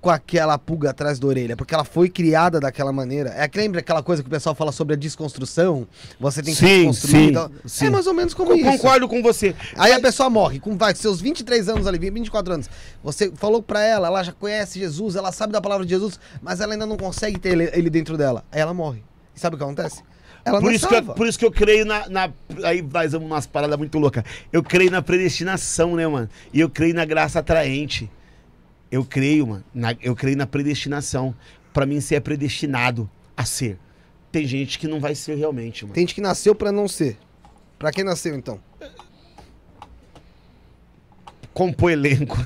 com 0.00 0.08
aquela 0.08 0.56
pulga 0.56 0.90
atrás 0.90 1.18
da 1.18 1.26
orelha, 1.26 1.56
porque 1.56 1.74
ela 1.74 1.84
foi 1.84 2.08
criada 2.08 2.58
daquela 2.58 2.90
maneira. 2.92 3.30
É 3.30 3.48
lembra 3.54 3.80
aquela 3.80 4.02
coisa 4.02 4.22
que 4.22 4.28
o 4.28 4.30
pessoal 4.30 4.54
fala 4.54 4.72
sobre 4.72 4.94
a 4.94 4.96
desconstrução? 4.96 5.86
Você 6.18 6.42
tem 6.42 6.54
que 6.54 6.60
Sim, 6.60 6.76
desconstruir. 6.90 7.12
sim, 7.24 7.28
e 7.28 7.32
tal. 7.32 7.50
sim. 7.66 7.86
É 7.86 7.90
mais 7.90 8.06
ou 8.06 8.14
menos 8.14 8.32
como 8.32 8.52
Eu 8.52 8.56
isso. 8.56 8.66
concordo 8.70 9.06
com 9.08 9.22
você. 9.22 9.54
Aí 9.76 9.92
a 9.92 10.00
pessoa 10.00 10.30
morre 10.30 10.58
com 10.58 10.76
vai, 10.76 10.94
seus 10.94 11.20
23 11.20 11.68
anos 11.68 11.86
ali, 11.86 11.98
24 11.98 12.54
anos. 12.54 12.70
Você 13.04 13.30
falou 13.34 13.62
pra 13.62 13.82
ela, 13.84 14.06
ela 14.08 14.22
já 14.22 14.32
conhece 14.32 14.78
Jesus, 14.78 15.16
ela 15.16 15.32
sabe 15.32 15.52
da 15.52 15.60
palavra 15.60 15.84
de 15.84 15.90
Jesus, 15.90 16.18
mas 16.40 16.60
ela 16.60 16.72
ainda 16.72 16.86
não 16.86 16.96
consegue 16.96 17.38
ter 17.38 17.50
ele, 17.50 17.70
ele 17.74 17.90
dentro 17.90 18.16
dela. 18.16 18.42
Aí 18.50 18.60
ela 18.60 18.72
morre. 18.72 19.02
E 19.36 19.40
sabe 19.40 19.54
o 19.56 19.58
que 19.58 19.64
acontece? 19.64 20.02
Ela 20.42 20.56
Por 20.58 20.64
não 20.64 20.70
é 20.70 20.74
isso, 20.76 20.88
que 20.88 20.94
eu, 20.94 20.98
salva. 20.98 21.14
por 21.14 21.26
isso 21.26 21.38
que 21.38 21.44
eu 21.44 21.52
creio 21.52 21.84
na, 21.84 22.08
na- 22.08 22.30
Aí 22.64 22.82
faz 22.90 23.12
umas 23.12 23.46
paradas 23.46 23.76
muito 23.76 23.98
loucas. 23.98 24.24
Eu 24.50 24.62
creio 24.62 24.90
na 24.90 25.02
predestinação, 25.02 25.94
né, 25.94 26.06
mano? 26.08 26.30
E 26.54 26.58
eu 26.60 26.70
creio 26.70 26.94
na 26.94 27.04
graça 27.04 27.38
atraente. 27.40 28.10
Eu 28.90 29.04
creio, 29.04 29.46
mano. 29.46 29.64
na- 29.74 29.94
eu 30.02 30.14
creio 30.16 30.36
na 30.36 30.46
predestinação. 30.46 31.34
Pra 31.72 31.86
mim, 31.86 32.00
você 32.00 32.16
é 32.16 32.20
predestinado 32.20 33.08
a 33.36 33.44
ser. 33.44 33.78
Tem 34.32 34.46
gente 34.46 34.78
que 34.78 34.86
não 34.88 34.98
vai 35.00 35.14
ser 35.14 35.36
realmente, 35.36 35.84
mano. 35.84 35.94
Tem 35.94 36.02
gente 36.02 36.14
que 36.14 36.20
nasceu 36.20 36.54
pra 36.54 36.72
não 36.72 36.86
ser. 36.88 37.16
Pra 37.78 37.90
quem 37.92 38.02
nasceu 38.04 38.34
então? 38.34 38.60
Compor 41.52 41.90
elenco. 41.90 42.36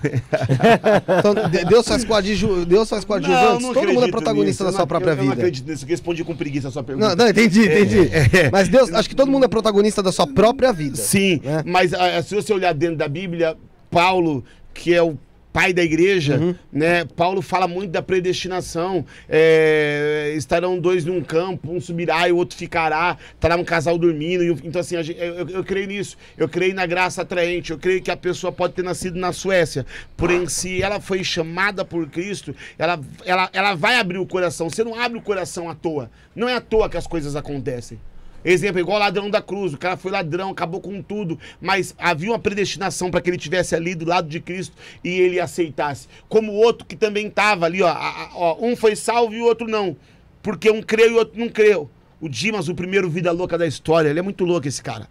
Então, 1.18 1.34
de- 1.50 1.64
Deus 1.66 1.86
faz 1.86 2.04
coadju... 2.04 2.64
Deus 2.64 2.88
faz 2.88 3.04
coadjuvantes. 3.04 3.66
Todo 3.68 3.92
mundo 3.92 4.04
é 4.06 4.10
protagonista 4.10 4.64
nisso. 4.64 4.64
da 4.64 4.70
sua 4.72 4.78
não- 4.80 4.86
própria 4.86 5.10
eu, 5.10 5.12
Eu 5.12 5.16
não 5.18 5.30
vida. 5.30 5.34
acredito 5.42 5.68
nisso. 5.70 5.86
Respondi 5.86 6.24
com 6.24 6.34
preguiça 6.34 6.68
a 6.68 6.70
sua 6.70 6.82
pergunta. 6.82 7.08
Não, 7.10 7.16
não, 7.16 7.28
entendi, 7.28 7.64
entendi. 7.66 7.98
É. 8.36 8.50
Mas 8.50 8.68
Deus, 8.68 8.92
acho 8.92 9.08
que 9.08 9.14
todo 9.14 9.30
mundo 9.30 9.44
é 9.44 9.48
protagonista 9.48 10.02
da 10.02 10.10
sua 10.10 10.26
própria 10.26 10.72
vida. 10.72 10.96
Sim, 10.96 11.40
né? 11.44 11.62
mas 11.66 11.92
ah, 11.92 12.22
se 12.22 12.34
você 12.34 12.52
olhar 12.52 12.72
dentro 12.72 12.96
da 12.96 13.06
Bíblia, 13.06 13.56
Paulo, 13.90 14.42
que 14.72 14.94
é 14.94 15.02
o 15.02 15.18
pai 15.55 15.72
da 15.72 15.85
igreja, 15.85 16.36
Uhum. 16.36 16.55
né? 16.72 17.05
Paulo 17.05 17.40
fala 17.40 17.68
muito 17.68 17.93
da 17.93 18.02
predestinação. 18.02 19.06
É, 19.28 20.35
estarão 20.36 20.81
dois 20.81 21.05
num 21.05 21.22
campo, 21.22 21.70
um 21.72 21.81
subirá 21.81 22.28
e 22.28 22.32
o 22.32 22.36
outro 22.36 22.56
ficará. 22.59 23.16
Estará 23.35 23.55
um 23.56 23.62
casal 23.62 23.97
dormindo. 23.97 24.43
então, 24.64 24.81
assim, 24.81 25.01
gente- 25.01 25.16
eu, 25.20 25.35
eu- 25.36 25.48
eu 25.51 25.64
creio 25.64 25.86
nisso. 25.86 26.16
Eu 26.36 26.48
creio 26.48 26.74
na 26.74 26.85
graça 26.86 27.22
atraente. 27.22 27.70
Eu 27.70 27.78
creio 27.78 28.02
que 28.02 28.10
a 28.10 28.16
pessoa 28.16 28.51
pode 28.52 28.74
ter 28.74 28.82
nascido 28.82 29.16
na 29.16 29.32
Suécia. 29.32 29.86
Porém, 30.16 30.48
se 30.48 30.82
ela 30.82 30.98
foi 31.01 31.22
chamada 31.22 31.85
por 31.85 32.09
Cristo, 32.09 32.52
ela, 32.76 33.01
ela, 33.24 33.48
ela 33.52 33.74
vai 33.76 33.94
abrir 34.01 34.18
o 34.18 34.26
coração. 34.26 34.68
Você 34.68 34.82
não 34.82 34.98
abre 35.01 35.18
o 35.18 35.22
coração 35.22 35.70
à 35.70 35.74
toa. 35.76 36.10
Não 36.35 36.48
é 36.48 36.55
à 36.56 36.60
toa 36.60 36.89
que 36.90 36.97
as 36.97 37.06
coisas 37.06 37.36
acontecem. 37.36 38.01
Exemplo, 38.44 38.78
igual 38.78 38.98
ladrão 38.98 39.30
da 39.30 39.40
cruz. 39.40 39.72
O 39.72 39.78
cara 39.78 39.96
foi 39.96 40.12
ladrão, 40.12 40.50
acabou 40.50 40.80
com 40.80 41.00
tudo. 41.00 41.38
Mas 41.60 41.94
havia 41.98 42.30
uma 42.30 42.38
predestinação 42.38 43.10
para 43.10 43.20
que 43.20 43.30
ele 43.30 43.38
tivesse 43.38 43.74
ali 43.74 43.94
do 43.94 44.04
lado 44.04 44.28
de 44.28 44.40
Cristo 44.40 44.76
e 45.02 45.08
ele 45.08 45.40
aceitasse. 45.40 46.08
Como 46.28 46.52
o 46.52 46.56
outro 46.56 46.86
que 46.86 46.96
também 46.96 47.28
estava 47.28 47.64
ali, 47.66 47.82
ó, 47.82 47.94
ó, 48.34 48.58
Um 48.60 48.76
foi 48.76 48.94
salvo 48.94 49.34
e 49.34 49.40
o 49.40 49.46
outro 49.46 49.66
não. 49.66 49.96
Porque 50.42 50.70
um 50.70 50.82
creu 50.82 51.10
e 51.10 51.14
o 51.14 51.18
outro 51.18 51.40
não 51.40 51.48
creu. 51.48 51.88
O 52.20 52.28
Dimas, 52.28 52.68
o 52.68 52.74
primeiro 52.74 53.08
vida 53.08 53.32
louca 53.32 53.56
da 53.56 53.66
história, 53.66 54.08
ele 54.08 54.18
é 54.18 54.22
muito 54.22 54.44
louco 54.44 54.68
esse 54.68 54.82
cara. 54.82 55.08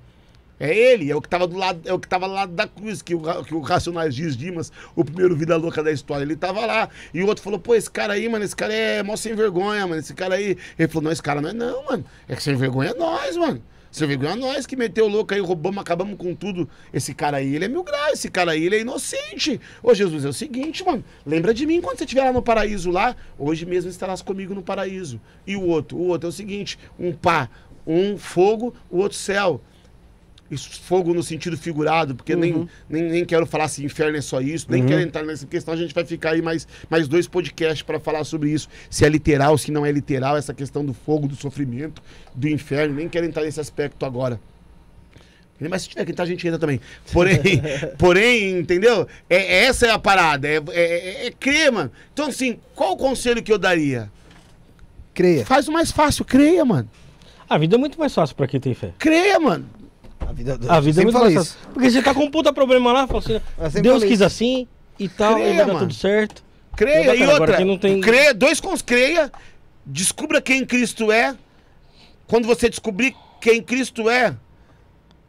É 0.59 0.73
ele, 0.75 1.11
é 1.11 1.15
o 1.15 1.21
que 1.21 1.27
tava 1.27 1.47
do 1.47 1.57
lado, 1.57 1.81
é 1.85 1.93
o 1.93 1.99
que 1.99 2.07
tava 2.07 2.27
do 2.27 2.33
lado 2.33 2.53
da 2.53 2.67
cruz, 2.67 3.01
que 3.01 3.15
o, 3.15 3.43
que 3.43 3.53
o 3.53 3.59
Racionais 3.59 4.15
diz 4.15 4.37
Dimas, 4.37 4.71
o 4.95 5.03
primeiro 5.03 5.35
vida 5.35 5.57
louca 5.57 5.83
da 5.83 5.91
história. 5.91 6.23
Ele 6.23 6.35
tava 6.35 6.65
lá. 6.65 6.89
E 7.13 7.21
o 7.23 7.27
outro 7.27 7.43
falou, 7.43 7.59
pô, 7.59 7.75
esse 7.75 7.89
cara 7.89 8.13
aí, 8.13 8.29
mano, 8.29 8.45
esse 8.45 8.55
cara 8.55 8.73
é 8.73 9.03
mó 9.03 9.15
sem 9.15 9.35
vergonha, 9.35 9.85
mano. 9.87 9.99
Esse 9.99 10.13
cara 10.13 10.35
aí. 10.35 10.57
Ele 10.77 10.87
falou, 10.87 11.03
não, 11.03 11.11
esse 11.11 11.23
cara 11.23 11.41
não 11.41 11.49
é 11.49 11.53
não, 11.53 11.85
mano. 11.85 12.05
É 12.27 12.35
que 12.35 12.43
sem 12.43 12.55
vergonha 12.55 12.91
é 12.91 12.93
nós, 12.93 13.35
mano. 13.35 13.61
Sem 13.91 14.07
vergonha 14.07 14.31
é 14.31 14.35
nós 14.35 14.65
que 14.65 14.75
meteu 14.75 15.07
louco 15.07 15.33
aí, 15.33 15.39
roubamos, 15.39 15.79
acabamos 15.79 16.17
com 16.17 16.33
tudo. 16.33 16.67
Esse 16.91 17.13
cara 17.13 17.37
aí, 17.37 17.55
ele 17.55 17.65
é 17.65 17.67
mil 17.67 17.83
graus, 17.83 18.13
esse 18.13 18.27
cara 18.27 18.51
aí, 18.51 18.65
ele 18.65 18.77
é 18.77 18.79
inocente. 18.79 19.61
Ô, 19.83 19.93
Jesus, 19.93 20.25
é 20.25 20.29
o 20.29 20.33
seguinte, 20.33 20.83
mano. 20.83 21.03
Lembra 21.25 21.53
de 21.53 21.65
mim 21.65 21.79
quando 21.79 21.97
você 21.97 22.03
estiver 22.03 22.23
lá 22.23 22.33
no 22.33 22.41
paraíso 22.41 22.89
lá. 22.89 23.15
Hoje 23.37 23.65
mesmo 23.65 23.91
estarás 23.91 24.21
comigo 24.21 24.55
no 24.55 24.63
paraíso. 24.63 25.21
E 25.45 25.55
o 25.55 25.61
outro? 25.61 25.97
O 25.97 26.07
outro 26.07 26.27
é 26.27 26.29
o 26.29 26.33
seguinte: 26.33 26.79
um 26.97 27.11
pá, 27.11 27.47
um 27.85 28.17
fogo, 28.17 28.73
o 28.89 28.97
outro 28.97 29.17
céu. 29.17 29.61
Isso, 30.53 30.81
fogo 30.81 31.13
no 31.13 31.23
sentido 31.23 31.57
figurado, 31.57 32.15
porque 32.15 32.35
nem, 32.35 32.67
nem, 32.89 33.03
nem 33.03 33.25
quero 33.25 33.45
falar 33.45 33.67
se 33.67 33.83
inferno 33.83 34.17
é 34.17 34.21
só 34.21 34.39
isso, 34.41 34.67
nem 34.69 34.85
quero 34.85 35.01
entrar 35.01 35.23
nessa 35.23 35.45
questão, 35.47 35.73
a 35.73 35.77
gente 35.77 35.93
vai 35.93 36.05
ficar 36.05 36.31
aí 36.31 36.41
mais, 36.41 36.67
mais 36.89 37.07
dois 37.07 37.27
podcasts 37.27 37.81
para 37.81 37.99
falar 37.99 38.23
sobre 38.23 38.51
isso, 38.51 38.69
se 38.89 39.05
é 39.05 39.09
literal, 39.09 39.57
se 39.57 39.71
não 39.71 39.85
é 39.85 39.91
literal, 39.91 40.37
essa 40.37 40.53
questão 40.53 40.85
do 40.85 40.93
fogo, 40.93 41.27
do 41.27 41.35
sofrimento, 41.35 42.01
do 42.33 42.47
inferno, 42.47 42.95
nem 42.95 43.09
quero 43.09 43.25
entrar 43.25 43.43
nesse 43.43 43.59
aspecto 43.59 44.05
agora. 44.05 44.39
Mas 45.69 45.83
se 45.83 45.89
tiver 45.89 46.03
que 46.05 46.11
entrar, 46.11 46.25
a 46.25 46.27
gente 46.27 46.45
entra 46.45 46.59
também. 46.59 46.81
Porém, 47.11 47.39
porém 47.97 48.59
entendeu? 48.59 49.07
É, 49.29 49.65
essa 49.65 49.85
é 49.85 49.91
a 49.91 49.99
parada, 49.99 50.47
é, 50.47 50.55
é, 50.55 50.81
é, 50.81 51.27
é 51.27 51.31
crer, 51.31 51.71
mano. 51.71 51.91
Então, 52.11 52.27
assim, 52.27 52.59
qual 52.75 52.93
o 52.93 52.97
conselho 52.97 53.41
que 53.41 53.51
eu 53.51 53.57
daria? 53.57 54.11
Creia. 55.13 55.45
Faz 55.45 55.67
o 55.67 55.71
mais 55.71 55.91
fácil, 55.91 56.25
creia, 56.25 56.65
mano. 56.65 56.89
A 57.47 57.57
vida 57.57 57.75
é 57.75 57.77
muito 57.77 57.99
mais 57.99 58.13
fácil 58.13 58.35
pra 58.35 58.47
quem 58.47 58.59
tem 58.59 58.73
fé. 58.73 58.93
Creia, 58.97 59.39
mano. 59.39 59.65
A 60.33 60.35
vida, 60.35 60.59
A 60.67 60.79
vida 60.79 61.01
é 61.01 61.03
muito 61.03 61.19
mais 61.19 61.33
isso. 61.33 61.53
fácil. 61.55 61.69
Porque 61.73 61.91
você 61.91 62.01
tá 62.01 62.13
com 62.13 62.23
um 62.23 62.31
puta 62.31 62.51
problema 62.51 62.91
lá, 62.91 63.07
fala 63.07 63.19
assim, 63.59 63.81
Deus 63.81 64.03
quis 64.03 64.13
isso. 64.13 64.23
assim 64.23 64.67
e 64.97 65.07
tal, 65.07 65.35
Creia, 65.35 65.53
e 65.53 65.57
vai 65.57 65.65
dar 65.67 65.79
tudo 65.79 65.93
certo. 65.93 66.43
Creia 66.75 66.97
Bacana, 67.05 67.15
e 67.15 67.23
agora 67.23 67.51
outra. 67.51 67.65
não 67.65 67.77
tem- 67.77 68.01
Creia, 68.01 68.33
dois 68.33 68.59
cons 68.59 68.81
creia, 68.81 69.31
descubra 69.85 70.41
quem 70.41 70.65
Cristo 70.65 71.11
é. 71.11 71.35
Quando 72.27 72.47
você 72.47 72.67
descobrir 72.69 73.15
quem 73.39 73.61
Cristo 73.61 74.09
é, 74.09 74.35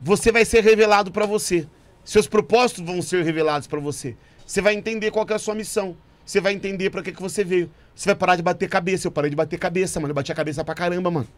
você 0.01 0.32
vai 0.32 0.44
ser 0.44 0.62
revelado 0.64 1.10
pra 1.10 1.26
você. 1.26 1.66
Seus 2.05 2.26
propósitos 2.26 2.85
vão 2.85 3.02
ser 3.02 3.22
revelados 3.24 3.66
pra 3.66 3.81
você. 3.81 4.16
Você 4.47 4.60
vai 4.62 4.74
entender 4.74 5.10
qual 5.10 5.26
é 5.28 5.35
a 5.35 5.39
sua 5.39 5.55
missão. 5.55 5.97
Você 6.24 6.40
vai 6.40 6.55
entender 6.55 6.89
pra 6.90 7.02
que, 7.02 7.12
que 7.12 7.20
você 7.20 7.44
veio. 7.44 7.70
Você 7.94 8.06
vai 8.09 8.14
parar 8.14 8.36
de 8.36 8.43
bater 8.43 8.68
cabeça. 8.68 9.06
Eu 9.06 9.10
parei 9.10 9.28
de 9.31 9.36
bater 9.36 9.59
cabeça, 9.59 10.01
mano. 10.01 10.10
Eu 10.10 10.14
bati 10.14 10.32
a 10.32 10.35
cabeça 10.35 10.64
pra 10.64 10.74
caramba, 10.74 11.10
mano. 11.10 11.28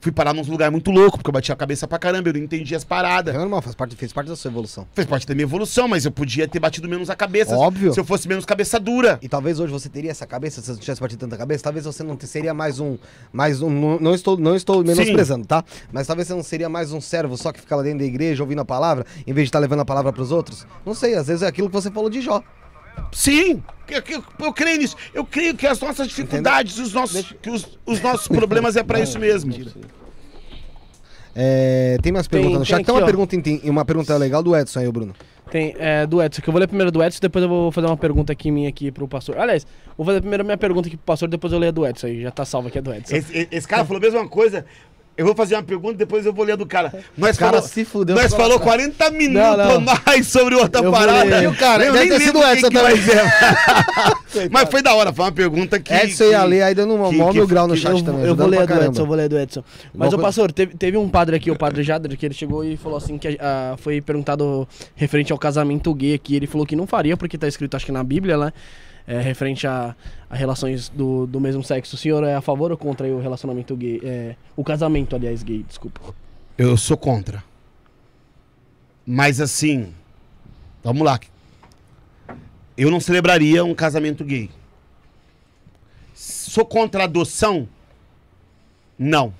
Fui 0.00 0.10
parar 0.10 0.32
num 0.32 0.42
lugar 0.42 0.70
muito 0.70 0.90
louco, 0.90 1.18
porque 1.18 1.28
eu 1.28 1.32
bati 1.32 1.52
a 1.52 1.56
cabeça 1.56 1.86
pra 1.86 1.98
caramba, 1.98 2.30
eu 2.30 2.32
não 2.32 2.40
entendi 2.40 2.74
as 2.74 2.84
paradas. 2.84 3.34
É 3.34 3.38
normal, 3.38 3.60
faz 3.60 3.74
parte, 3.74 3.94
fez 3.94 4.12
parte 4.12 4.28
da 4.28 4.36
sua 4.36 4.50
evolução. 4.50 4.86
Fez 4.94 5.06
parte 5.06 5.26
da 5.26 5.34
minha 5.34 5.44
evolução, 5.44 5.86
mas 5.86 6.06
eu 6.06 6.10
podia 6.10 6.48
ter 6.48 6.58
batido 6.58 6.88
menos 6.88 7.10
a 7.10 7.14
cabeça. 7.14 7.54
Óbvio. 7.54 7.92
Se 7.92 8.00
eu 8.00 8.04
fosse 8.04 8.26
menos 8.26 8.46
cabeça 8.46 8.80
dura. 8.80 9.18
E 9.20 9.28
talvez 9.28 9.60
hoje 9.60 9.70
você 9.70 9.90
teria 9.90 10.10
essa 10.10 10.26
cabeça, 10.26 10.60
se 10.62 10.66
você 10.66 10.72
não 10.72 10.78
tivesse 10.78 11.00
batido 11.02 11.20
tanta 11.20 11.36
cabeça, 11.36 11.64
talvez 11.64 11.84
você 11.84 12.02
não 12.02 12.18
seria 12.20 12.54
mais 12.54 12.80
um. 12.80 12.96
Mais 13.30 13.60
um. 13.60 13.98
Não, 14.00 14.14
estou, 14.14 14.38
não 14.38 14.56
estou 14.56 14.82
menosprezando, 14.82 15.46
tá? 15.46 15.62
Mas 15.92 16.06
talvez 16.06 16.28
você 16.28 16.34
não 16.34 16.42
seria 16.42 16.70
mais 16.70 16.92
um 16.92 17.00
servo 17.00 17.36
só 17.36 17.52
que 17.52 17.60
fica 17.60 17.76
lá 17.76 17.82
dentro 17.82 17.98
da 17.98 18.04
igreja 18.06 18.42
ouvindo 18.42 18.60
a 18.60 18.64
palavra, 18.64 19.04
em 19.26 19.32
vez 19.34 19.44
de 19.44 19.48
estar 19.48 19.58
levando 19.58 19.80
a 19.80 19.84
palavra 19.84 20.12
pros 20.14 20.32
outros. 20.32 20.66
Não 20.84 20.94
sei, 20.94 21.14
às 21.14 21.26
vezes 21.26 21.42
é 21.42 21.46
aquilo 21.46 21.68
que 21.68 21.74
você 21.74 21.90
falou 21.90 22.08
de 22.08 22.22
Jó. 22.22 22.42
Sim, 23.12 23.62
eu, 23.88 24.02
eu- 24.08 24.24
eu 24.40 24.52
creio 24.52 24.78
nisso. 24.78 24.96
Eu 25.12 25.24
creio 25.24 25.54
que 25.56 25.66
as 25.66 25.80
nossas 25.80 26.06
dificuldades, 26.08 26.78
os 26.78 26.92
nossos, 26.92 27.34
que 27.42 27.50
os, 27.50 27.78
os 27.84 28.00
nossos 28.00 28.28
problemas 28.28 28.76
é 28.76 28.82
pra 28.82 29.00
isso 29.00 29.18
mesmo. 29.18 29.52
É, 31.34 31.96
tem 32.02 32.12
mais 32.12 32.26
Tem- 32.26 32.40
perguntas 32.40 32.58
no 32.58 32.64
tem 32.66 32.70
chat. 32.76 32.76
Tem 32.78 32.82
aqui, 32.82 32.90
uma 32.92 33.02
ó. 33.02 33.06
pergunta, 33.06 33.36
em- 33.36 33.70
uma 33.70 33.84
pergunta 33.84 34.16
legal 34.16 34.42
do 34.42 34.54
Edson 34.56 34.80
aí, 34.80 34.88
o 34.88 34.92
Bruno. 34.92 35.14
Tem 35.48 35.74
é, 35.78 36.06
do 36.06 36.20
Edson, 36.22 36.42
que 36.42 36.48
eu 36.48 36.52
vou 36.52 36.58
ler 36.60 36.66
primeiro 36.66 36.90
do 36.90 37.02
Edson, 37.02 37.18
depois 37.22 37.42
eu 37.42 37.48
vou 37.48 37.72
fazer 37.72 37.86
uma 37.86 37.96
pergunta 37.96 38.32
aqui 38.32 38.50
minha 38.50 38.68
aqui 38.68 38.90
pro 38.90 39.06
pastor. 39.08 39.38
Aliás, 39.38 39.66
vou 39.96 40.04
fazer 40.04 40.20
primeiro 40.20 40.42
a 40.42 40.44
minha 40.44 40.58
pergunta 40.58 40.88
aqui 40.88 40.96
pro 40.96 41.06
pastor, 41.06 41.28
depois 41.28 41.52
eu 41.52 41.58
leio 41.58 41.70
a 41.70 41.72
do 41.72 41.86
Edson 41.86 42.06
aí. 42.08 42.22
Já 42.22 42.30
tá 42.32 42.44
salvo 42.44 42.68
aqui 42.68 42.78
a 42.78 42.80
do 42.80 42.92
Edson. 42.92 43.14
Esse, 43.16 43.48
esse 43.50 43.66
cara 43.68 43.84
falou 43.84 43.98
a 43.98 44.00
mesma 44.00 44.28
coisa. 44.28 44.64
Eu 45.16 45.26
vou 45.26 45.34
fazer 45.34 45.54
uma 45.54 45.62
pergunta, 45.62 45.94
depois 45.98 46.24
eu 46.24 46.32
vou 46.32 46.46
ler 46.46 46.52
a 46.52 46.56
do 46.56 46.64
cara. 46.64 46.90
Nós 47.18 47.36
cara 47.36 47.52
falou, 47.58 47.68
se 47.68 47.84
fudeu 47.84 48.16
Nós 48.16 48.32
falou 48.32 48.58
falar. 48.58 48.70
40 48.78 49.10
minutos 49.10 49.58
Não, 49.58 49.80
não. 49.80 49.94
mais 50.06 50.26
sobre 50.26 50.54
outra 50.54 50.82
Eu 50.82 50.90
parada. 50.90 51.42
E 51.42 51.46
o 51.46 51.54
cara, 51.54 51.84
eu 51.84 51.92
nem 51.92 52.08
ter 52.08 52.20
sido 52.20 52.40
quem 52.40 52.56
que 52.56 52.70
também. 52.70 52.96
ser. 53.02 53.20
Mas 54.50 54.70
foi 54.70 54.80
da 54.80 54.94
hora, 54.94 55.12
foi 55.12 55.24
uma 55.26 55.32
pergunta 55.32 55.78
que. 55.78 55.92
Edson 55.92 56.24
ia 56.24 56.40
que- 56.40 56.46
ler 56.46 56.62
aí 56.62 56.74
dando 56.74 56.94
um 56.94 57.10
que- 57.10 57.16
que- 57.18 57.32
mil 57.34 57.46
grau 57.46 57.66
no 57.68 57.74
que- 57.74 57.80
chat 57.80 57.98
eu, 57.98 58.02
também. 58.02 58.24
eu 58.24 58.34
vou 58.34 58.46
ler 58.46 58.60
a 58.62 58.64
do. 58.64 58.82
Edson, 58.84 59.02
eu 59.02 59.06
vou 59.06 59.16
ler 59.16 59.28
do 59.28 59.38
Edson. 59.38 59.62
Mas, 59.92 60.12
ô 60.14 60.18
pastor, 60.18 60.52
teve, 60.52 60.74
teve 60.76 60.96
um 60.96 61.08
padre 61.08 61.36
aqui, 61.36 61.50
o 61.50 61.56
padre 61.56 61.82
Jader, 61.82 62.16
que 62.16 62.24
ele 62.24 62.34
chegou 62.34 62.64
e 62.64 62.76
falou 62.78 62.96
assim, 62.96 63.18
que 63.18 63.36
foi 63.78 64.00
perguntado 64.00 64.66
referente 64.94 65.32
ao 65.32 65.38
casamento 65.38 65.92
gay 65.92 66.14
aqui. 66.14 66.36
Ele 66.36 66.46
falou 66.46 66.66
que 66.66 66.74
não 66.76 66.86
faria, 66.86 67.16
porque 67.16 67.36
tá 67.36 67.46
escrito, 67.46 67.74
acho 67.76 67.84
que 67.84 67.92
na 67.92 68.02
Bíblia, 68.04 68.38
né? 68.38 68.52
É, 69.06 69.20
referente 69.20 69.66
a, 69.66 69.96
a 70.28 70.36
relações 70.36 70.88
do, 70.88 71.26
do 71.26 71.40
mesmo 71.40 71.62
sexo. 71.62 71.96
O 71.96 71.98
senhor 71.98 72.22
é 72.24 72.34
a 72.34 72.40
favor 72.40 72.70
ou 72.70 72.76
contra 72.76 73.06
o 73.08 73.20
relacionamento 73.20 73.74
gay? 73.76 74.00
É, 74.04 74.36
o 74.56 74.62
casamento, 74.62 75.16
aliás, 75.16 75.42
gay, 75.42 75.64
desculpa. 75.66 76.14
Eu 76.56 76.76
sou 76.76 76.96
contra. 76.96 77.42
Mas 79.06 79.40
assim, 79.40 79.92
vamos 80.84 81.02
lá. 81.02 81.18
Eu 82.76 82.90
não 82.90 83.00
celebraria 83.00 83.64
um 83.64 83.74
casamento 83.74 84.24
gay. 84.24 84.48
Sou 86.14 86.64
contra 86.64 87.02
a 87.02 87.04
adoção? 87.04 87.68
Não. 88.98 89.34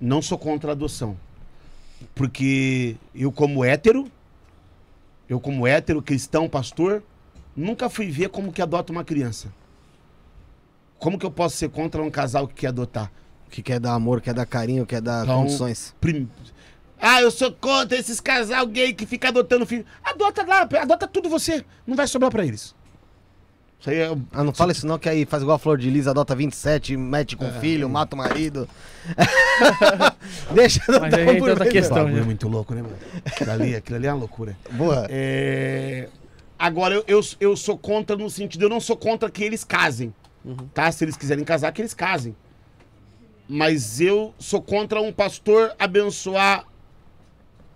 Não 0.00 0.20
sou 0.20 0.38
contra 0.38 0.70
a 0.70 0.72
adoção. 0.72 1.16
Porque 2.14 2.96
eu 3.14 3.32
como 3.32 3.64
hétero, 3.64 4.10
eu 5.28 5.40
como 5.40 5.66
hétero, 5.66 6.02
cristão, 6.02 6.48
pastor, 6.48 7.02
nunca 7.56 7.88
fui 7.88 8.10
ver 8.10 8.28
como 8.28 8.52
que 8.52 8.60
adota 8.62 8.92
uma 8.92 9.04
criança. 9.04 9.48
Como 10.98 11.18
que 11.18 11.26
eu 11.26 11.30
posso 11.30 11.56
ser 11.56 11.68
contra 11.70 12.02
um 12.02 12.10
casal 12.10 12.48
que 12.48 12.54
quer 12.54 12.68
adotar? 12.68 13.10
Que 13.50 13.62
quer 13.62 13.78
dar 13.78 13.92
amor, 13.94 14.20
quer 14.20 14.34
dar 14.34 14.46
carinho, 14.46 14.86
quer 14.86 15.00
dar 15.00 15.24
Então, 15.24 15.42
condições. 15.42 15.94
Prim- 16.00 16.28
Ah, 17.00 17.20
eu 17.20 17.30
sou 17.30 17.52
contra 17.52 17.98
esses 17.98 18.20
casal 18.20 18.66
gay 18.66 18.92
que 18.94 19.04
fica 19.06 19.28
adotando 19.28 19.66
filho. 19.66 19.84
Adota 20.02 20.44
lá, 20.46 20.62
adota 20.80 21.06
tudo 21.06 21.28
você. 21.28 21.64
Não 21.86 21.94
vai 21.94 22.06
sobrar 22.06 22.30
pra 22.30 22.44
eles. 22.44 22.74
Isso 23.78 23.90
aí 23.90 23.98
é. 23.98 24.16
Ah, 24.32 24.42
não 24.42 24.54
fala 24.54 24.72
isso 24.72 24.86
não, 24.86 24.98
que 24.98 25.08
aí 25.08 25.26
faz 25.26 25.42
igual 25.42 25.56
a 25.56 25.58
Flor 25.58 25.76
de 25.76 25.90
Lis, 25.90 26.06
adota 26.08 26.34
27, 26.34 26.96
mete 26.96 27.36
com 27.36 27.50
filho, 27.60 27.86
mata 27.88 28.14
o 28.14 28.18
marido. 28.18 28.66
Deixa 30.54 30.80
Mas 31.00 31.12
aí 31.14 31.26
um 31.26 31.30
entra 31.30 31.38
por 31.38 31.50
outra 31.50 31.68
questão. 31.68 31.96
né? 31.98 32.04
bagulho 32.04 32.22
é 32.22 32.24
muito 32.24 32.48
louco, 32.48 32.74
né, 32.74 32.82
mano? 32.82 32.96
Aquilo 33.26 33.50
ali, 33.50 33.76
aquilo 33.76 33.96
ali 33.98 34.06
é 34.06 34.12
uma 34.12 34.18
loucura. 34.20 34.56
Boa. 34.72 35.06
É, 35.10 36.08
Agora, 36.58 36.94
eu, 36.94 37.04
eu, 37.06 37.20
eu 37.40 37.56
sou 37.56 37.76
contra 37.76 38.16
no 38.16 38.30
sentido, 38.30 38.62
eu 38.64 38.68
não 38.68 38.80
sou 38.80 38.96
contra 38.96 39.30
que 39.30 39.42
eles 39.42 39.64
casem. 39.64 40.14
Tá? 40.72 40.90
Se 40.92 41.04
eles 41.04 41.16
quiserem 41.16 41.44
casar, 41.44 41.72
que 41.72 41.80
eles 41.82 41.94
casem. 41.94 42.34
Mas 43.48 44.00
eu 44.00 44.34
sou 44.38 44.60
contra 44.62 45.00
um 45.00 45.12
pastor 45.12 45.72
abençoar 45.78 46.66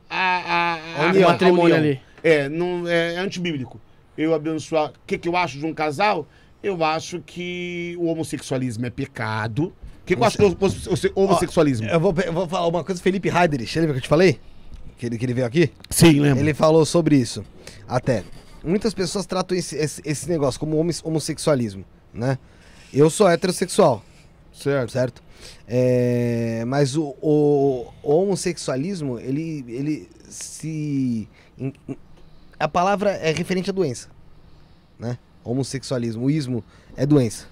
a, 0.09 0.17
a, 0.17 0.75
a, 1.03 1.07
A 1.07 1.11
união. 1.11 1.29
a 1.29 1.33
matrimônio 1.33 1.77
ali. 1.77 2.01
É, 2.23 2.49
não, 2.49 2.87
é 2.89 3.17
antibíblico. 3.17 3.81
Eu 4.17 4.35
abençoar. 4.35 4.91
O 4.91 4.93
que, 5.07 5.19
que 5.19 5.29
eu 5.29 5.37
acho 5.37 5.59
de 5.59 5.67
um 5.67 5.75
casal? 5.75 6.27
Eu 6.63 6.83
acho 6.85 7.21
que 7.21 7.95
o 7.99 8.07
homossexualismo 8.07 8.87
é 8.87 8.91
pecado. 8.91 9.67
O 9.67 9.73
que, 10.07 10.17
que 10.17 10.23
eu 10.23 10.27
acho 10.27 10.39
do 10.39 10.47
homo- 10.47 10.59
homossexualismo? 11.15 11.87
Eu 11.89 12.01
vou, 12.01 12.15
eu 12.25 12.33
vou 12.33 12.49
falar 12.49 12.67
uma 12.67 12.83
coisa, 12.83 13.01
Felipe 13.01 13.29
Heiderich, 13.29 13.79
lembra 13.79 13.95
que 13.95 13.99
eu 13.99 14.03
te 14.03 14.09
falei? 14.09 14.41
Que 14.97 15.07
ele, 15.07 15.19
que 15.19 15.25
ele 15.25 15.35
veio 15.35 15.47
aqui? 15.47 15.71
Sim, 15.91 16.19
lembra? 16.21 16.41
Ele 16.43 16.55
falou 16.55 16.85
sobre 16.85 17.17
isso. 17.17 17.45
Até. 17.87 18.25
Muitas 18.65 18.93
pessoas 18.95 19.25
tratam 19.27 19.57
esse, 19.57 19.77
esse, 19.77 20.03
esse 20.05 20.29
negócio 20.29 20.59
como 20.59 20.77
homo- 20.77 20.91
homossexualismo, 21.05 21.85
né? 22.13 22.39
Eu 22.93 23.09
sou 23.11 23.29
heterossexual, 23.29 24.03
Certo. 24.53 24.91
certo? 24.93 25.23
É, 25.67 26.65
mas 26.67 26.97
o, 26.97 27.15
o- 27.23 27.87
o 28.03 28.13
homossexualismo, 28.13 29.19
ele, 29.21 29.65
ele 29.69 30.09
se. 30.29 31.29
a 32.59 32.67
palavra 32.69 33.11
é 33.13 33.31
referente 33.33 33.71
à 33.71 33.73
doença, 33.73 34.09
né? 34.99 35.19
Homossexualismo, 35.45 36.25
o 36.27 36.31
ismo 36.31 36.65
é 36.97 37.07
doença. 37.07 37.47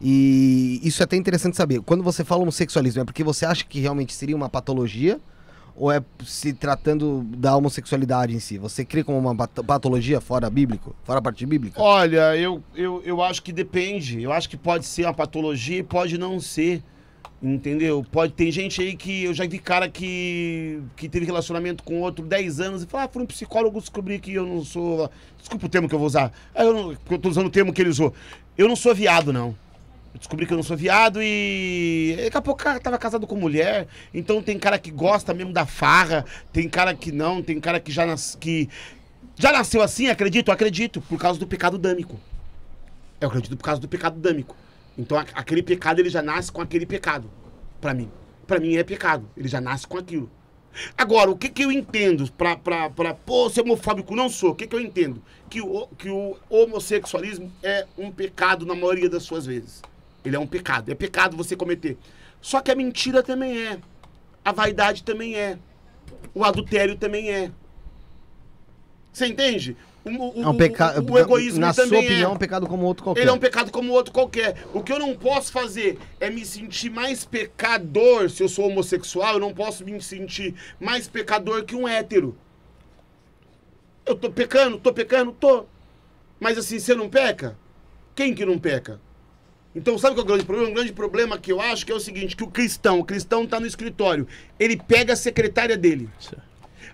E 0.00 0.80
isso 0.82 1.02
é 1.02 1.04
até 1.04 1.16
interessante 1.16 1.56
saber. 1.56 1.80
Quando 1.80 2.02
você 2.02 2.24
fala 2.24 2.42
homossexualismo, 2.42 3.02
é 3.02 3.04
porque 3.04 3.22
você 3.24 3.44
acha 3.46 3.64
que 3.64 3.80
realmente 3.80 4.12
seria 4.14 4.36
uma 4.36 4.48
patologia? 4.48 5.20
Ou 5.78 5.92
é 5.92 6.02
se 6.24 6.52
tratando 6.54 7.22
da 7.36 7.54
homossexualidade 7.54 8.34
em 8.34 8.40
si? 8.40 8.56
Você 8.56 8.84
crê 8.84 9.04
como 9.04 9.18
uma 9.18 9.36
pat- 9.36 9.62
patologia 9.64 10.20
fora 10.20 10.48
bíblico? 10.48 10.96
Fora 11.04 11.18
a 11.18 11.22
parte 11.22 11.44
bíblica? 11.44 11.80
Olha, 11.80 12.34
eu, 12.36 12.62
eu, 12.74 13.02
eu 13.04 13.22
acho 13.22 13.42
que 13.42 13.52
depende. 13.52 14.22
Eu 14.22 14.32
acho 14.32 14.48
que 14.48 14.56
pode 14.56 14.86
ser 14.86 15.04
uma 15.04 15.12
patologia 15.14 15.78
e 15.78 15.82
pode 15.82 16.16
não 16.16 16.40
ser. 16.40 16.82
Entendeu? 17.42 18.02
Pode 18.10 18.32
tem 18.32 18.50
gente 18.50 18.80
aí 18.80 18.96
que 18.96 19.24
eu 19.24 19.34
já 19.34 19.46
vi 19.46 19.58
cara 19.58 19.90
que, 19.90 20.80
que 20.96 21.06
teve 21.06 21.26
relacionamento 21.26 21.84
com 21.84 22.00
outro 22.00 22.24
10 22.24 22.60
anos 22.60 22.82
e 22.82 22.86
fala, 22.86 23.04
ah, 23.04 23.08
fui 23.08 23.22
um 23.22 23.26
psicólogo 23.26 23.78
descobri 23.78 24.18
que 24.18 24.32
eu 24.32 24.46
não 24.46 24.64
sou. 24.64 25.10
Desculpa 25.38 25.66
o 25.66 25.68
termo 25.68 25.86
que 25.86 25.94
eu 25.94 25.98
vou 25.98 26.06
usar. 26.06 26.32
Eu, 26.54 26.72
não, 26.72 26.92
eu 26.92 27.18
tô 27.18 27.28
usando 27.28 27.46
o 27.48 27.50
termo 27.50 27.74
que 27.74 27.82
ele 27.82 27.90
usou. 27.90 28.14
Eu 28.56 28.66
não 28.66 28.74
sou 28.74 28.94
viado, 28.94 29.34
não. 29.34 29.54
Eu 30.16 30.18
descobri 30.18 30.46
que 30.46 30.52
eu 30.54 30.56
não 30.56 30.64
sou 30.64 30.78
viado 30.78 31.20
e. 31.22 32.16
Daqui 32.24 32.36
a 32.38 32.40
pouco 32.40 32.64
cara 32.64 32.80
tava 32.80 32.96
casado 32.96 33.26
com 33.26 33.36
mulher. 33.36 33.86
Então 34.14 34.42
tem 34.42 34.58
cara 34.58 34.78
que 34.78 34.90
gosta 34.90 35.34
mesmo 35.34 35.52
da 35.52 35.66
farra, 35.66 36.24
tem 36.50 36.70
cara 36.70 36.94
que 36.94 37.12
não, 37.12 37.42
tem 37.42 37.60
cara 37.60 37.78
que 37.78 37.92
já, 37.92 38.06
nas, 38.06 38.34
que 38.34 38.66
já 39.34 39.52
nasceu 39.52 39.82
assim, 39.82 40.08
acredito? 40.08 40.50
Acredito, 40.50 41.02
por 41.02 41.18
causa 41.20 41.38
do 41.38 41.46
pecado 41.46 41.76
dâmico. 41.76 42.18
Eu 43.20 43.28
acredito 43.28 43.58
por 43.58 43.64
causa 43.64 43.78
do 43.78 43.86
pecado 43.86 44.18
dâmico. 44.18 44.56
Então 44.96 45.18
aquele 45.34 45.62
pecado 45.62 46.00
ele 46.00 46.08
já 46.08 46.22
nasce 46.22 46.50
com 46.50 46.62
aquele 46.62 46.86
pecado. 46.86 47.30
Pra 47.78 47.92
mim. 47.92 48.10
Pra 48.46 48.58
mim 48.58 48.74
é 48.74 48.82
pecado. 48.82 49.28
Ele 49.36 49.48
já 49.48 49.60
nasce 49.60 49.86
com 49.86 49.98
aquilo. 49.98 50.30
Agora, 50.96 51.30
o 51.30 51.36
que, 51.36 51.50
que 51.50 51.62
eu 51.62 51.70
entendo 51.70 52.30
pra, 52.32 52.56
pra, 52.56 52.88
pra 52.88 53.12
pô, 53.12 53.50
ser 53.50 53.60
homofóbico? 53.60 54.16
Não 54.16 54.30
sou. 54.30 54.52
O 54.52 54.54
que, 54.54 54.66
que 54.66 54.74
eu 54.74 54.80
entendo? 54.80 55.22
Que 55.50 55.60
o, 55.60 55.86
que 55.98 56.08
o 56.08 56.38
homossexualismo 56.48 57.52
é 57.62 57.86
um 57.98 58.10
pecado 58.10 58.64
na 58.64 58.74
maioria 58.74 59.10
das 59.10 59.22
suas 59.22 59.44
vezes. 59.44 59.82
Ele 60.26 60.36
é 60.36 60.38
um 60.38 60.46
pecado. 60.46 60.90
É 60.90 60.94
pecado 60.94 61.36
você 61.36 61.54
cometer. 61.56 61.96
Só 62.40 62.60
que 62.60 62.70
a 62.70 62.74
mentira 62.74 63.22
também 63.22 63.56
é. 63.66 63.78
A 64.44 64.52
vaidade 64.52 65.02
também 65.04 65.36
é. 65.36 65.58
O 66.34 66.44
adultério 66.44 66.96
também 66.96 67.30
é. 67.30 67.50
Você 69.12 69.26
entende? 69.26 69.76
O, 70.04 70.40
o- 70.40 70.42
É 70.44 70.48
um 70.48 70.56
pecado. 70.56 71.00
o, 71.10 71.12
o 71.14 71.18
egoísmo 71.18 71.60
Na 71.60 71.72
também 71.72 71.88
sua 71.88 71.98
é. 71.98 72.00
opinião, 72.06 72.30
é 72.30 72.34
um 72.34 72.38
pecado 72.38 72.66
como 72.66 72.84
outro 72.84 73.02
qualquer. 73.04 73.20
Ele 73.22 73.30
é 73.30 73.32
um 73.32 73.38
pecado 73.38 73.72
como 73.72 73.92
outro 73.92 74.12
qualquer. 74.12 74.56
O 74.74 74.82
que 74.82 74.92
eu 74.92 74.98
não 74.98 75.14
posso 75.16 75.50
fazer 75.50 75.98
é 76.20 76.28
me 76.30 76.44
sentir 76.44 76.90
mais 76.90 77.24
pecador 77.24 78.28
se 78.30 78.42
eu 78.42 78.48
sou 78.48 78.66
homossexual. 78.68 79.34
Eu 79.34 79.40
não 79.40 79.54
posso 79.54 79.84
me 79.84 80.00
sentir 80.02 80.54
mais 80.78 81.08
pecador 81.08 81.64
que 81.64 81.74
um 81.74 81.88
hétero. 81.88 82.36
Eu 84.04 84.14
tô 84.14 84.30
pecando, 84.30 84.78
tô 84.78 84.92
pecando, 84.92 85.32
tô. 85.32 85.64
Mas 86.38 86.58
assim, 86.58 86.78
você 86.78 86.94
não 86.94 87.08
peca? 87.08 87.56
Quem 88.14 88.34
que 88.34 88.44
não 88.46 88.58
peca? 88.58 89.00
Então, 89.76 89.98
sabe 89.98 90.14
qual 90.16 90.22
é 90.22 90.24
o 90.24 90.26
grande 90.26 90.44
problema? 90.46 90.70
O 90.70 90.74
grande 90.74 90.92
problema 90.92 91.38
que 91.38 91.52
eu 91.52 91.60
acho 91.60 91.84
que 91.84 91.92
é 91.92 91.94
o 91.94 92.00
seguinte, 92.00 92.34
que 92.34 92.42
o 92.42 92.46
cristão, 92.46 92.98
o 92.98 93.04
cristão 93.04 93.46
tá 93.46 93.60
no 93.60 93.66
escritório, 93.66 94.26
ele 94.58 94.74
pega 94.76 95.12
a 95.12 95.16
secretária 95.16 95.76
dele. 95.76 96.08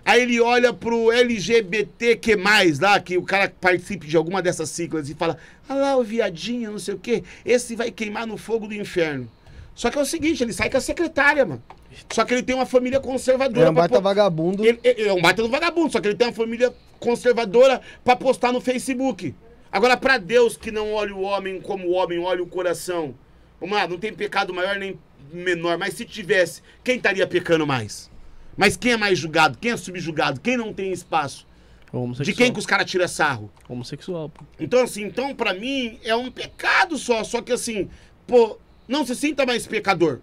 Aí 0.03 0.21
ele 0.21 0.41
olha 0.41 0.73
pro 0.73 1.09
LGBTQ+, 1.09 2.35
lá, 2.81 2.99
que 2.99 3.17
o 3.17 3.23
cara 3.23 3.49
participe 3.61 4.05
de 4.05 4.17
alguma 4.17 4.41
dessas 4.41 4.69
siglas 4.69 5.09
e 5.09 5.13
fala, 5.15 5.37
ah 5.69 5.73
lá 5.75 5.95
o 5.95 6.03
viadinho, 6.03 6.71
não 6.71 6.79
sei 6.79 6.93
o 6.95 6.99
quê, 6.99 7.23
esse 7.45 7.73
vai 7.73 7.89
queimar 7.89 8.27
no 8.27 8.35
fogo 8.35 8.67
do 8.67 8.73
inferno. 8.73 9.31
Só 9.73 9.89
que 9.89 9.97
é 9.97 10.01
o 10.01 10.05
seguinte, 10.05 10.43
ele 10.43 10.51
sai 10.51 10.69
com 10.69 10.77
a 10.77 10.81
secretária, 10.81 11.45
mano. 11.45 11.63
Só 12.11 12.25
que 12.25 12.33
ele 12.33 12.43
tem 12.43 12.53
uma 12.55 12.65
família 12.65 12.99
conservadora. 12.99 13.67
É 13.67 13.69
um 13.69 13.73
baita 13.73 13.95
pô- 13.95 14.01
vagabundo. 14.01 14.65
ele, 14.65 14.79
ele 14.83 15.07
é 15.07 15.13
um 15.13 15.21
baita 15.21 15.41
do 15.41 15.49
vagabundo, 15.49 15.91
só 15.91 16.01
que 16.01 16.07
ele 16.09 16.15
tem 16.15 16.27
uma 16.27 16.33
família 16.33 16.73
conservadora 16.99 17.79
pra 18.03 18.15
postar 18.15 18.51
no 18.51 18.59
Facebook. 18.59 19.33
Agora, 19.73 19.97
pra 19.97 20.19
Deus 20.19 20.55
que 20.55 20.69
não 20.71 20.93
olha 20.93 21.15
o 21.15 21.21
homem 21.23 21.59
como 21.59 21.87
o 21.87 21.91
homem 21.93 22.19
olha 22.19 22.43
o 22.43 22.47
coração. 22.47 23.15
Vamos 23.59 23.75
lá, 23.75 23.87
não 23.87 23.97
tem 23.97 24.13
pecado 24.13 24.53
maior 24.53 24.75
nem 24.77 24.99
menor, 25.33 25.79
mas 25.79 25.95
se 25.95 26.05
tivesse, 26.05 26.61
quem 26.83 26.97
estaria 26.97 27.25
pecando 27.25 27.65
mais? 27.65 28.07
Mas 28.55 28.77
quem 28.77 28.91
é 28.91 28.97
mais 28.97 29.17
julgado? 29.17 29.57
Quem 29.57 29.71
é 29.71 29.77
subjugado? 29.77 30.39
Quem 30.39 30.55
não 30.55 30.71
tem 30.71 30.91
espaço? 30.91 31.47
Homossexual. 31.91 32.25
De 32.25 32.33
quem 32.33 32.53
que 32.53 32.59
os 32.59 32.67
caras 32.67 32.89
tiram 32.89 33.07
sarro? 33.07 33.51
Homossexual, 33.67 34.29
pô. 34.29 34.43
Então, 34.59 34.83
assim, 34.83 35.03
então, 35.03 35.33
pra 35.33 35.55
mim, 35.55 35.99
é 36.03 36.15
um 36.15 36.29
pecado 36.31 36.95
só. 36.97 37.23
Só 37.23 37.41
que, 37.41 37.51
assim, 37.51 37.89
pô, 38.27 38.59
não 38.87 39.03
se 39.03 39.15
sinta 39.15 39.43
mais 39.43 39.65
pecador. 39.65 40.19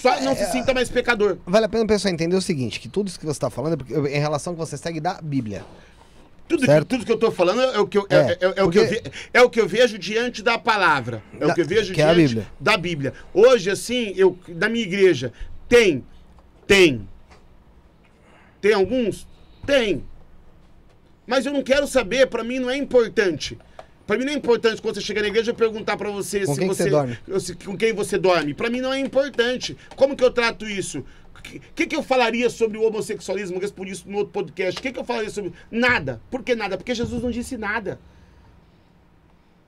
Só 0.00 0.18
não 0.22 0.34
se 0.34 0.50
sinta 0.50 0.72
mais 0.72 0.88
pecador. 0.88 1.36
Vale 1.44 1.66
a 1.66 1.68
pena 1.68 1.84
o 1.84 1.86
pessoal 1.86 2.12
entender 2.14 2.36
o 2.36 2.40
seguinte, 2.40 2.80
que 2.80 2.88
tudo 2.88 3.08
isso 3.08 3.20
que 3.20 3.26
você 3.26 3.38
tá 3.40 3.50
falando 3.50 3.74
é 3.74 3.76
porque- 3.76 3.94
em 3.94 4.20
relação 4.20 4.52
ao 4.52 4.58
que 4.58 4.64
você 4.64 4.78
segue 4.78 4.98
da 5.00 5.20
Bíblia. 5.20 5.64
Tudo 6.46 6.66
Certo. 6.66 6.86
tudo 6.88 7.06
que 7.06 7.12
eu 7.12 7.16
tô 7.16 7.30
falando 7.30 7.62
é 7.62 7.78
o 7.78 7.86
que 7.86 7.96
eu, 7.96 8.06
é, 8.10 8.16
É, 8.16 8.20
é- 8.32 8.52
é 8.56 8.62
o 8.62 8.70
que 8.70 8.78
eu 8.78 8.86
ve- 8.86 9.02
é 9.32 9.42
o 9.42 9.48
que 9.50 9.60
eu 9.60 9.66
vejo 9.66 9.98
diante 9.98 10.42
da 10.42 10.58
palavra. 10.58 11.22
É 11.40 11.44
o 11.44 11.48
Da- 11.48 11.54
que 11.54 11.62
eu 11.62 11.66
vejo 11.66 11.92
que 11.94 12.02
é 12.02 12.04
diante 12.04 12.28
Bíblia. 12.28 12.46
da 12.60 12.76
Bíblia. 12.76 13.14
Hoje, 13.32 13.70
assim, 13.70 14.12
eu, 14.16 14.38
na 14.48 14.68
minha 14.68 14.84
igreja, 14.84 15.32
tem, 15.68 16.04
tem. 16.66 17.08
Tem 18.60 18.72
alguns? 18.74 19.26
Tem. 19.66 20.04
Mas 21.26 21.46
eu 21.46 21.52
não 21.52 21.62
quero 21.62 21.86
saber, 21.86 22.26
pra 22.26 22.44
mim 22.44 22.58
não 22.58 22.68
é 22.70 22.76
importante. 22.76 23.58
Pra 24.06 24.18
mim 24.18 24.24
não 24.26 24.32
é 24.34 24.36
importante 24.36 24.82
quando 24.82 24.96
você 24.96 25.00
chega 25.00 25.22
na 25.22 25.28
igreja 25.28 25.54
perguntar 25.54 25.96
pra 25.96 26.10
você 26.10 26.44
Com 26.44 26.52
se 26.54 26.60
quem 26.60 26.68
que 26.68 26.74
você, 26.74 26.82
você 26.84 26.90
dorme? 26.90 27.18
se- 27.40 27.54
com 27.54 27.74
quem 27.76 27.92
você 27.94 28.18
dorme. 28.18 28.52
Pra 28.52 28.68
mim 28.68 28.82
não 28.82 28.92
é 28.92 28.98
importante. 28.98 29.74
Como 29.96 30.14
que 30.14 30.22
eu 30.22 30.30
trato 30.30 30.66
isso? 30.68 31.02
O 31.38 31.42
que, 31.42 31.60
que, 31.74 31.86
que 31.86 31.96
eu 31.96 32.02
falaria 32.02 32.48
sobre 32.48 32.78
o 32.78 32.82
homossexualismo? 32.86 33.56
Eu 33.56 33.60
respondi 33.60 33.92
isso 33.92 34.08
no 34.08 34.18
outro 34.18 34.32
podcast. 34.32 34.78
O 34.78 34.82
que, 34.82 34.92
que 34.92 34.98
eu 34.98 35.04
falaria 35.04 35.30
sobre. 35.30 35.52
Nada. 35.70 36.20
Por 36.30 36.42
que 36.42 36.54
nada? 36.54 36.76
Porque 36.76 36.94
Jesus 36.94 37.22
não 37.22 37.30
disse 37.30 37.56
nada. 37.56 37.98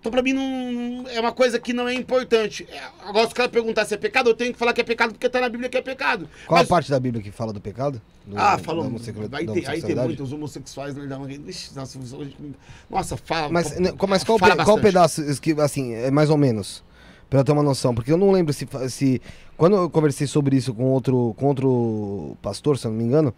Então, 0.01 0.13
pra 0.13 0.23
mim, 0.23 0.33
não, 0.33 1.05
é 1.09 1.19
uma 1.19 1.33
coisa 1.33 1.59
que 1.59 1.73
não 1.73 1.89
é 1.89 1.95
importante. 1.95 2.65
É, 2.71 2.81
Agora, 3.05 3.27
se 3.27 3.33
o 3.33 3.35
cara 3.37 3.49
perguntar 3.49 3.85
se 3.85 3.95
é 3.95 3.97
pecado, 3.97 4.31
eu 4.31 4.35
tenho 4.35 4.53
que 4.53 4.59
falar 4.59 4.73
que 4.73 4.81
é 4.81 4.85
pecado 4.85 5.13
porque 5.13 5.29
tá 5.29 5.41
na 5.41 5.49
Bíblia 5.49 5.69
que 5.69 5.77
é 5.77 5.83
pecado. 5.83 6.29
Qual 6.47 6.59
Mas- 6.59 6.67
a 6.67 6.71
parte 6.71 6.91
da 6.91 7.01
Bíblia 7.01 7.21
que 7.23 7.33
fala 7.33 7.53
do 7.53 7.61
pecado? 7.61 8.01
Do- 8.25 8.39
Ah, 8.39 8.57
falou. 8.59 8.85
da 8.85 9.39
ter, 9.39 9.69
aí 9.69 9.83
tem 9.83 9.97
muitos 9.97 10.33
homossexuais. 10.33 10.95
Ixi, 10.97 11.75
Nossa, 11.75 11.99
nossa, 12.89 13.17
fala. 13.17 13.49
Mas, 13.53 13.71
fa- 13.71 13.81
né, 13.81 13.93
qual- 13.93 14.09
mas 14.09 14.23
qual, 14.23 14.39
fala 14.39 14.65
qual 14.65 14.79
pedaço, 14.81 15.23
que, 15.41 15.53
assim, 15.61 15.93
é 15.95 16.11
mais 16.11 16.31
ou 16.31 16.37
menos, 16.37 16.85
pra 17.29 17.41
eu 17.41 17.45
ter 17.45 17.53
uma 17.53 17.63
noção, 17.63 17.95
porque 17.95 18.13
eu 18.13 18.17
não 18.17 18.31
lembro 18.31 18.53
se, 18.53 18.67
se 18.89 19.21
quando 19.57 19.77
eu 19.77 19.91
conversei 19.91 20.27
sobre 20.27 20.57
isso 20.57 20.73
com 20.73 20.85
outro, 20.85 21.35
com 21.37 21.47
outro 21.47 22.37
pastor, 22.41 22.79
se 22.79 22.87
eu 22.87 22.91
não 22.91 22.99
me 22.99 23.05
engano, 23.05 23.35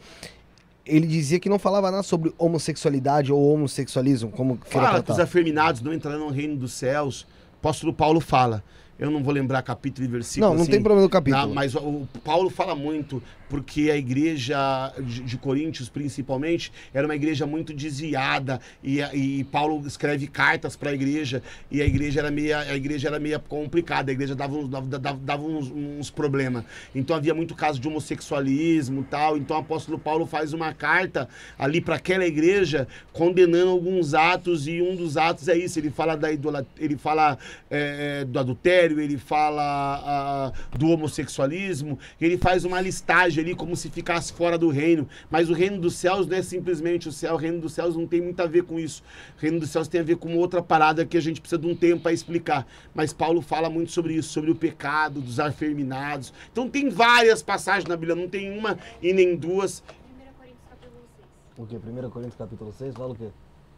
ele 0.85 1.07
dizia 1.07 1.39
que 1.39 1.49
não 1.49 1.59
falava 1.59 1.91
nada 1.91 2.03
sobre 2.03 2.33
homossexualidade 2.39 3.33
ou 3.33 3.55
homossexualismo, 3.55 4.31
como 4.31 4.59
Fala 4.67 5.03
que 5.03 5.13
os 5.13 5.19
afeminados 5.19 5.83
não 5.83 5.93
entrarão 5.93 6.27
no 6.27 6.31
reino 6.31 6.57
dos 6.57 6.73
céus. 6.73 7.23
O 7.23 7.59
apóstolo 7.61 7.93
Paulo 7.93 8.21
fala. 8.21 8.65
Eu 8.99 9.11
não 9.11 9.23
vou 9.23 9.33
lembrar 9.33 9.63
capítulo 9.63 10.07
e 10.07 10.11
versículo. 10.11 10.51
Não, 10.51 10.57
não 10.57 10.63
assim, 10.63 10.73
tem 10.73 10.83
problema 10.83 11.05
no 11.05 11.11
capítulo. 11.11 11.47
Não, 11.47 11.55
mas 11.55 11.75
o, 11.75 12.09
Paulo 12.25 12.51
fala 12.51 12.75
muito, 12.75 13.23
porque 13.49 13.91
a 13.91 13.97
igreja 13.97 14.93
de, 14.99 15.23
de 15.23 15.37
Coríntios, 15.37 15.89
principalmente, 15.89 16.73
era 16.93 17.07
uma 17.07 17.15
igreja 17.15 17.47
muito 17.47 17.73
desviada. 17.73 18.61
E, 18.83 19.01
e 19.15 19.45
Paulo 19.45 19.87
escreve 19.87 20.27
cartas 20.27 20.75
para 20.75 20.91
a 20.91 20.93
igreja, 20.93 21.43
e 21.71 21.81
a 21.81 21.87
igreja 21.87 22.21
era 22.21 22.31
meia, 22.31 22.59
a 22.59 22.77
igreja 22.77 23.07
era 23.09 23.21
meia 23.21 23.39
complicada, 23.39 24.11
a 24.11 24.15
igreja 24.15 24.35
dava 24.35 24.57
uns, 24.57 24.69
dava, 24.69 24.87
dava- 24.99 25.43
uns, 25.43 25.71
uns 25.71 26.11
problemas. 26.11 26.65
Então 26.93 27.15
havia 27.15 27.35
muito 27.35 27.55
caso 27.55 27.79
de 27.79 27.87
homossexualismo 27.87 29.03
e 29.03 29.05
tal. 29.05 29.37
Então 29.37 29.57
o 29.57 29.61
apóstolo 29.61 29.99
Paulo 29.99 30.27
faz 30.27 30.53
uma 30.53 30.73
carta 30.75 31.29
ali 31.57 31.81
para 31.81 31.97
aquela 31.97 32.27
igreja 32.27 32.89
condenando 33.13 33.71
alguns 33.71 34.13
atos, 34.15 34.67
e 34.67 34.83
um 34.83 34.97
dos 34.97 35.17
atos 35.17 35.47
é 35.47 35.57
isso. 35.57 35.79
Ele 35.79 35.91
fala 35.91 36.17
da 36.17 36.33
idolatria, 36.33 36.85
ele 36.85 36.97
fala 36.97 37.39
é, 37.71 38.25
do 38.25 38.39
adultério, 38.39 38.88
ele 38.95 39.19
fala 39.19 39.63
ah, 39.63 40.53
do 40.77 40.89
homossexualismo, 40.89 41.99
ele 42.21 42.39
faz 42.39 42.65
uma 42.65 42.81
listagem 42.81 43.43
ali 43.43 43.55
como 43.55 43.77
se 43.77 43.91
ficasse 43.91 44.33
fora 44.33 44.57
do 44.57 44.69
reino. 44.69 45.09
Mas 45.31 45.51
o 45.51 45.53
reino 45.53 45.79
dos 45.79 45.95
céus 45.97 46.27
não 46.27 46.37
é 46.37 46.43
simplesmente 46.43 47.09
o 47.09 47.13
céu, 47.13 47.35
o 47.35 47.37
reino 47.37 47.61
dos 47.61 47.73
céus 47.73 47.97
não 47.97 48.07
tem 48.07 48.21
muito 48.21 48.41
a 48.41 48.47
ver 48.47 48.65
com 48.65 48.79
isso. 48.79 49.03
O 49.37 49.41
reino 49.41 49.61
dos 49.61 49.71
céus 49.71 49.89
tem 49.89 50.01
a 50.01 50.05
ver 50.05 50.17
com 50.17 50.37
outra 50.37 50.63
parada 50.63 51.05
que 51.05 51.17
a 51.17 51.21
gente 51.21 51.41
precisa 51.41 51.61
de 51.61 51.67
um 51.67 51.75
tempo 51.75 52.03
para 52.03 52.13
explicar. 52.13 52.67
Mas 52.95 53.13
Paulo 53.13 53.43
fala 53.43 53.69
muito 53.69 53.93
sobre 53.93 54.15
isso, 54.15 54.31
sobre 54.31 54.51
o 54.51 54.55
pecado 54.55 55.21
dos 55.21 55.41
afeminados. 55.41 56.33
Então 56.51 56.69
tem 56.69 56.89
várias 56.89 57.43
passagens 57.43 57.89
na 57.89 57.97
Bíblia, 57.97 58.15
não 58.15 58.29
tem 58.29 58.57
uma 58.57 58.79
e 59.03 59.13
nem 59.13 59.37
duas. 59.37 59.83
1 59.89 60.31
Coríntios 60.37 60.65
capítulo 60.67 61.03
6. 61.03 61.15
O 61.17 61.35
quê? 61.67 61.69
1 61.69 62.11
Coríntios 62.11 62.37
capítulo 62.37 62.73
6, 62.73 62.95
fala 62.95 63.13
o 63.13 63.15
quê? 63.17 63.31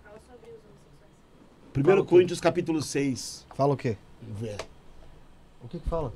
Fala 0.02 0.18
sobre 0.28 0.50
os 0.50 0.60
homossexuais. 1.76 2.02
1 2.02 2.04
Coríntios 2.04 2.40
capítulo 2.40 2.82
6. 2.82 3.46
Fala 3.54 3.74
o 3.74 3.76
quê? 3.76 3.96
Vê. 4.20 4.56
O 5.62 5.68
que 5.68 5.78
que 5.78 5.88
fala? 5.88 6.12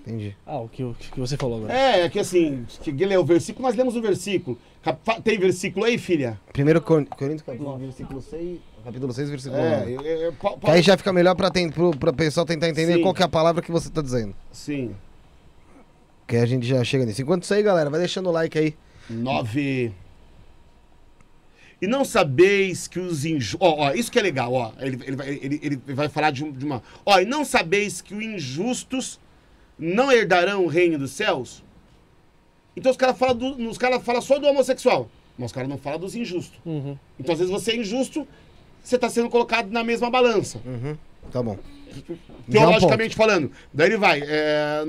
Entendi. 0.00 0.34
Ah, 0.46 0.58
o 0.60 0.68
que, 0.68 0.82
o 0.82 0.94
que 0.94 1.20
você 1.20 1.36
falou 1.36 1.58
agora. 1.58 1.72
É, 1.72 2.00
é 2.02 2.08
que 2.08 2.18
assim, 2.18 2.64
cheguei 2.82 3.06
a 3.06 3.10
ler 3.10 3.18
o 3.18 3.24
versículo, 3.24 3.66
nós 3.66 3.76
lemos 3.76 3.94
o 3.94 4.00
versículo. 4.00 4.56
Cap- 4.82 5.20
Tem 5.22 5.38
versículo 5.38 5.84
aí, 5.84 5.98
filha? 5.98 6.40
1 6.56 6.80
Cor- 6.80 7.04
Coríntios 7.06 7.42
capítulo, 7.42 7.76
versículo 7.76 8.22
6, 8.22 8.58
capítulo 8.84 9.12
6, 9.12 9.28
versículo 9.28 9.60
9. 9.60 9.74
É, 9.74 9.96
eu, 9.96 10.00
eu, 10.00 10.20
eu, 10.22 10.32
pa- 10.32 10.52
Que 10.54 10.60
pa- 10.60 10.72
aí 10.72 10.82
já 10.82 10.96
fica 10.96 11.12
melhor 11.12 11.34
pra, 11.34 11.50
ten- 11.50 11.68
pro, 11.70 11.90
pra 11.90 12.12
pessoal 12.12 12.46
tentar 12.46 12.68
entender 12.70 12.94
Sim. 12.94 13.02
qual 13.02 13.12
que 13.12 13.20
é 13.22 13.26
a 13.26 13.28
palavra 13.28 13.60
que 13.60 13.70
você 13.72 13.90
tá 13.90 14.00
dizendo. 14.00 14.34
Sim. 14.50 14.94
Que 16.26 16.36
aí 16.36 16.42
a 16.42 16.46
gente 16.46 16.66
já 16.66 16.82
chega 16.84 17.04
nisso. 17.04 17.20
Enquanto 17.20 17.42
isso 17.42 17.52
aí, 17.52 17.62
galera, 17.62 17.90
vai 17.90 17.98
deixando 18.00 18.28
o 18.28 18.32
like 18.32 18.56
aí. 18.58 18.74
9. 19.10 19.92
E 21.80 21.86
não 21.86 22.04
sabeis 22.04 22.88
que 22.88 22.98
os 22.98 23.24
injustos. 23.24 23.60
Ó, 23.60 23.76
ó, 23.86 23.92
isso 23.92 24.10
que 24.10 24.18
é 24.18 24.22
legal, 24.22 24.52
ó. 24.52 24.72
Ele, 24.80 24.98
ele, 25.06 25.16
vai- 25.16 25.28
ele, 25.28 25.60
ele 25.62 25.76
vai 25.94 26.08
falar 26.08 26.30
de, 26.32 26.44
um- 26.44 26.50
de 26.50 26.64
uma. 26.64 26.82
Ó, 27.06 27.18
e 27.20 27.24
não 27.24 27.44
sabeis 27.44 28.00
que 28.00 28.14
os 28.14 28.22
injustos 28.24 29.20
não 29.78 30.10
herdarão 30.10 30.64
o 30.64 30.66
reino 30.68 30.98
dos 30.98 31.12
céus? 31.12 31.62
Então 32.76 32.90
os 32.90 32.96
caras 32.98 33.16
falam 33.16 33.36
do- 33.36 33.68
os 33.68 33.78
caras 33.78 34.02
falam 34.02 34.20
só 34.20 34.38
do 34.38 34.46
homossexual. 34.46 35.08
Mas 35.38 35.46
os 35.46 35.52
caras 35.52 35.68
não 35.70 35.78
falam 35.78 36.00
dos 36.00 36.16
injustos. 36.16 36.58
Uhum. 36.66 36.98
Então, 37.18 37.32
às 37.32 37.38
vezes, 37.38 37.52
você 37.52 37.70
é 37.70 37.76
injusto, 37.76 38.26
você 38.82 38.96
está 38.96 39.08
sendo 39.08 39.30
colocado 39.30 39.70
na 39.70 39.84
mesma 39.84 40.10
balança. 40.10 40.60
Tá 41.30 41.40
bom. 41.40 41.56
Teologicamente 42.50 43.14
falando. 43.14 43.52
Daí 43.72 43.86
ele 43.88 43.96
vai. 43.96 44.20
É, 44.24 44.82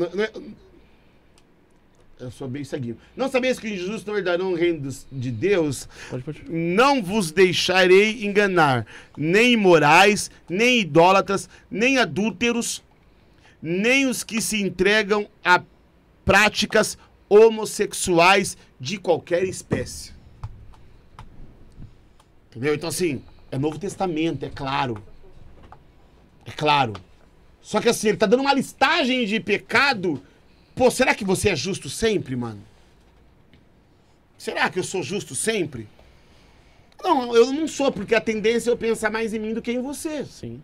eu 2.20 2.30
sou 2.30 2.48
bem 2.48 2.64
ceguinho. 2.64 2.98
Não 3.16 3.30
sabeis 3.30 3.60
que 3.60 3.68
os 3.68 3.74
injustos 3.74 4.06
não 4.06 4.18
herdarão 4.18 4.52
o 4.52 4.56
reino 4.56 4.92
de 5.12 5.32
Deus? 5.32 5.88
Pode, 6.10 6.24
pode. 6.24 6.44
Não 6.50 7.02
vos 7.02 7.32
deixarei 7.32 8.26
enganar, 8.26 8.86
nem 9.18 9.54
imorais, 9.54 10.30
nem 10.50 10.82
idólatras, 10.82 11.50
nem 11.72 11.98
adúlteros, 11.98 12.84
nem 13.62 14.06
os 14.06 14.24
que 14.24 14.42
se 14.42 14.62
entregam 14.62 15.28
a 15.44 15.64
práticas 16.26 16.98
homossexuais 17.30 18.58
de 18.80 18.98
qualquer 18.98 19.44
espécie. 19.44 20.12
Entendeu? 22.50 22.76
Então, 22.76 22.90
assim, 22.90 23.24
é 23.52 23.58
Novo 23.58 23.80
Testamento, 23.80 24.44
é 24.44 24.50
claro. 24.50 25.02
É 26.46 26.52
claro. 26.52 26.94
Só 27.62 27.80
que 27.80 27.88
assim, 27.88 28.10
ele 28.10 28.18
tá 28.18 28.26
dando 28.26 28.42
uma 28.42 28.54
listagem 28.54 29.26
de 29.26 29.40
pecado. 29.40 30.22
Pô, 30.80 30.90
será 30.90 31.14
que 31.14 31.26
você 31.26 31.50
é 31.50 31.56
justo 31.58 31.90
sempre, 31.90 32.38
mano? 32.38 32.62
Será 34.38 34.70
que 34.70 34.80
eu 34.80 34.84
sou 34.86 35.04
justo 35.04 35.36
sempre? 35.36 35.90
Não, 37.04 37.36
eu 37.36 37.52
não 37.52 37.68
sou, 37.68 37.92
porque 37.92 38.16
a 38.16 38.22
tendência 38.22 38.70
é 38.70 38.72
eu 38.72 38.78
pensar 38.78 39.12
mais 39.12 39.34
em 39.34 39.40
mim 39.40 39.54
do 39.54 39.62
que 39.62 39.74
em 39.74 39.82
você. 39.82 40.24
Sim. 40.24 40.64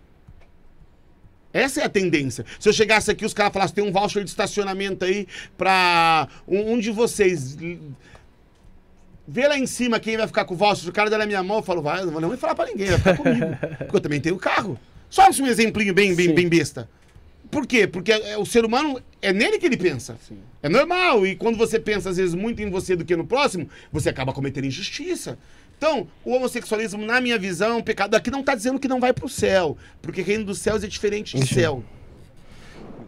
Essa 1.51 1.81
é 1.81 1.83
a 1.83 1.89
tendência. 1.89 2.45
Se 2.57 2.69
eu 2.69 2.71
chegasse 2.71 3.11
aqui, 3.11 3.25
os 3.25 3.33
caras 3.33 3.51
falassem, 3.51 3.75
tem 3.75 3.83
um 3.83 3.91
voucher 3.91 4.23
de 4.23 4.29
estacionamento 4.29 5.03
aí 5.03 5.27
pra 5.57 6.29
um, 6.47 6.75
um 6.75 6.79
de 6.79 6.91
vocês. 6.91 7.57
Vê 9.27 9.49
lá 9.49 9.57
em 9.57 9.67
cima 9.67 9.99
quem 9.99 10.15
vai 10.15 10.27
ficar 10.27 10.45
com 10.45 10.53
o 10.53 10.57
voucher. 10.57 10.87
O 10.87 10.93
cara 10.93 11.09
der 11.09 11.19
na 11.19 11.25
minha 11.25 11.43
mão, 11.43 11.57
eu 11.57 11.63
falo, 11.63 11.81
vai, 11.81 12.05
não 12.05 12.13
vou 12.13 12.21
nem 12.21 12.37
falar 12.37 12.55
pra 12.55 12.67
ninguém, 12.67 12.87
vai 12.87 12.99
ficar 12.99 13.17
comigo. 13.17 13.47
Porque 13.79 13.97
eu 13.97 14.01
também 14.01 14.21
tenho 14.21 14.37
carro. 14.37 14.79
Só 15.09 15.27
um 15.27 15.45
exemplinho 15.45 15.93
bem, 15.93 16.15
bem, 16.15 16.27
Sim. 16.27 16.35
bem 16.35 16.47
besta. 16.47 16.87
Por 17.51 17.65
quê? 17.67 17.87
Porque 17.87 18.11
é- 18.11 18.37
o 18.37 18.45
ser 18.45 18.65
humano 18.65 19.01
é 19.21 19.31
nele 19.31 19.57
que 19.57 19.65
ele 19.65 19.77
pensa. 19.77 20.17
Sim. 20.27 20.37
É 20.61 20.69
normal. 20.69 21.25
E 21.25 21.35
quando 21.35 21.57
você 21.57 21.79
pensa, 21.79 22.09
às 22.09 22.17
vezes, 22.17 22.33
muito 22.33 22.61
em 22.61 22.69
você 22.69 22.95
do 22.95 23.05
que 23.05 23.15
no 23.15 23.25
próximo, 23.25 23.69
você 23.91 24.09
acaba 24.09 24.33
cometendo 24.33 24.65
injustiça. 24.65 25.37
Então, 25.77 26.07
o 26.23 26.31
homossexualismo, 26.33 27.05
na 27.05 27.19
minha 27.19 27.37
visão, 27.37 27.71
é 27.71 27.75
um 27.75 27.81
pecado. 27.83 28.15
Aqui 28.15 28.31
não 28.31 28.39
está 28.39 28.55
dizendo 28.55 28.79
que 28.79 28.87
não 28.87 28.99
vai 28.99 29.13
pro 29.13 29.27
céu. 29.27 29.77
Porque 30.01 30.21
reino 30.21 30.45
dos 30.45 30.59
céus 30.59 30.83
é 30.83 30.87
diferente 30.87 31.37
de 31.37 31.45
céu. 31.45 31.83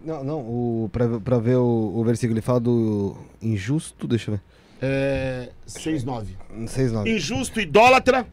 Não, 0.04 0.24
não, 0.24 0.40
o, 0.40 0.90
pra 0.94 1.38
ver 1.38 1.58
o, 1.58 1.94
o 1.96 2.04
versículo, 2.04 2.34
ele 2.38 2.42
fala 2.42 2.60
do 2.60 3.18
injusto, 3.42 4.08
deixa 4.08 4.32
eu 4.32 4.36
ver. 4.36 4.42
É. 4.82 5.50
6, 5.66 6.04
9. 6.04 6.36
6, 6.68 6.92
9. 6.92 7.10
Injusto, 7.10 7.60
idólatra. 7.60 8.26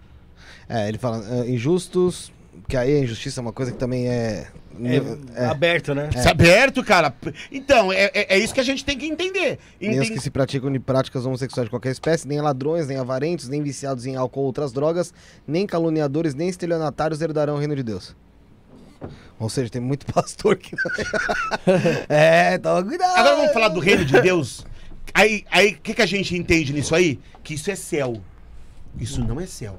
É, 0.69 0.89
ele 0.89 0.99
fala, 0.99 1.25
é, 1.29 1.51
injustos, 1.51 2.33
Porque 2.63 2.77
aí 2.77 2.97
a 2.97 3.01
injustiça 3.01 3.41
é 3.41 3.43
uma 3.43 3.53
coisa 3.53 3.73
que 3.73 3.79
também 3.79 4.09
é. 4.09 4.49
É, 5.37 5.45
aberto, 5.47 5.95
né? 5.95 6.11
É 6.15 6.29
aberto, 6.29 6.83
cara. 6.83 7.15
Então, 7.53 7.93
é, 7.93 8.11
é, 8.13 8.35
é 8.35 8.39
isso 8.39 8.53
que 8.53 8.59
a 8.61 8.65
gente 8.65 8.85
tem 8.85 8.99
que 8.99 9.07
entender. 9.07 9.59
Nem 9.81 10.01
os 10.01 10.09
que 10.09 10.21
se 10.21 10.31
praticam 10.31 10.73
de 10.73 10.81
práticas 10.81 11.25
homossexuais 11.25 11.67
de 11.67 11.71
qualquer 11.71 11.93
espécie, 11.93 12.27
nem 12.27 12.41
ladrões, 12.41 12.89
nem 12.89 12.97
avarentos, 12.97 13.49
nem 13.49 13.63
viciados 13.63 14.05
em 14.05 14.17
álcool 14.17 14.41
ou 14.41 14.47
outras 14.47 14.73
drogas, 14.73 15.15
nem 15.47 15.65
caluniadores, 15.65 16.35
nem 16.35 16.49
estelionatários 16.49 17.21
herdarão 17.21 17.55
o 17.55 17.59
reino 17.59 17.77
de 17.77 17.85
Deus. 17.85 18.17
Ou 19.39 19.49
seja, 19.49 19.71
tem 19.71 19.81
muito 19.81 20.07
pastor 20.13 20.57
que. 20.57 20.75
é, 22.09 22.59
toma 22.59 22.83
cuidado. 22.83 23.17
Agora 23.17 23.37
vamos 23.37 23.53
falar 23.53 23.69
do 23.69 23.81
reino 23.81 24.05
de 24.05 24.21
Deus. 24.21 24.67
Aí, 25.13 25.45
aí, 25.51 25.75
o 25.75 25.81
que, 25.81 25.95
que 25.95 26.03
a 26.03 26.07
gente 26.07 26.37
entende 26.37 26.73
nisso 26.73 26.95
aí? 26.95 27.21
Que 27.43 27.55
isso 27.55 27.71
é 27.71 27.77
céu. 27.77 28.21
Isso 28.99 29.25
não 29.25 29.41
é 29.41 29.47
céu. 29.47 29.79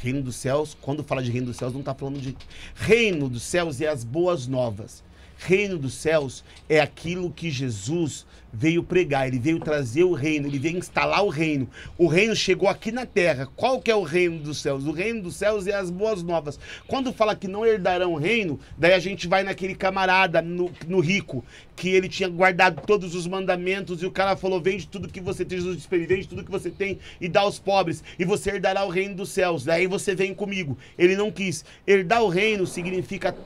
Reino 0.00 0.22
dos 0.22 0.36
céus, 0.36 0.76
quando 0.80 1.02
fala 1.02 1.22
de 1.22 1.30
reino 1.30 1.48
dos 1.48 1.56
céus, 1.56 1.72
não 1.72 1.80
está 1.80 1.94
falando 1.94 2.20
de. 2.20 2.36
Reino 2.74 3.28
dos 3.28 3.42
céus 3.42 3.80
é 3.80 3.88
as 3.88 4.04
boas 4.04 4.46
novas. 4.46 5.02
Reino 5.40 5.78
dos 5.78 5.94
céus 5.94 6.44
é 6.68 6.80
aquilo 6.80 7.30
que 7.30 7.48
Jesus 7.48 8.26
veio 8.52 8.82
pregar, 8.82 9.28
ele 9.28 9.38
veio 9.38 9.60
trazer 9.60 10.02
o 10.02 10.12
reino, 10.12 10.48
ele 10.48 10.58
veio 10.58 10.78
instalar 10.78 11.24
o 11.24 11.28
reino. 11.28 11.68
O 11.96 12.08
reino 12.08 12.34
chegou 12.34 12.68
aqui 12.68 12.90
na 12.90 13.06
terra. 13.06 13.48
Qual 13.54 13.80
que 13.80 13.88
é 13.90 13.94
o 13.94 14.02
reino 14.02 14.40
dos 14.40 14.58
céus? 14.60 14.84
O 14.84 14.90
reino 14.90 15.22
dos 15.22 15.36
céus 15.36 15.68
é 15.68 15.74
as 15.74 15.90
boas 15.90 16.24
novas. 16.24 16.58
Quando 16.88 17.12
fala 17.12 17.36
que 17.36 17.46
não 17.46 17.64
herdarão 17.64 18.14
o 18.14 18.18
reino, 18.18 18.58
daí 18.76 18.94
a 18.94 18.98
gente 18.98 19.28
vai 19.28 19.44
naquele 19.44 19.76
camarada, 19.76 20.42
no, 20.42 20.72
no 20.88 20.98
rico, 20.98 21.44
que 21.76 21.90
ele 21.90 22.08
tinha 22.08 22.28
guardado 22.28 22.82
todos 22.84 23.14
os 23.14 23.26
mandamentos 23.28 24.02
e 24.02 24.06
o 24.06 24.10
cara 24.10 24.36
falou: 24.36 24.60
vende 24.60 24.88
tudo 24.88 25.08
que 25.08 25.20
você 25.20 25.44
tem, 25.44 25.58
Jesus 25.58 25.76
disse 25.76 25.88
vende 25.88 26.26
tudo 26.26 26.44
que 26.44 26.50
você 26.50 26.70
tem 26.70 26.98
e 27.20 27.28
dá 27.28 27.42
aos 27.42 27.60
pobres, 27.60 28.02
e 28.18 28.24
você 28.24 28.50
herdará 28.50 28.84
o 28.84 28.90
reino 28.90 29.14
dos 29.14 29.28
céus. 29.28 29.64
Daí 29.64 29.86
você 29.86 30.16
vem 30.16 30.34
comigo. 30.34 30.76
Ele 30.98 31.14
não 31.14 31.30
quis. 31.30 31.64
Herdar 31.86 32.24
o 32.24 32.28
reino 32.28 32.66
significa. 32.66 33.36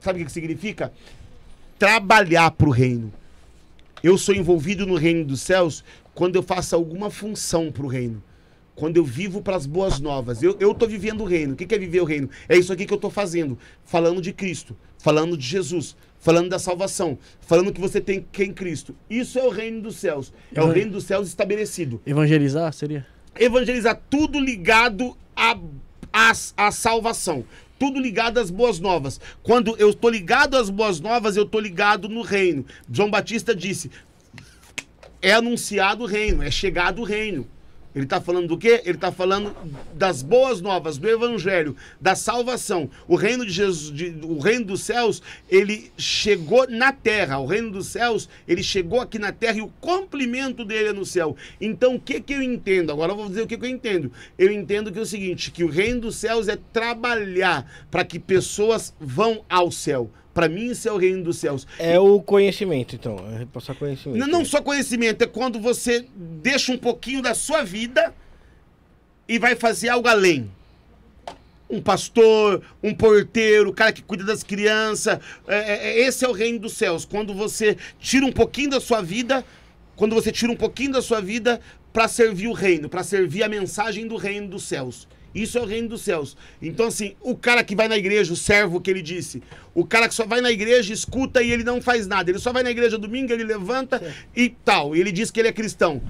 Sabe 0.00 0.22
o 0.22 0.24
que 0.26 0.32
significa? 0.32 0.92
Trabalhar 1.78 2.50
pro 2.52 2.70
reino. 2.70 3.12
Eu 4.02 4.18
sou 4.18 4.34
envolvido 4.34 4.86
no 4.86 4.96
reino 4.96 5.24
dos 5.24 5.40
céus 5.40 5.82
quando 6.14 6.36
eu 6.36 6.42
faço 6.42 6.74
alguma 6.74 7.10
função 7.10 7.72
pro 7.72 7.86
reino. 7.86 8.22
Quando 8.76 8.96
eu 8.96 9.04
vivo 9.04 9.40
para 9.40 9.56
as 9.56 9.66
boas 9.66 10.00
novas. 10.00 10.42
Eu, 10.42 10.74
tô 10.74 10.86
vivendo 10.86 11.22
o 11.22 11.24
reino. 11.24 11.54
O 11.54 11.56
que, 11.56 11.64
que 11.64 11.74
é 11.74 11.78
viver 11.78 12.00
o 12.00 12.04
reino? 12.04 12.28
É 12.48 12.56
isso 12.56 12.72
aqui 12.72 12.86
que 12.86 12.92
eu 12.92 12.98
tô 12.98 13.08
fazendo. 13.08 13.56
Falando 13.84 14.20
de 14.20 14.32
Cristo. 14.32 14.76
Falando 14.98 15.36
de 15.36 15.46
Jesus. 15.46 15.96
Falando 16.18 16.48
da 16.48 16.58
salvação. 16.58 17.16
Falando 17.40 17.72
que 17.72 17.80
você 17.80 18.00
tem 18.00 18.26
que 18.32 18.44
em 18.44 18.52
Cristo. 18.52 18.94
Isso 19.08 19.38
é 19.38 19.44
o 19.44 19.50
reino 19.50 19.80
dos 19.80 19.96
céus. 19.96 20.32
É 20.52 20.60
o 20.60 20.70
reino 20.70 20.92
dos 20.92 21.04
céus 21.04 21.28
estabelecido. 21.28 22.00
Evangelizar 22.04 22.72
seria? 22.72 23.06
Evangelizar 23.38 24.00
tudo 24.10 24.40
ligado 24.40 25.16
à 25.36 25.56
à 26.12 26.32
à 26.56 26.70
salvação. 26.70 27.44
Tudo 27.84 28.00
ligado 28.00 28.40
às 28.40 28.50
boas 28.50 28.80
novas. 28.80 29.20
Quando 29.42 29.76
eu 29.76 29.90
estou 29.90 30.08
ligado 30.08 30.56
às 30.56 30.70
boas 30.70 31.00
novas, 31.00 31.36
eu 31.36 31.42
estou 31.42 31.60
ligado 31.60 32.08
no 32.08 32.22
reino. 32.22 32.64
João 32.90 33.10
Batista 33.10 33.54
disse: 33.54 33.90
é 35.20 35.34
anunciado 35.34 36.04
o 36.04 36.06
reino, 36.06 36.42
é 36.42 36.50
chegado 36.50 37.02
o 37.02 37.04
reino. 37.04 37.46
Ele 37.94 38.04
está 38.04 38.20
falando 38.20 38.48
do 38.48 38.58
quê? 38.58 38.82
Ele 38.84 38.96
está 38.96 39.12
falando 39.12 39.54
das 39.94 40.20
boas 40.20 40.60
novas, 40.60 40.98
do 40.98 41.08
evangelho, 41.08 41.76
da 42.00 42.16
salvação. 42.16 42.90
O 43.06 43.14
reino 43.14 43.46
de 43.46 43.52
Jesus, 43.52 43.94
de- 43.94 44.18
o 44.22 44.38
reino 44.40 44.64
dos 44.64 44.82
céus, 44.82 45.22
ele 45.48 45.92
chegou 45.96 46.66
na 46.68 46.92
terra. 46.92 47.38
O 47.38 47.46
reino 47.46 47.70
dos 47.70 47.86
céus, 47.86 48.28
ele 48.48 48.62
chegou 48.62 49.00
aqui 49.00 49.18
na 49.18 49.30
terra 49.30 49.58
e 49.58 49.62
o 49.62 49.72
cumprimento 49.80 50.64
dele 50.64 50.88
é 50.88 50.92
no 50.92 51.04
céu. 51.04 51.36
Então, 51.60 51.94
o 51.94 52.00
que 52.00 52.20
que 52.20 52.32
eu 52.32 52.42
entendo? 52.42 52.90
Agora 52.90 53.12
eu 53.12 53.16
vou 53.16 53.28
dizer 53.28 53.42
o 53.42 53.46
que 53.46 53.56
que 53.56 53.64
eu 53.64 53.70
entendo. 53.70 54.10
Eu 54.36 54.50
entendo 54.50 54.90
que 54.90 54.98
é 54.98 55.02
o 55.02 55.06
seguinte, 55.06 55.50
que 55.52 55.62
o 55.62 55.68
reino 55.70 56.00
dos 56.02 56.16
céus 56.16 56.48
é 56.48 56.58
trabalhar 56.72 57.70
para 57.90 58.04
que 58.04 58.18
pessoas 58.18 58.92
vão 58.98 59.44
ao 59.48 59.70
céu. 59.70 60.10
Para 60.34 60.48
mim, 60.48 60.72
isso 60.72 60.88
é 60.88 60.92
o 60.92 60.96
reino 60.96 61.22
dos 61.22 61.38
céus. 61.38 61.64
É 61.78 61.98
o 61.98 62.20
conhecimento, 62.20 62.96
então. 62.96 63.16
É 63.32 63.38
repassar 63.38 63.76
conhecimento. 63.76 64.18
Não, 64.18 64.26
não 64.26 64.44
só 64.44 64.60
conhecimento, 64.60 65.22
é 65.22 65.26
quando 65.28 65.60
você 65.60 66.04
deixa 66.16 66.72
um 66.72 66.76
pouquinho 66.76 67.22
da 67.22 67.34
sua 67.34 67.62
vida 67.62 68.12
e 69.28 69.38
vai 69.38 69.54
fazer 69.54 69.90
algo 69.90 70.08
além. 70.08 70.50
Um 71.70 71.80
pastor, 71.80 72.62
um 72.82 72.92
porteiro, 72.92 73.70
o 73.70 73.72
cara 73.72 73.92
que 73.92 74.02
cuida 74.02 74.24
das 74.24 74.42
crianças. 74.42 75.20
é, 75.46 75.56
é, 75.56 75.86
é, 75.88 76.00
esse 76.00 76.24
é 76.24 76.28
o 76.28 76.32
reino 76.32 76.58
dos 76.58 76.72
céus. 76.72 77.04
Quando 77.04 77.32
você 77.32 77.76
tira 78.00 78.26
um 78.26 78.32
pouquinho 78.32 78.70
da 78.70 78.80
sua 78.80 79.00
vida, 79.00 79.44
quando 79.94 80.16
você 80.16 80.32
tira 80.32 80.50
um 80.50 80.56
pouquinho 80.56 80.92
da 80.92 81.00
sua 81.00 81.20
vida 81.20 81.60
para 81.92 82.08
servir 82.08 82.48
o 82.48 82.52
reino, 82.52 82.88
para 82.88 83.04
servir 83.04 83.44
a 83.44 83.48
mensagem 83.48 84.08
do 84.08 84.16
reino 84.16 84.48
dos 84.48 84.64
céus. 84.64 85.06
Isso 85.34 85.58
é 85.58 85.60
o 85.60 85.64
reino 85.64 85.88
dos 85.88 86.02
céus. 86.02 86.36
Então, 86.62 86.86
assim, 86.86 87.16
o 87.20 87.34
cara 87.36 87.64
que 87.64 87.74
vai 87.74 87.88
na 87.88 87.96
igreja, 87.96 88.32
o 88.32 88.36
servo 88.36 88.80
que 88.80 88.90
ele 88.90 89.02
disse, 89.02 89.42
o 89.74 89.84
cara 89.84 90.08
que 90.08 90.14
só 90.14 90.24
vai 90.24 90.40
na 90.40 90.52
igreja, 90.52 90.92
escuta 90.92 91.42
e 91.42 91.50
ele 91.50 91.64
não 91.64 91.82
faz 91.82 92.06
nada. 92.06 92.30
Ele 92.30 92.38
só 92.38 92.52
vai 92.52 92.62
na 92.62 92.70
igreja 92.70 92.96
domingo, 92.96 93.32
ele 93.32 93.44
levanta 93.44 94.00
e 94.36 94.48
tal. 94.48 94.94
Ele 94.94 95.10
diz 95.10 95.30
que 95.30 95.40
ele 95.40 95.48
é 95.48 95.52
cristão. 95.52 96.00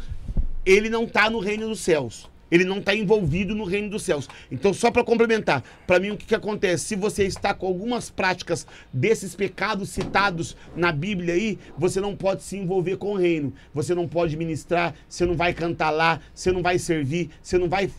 Ele 0.66 0.90
não 0.90 1.04
está 1.04 1.30
no 1.30 1.38
reino 1.38 1.68
dos 1.68 1.80
céus. 1.80 2.28
Ele 2.50 2.64
não 2.64 2.78
está 2.78 2.94
envolvido 2.94 3.54
no 3.54 3.64
reino 3.64 3.90
dos 3.90 4.02
céus. 4.02 4.28
Então, 4.50 4.72
só 4.72 4.90
para 4.90 5.04
complementar, 5.04 5.62
para 5.86 5.98
mim 5.98 6.10
o 6.10 6.16
que, 6.16 6.26
que 6.26 6.34
acontece? 6.34 6.84
Se 6.84 6.96
você 6.96 7.24
está 7.24 7.54
com 7.54 7.66
algumas 7.66 8.10
práticas 8.10 8.66
desses 8.92 9.34
pecados 9.34 9.90
citados 9.90 10.56
na 10.76 10.92
Bíblia 10.92 11.34
aí, 11.34 11.58
você 11.76 12.00
não 12.00 12.16
pode 12.16 12.42
se 12.42 12.56
envolver 12.56 12.96
com 12.96 13.12
o 13.12 13.16
reino. 13.16 13.52
Você 13.72 13.94
não 13.94 14.06
pode 14.06 14.36
ministrar, 14.36 14.94
você 15.08 15.24
não 15.26 15.34
vai 15.34 15.52
cantar 15.52 15.90
lá, 15.90 16.20
você 16.34 16.52
não 16.52 16.62
vai 16.62 16.78
servir, 16.78 17.30
você 17.42 17.58
não 17.58 17.68
vai 17.68 17.90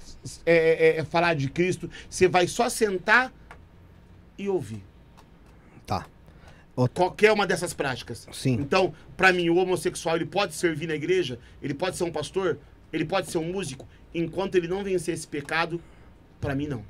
é, 0.45 0.55
é, 0.55 0.97
é, 0.97 1.03
falar 1.03 1.35
de 1.35 1.49
Cristo. 1.49 1.89
Você 2.09 2.27
vai 2.27 2.47
só 2.47 2.69
sentar 2.69 3.33
e 4.37 4.49
ouvir. 4.49 4.83
Tá. 5.85 6.05
Qualquer 6.93 7.31
uma 7.31 7.47
dessas 7.47 7.73
práticas. 7.73 8.27
Sim. 8.33 8.53
Então, 8.53 8.93
para 9.15 9.31
mim, 9.31 9.49
o 9.49 9.55
homossexual 9.55 10.17
ele 10.17 10.25
pode 10.25 10.53
servir 10.53 10.87
na 10.87 10.95
igreja, 10.95 11.39
ele 11.61 11.73
pode 11.73 11.95
ser 11.95 12.03
um 12.03 12.11
pastor, 12.11 12.59
ele 12.91 13.05
pode 13.05 13.31
ser 13.31 13.37
um 13.37 13.51
músico, 13.51 13.87
enquanto 14.15 14.55
ele 14.55 14.67
não 14.67 14.83
vencer 14.83 15.13
esse 15.13 15.27
pecado, 15.27 15.81
para 16.39 16.55
mim 16.55 16.67
não. 16.67 16.83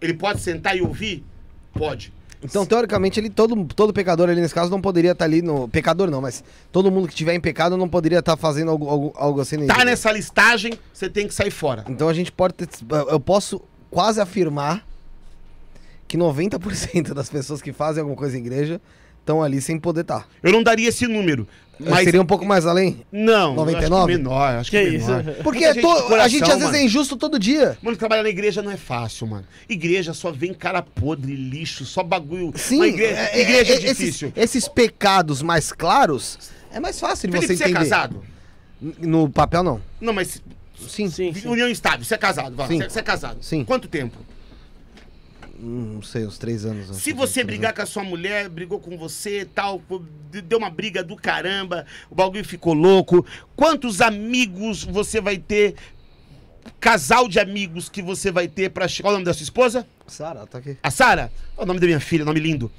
Ele 0.00 0.14
pode 0.14 0.40
sentar 0.40 0.76
e 0.76 0.82
ouvir? 0.82 1.24
Pode. 1.72 2.12
Então, 2.42 2.66
teoricamente, 2.66 3.18
ele, 3.18 3.30
todo, 3.30 3.64
todo 3.64 3.92
pecador 3.92 4.28
ali 4.28 4.40
nesse 4.40 4.54
caso 4.54 4.70
não 4.70 4.80
poderia 4.80 5.12
estar 5.12 5.24
ali 5.24 5.40
no. 5.40 5.68
Pecador 5.68 6.10
não, 6.10 6.20
mas 6.20 6.44
todo 6.70 6.90
mundo 6.90 7.08
que 7.08 7.14
tiver 7.14 7.34
em 7.34 7.40
pecado 7.40 7.76
não 7.76 7.88
poderia 7.88 8.18
estar 8.18 8.36
fazendo 8.36 8.70
algo, 8.70 8.88
algo, 8.88 9.12
algo 9.16 9.40
assim. 9.40 9.66
Tá 9.66 9.84
nessa 9.84 10.12
listagem, 10.12 10.74
você 10.92 11.08
tem 11.08 11.26
que 11.26 11.34
sair 11.34 11.50
fora. 11.50 11.84
Então 11.88 12.08
a 12.08 12.14
gente 12.14 12.30
pode 12.30 12.54
ter. 12.54 12.68
Eu 13.08 13.18
posso 13.18 13.62
quase 13.90 14.20
afirmar 14.20 14.86
que 16.06 16.16
90% 16.16 17.14
das 17.14 17.28
pessoas 17.28 17.62
que 17.62 17.72
fazem 17.72 18.00
alguma 18.00 18.16
coisa 18.16 18.36
em 18.36 18.40
igreja 18.40 18.80
estão 19.20 19.42
ali 19.42 19.60
sem 19.60 19.78
poder 19.78 20.02
estar. 20.02 20.28
Eu 20.42 20.52
não 20.52 20.62
daria 20.62 20.88
esse 20.88 21.06
número, 21.06 21.48
mas 21.78 22.04
Seria 22.04 22.20
um 22.22 22.26
pouco 22.26 22.44
mais 22.46 22.64
além? 22.66 23.04
não, 23.12 23.54
99? 23.54 23.92
Eu 23.92 23.96
acho 23.98 24.06
que 24.06 24.16
menor, 24.18 24.56
acho 24.56 24.70
que, 24.70 24.82
Que 24.82 24.96
isso? 24.96 25.06
menor. 25.08 25.24
Porque 25.44 25.58
Muita 25.64 25.70
é 25.70 25.74
gente 25.74 25.82
to- 25.82 25.94
de 25.94 25.98
a 25.98 26.02
coração, 26.08 26.28
gente 26.30 26.42
às 26.44 26.48
vezes 26.48 26.64
mano. 26.64 26.76
é 26.76 26.82
injusto 26.84 27.16
todo 27.16 27.38
dia. 27.38 27.78
Mano, 27.82 27.96
trabalhar 27.96 28.22
na 28.22 28.28
igreja 28.28 28.62
não 28.62 28.70
é 28.70 28.76
fácil, 28.76 29.26
mano. 29.26 29.44
Igreja 29.68 30.14
só 30.14 30.30
vem 30.32 30.54
cara 30.54 30.82
podre, 30.82 31.34
lixo, 31.34 31.84
só 31.84 32.02
bagulho. 32.02 32.52
Sim, 32.56 32.76
Uma 32.76 32.88
igreja, 32.88 33.14
é- 33.20 33.38
é- 33.38 33.40
igreja 33.42 33.72
é, 33.72 33.76
é- 33.76 33.78
esses- 33.78 33.96
difícil. 33.98 34.32
Esses, 34.36 34.68
pecados 34.68 35.42
mais 35.42 35.72
claros 35.72 36.38
é 36.72 36.80
mais 36.80 36.98
fácil 36.98 37.28
de 37.28 37.32
Felipe, 37.36 37.48
você 37.52 37.56
você 37.56 37.64
é 37.64 37.66
entender. 37.70 37.78
casado? 37.90 38.22
No 38.80 39.28
papel, 39.30 39.62
não. 39.62 39.80
Não, 40.00 40.12
mas 40.12 40.42
Sim. 40.88 41.08
Sim, 41.08 41.32
sim. 41.32 41.48
união 41.48 41.68
estável, 41.68 42.04
você 42.04 42.14
é 42.14 42.18
casado, 42.18 42.54
vai. 42.54 42.68
Sim. 42.68 42.78
Você, 42.82 42.90
você 42.90 42.98
é 42.98 43.02
casado. 43.02 43.38
Sim. 43.40 43.64
Quanto 43.64 43.88
tempo? 43.88 44.18
Não 45.58 46.02
sei, 46.02 46.26
uns 46.26 46.38
três 46.38 46.64
anos. 46.64 46.96
Se 46.96 47.12
você 47.12 47.44
brigar 47.44 47.72
com 47.72 47.82
a 47.82 47.86
sua 47.86 48.04
mulher, 48.04 48.48
brigou 48.48 48.80
com 48.80 48.96
você 48.96 49.46
tal, 49.54 49.80
deu 50.30 50.58
uma 50.58 50.70
briga 50.70 51.02
do 51.02 51.16
caramba, 51.16 51.86
o 52.10 52.14
bagulho 52.14 52.44
ficou 52.44 52.74
louco. 52.74 53.24
Quantos 53.54 54.00
amigos 54.00 54.84
você 54.84 55.20
vai 55.20 55.38
ter? 55.38 55.74
Casal 56.80 57.28
de 57.28 57.38
amigos 57.38 57.88
que 57.88 58.02
você 58.02 58.30
vai 58.30 58.48
ter 58.48 58.70
pra. 58.70 58.86
Qual 59.00 59.06
é 59.06 59.08
o 59.10 59.12
nome 59.12 59.24
da 59.24 59.32
sua 59.32 59.44
esposa? 59.44 59.76
anos. 59.78 59.86
Sara, 60.06 60.46
tá 60.46 60.58
aqui. 60.58 60.76
A 60.82 60.90
Sara? 60.90 61.32
É 61.56 61.62
o 61.62 61.66
nome 61.66 61.80
da 61.80 61.86
minha 61.86 62.00
filha, 62.00 62.24
nome 62.24 62.40
lindo. 62.40 62.70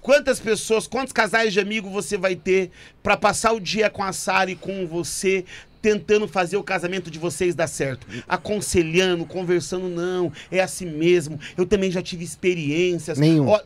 Quantas 0.00 0.38
pessoas, 0.38 0.86
quantos 0.86 1.12
casais 1.12 1.52
de 1.52 1.58
amigo 1.58 1.90
você 1.90 2.16
vai 2.16 2.36
ter 2.36 2.70
pra 3.02 3.16
passar 3.16 3.52
o 3.52 3.60
dia 3.60 3.90
com 3.90 4.04
a 4.04 4.12
Sara 4.12 4.50
e 4.52 4.54
com 4.54 4.86
você, 4.86 5.44
tentando 5.82 6.26
fazer 6.28 6.56
o 6.56 6.62
casamento 6.62 7.10
de 7.10 7.18
vocês 7.18 7.54
dar 7.54 7.66
certo? 7.66 8.06
Aconselhando, 8.28 9.24
conversando, 9.24 9.88
não, 9.88 10.32
é 10.50 10.60
assim 10.60 10.86
mesmo. 10.86 11.38
Eu 11.56 11.66
também 11.66 11.90
já 11.90 12.02
tive 12.02 12.24
experiências. 12.24 13.18
Nenhum. 13.18 13.48
Ó, 13.48 13.60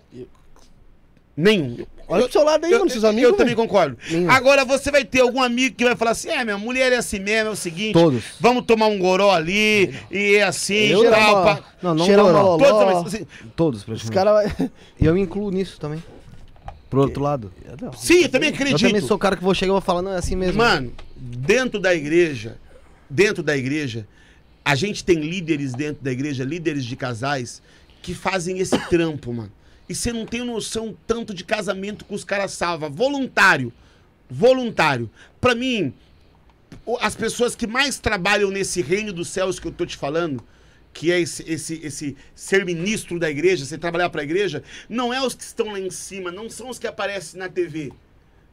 nenhum. 1.37 1.87
Olha 2.09 2.25
pro 2.25 2.33
seu 2.33 2.43
lado 2.43 2.65
aí, 2.67 2.73
Eu, 2.73 2.81
mano, 2.81 2.91
seus 2.91 3.05
eu- 3.05 3.11
amigos. 3.11 3.31
eu 3.31 3.37
também 3.37 3.55
concordo. 3.55 3.97
Nenhum. 4.11 4.29
Agora 4.29 4.65
você 4.65 4.91
vai 4.91 5.05
ter 5.05 5.21
algum 5.21 5.41
amigo 5.41 5.77
que 5.77 5.85
vai 5.85 5.95
falar 5.95 6.11
assim: 6.11 6.29
é, 6.29 6.45
minha 6.45 6.59
mulher 6.59 6.93
é 6.93 6.97
assim 6.97 7.21
mesmo, 7.21 7.51
é 7.51 7.53
o 7.53 7.57
seguinte. 7.57 7.93
Todos. 7.93 8.25
Vamos 8.41 8.65
tomar 8.65 8.89
um 8.89 8.99
goró 8.99 9.31
ali, 9.31 9.95
e 10.11 10.35
é 10.35 10.43
assim, 10.43 10.89
Eu 10.89 11.09
tal. 11.09 11.45
não. 11.83 11.95
Não, 11.95 12.07
não 12.07 12.59
Todos, 13.55 13.81
Os 13.81 13.85
praticamente. 13.85 14.11
caras. 14.11 14.53
E 15.01 15.07
eu 15.07 15.15
me 15.15 15.21
incluo 15.21 15.51
nisso 15.53 15.79
também. 15.79 16.03
Pro 16.91 17.03
outro 17.03 17.23
lado. 17.23 17.53
Não. 17.81 17.93
sim, 17.93 18.23
eu 18.23 18.29
também 18.29 18.49
Eu 18.49 18.55
acredito. 18.57 18.81
também 18.81 19.01
sou 19.01 19.17
o 19.17 19.21
cara 19.21 19.37
que 19.37 19.45
vou 19.45 19.55
chegar 19.55 19.71
e 19.71 19.73
vou 19.73 19.81
falar, 19.81 20.03
não, 20.03 20.13
é 20.13 20.17
assim 20.19 20.35
mesmo. 20.35 20.59
Mano, 20.59 20.93
dentro 21.17 21.79
da 21.79 21.95
igreja, 21.95 22.59
dentro 23.09 23.43
da 23.45 23.57
igreja, 23.57 24.09
a 24.65 24.75
gente 24.75 25.05
tem 25.05 25.21
líderes 25.21 25.73
dentro 25.73 26.03
da 26.03 26.11
igreja, 26.11 26.45
líderes 26.45 26.85
de 26.85 26.97
casais, 26.97 27.63
que 28.03 28.13
fazem 28.13 28.59
esse 28.59 28.77
trampo, 28.91 29.33
mano. 29.33 29.53
E 29.89 29.95
você 29.95 30.13
não 30.13 30.27
tem 30.27 30.45
noção 30.45 30.97
tanto 31.07 31.33
de 31.33 31.45
casamento 31.45 32.05
que 32.05 32.15
os 32.15 32.25
caras 32.25 32.51
salvam. 32.53 32.91
Voluntário. 32.91 33.73
Voluntário. 34.29 35.09
Pra 35.41 35.55
mim, 35.55 35.93
as 37.01 37.15
pessoas 37.15 37.55
que 37.55 37.67
mais 37.67 37.99
trabalham 37.99 38.51
nesse 38.51 38.83
reino 38.83 39.13
dos 39.13 39.29
céus 39.29 39.59
que 39.59 39.67
eu 39.67 39.73
tô 39.73 39.87
te 39.87 39.97
falando, 39.97 40.43
que 40.93 41.13
é 41.13 41.21
esse, 41.21 41.45
esse, 41.51 41.81
esse 41.85 42.17
ser 42.35 42.65
ministro 42.65 43.19
da 43.19 43.31
igreja, 43.31 43.65
você 43.65 43.79
trabalhar 43.79 44.11
pra 44.11 44.23
igreja, 44.23 44.63
não 44.89 45.13
é 45.13 45.25
os 45.25 45.35
que 45.35 45.43
estão 45.43 45.73
lá 45.73 45.81
em 45.81 45.91
cima, 45.91 46.31
não 46.33 46.49
são 46.51 46.69
os 46.69 46.79
que 46.79 46.87
aparecem 46.87 47.39
na 47.39 47.49
TV. 47.49 47.93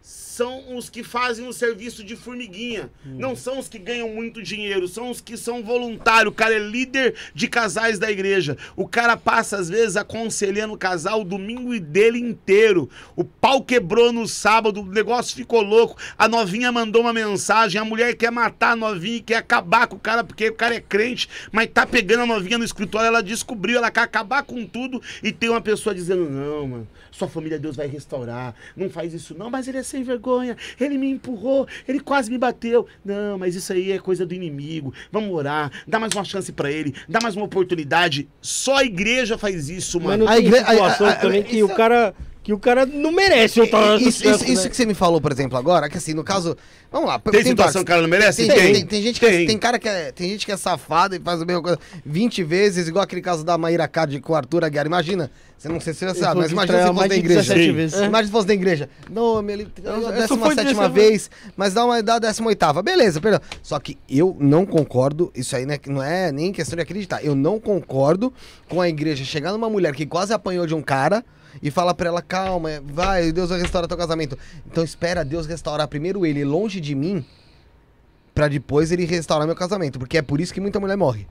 São 0.09 0.77
os 0.77 0.89
que 0.89 1.03
fazem 1.03 1.45
o 1.47 1.51
serviço 1.51 2.01
de 2.01 2.15
formiguinha. 2.15 2.89
Não 3.03 3.35
são 3.35 3.59
os 3.59 3.67
que 3.67 3.77
ganham 3.77 4.07
muito 4.07 4.41
dinheiro, 4.41 4.87
são 4.87 5.09
os 5.09 5.19
que 5.19 5.35
são 5.35 5.61
voluntários. 5.61 6.31
O 6.31 6.35
cara 6.35 6.53
é 6.53 6.59
líder 6.59 7.13
de 7.33 7.45
casais 7.49 7.99
da 7.99 8.09
igreja. 8.09 8.55
O 8.73 8.87
cara 8.87 9.17
passa, 9.17 9.57
às 9.57 9.67
vezes, 9.67 9.97
aconselhando 9.97 10.75
o 10.75 10.77
casal 10.77 11.19
o 11.19 11.25
domingo 11.25 11.77
dele 11.77 12.19
inteiro. 12.19 12.89
O 13.17 13.25
pau 13.25 13.61
quebrou 13.61 14.13
no 14.13 14.29
sábado, 14.29 14.79
o 14.79 14.85
negócio 14.85 15.35
ficou 15.35 15.61
louco. 15.61 15.97
A 16.17 16.29
novinha 16.29 16.71
mandou 16.71 17.01
uma 17.01 17.11
mensagem, 17.11 17.81
a 17.81 17.83
mulher 17.83 18.15
quer 18.15 18.31
matar 18.31 18.71
a 18.71 18.75
novinha 18.77 19.17
e 19.17 19.21
quer 19.21 19.35
acabar 19.35 19.87
com 19.87 19.97
o 19.97 19.99
cara, 19.99 20.23
porque 20.23 20.47
o 20.47 20.55
cara 20.55 20.75
é 20.75 20.79
crente, 20.79 21.27
mas 21.51 21.67
tá 21.67 21.85
pegando 21.85 22.23
a 22.23 22.25
novinha 22.27 22.57
no 22.57 22.63
escritório, 22.63 23.07
ela 23.07 23.21
descobriu, 23.21 23.79
ela 23.79 23.91
quer 23.91 24.01
acabar 24.01 24.43
com 24.43 24.65
tudo 24.65 25.01
e 25.21 25.33
tem 25.33 25.49
uma 25.49 25.59
pessoa 25.59 25.93
dizendo, 25.93 26.29
não, 26.29 26.67
mano, 26.67 26.87
sua 27.11 27.27
família 27.27 27.57
Deus 27.57 27.75
vai 27.75 27.87
restaurar, 27.87 28.53
não 28.75 28.89
faz 28.89 29.13
isso 29.13 29.35
não, 29.35 29.49
mas 29.49 29.67
ele 29.67 29.79
é 29.79 29.83
sem 29.97 30.03
vergonha, 30.03 30.55
ele 30.79 30.97
me 30.97 31.09
empurrou, 31.09 31.67
ele 31.87 31.99
quase 31.99 32.29
me 32.31 32.37
bateu. 32.37 32.85
Não, 33.03 33.37
mas 33.37 33.55
isso 33.55 33.73
aí 33.73 33.91
é 33.91 33.97
coisa 33.99 34.25
do 34.25 34.33
inimigo, 34.33 34.93
vamos 35.11 35.31
orar, 35.33 35.71
dá 35.87 35.99
mais 35.99 36.13
uma 36.13 36.23
chance 36.23 36.51
pra 36.51 36.71
ele, 36.71 36.93
dá 37.09 37.19
mais 37.21 37.35
uma 37.35 37.45
oportunidade. 37.45 38.27
Só 38.41 38.77
a 38.77 38.83
igreja 38.83 39.37
faz 39.37 39.69
isso, 39.69 39.97
Mas 39.99 40.07
mano. 40.09 40.25
não 40.25 40.31
A 40.31 40.35
tem 40.35 40.45
igre- 40.45 40.59
a- 40.59 40.65
situação 40.67 41.07
a- 41.07 41.11
a- 41.11 41.15
também 41.15 41.43
que 41.43 41.55
isso- 41.57 41.65
o 41.65 41.69
cara 41.75 42.13
que 42.47 42.53
o 42.53 42.57
cara 42.57 42.85
não 42.85 43.11
merece 43.11 43.59
outra 43.59 43.97
Isso, 43.97 44.25
isso, 44.25 44.45
isso 44.45 44.63
né? 44.63 44.69
que 44.69 44.77
você 44.77 44.85
me 44.85 44.93
falou, 44.93 45.19
por 45.19 45.33
exemplo, 45.33 45.57
agora, 45.57 45.89
que 45.89 45.97
assim, 45.97 46.13
no 46.13 46.23
caso. 46.23 46.55
Vamos 46.89 47.09
lá. 47.09 47.19
Tem 47.19 47.43
situação 47.43 47.81
que 47.83 47.91
o 47.91 47.93
cara 47.93 48.01
não 48.01 48.07
merece? 48.07 48.47
Tem, 48.47 48.55
Tem. 48.57 48.73
tem, 48.73 48.85
tem 48.85 49.01
gente 49.01 49.19
que 49.19 49.25
Tem. 49.25 49.45
tem 49.45 49.57
cara 49.57 49.77
que 49.77 49.89
é, 49.89 50.13
tem 50.13 50.29
gente 50.29 50.45
que 50.45 50.51
é 50.53 50.55
safada 50.55 51.17
e 51.17 51.19
faz 51.19 51.41
a 51.41 51.45
mesma 51.45 51.61
coisa 51.61 51.77
20 52.05 52.43
vezes, 52.45 52.87
igual 52.87 53.03
aquele 53.03 53.21
caso 53.21 53.43
da 53.43 53.57
Maíra 53.57 53.85
Card 53.85 54.17
com 54.21 54.31
o 54.31 54.35
Arthur 54.37 54.63
Aguiar. 54.63 54.85
Imagina, 54.85 55.29
você 55.57 55.67
não 55.67 55.81
sei 55.81 55.93
se 55.93 56.05
você 56.07 56.21
sabe, 56.21 56.39
mas 56.39 56.49
imagina 56.53 56.77
se 56.77 56.83
fosse 56.85 56.95
mais 56.95 57.09
da 57.09 57.15
de 57.15 57.19
igreja. 57.19 57.41
17 57.41 57.65
Sim. 57.65 57.73
vezes. 57.73 57.97
Imagina 57.99 58.23
se 58.23 58.31
fosse 58.31 58.47
da 58.47 58.53
igreja. 58.53 58.89
Não, 59.11 59.49
ele 59.49 59.65
décima 59.65 60.47
sétima 60.47 60.63
décima- 60.63 60.87
vez, 60.87 61.29
mas 61.57 61.73
dá 61.73 61.83
uma 61.83 62.01
dá 62.01 62.17
décima 62.17 62.47
oitava. 62.47 62.81
Beleza, 62.81 63.19
perdão. 63.19 63.41
Só 63.61 63.77
que 63.77 63.97
eu 64.09 64.37
não 64.39 64.65
concordo, 64.65 65.33
isso 65.35 65.53
aí 65.53 65.65
né, 65.65 65.77
não 65.87 66.01
é 66.01 66.31
nem 66.31 66.53
questão 66.53 66.77
de 66.77 66.81
acreditar. 66.83 67.21
Eu 67.25 67.35
não 67.35 67.59
concordo 67.59 68.31
com 68.69 68.79
a 68.79 68.87
igreja 68.87 69.25
chegar 69.25 69.51
numa 69.51 69.69
mulher 69.69 69.93
que 69.93 70.05
quase 70.05 70.31
apanhou 70.31 70.65
de 70.65 70.73
um 70.73 70.81
cara 70.81 71.25
e 71.61 71.71
falar 71.71 71.93
pra 71.93 72.07
ela, 72.09 72.21
calma, 72.21 72.69
vai, 72.85 73.31
Deus 73.31 73.49
vai 73.49 73.59
restaurar 73.59 73.87
teu 73.87 73.97
casamento. 73.97 74.37
Então 74.69 74.83
espera 74.83 75.23
Deus 75.25 75.45
restaurar 75.47 75.87
primeiro 75.87 76.25
ele 76.25 76.43
longe 76.45 76.79
de 76.79 76.93
mim, 76.95 77.23
pra 78.33 78.47
depois 78.47 78.91
ele 78.91 79.05
restaurar 79.05 79.47
meu 79.47 79.55
casamento. 79.55 79.97
Porque 79.99 80.17
é 80.17 80.21
por 80.21 80.39
isso 80.39 80.53
que 80.53 80.61
muita 80.61 80.79
mulher 80.79 80.97
morre. 80.97 81.27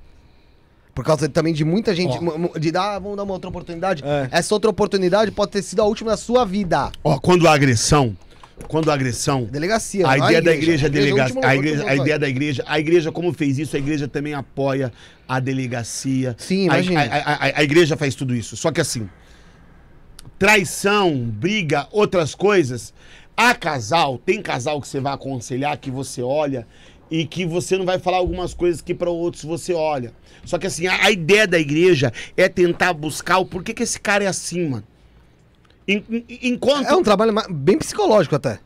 Por 0.94 1.05
causa 1.05 1.28
também 1.28 1.52
de 1.52 1.62
muita 1.64 1.94
gente, 1.94 2.18
mu- 2.18 2.58
de 2.58 2.70
dar, 2.72 2.98
vamos 2.98 3.18
dar 3.18 3.22
uma 3.24 3.34
outra 3.34 3.50
oportunidade. 3.50 4.02
É. 4.02 4.28
Essa 4.30 4.55
outra 4.55 4.70
oportunidade 4.70 5.30
pode 5.30 5.52
ter 5.52 5.62
sido 5.62 5.80
a 5.82 5.84
última 5.84 6.12
da 6.12 6.16
sua 6.16 6.44
vida. 6.46 6.90
Ó, 7.05 7.18
quando 7.18 7.46
a 7.46 7.52
agressão, 7.52 8.16
quando 8.66 8.90
a 8.90 8.94
agressão, 8.94 9.44
Delegacia. 9.44 10.08
a 10.08 10.16
ideia 10.16 10.40
da 10.40 10.55
igreja, 10.55 10.86
é 10.86 10.88
é 10.88 10.88
o 10.88 10.92
delega... 10.92 11.22
último- 11.24 11.44
a, 11.44 11.55
igreja, 11.55 11.76
a 11.76 11.80
lugar. 11.82 11.96
ideia 11.98 12.18
da 12.18 12.28
igreja, 12.28 12.64
a 12.66 12.80
igreja 12.80 13.12
como 13.12 13.30
fez 13.34 13.58
isso, 13.58 13.76
a 13.76 13.78
igreja 13.78 14.08
também 14.08 14.32
apoia 14.32 14.90
a 15.28 15.38
delegacia. 15.38 16.34
Sim, 16.38 16.62
a, 16.70 16.80
imagina. 16.80 17.00
a, 17.02 17.32
a- 17.46 17.52
a 17.56 17.62
igreja 17.62 17.94
faz 17.94 18.14
tudo 18.14 18.34
isso. 18.34 18.56
Só 18.56 18.72
que 18.72 18.80
assim, 18.80 19.06
traição, 20.39 21.16
briga, 21.18 21.86
outras 21.90 22.34
coisas. 22.34 22.92
Há 23.36 23.55
casal, 23.55 24.18
tem 24.18 24.40
casal 24.40 24.81
que 24.81 24.89
você 24.89 25.00
vai 25.00 25.12
aconselhar, 25.12 25.76
que 25.78 25.90
você 25.90 26.23
olha 26.23 26.66
e 27.10 27.26
que 27.26 27.44
você 27.47 27.76
não 27.76 27.84
vai 27.84 27.98
falar 27.98 28.16
algumas 28.16 28.55
coisas 28.55 28.81
que 28.81 28.94
para 28.94 29.10
outros 29.10 29.44
você 29.44 29.73
olha. 29.74 30.12
Só 30.44 30.58
que 30.58 30.66
assim, 30.66 30.86
a, 30.86 31.05
a 31.05 31.10
ideia 31.10 31.47
da 31.47 31.58
igreja 31.58 32.12
é 32.36 32.48
tentar 32.48 32.92
buscar 32.94 33.39
o 33.39 33.47
porquê 33.47 33.74
que 33.74 33.82
esse 33.82 34.00
cara 34.00 34.24
é 34.24 34.26
assim, 34.26 34.68
mano. 34.68 34.84
En- 35.86 36.02
en- 36.10 36.24
Enquanto 36.42 36.86
É 36.89 36.97
um 36.97 37.02
trabalho 37.02 37.32
bem 37.50 37.78
psicológico 37.78 38.34
até. 38.34 38.58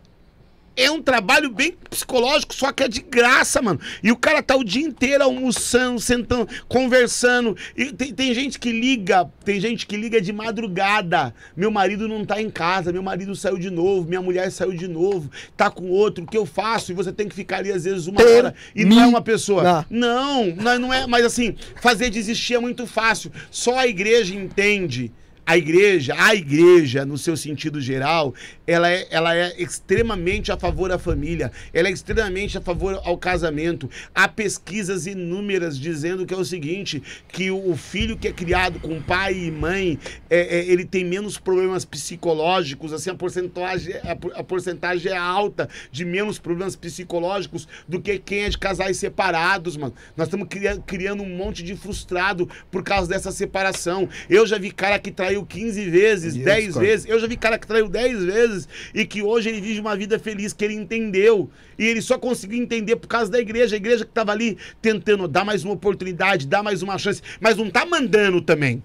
É 0.76 0.90
um 0.90 1.02
trabalho 1.02 1.50
bem 1.50 1.74
psicológico, 1.90 2.54
só 2.54 2.72
que 2.72 2.82
é 2.82 2.88
de 2.88 3.00
graça, 3.00 3.60
mano. 3.60 3.80
E 4.02 4.10
o 4.10 4.16
cara 4.16 4.42
tá 4.42 4.56
o 4.56 4.64
dia 4.64 4.82
inteiro 4.82 5.24
almoçando, 5.24 6.00
sentando, 6.00 6.48
conversando. 6.68 7.56
E 7.76 7.92
tem, 7.92 8.14
tem 8.14 8.34
gente 8.34 8.58
que 8.58 8.72
liga, 8.72 9.28
tem 9.44 9.60
gente 9.60 9.86
que 9.86 9.96
liga 9.96 10.20
de 10.20 10.32
madrugada. 10.32 11.34
Meu 11.56 11.70
marido 11.70 12.08
não 12.08 12.24
tá 12.24 12.40
em 12.40 12.50
casa, 12.50 12.92
meu 12.92 13.02
marido 13.02 13.34
saiu 13.34 13.58
de 13.58 13.70
novo, 13.70 14.08
minha 14.08 14.22
mulher 14.22 14.50
saiu 14.50 14.72
de 14.72 14.88
novo, 14.88 15.30
tá 15.56 15.70
com 15.70 15.88
outro, 15.90 16.24
o 16.24 16.26
que 16.26 16.38
eu 16.38 16.46
faço? 16.46 16.92
E 16.92 16.94
você 16.94 17.12
tem 17.12 17.28
que 17.28 17.34
ficar 17.34 17.58
ali 17.58 17.72
às 17.72 17.84
vezes 17.84 18.06
uma 18.06 18.22
hora 18.22 18.54
e 18.74 18.84
não 18.84 19.00
é 19.00 19.06
uma 19.06 19.22
pessoa. 19.22 19.86
Não, 19.90 20.46
não, 20.46 20.78
não 20.78 20.94
é, 20.94 21.06
mas 21.06 21.24
assim, 21.24 21.56
fazer 21.80 22.10
desistir 22.10 22.54
é 22.54 22.58
muito 22.58 22.86
fácil. 22.86 23.30
Só 23.50 23.78
a 23.78 23.86
igreja 23.86 24.34
entende. 24.34 25.12
A 25.50 25.58
igreja, 25.58 26.14
a 26.16 26.32
igreja, 26.32 27.04
no 27.04 27.18
seu 27.18 27.36
sentido 27.36 27.80
geral, 27.80 28.32
ela 28.70 28.90
é, 28.90 29.06
ela 29.10 29.34
é 29.36 29.54
extremamente 29.60 30.52
a 30.52 30.56
favor 30.56 30.88
da 30.88 30.98
família, 30.98 31.50
ela 31.72 31.88
é 31.88 31.90
extremamente 31.90 32.56
a 32.56 32.60
favor 32.60 33.00
ao 33.04 33.18
casamento. 33.18 33.90
Há 34.14 34.28
pesquisas 34.28 35.06
inúmeras 35.06 35.78
dizendo 35.78 36.24
que 36.24 36.32
é 36.32 36.36
o 36.36 36.44
seguinte, 36.44 37.02
que 37.28 37.50
o, 37.50 37.76
filho 37.76 38.16
que 38.16 38.28
é 38.28 38.32
criado 38.32 38.78
com 38.78 39.00
pai 39.02 39.34
e 39.34 39.50
mãe, 39.50 39.98
é, 40.28 40.58
é, 40.58 40.64
ele 40.66 40.84
tem 40.84 41.04
menos 41.04 41.38
problemas 41.38 41.84
psicológicos, 41.84 42.92
assim, 42.92 43.10
a 43.10 43.14
porcentagem, 43.14 43.94
a, 43.96 44.40
a 44.40 44.44
porcentagem 44.44 45.10
é 45.12 45.16
alta 45.16 45.68
de 45.90 46.04
menos 46.04 46.38
problemas 46.38 46.76
psicológicos 46.76 47.66
do 47.88 48.00
que 48.00 48.18
quem 48.18 48.42
é 48.44 48.48
de 48.48 48.58
casais 48.58 48.96
separados, 48.98 49.76
mano. 49.76 49.94
Nós 50.16 50.28
estamos 50.28 50.46
cria- 50.48 50.78
criando 50.86 51.22
um 51.22 51.36
monte 51.36 51.62
de 51.62 51.74
frustrado 51.74 52.48
por 52.70 52.82
causa 52.84 53.08
dessa 53.08 53.32
separação. 53.32 54.08
Eu 54.28 54.46
já 54.46 54.58
vi 54.58 54.70
cara 54.70 54.98
que 54.98 55.10
traiu 55.10 55.44
15 55.44 55.90
vezes, 55.90 56.36
Eu 56.36 56.44
10 56.44 56.64
discordo. 56.66 56.88
vezes. 56.88 57.06
Eu 57.08 57.18
já 57.18 57.26
vi 57.26 57.36
cara 57.36 57.58
que 57.58 57.66
traiu 57.66 57.88
10 57.88 58.24
vezes 58.24 58.59
e 58.94 59.04
que 59.06 59.22
hoje 59.22 59.48
ele 59.48 59.60
vive 59.60 59.80
uma 59.80 59.96
vida 59.96 60.18
feliz, 60.18 60.52
que 60.52 60.64
ele 60.64 60.74
entendeu. 60.74 61.48
E 61.78 61.84
ele 61.86 62.00
só 62.02 62.18
conseguiu 62.18 62.62
entender 62.62 62.96
por 62.96 63.08
causa 63.08 63.30
da 63.30 63.38
igreja. 63.38 63.74
A 63.74 63.78
igreja 63.78 64.04
que 64.04 64.10
tava 64.12 64.32
ali 64.32 64.56
tentando 64.82 65.26
dar 65.28 65.44
mais 65.44 65.64
uma 65.64 65.74
oportunidade, 65.74 66.46
dar 66.46 66.62
mais 66.62 66.82
uma 66.82 66.98
chance, 66.98 67.22
mas 67.40 67.56
não 67.56 67.70
tá 67.70 67.84
mandando 67.86 68.40
também. 68.40 68.82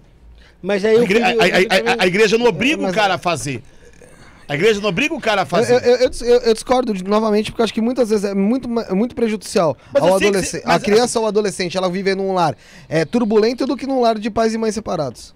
Mas 0.62 0.84
aí 0.84 0.96
A, 0.96 1.02
igre- 1.02 1.22
filho- 1.24 1.40
a- 1.40 1.44
a- 1.44 1.92
a- 2.00 2.02
a 2.04 2.06
igreja 2.06 2.38
não 2.38 2.46
obriga 2.46 2.82
Mas- 2.82 2.92
o 2.92 2.94
cara 2.94 3.14
a 3.14 3.18
fazer. 3.18 3.62
A 4.48 4.54
igreja 4.54 4.80
não 4.80 4.88
obriga 4.90 5.12
o 5.12 5.20
cara 5.20 5.40
a 5.40 5.42
Eu, 5.42 5.46
fazer. 5.46 5.72
eu- 5.74 5.96
eu 5.96 6.10
eu- 6.20 6.40
eu 6.42 6.54
discordo 6.54 6.94
de- 6.94 7.02
novamente, 7.02 7.50
porque 7.50 7.60
eu 7.62 7.64
acho 7.64 7.74
que 7.74 7.80
muitas 7.80 8.10
vezes 8.10 8.24
é 8.24 8.32
muito, 8.32 8.68
muito 8.68 9.12
prejudicial 9.14 9.76
Mas 9.92 10.02
ao 10.02 10.08
eu 10.10 10.14
adolescente. 10.14 10.62
você- 10.62 10.70
A 10.70 10.78
criança 10.78 11.18
ou 11.18 11.26
adolescente, 11.26 11.76
ela 11.76 11.90
vive 11.90 12.14
num 12.14 12.32
lar 12.32 12.56
é, 12.88 13.04
turbulento 13.04 13.66
do 13.66 13.76
que 13.76 13.88
num 13.88 14.00
lar 14.00 14.16
de 14.18 14.30
pais 14.30 14.54
e 14.54 14.58
mães 14.58 14.72
separados. 14.74 15.34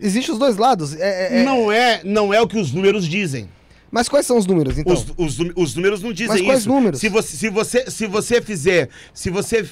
Existem 0.00 0.32
os 0.32 0.38
dois 0.38 0.56
lados. 0.56 0.94
é- 0.94 1.36
é- 1.36 1.40
é- 1.40 1.44
Não, 1.44 1.70
é, 1.72 2.00
não 2.04 2.32
é 2.32 2.40
o 2.40 2.46
que 2.46 2.58
os 2.58 2.72
números 2.72 3.06
dizem. 3.06 3.48
Mas 3.90 4.08
quais 4.08 4.26
são 4.26 4.36
os 4.36 4.46
números, 4.46 4.78
então? 4.78 4.92
Os, 4.92 5.06
os, 5.16 5.38
os 5.56 5.74
números 5.74 6.02
não 6.02 6.12
dizem 6.12 6.28
Mas 6.36 6.42
quais 6.42 6.60
isso. 6.60 6.68
números? 6.68 7.00
Se 7.00 7.08
você, 7.08 7.36
se, 7.36 7.48
você, 7.48 7.90
se 7.90 8.06
você 8.06 8.42
fizer, 8.42 8.88
se 9.14 9.30
você 9.30 9.66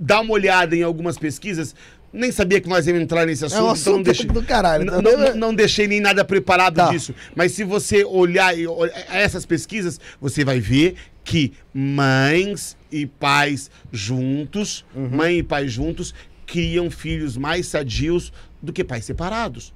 dá 0.00 0.20
uma 0.22 0.32
olhada 0.32 0.74
em 0.74 0.82
algumas 0.82 1.18
pesquisas, 1.18 1.74
nem 2.10 2.32
sabia 2.32 2.58
que 2.60 2.68
nós 2.68 2.86
íamos 2.86 3.02
entrar 3.02 3.26
nesse 3.26 3.44
assunto, 3.44 3.58
É 3.58 3.62
um 3.62 3.64
então 3.74 3.92
não 3.92 3.92
assunto 4.00 4.04
deixei, 4.06 4.26
do 4.26 4.42
caralho. 4.42 4.84
não, 4.86 5.02
tá? 5.02 5.10
não- 5.12 5.36
não 5.36 5.54
deixei 5.54 5.86
nem 5.86 6.00
nada 6.00 6.24
preparado 6.24 6.76
Tá. 6.76 6.90
disso. 6.90 7.14
Mas 7.36 7.52
se 7.52 7.64
você 7.64 8.02
olhar 8.04 8.56
e 8.58 8.66
ol- 8.66 8.86
essas 9.10 9.44
pesquisas, 9.44 10.00
você 10.20 10.42
vai 10.44 10.58
ver 10.58 10.94
que 11.22 11.52
mães 11.74 12.76
e 12.90 13.06
pais 13.06 13.70
juntos, 13.92 14.84
Uhum. 14.94 15.08
mãe 15.10 15.38
e 15.38 15.42
pai 15.42 15.68
juntos, 15.68 16.14
criam 16.46 16.90
filhos 16.90 17.36
mais 17.36 17.66
sadios 17.66 18.32
do 18.64 18.72
que 18.72 18.82
pais 18.82 19.04
separados. 19.04 19.72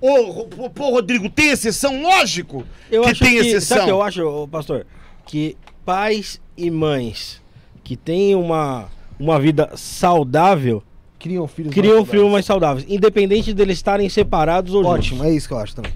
Ô, 0.00 0.44
pô, 0.70 0.90
Rodrigo, 0.90 1.28
tem 1.28 1.50
exceção? 1.50 2.00
Lógico 2.00 2.64
Eu 2.90 3.02
que 3.02 3.10
acho 3.10 3.24
tem 3.24 3.32
que, 3.32 3.38
exceção. 3.40 3.76
Sabe 3.78 3.82
o 3.82 3.84
que 3.86 3.90
eu 3.92 4.02
acho, 4.02 4.48
pastor? 4.48 4.86
Que 5.26 5.56
pais 5.84 6.40
e 6.56 6.70
mães 6.70 7.42
que 7.82 7.96
têm 7.96 8.34
uma, 8.34 8.88
uma 9.18 9.38
vida 9.40 9.70
saudável 9.74 10.82
Criam 11.18 11.48
filhos 11.48 11.74
criam 11.74 11.96
mais 11.96 12.10
filhos 12.10 12.30
mais 12.30 12.46
saudáveis, 12.46 12.86
independente 12.88 13.52
deles 13.52 13.76
estarem 13.78 14.08
separados 14.08 14.72
ou 14.72 14.84
juntos. 14.84 14.98
Ótimo, 14.98 15.24
é 15.24 15.32
isso 15.32 15.48
que 15.48 15.54
eu 15.54 15.58
acho 15.58 15.74
também. 15.74 15.92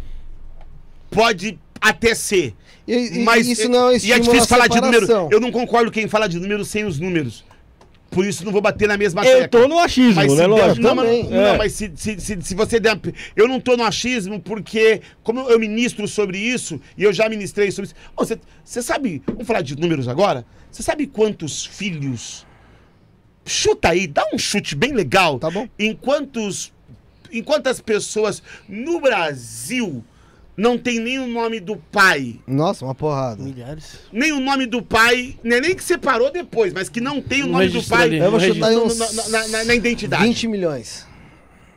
Pode 1.10 1.58
até 1.80 2.12
ser. 2.14 2.54
E, 2.88 3.20
e- 3.20 3.24
mas 3.24 3.46
isso 3.46 3.68
não 3.68 3.90
é 3.90 3.98
e 3.98 4.12
é 4.12 4.18
difícil 4.18 4.46
falar 4.48 4.66
de 4.66 4.80
número. 4.80 5.06
separação. 5.06 5.28
Eu 5.30 5.38
não 5.38 5.52
concordo 5.52 5.92
quem 5.92 6.08
fala 6.08 6.28
de 6.28 6.40
números 6.40 6.66
sem 6.68 6.84
os 6.84 6.98
números. 6.98 7.44
Por 8.12 8.26
isso 8.26 8.44
não 8.44 8.52
vou 8.52 8.60
bater 8.60 8.86
na 8.86 8.98
mesma 8.98 9.24
Eu 9.24 9.48
tô 9.48 9.66
no 9.66 9.78
achismo, 9.78 10.16
Mas, 10.16 10.34
né, 10.34 10.46
lógico? 10.46 10.80
não, 10.82 10.94
mas, 10.94 11.06
também. 11.06 11.24
não, 11.30 11.46
É. 11.46 11.56
mas 11.56 11.72
se, 11.72 11.90
se, 11.96 12.20
se, 12.20 12.42
se 12.42 12.54
você 12.54 12.78
der. 12.78 13.00
Eu 13.34 13.48
não 13.48 13.58
tô 13.58 13.74
no 13.74 13.82
achismo 13.82 14.38
porque, 14.38 15.00
como 15.22 15.40
eu 15.48 15.58
ministro 15.58 16.06
sobre 16.06 16.36
isso, 16.38 16.78
e 16.96 17.02
eu 17.04 17.12
já 17.12 17.26
ministrei 17.28 17.70
sobre 17.70 17.86
isso. 17.86 17.94
Você 18.16 18.38
você 18.62 18.82
sabe. 18.82 19.22
Vamos 19.26 19.46
falar 19.46 19.62
de 19.62 19.74
números 19.76 20.08
agora? 20.08 20.44
Você 20.70 20.82
sabe 20.82 21.06
quantos 21.06 21.64
filhos. 21.64 22.46
Chuta 23.46 23.88
aí, 23.88 24.06
dá 24.06 24.24
um 24.32 24.38
chute 24.38 24.76
bem 24.76 24.92
legal. 24.92 25.38
Tá 25.38 25.50
bom. 25.50 25.66
Em 25.78 25.94
quantos 25.96 26.70
em 27.32 27.42
quantas 27.42 27.80
pessoas 27.80 28.42
no 28.68 29.00
Brasil 29.00 30.04
não 30.56 30.76
tem 30.78 30.98
nem 31.00 31.18
o 31.18 31.26
nome 31.26 31.60
do 31.60 31.76
pai? 31.76 32.38
Nossa, 32.46 32.84
uma 32.84 32.94
porrada. 32.94 33.42
Milhares. 33.42 33.98
Nem 34.12 34.32
o 34.32 34.40
nome 34.40 34.66
do 34.66 34.82
pai, 34.82 35.38
não 35.42 35.56
é 35.56 35.60
nem 35.60 35.74
que 35.74 35.82
separou 35.82 36.30
depois, 36.30 36.72
mas 36.72 36.88
que 36.88 37.00
não 37.00 37.20
tem 37.22 37.42
o 37.42 37.46
No 37.46 37.52
nome 37.52 37.68
do 37.68 37.82
pai 37.84 38.02
ali, 38.04 38.18
Eu 38.18 38.30
vou 38.30 38.40
chutar 38.40 38.70
uns 38.72 38.98
na, 38.98 39.28
na- 39.28 39.48
na- 39.48 39.64
na 39.64 39.74
identidade. 39.74 40.22
20 40.24 40.48
milhões. 40.48 41.06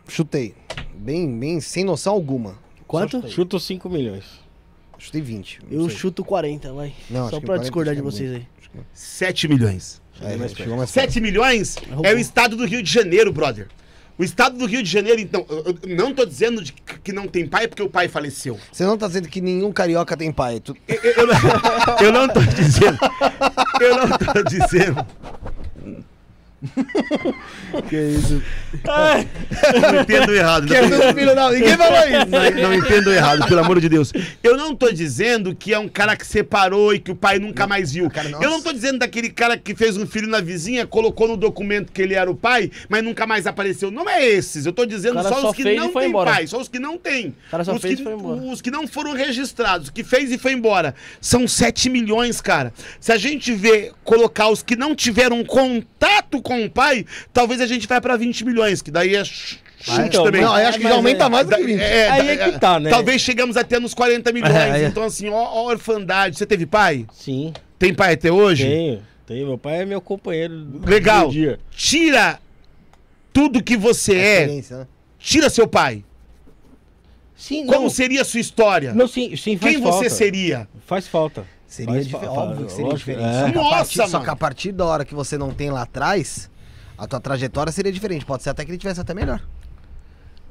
Chutei. 0.07 0.53
Bem, 0.95 1.37
bem, 1.39 1.59
sem 1.61 1.83
noção 1.83 2.13
alguma. 2.13 2.57
Quanto? 2.87 3.27
Chuto 3.29 3.59
5 3.59 3.89
milhões. 3.89 4.23
Chutei 4.97 5.21
20. 5.21 5.59
não 5.69 5.81
Eu 5.83 5.89
sei. 5.89 5.97
chuto 5.97 6.23
40, 6.23 6.71
vai. 6.73 6.93
Não, 7.09 7.25
Só 7.29 7.37
pra 7.39 7.47
40 7.47 7.61
discordar 7.61 7.93
de 7.95 7.99
é 7.99 8.03
vocês 8.03 8.31
aí. 8.33 8.47
7 8.93 9.47
milhões. 9.47 10.01
É, 10.21 10.35
mais 10.37 10.53
chegou 10.53 10.77
mais 10.77 10.91
perto. 10.91 11.11
7 11.13 11.21
milhões 11.21 11.75
é 12.03 12.13
o 12.13 12.17
estado 12.17 12.55
do 12.55 12.65
Rio 12.65 12.81
de 12.81 12.91
Janeiro, 12.91 13.31
brother. 13.33 13.67
O 14.17 14.23
estado 14.23 14.57
do 14.57 14.65
Rio 14.65 14.81
de 14.81 14.89
Janeiro, 14.89 15.19
então, 15.19 15.45
eu 15.49 15.77
não 15.95 16.13
tô 16.13 16.25
dizendo 16.25 16.63
de 16.63 16.71
que 16.71 17.11
não 17.11 17.27
tem 17.27 17.45
pai 17.45 17.67
porque 17.67 17.83
o 17.83 17.89
pai 17.89 18.07
faleceu. 18.07 18.57
Você 18.71 18.85
não 18.85 18.97
tá 18.97 19.07
dizendo 19.07 19.27
que 19.27 19.41
nenhum 19.41 19.73
carioca 19.73 20.15
tem 20.15 20.31
pai. 20.31 20.61
Tu... 20.61 20.75
Eu, 20.87 20.95
eu 21.03 21.27
não- 21.27 21.35
eu 22.01 22.11
não 22.13 22.27
tô 22.29 22.39
dizendo. 22.41 22.97
Eu 23.81 23.97
não 24.07 24.17
tô 24.17 24.41
dizendo. 24.43 25.05
Que 27.89 27.95
isso? 27.95 28.41
Não 29.81 30.01
entendo 30.01 30.33
errado. 30.33 30.67
Que 30.67 30.79
tudo 30.81 31.13
filho 31.13 31.35
da... 31.35 31.51
Ninguém 31.51 31.77
falou 31.77 31.99
isso. 31.99 32.25
Não, 32.29 32.69
não 32.69 32.73
entendo 32.73 33.11
errado, 33.11 33.47
pelo 33.47 33.59
amor 33.59 33.79
de 33.79 33.89
Deus. 33.89 34.11
Eu 34.43 34.57
não 34.57 34.75
tô 34.75 34.91
dizendo 34.91 35.55
que 35.55 35.73
é 35.73 35.79
um 35.79 35.87
cara 35.87 36.15
que 36.15 36.25
separou 36.25 36.93
e 36.93 36.99
que 36.99 37.11
o 37.11 37.15
pai 37.15 37.39
nunca 37.39 37.67
mais 37.67 37.93
viu. 37.93 38.09
cara, 38.09 38.29
eu 38.29 38.49
não 38.49 38.61
tô 38.61 38.71
dizendo 38.71 38.99
daquele 38.99 39.29
cara 39.29 39.57
que 39.57 39.75
fez 39.75 39.97
um 39.97 40.05
filho 40.05 40.27
na 40.27 40.41
vizinha, 40.41 40.87
colocou 40.87 41.27
no 41.27 41.37
documento 41.37 41.91
que 41.91 42.01
ele 42.01 42.13
era 42.13 42.29
o 42.29 42.35
pai, 42.35 42.71
mas 42.89 43.03
nunca 43.03 43.27
mais 43.27 43.45
apareceu. 43.45 43.91
Não 43.91 44.09
é 44.09 44.25
esses. 44.25 44.65
Eu 44.65 44.73
tô 44.73 44.85
dizendo 44.85 45.21
só, 45.21 45.41
só 45.41 45.49
os 45.49 45.55
que 45.55 45.75
não 45.75 45.91
têm 45.93 46.11
pai, 46.11 46.47
só 46.47 46.59
os 46.59 46.67
que 46.67 46.79
não 46.79 46.97
têm. 46.97 47.35
O 47.47 47.51
cara 47.51 47.63
só 47.63 47.73
os 47.73 47.81
fez 47.81 47.99
que, 47.99 48.07
e. 48.07 48.51
Os 48.51 48.61
que 48.61 48.71
não 48.71 48.87
foram 48.87 49.13
registrados, 49.13 49.89
que 49.89 50.03
fez 50.03 50.31
e 50.31 50.37
foi 50.37 50.53
embora. 50.53 50.95
São 51.19 51.47
7 51.47 51.89
milhões, 51.89 52.41
cara. 52.41 52.73
Se 52.99 53.11
a 53.11 53.17
gente 53.17 53.53
vê 53.53 53.91
colocar 54.03 54.49
os 54.49 54.63
que 54.63 54.75
não 54.75 54.95
tiveram 54.95 55.43
contato 55.43 56.41
com 56.41 56.54
o 56.63 56.69
pai, 56.69 57.05
talvez 57.33 57.59
a 57.59 57.67
gente 57.67 57.87
vai 57.87 57.99
pra 57.99 58.15
20 58.15 58.45
milhões, 58.45 58.81
que 58.81 58.89
daí 58.91 59.15
é 59.15 59.25
ch- 59.25 59.59
chute 59.79 60.01
então, 60.07 60.23
também. 60.23 60.41
Não, 60.41 60.57
eu 60.57 60.67
acho 60.67 60.77
que 60.77 60.83
já 60.83 60.89
Mas 60.89 60.97
aumenta 60.97 61.25
é- 61.25 61.29
mais 61.29 61.47
do 61.47 61.55
que 61.55 61.63
20. 61.63 61.79
É, 61.81 62.09
Aí 62.09 62.29
é 62.29 62.37
que 62.51 62.59
tá, 62.59 62.79
né? 62.79 62.89
Talvez 62.89 63.21
chegamos 63.21 63.57
até 63.57 63.79
nos 63.79 63.93
40 63.93 64.31
milhões. 64.31 64.53
É, 64.55 64.83
é. 64.83 64.85
Então, 64.87 65.03
assim, 65.03 65.29
ó, 65.29 65.35
ó, 65.35 65.65
orfandade. 65.65 66.37
Você 66.37 66.45
teve 66.45 66.65
pai? 66.65 67.05
Sim, 67.13 67.53
Tem 67.77 67.93
pai 67.93 68.13
até 68.13 68.31
hoje? 68.31 68.63
tenho. 68.65 69.01
Tenho. 69.27 69.47
Meu 69.47 69.57
pai 69.57 69.81
é 69.81 69.85
meu 69.85 69.99
companheiro 69.99 70.55
do 70.63 70.87
Legal. 70.89 71.29
Tira 71.71 72.39
tudo 73.33 73.61
que 73.61 73.75
você 73.75 74.15
é. 74.15 74.39
Experiência, 74.41 74.77
né? 74.77 74.87
Tira 75.19 75.49
seu 75.49 75.67
pai. 75.67 76.03
Sim, 77.35 77.65
Como 77.65 77.81
não. 77.83 77.89
seria 77.89 78.21
a 78.21 78.25
sua 78.25 78.39
história? 78.39 78.93
Não, 78.93 79.07
sim, 79.07 79.35
sim 79.35 79.57
faz 79.57 79.73
Quem 79.73 79.83
falta. 79.83 79.97
você 79.97 80.09
seria? 80.09 80.67
Faz 80.85 81.07
falta. 81.07 81.45
Seria 81.75 81.93
Faz 81.93 82.05
diferente. 82.07 82.25
fa- 82.33 82.41
Óbvio 82.41 82.65
que 82.65 82.71
seria 82.71 82.85
lógico, 82.85 83.11
diferente. 83.11 83.27
é. 83.35 83.39
Só, 83.39 83.45
que 83.51 83.57
a 83.57 83.61
Nossa, 83.61 83.75
partir, 83.75 83.95
só 83.95 84.07
mano. 84.07 84.23
que 84.23 84.29
a 84.29 84.35
partir 84.35 84.71
da 84.71 84.85
hora 84.85 85.05
que 85.05 85.13
você 85.15 85.37
não 85.37 85.51
tem 85.53 85.69
lá 85.71 85.81
atrás, 85.81 86.49
a 86.97 87.05
tua 87.07 87.19
trajetória 87.19 87.71
seria 87.71 87.91
diferente. 87.91 88.25
Pode 88.25 88.43
ser 88.43 88.49
até 88.51 88.63
que 88.63 88.71
ele 88.71 88.77
tivesse 88.77 89.01
até 89.01 89.13
melhor. 89.13 89.41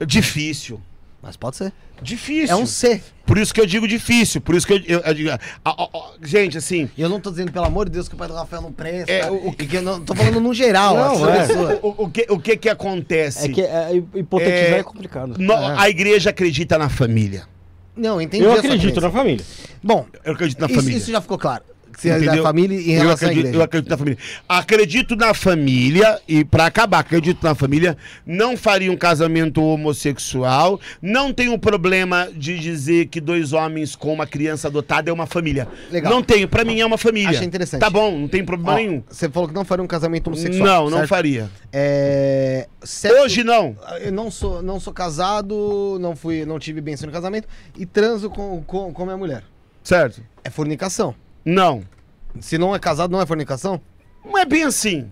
Difícil. 0.06 0.80
Mas 1.22 1.36
pode 1.38 1.56
ser. 1.56 1.72
Difícil. 2.02 2.54
É 2.54 2.56
um 2.58 2.66
ser. 2.66 3.02
Por 3.24 3.38
isso 3.38 3.54
que 3.54 3.58
eu 3.60 3.64
digo 3.64 3.88
difícil. 3.88 4.42
Por 4.42 4.54
isso 4.54 4.66
que 4.66 4.74
eu, 4.74 4.78
eu- 4.86 5.00
eu 5.00 5.14
digo. 5.14 5.30
ah, 5.30 5.38
ah, 5.64 5.88
ah, 5.94 6.10
gente, 6.22 6.58
assim. 6.58 6.90
E 6.98 7.00
eu 7.00 7.08
não 7.08 7.18
tô 7.18 7.30
dizendo, 7.30 7.50
pelo 7.50 7.64
amor 7.64 7.86
de 7.86 7.92
Deus, 7.92 8.06
que 8.10 8.14
o 8.14 8.18
pai 8.18 8.28
do 8.28 8.34
Rafael 8.34 8.60
não 8.60 8.70
presta. 8.72 9.10
É, 9.10 9.30
o- 9.30 9.50
que 9.52 9.74
eu 9.78 9.80
não 9.80 10.04
tô 10.04 10.14
falando 10.14 10.38
no 10.38 10.52
geral. 10.52 10.94
Não, 10.94 11.30
essa 11.30 11.52
é. 11.54 11.78
O, 11.82 12.04
o 12.04 12.10
que, 12.10 12.26
o 12.28 12.38
que 12.38 12.58
que 12.58 12.68
acontece? 12.68 13.46
É 13.46 13.48
que 13.48 13.62
é, 13.62 13.96
hipotetizar 14.14 14.58
É, 14.74 14.78
é, 14.80 14.82
complicado. 14.82 15.36
No- 15.38 15.54
É. 15.54 15.74
A 15.78 15.88
igreja 15.88 16.28
acredita 16.28 16.76
na 16.76 16.90
família. 16.90 17.46
Não, 17.96 18.20
entendi. 18.20 18.44
Eu 18.44 18.52
acredito 18.52 19.00
na 19.00 19.10
família. 19.10 19.44
Bom, 19.82 20.06
Eu 20.24 20.32
acredito 20.32 20.58
na 20.60 20.66
isso, 20.66 20.74
família. 20.76 20.96
isso 20.98 21.10
já 21.10 21.20
ficou 21.20 21.38
claro. 21.38 21.62
Da 22.02 22.42
família 22.42 22.76
em 22.78 22.92
eu 22.94 23.00
relação 23.02 23.28
à 23.28 23.30
acredito, 23.30 23.54
eu 23.54 23.62
acredito 23.62 23.90
na 23.90 23.96
família. 23.96 24.18
Acredito 24.48 25.16
na 25.16 25.34
família, 25.34 26.20
e 26.28 26.44
pra 26.44 26.66
acabar, 26.66 26.98
acredito 26.98 27.42
na 27.42 27.54
família, 27.54 27.96
não 28.26 28.56
faria 28.56 28.90
um 28.90 28.96
casamento 28.96 29.62
homossexual, 29.62 30.80
não 31.00 31.32
tenho 31.32 31.58
problema 31.58 32.28
de 32.34 32.58
dizer 32.58 33.06
que 33.06 33.20
dois 33.20 33.52
homens 33.52 33.94
com 33.96 34.12
uma 34.12 34.26
criança 34.26 34.68
adotada 34.68 35.10
é 35.10 35.12
uma 35.12 35.26
família. 35.26 35.68
Legal. 35.90 36.12
Não 36.12 36.22
tenho, 36.22 36.48
pra 36.48 36.64
mim 36.64 36.80
é 36.80 36.86
uma 36.86 36.98
família. 36.98 37.30
Achei 37.30 37.46
interessante. 37.46 37.80
Tá 37.80 37.90
bom, 37.90 38.18
não 38.18 38.28
tem 38.28 38.44
problema 38.44 38.72
Ó, 38.72 38.76
nenhum. 38.76 39.02
Você 39.08 39.28
falou 39.28 39.48
que 39.48 39.54
não 39.54 39.64
faria 39.64 39.82
um 39.84 39.88
casamento 39.88 40.28
homossexual. 40.28 40.66
Não, 40.66 40.90
não 40.90 40.98
certo? 40.98 41.08
faria. 41.08 41.50
É... 41.72 42.66
sexo- 42.82 43.22
Hoje 43.22 43.44
não. 43.44 43.76
Eu 44.00 44.12
não 44.12 44.30
sou, 44.30 44.62
não 44.62 44.78
sou 44.80 44.92
casado, 44.92 45.98
não 46.00 46.14
fui, 46.16 46.44
não 46.44 46.58
tive 46.58 46.80
bênção 46.80 47.06
no 47.06 47.12
casamento 47.12 47.48
e 47.76 47.86
transo 47.86 48.28
com, 48.30 48.62
com, 48.66 48.92
com 48.92 49.04
minha 49.04 49.16
mulher. 49.16 49.42
Certo? 49.82 50.22
É 50.42 50.50
fornicação. 50.50 51.14
Não. 51.44 51.82
Se 52.40 52.58
não 52.58 52.74
é 52.74 52.78
casado, 52.78 53.10
não 53.10 53.20
é 53.20 53.26
fornicação? 53.26 53.80
Não 54.24 54.38
é 54.38 54.44
bem 54.44 54.64
assim. 54.64 55.08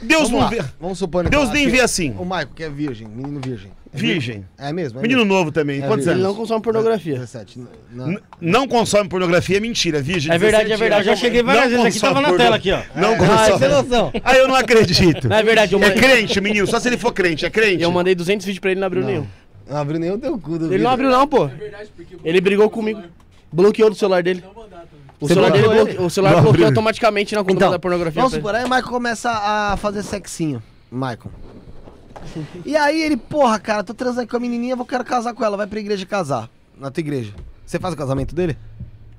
Deus 0.00 0.22
Vamos 0.22 0.32
não 0.32 0.38
lá. 0.40 0.48
vê. 0.48 0.62
Vamos 0.80 0.98
supor. 0.98 1.28
Deus 1.28 1.42
então, 1.44 1.54
nem 1.54 1.62
aqui, 1.66 1.76
vê 1.76 1.80
assim. 1.80 2.14
O 2.18 2.24
Maico, 2.24 2.52
que 2.54 2.64
é 2.64 2.68
virgem, 2.68 3.06
menino 3.06 3.40
virgem. 3.40 3.70
É 3.94 3.96
Virgem. 3.98 4.44
É 4.58 4.72
mesmo? 4.72 4.98
É 4.98 5.02
Menino 5.02 5.20
mesmo. 5.20 5.34
novo 5.34 5.52
também. 5.52 5.76
É 5.82 5.86
Quantos 5.86 6.06
virgem. 6.06 6.12
Ele 6.14 6.22
anos? 6.24 6.34
não 6.34 6.40
consome 6.40 6.62
pornografia. 6.62 7.14
17. 7.14 7.58
n- 7.58 7.68
não. 7.92 8.08
N- 8.08 8.18
Não 8.40 8.66
consome 8.66 9.08
pornografia, 9.08 9.58
é 9.58 9.60
mentira, 9.60 10.00
virgem. 10.00 10.32
É 10.32 10.38
verdade, 10.38 10.64
17 10.70 10.72
é 10.72 10.76
verdade. 10.88 11.04
Já 11.04 11.10
Não- 11.12 11.18
cheguei 11.18 11.42
várias 11.42 11.64
não 11.64 11.70
vezes 11.70 11.84
aqui, 11.86 11.94
consome 12.00 12.14
tava 12.14 12.22
na 12.22 12.28
porno- 12.28 12.42
tela 12.44 12.56
aqui, 12.56 12.72
ó. 12.72 12.82
Não 12.98 13.12
Ah, 13.12 13.16
consome. 13.18 13.58
sem 13.58 13.68
noção. 13.68 14.12
Ah, 14.24 14.34
eu 14.34 14.48
não 14.48 14.54
acredito. 14.54 15.28
Não 15.28 15.36
é 15.36 15.42
verdade, 15.42 15.74
eu 15.74 15.78
É 15.78 15.88
mandei, 15.88 16.02
crente, 16.02 16.40
menino. 16.40 16.66
Só 16.66 16.80
se 16.80 16.88
ele 16.88 16.96
for 16.96 17.12
crente. 17.12 17.44
É 17.44 17.50
crente. 17.50 17.82
eu 17.82 17.92
mandei 17.92 18.14
200 18.14 18.46
vídeos 18.46 18.60
pra 18.60 18.70
ele 18.70 18.78
e 18.78 18.80
não 18.80 18.86
abriu 18.86 19.04
nenhum. 19.04 19.26
Não 19.68 19.76
abriu 19.76 20.14
o 20.14 20.18
teu 20.18 20.38
cu 20.38 20.50
do 20.58 20.64
Ele 20.64 20.68
vidro. 20.70 20.84
não 20.84 20.90
abriu 20.90 21.10
não, 21.10 21.28
pô. 21.28 21.48
Ele 22.24 22.40
brigou 22.40 22.68
comigo. 22.70 23.02
Bloqueou 23.52 23.90
do 23.90 23.96
celular 23.96 24.22
dele. 24.22 24.42
O 25.20 25.26
Você 25.28 25.34
celular, 25.34 25.52
dele 25.52 25.64
bloqueou 25.64 25.86
bloque... 25.86 26.02
o 26.02 26.10
celular 26.10 26.34
Não 26.36 26.42
bloqueou 26.42 26.66
automaticamente 26.66 27.34
na 27.34 27.42
conta 27.42 27.52
Então, 27.52 27.70
da 27.70 27.78
pornografia. 27.78 28.20
vamos 28.22 28.34
supor, 28.34 28.54
aí 28.54 28.62
o 28.64 28.68
Michael 28.68 28.84
começa 28.88 29.30
a 29.30 29.76
fazer 29.76 30.02
sexinho. 30.02 30.62
Michael. 30.90 31.30
E 32.64 32.76
aí 32.76 33.02
ele, 33.02 33.16
porra, 33.16 33.58
cara, 33.58 33.82
tô 33.84 33.92
transando 33.94 34.26
com 34.28 34.36
a 34.36 34.40
menininha, 34.40 34.74
vou 34.76 34.86
quero 34.86 35.04
casar 35.04 35.34
com 35.34 35.44
ela, 35.44 35.56
vai 35.56 35.66
pra 35.66 35.78
igreja 35.80 36.04
casar. 36.06 36.48
Na 36.78 36.90
tua 36.90 37.00
igreja. 37.00 37.32
Você 37.64 37.78
faz 37.78 37.94
o 37.94 37.96
casamento 37.96 38.34
dele? 38.34 38.56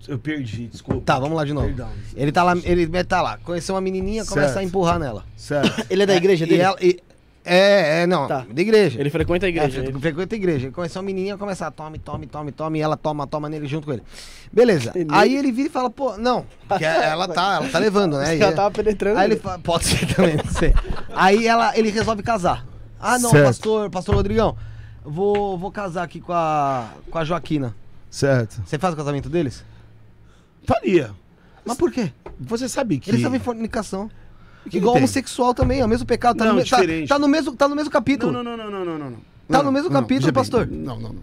Eu 0.08 0.20
perdi, 0.20 0.68
desculpa. 0.68 1.02
Tá, 1.06 1.18
vamos 1.20 1.38
lá 1.38 1.46
de 1.46 1.54
novo. 1.54 1.68
Perdão. 1.68 1.88
Ele 2.16 2.32
tá 2.32 2.44
lá, 2.44 2.54
ele 2.64 3.04
tá 3.06 3.22
lá, 3.22 3.38
conheceu 3.38 3.74
uma 3.76 3.80
menininha, 3.82 4.26
começa 4.26 4.48
Certo. 4.54 4.60
a 4.60 4.64
empurrar 4.64 5.00
nela. 5.00 5.24
Certo. 5.38 5.86
Ele 5.90 6.04
é 6.04 6.06
da 6.06 6.16
igreja 6.16 6.44
E 6.44 6.48
dele? 6.50 6.62
ela- 6.62 6.78
e- 6.82 7.00
é, 7.46 8.04
é, 8.04 8.08
não, 8.08 8.28
Tá. 8.28 8.46
da 8.50 8.62
igreja. 8.62 9.00
Ele 9.00 9.10
frequenta 9.10 9.46
a 9.46 9.50
igreja. 9.50 9.82
É, 9.82 9.84
ele- 9.86 10.00
frequenta 10.00 10.36
a 10.36 10.38
igreja. 10.38 10.66
Ele 10.68 10.74
conheceu 10.74 11.02
uma 11.02 11.06
menininha, 11.06 11.38
começa 11.38 11.68
a 11.68 11.72
tome, 11.72 12.00
tome, 12.00 12.26
tome, 12.28 12.52
tome, 12.52 12.80
e 12.80 12.82
ela 12.82 12.96
toma, 12.98 13.28
toma 13.28 13.50
nele 13.50 13.68
junto 13.68 13.86
com 13.86 13.94
ele. 13.94 14.04
Beleza. 14.52 14.90
Entendeu? 14.92 15.16
Aí 15.18 15.36
ele 15.36 15.52
vira 15.52 15.68
e 15.68 15.72
fala, 15.72 15.90
pô, 15.90 16.18
não, 16.18 16.46
porque 16.68 16.84
ela 16.86 17.28
tá, 17.28 17.56
ela 17.56 17.70
tá 17.70 17.80
levando, 17.80 18.18
né? 18.18 18.36
Já 18.38 18.52
E- 18.52 18.56
tava 18.56 18.72
penetrando. 18.72 19.20
Aí 19.20 19.28
ele 19.32 19.36
fala, 19.38 19.60
pode 19.60 19.86
ser 19.86 20.06
também, 20.16 20.38
não 20.38 20.46
sei. 20.52 20.74
Aí 21.14 21.46
ela, 21.48 21.78
ele 21.78 21.90
resolve 21.90 22.24
casar. 22.24 22.66
Ah, 23.00 23.20
não, 23.20 23.30
Certo. 23.32 23.46
pastor, 23.46 23.90
pastor 23.90 24.16
Rodrigão, 24.16 24.56
vou, 25.04 25.58
vou 25.58 25.72
casar 25.72 26.04
aqui 26.04 26.22
com 26.22 26.32
a, 26.34 26.88
com 27.12 27.18
a 27.18 27.24
Joaquina. 27.26 27.76
Certo. 28.10 28.62
Você 28.66 28.78
faz 28.80 28.94
o 28.94 28.98
casamento 28.98 29.28
deles? 29.30 29.64
Faria. 30.66 31.12
Mas 31.66 31.78
por 31.78 31.92
quê? 31.92 32.12
Você 32.40 32.68
sabe 32.70 33.00
que. 33.00 33.10
Eles 33.10 33.20
estavam 33.20 33.38
em 33.38 33.42
fornicação. 33.42 34.10
Que 34.70 34.78
Igual 34.78 34.94
tem? 34.94 35.02
homossexual 35.04 35.54
também, 35.54 35.80
é 35.82 35.86
o 35.86 35.88
mesmo 35.90 36.06
pecado. 36.06 36.38
Tá, 36.38 36.46
Não, 36.46 36.56
no, 36.56 36.66
tá, 36.66 36.78
tá 37.08 37.20
no 37.20 37.28
mesmo, 37.28 37.56
tá 37.56 37.68
no 37.68 37.76
mesmo 37.76 37.92
capítulo. 37.92 38.32
Não, 38.32 38.44
não, 38.44 38.56
não, 38.58 38.70
não, 38.72 38.86
não, 38.86 38.98
não, 38.98 39.10
não. 39.12 39.18
Tá 39.48 39.58
Não, 39.58 39.64
no 39.66 39.72
mesmo 39.72 39.90
não, 39.90 40.02
capítulo, 40.02 40.28
bem. 40.32 40.34
pastor. 40.34 40.68
Não, 40.68 41.00
não, 41.00 41.14
não. 41.14 41.22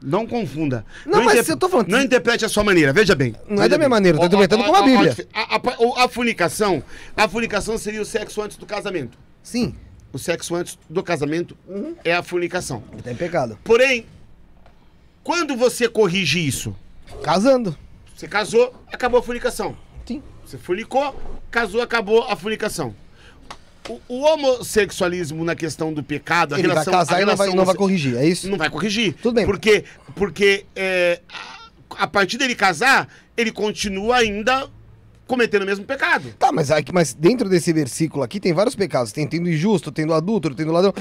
Não 0.00 0.26
confunda. 0.26 0.84
Não, 1.04 1.24
mas 1.24 1.48
eu 1.48 1.56
tô 1.56 1.68
falando- 1.68 1.88
Não 1.88 2.00
interprete 2.00 2.44
a 2.44 2.48
sua 2.48 2.62
maneira, 2.62 2.92
veja 2.92 3.16
bem. 3.16 3.34
Não 3.48 3.56
é 3.56 3.66
Veja 3.66 3.68
da 3.70 3.76
minha 3.78 3.88
bem. 3.88 3.88
maneira, 3.88 4.16
eu 4.16 4.20
tô 4.20 4.26
interpretando 4.26 4.62
como 4.64 4.76
a 4.76 4.82
Bíblia. 4.82 5.16
A, 5.34 5.56
a, 5.56 6.04
a, 6.04 6.08
fornicação, 6.08 6.82
a 7.16 7.28
fornicação 7.28 7.76
seria 7.76 8.00
o 8.00 8.04
sexo 8.04 8.40
antes 8.40 8.56
do 8.56 8.64
casamento. 8.64 9.18
Sim, 9.42 9.74
O 10.12 10.18
sexo 10.18 10.54
antes 10.54 10.78
do 10.88 11.02
casamento 11.02 11.56
é 12.04 12.14
a 12.14 12.22
fornicação. 12.22 12.84
ele 12.92 13.02
tá 13.02 13.12
pecado. 13.14 13.58
Porém, 13.64 14.06
quando 15.24 15.56
você 15.56 15.88
corrige 15.88 16.46
isso, 16.46 16.74
Casando. 17.22 17.76
você 18.14 18.28
casou, 18.28 18.72
acabou 18.92 19.18
a 19.18 19.22
fornicação. 19.22 19.76
Sim. 20.06 20.22
Você 20.48 20.56
fornicou, 20.56 21.14
casou, 21.50 21.82
acabou 21.82 22.22
a 22.22 22.34
fornicação. 22.34 22.94
O, 23.86 24.00
o 24.08 24.20
homossexualismo 24.22 25.44
na 25.44 25.54
questão 25.54 25.92
do 25.92 26.02
pecado, 26.02 26.54
a 26.54 26.58
Ele 26.58 26.68
vai 26.68 26.76
relação, 26.76 26.92
casar 26.94 27.16
a 27.16 27.20
e 27.20 27.24
não 27.26 27.36
vai, 27.36 27.48
relação 27.48 27.56
não 27.56 27.64
vai 27.66 27.74
corrigir, 27.74 28.16
é 28.16 28.26
isso? 28.26 28.48
não 28.48 28.56
vai 28.56 28.70
corrigir. 28.70 29.14
Tudo 29.22 29.34
bem. 29.34 29.44
Porque, 29.44 29.84
porque 30.14 30.64
é, 30.74 31.20
a, 31.28 32.04
a 32.04 32.06
partir 32.06 32.38
dele 32.38 32.54
casar, 32.54 33.08
ele 33.36 33.52
continua 33.52 34.16
ainda 34.16 34.70
cometendo 35.26 35.64
o 35.64 35.66
mesmo 35.66 35.84
pecado. 35.84 36.32
Tá, 36.38 36.50
mas, 36.50 36.70
aqui, 36.70 36.94
mas 36.94 37.12
dentro 37.12 37.46
desse 37.46 37.70
versículo 37.70 38.22
aqui 38.22 38.40
tem 38.40 38.54
vários 38.54 38.74
pecados. 38.74 39.12
Tem 39.12 39.26
tendo 39.26 39.50
injusto, 39.50 39.92
tendo 39.92 40.14
adúltero, 40.14 40.54
tendo 40.54 40.72
ladrão. 40.72 40.94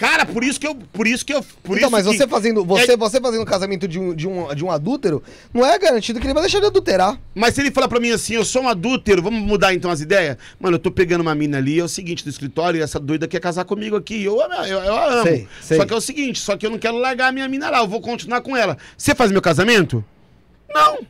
Cara, 0.00 0.24
por 0.24 0.42
isso 0.42 0.58
que 0.58 0.66
eu. 0.66 0.74
Por 0.74 1.06
isso 1.06 1.26
que 1.26 1.34
eu. 1.34 1.42
Por 1.62 1.76
então, 1.76 1.88
isso 1.88 1.90
mas 1.90 2.06
você 2.06 2.26
fazendo, 2.26 2.64
você, 2.64 2.92
É- 2.92 2.96
você 2.96 3.20
fazendo 3.20 3.42
o 3.42 3.44
casamento 3.44 3.86
de 3.86 3.98
um, 3.98 4.14
de, 4.14 4.26
um, 4.26 4.54
de 4.54 4.64
um 4.64 4.70
adúltero, 4.70 5.22
não 5.52 5.62
é 5.62 5.78
garantido 5.78 6.18
que 6.18 6.26
ele 6.26 6.32
vai 6.32 6.42
deixar 6.42 6.58
de 6.58 6.64
adulterar. 6.64 7.20
Mas 7.34 7.54
se 7.54 7.60
ele 7.60 7.70
falar 7.70 7.86
pra 7.86 8.00
mim 8.00 8.10
assim, 8.10 8.32
eu 8.32 8.42
sou 8.42 8.62
um 8.62 8.68
adúltero, 8.70 9.20
vamos 9.20 9.42
mudar 9.42 9.74
então 9.74 9.90
as 9.90 10.00
ideias? 10.00 10.38
Mano, 10.58 10.76
eu 10.76 10.78
tô 10.78 10.90
pegando 10.90 11.20
uma 11.20 11.34
mina 11.34 11.58
ali, 11.58 11.78
é 11.78 11.84
o 11.84 11.88
seguinte, 11.88 12.24
do 12.24 12.30
escritório, 12.30 12.82
essa 12.82 12.98
doida 12.98 13.28
quer 13.28 13.40
casar 13.40 13.66
comigo 13.66 13.94
aqui. 13.94 14.24
Eu, 14.24 14.40
eu, 14.40 14.50
eu, 14.64 14.78
eu 14.78 14.94
a 14.94 15.12
amo. 15.16 15.22
Sei, 15.24 15.48
sei. 15.60 15.76
Só 15.76 15.84
que 15.84 15.92
é 15.92 15.96
o 15.96 16.00
seguinte, 16.00 16.40
só 16.40 16.56
que 16.56 16.64
eu 16.64 16.70
não 16.70 16.78
quero 16.78 16.96
largar 16.96 17.28
a 17.28 17.32
minha 17.32 17.46
mina 17.46 17.68
lá, 17.68 17.80
eu 17.80 17.86
vou 17.86 18.00
continuar 18.00 18.40
com 18.40 18.56
ela. 18.56 18.78
Você 18.96 19.14
faz 19.14 19.30
meu 19.30 19.42
casamento? 19.42 20.02
Não. 20.72 21.00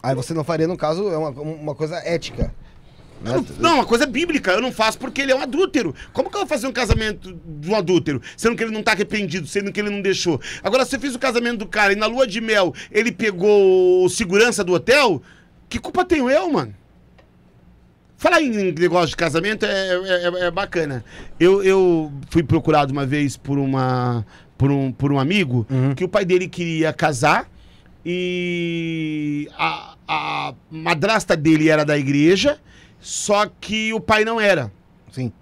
Aí 0.00 0.14
você 0.14 0.32
não 0.32 0.44
faria, 0.44 0.68
no 0.68 0.76
caso, 0.76 1.08
é 1.08 1.18
uma, 1.18 1.30
uma 1.30 1.74
coisa 1.74 1.96
ética. 1.96 2.54
Né? 3.22 3.32
Não, 3.32 3.46
não, 3.58 3.74
uma 3.76 3.84
coisa 3.86 4.06
bíblica, 4.06 4.52
eu 4.52 4.60
não 4.60 4.72
faço 4.72 4.98
porque 4.98 5.20
ele 5.20 5.32
é 5.32 5.36
um 5.36 5.40
adúltero. 5.42 5.94
Como 6.12 6.30
que 6.30 6.36
eu 6.36 6.40
vou 6.40 6.48
fazer 6.48 6.66
um 6.66 6.72
casamento 6.72 7.38
de 7.46 7.70
um 7.70 7.74
adúltero, 7.76 8.20
sendo 8.36 8.56
que 8.56 8.62
ele 8.64 8.72
não 8.72 8.82
tá 8.82 8.92
arrependido, 8.92 9.46
sendo 9.46 9.70
que 9.72 9.80
ele 9.80 9.90
não 9.90 10.00
deixou? 10.00 10.40
Agora, 10.62 10.84
se 10.84 10.96
eu 10.96 11.00
fiz 11.00 11.14
o 11.14 11.18
casamento 11.18 11.58
do 11.58 11.66
cara 11.66 11.92
e 11.92 11.96
na 11.96 12.06
lua 12.06 12.26
de 12.26 12.40
mel 12.40 12.74
ele 12.90 13.12
pegou 13.12 14.08
segurança 14.08 14.64
do 14.64 14.72
hotel, 14.72 15.22
que 15.68 15.78
culpa 15.78 16.04
tenho 16.04 16.28
eu, 16.30 16.50
mano? 16.50 16.74
Falar 18.16 18.42
em 18.42 18.50
negócio 18.72 19.08
de 19.08 19.16
casamento 19.16 19.64
é, 19.64 19.68
é- 19.70 20.24
é- 20.42 20.46
é 20.46 20.50
bacana. 20.50 21.02
Eu, 21.38 21.62
eu 21.62 22.12
fui 22.28 22.42
procurado 22.42 22.92
uma 22.92 23.06
vez 23.06 23.34
por, 23.36 23.58
uma, 23.58 24.26
por, 24.58 24.70
um, 24.70 24.92
por 24.92 25.10
um 25.10 25.18
amigo 25.18 25.66
que 25.96 26.04
o 26.04 26.08
pai 26.08 26.24
dele 26.26 26.46
queria 26.46 26.92
casar 26.92 27.48
e 28.04 29.48
a, 29.56 29.94
a 30.06 30.54
madrasta 30.70 31.36
dele 31.36 31.68
era 31.70 31.84
da 31.84 31.96
igreja, 31.96 32.58
só 33.00 33.46
que 33.60 33.92
o 33.92 34.00
pai 34.00 34.24
não 34.24 34.40
era. 34.40 34.70
Sim. 35.12 35.32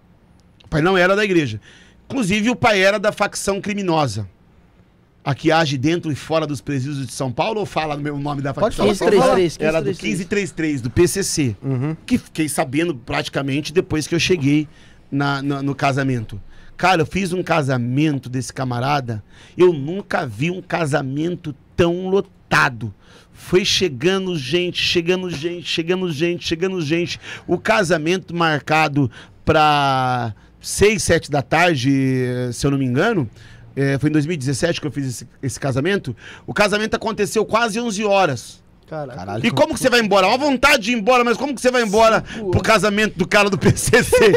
O 0.64 0.68
pai 0.68 0.80
não 0.82 0.96
era 0.96 1.14
da 1.16 1.24
igreja. 1.24 1.60
Inclusive, 2.06 2.50
o 2.50 2.56
pai 2.56 2.80
era 2.82 2.98
da 2.98 3.12
facção 3.12 3.60
criminosa. 3.60 4.28
A 5.24 5.34
que 5.34 5.52
age 5.52 5.76
dentro 5.76 6.10
e 6.10 6.14
fora 6.14 6.46
dos 6.46 6.60
presídios 6.60 7.06
de 7.06 7.12
São 7.12 7.30
Paulo 7.30 7.60
ou 7.60 7.66
fala 7.66 7.96
no 7.96 8.02
meu 8.02 8.18
nome 8.18 8.40
da 8.40 8.54
facção? 8.54 8.86
falar, 8.94 9.10
pode 9.10 9.16
falar. 9.20 9.36
1533, 9.36 9.68
Era 9.68 9.80
do 9.82 9.86
1533, 9.86 10.80
do 10.80 10.90
PCC. 10.90 11.56
Que 12.06 12.16
fiquei 12.16 12.48
sabendo 12.48 12.94
praticamente 12.94 13.72
depois 13.72 14.06
que 14.06 14.14
eu 14.14 14.20
cheguei 14.20 14.66
na, 15.10 15.42
na- 15.42 15.62
no 15.62 15.74
casamento. 15.74 16.40
Cara, 16.78 17.02
eu 17.02 17.06
fiz 17.06 17.32
um 17.32 17.42
casamento 17.42 18.28
desse 18.30 18.52
camarada. 18.52 19.22
Eu 19.56 19.72
nunca 19.72 20.24
vi 20.24 20.50
um 20.50 20.62
casamento 20.62 21.54
tão 21.76 22.08
lotado. 22.08 22.94
Foi 23.40 23.64
chegando 23.64 24.36
gente, 24.36 24.82
chegando 24.82 25.30
gente, 25.30 25.66
chegando 25.68 26.10
gente, 26.12 26.46
chegando 26.46 26.80
gente. 26.82 27.18
O 27.46 27.56
casamento 27.58 28.34
marcado 28.34 29.10
para 29.44 30.34
6, 30.60 31.02
7 31.02 31.30
da 31.30 31.40
tarde, 31.40 31.90
se 32.52 32.66
eu 32.66 32.70
não 32.70 32.78
me 32.78 32.84
engano. 32.84 33.28
eh, 33.76 33.96
foi 33.98 34.10
em 34.10 34.12
2017 34.12 34.80
que 34.80 34.86
eu 34.86 34.90
fiz 34.90 35.06
esse, 35.06 35.28
esse 35.42 35.58
casamento. 35.60 36.14
O 36.46 36.52
casamento 36.52 36.94
aconteceu 36.94 37.44
quase 37.44 37.78
11 37.80 38.04
horas. 38.04 38.62
Caralho. 38.88 39.44
E 39.46 39.50
como 39.50 39.74
que 39.74 39.80
você 39.80 39.90
vai 39.90 40.00
embora? 40.00 40.26
Uma 40.26 40.38
vontade 40.38 40.84
de 40.84 40.92
ir 40.92 40.94
embora, 40.94 41.22
mas 41.22 41.36
como 41.36 41.54
que 41.54 41.60
você 41.60 41.70
vai 41.70 41.82
embora 41.82 42.22
pro 42.50 42.62
casamento 42.62 43.18
do 43.18 43.28
cara 43.28 43.48
do 43.50 43.58
PCC? 43.58 44.16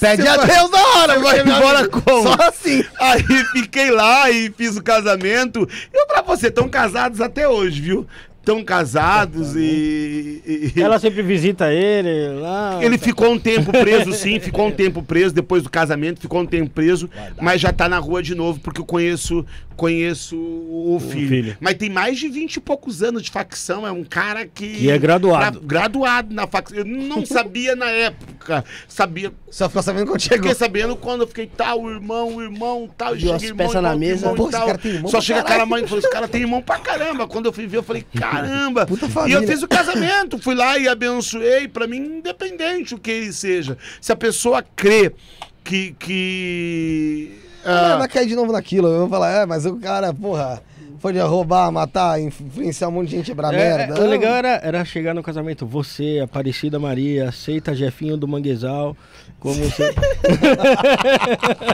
Pede 0.00 0.22
Você 0.22 0.28
a 0.28 0.36
vai- 0.36 0.46
Deus 0.48 0.70
na 0.70 0.82
hora, 0.98 1.20
vai 1.20 1.40
embora 1.40 1.78
amigo, 1.78 2.02
como? 2.02 2.22
Só 2.24 2.36
assim. 2.48 2.84
Aí 3.00 3.22
fiquei 3.52 3.90
lá 3.92 4.28
e 4.30 4.50
fiz 4.50 4.76
o 4.76 4.82
casamento. 4.82 5.66
E 5.92 6.06
pra 6.06 6.22
você, 6.22 6.48
estão 6.48 6.68
casados 6.68 7.20
até 7.20 7.48
hoje, 7.48 7.80
viu? 7.80 8.06
Estão 8.44 8.62
casados 8.62 9.56
e, 9.56 10.70
e- 10.76 10.80
Ela 10.80 10.98
sempre 10.98 11.22
visita 11.22 11.72
ele 11.72 12.38
lá. 12.38 12.78
Ele 12.82 12.98
ficou 12.98 13.32
um 13.32 13.38
tempo 13.38 13.72
preso, 13.72 14.12
sim, 14.12 14.38
ficou 14.38 14.66
um 14.66 14.70
tempo 14.70 15.02
preso 15.02 15.34
depois 15.34 15.62
do 15.62 15.70
casamento, 15.70 16.20
ficou 16.20 16.42
um 16.42 16.46
tempo 16.46 16.68
preso, 16.68 17.08
mas 17.40 17.58
já 17.58 17.72
tá 17.72 17.88
na 17.88 17.98
rua 17.98 18.22
de 18.22 18.34
novo, 18.34 18.60
porque 18.60 18.82
eu 18.82 18.84
conheço, 18.84 19.46
conheço 19.76 20.36
o 20.36 20.98
filho. 21.00 21.28
filho. 21.28 21.56
Mas 21.60 21.74
tem 21.74 21.90
mais 21.90 22.18
de 22.18 22.28
20 22.28 22.56
e 22.56 22.60
poucos 22.60 23.02
anos 23.02 23.22
de 23.22 23.30
facção, 23.30 23.86
é 23.86 23.92
um 23.92 24.04
cara 24.04 24.46
que. 24.46 24.68
Que 24.68 24.90
é 24.90 24.98
graduado. 24.98 25.60
Graduado 25.60 26.34
na 26.34 26.46
facção. 26.46 26.78
Eu 26.78 26.84
não 26.84 27.24
sabia 27.26 27.74
na 27.76 27.90
época. 27.90 28.64
Sabia. 28.88 29.32
Só 29.50 29.68
ficou 29.68 29.82
sabendo 29.82 30.06
quando 30.06 30.20
chegou. 30.20 30.38
Fiquei 30.38 30.54
sabendo 30.54 30.96
quando 30.96 31.20
eu 31.22 31.26
fiquei 31.26 31.46
tal, 31.46 31.90
irmão, 31.90 32.42
irmão, 32.42 32.88
tal. 32.96 33.14
As 33.14 33.20
cheguei, 33.20 33.52
peças 33.54 33.74
irmão, 33.74 33.82
na 33.82 33.88
irmão, 33.90 33.98
mesa. 33.98 34.26
irmão 34.26 34.34
e 34.34 34.36
Pô, 34.36 34.42
esse 34.48 34.52
tal. 34.58 34.66
cara 34.66 34.78
tem 34.78 34.90
irmão 34.92 35.10
Só 35.10 35.20
chega 35.20 35.40
aquela 35.40 35.66
mãe 35.66 35.82
e 35.82 35.86
falou: 35.86 35.98
esse 35.98 36.10
cara 36.10 36.28
tem 36.28 36.40
irmão 36.42 36.62
pra 36.62 36.78
caramba. 36.78 37.26
Quando 37.28 37.46
eu 37.46 37.52
fui 37.52 37.66
ver, 37.66 37.78
eu 37.78 37.82
falei: 37.82 38.04
caramba. 38.14 38.86
Puta 38.86 39.06
E 39.06 39.10
família. 39.10 39.36
eu 39.38 39.46
fiz 39.46 39.62
o 39.62 39.68
casamento, 39.68 40.38
fui 40.38 40.54
lá 40.54 40.78
e 40.78 40.88
abençoei, 40.88 41.68
pra 41.68 41.86
mim, 41.86 41.98
independente 41.98 42.94
o 42.94 42.98
que 42.98 43.10
ele 43.10 43.32
seja. 43.32 43.76
Se 44.00 44.12
a 44.12 44.16
pessoa 44.16 44.62
crê 44.76 45.12
que. 45.62 45.94
que 45.98 47.43
Ah, 47.64 47.94
ah, 47.94 47.98
vai 47.98 48.08
cair 48.08 48.26
de 48.26 48.34
novo 48.36 48.52
naquilo. 48.52 48.88
Eu 48.88 49.00
vou 49.00 49.08
falar, 49.08 49.42
é, 49.42 49.46
mas 49.46 49.64
o 49.66 49.76
cara, 49.76 50.12
porra, 50.12 50.62
foi 50.98 51.12
de 51.12 51.18
roubar, 51.20 51.70
matar, 51.72 52.20
influenciar 52.20 52.88
um 52.88 52.92
monte 52.92 53.08
de 53.10 53.16
gente 53.16 53.34
pra 53.34 53.52
É, 53.52 53.76
merda. 53.76 54.00
é, 54.00 54.04
o 54.04 54.08
legal 54.08 54.34
era, 54.34 54.48
era 54.62 54.84
chegar 54.84 55.14
no 55.14 55.22
casamento, 55.22 55.66
você, 55.66 56.20
Aparecida 56.22 56.78
Maria, 56.78 57.28
aceita 57.28 57.74
Jefinho 57.74 58.16
do 58.16 58.26
Manguezal, 58.28 58.96
como 59.38 59.54
você... 59.64 59.92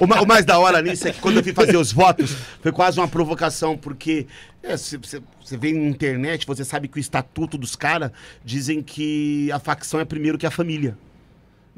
o, 0.00 0.06
ma- 0.06 0.20
o 0.22 0.26
mais 0.26 0.44
da 0.44 0.58
hora 0.58 0.80
nisso 0.82 1.06
é 1.06 1.12
que 1.12 1.20
quando 1.20 1.36
eu 1.38 1.42
fui 1.44 1.52
fazer 1.52 1.76
os 1.76 1.92
votos, 1.92 2.34
foi 2.60 2.72
quase 2.72 2.98
uma 2.98 3.08
provocação, 3.08 3.76
porque 3.76 4.26
é, 4.62 4.76
você 4.76 5.20
vê 5.56 5.72
na 5.72 5.88
internet, 5.88 6.46
você 6.46 6.64
sabe 6.64 6.88
que 6.88 6.98
o 6.98 7.00
estatuto 7.00 7.56
dos 7.56 7.76
caras 7.76 8.10
dizem 8.44 8.82
que 8.82 9.50
a 9.52 9.58
facção 9.58 10.00
é 10.00 10.04
primeiro 10.04 10.36
que 10.38 10.46
a 10.46 10.50
família. 10.50 10.96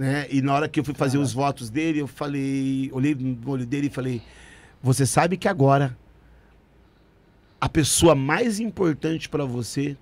Né? 0.02 0.26
E 0.30 0.42
na 0.42 0.52
hora 0.52 0.68
que 0.68 0.80
eu 0.80 0.84
fui 0.84 0.94
fazer 0.94 1.16
os 1.16 1.32
votos 1.32 1.70
dele, 1.70 2.00
eu 2.00 2.08
falei, 2.08 2.90
olhei 2.92 3.14
no 3.14 3.38
olho 3.48 3.64
dele 3.64 3.86
e 3.86 3.90
falei: 3.90 4.20
Você 4.82 5.06
sabe 5.06 5.36
que 5.36 5.46
agora 5.46 5.96
a 7.60 7.68
pessoa 7.68 8.12
mais 8.12 8.58
importante 8.58 9.28
pra 9.28 9.44
você 9.44 9.96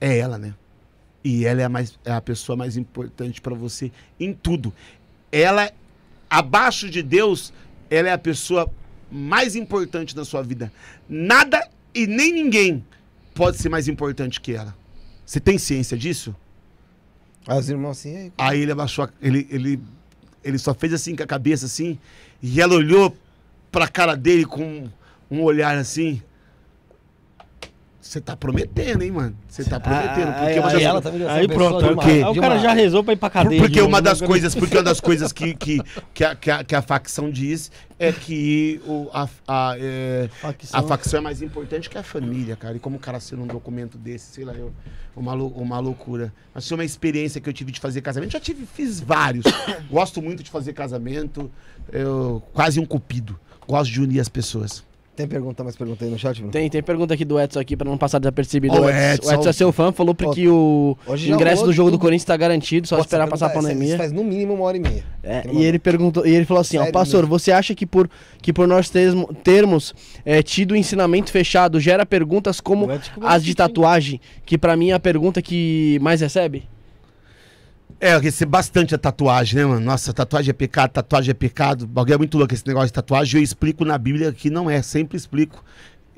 é 0.00 0.18
ela, 0.18 0.38
né? 0.38 0.54
E 1.24 1.44
ela 1.44 1.62
é 1.62 1.64
a, 1.64 1.68
mais, 1.68 1.98
é 2.04 2.12
a 2.12 2.20
pessoa 2.20 2.54
mais 2.54 2.76
importante 2.76 3.40
pra 3.40 3.56
você 3.56 3.90
em 4.20 4.32
tudo. 4.32 4.72
Ela, 5.32 5.72
abaixo 6.30 6.88
de 6.88 7.02
Deus, 7.02 7.52
ela 7.90 8.08
é 8.08 8.12
a 8.12 8.18
pessoa 8.18 8.70
mais 9.10 9.56
importante 9.56 10.14
da 10.14 10.24
sua 10.24 10.42
vida. 10.42 10.72
Nada 11.08 11.68
e 11.92 12.06
nem 12.06 12.32
ninguém 12.32 12.86
pode 13.34 13.56
ser 13.56 13.68
mais 13.68 13.88
importante 13.88 14.40
que 14.40 14.52
ela. 14.52 14.76
Você 15.26 15.40
tem 15.40 15.58
ciência 15.58 15.98
disso? 15.98 16.36
Aí 17.46 17.58
os 17.58 17.68
irmãos 17.70 17.98
assim, 17.98 18.30
Aí 18.38 18.60
ele 18.60 18.72
abaixou, 18.72 19.04
a- 19.04 19.10
ele, 19.20 19.46
ele, 19.50 19.80
ele 20.44 20.58
só 20.58 20.74
fez 20.74 20.92
assim 20.92 21.16
com 21.16 21.22
a 21.22 21.26
cabeça 21.26 21.66
assim, 21.66 21.98
e 22.42 22.60
ela 22.60 22.74
olhou 22.74 23.16
pra 23.72 23.88
cara 23.88 24.14
dele 24.16 24.44
com 24.44 24.88
um 25.30 25.42
olhar 25.42 25.76
assim. 25.76 26.22
Você 28.00 28.18
tá 28.18 28.34
prometendo, 28.34 29.02
hein, 29.02 29.10
mano? 29.10 29.36
Você 29.46 29.62
tá 29.62 29.78
prometendo. 29.78 30.32
Porque 30.32 30.58
uma 30.58 30.68
aí, 30.68 30.72
das- 30.74 30.82
ela 30.82 31.02
também 31.02 31.28
aí 31.28 31.46
pronto, 31.46 31.78
de 31.80 31.84
aí 31.84 31.92
uma- 31.92 32.30
o 32.30 32.34
cara- 32.40 32.54
aí 32.54 32.60
já 32.62 32.72
rezou 32.72 33.04
pra 33.04 33.12
ir 33.12 33.16
pra 33.18 33.28
cadeia. 33.28 33.60
porque 33.60 33.78
uma 33.80 33.90
novo, 33.90 34.02
das 34.02 34.20
né? 34.22 34.26
coisas, 34.26 34.54
porque 34.54 34.74
uma 34.76 34.82
das 34.82 35.00
coisas 35.00 35.32
que, 35.32 35.54
que, 35.54 35.80
que, 36.14 36.24
a, 36.24 36.34
que, 36.34 36.50
a, 36.50 36.64
que 36.64 36.74
a 36.74 36.80
facção 36.80 37.30
diz 37.30 37.70
é 37.98 38.10
que 38.10 38.80
o, 38.86 39.08
a, 39.12 39.28
a, 39.46 39.74
é, 39.78 40.28
Facção. 40.40 40.80
a 40.80 40.82
facção 40.82 41.18
é 41.18 41.20
mais 41.20 41.42
importante 41.42 41.90
que 41.90 41.98
a 41.98 42.02
família, 42.02 42.56
cara. 42.56 42.74
E 42.74 42.80
como 42.80 42.96
o 42.96 42.98
cara 42.98 43.18
assina 43.18 43.42
um 43.42 43.46
documento 43.46 43.98
desse, 43.98 44.32
sei 44.32 44.44
lá, 44.46 44.54
eu, 44.54 44.72
uma, 45.14 45.34
uma 45.34 45.78
loucura. 45.78 46.32
Mas 46.54 46.66
foi 46.66 46.78
uma 46.78 46.84
experiência 46.86 47.38
que 47.38 47.50
eu 47.50 47.52
tive 47.52 47.70
de 47.70 47.80
fazer 47.80 48.00
casamento. 48.00 48.32
Já 48.32 48.40
tive, 48.40 48.64
fiz 48.64 48.98
vários. 48.98 49.44
Gosto 49.90 50.22
muito 50.22 50.42
de 50.42 50.50
fazer 50.50 50.72
casamento. 50.72 51.50
Eu, 51.92 52.42
quase 52.54 52.80
um 52.80 52.86
cupido. 52.86 53.38
Gosto 53.68 53.92
de 53.92 54.00
unir 54.00 54.20
as 54.20 54.28
pessoas. 54.28 54.82
Tem 55.20 55.28
pergunta, 55.28 55.62
mais 55.62 55.76
pergunta 55.76 56.04
aí 56.04 56.10
no 56.10 56.18
chat, 56.18 56.36
Bruno? 56.36 56.50
Tem, 56.52 56.68
tem 56.70 56.82
pergunta 56.82 57.14
aqui 57.14 57.24
do 57.24 57.38
Edson 57.38 57.60
aqui 57.60 57.76
pra 57.76 57.88
não 57.88 57.98
passar 57.98 58.18
desapercebido. 58.18 58.74
O, 58.74 58.80
o 58.86 58.90
Edson, 58.90 59.30
o 59.30 59.34
Edson 59.34 59.48
é 59.48 59.52
seu 59.52 59.72
fã, 59.72 59.92
falou 59.92 60.14
que 60.14 60.48
o 60.48 60.96
hoje 61.06 61.28
já 61.28 61.34
ingresso 61.34 61.56
rolou 61.56 61.66
do 61.66 61.72
jogo 61.74 61.90
do 61.90 61.94
tudo. 61.94 62.00
Corinthians 62.02 62.24
tá 62.24 62.36
garantido, 62.36 62.88
só 62.88 62.96
Pô, 62.96 63.02
esperar 63.02 63.28
passar 63.28 63.46
a 63.46 63.50
essa- 63.50 63.60
pandemia. 63.60 63.88
Isso 63.88 63.96
faz 63.98 64.12
no 64.12 64.24
mínimo 64.24 64.54
uma 64.54 64.64
hora 64.64 64.76
e 64.76 64.80
meia. 64.80 65.04
É, 65.22 65.42
e 65.52 65.62
ele 65.62 65.78
perguntou, 65.78 66.26
e 66.26 66.34
ele 66.34 66.44
falou 66.46 66.60
assim, 66.62 66.76
ó, 66.78 66.80
Sério 66.80 66.92
pastor, 66.94 67.26
você 67.26 67.52
acha 67.52 67.74
que 67.74 67.84
por, 67.86 68.08
que 68.40 68.52
por 68.52 68.66
nós 68.66 68.88
termo- 68.88 69.28
termos 69.44 69.94
é, 70.24 70.42
tido 70.42 70.74
ensinamento 70.74 71.30
fechado 71.30 71.78
gera 71.78 72.06
perguntas 72.06 72.60
como 72.60 72.86
Vai 72.86 72.98
descobrir 72.98 73.28
as 73.28 73.36
isso, 73.42 73.46
de 73.46 73.54
tatuagem, 73.54 74.20
que 74.46 74.56
pra 74.56 74.76
mim 74.76 74.90
é 74.90 74.94
a 74.94 75.00
pergunta 75.00 75.42
que 75.42 75.98
mais 76.00 76.20
recebe? 76.20 76.64
É, 78.02 78.14
eu 78.14 78.20
recebo 78.20 78.52
bastante 78.52 78.94
a 78.94 78.98
tatuagem, 78.98 79.56
né, 79.56 79.66
mano? 79.66 79.84
Nossa, 79.84 80.10
tatuagem 80.14 80.48
é 80.48 80.54
pecado, 80.54 80.90
tatuagem 80.90 81.32
é 81.32 81.34
pecado. 81.34 81.86
Bagulho 81.86 82.14
é 82.14 82.18
muito 82.18 82.38
louco 82.38 82.54
esse 82.54 82.66
negócio 82.66 82.86
de 82.86 82.94
tatuagem. 82.94 83.38
Eu 83.38 83.44
explico 83.44 83.84
na 83.84 83.98
Bíblia 83.98 84.32
que 84.32 84.48
não 84.48 84.70
é, 84.70 84.80
sempre 84.80 85.18
explico 85.18 85.62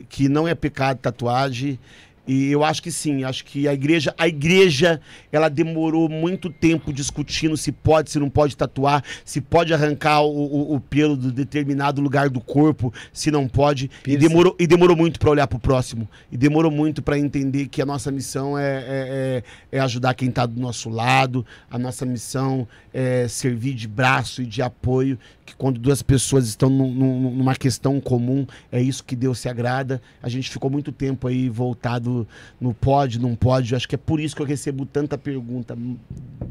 que 0.09 0.29
não 0.29 0.47
é 0.47 0.55
pecado 0.55 0.99
tatuagem. 0.99 1.81
E 2.27 2.53
eu 2.53 2.63
acho 2.63 2.81
que 2.81 2.93
sim, 2.93 3.25
acho 3.25 3.45
que 3.45 3.67
a 3.67 3.75
igreja, 3.75 4.15
a 4.17 4.29
igreja, 4.29 5.01
ela 5.33 5.49
demorou 5.49 6.09
muito 6.09 6.51
tempo 6.51 6.93
discutindo 6.93 7.57
se 7.57 7.73
pode, 7.73 8.11
se 8.11 8.19
não 8.19 8.31
pode 8.31 8.57
tatuar, 8.57 9.03
se 9.25 9.41
pode 9.41 9.75
arrancar 9.75 10.21
o, 10.23 10.29
o, 10.29 10.75
o 10.77 10.81
pelo 10.81 11.17
de 11.17 11.33
determinado 11.33 12.01
lugar 12.01 12.31
do 12.31 12.41
corpo, 12.41 12.95
se 13.13 13.31
não 13.31 13.49
pode. 13.49 13.91
E 14.07 14.17
demorou, 14.17 14.55
e 14.59 14.67
demorou 14.69 14.97
muito 14.97 15.19
para 15.19 15.31
olhar 15.31 15.49
pro 15.49 15.59
próximo. 15.59 16.09
E 16.31 16.37
demorou 16.37 16.71
muito 16.71 17.03
para 17.03 17.19
entender 17.19 17.67
que 17.67 17.83
a 17.83 17.87
nossa 17.87 18.13
missão 18.13 18.57
é, 18.57 18.63
é, 18.63 19.43
é- 19.73 19.79
é 19.79 19.81
ajudar 19.81 20.15
quem 20.15 20.31
tá 20.31 20.47
do 20.47 20.61
nosso 20.61 20.89
lado, 20.89 21.45
a 21.69 21.77
nossa 21.79 22.07
missão 22.07 22.69
é 22.95 23.27
servir 23.27 23.75
de 23.75 23.89
braço 23.89 24.43
e 24.43 24.47
de 24.47 24.63
apoio, 24.63 25.19
que 25.53 25.57
quando 25.57 25.79
duas 25.79 26.03
pessoas 26.03 26.49
estão 26.49 26.69
num- 26.71 26.93
num- 26.93 27.31
numa 27.37 27.55
questão 27.55 28.01
comum, 28.01 28.47
é 28.71 28.81
isso 28.81 29.05
que 29.05 29.15
Deus 29.15 29.39
se 29.39 29.49
agrada. 29.49 30.01
A 30.23 30.29
gente 30.29 30.51
ficou 30.51 30.71
muito 30.71 30.91
tempo 30.91 31.29
aí 31.29 31.49
voltado 31.49 32.27
no 32.61 32.73
pode, 32.75 33.19
não 33.21 33.35
pode. 33.37 33.73
Eu 33.73 33.77
acho 33.77 33.89
que 33.89 33.95
é 33.95 33.99
por 33.99 34.19
isso 34.21 34.35
que 34.35 34.43
eu 34.43 34.47
recebo 34.47 34.85
tanta 34.87 35.17
pergunta 35.17 35.77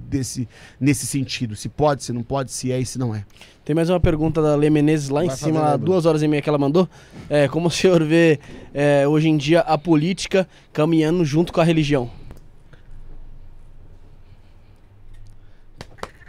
desse, 0.09 0.47
nesse 0.79 1.05
sentido. 1.05 1.55
Se 1.55 1.67
pode, 1.67 2.03
se 2.03 2.13
não 2.13 2.23
pode, 2.23 2.51
se 2.51 2.71
é 2.71 2.79
e 2.79 2.85
se 2.85 2.97
não 2.99 3.13
é. 3.13 3.25
Tem 3.65 3.75
mais 3.75 3.89
uma 3.89 3.99
pergunta 3.99 4.41
da 4.41 4.55
Lê 4.55 4.69
Menezes 4.69 5.09
lá 5.09 5.23
em 5.23 5.27
Vai 5.27 5.35
cima, 5.35 5.49
fazendo 5.51 5.63
lá, 5.63 5.77
Bruno. 5.77 5.85
duas 5.93 6.05
horas 6.05 6.21
e 6.23 6.27
meia 6.27 6.41
que 6.41 6.49
ela 6.49 6.57
mandou. 6.57 6.89
É, 7.29 7.47
como 7.47 7.67
o 7.67 7.71
senhor 7.71 8.03
vê 8.03 8.39
é, 8.73 9.07
hoje 9.07 9.29
em 9.29 9.37
dia 9.37 9.59
a 9.61 9.77
política 9.77 10.47
caminhando 10.73 11.23
junto 11.23 11.53
com 11.53 11.61
a 11.61 11.63
religião? 11.63 12.09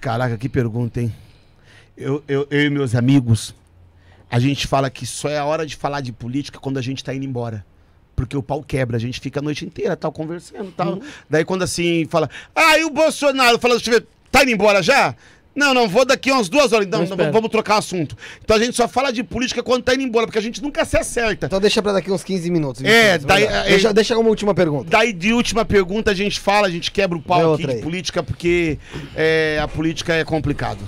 Caraca, 0.00 0.36
que 0.36 0.48
pergunta, 0.48 1.00
hein? 1.00 1.12
Eu, 1.96 2.22
eu, 2.26 2.46
eu 2.50 2.62
e 2.66 2.70
meus 2.70 2.94
amigos, 2.94 3.54
a 4.30 4.38
gente 4.38 4.66
fala 4.66 4.88
que 4.90 5.04
só 5.06 5.28
é 5.28 5.38
a 5.38 5.44
hora 5.44 5.66
de 5.66 5.76
falar 5.76 6.00
de 6.00 6.12
política 6.12 6.58
quando 6.58 6.78
a 6.78 6.82
gente 6.82 7.04
tá 7.04 7.14
indo 7.14 7.24
embora. 7.24 7.64
Porque 8.16 8.36
o 8.36 8.42
pau 8.42 8.62
quebra, 8.62 8.96
a 8.96 9.00
gente 9.00 9.20
fica 9.20 9.40
a 9.40 9.42
noite 9.42 9.64
inteira, 9.64 9.96
tal, 9.96 10.12
conversando 10.12 10.70
tal. 10.72 11.00
Daí 11.28 11.44
quando 11.44 11.62
assim, 11.62 12.06
fala, 12.10 12.28
ah, 12.54 12.78
e 12.78 12.84
o 12.84 12.90
Bolsonaro? 12.90 13.58
Fala, 13.58 13.74
deixa 13.74 13.90
eu 13.90 13.94
ver, 14.00 14.06
tá 14.30 14.42
indo 14.42 14.52
embora 14.52 14.82
já? 14.82 15.14
Não, 15.54 15.74
não, 15.74 15.86
vou 15.86 16.04
daqui 16.06 16.30
umas 16.32 16.48
duas 16.48 16.72
horas. 16.72 16.86
Então, 16.86 17.00
Eu 17.00 17.04
espero. 17.04 17.30
vamos 17.32 17.50
trocar 17.50 17.76
assunto. 17.76 18.16
Então 18.42 18.56
a 18.56 18.58
gente 18.58 18.74
só 18.74 18.88
fala 18.88 19.12
de 19.12 19.22
política 19.22 19.62
quando 19.62 19.82
tá 19.82 19.92
indo 19.94 20.02
embora, 20.02 20.26
porque 20.26 20.38
a 20.38 20.42
gente 20.42 20.62
nunca 20.62 20.82
se 20.86 20.96
acerta. 20.96 21.44
Então 21.46 21.60
deixa 21.60 21.82
pra 21.82 21.92
daqui 21.92 22.10
uns 22.10 22.24
15 22.24 22.50
minutos. 22.50 22.80
20 22.80 22.90
É, 22.90 23.04
minutos, 23.04 23.26
daí- 23.26 23.44
vai 23.44 23.52
lá. 23.52 23.66
é- 23.66 23.68
deixa, 23.68 23.92
deixa 23.92 24.14
como 24.14 24.30
última 24.30 24.54
pergunta. 24.54 24.88
Daí 24.90 25.12
de 25.12 25.32
última 25.34 25.62
pergunta 25.64 26.10
a 26.10 26.14
gente 26.14 26.40
fala, 26.40 26.68
a 26.68 26.70
gente 26.70 26.90
quebra 26.90 27.18
o 27.18 27.20
pau 27.22 27.52
aqui 27.52 27.66
de 27.66 27.72
aí. 27.74 27.82
política, 27.82 28.22
porque 28.22 28.78
é, 29.14 29.58
a 29.62 29.68
política 29.68 30.14
é 30.14 30.24
complicado. 30.24 30.78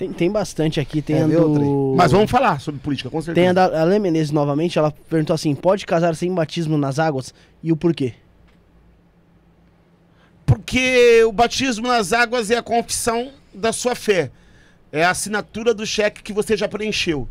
Tem, 0.00 0.10
tem 0.10 0.30
bastante 0.30 0.80
aqui, 0.80 1.02
tem 1.02 1.16
É, 1.16 1.22
a 1.24 1.26
do... 1.26 1.94
Mas 1.94 2.10
vamos 2.10 2.30
falar 2.30 2.58
sobre 2.58 2.80
política, 2.80 3.10
com 3.10 3.20
certeza. 3.20 3.34
Tem 3.34 3.48
a 3.50 3.52
da 3.52 3.82
a 3.82 3.84
Lê 3.84 3.98
Menezes 3.98 4.30
novamente, 4.30 4.78
ela 4.78 4.90
perguntou 4.90 5.34
assim, 5.34 5.54
pode 5.54 5.84
casar 5.84 6.16
sem 6.16 6.32
batismo 6.32 6.78
nas 6.78 6.98
águas? 6.98 7.34
E 7.62 7.70
o 7.70 7.76
porquê? 7.76 8.14
Porque 10.46 11.22
o 11.24 11.32
batismo 11.32 11.86
nas 11.86 12.14
águas 12.14 12.50
é 12.50 12.56
a 12.56 12.62
confissão 12.62 13.30
da 13.52 13.74
sua 13.74 13.94
fé. 13.94 14.30
É 14.90 15.04
a 15.04 15.10
assinatura 15.10 15.74
do 15.74 15.84
cheque 15.84 16.22
que 16.22 16.32
você 16.32 16.56
já 16.56 16.66
preencheu. 16.66 17.28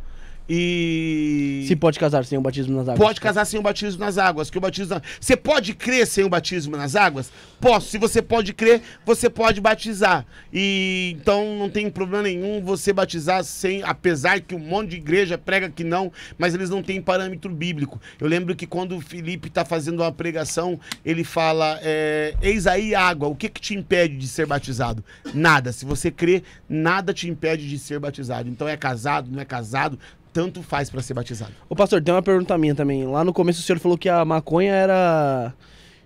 E. 0.50 1.64
Se 1.68 1.76
pode 1.76 2.00
casar 2.00 2.26
sem 2.26 2.38
o 2.38 2.42
batismo 2.42 2.76
nas 2.76 2.88
águas? 2.90 3.00
Pode 3.00 3.22
casar 3.22 3.46
sem 3.46 3.60
o 3.60 3.64
batismo 3.64 4.00
nas 4.00 4.18
águas. 4.18 4.50
Que 4.50 4.58
o 4.58 4.62
batismo 4.62 4.96
na- 4.96 5.02
Você 5.22 5.38
pode 5.38 5.74
crer 5.76 6.08
sem 6.08 6.24
o 6.24 6.30
batismo 6.30 6.76
nas 6.76 6.96
águas? 6.96 7.32
Posso. 7.62 7.90
Se 7.90 7.98
você 7.98 8.22
pode 8.22 8.54
crer, 8.54 8.82
você 9.06 9.30
pode 9.30 9.62
batizar. 9.62 10.26
E 10.52 11.16
então 11.20 11.56
não 11.58 11.70
tem 11.70 11.90
problema 11.90 12.24
nenhum 12.24 12.62
você 12.64 12.92
batizar 12.92 13.44
sem, 13.44 13.84
apesar 13.84 14.40
que 14.42 14.56
um 14.56 14.60
monte 14.60 14.90
de 14.92 14.96
igreja 14.98 15.38
prega 15.38 15.70
que 15.70 15.84
não, 15.84 16.12
mas 16.38 16.56
eles 16.56 16.70
não 16.70 16.82
têm 16.82 17.02
parâmetro 17.02 17.54
bíblico. 17.54 18.02
Eu 18.20 18.28
lembro 18.28 18.56
que 18.56 18.66
quando 18.66 18.96
o 18.98 19.02
Felipe 19.02 19.50
está 19.50 19.64
fazendo 19.64 20.02
uma 20.02 20.12
pregação, 20.12 20.80
ele 21.06 21.24
fala: 21.24 21.80
é, 21.84 22.34
Eis 22.42 22.66
aí 22.66 22.96
água, 22.96 23.28
o 23.28 23.36
que, 23.36 23.50
que 23.50 23.62
te 23.62 23.76
impede 23.76 24.18
de 24.18 24.28
ser 24.28 24.48
batizado? 24.48 25.04
Nada. 25.34 25.72
Se 25.72 25.86
você 25.86 26.10
crê, 26.10 26.42
nada 26.68 27.14
te 27.14 27.30
impede 27.30 27.70
de 27.70 27.78
ser 27.78 28.00
batizado. 28.00 28.50
Então 28.50 28.68
é 28.68 28.76
casado, 28.76 29.30
não 29.32 29.40
é 29.42 29.46
casado, 29.46 30.00
tanto 30.34 30.62
faz 30.64 30.90
para 30.90 31.02
ser 31.02 31.14
batizado. 31.14 31.52
Ô 31.68 31.76
pastor, 31.76 32.02
tem 32.02 32.14
uma 32.14 32.22
pergunta 32.22 32.58
minha 32.58 32.76
também. 32.76 33.06
Lá 33.06 33.24
no 33.24 33.34
começo 33.34 33.60
o 33.60 33.64
senhor 33.64 33.80
falou 33.80 33.98
que 33.98 34.10
a 34.10 34.24
maconha 34.26 34.74
era... 34.74 35.54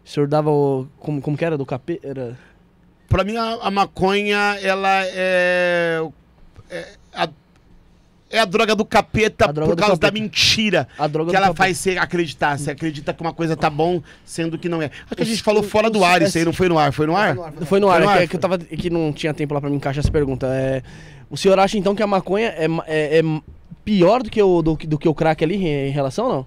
O 0.06 0.10
senhor 0.10 0.28
dava 0.28 0.50
o... 0.50 0.88
Como, 1.00 1.22
como 1.22 1.38
que 1.38 1.46
era? 1.46 1.58
Do 1.58 1.66
capê? 1.66 2.00
Era... 2.04 2.38
Pra 3.08 3.24
mim, 3.24 3.38
a, 3.38 3.60
a 3.62 3.70
maconha, 3.72 4.58
ela 4.62 5.06
é. 5.06 6.02
É 6.70 6.86
a, 7.14 7.30
é 8.32 8.40
a 8.40 8.46
droga 8.46 8.76
do 8.76 8.84
capeta 8.84 9.54
droga 9.54 9.70
por 9.70 9.76
do 9.76 9.80
causa 9.80 9.96
da 9.98 10.08
capeta. 10.08 10.24
mentira 10.24 10.88
A 10.98 11.06
droga 11.06 11.30
que 11.30 11.38
ela 11.38 11.54
faz 11.54 11.78
você 11.78 11.96
acreditar. 11.98 12.58
Você 12.58 12.72
acredita 12.72 13.14
que 13.14 13.22
uma 13.22 13.32
coisa 13.32 13.56
tá 13.56 13.70
bom, 13.70 14.02
sendo 14.26 14.58
que 14.58 14.68
não 14.68 14.82
é. 14.82 14.86
Acho 15.06 15.16
que 15.16 15.22
a 15.22 15.26
gente 15.26 15.44
falou 15.44 15.62
fora 15.62 15.92
do 15.92 16.04
ar, 16.04 16.24
isso 16.24 16.36
aí 16.40 16.44
não 16.44 16.52
foi 16.54 16.68
no 16.68 16.80
ar? 16.80 16.92
Foi 16.92 17.06
no 17.06 17.16
ar? 17.16 17.36
Foi 17.66 17.80
no 17.80 17.88
ar, 17.90 18.02
Foi 18.02 18.06
no 18.06 18.12
é 18.12 18.28
que, 18.28 18.36
ar, 18.36 18.36
eu 18.36 18.40
tava. 18.40 18.56
é 18.56 18.76
que 18.76 18.90
não 18.90 19.14
tinha 19.14 19.32
tempo 19.32 19.54
lá 19.54 19.62
pra 19.62 19.70
me 19.70 19.76
encaixar 19.76 20.00
essa 20.04 20.12
pergunta. 20.12 20.48
É, 20.48 20.82
o 21.30 21.38
senhor 21.38 21.60
acha 21.60 21.78
então 21.78 21.94
que 21.94 22.02
a 22.02 22.08
maconha 22.08 22.48
é, 22.48 22.66
é- 22.88 23.20
é 23.20 23.24
pior 23.86 24.24
do 24.24 24.30
que, 24.30 24.42
o, 24.42 24.62
do, 24.62 24.78
que- 24.78 24.88
do 24.88 24.98
que 24.98 25.08
o 25.08 25.14
crack 25.14 25.44
ali 25.44 25.56
em, 25.56 25.90
relação 25.90 26.30
não? 26.30 26.46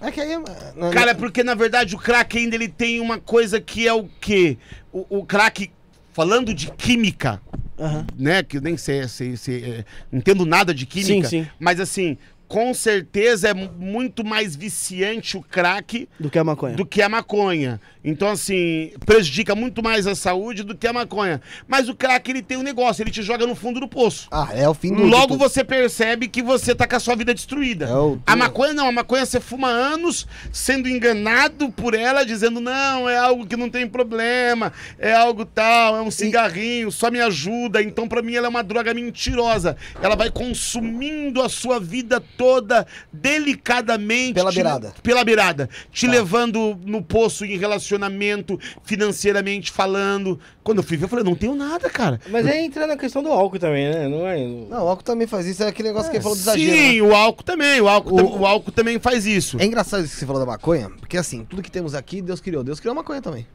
É 0.00 0.10
que 0.10 0.20
aí. 0.20 0.32
é- 0.32 0.38
não- 0.76 0.90
Cara, 0.90 1.10
é 1.10 1.14
porque 1.14 1.44
na 1.44 1.54
verdade 1.54 1.94
o 1.94 1.98
crack 1.98 2.38
ainda 2.38 2.54
ele 2.54 2.68
tem 2.68 3.00
uma 3.00 3.18
coisa 3.18 3.60
que 3.60 3.86
é 3.86 3.92
o 3.92 4.08
quê? 4.20 4.56
O, 4.92 5.18
o 5.18 5.24
crack, 5.26 5.70
falando 6.12 6.54
de 6.54 6.70
química, 6.72 7.40
Aham. 7.78 8.06
né? 8.18 8.42
Que 8.42 8.56
eu 8.56 8.62
nem 8.62 8.76
sei, 8.76 9.06
sei, 9.08 9.36
sei, 9.36 9.62
é, 9.64 9.84
não 10.10 10.18
entendo 10.18 10.46
nada 10.46 10.72
de 10.72 10.86
química. 10.86 11.28
Sim, 11.28 11.42
sim. 11.44 11.48
Mas 11.58 11.78
assim, 11.80 12.16
com 12.50 12.74
certeza 12.74 13.50
é 13.50 13.54
mu- 13.54 13.70
muito 13.78 14.24
mais 14.24 14.56
viciante 14.56 15.36
o 15.36 15.40
crack 15.40 16.08
Do 16.18 16.28
que 16.28 16.36
a 16.36 16.42
maconha. 16.42 16.74
do 16.74 16.84
que 16.84 17.00
a 17.00 17.08
maconha. 17.08 17.80
Então, 18.02 18.28
assim, 18.28 18.90
prejudica 19.06 19.54
muito 19.54 19.82
mais 19.84 20.06
a 20.06 20.14
saúde 20.16 20.64
do 20.64 20.74
que 20.74 20.86
a 20.88 20.92
maconha. 20.92 21.40
Mas 21.68 21.88
o 21.88 21.94
crack, 21.94 22.28
ele 22.28 22.42
tem 22.42 22.56
um 22.56 22.62
negócio, 22.62 23.02
ele 23.04 23.10
te 23.12 23.22
joga 23.22 23.46
no 23.46 23.54
fundo 23.54 23.78
do 23.78 23.86
poço. 23.86 24.26
Ah, 24.32 24.48
é 24.52 24.68
o 24.68 24.74
fim 24.74 24.92
do. 24.92 25.04
Logo 25.04 25.36
você 25.36 25.62
percebe 25.62 26.26
que 26.26 26.42
você 26.42 26.74
tá 26.74 26.88
com 26.88 26.96
a 26.96 27.00
sua 27.00 27.14
vida 27.14 27.32
destruída. 27.32 27.84
É 27.86 27.94
o- 27.94 28.18
A 28.26 28.34
maconha 28.34 28.72
não, 28.74 28.88
a 28.88 28.92
maconha 28.92 29.24
você 29.24 29.38
fuma 29.38 29.68
anos 29.68 30.26
sendo 30.50 30.88
enganado 30.88 31.70
por 31.70 31.94
ela, 31.94 32.24
dizendo, 32.24 32.58
não, 32.60 33.08
é 33.08 33.16
algo 33.16 33.46
que 33.46 33.56
não 33.56 33.70
tem 33.70 33.86
problema, 33.86 34.72
é 34.98 35.12
algo 35.14 35.44
tal, 35.44 35.96
é 35.96 36.02
um 36.02 36.10
cigarrinho, 36.10 36.90
só 36.90 37.12
me 37.12 37.20
ajuda. 37.20 37.80
Então, 37.80 38.08
pra 38.08 38.22
mim, 38.22 38.34
ela 38.34 38.46
é 38.46 38.50
uma 38.50 38.64
droga 38.64 38.92
mentirosa. 38.92 39.76
Ela 40.02 40.16
vai 40.16 40.30
consumindo 40.32 41.40
a 41.42 41.48
sua 41.48 41.78
vida 41.78 42.20
toda 42.40 42.86
delicadamente. 43.12 44.32
Pela 44.34 44.50
te- 44.50 44.54
beirada. 44.54 44.94
Pela 45.02 45.24
beirada. 45.24 45.68
Te 45.92 46.06
Tá. 46.06 46.12
levando 46.12 46.78
no 46.86 47.02
poço 47.02 47.44
em 47.44 47.58
relacionamento, 47.58 48.58
financeiramente 48.82 49.70
falando. 49.70 50.40
Quando 50.62 50.78
eu 50.78 50.82
fui 50.84 50.96
ver, 50.96 51.04
eu 51.04 51.08
falei, 51.08 51.24
não 51.24 51.34
tenho 51.34 51.54
nada, 51.54 51.90
cara. 51.90 52.18
Mas 52.30 52.46
aí 52.46 52.64
entra 52.64 52.86
na 52.86 52.96
questão 52.96 53.22
do 53.22 53.30
álcool 53.30 53.58
também, 53.58 53.90
né? 53.90 54.08
Não 54.08 54.26
é. 54.26 54.38
Não, 54.38 54.84
o 54.84 54.88
álcool 54.88 55.02
também 55.04 55.26
faz 55.26 55.46
isso. 55.46 55.62
É 55.62 55.68
aquele 55.68 55.88
negócio 55.88 56.10
que 56.10 56.16
ele 56.16 56.22
falou 56.22 56.36
do 56.36 56.40
exagero. 56.40 56.72
Sim, 56.72 57.02
né? 57.02 57.08
o 57.08 57.14
álcool 57.14 57.42
também. 57.44 57.80
O 57.80 57.88
álcool, 57.88 58.14
O- 58.14 58.16
tam- 58.16 58.40
o 58.40 58.46
álcool 58.46 58.72
também 58.72 58.98
faz 58.98 59.26
isso. 59.26 59.58
É 59.60 59.64
engraçado 59.66 60.04
isso 60.04 60.14
que 60.14 60.20
você 60.20 60.26
falou 60.26 60.40
da 60.40 60.46
maconha, 60.46 60.88
porque 60.98 61.16
assim, 61.18 61.44
tudo 61.44 61.62
que 61.62 61.70
temos 61.70 61.94
aqui, 61.94 62.22
Deus 62.22 62.40
criou. 62.40 62.62
Deus 62.64 62.80
criou 62.80 62.92
a 62.92 62.96
maconha 62.96 63.20
também. 63.20 63.46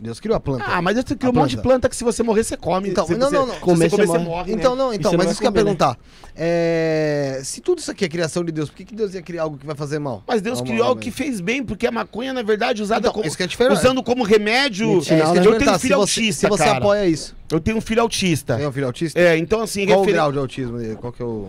Deus 0.00 0.20
criou 0.20 0.36
a 0.36 0.40
planta. 0.40 0.64
Ah, 0.66 0.80
mas 0.80 0.96
você 0.96 1.16
criou 1.16 1.32
A 1.34 1.36
um 1.36 1.40
monte 1.40 1.50
de 1.50 1.56
planta. 1.56 1.68
planta 1.68 1.88
que 1.88 1.96
se 1.96 2.04
você 2.04 2.22
morrer, 2.22 2.44
você 2.44 2.56
come. 2.56 2.88
Então, 2.90 3.04
se 3.06 3.16
não, 3.16 3.28
você, 3.28 3.34
não, 3.36 3.46
não. 3.46 3.54
Se 3.54 3.60
Comer, 3.60 3.90
você 3.90 3.96
comer, 3.96 4.06
você 4.06 4.18
morre. 4.18 4.24
morre. 4.28 4.52
Então, 4.52 4.76
né? 4.76 4.82
não, 4.84 4.94
então, 4.94 5.10
não 5.12 5.18
mas 5.18 5.30
isso 5.32 5.40
que 5.40 5.46
eu 5.46 5.48
ia 5.48 5.50
né? 5.50 5.56
perguntar. 5.62 5.98
É, 6.36 7.40
Se 7.42 7.60
tudo 7.60 7.80
isso 7.80 7.90
aqui 7.90 8.04
é 8.04 8.08
criação 8.08 8.44
de 8.44 8.52
Deus, 8.52 8.68
por 8.70 8.76
que, 8.76 8.84
que 8.84 8.94
Deus 8.94 9.12
ia 9.12 9.22
criar 9.22 9.42
algo 9.42 9.58
que 9.58 9.66
vai 9.66 9.74
fazer 9.74 9.98
mal? 9.98 10.22
Mas 10.26 10.40
Deus 10.40 10.58
Vamos 10.58 10.70
criou 10.70 10.86
algo 10.86 11.00
que 11.00 11.10
fez 11.10 11.40
bem, 11.40 11.64
porque 11.64 11.86
a 11.86 11.90
maconha, 11.90 12.32
na 12.32 12.42
verdade, 12.42 12.80
usada 12.80 13.00
Então, 13.00 13.12
como, 13.12 13.26
isso 13.26 13.36
que 13.36 13.42
é 13.42 13.46
diferente. 13.48 13.76
usando 13.78 14.02
como 14.02 14.22
remédio. 14.22 14.86
É, 14.88 14.94
Medicinal, 14.94 15.34
né? 15.34 15.40
Eu 15.40 15.58
tenho 15.58 15.70
um 15.72 15.78
filho 15.78 15.80
se 15.80 15.92
autista, 15.92 16.40
se 16.46 16.48
você 16.48 16.64
cara. 16.64 16.78
apoia 16.78 17.06
isso. 17.06 17.34
Eu 17.50 17.58
tenho 17.60 17.76
um 17.76 17.80
filho 17.80 18.00
autista. 18.02 18.56
Tem 18.56 18.66
um 18.66 18.72
filho 18.72 18.86
autista? 18.86 19.18
É, 19.18 19.36
então 19.36 19.60
assim, 19.60 19.84
Qual 19.86 19.98
o 19.98 20.00
referen- 20.02 20.14
grau 20.16 20.32
de 20.32 20.38
autismo 20.38 20.78
dele? 20.78 20.94
Qual 20.96 21.12
que 21.12 21.20
é 21.20 21.24
o... 21.24 21.48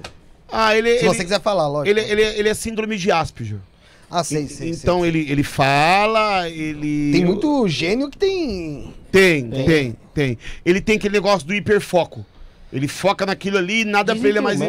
Ah, 0.51 0.75
ele, 0.75 0.89
Se 0.97 1.05
ele, 1.05 1.07
você 1.15 1.23
quiser 1.23 1.39
falar, 1.41 1.67
lógico. 1.67 1.95
ele, 1.99 2.09
ele, 2.11 2.21
ele 2.23 2.49
é 2.49 2.53
síndrome 2.55 2.97
de 2.97 3.11
Asperger. 3.11 3.59
Ah, 4.09 4.23
sei, 4.23 4.47
sei, 4.47 4.69
então 4.71 5.01
sei. 5.01 5.09
Ele, 5.09 5.31
ele 5.31 5.43
fala, 5.43 6.49
ele. 6.49 7.11
Tem 7.11 7.25
muito 7.25 7.67
gênio 7.67 8.09
que 8.09 8.17
tem... 8.17 8.93
Tem, 9.11 9.49
tem, 9.49 9.95
tem, 10.13 10.37
Ele 10.65 10.81
tem 10.81 10.97
aquele 10.97 11.13
negócio 11.13 11.47
do 11.47 11.53
hiperfoco. 11.53 12.25
Ele 12.71 12.87
foca 12.87 13.25
naquilo 13.25 13.57
ali 13.57 13.81
e 13.81 13.85
nada 13.85 14.15
pra 14.15 14.29
ele 14.29 14.37
é 14.37 14.41
mais. 14.41 14.59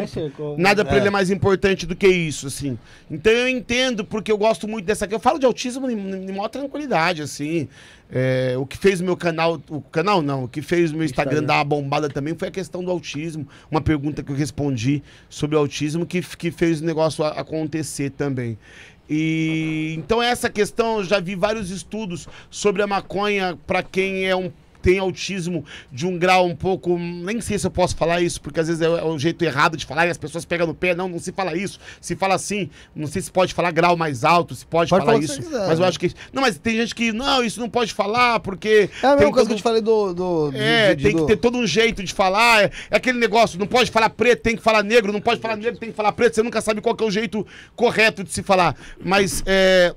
Nada 0.57 0.83
pra 0.83 0.95
É. 0.95 0.97
ele 0.97 1.07
é 1.07 1.11
mais 1.11 1.29
importante 1.29 1.85
do 1.85 1.95
que 1.95 2.07
isso, 2.07 2.47
assim. 2.47 2.77
Então 3.09 3.31
eu 3.31 3.47
entendo, 3.47 4.03
porque 4.03 4.31
eu 4.31 4.37
gosto 4.39 4.67
muito 4.67 4.85
dessa. 4.85 5.05
Eu 5.05 5.19
falo 5.19 5.37
de 5.37 5.45
autismo 5.45 5.89
em, 5.89 5.93
em 5.93 6.31
maior 6.31 6.47
tranquilidade, 6.47 7.21
assim. 7.21 7.67
É, 8.11 8.55
o 8.57 8.65
que 8.65 8.75
fez 8.75 9.01
o 9.01 9.03
meu 9.03 9.15
canal. 9.15 9.61
O 9.69 9.81
canal 9.81 10.23
não, 10.23 10.45
o 10.45 10.47
que 10.47 10.63
fez 10.63 10.91
o 10.91 10.95
meu 10.95 11.05
Instagram, 11.05 11.41
Instagram. 11.41 11.47
dar 11.47 11.57
uma 11.59 11.63
bombada 11.63 12.09
também 12.09 12.33
foi 12.35 12.47
a 12.47 12.51
questão 12.51 12.83
do 12.83 12.89
autismo. 12.89 13.47
Uma 13.69 13.81
pergunta 13.81 14.23
que 14.23 14.31
eu 14.31 14.35
respondi 14.35 15.03
sobre 15.29 15.55
o 15.55 15.59
autismo 15.59 16.03
que, 16.03 16.21
que 16.21 16.49
fez 16.49 16.81
o 16.81 16.85
negócio 16.85 17.23
acontecer 17.23 18.09
também. 18.09 18.57
E 19.09 19.95
então 19.97 20.21
essa 20.21 20.49
questão, 20.49 20.99
eu 20.99 21.03
já 21.03 21.19
vi 21.19 21.35
vários 21.35 21.69
estudos 21.69 22.27
sobre 22.49 22.81
a 22.81 22.87
maconha 22.87 23.57
para 23.67 23.83
quem 23.83 24.27
é 24.27 24.35
um 24.35 24.51
tem 24.81 24.99
autismo 24.99 25.63
de 25.91 26.05
um 26.05 26.17
grau 26.17 26.45
um 26.45 26.55
pouco. 26.55 26.97
Nem 26.97 27.39
sei 27.41 27.57
se 27.59 27.65
eu 27.67 27.71
posso 27.71 27.95
falar 27.95 28.21
isso, 28.21 28.41
porque 28.41 28.59
às 28.59 28.67
vezes 28.67 28.81
é, 28.81 28.85
é 28.85 29.03
o 29.03 29.17
jeito 29.19 29.43
errado 29.43 29.77
de 29.77 29.85
falar 29.85 30.07
e 30.07 30.09
as 30.09 30.17
pessoas 30.17 30.45
pegam 30.45 30.67
no 30.67 30.73
pé. 30.73 30.95
Não, 30.95 31.07
não 31.07 31.19
se 31.19 31.31
fala 31.31 31.55
isso. 31.55 31.79
Se 31.99 32.15
fala 32.15 32.35
assim, 32.35 32.69
não 32.95 33.07
sei 33.07 33.21
se 33.21 33.31
pode 33.31 33.53
falar 33.53 33.71
grau 33.71 33.95
mais 33.95 34.23
alto, 34.23 34.55
se 34.55 34.65
pode, 34.65 34.89
Pode 34.89 35.05
falar 35.05 35.13
falar 35.13 35.19
que 35.19 35.25
isso. 35.25 35.41
quiser, 35.41 35.67
mas 35.67 35.77
eu 35.79 35.83
né? 35.83 35.87
acho 35.87 35.99
que. 35.99 36.11
Não, 36.33 36.41
mas 36.41 36.57
tem 36.57 36.75
gente 36.77 36.95
que. 36.95 37.11
Não, 37.11 37.43
isso 37.43 37.59
não 37.59 37.69
pode 37.69 37.93
falar, 37.93 38.39
porque. 38.39 38.89
É 39.03 39.05
a 39.07 39.15
mesma 39.15 39.31
coisa 39.31 39.31
que 39.31 39.33
todo- 39.33 39.51
eu 39.51 39.55
te 39.57 39.63
falei 39.63 39.81
do. 39.81 40.13
do 40.13 40.51
é, 40.55 40.95
de- 40.95 41.03
tem 41.03 41.15
do- 41.15 41.21
que 41.25 41.27
ter 41.27 41.37
todo 41.37 41.57
um 41.57 41.65
jeito 41.67 42.03
de 42.03 42.13
falar. 42.13 42.63
É, 42.63 42.71
é 42.89 42.97
aquele 42.97 43.19
negócio, 43.19 43.59
não 43.59 43.67
pode 43.67 43.91
falar 43.91 44.09
preto, 44.09 44.41
tem 44.41 44.55
que 44.55 44.61
falar 44.61 44.83
negro, 44.83 45.11
não 45.13 45.21
pode 45.21 45.39
falar 45.41 45.55
negro, 45.55 45.79
tem 45.79 45.89
que 45.91 45.95
falar 45.95 46.11
preto. 46.11 46.35
Você 46.35 46.43
nunca 46.43 46.61
sabe 46.61 46.81
qual 46.81 46.95
que 46.95 47.03
é 47.03 47.07
o 47.07 47.11
jeito 47.11 47.45
correto 47.75 48.23
de 48.23 48.31
se 48.31 48.41
falar. 48.43 48.75
Mas 49.03 49.43
é, 49.45 49.93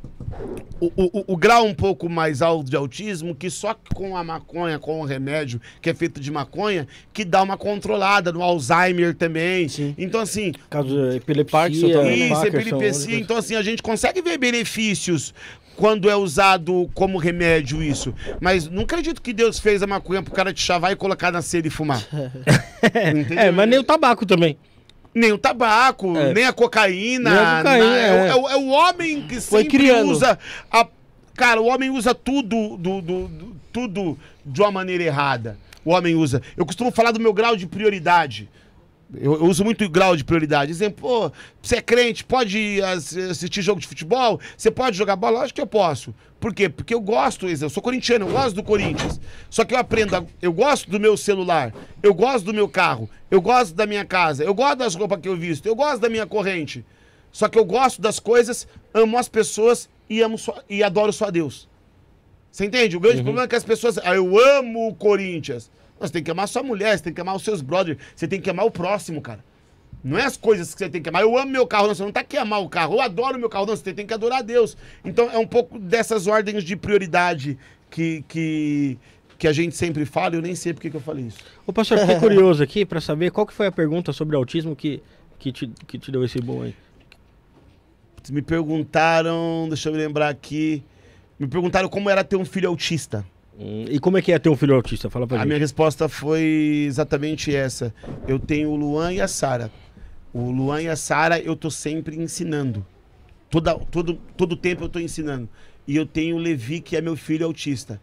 o, 0.81 0.87
o- 0.97 1.25
o 1.35 1.37
grau 1.37 1.65
um 1.67 1.75
pouco 1.75 2.09
mais 2.09 2.43
alto 2.43 2.69
de 2.69 2.77
autismo, 2.77 3.35
que 3.35 3.49
só 3.51 3.75
com 3.95 4.17
a 4.17 4.25
maconha, 4.25 4.74
com 4.79 5.01
o 5.01 5.05
remédio 5.05 5.61
que 5.81 5.91
é 5.91 5.95
feito 5.95 6.21
de 6.21 6.31
maconha, 6.31 6.87
que 7.13 7.25
dá 7.25 7.43
uma 7.43 7.57
controlada 7.57 8.33
no 8.33 8.43
Alzheimer 8.43 9.15
também. 9.15 9.67
Então, 9.99 10.21
assim, 10.21 10.53
Caso 10.71 10.89
de 11.11 11.17
epilepsia, 11.17 11.51
Parkinson 11.59 11.91
também. 11.91 12.33
isso, 12.33 12.47
epilepsia. 12.47 13.19
Então, 13.19 13.37
assim, 13.37 13.55
a 13.57 13.63
gente 13.63 13.83
consegue 13.83 14.21
ver 14.23 14.39
benefícios 14.39 15.35
quando 15.77 16.09
é 16.09 16.15
usado 16.15 16.89
como 16.95 17.19
remédio 17.19 17.83
isso. 17.83 18.15
Mas 18.41 18.69
não 18.69 18.83
acredito 18.85 19.21
que 19.21 19.33
Deus 19.33 19.59
fez 19.59 19.83
a 19.83 19.87
maconha 19.87 20.23
pro 20.23 20.33
cara 20.33 20.53
te 20.53 20.63
chavar 20.63 20.93
e 20.93 20.97
colocar 20.97 21.33
na 21.33 21.43
cera 21.43 21.67
e 21.67 21.71
fumar. 21.71 22.01
É, 23.37 23.51
mas 23.51 23.69
nem 23.69 23.79
o 23.79 23.85
tabaco 23.85 24.27
também. 24.27 24.57
Nem 25.15 25.33
o 25.33 25.39
tabaco, 25.39 26.17
É. 26.19 26.35
nem 26.35 26.45
a 26.45 26.53
cocaína. 26.53 27.31
Nem 27.31 27.39
a 27.39 27.57
cocaína, 27.59 27.85
na- 27.87 27.97
é, 27.97 28.09
é. 28.09 28.13
o- 28.13 28.27
é 28.27 28.35
o- 28.37 28.49
é 28.51 28.57
o 28.57 28.67
homem 28.69 29.23
que 29.23 29.41
Foi 29.41 29.63
sempre 29.63 29.79
criando. 29.79 30.11
usa 30.11 30.39
a... 30.71 30.87
Cara, 31.37 31.61
o 31.61 31.67
homem 31.67 31.91
usa 31.91 32.15
tudo, 32.15 32.77
do, 32.77 33.01
do- 33.01 33.29
do- 33.29 33.57
tudo 33.75 34.17
de 34.47 34.61
uma 34.63 34.71
maneira 34.71 35.03
errada. 35.03 35.59
O 35.85 35.91
homem 35.91 36.15
usa. 36.15 36.41
Eu 36.57 36.65
costumo 36.65 36.93
falar 36.93 37.11
do 37.11 37.19
meu 37.21 37.33
grau 37.33 37.57
de 37.57 37.67
prioridade. 37.67 38.49
Eu, 39.15 39.35
eu 39.35 39.45
uso 39.47 39.65
muito 39.65 39.87
grau 39.89 40.17
de 40.17 40.25
prioridade. 40.25 40.73
Dizem, 40.73 40.91
pô, 40.91 41.31
você 41.61 41.77
é 41.77 41.83
crente, 41.83 42.25
pode 42.25 42.81
ass- 42.83 43.17
assistir 43.17 43.61
jogo 43.63 43.81
de 43.81 43.87
futebol? 43.87 44.41
Você 44.57 44.71
pode 44.71 44.97
jogar 44.97 45.17
bola? 45.17 45.41
Acho 45.43 45.53
que 45.53 45.61
eu 45.61 45.67
posso. 45.67 46.15
Por 46.41 46.55
quê? 46.55 46.69
Porque 46.69 46.95
eu 46.95 47.01
gosto, 47.01 47.47
eu 47.49 47.69
sou 47.71 47.83
corintiano, 47.83 48.27
eu 48.27 48.33
gosto 48.33 48.55
do 48.55 48.63
Corinthians. 48.63 49.21
Só 49.51 49.65
que 49.65 49.75
eu 49.75 49.79
aprendo, 49.79 50.27
eu 50.41 50.53
gosto 50.53 50.91
do 50.91 51.01
meu 51.01 51.17
celular, 51.17 51.73
eu 52.03 52.15
gosto 52.15 52.45
do 52.45 52.55
meu 52.55 52.69
carro, 52.69 53.09
eu 53.31 53.41
gosto 53.41 53.75
da 53.75 53.87
minha 53.87 54.05
casa, 54.05 54.45
eu 54.45 54.55
gosto 54.55 54.77
das 54.79 54.95
roupas 54.95 55.21
que 55.21 55.29
eu 55.29 55.37
visto, 55.37 55.67
eu 55.67 55.75
gosto 55.75 56.01
da 56.01 56.09
minha 56.09 56.27
corrente. 56.27 56.85
Só 57.33 57.49
que 57.49 57.59
eu 57.59 57.65
gosto 57.65 58.01
das 58.01 58.19
coisas, 58.21 58.69
amo 58.93 59.19
as 59.19 59.29
pessoas 59.29 59.89
e, 60.09 60.21
amo 60.23 60.39
só, 60.39 60.55
e 60.69 60.83
adoro 60.83 61.13
só 61.13 61.31
Deus. 61.31 61.69
Você 62.55 62.67
entende? 62.67 62.97
O 62.97 63.01
grande 63.01 63.21
problema 63.21 63.47
é 63.47 63.49
que 63.49 63.57
as 63.57 63.65
pessoas. 63.65 63.99
Ah, 63.99 64.15
eu 64.15 64.39
amo 64.39 64.87
o 64.87 64.95
Corinthians. 64.95 65.69
Mas 65.99 66.11
Você 66.11 66.13
tem 66.13 66.23
que 66.23 66.31
amar 66.31 66.47
sua 66.47 66.63
mulher, 66.63 66.97
você 66.97 67.03
tem 67.03 67.13
que 67.13 67.21
amar 67.21 67.35
os 67.35 67.43
seus 67.43 67.61
brothers, 67.61 67.99
você 68.15 68.29
tem 68.29 68.41
que 68.41 68.49
amar 68.49 68.65
o 68.65 68.71
próximo, 68.71 69.21
cara. 69.21 69.45
Não 70.05 70.17
é 70.17 70.23
as 70.23 70.37
coisas 70.37 70.73
que 70.73 70.79
você 70.79 70.89
tem 70.89 71.03
que 71.03 71.09
amar. 71.09 71.23
Eu 71.23 71.37
amo 71.37 71.51
meu 71.51 71.67
carro, 71.67 71.89
não. 71.89 71.95
Você 71.97 72.05
não 72.05 72.13
tá 72.13 72.21
aqui 72.21 72.37
amar 72.37 72.63
o 72.63 72.69
carro. 72.69 72.95
Eu 72.95 73.01
adoro 73.01 73.41
meu 73.41 73.49
carro, 73.49 73.67
não. 73.67 73.75
Você 73.75 73.93
tem 73.93 74.07
que 74.07 74.15
adorar 74.15 74.39
a 74.39 74.43
Deus. 74.43 74.77
Então 75.05 75.29
é 75.33 75.37
um 75.37 75.49
pouco 75.49 75.81
dessas 75.81 76.29
ordens 76.29 76.63
de 76.63 76.77
prioridade 76.77 77.59
que, 77.91 78.25
que, 78.29 78.99
que 79.37 79.49
a 79.49 79.53
gente 79.53 79.77
sempre 79.77 80.05
fala. 80.05 80.37
Eu 80.37 80.43
nem 80.43 80.55
sei 80.55 80.73
porque 80.73 80.91
que 80.91 80.97
eu 80.97 81.01
falei 81.01 81.25
isso. 81.25 81.39
Ô, 81.67 81.73
pastor, 81.73 81.99
fiquei 81.99 82.21
curioso 82.23 82.63
aqui 82.63 82.87
pra 82.87 83.01
saber 83.01 83.33
qual 83.33 83.49
que 83.49 83.53
foi 83.53 83.67
a 83.67 83.73
pergunta 83.73 84.13
sobre 84.13 84.37
autismo 84.37 84.77
que, 84.77 85.03
que, 85.41 85.51
te, 85.51 85.67
que 85.89 85.99
te 85.99 86.13
deu 86.13 86.25
esse 86.25 86.41
bom 86.41 86.63
aí. 86.63 86.75
Me 88.31 88.43
perguntaram, 88.43 89.67
deixa 89.67 89.89
eu 89.89 89.93
me 89.93 89.99
lembrar 89.99 90.29
aqui. 90.29 90.85
Me 91.45 91.51
perguntaram 91.51 91.89
como 91.89 92.09
era 92.09 92.25
ter 92.25 92.37
um 92.37 92.45
filho 92.45 92.69
autista. 92.69 93.25
Hum, 93.59 93.85
e 93.89 94.01
como 94.01 94.17
é 94.19 94.23
que 94.23 94.33
é 94.33 94.39
ter 94.39 94.49
um 94.49 94.57
filho 94.57 94.75
autista? 94.75 95.11
Fala 95.11 95.27
pra 95.27 95.37
A 95.37 95.41
gente. 95.41 95.49
minha 95.49 95.59
resposta 95.59 96.09
foi 96.09 96.85
exatamente 96.87 97.55
essa. 97.55 97.95
Eu 98.27 98.39
tenho 98.39 98.71
o 98.71 98.77
Luan 98.77 99.13
e 99.13 99.21
a 99.21 99.29
Sara. 99.29 99.71
O 100.33 100.51
Luan 100.51 100.83
e 100.83 100.89
a 100.89 100.97
Sara 100.97 101.39
eu 101.39 101.55
tô 101.55 101.71
sempre 101.71 102.17
ensinando. 102.17 102.85
Toda, 103.51 103.79
todo, 103.79 104.15
todo 104.37 104.57
tempo 104.57 104.85
eu 104.85 104.89
tô 104.89 104.99
ensinando. 104.99 105.49
E 105.87 105.95
eu 105.95 106.07
tenho 106.07 106.37
o 106.37 106.39
Levi, 106.39 106.81
que 106.81 106.97
é 106.97 107.01
meu 107.03 107.15
filho 107.15 107.45
autista. 107.47 108.01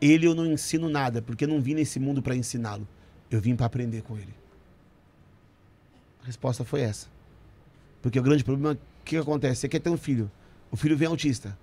Ele 0.00 0.26
eu 0.26 0.34
não 0.34 0.46
ensino 0.46 0.88
nada, 0.88 1.20
porque 1.20 1.44
eu 1.44 1.48
não 1.48 1.60
vim 1.60 1.74
nesse 1.74 2.00
mundo 2.00 2.22
para 2.22 2.34
ensiná-lo. 2.34 2.88
Eu 3.30 3.40
vim 3.40 3.54
para 3.54 3.66
aprender 3.66 4.00
com 4.02 4.16
ele. 4.16 4.34
A 6.22 6.26
resposta 6.26 6.64
foi 6.64 6.80
essa. 6.80 7.06
Porque 8.00 8.18
o 8.18 8.22
grande 8.22 8.42
problema, 8.42 8.72
o 8.72 9.04
que, 9.04 9.16
que 9.16 9.16
acontece? 9.18 9.60
Você 9.60 9.68
quer 9.68 9.80
ter 9.80 9.90
um 9.90 9.96
filho. 9.98 10.30
O 10.70 10.76
filho 10.76 10.96
vem 10.96 11.06
autista. 11.06 11.56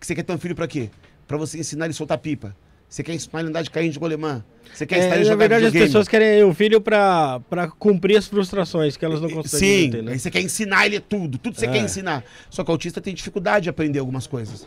Você 0.00 0.14
quer 0.14 0.22
ter 0.22 0.32
um 0.32 0.38
filho 0.38 0.54
para 0.54 0.66
quê? 0.66 0.90
Para 1.26 1.36
você 1.36 1.58
ensinar 1.58 1.84
ele 1.86 1.92
a 1.92 1.94
soltar 1.94 2.18
pipa. 2.18 2.56
Você 2.88 3.02
quer 3.04 3.14
ensinar 3.14 3.40
ele 3.40 3.48
a 3.48 3.50
andar 3.50 3.62
de 3.62 3.70
carrinho 3.70 3.92
de 3.92 3.98
golemã. 3.98 4.44
Você 4.72 4.84
quer 4.86 4.98
ensinar 4.98 5.14
É, 5.14 5.18
ele 5.18 5.22
a 5.22 5.24
na 5.26 5.32
jogar 5.32 5.36
verdade, 5.36 5.64
as 5.66 5.72
videogame. 5.72 5.88
pessoas 5.88 6.08
querem 6.08 6.44
um 6.44 6.54
filho 6.54 6.80
pra 6.80 7.40
cumprir 7.78 8.16
as 8.16 8.26
frustrações 8.26 8.96
que 8.96 9.04
elas 9.04 9.20
não 9.20 9.30
conseguem 9.30 9.84
Sim, 9.84 9.90
ter, 9.90 10.02
né? 10.02 10.12
aí 10.12 10.18
você 10.18 10.30
quer 10.30 10.40
ensinar 10.40 10.86
ele 10.86 10.98
tudo, 10.98 11.38
tudo 11.38 11.56
você 11.56 11.66
É. 11.66 11.70
quer 11.72 11.78
ensinar. 11.78 12.24
Só 12.48 12.64
que 12.64 12.70
o 12.70 12.72
autista 12.72 13.00
tem 13.00 13.14
dificuldade 13.14 13.64
de 13.64 13.70
aprender 13.70 13.98
algumas 14.00 14.26
coisas. 14.26 14.66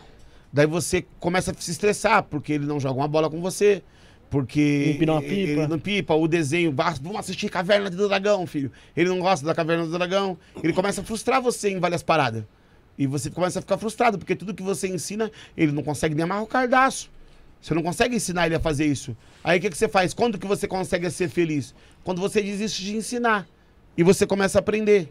Daí 0.52 0.66
você 0.66 1.04
começa 1.20 1.50
a 1.50 1.54
se 1.58 1.70
estressar, 1.70 2.22
porque 2.22 2.52
ele 2.52 2.64
não 2.64 2.78
joga 2.80 2.94
uma 3.00 3.08
bola 3.08 3.28
com 3.28 3.40
você, 3.42 3.82
porque 4.30 4.92
Empina 4.94 5.12
uma 5.14 5.22
ele- 5.24 5.28
pipa. 5.46 5.60
ele 5.60 5.66
não 5.66 5.78
pipa, 5.78 6.14
o 6.14 6.26
desenho, 6.28 6.74
"Ah, 6.78 6.94
vamos 7.02 7.18
assistir 7.18 7.48
Caverna 7.50 7.90
do 7.90 8.08
Dragão, 8.08 8.46
filho. 8.46 8.70
Ele 8.96 9.08
não 9.10 9.18
gosta 9.20 9.44
da 9.44 9.54
Caverna 9.54 9.84
do 9.84 9.92
Dragão, 9.92 10.38
ele 10.62 10.72
começa 10.72 11.02
a 11.02 11.04
frustrar 11.04 11.42
você 11.42 11.68
em 11.70 11.78
várias 11.78 12.02
paradas. 12.02 12.44
E 12.98 13.06
você 13.06 13.30
começa 13.30 13.58
a 13.58 13.62
ficar 13.62 13.76
frustrado, 13.78 14.18
porque 14.18 14.36
tudo 14.36 14.54
que 14.54 14.62
você 14.62 14.88
ensina, 14.88 15.30
ele 15.56 15.72
não 15.72 15.82
consegue 15.82 16.14
nem 16.14 16.24
amarrar 16.24 16.44
o 16.44 16.46
cardaço. 16.46 17.10
Você 17.60 17.74
não 17.74 17.82
consegue 17.82 18.14
ensinar 18.14 18.46
ele 18.46 18.54
a 18.54 18.60
fazer 18.60 18.84
isso. 18.84 19.16
Aí 19.42 19.58
o 19.58 19.60
que, 19.60 19.70
que 19.70 19.78
você 19.78 19.88
faz? 19.88 20.12
Quando 20.12 20.38
que 20.38 20.46
você 20.46 20.68
consegue 20.68 21.10
ser 21.10 21.28
feliz? 21.28 21.74
Quando 22.04 22.20
você 22.20 22.42
desiste 22.42 22.82
de 22.82 22.94
ensinar. 22.94 23.48
E 23.96 24.02
você 24.02 24.26
começa 24.26 24.58
a 24.58 24.60
aprender. 24.60 25.10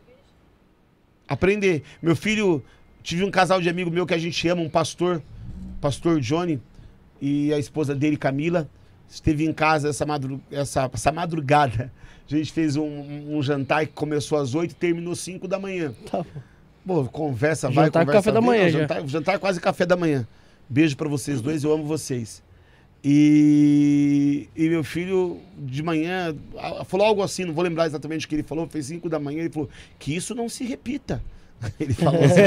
Aprender. 1.27 1.83
Meu 2.01 2.15
filho, 2.15 2.63
tive 3.01 3.23
um 3.23 3.31
casal 3.31 3.59
de 3.59 3.69
amigo 3.69 3.89
meu 3.89 4.05
que 4.05 4.13
a 4.13 4.17
gente 4.17 4.47
ama, 4.47 4.61
um 4.61 4.69
pastor, 4.69 5.21
pastor 5.81 6.19
Johnny, 6.19 6.61
e 7.19 7.53
a 7.53 7.57
esposa 7.57 7.95
dele, 7.95 8.17
Camila, 8.17 8.69
esteve 9.09 9.45
em 9.45 9.53
casa 9.53 9.89
essa, 9.89 10.05
madru 10.05 10.41
essa, 10.51 10.89
essa 10.93 11.11
madrugada. 11.11 11.91
A 12.29 12.35
gente 12.35 12.51
fez 12.51 12.75
um, 12.75 13.35
um 13.35 13.41
jantar 13.41 13.87
que 13.87 13.93
começou 13.93 14.37
às 14.37 14.53
8 14.53 14.71
e 14.71 14.75
terminou 14.75 15.13
às 15.13 15.19
5 15.19 15.47
da 15.47 15.59
manhã. 15.59 15.93
Tá 16.09 16.19
bom. 16.19 16.52
Pô, 16.85 17.05
conversa, 17.05 17.69
vai, 17.69 17.85
Jantar 17.85 18.05
com 18.05 18.07
conversa, 18.07 18.31
café 18.31 18.31
da 18.31 18.41
manhã 18.41 18.63
Não. 18.63 18.69
Jantar, 18.69 19.07
jantar 19.07 19.39
quase 19.39 19.61
café 19.61 19.85
da 19.85 19.95
manhã. 19.95 20.27
Beijo 20.69 20.97
pra 20.97 21.07
vocês 21.07 21.41
dois, 21.41 21.63
eu 21.63 21.71
amo 21.71 21.85
vocês. 21.85 22.43
E, 23.03 24.47
e 24.55 24.69
meu 24.69 24.83
filho, 24.83 25.39
de 25.57 25.83
manhã, 25.83 26.33
falou 26.85 27.05
algo 27.05 27.21
assim, 27.21 27.43
não 27.43 27.53
vou 27.53 27.63
lembrar 27.63 27.85
exatamente 27.85 28.25
o 28.25 28.29
que 28.29 28.35
ele 28.35 28.43
falou, 28.43 28.65
fez 28.67 28.85
5 28.85 29.09
da 29.09 29.19
manhã, 29.19 29.41
ele 29.41 29.49
falou, 29.49 29.69
que 29.99 30.15
isso 30.15 30.33
não 30.33 30.47
se 30.47 30.63
repita. 30.63 31.21
Ele 31.79 31.93
falou 31.93 32.21
assim. 32.23 32.41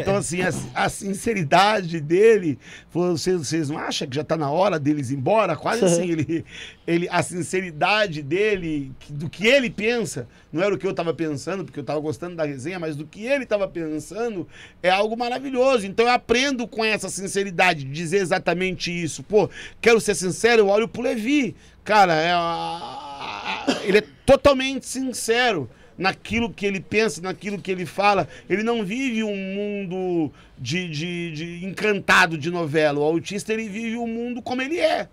Então, 0.00 0.16
assim, 0.16 0.42
a, 0.42 0.50
a 0.74 0.88
sinceridade 0.88 2.00
dele, 2.00 2.58
falou, 2.90 3.16
vocês, 3.16 3.36
vocês 3.38 3.68
não 3.70 3.78
acham 3.78 4.08
que 4.08 4.16
já 4.16 4.24
tá 4.24 4.36
na 4.36 4.50
hora 4.50 4.78
deles 4.78 5.10
ir 5.10 5.16
embora? 5.16 5.56
Quase 5.56 5.84
assim, 5.86 6.10
ele, 6.10 6.44
ele, 6.86 7.08
a 7.10 7.22
sinceridade 7.22 8.22
dele, 8.22 8.92
do 9.08 9.28
que 9.28 9.46
ele 9.46 9.68
pensa, 9.70 10.26
não 10.52 10.62
era 10.62 10.74
o 10.74 10.78
que 10.78 10.86
eu 10.86 10.94
tava 10.94 11.12
pensando, 11.12 11.64
porque 11.64 11.80
eu 11.80 11.84
tava 11.84 12.00
gostando 12.00 12.36
da 12.36 12.44
resenha, 12.44 12.78
mas 12.78 12.96
do 12.96 13.06
que 13.06 13.24
ele 13.26 13.44
tava 13.46 13.68
pensando, 13.68 14.46
é 14.82 14.90
algo 14.90 15.16
maravilhoso. 15.16 15.86
Então 15.86 16.06
eu 16.06 16.12
aprendo 16.12 16.66
com 16.66 16.84
essa 16.84 17.08
sinceridade, 17.08 17.84
de 17.84 17.90
dizer 17.92 18.18
exatamente 18.18 18.90
isso. 18.90 19.22
Pô, 19.22 19.48
quero 19.80 20.00
ser 20.00 20.14
sincero, 20.14 20.62
eu 20.62 20.68
olho 20.68 20.88
pro 20.88 21.02
Levi. 21.02 21.54
Cara, 21.84 22.14
é, 22.14 22.32
a- 22.32 23.64
a- 23.68 23.76
ele 23.84 23.98
é 23.98 24.04
totalmente 24.24 24.86
sincero 24.86 25.68
naquilo 25.96 26.52
que 26.52 26.66
ele 26.66 26.80
pensa, 26.80 27.20
naquilo 27.20 27.60
que 27.60 27.70
ele 27.70 27.86
fala. 27.86 28.28
Ele 28.48 28.62
não 28.62 28.84
vive 28.84 29.22
um 29.22 29.36
mundo 29.36 30.32
de, 30.58 30.88
de, 30.88 31.32
de 31.32 31.64
encantado 31.64 32.36
de 32.36 32.50
novela. 32.50 33.00
O 33.00 33.04
autista 33.04 33.52
ele 33.52 33.68
vive 33.68 33.96
um 33.96 34.06
mundo 34.06 34.42
como 34.42 34.62
ele 34.62 34.78
é. 34.78 35.08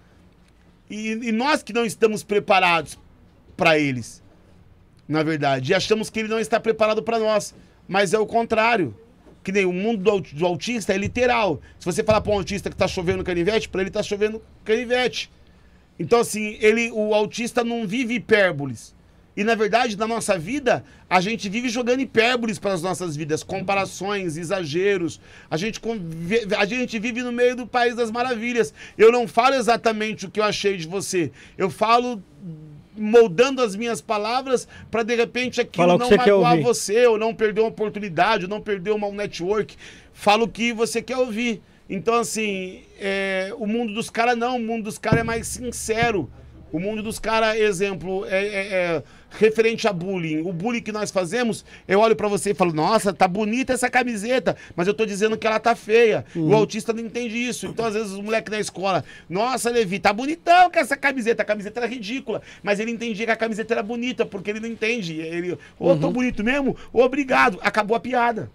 E, 0.89 1.11
e 1.11 1.31
nós 1.31 1.63
que 1.63 1.73
não 1.73 1.85
estamos 1.85 2.23
preparados 2.23 2.99
para 3.55 3.77
eles, 3.79 4.21
na 5.07 5.23
verdade, 5.23 5.71
e 5.71 5.75
achamos 5.75 6.09
que 6.09 6.19
ele 6.19 6.29
não 6.29 6.39
está 6.39 6.59
preparado 6.59 7.01
para 7.01 7.19
nós, 7.19 7.55
mas 7.87 8.13
é 8.13 8.19
o 8.19 8.25
contrário. 8.25 8.95
Que 9.43 9.51
nem 9.51 9.65
o 9.65 9.73
mundo 9.73 10.21
do 10.21 10.45
autista 10.45 10.93
é 10.93 10.97
literal. 10.97 11.61
Se 11.77 11.85
você 11.85 12.01
falar 12.01 12.21
para 12.21 12.31
um 12.31 12.37
autista 12.37 12.69
que 12.69 12.75
está 12.75 12.87
chovendo 12.87 13.25
canivete, 13.25 13.67
para 13.67 13.81
ele 13.81 13.89
está 13.89 14.01
chovendo 14.01 14.41
canivete. 14.63 15.29
Então, 15.99 16.21
assim, 16.21 16.57
ele, 16.61 16.89
o 16.91 17.13
autista 17.13 17.61
não 17.61 17.85
vive 17.85 18.13
hipérboles. 18.13 18.95
E, 19.35 19.43
na 19.43 19.55
verdade, 19.55 19.97
na 19.97 20.07
nossa 20.07 20.37
vida, 20.37 20.83
a 21.09 21.19
gente 21.19 21.49
vive 21.49 21.67
jogando 21.67 22.01
hipérboles 22.01 22.59
para 22.59 22.73
as 22.73 22.81
nossas 22.81 23.15
vidas, 23.15 23.41
comparações, 23.41 24.37
exageros. 24.37 25.19
A 25.49 25.57
gente, 25.57 25.81
a 26.57 26.65
gente 26.65 26.99
vive 26.99 27.23
no 27.23 27.31
meio 27.31 27.55
do 27.55 27.65
país 27.65 27.95
das 27.95 28.11
maravilhas. 28.11 28.73
Eu 28.97 29.11
não 29.11 29.27
falo 29.27 29.55
exatamente 29.55 30.25
o 30.25 30.31
que 30.31 30.39
eu 30.39 30.43
achei 30.43 30.77
de 30.77 30.87
você. 30.87 31.31
Eu 31.57 31.69
falo 31.69 32.21
moldando 32.95 33.61
as 33.61 33.75
minhas 33.75 34.01
palavras 34.01 34.67
para, 34.91 35.03
de 35.03 35.15
repente, 35.15 35.59
aquilo 35.59 35.87
Falar 35.87 35.95
o 35.95 35.97
que 35.97 36.03
não 36.03 36.09
você 36.09 36.17
magoar 36.17 36.61
você, 36.61 37.07
ou 37.07 37.17
não 37.17 37.33
perder 37.33 37.61
uma 37.61 37.69
oportunidade, 37.69 38.43
ou 38.45 38.49
não 38.49 38.61
perder 38.61 38.91
uma, 38.91 39.07
um 39.07 39.15
network. 39.15 39.75
Fala 40.13 40.43
o 40.43 40.47
que 40.47 40.71
você 40.73 41.01
quer 41.01 41.17
ouvir. 41.17 41.61
Então, 41.89 42.15
assim, 42.15 42.83
é, 42.99 43.51
o 43.57 43.65
mundo 43.65 43.93
dos 43.93 44.09
caras 44.09 44.37
não, 44.37 44.57
o 44.57 44.59
mundo 44.59 44.83
dos 44.83 44.97
caras 44.97 45.21
é 45.21 45.23
mais 45.23 45.47
sincero. 45.47 46.29
O 46.71 46.79
mundo 46.79 47.03
dos 47.03 47.19
caras, 47.19 47.55
exemplo, 47.55 48.25
é, 48.25 48.45
é- 48.45 48.73
é 48.73 49.03
referente 49.39 49.87
a 49.87 49.93
bullying. 49.93 50.41
O 50.41 50.53
bullying 50.53 50.81
que 50.81 50.91
nós 50.91 51.11
fazemos, 51.11 51.65
eu 51.87 51.99
olho 51.99 52.15
pra 52.15 52.27
você 52.27 52.51
e 52.51 52.53
falo, 52.53 52.73
nossa, 52.73 53.13
tá 53.13 53.27
bonita 53.27 53.73
essa 53.73 53.89
camiseta, 53.89 54.55
mas 54.75 54.87
eu 54.87 54.93
tô 54.93 55.05
dizendo 55.05 55.37
que 55.37 55.47
ela 55.47 55.59
tá 55.59 55.75
feia. 55.75 56.25
O 56.35 56.53
autista 56.53 56.93
não 56.93 57.01
entende 57.01 57.37
isso. 57.37 57.67
Então, 57.67 57.85
às 57.85 57.93
vezes, 57.93 58.11
os 58.11 58.19
moleques 58.19 58.51
na 58.51 58.59
escola, 58.59 59.03
nossa, 59.29 59.69
Levi, 59.69 59.99
tá 59.99 60.13
bonitão 60.13 60.69
com 60.71 60.79
essa 60.79 60.95
camiseta. 60.95 61.43
A 61.43 61.45
camiseta 61.45 61.79
era 61.79 61.87
ridícula. 61.87 62.41
Mas 62.61 62.79
ele 62.79 62.91
entendia 62.91 63.25
que 63.25 63.31
a 63.31 63.35
camiseta 63.35 63.73
era 63.73 63.83
bonita, 63.83 64.25
porque 64.25 64.49
ele 64.49 64.59
não 64.59 64.67
entende. 64.67 65.19
Ele, 65.19 65.57
ô, 65.79 65.95
tô 65.95 66.11
bonito 66.11 66.43
mesmo? 66.43 66.75
Obrigado. 66.91 67.59
Acabou 67.61 67.95
a 67.95 67.99
piada. 67.99 68.51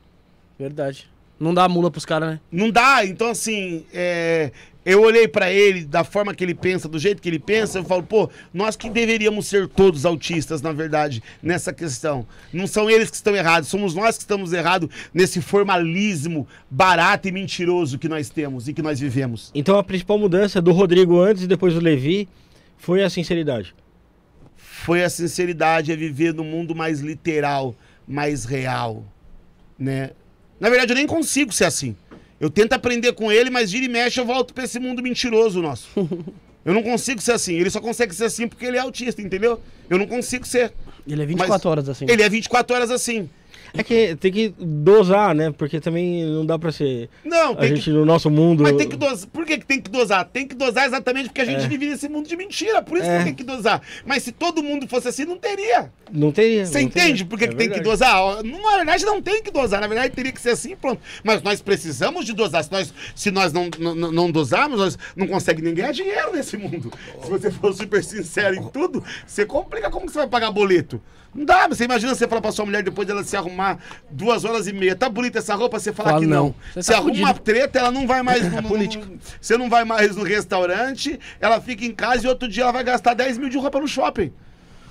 Verdade. 0.58 1.08
Não 1.38 1.54
dá 1.54 1.68
mula 1.68 1.90
pros 1.90 2.04
caras, 2.04 2.30
né? 2.30 2.40
Não 2.50 2.70
dá, 2.70 3.04
então 3.04 3.28
assim, 3.28 3.84
é, 3.92 4.50
eu 4.84 5.02
olhei 5.02 5.28
pra 5.28 5.52
ele 5.52 5.84
da 5.84 6.02
forma 6.02 6.34
que 6.34 6.42
ele 6.42 6.54
pensa, 6.54 6.88
do 6.88 6.98
jeito 6.98 7.20
que 7.20 7.28
ele 7.28 7.38
pensa, 7.38 7.78
eu 7.78 7.84
falo, 7.84 8.02
pô, 8.02 8.30
nós 8.54 8.74
que 8.74 8.88
deveríamos 8.88 9.46
ser 9.46 9.68
todos 9.68 10.06
autistas, 10.06 10.62
na 10.62 10.72
verdade, 10.72 11.22
nessa 11.42 11.72
questão. 11.72 12.26
Não 12.52 12.66
são 12.66 12.88
eles 12.88 13.10
que 13.10 13.16
estão 13.16 13.36
errados, 13.36 13.68
somos 13.68 13.94
nós 13.94 14.16
que 14.16 14.22
estamos 14.22 14.52
errados 14.52 14.88
nesse 15.12 15.42
formalismo 15.42 16.48
barato 16.70 17.28
e 17.28 17.32
mentiroso 17.32 17.98
que 17.98 18.08
nós 18.08 18.30
temos 18.30 18.66
e 18.66 18.72
que 18.72 18.80
nós 18.80 18.98
vivemos. 18.98 19.50
Então 19.54 19.78
a 19.78 19.84
principal 19.84 20.18
mudança 20.18 20.58
do 20.60 20.72
Rodrigo 20.72 21.20
antes 21.20 21.42
e 21.42 21.46
depois 21.46 21.74
do 21.74 21.80
Levi 21.80 22.26
foi 22.78 23.04
a 23.04 23.10
sinceridade. 23.10 23.74
Foi 24.56 25.04
a 25.04 25.10
sinceridade, 25.10 25.92
é 25.92 25.96
viver 25.96 26.32
num 26.32 26.44
mundo 26.44 26.74
mais 26.74 27.00
literal, 27.00 27.74
mais 28.06 28.46
real, 28.46 29.04
né? 29.78 30.12
Na 30.60 30.68
verdade, 30.68 30.92
eu 30.92 30.96
nem 30.96 31.06
consigo 31.06 31.52
ser 31.52 31.64
assim. 31.64 31.96
Eu 32.40 32.50
tento 32.50 32.72
aprender 32.72 33.12
com 33.12 33.32
ele, 33.32 33.50
mas 33.50 33.70
vira 33.72 33.84
e 33.84 33.88
mexe 33.88 34.20
eu 34.20 34.24
volto 34.24 34.54
pra 34.54 34.64
esse 34.64 34.78
mundo 34.78 35.02
mentiroso 35.02 35.60
nosso. 35.60 35.88
Eu 36.64 36.74
não 36.74 36.82
consigo 36.82 37.18
ser 37.22 37.32
assim. 37.32 37.54
Ele 37.54 37.70
só 37.70 37.80
consegue 37.80 38.14
ser 38.14 38.26
assim 38.26 38.46
porque 38.46 38.66
ele 38.66 38.76
é 38.76 38.80
autista, 38.80 39.22
entendeu? 39.22 39.58
Eu 39.88 39.96
não 39.96 40.06
consigo 40.06 40.46
ser. 40.46 40.74
Ele 41.06 41.22
é 41.22 41.24
24 41.24 41.70
horas 41.70 41.88
assim. 41.88 42.04
Ele 42.06 42.22
é 42.22 42.28
24 42.28 42.76
horas 42.76 42.90
assim. 42.90 43.30
É 43.74 43.82
que 43.82 44.16
tem 44.16 44.32
que 44.32 44.54
dosar, 44.58 45.34
né? 45.34 45.50
Porque 45.56 45.80
também 45.80 46.24
não 46.24 46.44
dá 46.44 46.58
pra 46.58 46.72
ser. 46.72 47.08
Não, 47.24 47.56
A 47.58 47.66
gente 47.66 47.82
que. 47.82 47.90
no 47.90 48.04
nosso 48.04 48.30
mundo. 48.30 48.62
Mas 48.62 48.76
tem 48.76 48.88
que 48.88 48.96
dosar. 48.96 49.28
Por 49.28 49.44
que, 49.44 49.58
tem 49.58 49.80
que 49.80 49.90
dosar? 49.90 50.24
Tem 50.24 50.46
que 50.46 50.54
dosar 50.54 50.86
exatamente 50.86 51.28
porque 51.28 51.40
a 51.42 51.44
gente 51.44 51.64
É. 51.64 51.68
vive 51.68 51.86
nesse 51.86 52.08
mundo 52.08 52.28
de 52.28 52.36
mentira. 52.36 52.82
Por 52.82 52.98
isso 52.98 53.06
É. 53.06 53.18
que 53.18 53.24
tem 53.24 53.34
que 53.34 53.44
dosar. 53.44 53.82
Mas 54.06 54.22
se 54.22 54.32
todo 54.32 54.62
mundo 54.62 54.88
fosse 54.88 55.08
assim, 55.08 55.24
não 55.24 55.36
teria. 55.36 55.92
Não 56.10 56.32
teria. 56.32 56.64
Você 56.66 56.74
não 56.78 56.80
entende 56.82 57.08
teria. 57.08 57.26
por 57.26 57.38
que, 57.38 57.44
É 57.44 57.48
que 57.48 57.56
tem 57.56 57.70
que 57.70 57.80
dosar? 57.80 58.42
Na 58.42 58.76
verdade, 58.76 59.04
não 59.04 59.20
tem 59.22 59.42
que 59.42 59.50
dosar. 59.50 59.80
Na 59.80 59.86
verdade, 59.86 60.14
teria 60.14 60.32
que 60.32 60.40
ser 60.40 60.50
assim 60.50 60.74
pronto. 60.74 61.00
Mas 61.22 61.42
nós 61.42 61.60
precisamos 61.60 62.24
de 62.24 62.32
dosar. 62.32 62.64
Se 62.64 62.72
nós, 62.72 62.94
se 63.14 63.30
nós 63.30 63.52
não, 63.52 63.68
não, 63.78 63.94
não 64.12 64.30
dosarmos, 64.30 64.78
nós 64.78 64.98
não 65.14 65.26
consegue 65.26 65.60
nem 65.62 65.74
ganhar 65.74 65.92
dinheiro 65.92 66.32
nesse 66.32 66.56
mundo. 66.56 66.90
Se 67.22 67.30
você 67.30 67.50
for 67.50 67.72
super 67.74 68.02
sincero 68.02 68.54
em 68.56 68.62
tudo, 68.68 69.04
você 69.26 69.44
complica 69.44 69.90
como 69.90 70.06
que 70.06 70.12
você 70.12 70.18
vai 70.18 70.28
pagar 70.28 70.50
boleto. 70.50 71.00
Não 71.34 71.44
dá, 71.44 71.68
você 71.68 71.84
imagina 71.84 72.14
você 72.14 72.26
falar 72.26 72.40
pra 72.40 72.50
sua 72.50 72.64
mulher 72.64 72.82
depois 72.82 73.06
dela 73.06 73.22
se 73.22 73.36
arrumar 73.36 73.78
duas 74.10 74.44
horas 74.44 74.66
e 74.66 74.72
meia. 74.72 74.96
Tá 74.96 75.08
bonita 75.08 75.38
essa 75.38 75.54
roupa, 75.54 75.78
você 75.78 75.92
falar 75.92 76.10
Fala 76.10 76.20
que 76.22 76.26
não. 76.26 76.46
não. 76.46 76.54
Você 76.72 76.82
Você 76.82 76.92
tá 76.92 76.98
arruma 76.98 77.10
fudido. 77.10 77.26
uma 77.26 77.34
treta, 77.34 77.78
ela 77.78 77.90
não 77.92 78.06
vai 78.06 78.22
mais 78.22 78.42
no, 78.50 78.60
no- 78.62 78.68
no- 78.78 79.18
Você 79.40 79.56
não 79.56 79.68
vai 79.68 79.84
mais 79.84 80.16
no 80.16 80.24
restaurante, 80.24 81.20
ela 81.40 81.60
fica 81.60 81.84
em 81.84 81.92
casa 81.94 82.26
e 82.26 82.28
outro 82.28 82.48
dia 82.48 82.62
ela 82.64 82.72
vai 82.72 82.82
gastar 82.82 83.14
10 83.14 83.38
mil 83.38 83.48
de 83.48 83.58
roupa 83.58 83.78
no 83.78 83.86
shopping. 83.86 84.32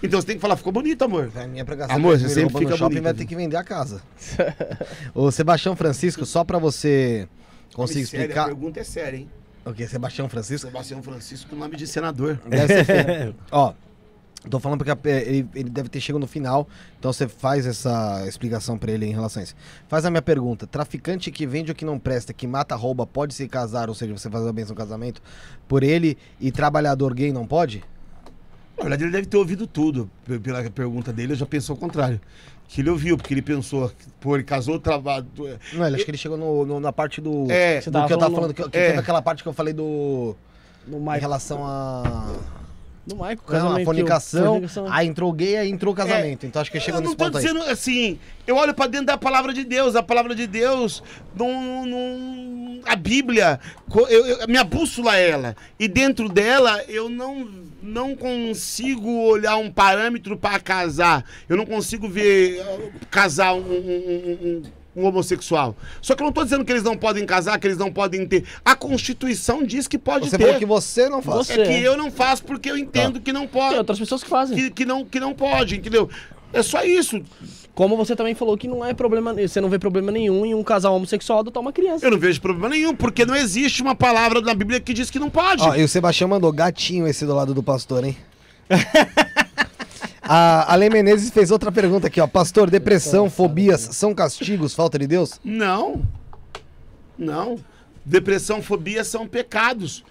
Então 0.01 0.21
você 0.21 0.27
tem 0.27 0.35
que 0.35 0.41
falar, 0.41 0.55
ficou 0.55 0.71
bonito, 0.71 1.01
amor. 1.03 1.31
A 1.35 1.47
minha 1.47 1.65
pra 1.65 1.73
gastar 1.75 1.95
Amor, 1.95 2.19
você 2.19 2.29
sempre 2.29 2.53
fica 2.59 2.77
shopping 2.77 2.83
bonita, 2.95 3.01
vai 3.01 3.13
ter 3.15 3.25
que 3.25 3.35
vender 3.35 3.57
a 3.57 3.63
casa. 3.63 4.01
Ô, 5.13 5.31
Sebastião 5.31 5.75
Francisco, 5.75 6.23
só 6.25 6.43
pra 6.43 6.59
você 6.59 7.27
conseguir 7.73 8.05
Sério, 8.05 8.19
A 8.19 8.23
explicar. 8.27 8.45
pergunta 8.45 8.79
é 8.79 8.83
séria, 8.83 9.17
hein? 9.17 9.29
O 9.65 9.73
que? 9.73 9.85
Sebastião 9.87 10.29
Francisco? 10.29 10.67
Sebastião 10.67 11.01
Francisco, 11.01 11.55
nome 11.55 11.75
de 11.75 11.87
senador. 11.87 12.39
Deve 12.47 12.85
ser. 12.85 13.35
Ó, 13.51 13.73
tô 14.49 14.59
falando 14.59 14.77
porque 14.83 14.91
a- 14.91 14.97
ele, 15.21 15.47
ele 15.55 15.69
deve 15.69 15.89
ter 15.89 15.99
chegado 15.99 16.19
no 16.21 16.27
final, 16.27 16.67
então 16.99 17.11
você 17.11 17.27
faz 17.27 17.65
essa 17.65 18.25
explicação 18.27 18.77
pra 18.77 18.91
ele 18.91 19.05
em 19.05 19.11
relação 19.13 19.41
a 19.41 19.43
isso. 19.43 19.55
Faz 19.87 20.05
a 20.05 20.09
minha 20.11 20.21
pergunta: 20.21 20.65
traficante 20.67 21.31
que 21.31 21.45
vende 21.45 21.71
o 21.71 21.75
que 21.75 21.83
não 21.85 21.97
presta, 21.99 22.33
que 22.33 22.45
mata, 22.47 22.75
rouba, 22.75 23.05
pode 23.05 23.33
se 23.33 23.47
casar, 23.47 23.89
ou 23.89 23.95
seja, 23.95 24.15
você 24.17 24.29
fazer 24.29 24.47
a 24.49 24.53
benção 24.53 24.75
casamento 24.75 25.21
por 25.67 25.83
ele 25.83 26.17
e 26.39 26.51
trabalhador 26.51 27.13
gay 27.13 27.31
não 27.33 27.45
pode? 27.45 27.83
Na 28.77 28.83
verdade, 28.83 29.05
ele 29.05 29.11
deve 29.11 29.25
ter 29.25 29.37
ouvido 29.37 29.65
tudo. 29.65 30.07
Pela 30.43 30.63
pergunta 30.69 31.11
dele, 31.11 31.33
eu 31.33 31.37
já 31.37 31.45
pensou 31.47 31.75
o 31.75 31.79
contrário. 31.79 32.21
Que 32.67 32.81
ele 32.81 32.89
ouviu, 32.91 33.17
porque 33.17 33.33
ele 33.33 33.41
pensou, 33.41 33.91
pô, 34.19 34.35
ele 34.35 34.43
casou, 34.43 34.79
trabalho. 34.79 35.25
Não, 35.73 35.87
ele 35.87 35.95
acho 35.95 36.05
que 36.05 36.11
ele 36.11 36.17
chegou 36.17 36.37
no- 36.37 36.63
no- 36.65 36.79
na 36.79 36.93
parte 36.93 37.19
do. 37.19 37.49
É, 37.49 37.79
do 37.79 38.05
que 38.05 38.13
eu 38.13 38.17
tava 38.19 38.35
falando 38.35 38.53
que, 38.53 38.69
que 38.69 38.77
é. 38.77 38.97
aquela 38.97 39.21
parte 39.21 39.41
que 39.41 39.49
eu 39.49 39.53
falei 39.53 39.73
do. 39.73 40.35
No 40.85 40.97
Em 41.15 41.19
relação 41.19 41.65
a. 41.65 42.35
No 43.07 43.15
Michael, 43.15 43.37
Não, 43.47 43.55
a 43.55 43.61
casamento. 43.61 43.85
fornicação. 43.85 44.45
fornicação. 44.45 44.85
Aí 44.91 45.07
entrou 45.07 45.31
gay, 45.31 45.55
aí 45.57 45.69
entrou 45.69 45.93
casamento. 45.95 46.45
Então 46.45 46.61
acho 46.61 46.69
que 46.69 46.77
chegou 46.79 46.99
eu 46.99 47.03
não 47.03 47.11
nesse 47.11 47.17
tô 47.17 47.23
ponto 47.25 47.37
aí. 47.37 47.43
dizendo 47.43 47.61
assim, 47.63 48.19
eu 48.45 48.57
olho 48.57 48.73
pra 48.73 48.85
dentro 48.87 49.07
da 49.07 49.17
palavra 49.17 49.53
de 49.53 49.63
Deus, 49.63 49.95
a 49.95 50.03
palavra 50.03 50.35
de 50.35 50.45
Deus, 50.45 51.01
não, 51.33 51.85
não- 51.85 52.81
a 52.85 52.95
Bíblia, 52.97 53.59
eu- 53.95 54.07
eu- 54.25 54.47
minha 54.47 54.63
bússola 54.65 55.15
é 55.17 55.29
ela, 55.29 55.55
e 55.79 55.87
dentro 55.87 56.27
dela 56.27 56.83
eu 56.89 57.07
não, 57.09 57.47
não 57.81 58.13
consigo 58.15 59.09
olhar 59.09 59.55
um 59.55 59.71
parâmetro 59.71 60.35
para 60.37 60.59
casar, 60.59 61.23
eu 61.47 61.55
não 61.55 61.65
consigo 61.65 62.09
ver 62.09 62.59
uh, 62.61 62.91
casar 63.09 63.53
um, 63.53 63.59
um- 63.59 64.37
um- 64.41 64.61
um- 64.97 65.05
homossexual. 65.05 65.75
Só 66.01 66.15
que 66.15 66.23
eu 66.23 66.25
não 66.25 66.33
tô 66.33 66.43
dizendo 66.43 66.65
que 66.65 66.71
eles 66.71 66.83
não 66.83 66.97
podem 66.97 67.25
casar, 67.25 67.59
que 67.59 67.67
eles 67.67 67.77
não 67.77 67.91
podem 67.91 68.25
ter. 68.27 68.43
A 68.65 68.75
Constituição 68.75 69.63
diz 69.63 69.87
que 69.87 69.97
pode 69.97 70.29
Você 70.29 70.37
ter. 70.37 70.43
falou 70.45 70.59
que 70.59 70.65
você 70.65 71.07
não 71.07 71.21
faz. 71.21 71.47
Você- 71.47 71.61
É 71.61 71.65
que 71.65 71.81
eu 71.83 71.95
não 71.95 72.11
faço 72.11 72.43
porque 72.43 72.69
eu 72.71 72.77
entendo 72.77 73.21
que 73.21 73.31
não 73.31 73.47
pode. 73.47 73.69
Tem 73.69 73.77
outras 73.77 73.99
pessoas 73.99 74.23
que 74.23 74.29
fazem. 74.29 74.57
Que, 74.57 74.69
que 74.71 74.85
não, 74.85 75.05
que 75.05 75.19
não 75.19 75.33
pode, 75.33 75.75
entendeu? 75.77 76.09
É 76.51 76.63
só 76.63 76.83
isso. 76.83 77.21
Como 77.75 77.95
você 77.95 78.15
também 78.15 78.33
falou 78.33 78.57
que 78.57 78.67
não 78.67 78.83
é 78.83 78.91
problema. 78.93 79.33
Você 79.35 79.61
não 79.61 79.69
vê 79.69 79.77
problema 79.77 80.11
nenhum 80.11 80.45
em 80.45 80.55
um 80.55 80.63
casal 80.63 80.95
homossexual 80.95 81.39
adotar 81.39 81.61
uma 81.61 81.71
criança. 81.71 82.05
Eu 82.05 82.09
não 82.11 82.17
vejo 82.17 82.41
problema 82.41 82.69
nenhum, 82.69 82.95
porque 82.95 83.23
não 83.25 83.35
existe 83.35 83.81
uma 83.83 83.93
palavra 83.93 84.41
na 84.41 84.55
Bíblia 84.55 84.79
que 84.79 84.93
diz 84.93 85.11
que 85.11 85.19
não 85.19 85.29
pode. 85.29 85.61
Ó, 85.61 85.75
e 85.75 85.83
o 85.83 85.87
Sebastião 85.87 86.27
mandou 86.27 86.51
gatinho 86.51 87.07
esse 87.07 87.23
do 87.25 87.35
lado 87.35 87.53
do 87.53 87.61
pastor, 87.61 88.03
hein? 88.03 88.17
A 90.29 90.73
Ale 90.73 90.89
Menezes 90.89 91.29
fez 91.29 91.51
outra 91.51 91.71
pergunta 91.71 92.07
aqui, 92.07 92.19
ó. 92.19 92.27
Pastor, 92.27 92.69
depressão, 92.69 93.29
fobias 93.29 93.81
são 93.91 94.13
castigos, 94.13 94.73
falta 94.75 94.99
de 94.99 95.07
Deus? 95.07 95.39
Não. 95.43 96.01
Não. 97.17 97.57
Depressão, 98.05 98.61
fobia 98.61 99.03
são 99.03 99.27
pecados. 99.27 100.03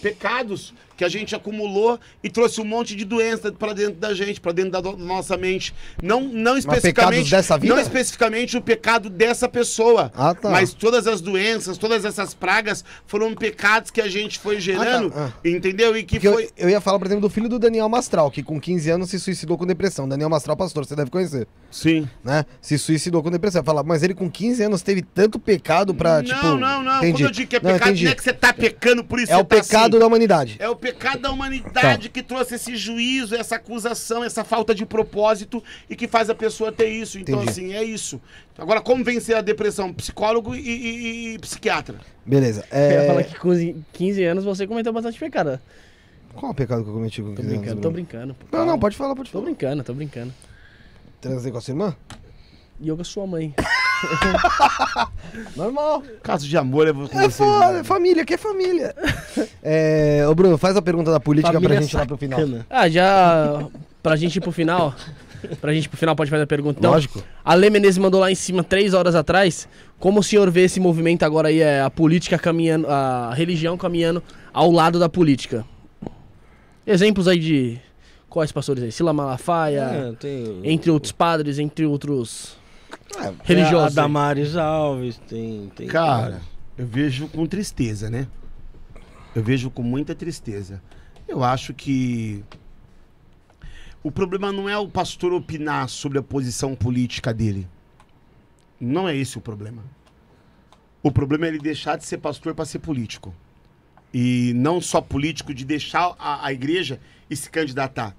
Pecados 0.00 0.74
que 1.02 1.06
a 1.06 1.08
gente 1.08 1.34
acumulou 1.34 1.98
e 2.22 2.30
trouxe 2.30 2.60
um 2.60 2.64
monte 2.64 2.94
de 2.94 3.04
doença 3.04 3.50
para 3.50 3.72
dentro 3.72 3.94
da 3.94 4.14
gente, 4.14 4.40
para 4.40 4.52
dentro 4.52 4.70
da 4.70 4.92
nossa 4.96 5.36
mente. 5.36 5.74
Não, 6.00 6.20
não 6.20 6.56
especificamente 6.56 7.28
dessa 7.28 7.58
vida? 7.58 7.74
não 7.74 7.82
especificamente 7.82 8.56
o 8.56 8.62
pecado 8.62 9.10
dessa 9.10 9.48
pessoa, 9.48 10.12
Ah, 10.14 10.32
tá. 10.32 10.48
mas 10.48 10.72
todas 10.72 11.08
as 11.08 11.20
doenças, 11.20 11.76
todas 11.76 12.04
essas 12.04 12.34
pragas 12.34 12.84
foram 13.04 13.34
pecados 13.34 13.90
que 13.90 14.00
a 14.00 14.08
gente 14.08 14.38
foi 14.38 14.60
gerando, 14.60 15.12
Ah, 15.16 15.32
entendeu? 15.44 15.96
E 15.96 16.04
que 16.04 16.14
Porque 16.16 16.28
eu, 16.28 16.34
foi 16.34 16.48
eu 16.56 16.70
ia 16.70 16.80
falar, 16.80 16.98
por 17.00 17.06
exemplo, 17.08 17.22
do 17.22 17.30
filho 17.30 17.48
do 17.48 17.58
Daniel 17.58 17.88
Mastral, 17.88 18.30
que 18.30 18.42
com 18.44 18.60
15 18.60 18.90
anos 18.90 19.10
se 19.10 19.18
suicidou 19.18 19.58
com 19.58 19.66
depressão. 19.66 20.08
Daniel 20.08 20.30
Mastral, 20.30 20.56
pastor, 20.56 20.84
você 20.86 20.94
deve 20.94 21.10
conhecer, 21.10 21.48
Sim. 21.70 22.08
né? 22.22 22.44
Se 22.60 22.78
suicidou 22.78 23.22
com 23.24 23.30
depressão. 23.30 23.64
Fala, 23.64 23.82
mas 23.82 24.04
ele 24.04 24.14
com 24.14 24.30
15 24.30 24.62
anos 24.62 24.82
teve 24.82 25.02
tanto 25.02 25.38
pecado 25.38 25.92
pra, 25.94 26.18
não, 26.18 26.24
tipo... 26.24 26.46
não, 26.56 26.82
não. 26.82 26.98
Entendi. 26.98 27.12
Quando 27.14 27.24
eu 27.24 27.30
digo 27.32 27.50
que 27.50 27.56
é 27.56 27.60
Não, 27.60 27.72
pecado, 27.72 27.88
entendi. 27.88 28.04
não 28.04 28.12
é 28.12 28.14
que 28.14 28.22
você 28.22 28.32
tá 28.32 28.52
pecando 28.52 29.02
por 29.02 29.18
isso 29.18 29.32
É 29.32 29.34
você 29.34 29.40
o 29.40 29.44
tá 29.44 29.56
pecado 29.56 29.96
assim. 29.96 29.98
da 29.98 30.06
humanidade. 30.06 30.56
É 30.58 30.68
o 30.68 30.76
pecado 30.76 30.91
da 31.20 31.30
humanidade 31.30 32.08
que 32.08 32.22
trouxe 32.22 32.54
esse 32.54 32.76
juízo, 32.76 33.34
essa 33.34 33.56
acusação, 33.56 34.22
essa 34.24 34.44
falta 34.44 34.74
de 34.74 34.84
propósito 34.86 35.62
e 35.88 35.96
que 35.96 36.06
faz 36.08 36.30
a 36.30 36.34
pessoa 36.34 36.70
ter 36.72 36.88
isso. 36.88 37.18
Então, 37.18 37.42
Entendi. 37.42 37.50
assim, 37.50 37.72
é 37.74 37.82
isso. 37.82 38.20
Agora, 38.58 38.80
como 38.80 39.02
vencer 39.04 39.36
a 39.36 39.40
depressão? 39.40 39.92
Psicólogo 39.92 40.54
e, 40.54 40.60
e- 40.60 41.34
e 41.34 41.38
psiquiatra. 41.38 41.98
Beleza. 42.24 42.64
Eu 42.70 42.78
É... 42.78 42.92
ia 43.02 43.06
falar 43.06 43.24
que 43.24 43.38
com 43.38 43.82
15 43.92 44.24
anos 44.24 44.44
você 44.44 44.66
cometeu 44.66 44.92
bastante 44.92 45.18
pecado. 45.18 45.58
Qual 46.34 46.52
o 46.52 46.54
pecado 46.54 46.82
que 46.82 46.88
eu 46.88 46.94
cometi 46.94 47.20
com 47.22 47.34
15 47.34 47.36
Tô 47.36 47.42
anos? 47.42 47.52
brincando, 47.58 47.74
tô 47.74 47.90
Bruno? 47.90 47.94
brincando. 47.94 48.34
pô. 48.34 48.56
Não, 48.56 48.64
não, 48.66 48.78
pode 48.78 48.96
falar, 48.96 49.14
pode 49.14 49.30
Tô 49.30 49.38
falar. 49.38 49.44
brincando, 49.44 49.84
tô 49.84 49.92
brincando. 49.94 50.32
Transei 51.20 51.52
com 51.52 51.58
a 51.58 51.60
sua 51.60 51.72
irmã? 51.72 51.96
E 52.80 52.88
eu 52.88 52.96
com 52.96 53.02
a 53.02 53.04
sua 53.04 53.26
mãe. 53.26 53.54
Normal. 55.56 56.02
Caso 56.22 56.46
de 56.48 56.56
amor 56.56 56.86
é 56.88 56.92
você. 56.92 57.16
É 57.16 57.30
foda, 57.30 57.78
é 57.78 57.84
família, 57.84 58.24
que 58.24 58.34
é 58.34 58.38
família. 58.38 58.94
é, 59.62 60.24
ô 60.28 60.34
Bruno, 60.34 60.58
faz 60.58 60.76
a 60.76 60.82
pergunta 60.82 61.10
da 61.10 61.20
política 61.20 61.52
Família 61.52 61.76
pra 61.76 61.82
gente 61.82 61.92
ir 61.92 61.96
lá 61.96 62.06
pro 62.06 62.16
final. 62.16 62.40
Ah, 62.68 62.88
já. 62.88 63.64
Pra 64.02 64.16
gente 64.16 64.36
ir 64.36 64.40
pro 64.40 64.52
final. 64.52 64.94
Pra 65.60 65.72
gente 65.72 65.86
ir 65.86 65.88
pro 65.88 65.98
final, 65.98 66.14
pode 66.14 66.30
fazer 66.30 66.42
a 66.44 66.46
pergunta. 66.46 66.78
Então, 66.78 66.92
Lógico. 66.92 67.22
A 67.44 67.54
Lê 67.54 67.68
Menezes 67.70 67.98
mandou 67.98 68.20
lá 68.20 68.30
em 68.30 68.34
cima, 68.34 68.62
três 68.62 68.94
horas 68.94 69.14
atrás. 69.14 69.68
Como 69.98 70.20
o 70.20 70.22
senhor 70.22 70.50
vê 70.50 70.62
esse 70.64 70.78
movimento 70.80 71.24
agora 71.24 71.48
aí, 71.48 71.60
é 71.60 71.80
a 71.80 71.90
política 71.90 72.38
caminhando, 72.38 72.86
a 72.88 73.32
religião 73.34 73.76
caminhando 73.76 74.22
ao 74.52 74.70
lado 74.70 74.98
da 74.98 75.08
política? 75.08 75.64
Exemplos 76.86 77.28
aí 77.28 77.38
de. 77.38 77.78
Quais 78.28 78.50
pastores 78.50 78.82
aí? 78.82 78.90
Sila 78.90 79.12
Malafaia, 79.12 79.80
É, 79.82 80.12
tem 80.18 80.60
entre 80.64 80.90
outros 80.90 81.12
padres, 81.12 81.58
entre 81.58 81.84
outros 81.84 82.56
É, 83.18 83.32
religiosos. 83.44 83.84
A 83.84 83.88
aí. 83.88 83.94
Damares 83.94 84.56
Alves, 84.56 85.18
tem. 85.28 85.70
tem 85.74 85.86
Cara, 85.86 86.40
Eu 86.76 86.86
vejo 86.86 87.28
com 87.28 87.46
tristeza, 87.46 88.08
né? 88.08 88.26
Eu 89.34 89.42
vejo 89.42 89.70
com 89.70 89.82
muita 89.82 90.14
tristeza. 90.14 90.82
Eu 91.26 91.42
acho 91.42 91.72
que 91.72 92.44
o 94.02 94.10
problema 94.10 94.52
não 94.52 94.68
é 94.68 94.76
o 94.76 94.88
pastor 94.88 95.32
opinar 95.32 95.88
sobre 95.88 96.18
a 96.18 96.22
posição 96.22 96.74
política 96.74 97.32
dele. 97.32 97.68
Não 98.80 99.08
é 99.08 99.16
esse 99.16 99.38
o 99.38 99.40
problema. 99.40 99.84
O 101.02 101.10
problema 101.10 101.46
é 101.46 101.48
ele 101.48 101.58
deixar 101.58 101.96
de 101.96 102.04
ser 102.04 102.18
pastor 102.18 102.54
para 102.54 102.64
ser 102.64 102.80
político. 102.80 103.34
E 104.12 104.52
não 104.54 104.80
só 104.80 105.00
político 105.00 105.54
de 105.54 105.64
deixar 105.64 106.14
a, 106.18 106.46
a 106.46 106.52
igreja 106.52 107.00
e 107.30 107.36
se 107.36 107.48
candidatar, 107.48 108.14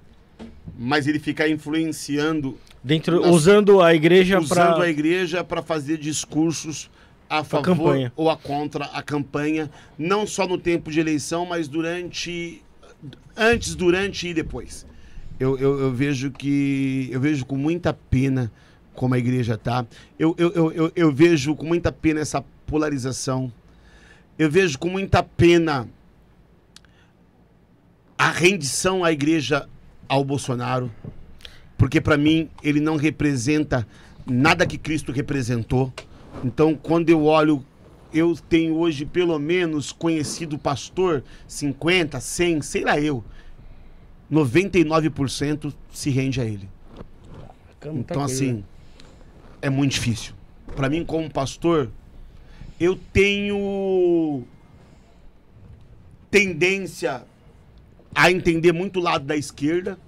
mas 0.77 1.05
ele 1.05 1.19
ficar 1.19 1.47
influenciando 1.47 2.57
Dentro, 2.83 3.21
Nas- 3.21 3.31
usando 3.31 3.81
a 3.81 3.93
igreja 3.95 4.39
usando 4.39 4.75
para 4.75 4.83
a 4.83 4.89
igreja 4.89 5.43
para 5.43 5.61
fazer 5.61 5.97
discursos 5.97 6.89
a 7.29 7.43
favor 7.43 7.63
campanha. 7.63 8.13
ou 8.15 8.29
a 8.29 8.35
contra 8.35 8.85
a 8.85 9.01
campanha, 9.01 9.71
não 9.97 10.27
só 10.27 10.45
no 10.45 10.57
tempo 10.57 10.91
de 10.91 10.99
eleição, 10.99 11.45
mas 11.45 11.67
durante 11.67 12.61
antes, 13.37 13.73
durante 13.73 14.27
e 14.27 14.33
depois. 14.33 14.85
Eu, 15.39 15.57
eu, 15.57 15.79
eu 15.79 15.91
vejo 15.93 16.29
que 16.29 17.09
eu 17.11 17.19
vejo 17.19 17.45
com 17.45 17.57
muita 17.57 17.93
pena 17.93 18.51
como 18.93 19.13
a 19.15 19.17
igreja 19.17 19.57
tá. 19.57 19.85
Eu, 20.19 20.35
eu, 20.37 20.51
eu, 20.51 20.71
eu, 20.73 20.91
eu 20.95 21.11
vejo 21.11 21.55
com 21.55 21.65
muita 21.65 21.91
pena 21.91 22.19
essa 22.19 22.43
polarização. 22.67 23.51
Eu 24.37 24.49
vejo 24.49 24.77
com 24.77 24.89
muita 24.89 25.23
pena 25.23 25.87
a 28.17 28.29
rendição 28.29 29.03
à 29.03 29.11
igreja 29.11 29.67
ao 30.07 30.23
Bolsonaro 30.23 30.91
porque 31.83 31.99
para 31.99 32.15
mim 32.15 32.49
ele 32.63 32.79
não 32.79 32.95
representa 32.95 33.85
nada 34.25 34.65
que 34.65 34.77
Cristo 34.77 35.11
representou. 35.11 35.91
Então, 36.41 36.75
quando 36.75 37.09
eu 37.09 37.25
olho, 37.25 37.61
eu 38.13 38.37
tenho 38.47 38.75
hoje 38.75 39.05
pelo 39.05 39.37
menos 39.37 39.91
conhecido 39.91 40.57
pastor 40.57 41.25
50, 41.45 42.21
100, 42.21 42.61
sei 42.61 42.85
lá 42.85 42.97
eu. 42.97 43.21
99% 44.31 45.73
se 45.91 46.09
rende 46.09 46.39
a 46.39 46.45
ele. 46.45 46.69
Então, 47.93 48.23
assim, 48.23 48.63
é 49.61 49.69
muito 49.69 49.91
difícil. 49.91 50.33
Para 50.77 50.87
mim, 50.87 51.03
como 51.03 51.29
pastor, 51.29 51.91
eu 52.79 52.97
tenho 53.11 54.45
tendência 56.31 57.25
a 58.15 58.31
entender 58.31 58.71
muito 58.71 59.01
o 59.01 59.03
lado 59.03 59.25
da 59.25 59.35
esquerda, 59.35 59.99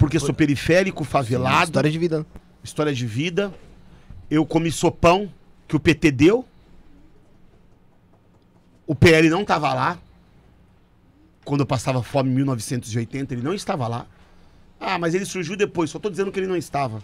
porque 0.00 0.18
sou 0.18 0.34
periférico, 0.34 1.04
favelado, 1.04 1.66
História 1.66 1.90
de 1.90 1.98
vida. 1.98 2.18
né? 2.20 2.24
história 2.64 2.92
de 2.94 3.06
vida. 3.06 3.52
Eu 4.30 4.46
comi 4.46 4.72
sopão 4.72 5.30
que 5.68 5.76
o 5.76 5.80
PT 5.80 6.10
deu. 6.10 6.44
O 8.86 8.94
PL 8.94 9.28
não 9.28 9.42
estava 9.42 9.72
lá. 9.74 9.98
Quando 11.44 11.60
eu 11.60 11.66
passava 11.66 12.02
fome 12.02 12.30
em 12.30 12.34
1980, 12.34 13.34
ele 13.34 13.42
não 13.42 13.54
estava 13.54 13.86
lá. 13.86 14.06
Ah, 14.80 14.98
mas 14.98 15.14
ele 15.14 15.26
surgiu 15.26 15.56
depois, 15.56 15.90
só 15.90 15.98
estou 15.98 16.10
dizendo 16.10 16.32
que 16.32 16.40
ele 16.40 16.46
não 16.46 16.56
estava. 16.56 17.02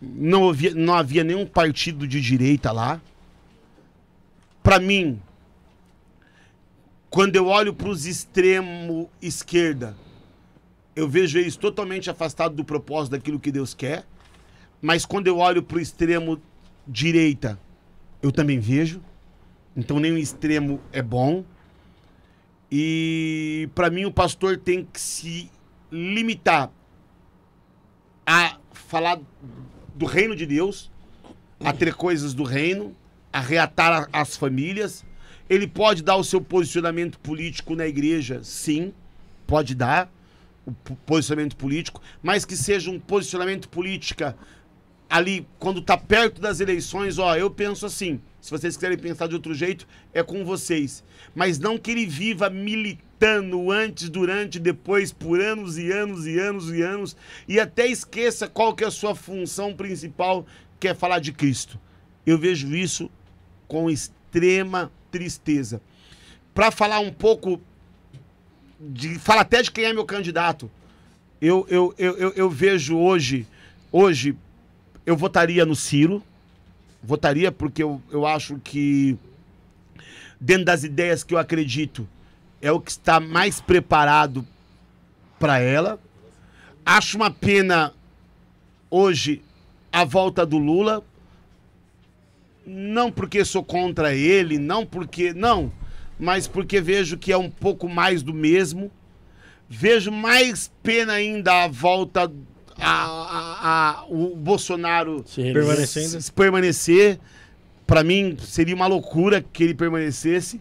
Não 0.00 0.48
havia, 0.48 0.74
não 0.74 0.94
havia 0.94 1.22
nenhum 1.22 1.44
partido 1.46 2.08
de 2.08 2.20
direita 2.20 2.72
lá. 2.72 3.00
Para 4.62 4.78
mim, 4.78 5.20
quando 7.10 7.36
eu 7.36 7.46
olho 7.46 7.74
para 7.74 7.88
os 7.88 8.06
extremo 8.06 9.10
esquerda, 9.20 9.96
eu 10.98 11.08
vejo 11.08 11.38
eles 11.38 11.56
totalmente 11.56 12.10
afastados 12.10 12.56
do 12.56 12.64
propósito 12.64 13.12
daquilo 13.12 13.38
que 13.38 13.52
Deus 13.52 13.72
quer. 13.72 14.04
Mas 14.82 15.06
quando 15.06 15.28
eu 15.28 15.38
olho 15.38 15.62
para 15.62 15.76
o 15.76 15.80
extremo 15.80 16.42
direita, 16.88 17.56
eu 18.20 18.32
também 18.32 18.58
vejo. 18.58 19.00
Então 19.76 19.98
o 19.98 20.18
extremo 20.18 20.80
é 20.90 21.00
bom. 21.00 21.44
E 22.68 23.68
para 23.76 23.90
mim 23.90 24.06
o 24.06 24.12
pastor 24.12 24.58
tem 24.58 24.84
que 24.84 25.00
se 25.00 25.48
limitar 25.90 26.72
a 28.26 28.58
falar 28.72 29.20
do 29.94 30.04
reino 30.04 30.34
de 30.34 30.46
Deus, 30.46 30.90
a 31.60 31.72
ter 31.72 31.94
coisas 31.94 32.34
do 32.34 32.42
reino, 32.42 32.92
a 33.32 33.38
reatar 33.38 34.08
as 34.12 34.36
famílias. 34.36 35.06
Ele 35.48 35.68
pode 35.68 36.02
dar 36.02 36.16
o 36.16 36.24
seu 36.24 36.40
posicionamento 36.40 37.20
político 37.20 37.76
na 37.76 37.86
igreja, 37.86 38.40
sim, 38.42 38.92
pode 39.46 39.76
dar 39.76 40.10
posicionamento 41.06 41.56
político, 41.56 42.00
mas 42.22 42.44
que 42.44 42.56
seja 42.56 42.90
um 42.90 42.98
posicionamento 42.98 43.68
política 43.68 44.36
ali, 45.08 45.46
quando 45.58 45.80
tá 45.80 45.96
perto 45.96 46.40
das 46.40 46.60
eleições, 46.60 47.18
ó, 47.18 47.34
eu 47.34 47.50
penso 47.50 47.86
assim. 47.86 48.20
Se 48.40 48.50
vocês 48.50 48.76
quiserem 48.76 48.98
pensar 48.98 49.26
de 49.26 49.34
outro 49.34 49.54
jeito, 49.54 49.86
é 50.12 50.22
com 50.22 50.44
vocês. 50.44 51.02
Mas 51.34 51.58
não 51.58 51.78
que 51.78 51.90
ele 51.90 52.06
viva 52.06 52.48
militando 52.48 53.70
antes, 53.70 54.08
durante, 54.08 54.58
depois, 54.58 55.12
por 55.12 55.40
anos 55.40 55.76
e 55.76 55.90
anos 55.90 56.26
e 56.26 56.38
anos 56.38 56.70
e 56.70 56.82
anos, 56.82 57.16
e 57.48 57.58
até 57.58 57.86
esqueça 57.86 58.46
qual 58.46 58.74
que 58.74 58.84
é 58.84 58.86
a 58.86 58.92
sua 58.92 59.14
função 59.14 59.74
principal, 59.74 60.46
que 60.78 60.88
é 60.88 60.94
falar 60.94 61.18
de 61.18 61.32
Cristo. 61.32 61.80
Eu 62.24 62.38
vejo 62.38 62.74
isso 62.74 63.10
com 63.66 63.90
extrema 63.90 64.92
tristeza. 65.10 65.80
Para 66.54 66.70
falar 66.70 67.00
um 67.00 67.12
pouco 67.12 67.60
de 68.78 69.18
fala 69.18 69.40
até 69.40 69.62
de 69.62 69.70
quem 69.70 69.84
é 69.84 69.92
meu 69.92 70.04
candidato. 70.04 70.70
Eu, 71.40 71.66
eu, 71.68 71.94
eu, 71.98 72.16
eu, 72.16 72.32
eu 72.34 72.50
vejo 72.50 72.96
hoje, 72.96 73.46
hoje, 73.92 74.36
eu 75.06 75.16
votaria 75.16 75.64
no 75.64 75.76
Ciro. 75.76 76.22
Votaria 77.02 77.52
porque 77.52 77.82
eu, 77.82 78.02
eu 78.10 78.26
acho 78.26 78.58
que, 78.58 79.16
dentro 80.40 80.64
das 80.64 80.82
ideias 80.82 81.22
que 81.22 81.32
eu 81.32 81.38
acredito, 81.38 82.08
é 82.60 82.72
o 82.72 82.80
que 82.80 82.90
está 82.90 83.20
mais 83.20 83.60
preparado 83.60 84.44
para 85.38 85.60
ela. 85.60 85.98
Acho 86.84 87.16
uma 87.16 87.30
pena 87.30 87.94
hoje 88.90 89.42
a 89.92 90.04
volta 90.04 90.44
do 90.44 90.58
Lula. 90.58 91.04
Não 92.66 93.10
porque 93.10 93.44
sou 93.44 93.64
contra 93.64 94.14
ele, 94.14 94.58
não 94.58 94.84
porque. 94.84 95.32
Não, 95.32 95.72
mas 96.18 96.46
porque 96.46 96.80
vejo 96.80 97.16
que 97.18 97.32
é 97.32 97.36
um 97.38 97.50
pouco 97.50 97.88
mais 97.88 98.22
do 98.22 98.32
mesmo. 98.34 98.90
Vejo 99.68 100.10
mais 100.10 100.72
pena 100.82 101.12
ainda 101.14 101.64
a 101.64 101.68
volta 101.68 102.30
a, 102.78 102.90
a- 102.90 104.00
a- 104.00 104.04
o 104.08 104.34
Bolsonaro. 104.36 105.22
Permanecendo. 105.52 106.32
permanecer. 106.34 107.20
Para 107.86 108.02
mim 108.04 108.36
seria 108.40 108.74
uma 108.74 108.86
loucura 108.86 109.42
que 109.42 109.64
ele 109.64 109.74
permanecesse. 109.74 110.60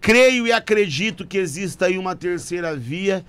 Creio 0.00 0.46
e 0.46 0.52
acredito 0.52 1.26
que 1.26 1.38
exista 1.38 1.86
aí 1.86 1.96
uma 1.96 2.14
terceira 2.14 2.76
via 2.76 3.24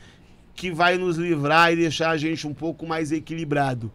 que 0.55 0.71
vai 0.71 0.97
nos 0.97 1.17
livrar 1.17 1.71
e 1.71 1.75
deixar 1.75 2.09
a 2.11 2.17
gente 2.17 2.45
um 2.47 2.53
pouco 2.53 2.85
mais 2.85 3.11
equilibrado. 3.11 3.91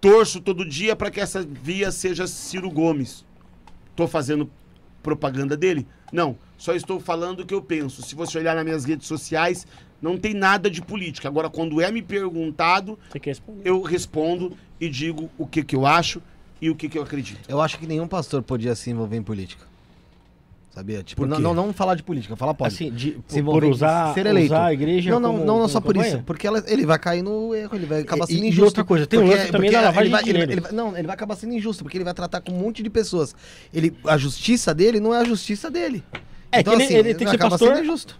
Torço 0.00 0.40
todo 0.40 0.64
dia 0.68 0.96
para 0.96 1.10
que 1.10 1.20
essa 1.20 1.42
via 1.42 1.90
seja 1.92 2.26
Ciro 2.26 2.70
Gomes. 2.70 3.24
Tô 3.94 4.06
fazendo 4.08 4.50
propaganda 5.02 5.56
dele? 5.56 5.86
Não, 6.12 6.36
só 6.56 6.74
estou 6.74 7.00
falando 7.00 7.40
o 7.40 7.46
que 7.46 7.54
eu 7.54 7.62
penso. 7.62 8.02
Se 8.02 8.14
você 8.14 8.38
olhar 8.38 8.54
nas 8.54 8.64
minhas 8.64 8.84
redes 8.84 9.06
sociais, 9.06 9.66
não 10.00 10.16
tem 10.16 10.34
nada 10.34 10.70
de 10.70 10.82
política. 10.82 11.28
Agora, 11.28 11.48
quando 11.48 11.80
é 11.80 11.90
me 11.90 12.02
perguntado, 12.02 12.98
eu 13.64 13.82
respondo 13.82 14.56
e 14.80 14.88
digo 14.88 15.30
o 15.38 15.46
que, 15.46 15.62
que 15.62 15.76
eu 15.76 15.86
acho 15.86 16.22
e 16.60 16.70
o 16.70 16.76
que, 16.76 16.88
que 16.88 16.98
eu 16.98 17.02
acredito. 17.02 17.48
Eu 17.48 17.60
acho 17.60 17.78
que 17.78 17.86
nenhum 17.86 18.06
pastor 18.06 18.42
podia 18.42 18.74
se 18.74 18.90
envolver 18.90 19.16
em 19.16 19.22
política. 19.22 19.71
Sabia? 20.74 21.02
Tipo, 21.02 21.20
Por 21.22 21.28
não, 21.28 21.38
não, 21.38 21.52
não 21.54 21.72
falar 21.74 21.94
de 21.96 22.02
política, 22.02 22.34
falar 22.34 22.54
pode. 22.54 22.72
Assim, 22.74 22.90
de, 22.90 23.18
se 23.28 23.42
por, 23.42 23.62
usar, 23.62 24.14
ser 24.14 24.24
eleito. 24.24 24.54
usar 24.54 24.64
a 24.66 24.72
igreja 24.72 25.10
não, 25.10 25.20
não, 25.20 25.32
como- 25.32 25.44
não, 25.44 25.58
não 25.58 25.68
só 25.68 25.82
por 25.82 25.92
campanha? 25.94 26.14
isso. 26.14 26.22
Porque 26.24 26.46
ela- 26.46 26.64
ele 26.66 26.86
vai 26.86 26.98
cair 26.98 27.22
no 27.22 27.54
erro, 27.54 27.76
ele 27.76 27.84
vai 27.84 28.00
acabar 28.00 28.24
E- 28.24 28.32
sendo 28.32 28.44
e 28.44 28.48
injusto. 28.48 28.64
outra 28.64 28.84
coisa, 28.84 29.06
tem 29.06 29.20
porque- 29.20 29.34
lance 29.34 29.52
também 29.52 29.70
porque 29.70 29.76
da 29.82 29.82
lavagem 29.88 30.02
ele 30.04 30.10
vai, 30.10 30.22
de 30.24 30.30
ele 30.30 30.42
ele 30.52 30.62
Não, 30.72 30.96
ele 30.96 31.06
vai 31.06 31.14
acabar 31.14 31.34
sendo 31.36 31.52
injusto, 31.52 31.84
porque 31.84 31.98
ele 31.98 32.04
vai 32.04 32.14
tratar 32.14 32.40
com 32.40 32.52
um 32.52 32.58
monte 32.58 32.82
de 32.82 32.88
pessoas. 32.88 33.34
Ele, 33.72 33.94
a 34.06 34.16
justiça 34.16 34.74
dele 34.74 34.98
não 34.98 35.14
é 35.14 35.18
a 35.18 35.24
justiça 35.24 35.70
dele. 35.70 36.02
É 36.50 36.62
que 36.62 36.70
ele- 36.70 36.84
ele 36.84 37.14
tem 37.14 37.26
que 37.26 37.30
ser 37.32 37.38
pastor. 37.38 37.68
sendo 37.68 37.80
injusto. 37.82 38.18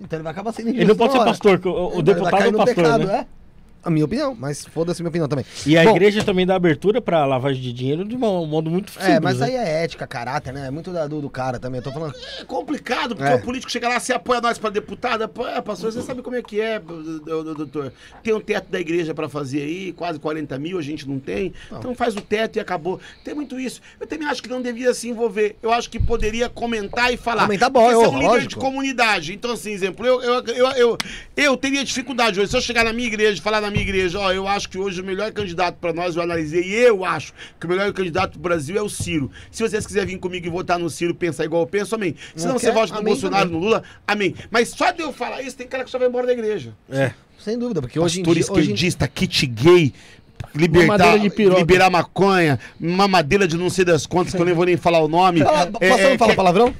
Então 0.00 0.16
ele 0.16 0.24
vai 0.24 0.32
acabar 0.32 0.50
sendo 0.52 0.70
injusto. 0.70 0.80
Ele 0.82 0.88
não 0.88 0.96
pode 0.96 1.12
ser 1.12 1.18
pastor, 1.20 1.60
o, 1.64 1.98
o 1.98 2.02
deputado 2.02 2.42
é 2.42 2.48
o 2.48 2.52
pastor, 2.54 2.98
né? 2.98 3.14
é. 3.20 3.37
A 3.84 3.90
minha 3.90 4.04
opinião, 4.04 4.34
mas 4.38 4.64
foda-se 4.64 5.00
a 5.00 5.02
minha 5.02 5.08
opinião 5.08 5.28
também. 5.28 5.44
E 5.66 5.78
a 5.78 5.84
Bom, 5.84 5.90
igreja 5.90 6.22
também 6.24 6.44
dá 6.44 6.56
abertura 6.56 7.00
pra 7.00 7.24
lavagem 7.24 7.62
de 7.62 7.72
dinheiro 7.72 8.04
de 8.04 8.16
um 8.16 8.18
modo 8.46 8.68
muito 8.70 8.90
simples. 8.90 9.08
É, 9.08 9.20
mas 9.20 9.38
né? 9.38 9.46
aí 9.46 9.54
é 9.54 9.84
ética, 9.84 10.06
caráter, 10.06 10.52
né? 10.52 10.66
É 10.66 10.70
muito 10.70 10.90
da- 10.92 11.06
do, 11.06 11.20
do 11.20 11.30
cara 11.30 11.58
também. 11.58 11.78
Eu 11.78 11.84
tô 11.84 11.92
falando. 11.92 12.14
É 12.40 12.44
complicado, 12.44 13.14
porque 13.14 13.30
É. 13.30 13.36
o 13.36 13.40
político 13.40 13.70
chega 13.70 13.88
lá, 13.88 14.00
você 14.00 14.12
apoia 14.12 14.40
nós 14.40 14.58
pra 14.58 14.68
deputado, 14.70 15.22
apoia, 15.22 15.62
pastor, 15.62 15.92
você 15.92 16.02
sabe 16.02 16.22
como 16.22 16.36
é 16.36 16.42
que 16.42 16.60
é, 16.60 16.78
do- 16.78 17.20
do- 17.20 17.44
do- 17.44 17.54
doutor. 17.54 17.92
Tem 18.22 18.34
um 18.34 18.40
teto 18.40 18.68
da 18.70 18.80
igreja 18.80 19.14
pra 19.14 19.28
fazer 19.28 19.62
aí, 19.62 19.92
quase 19.92 20.18
40 20.18 20.58
mil, 20.58 20.78
a 20.78 20.82
gente 20.82 21.08
não 21.08 21.18
tem. 21.18 21.52
Então 21.70 21.94
faz 21.94 22.16
o 22.16 22.20
teto 22.20 22.56
e 22.56 22.60
acabou. 22.60 23.00
Tem 23.24 23.34
muito 23.34 23.58
isso. 23.60 23.80
Eu 24.00 24.06
também 24.06 24.26
acho 24.28 24.42
que 24.42 24.48
não 24.48 24.60
devia 24.60 24.92
se 24.92 25.08
envolver. 25.08 25.56
Eu 25.62 25.72
acho 25.72 25.88
que 25.88 25.98
poderia 26.00 26.48
comentar 26.48 27.12
e 27.12 27.16
falar. 27.16 27.42
Comentar 27.42 27.70
bom, 27.70 27.88
é 27.90 27.94
eu- 27.94 28.00
um 28.10 28.14
líder 28.16 28.26
lógico. 28.26 28.48
de 28.48 28.56
comunidade. 28.56 29.32
Então, 29.32 29.52
assim, 29.52 29.70
exemplo, 29.70 30.04
eu, 30.04 30.20
eu, 30.20 30.44
eu, 30.46 30.66
eu, 30.72 30.98
eu 31.36 31.56
teria 31.56 31.84
dificuldade 31.84 32.40
hoje. 32.40 32.50
Se 32.50 32.56
eu 32.56 32.60
chegar 32.60 32.84
na 32.84 32.92
minha 32.92 33.06
igreja 33.06 33.38
e 33.38 33.42
falar 33.42 33.60
na 33.60 33.67
na 33.68 33.70
minha 33.70 33.82
igreja, 33.82 34.18
ó, 34.18 34.32
eu 34.32 34.48
acho 34.48 34.68
que 34.68 34.78
hoje 34.78 35.00
o 35.00 35.04
melhor 35.04 35.30
candidato 35.32 35.76
pra 35.78 35.92
nós, 35.92 36.16
eu 36.16 36.22
analisei, 36.22 36.62
e 36.62 36.74
eu 36.74 37.04
acho 37.04 37.32
que 37.60 37.66
o 37.66 37.68
melhor 37.68 37.92
candidato 37.92 38.32
do 38.32 38.38
Brasil 38.38 38.76
é 38.76 38.82
o 38.82 38.88
Ciro. 38.88 39.30
Se 39.50 39.62
vocês 39.62 39.86
quiserem 39.86 40.08
vir 40.14 40.18
comigo 40.18 40.46
e 40.46 40.50
votar 40.50 40.78
no 40.78 40.88
Ciro, 40.88 41.14
pensar 41.14 41.44
igual 41.44 41.62
eu 41.62 41.66
penso, 41.66 41.94
amém. 41.94 42.14
Se 42.34 42.46
não, 42.46 42.54
você 42.58 42.72
vote 42.72 42.90
no 42.92 42.98
Amém 42.98 43.12
Bolsonaro, 43.12 43.44
também. 43.44 43.60
no 43.60 43.64
Lula, 43.66 43.82
amém. 44.06 44.34
Mas 44.50 44.70
só 44.70 44.90
de 44.90 45.02
eu 45.02 45.12
falar 45.12 45.42
isso, 45.42 45.56
tem 45.56 45.66
cara 45.66 45.84
que 45.84 45.90
só 45.90 45.98
vai 45.98 46.08
embora 46.08 46.26
da 46.26 46.32
igreja. 46.32 46.72
É. 46.90 47.12
Sem 47.38 47.58
dúvida, 47.58 47.80
porque 47.82 47.98
hoje 48.00 48.20
em 48.20 48.24
Pastor 48.24 48.34
dia... 48.34 48.52
Hoje 48.52 48.60
em... 48.60 48.62
esquerdista, 48.74 49.06
kit 49.06 49.46
gay, 49.46 49.92
libertar, 50.54 51.16
liberar 51.16 51.90
maconha, 51.90 52.58
mamadeira 52.80 53.46
de 53.46 53.56
não 53.56 53.68
sei 53.70 53.84
das 53.84 54.06
contas, 54.06 54.34
que 54.34 54.40
eu 54.40 54.44
nem 54.46 54.54
vou 54.54 54.64
nem 54.64 54.76
falar 54.76 55.00
o 55.00 55.08
nome. 55.08 55.40
Fala, 55.40 55.70
É, 55.80 55.88
Pastor, 55.88 56.06
é, 56.06 56.10
não 56.10 56.18
fala 56.18 56.30
que- 56.32 56.36
palavrão? 56.36 56.74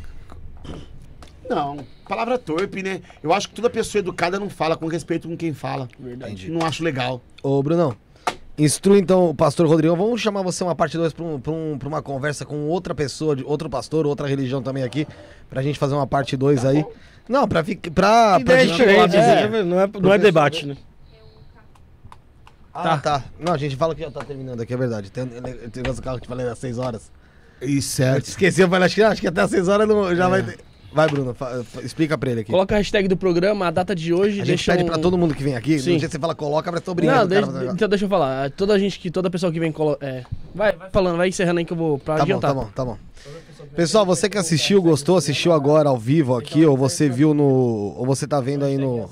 Não, 1.49 1.79
palavra 2.07 2.39
torpe, 2.39 2.83
né? 2.83 3.01
Eu 3.23 3.33
acho 3.33 3.49
que 3.49 3.55
toda 3.55 3.71
pessoa 3.71 4.01
educada 4.01 4.39
não 4.39 4.51
fala 4.51 4.77
com 4.77 4.87
respeito 4.87 5.29
com 5.29 5.37
quem 5.37 5.55
fala. 5.55 5.89
Verdade. 5.99 6.51
Não 6.51 6.67
acho 6.67 6.85
legal. 6.85 7.23
Ô, 7.43 7.63
Brunão, 7.63 7.97
instrui 8.59 8.99
então 8.99 9.31
o 9.31 9.35
pastor 9.35 9.67
Rodrigão. 9.67 9.97
Vamos 9.97 10.21
chamar 10.21 10.43
você 10.43 10.63
uma 10.63 10.75
parte 10.75 10.97
2 10.97 11.13
pra, 11.13 11.25
um, 11.25 11.41
um, 11.47 11.79
uma 11.87 12.03
conversa 12.03 12.45
com 12.45 12.67
outra 12.67 12.95
pessoa, 12.95 13.35
de 13.35 13.43
outro 13.45 13.71
pastor, 13.71 14.07
outra 14.07 14.27
religião 14.27 14.63
também 14.63 14.83
aqui, 14.83 15.07
pra 15.49 15.63
gente 15.63 15.79
fazer 15.79 15.95
uma 15.95 16.07
parte 16.07 16.37
2 16.37 16.65
aí. 16.65 16.85
Não, 17.29 17.49
pra 17.49 17.65
ficar. 17.65 17.91
Pra, 17.91 18.41
pra 18.41 18.65
gente 18.65 18.83
assim, 18.83 19.17
é. 19.17 19.63
não, 19.63 19.81
é, 19.81 19.91
não 20.01 20.13
é 20.13 20.19
debate, 20.19 20.67
né? 20.67 20.77
Ah, 22.73 22.97
tá. 22.99 23.25
Não, 23.41 23.53
a 23.53 23.59
gente 23.59 23.75
fala 23.75 23.95
que 23.95 24.03
já 24.03 24.11
tá 24.11 24.25
terminando 24.25 24.61
aqui, 24.61 24.73
é 24.73 24.77
verdade. 24.77 25.11
Tem, 25.11 25.27
tem 25.27 25.83
negócio 25.83 26.01
do 26.01 26.03
carro 26.03 26.17
que 26.17 26.23
te 26.23 26.29
falei 26.29 26.47
às 26.47 26.59
6 26.59 26.79
horas. 26.79 27.11
Isso 27.61 28.03
Eu 28.03 28.09
é. 28.09 28.21
te 28.21 28.29
esqueci, 28.29 28.61
eu 28.61 28.69
falei, 28.69 28.87
acho 28.87 28.95
que, 28.95 29.03
acho 29.03 29.21
que 29.21 29.27
até 29.27 29.41
às 29.41 29.51
6 29.51 29.67
horas 29.67 29.89
não, 29.89 30.15
já 30.15 30.29
vai 30.29 30.43
ter. 30.43 30.59
Vai, 30.91 31.07
Bruno, 31.07 31.37
explica 31.83 32.17
pra 32.17 32.31
ele 32.31 32.41
aqui. 32.41 32.51
Coloca 32.51 32.75
a 32.75 32.79
hashtag 32.79 33.09
do 33.09 33.17
programa, 33.17 33.67
a 33.67 33.71
data 33.71 33.95
de 33.95 34.13
hoje, 34.13 34.37
A 34.41 34.45
gente 34.45 34.47
deixa 34.47 34.73
pede 34.73 34.85
um... 34.85 34.87
pra 34.87 34.99
todo 34.99 35.19
mundo 35.19 35.35
que 35.35 35.43
vem 35.45 35.55
aqui, 35.55 35.79
Sim. 35.79 35.93
no 35.93 35.99
dia 35.99 36.09
que 36.09 36.13
você 36.13 36.19
fala 36.19 36.35
coloca, 36.35 36.73
que 36.73 36.81
tô 36.81 36.95
brincando. 36.95 37.19
Não, 37.21 37.29
cara, 37.29 37.41
deixa- 37.41 37.53
negócio. 37.53 37.75
então 37.75 37.89
deixa 37.89 38.05
eu 38.07 38.09
falar. 38.09 38.51
Toda 38.53 38.79
gente 38.79 38.99
que 38.99 39.11
toda 39.11 39.29
pessoa 39.31 39.53
que 39.53 39.61
vem 39.61 39.71
colo... 39.71 39.99
é, 40.01 40.25
vai, 40.55 40.73
vai 40.73 40.89
falando, 40.91 41.17
vai 41.19 41.29
encerrando 41.29 41.59
aí 41.59 41.65
que 41.67 41.73
eu 41.73 41.77
vou 41.77 41.99
pra 41.99 42.15
Tá 42.15 42.19
bom, 42.21 42.23
adiantar. 42.25 42.51
tá 42.51 42.55
bom, 42.55 42.69
tá 42.75 42.85
bom. 42.87 42.97
Pessoal, 43.77 44.07
você 44.07 44.29
que 44.31 44.39
assistiu, 44.39 44.81
gostou, 44.81 45.19
assistiu 45.19 45.53
agora 45.53 45.89
ao 45.91 45.99
vivo 45.99 46.35
aqui, 46.37 46.65
ou 46.65 46.77
você 46.77 47.09
viu 47.09 47.35
no. 47.35 47.45
Ou 47.45 48.07
você 48.07 48.27
tá 48.27 48.41
vendo 48.41 48.65
aí 48.65 48.79
no. 48.79 49.11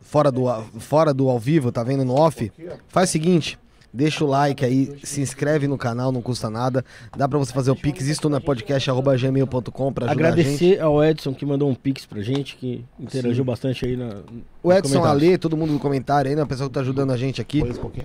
Fora 0.00 0.32
do, 0.32 0.44
fora 0.78 1.12
do 1.12 1.28
ao 1.28 1.38
vivo, 1.38 1.70
tá 1.70 1.82
vendo 1.82 2.02
no 2.04 2.14
off? 2.14 2.50
Faz 2.88 3.10
o 3.10 3.12
seguinte. 3.12 3.58
Deixa 3.98 4.24
o 4.24 4.28
like 4.28 4.64
aí, 4.64 4.96
se 5.02 5.20
inscreve 5.20 5.66
no 5.66 5.76
canal, 5.76 6.12
não 6.12 6.22
custa 6.22 6.48
nada. 6.48 6.84
Dá 7.16 7.26
pra 7.28 7.36
você 7.36 7.52
fazer 7.52 7.72
o 7.72 7.74
pix, 7.74 8.06
isto 8.06 8.28
na 8.28 8.40
podcast.gmail.com 8.40 9.92
pra 9.92 10.06
ajudar 10.06 10.28
a 10.28 10.36
gente. 10.36 10.40
Agradecer 10.40 10.80
ao 10.80 11.02
Edson 11.02 11.34
que 11.34 11.44
mandou 11.44 11.68
um 11.68 11.74
pix 11.74 12.06
pra 12.06 12.22
gente, 12.22 12.54
que 12.54 12.84
interagiu 12.96 13.44
bastante 13.44 13.84
aí 13.84 13.96
na. 13.96 14.20
O 14.62 14.72
Edson 14.72 15.04
Ale, 15.04 15.36
todo 15.36 15.56
mundo 15.56 15.72
no 15.72 15.80
comentário 15.80 16.30
aí, 16.30 16.36
né? 16.36 16.44
O 16.44 16.46
pessoal 16.46 16.68
que 16.68 16.74
tá 16.74 16.80
ajudando 16.80 17.10
a 17.10 17.16
gente 17.16 17.40
aqui, 17.40 17.60
qualquer. 17.74 18.04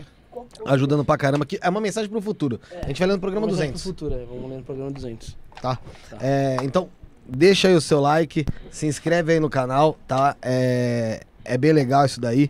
ajudando 0.66 1.06
pra 1.06 1.16
caramba. 1.16 1.46
Que 1.46 1.60
é 1.62 1.70
uma 1.70 1.80
mensagem 1.80 2.10
pro 2.10 2.20
futuro. 2.20 2.60
A 2.82 2.88
gente 2.88 2.98
vai 2.98 3.10
lendo 3.10 3.18
o 3.18 3.22
programa 3.22 3.46
Vamos 3.46 3.60
lá 3.60 3.66
pro 3.66 3.74
200. 3.74 3.84
futuro, 3.84 4.16
é, 4.16 4.26
vamos 4.26 4.50
ler 4.50 4.58
no 4.58 4.64
programa 4.64 4.90
200. 4.90 5.38
tá? 5.62 5.78
É, 6.20 6.58
então, 6.64 6.90
deixa 7.24 7.68
aí 7.68 7.76
o 7.76 7.82
seu 7.82 8.02
like, 8.02 8.48
se 8.72 8.88
inscreve 8.88 9.34
aí 9.34 9.40
no 9.40 9.48
canal, 9.48 9.96
tá? 10.08 10.36
É, 10.42 11.22
é 11.46 11.56
bem 11.56 11.72
legal 11.72 12.04
isso 12.04 12.20
daí, 12.20 12.50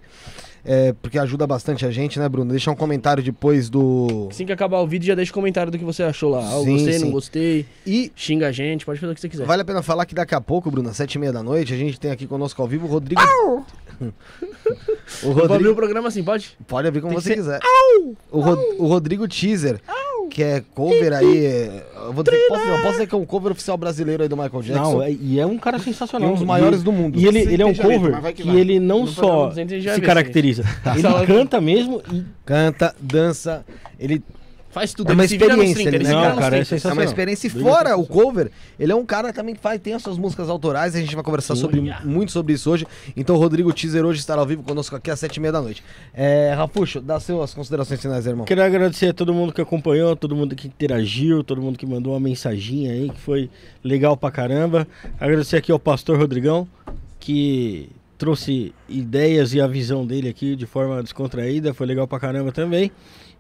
é, 0.65 0.93
porque 1.01 1.17
ajuda 1.19 1.45
bastante 1.45 1.85
a 1.85 1.91
gente, 1.91 2.17
né, 2.19 2.27
Bruno? 2.29 2.51
Deixa 2.51 2.71
um 2.71 2.75
comentário 2.75 3.21
depois 3.23 3.69
do... 3.69 4.27
Assim 4.31 4.45
que 4.45 4.51
acabar 4.51 4.79
o 4.79 4.87
vídeo, 4.87 5.07
já 5.07 5.15
deixa 5.15 5.31
o 5.31 5.33
comentário 5.33 5.71
do 5.71 5.77
que 5.77 5.83
você 5.83 6.03
achou 6.03 6.29
lá. 6.29 6.39
Ah, 6.49 6.53
eu 6.57 6.63
Sim, 6.63 6.73
gostei, 6.73 6.93
sim. 6.93 7.05
não 7.05 7.11
gostei. 7.11 7.65
E 7.85 8.11
Xinga 8.15 8.47
a 8.47 8.51
gente, 8.51 8.85
pode 8.85 8.99
fazer 8.99 9.11
o 9.11 9.15
que 9.15 9.21
você 9.21 9.29
quiser. 9.29 9.45
vale 9.45 9.61
a 9.61 9.65
pena 9.65 9.81
falar 9.81 10.05
que 10.05 10.15
daqui 10.15 10.33
a 10.35 10.41
pouco, 10.41 10.71
Bruno, 10.71 10.89
às 10.89 10.95
sete 10.97 11.15
e 11.15 11.19
meia 11.19 11.33
da 11.33 11.43
noite, 11.43 11.73
a 11.73 11.77
gente 11.77 11.99
tem 11.99 12.11
aqui 12.11 12.25
conosco 12.27 12.61
ao 12.61 12.67
vivo 12.67 12.85
o 12.87 12.89
Rodrigo... 12.89 13.21
o 14.01 14.13
Vou 15.21 15.31
abrir 15.31 15.43
o 15.43 15.47
Rodrigo... 15.47 15.75
programa 15.75 16.07
assim, 16.07 16.23
pode? 16.23 16.57
Pode 16.67 16.87
abrir 16.87 17.01
como 17.01 17.13
Tem 17.13 17.21
você 17.21 17.29
ser 17.29 17.35
quiser. 17.35 17.59
O, 18.31 18.39
Ro- 18.41 18.75
o 18.79 18.87
Rodrigo 18.87 19.27
Teaser, 19.27 19.79
que 20.33 20.41
é 20.41 20.63
cover 20.73 21.13
aí... 21.13 21.45
é, 21.45 21.83
Eu 22.07 22.11
vou 22.13 22.23
dizer, 22.23 22.37
posso, 22.47 22.63
posso 22.81 22.91
dizer 22.93 23.07
que 23.07 23.13
é 23.13 23.17
um 23.17 23.25
cover 23.25 23.51
oficial 23.51 23.77
brasileiro 23.77 24.23
aí 24.23 24.27
do 24.29 24.35
Michael 24.35 24.61
Jackson. 24.63 24.81
Não, 24.93 25.01
é- 25.03 25.11
e 25.11 25.39
é 25.39 25.45
um 25.45 25.57
cara 25.59 25.77
sensacional. 25.77 26.29
um 26.31 26.33
dos 26.33 26.43
maiores 26.43 26.81
do 26.81 26.91
mundo. 26.91 27.19
E 27.19 27.27
ele, 27.27 27.39
ele 27.39 27.61
é 27.61 27.65
um 27.65 27.73
cover 27.75 28.19
vai 28.19 28.33
que 28.33 28.41
que 28.41 28.49
vai. 28.49 28.59
ele 28.59 28.79
não 28.79 29.05
só 29.05 29.47
200 29.49 29.71
a 29.71 29.75
gente 29.75 29.83
já 29.85 29.93
se 29.95 30.01
caracteriza, 30.01 30.63
ele 30.93 31.01
Só- 31.01 31.25
canta 31.25 31.61
mesmo 31.61 32.01
e 32.11 32.23
Canta, 32.45 32.95
dança, 32.99 33.63
ele 33.99 34.23
Faz 34.73 34.91
tudo. 34.91 35.11
É 35.11 35.13
uma 35.13 35.23
experiência, 35.23 35.75
30, 35.75 35.95
ele 35.95 36.07
não, 36.07 36.35
cara, 36.35 36.47
é 36.47 36.49
30. 36.49 36.65
sensacional. 36.65 36.97
É 36.97 37.01
uma 37.01 37.05
experiência. 37.05 37.47
E 37.47 37.49
fora 37.51 37.95
o 37.95 38.07
cover, 38.07 38.51
ele 38.79 38.91
é 38.91 38.95
um 38.95 39.05
cara 39.05 39.31
também 39.31 39.53
que 39.53 39.61
faz, 39.61 39.79
tem 39.79 39.93
as 39.93 40.01
suas 40.01 40.17
músicas 40.17 40.49
autorais. 40.49 40.95
A 40.95 40.99
gente 40.99 41.13
vai 41.13 41.23
conversar 41.23 41.55
sobre, 41.55 41.79
muito 42.03 42.31
sobre 42.31 42.53
isso 42.53 42.71
hoje. 42.71 42.87
Então, 43.15 43.35
o 43.35 43.39
Rodrigo 43.39 43.71
Teaser 43.71 44.03
hoje 44.03 44.19
estará 44.19 44.41
ao 44.41 44.47
vivo 44.47 44.63
conosco 44.63 44.95
aqui 44.95 45.11
às 45.11 45.19
sete 45.19 45.37
e 45.37 45.39
meia 45.39 45.51
da 45.51 45.61
noite. 45.61 45.83
É, 46.11 46.53
Rafuxo, 46.55 46.99
dá 46.99 47.19
suas 47.19 47.53
considerações 47.53 48.01
finais, 48.01 48.25
irmão. 48.25 48.45
Quero 48.45 48.63
agradecer 48.63 49.09
a 49.09 49.13
todo 49.13 49.31
mundo 49.31 49.53
que 49.53 49.61
acompanhou, 49.61 50.15
todo 50.15 50.35
mundo 50.35 50.55
que 50.55 50.67
interagiu, 50.67 51.43
todo 51.43 51.61
mundo 51.61 51.77
que 51.77 51.85
mandou 51.85 52.13
uma 52.13 52.19
mensaginha 52.19 52.91
aí, 52.93 53.11
que 53.11 53.19
foi 53.19 53.51
legal 53.83 54.17
pra 54.17 54.31
caramba. 54.31 54.87
Agradecer 55.19 55.57
aqui 55.57 55.71
ao 55.71 55.77
pastor 55.77 56.17
Rodrigão, 56.17 56.67
que 57.19 57.89
trouxe 58.17 58.73
ideias 58.89 59.53
e 59.53 59.61
a 59.61 59.67
visão 59.67 60.03
dele 60.03 60.29
aqui 60.29 60.55
de 60.55 60.65
forma 60.65 61.03
descontraída, 61.03 61.73
foi 61.73 61.85
legal 61.85 62.07
pra 62.07 62.19
caramba 62.19 62.51
também. 62.51 62.91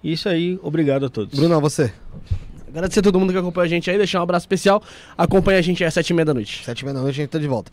Isso 0.03 0.27
aí, 0.27 0.59
obrigado 0.61 1.05
a 1.05 1.09
todos. 1.09 1.39
Bruno, 1.39 1.61
você. 1.61 1.91
Agradecer 2.73 3.01
a 3.01 3.03
todo 3.03 3.19
mundo 3.19 3.31
que 3.31 3.37
acompanha 3.37 3.65
a 3.65 3.69
gente 3.69 3.89
aí, 3.91 3.97
deixar 3.97 4.19
um 4.19 4.23
abraço 4.23 4.45
especial. 4.45 4.81
Acompanha 5.15 5.59
a 5.59 5.61
gente 5.61 5.83
aí 5.83 5.87
às 5.87 5.93
sete 5.93 6.09
e 6.09 6.13
meia 6.15 6.25
da 6.25 6.33
noite. 6.33 6.65
Sete 6.65 6.79
e 6.79 6.85
meia 6.85 6.95
da 6.95 7.01
noite 7.01 7.13
a 7.13 7.23
gente 7.23 7.29
tá 7.29 7.37
de 7.37 7.47
volta. 7.47 7.71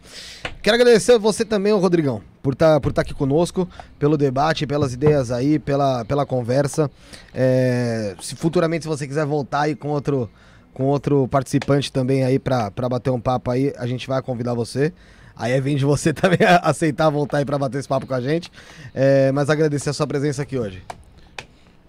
Quero 0.63 0.75
agradecer 0.75 1.13
a 1.13 1.19
você 1.19 1.43
também, 1.43 1.73
Rodrigão, 1.73 2.21
por 2.43 2.53
estar 2.53 2.79
por 2.81 2.93
tá 2.93 3.01
aqui 3.01 3.15
conosco, 3.15 3.67
pelo 3.99 4.19
debate, 4.19 4.67
pelas 4.67 4.93
ideias 4.93 5.31
aí, 5.31 5.59
pela, 5.59 6.05
pela 6.05 6.27
conversa. 6.27 6.91
É, 7.35 8.15
se 8.21 8.37
futuramente, 8.37 8.83
se 8.83 8.89
você 8.89 9.07
quiser 9.07 9.25
voltar 9.25 9.63
aí 9.63 9.75
com 9.75 9.89
outro, 9.89 10.29
com 10.75 10.85
outro 10.85 11.27
participante 11.29 11.91
também 11.91 12.23
aí 12.23 12.39
pra, 12.39 12.71
pra 12.71 12.87
bater 12.87 13.09
um 13.09 13.21
papo 13.21 13.51
aí, 13.51 13.73
a 13.79 13.87
gente 13.87 14.07
vai 14.07 14.21
convidar 14.21 14.53
você. 14.53 14.93
Aí 15.35 15.53
é 15.53 15.61
vem 15.63 15.77
de 15.77 15.85
você 15.87 16.13
também 16.15 16.41
aceitar 16.63 17.09
voltar 17.09 17.39
aí 17.39 17.47
pra 17.47 17.57
bater 17.57 17.79
esse 17.79 17.89
papo 17.89 18.07
com 18.07 18.13
a 18.13 18.21
gente. 18.21 18.53
É, 18.95 19.33
mas 19.33 19.49
agradecer 19.49 19.89
a 19.89 19.95
sua 19.95 20.07
presença 20.07 20.43
aqui 20.43 20.59
hoje. 20.59 20.83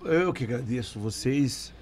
Eu 0.06 0.34
que 0.34 0.44
agradeço 0.44 1.00
vocês. 1.00 1.74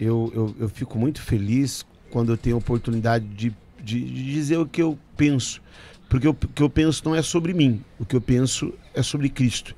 Eu, 0.00 0.30
eu, 0.34 0.56
eu 0.60 0.68
fico 0.68 0.98
muito 0.98 1.20
feliz 1.20 1.84
quando 2.10 2.32
eu 2.32 2.36
tenho 2.36 2.56
a 2.56 2.58
oportunidade 2.58 3.24
de, 3.26 3.52
de, 3.82 4.00
de 4.00 4.24
dizer 4.32 4.56
o 4.58 4.66
que 4.66 4.80
eu 4.82 4.98
penso. 5.16 5.60
Porque 6.08 6.26
o 6.26 6.32
que 6.34 6.62
eu 6.62 6.70
penso 6.70 7.02
não 7.04 7.14
é 7.14 7.20
sobre 7.20 7.52
mim. 7.52 7.82
O 7.98 8.04
que 8.04 8.16
eu 8.16 8.20
penso 8.20 8.72
é 8.94 9.02
sobre 9.02 9.28
Cristo. 9.28 9.74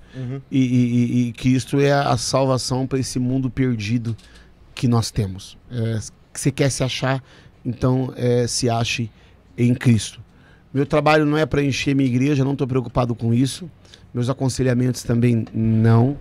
E, 0.51 0.59
e- 0.59 0.65
e- 0.65 1.29
e 1.29 1.33
Cristo 1.33 1.81
é 1.81 1.93
a 1.93 2.17
salvação 2.17 2.87
para 2.87 2.99
esse 2.99 3.19
mundo 3.19 3.51
perdido 3.51 4.17
que 4.75 4.87
nós 4.87 5.11
temos. 5.11 5.59
É, 5.71 5.99
você 6.33 6.51
quer 6.53 6.71
se 6.71 6.85
achar, 6.85 7.23
então 7.65 8.13
é, 8.17 8.47
se 8.47 8.71
ache 8.71 9.11
em 9.59 9.75
Cristo. 9.75 10.21
Meu 10.73 10.87
trabalho 10.87 11.27
não 11.27 11.37
é 11.37 11.45
para 11.45 11.63
encher 11.65 11.95
minha 11.97 12.09
igreja, 12.09 12.45
não 12.45 12.53
estou 12.53 12.67
preocupado 12.67 13.15
com 13.15 13.35
isso. 13.35 13.69
Meus 14.15 14.29
aconselhamentos 14.29 15.03
também 15.03 15.45
não. 15.53 16.17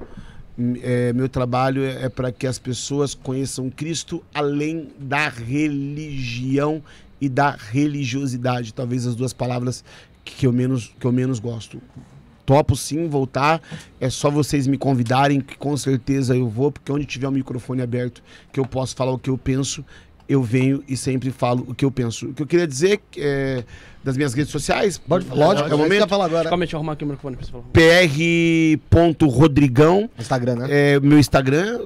É, 0.81 1.13
meu 1.13 1.29
trabalho 1.29 1.83
é, 1.83 2.05
é 2.05 2.09
para 2.09 2.31
que 2.31 2.45
as 2.45 2.59
pessoas 2.59 3.13
conheçam 3.15 3.69
Cristo 3.69 4.23
além 4.33 4.89
da 4.99 5.29
religião 5.29 6.83
e 7.21 7.29
da 7.29 7.51
religiosidade. 7.51 8.73
Talvez 8.73 9.07
as 9.07 9.15
duas 9.15 9.31
palavras 9.31 9.83
que 10.23 10.45
eu 10.45 10.51
menos, 10.51 10.93
que 10.99 11.05
eu 11.05 11.11
menos 11.11 11.39
gosto. 11.39 11.81
Topo 12.45 12.75
sim 12.75 13.07
voltar. 13.07 13.61
É 13.99 14.09
só 14.09 14.29
vocês 14.29 14.67
me 14.67 14.77
convidarem, 14.77 15.39
que 15.39 15.57
com 15.57 15.77
certeza 15.77 16.35
eu 16.35 16.49
vou, 16.49 16.71
porque 16.71 16.91
onde 16.91 17.05
tiver 17.05 17.27
o 17.27 17.31
microfone 17.31 17.81
aberto, 17.81 18.21
que 18.51 18.59
eu 18.59 18.65
posso 18.65 18.95
falar 18.95 19.11
o 19.11 19.19
que 19.19 19.29
eu 19.29 19.37
penso, 19.37 19.85
eu 20.29 20.43
venho 20.43 20.83
e 20.87 20.95
sempre 20.95 21.31
falo 21.31 21.65
o 21.67 21.73
que 21.73 21.83
eu 21.83 21.89
penso. 21.91 22.27
O 22.27 22.33
que 22.35 22.43
eu 22.43 22.47
queria 22.47 22.67
dizer 22.67 22.99
é, 23.17 23.63
das 24.03 24.15
minhas 24.15 24.33
redes 24.33 24.51
sociais. 24.51 24.97
Pode 24.99 25.25
falar. 25.25 25.45
Lógico, 25.47 25.63
é 25.63 25.67
o 25.73 25.77
Pode 25.77 25.83
momento. 25.89 26.07
falar 26.07 26.25
agora. 26.25 26.49
Calma, 26.49 26.63
deixa 26.65 26.75
eu 26.75 26.77
arrumar 26.77 26.93
aqui 26.93 27.03
o 27.03 27.07
microfone 27.07 27.35
pra 27.35 27.45
você 27.45 27.51
falar. 27.51 27.63
pr.rodrigão 27.73 30.09
Instagram, 30.17 30.55
né? 30.55 30.67
é 30.69 30.99
meu 30.99 31.19
Instagram, 31.19 31.81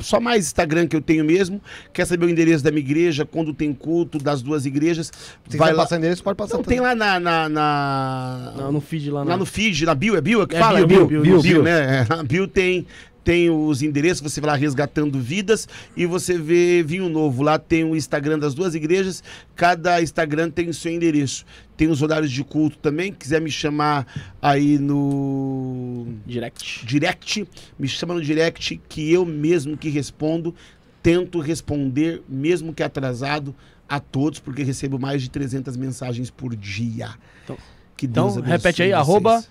só 0.00 0.18
mais 0.20 0.44
Instagram 0.46 0.86
que 0.86 0.96
eu 0.96 1.00
tenho 1.00 1.24
mesmo. 1.24 1.60
Quer 1.92 2.04
saber 2.06 2.26
o 2.26 2.30
endereço 2.30 2.62
da 2.64 2.70
minha 2.70 2.80
igreja, 2.84 3.24
quando 3.24 3.54
tem 3.54 3.72
culto 3.72 4.18
das 4.18 4.42
duas 4.42 4.66
igrejas? 4.66 5.10
Se 5.48 5.56
vai 5.56 5.72
lá. 5.72 5.82
passar 5.84 5.96
endereço, 5.98 6.22
pode 6.22 6.36
passar 6.36 6.56
Não, 6.56 6.62
também. 6.64 6.78
tem 6.78 6.86
lá 6.86 6.94
na. 6.94 7.18
na, 7.20 7.48
na- 7.48 8.52
Não, 8.56 8.72
no 8.72 8.80
feed 8.80 9.10
lá, 9.10 9.20
lá 9.20 9.24
não. 9.30 9.38
no 9.38 9.46
feed, 9.46 9.86
na 9.86 9.94
bio, 9.94 10.16
é 10.16 10.20
bio 10.20 10.46
que 10.46 10.56
É 10.56 10.58
fala? 10.58 10.84
bio, 10.86 11.06
bio, 11.06 11.22
bio, 11.22 11.40
bio. 11.42 11.62
né? 11.62 12.00
É, 12.00 12.06
Na 12.16 12.22
bio 12.22 12.46
tem, 12.48 12.86
tem 13.24 13.48
os 13.48 13.80
endereços, 13.82 14.20
você 14.20 14.38
vai 14.40 14.50
lá 14.50 14.56
resgatando 14.56 15.18
vidas 15.18 15.66
e 15.96 16.04
você 16.04 16.36
vê 16.38 16.82
vinho 16.86 17.08
novo. 17.08 17.42
Lá 17.42 17.58
tem 17.58 17.82
o 17.82 17.96
Instagram 17.96 18.38
das 18.38 18.52
duas 18.54 18.74
igrejas, 18.74 19.24
cada 19.56 20.02
Instagram 20.02 20.50
tem 20.50 20.68
o 20.68 20.74
seu 20.74 20.92
endereço. 20.92 21.46
Tem 21.76 21.88
os 21.88 22.02
horários 22.02 22.30
de 22.30 22.44
culto 22.44 22.76
também, 22.78 23.10
quiser 23.12 23.40
me 23.40 23.50
chamar 23.50 24.06
aí 24.42 24.78
no 24.78 26.06
Direct. 26.26 26.84
direct, 26.86 27.48
me 27.78 27.88
chama 27.88 28.12
no 28.14 28.20
direct 28.22 28.80
que 28.88 29.10
eu 29.10 29.24
mesmo 29.24 29.76
que 29.76 29.88
respondo, 29.88 30.54
tento 31.02 31.40
responder, 31.40 32.22
mesmo 32.28 32.72
que 32.74 32.82
atrasado, 32.82 33.54
a 33.88 33.98
todos, 34.00 34.38
porque 34.38 34.62
recebo 34.62 34.98
mais 34.98 35.22
de 35.22 35.30
300 35.30 35.76
mensagens 35.76 36.30
por 36.30 36.54
dia. 36.54 37.10
Então- 37.44 37.58
que 37.96 38.06
então, 38.06 38.24
Deus 38.26 38.38
abençoe 38.38 38.56
repete 38.56 38.82
aí, 38.82 38.88
vocês. 38.90 39.00
arroba- 39.00 39.44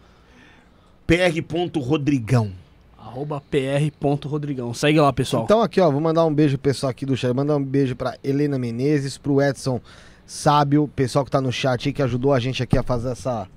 pr.rodrigão. 1.08 2.52
arroba 3.06 3.42
pr.rodrigão. 3.52 4.74
Segue 4.74 5.00
lá, 5.00 5.12
pessoal. 5.12 5.44
Então 5.44 5.62
aqui, 5.62 5.82
ó, 5.82 5.92
vou 5.92 6.00
mandar 6.00 6.26
um 6.26 6.34
beijo 6.34 6.58
pro 6.58 6.72
pessoal 6.72 6.90
aqui 6.90 7.06
do 7.06 7.18
chat. 7.18 7.34
Mandar 7.34 7.58
um 7.58 7.64
beijo 7.64 7.96
pra 7.96 8.18
Helena 8.24 8.58
Menezes, 8.58 9.18
pro 9.18 9.42
Edson 9.42 9.82
Sábio, 10.26 10.90
pessoal 10.96 11.26
que 11.26 11.32
tá 11.32 11.42
no 11.42 11.52
chat 11.52 11.90
aí, 11.90 11.94
que 11.94 12.02
ajudou 12.02 12.34
a 12.34 12.40
gente 12.40 12.64
aqui 12.64 12.78
a 12.78 12.84
fazer 12.84 13.12
essa, 13.12 13.48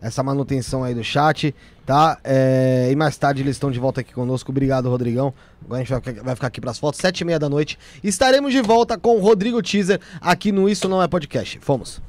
essa 0.00 0.22
manutenção 0.22 0.82
aí 0.82 0.94
do 0.94 1.04
chat, 1.04 1.54
tá? 1.84 2.18
É, 2.24 2.88
e 2.90 2.96
mais 2.96 3.16
tarde 3.18 3.42
eles 3.42 3.56
estão 3.56 3.70
de 3.70 3.78
volta 3.78 4.00
aqui 4.00 4.14
conosco. 4.14 4.50
Obrigado, 4.50 4.88
Rodrigão. 4.88 5.34
Agora 5.62 5.82
a 5.82 5.84
gente 5.84 5.90
vai, 5.90 6.14
vai 6.24 6.34
ficar 6.34 6.46
aqui 6.46 6.60
pras 6.60 6.78
fotos, 6.78 6.98
sete 7.00 7.20
e 7.20 7.24
meia 7.24 7.38
da 7.38 7.50
noite. 7.50 7.78
Estaremos 8.02 8.50
de 8.50 8.62
volta 8.62 8.96
com 8.98 9.16
o 9.16 9.20
Rodrigo 9.20 9.62
Teaser 9.62 10.00
aqui 10.20 10.50
no 10.50 10.68
Isso 10.68 10.88
Não 10.88 11.02
É 11.02 11.06
Podcast. 11.06 11.58
Fomos. 11.60 12.00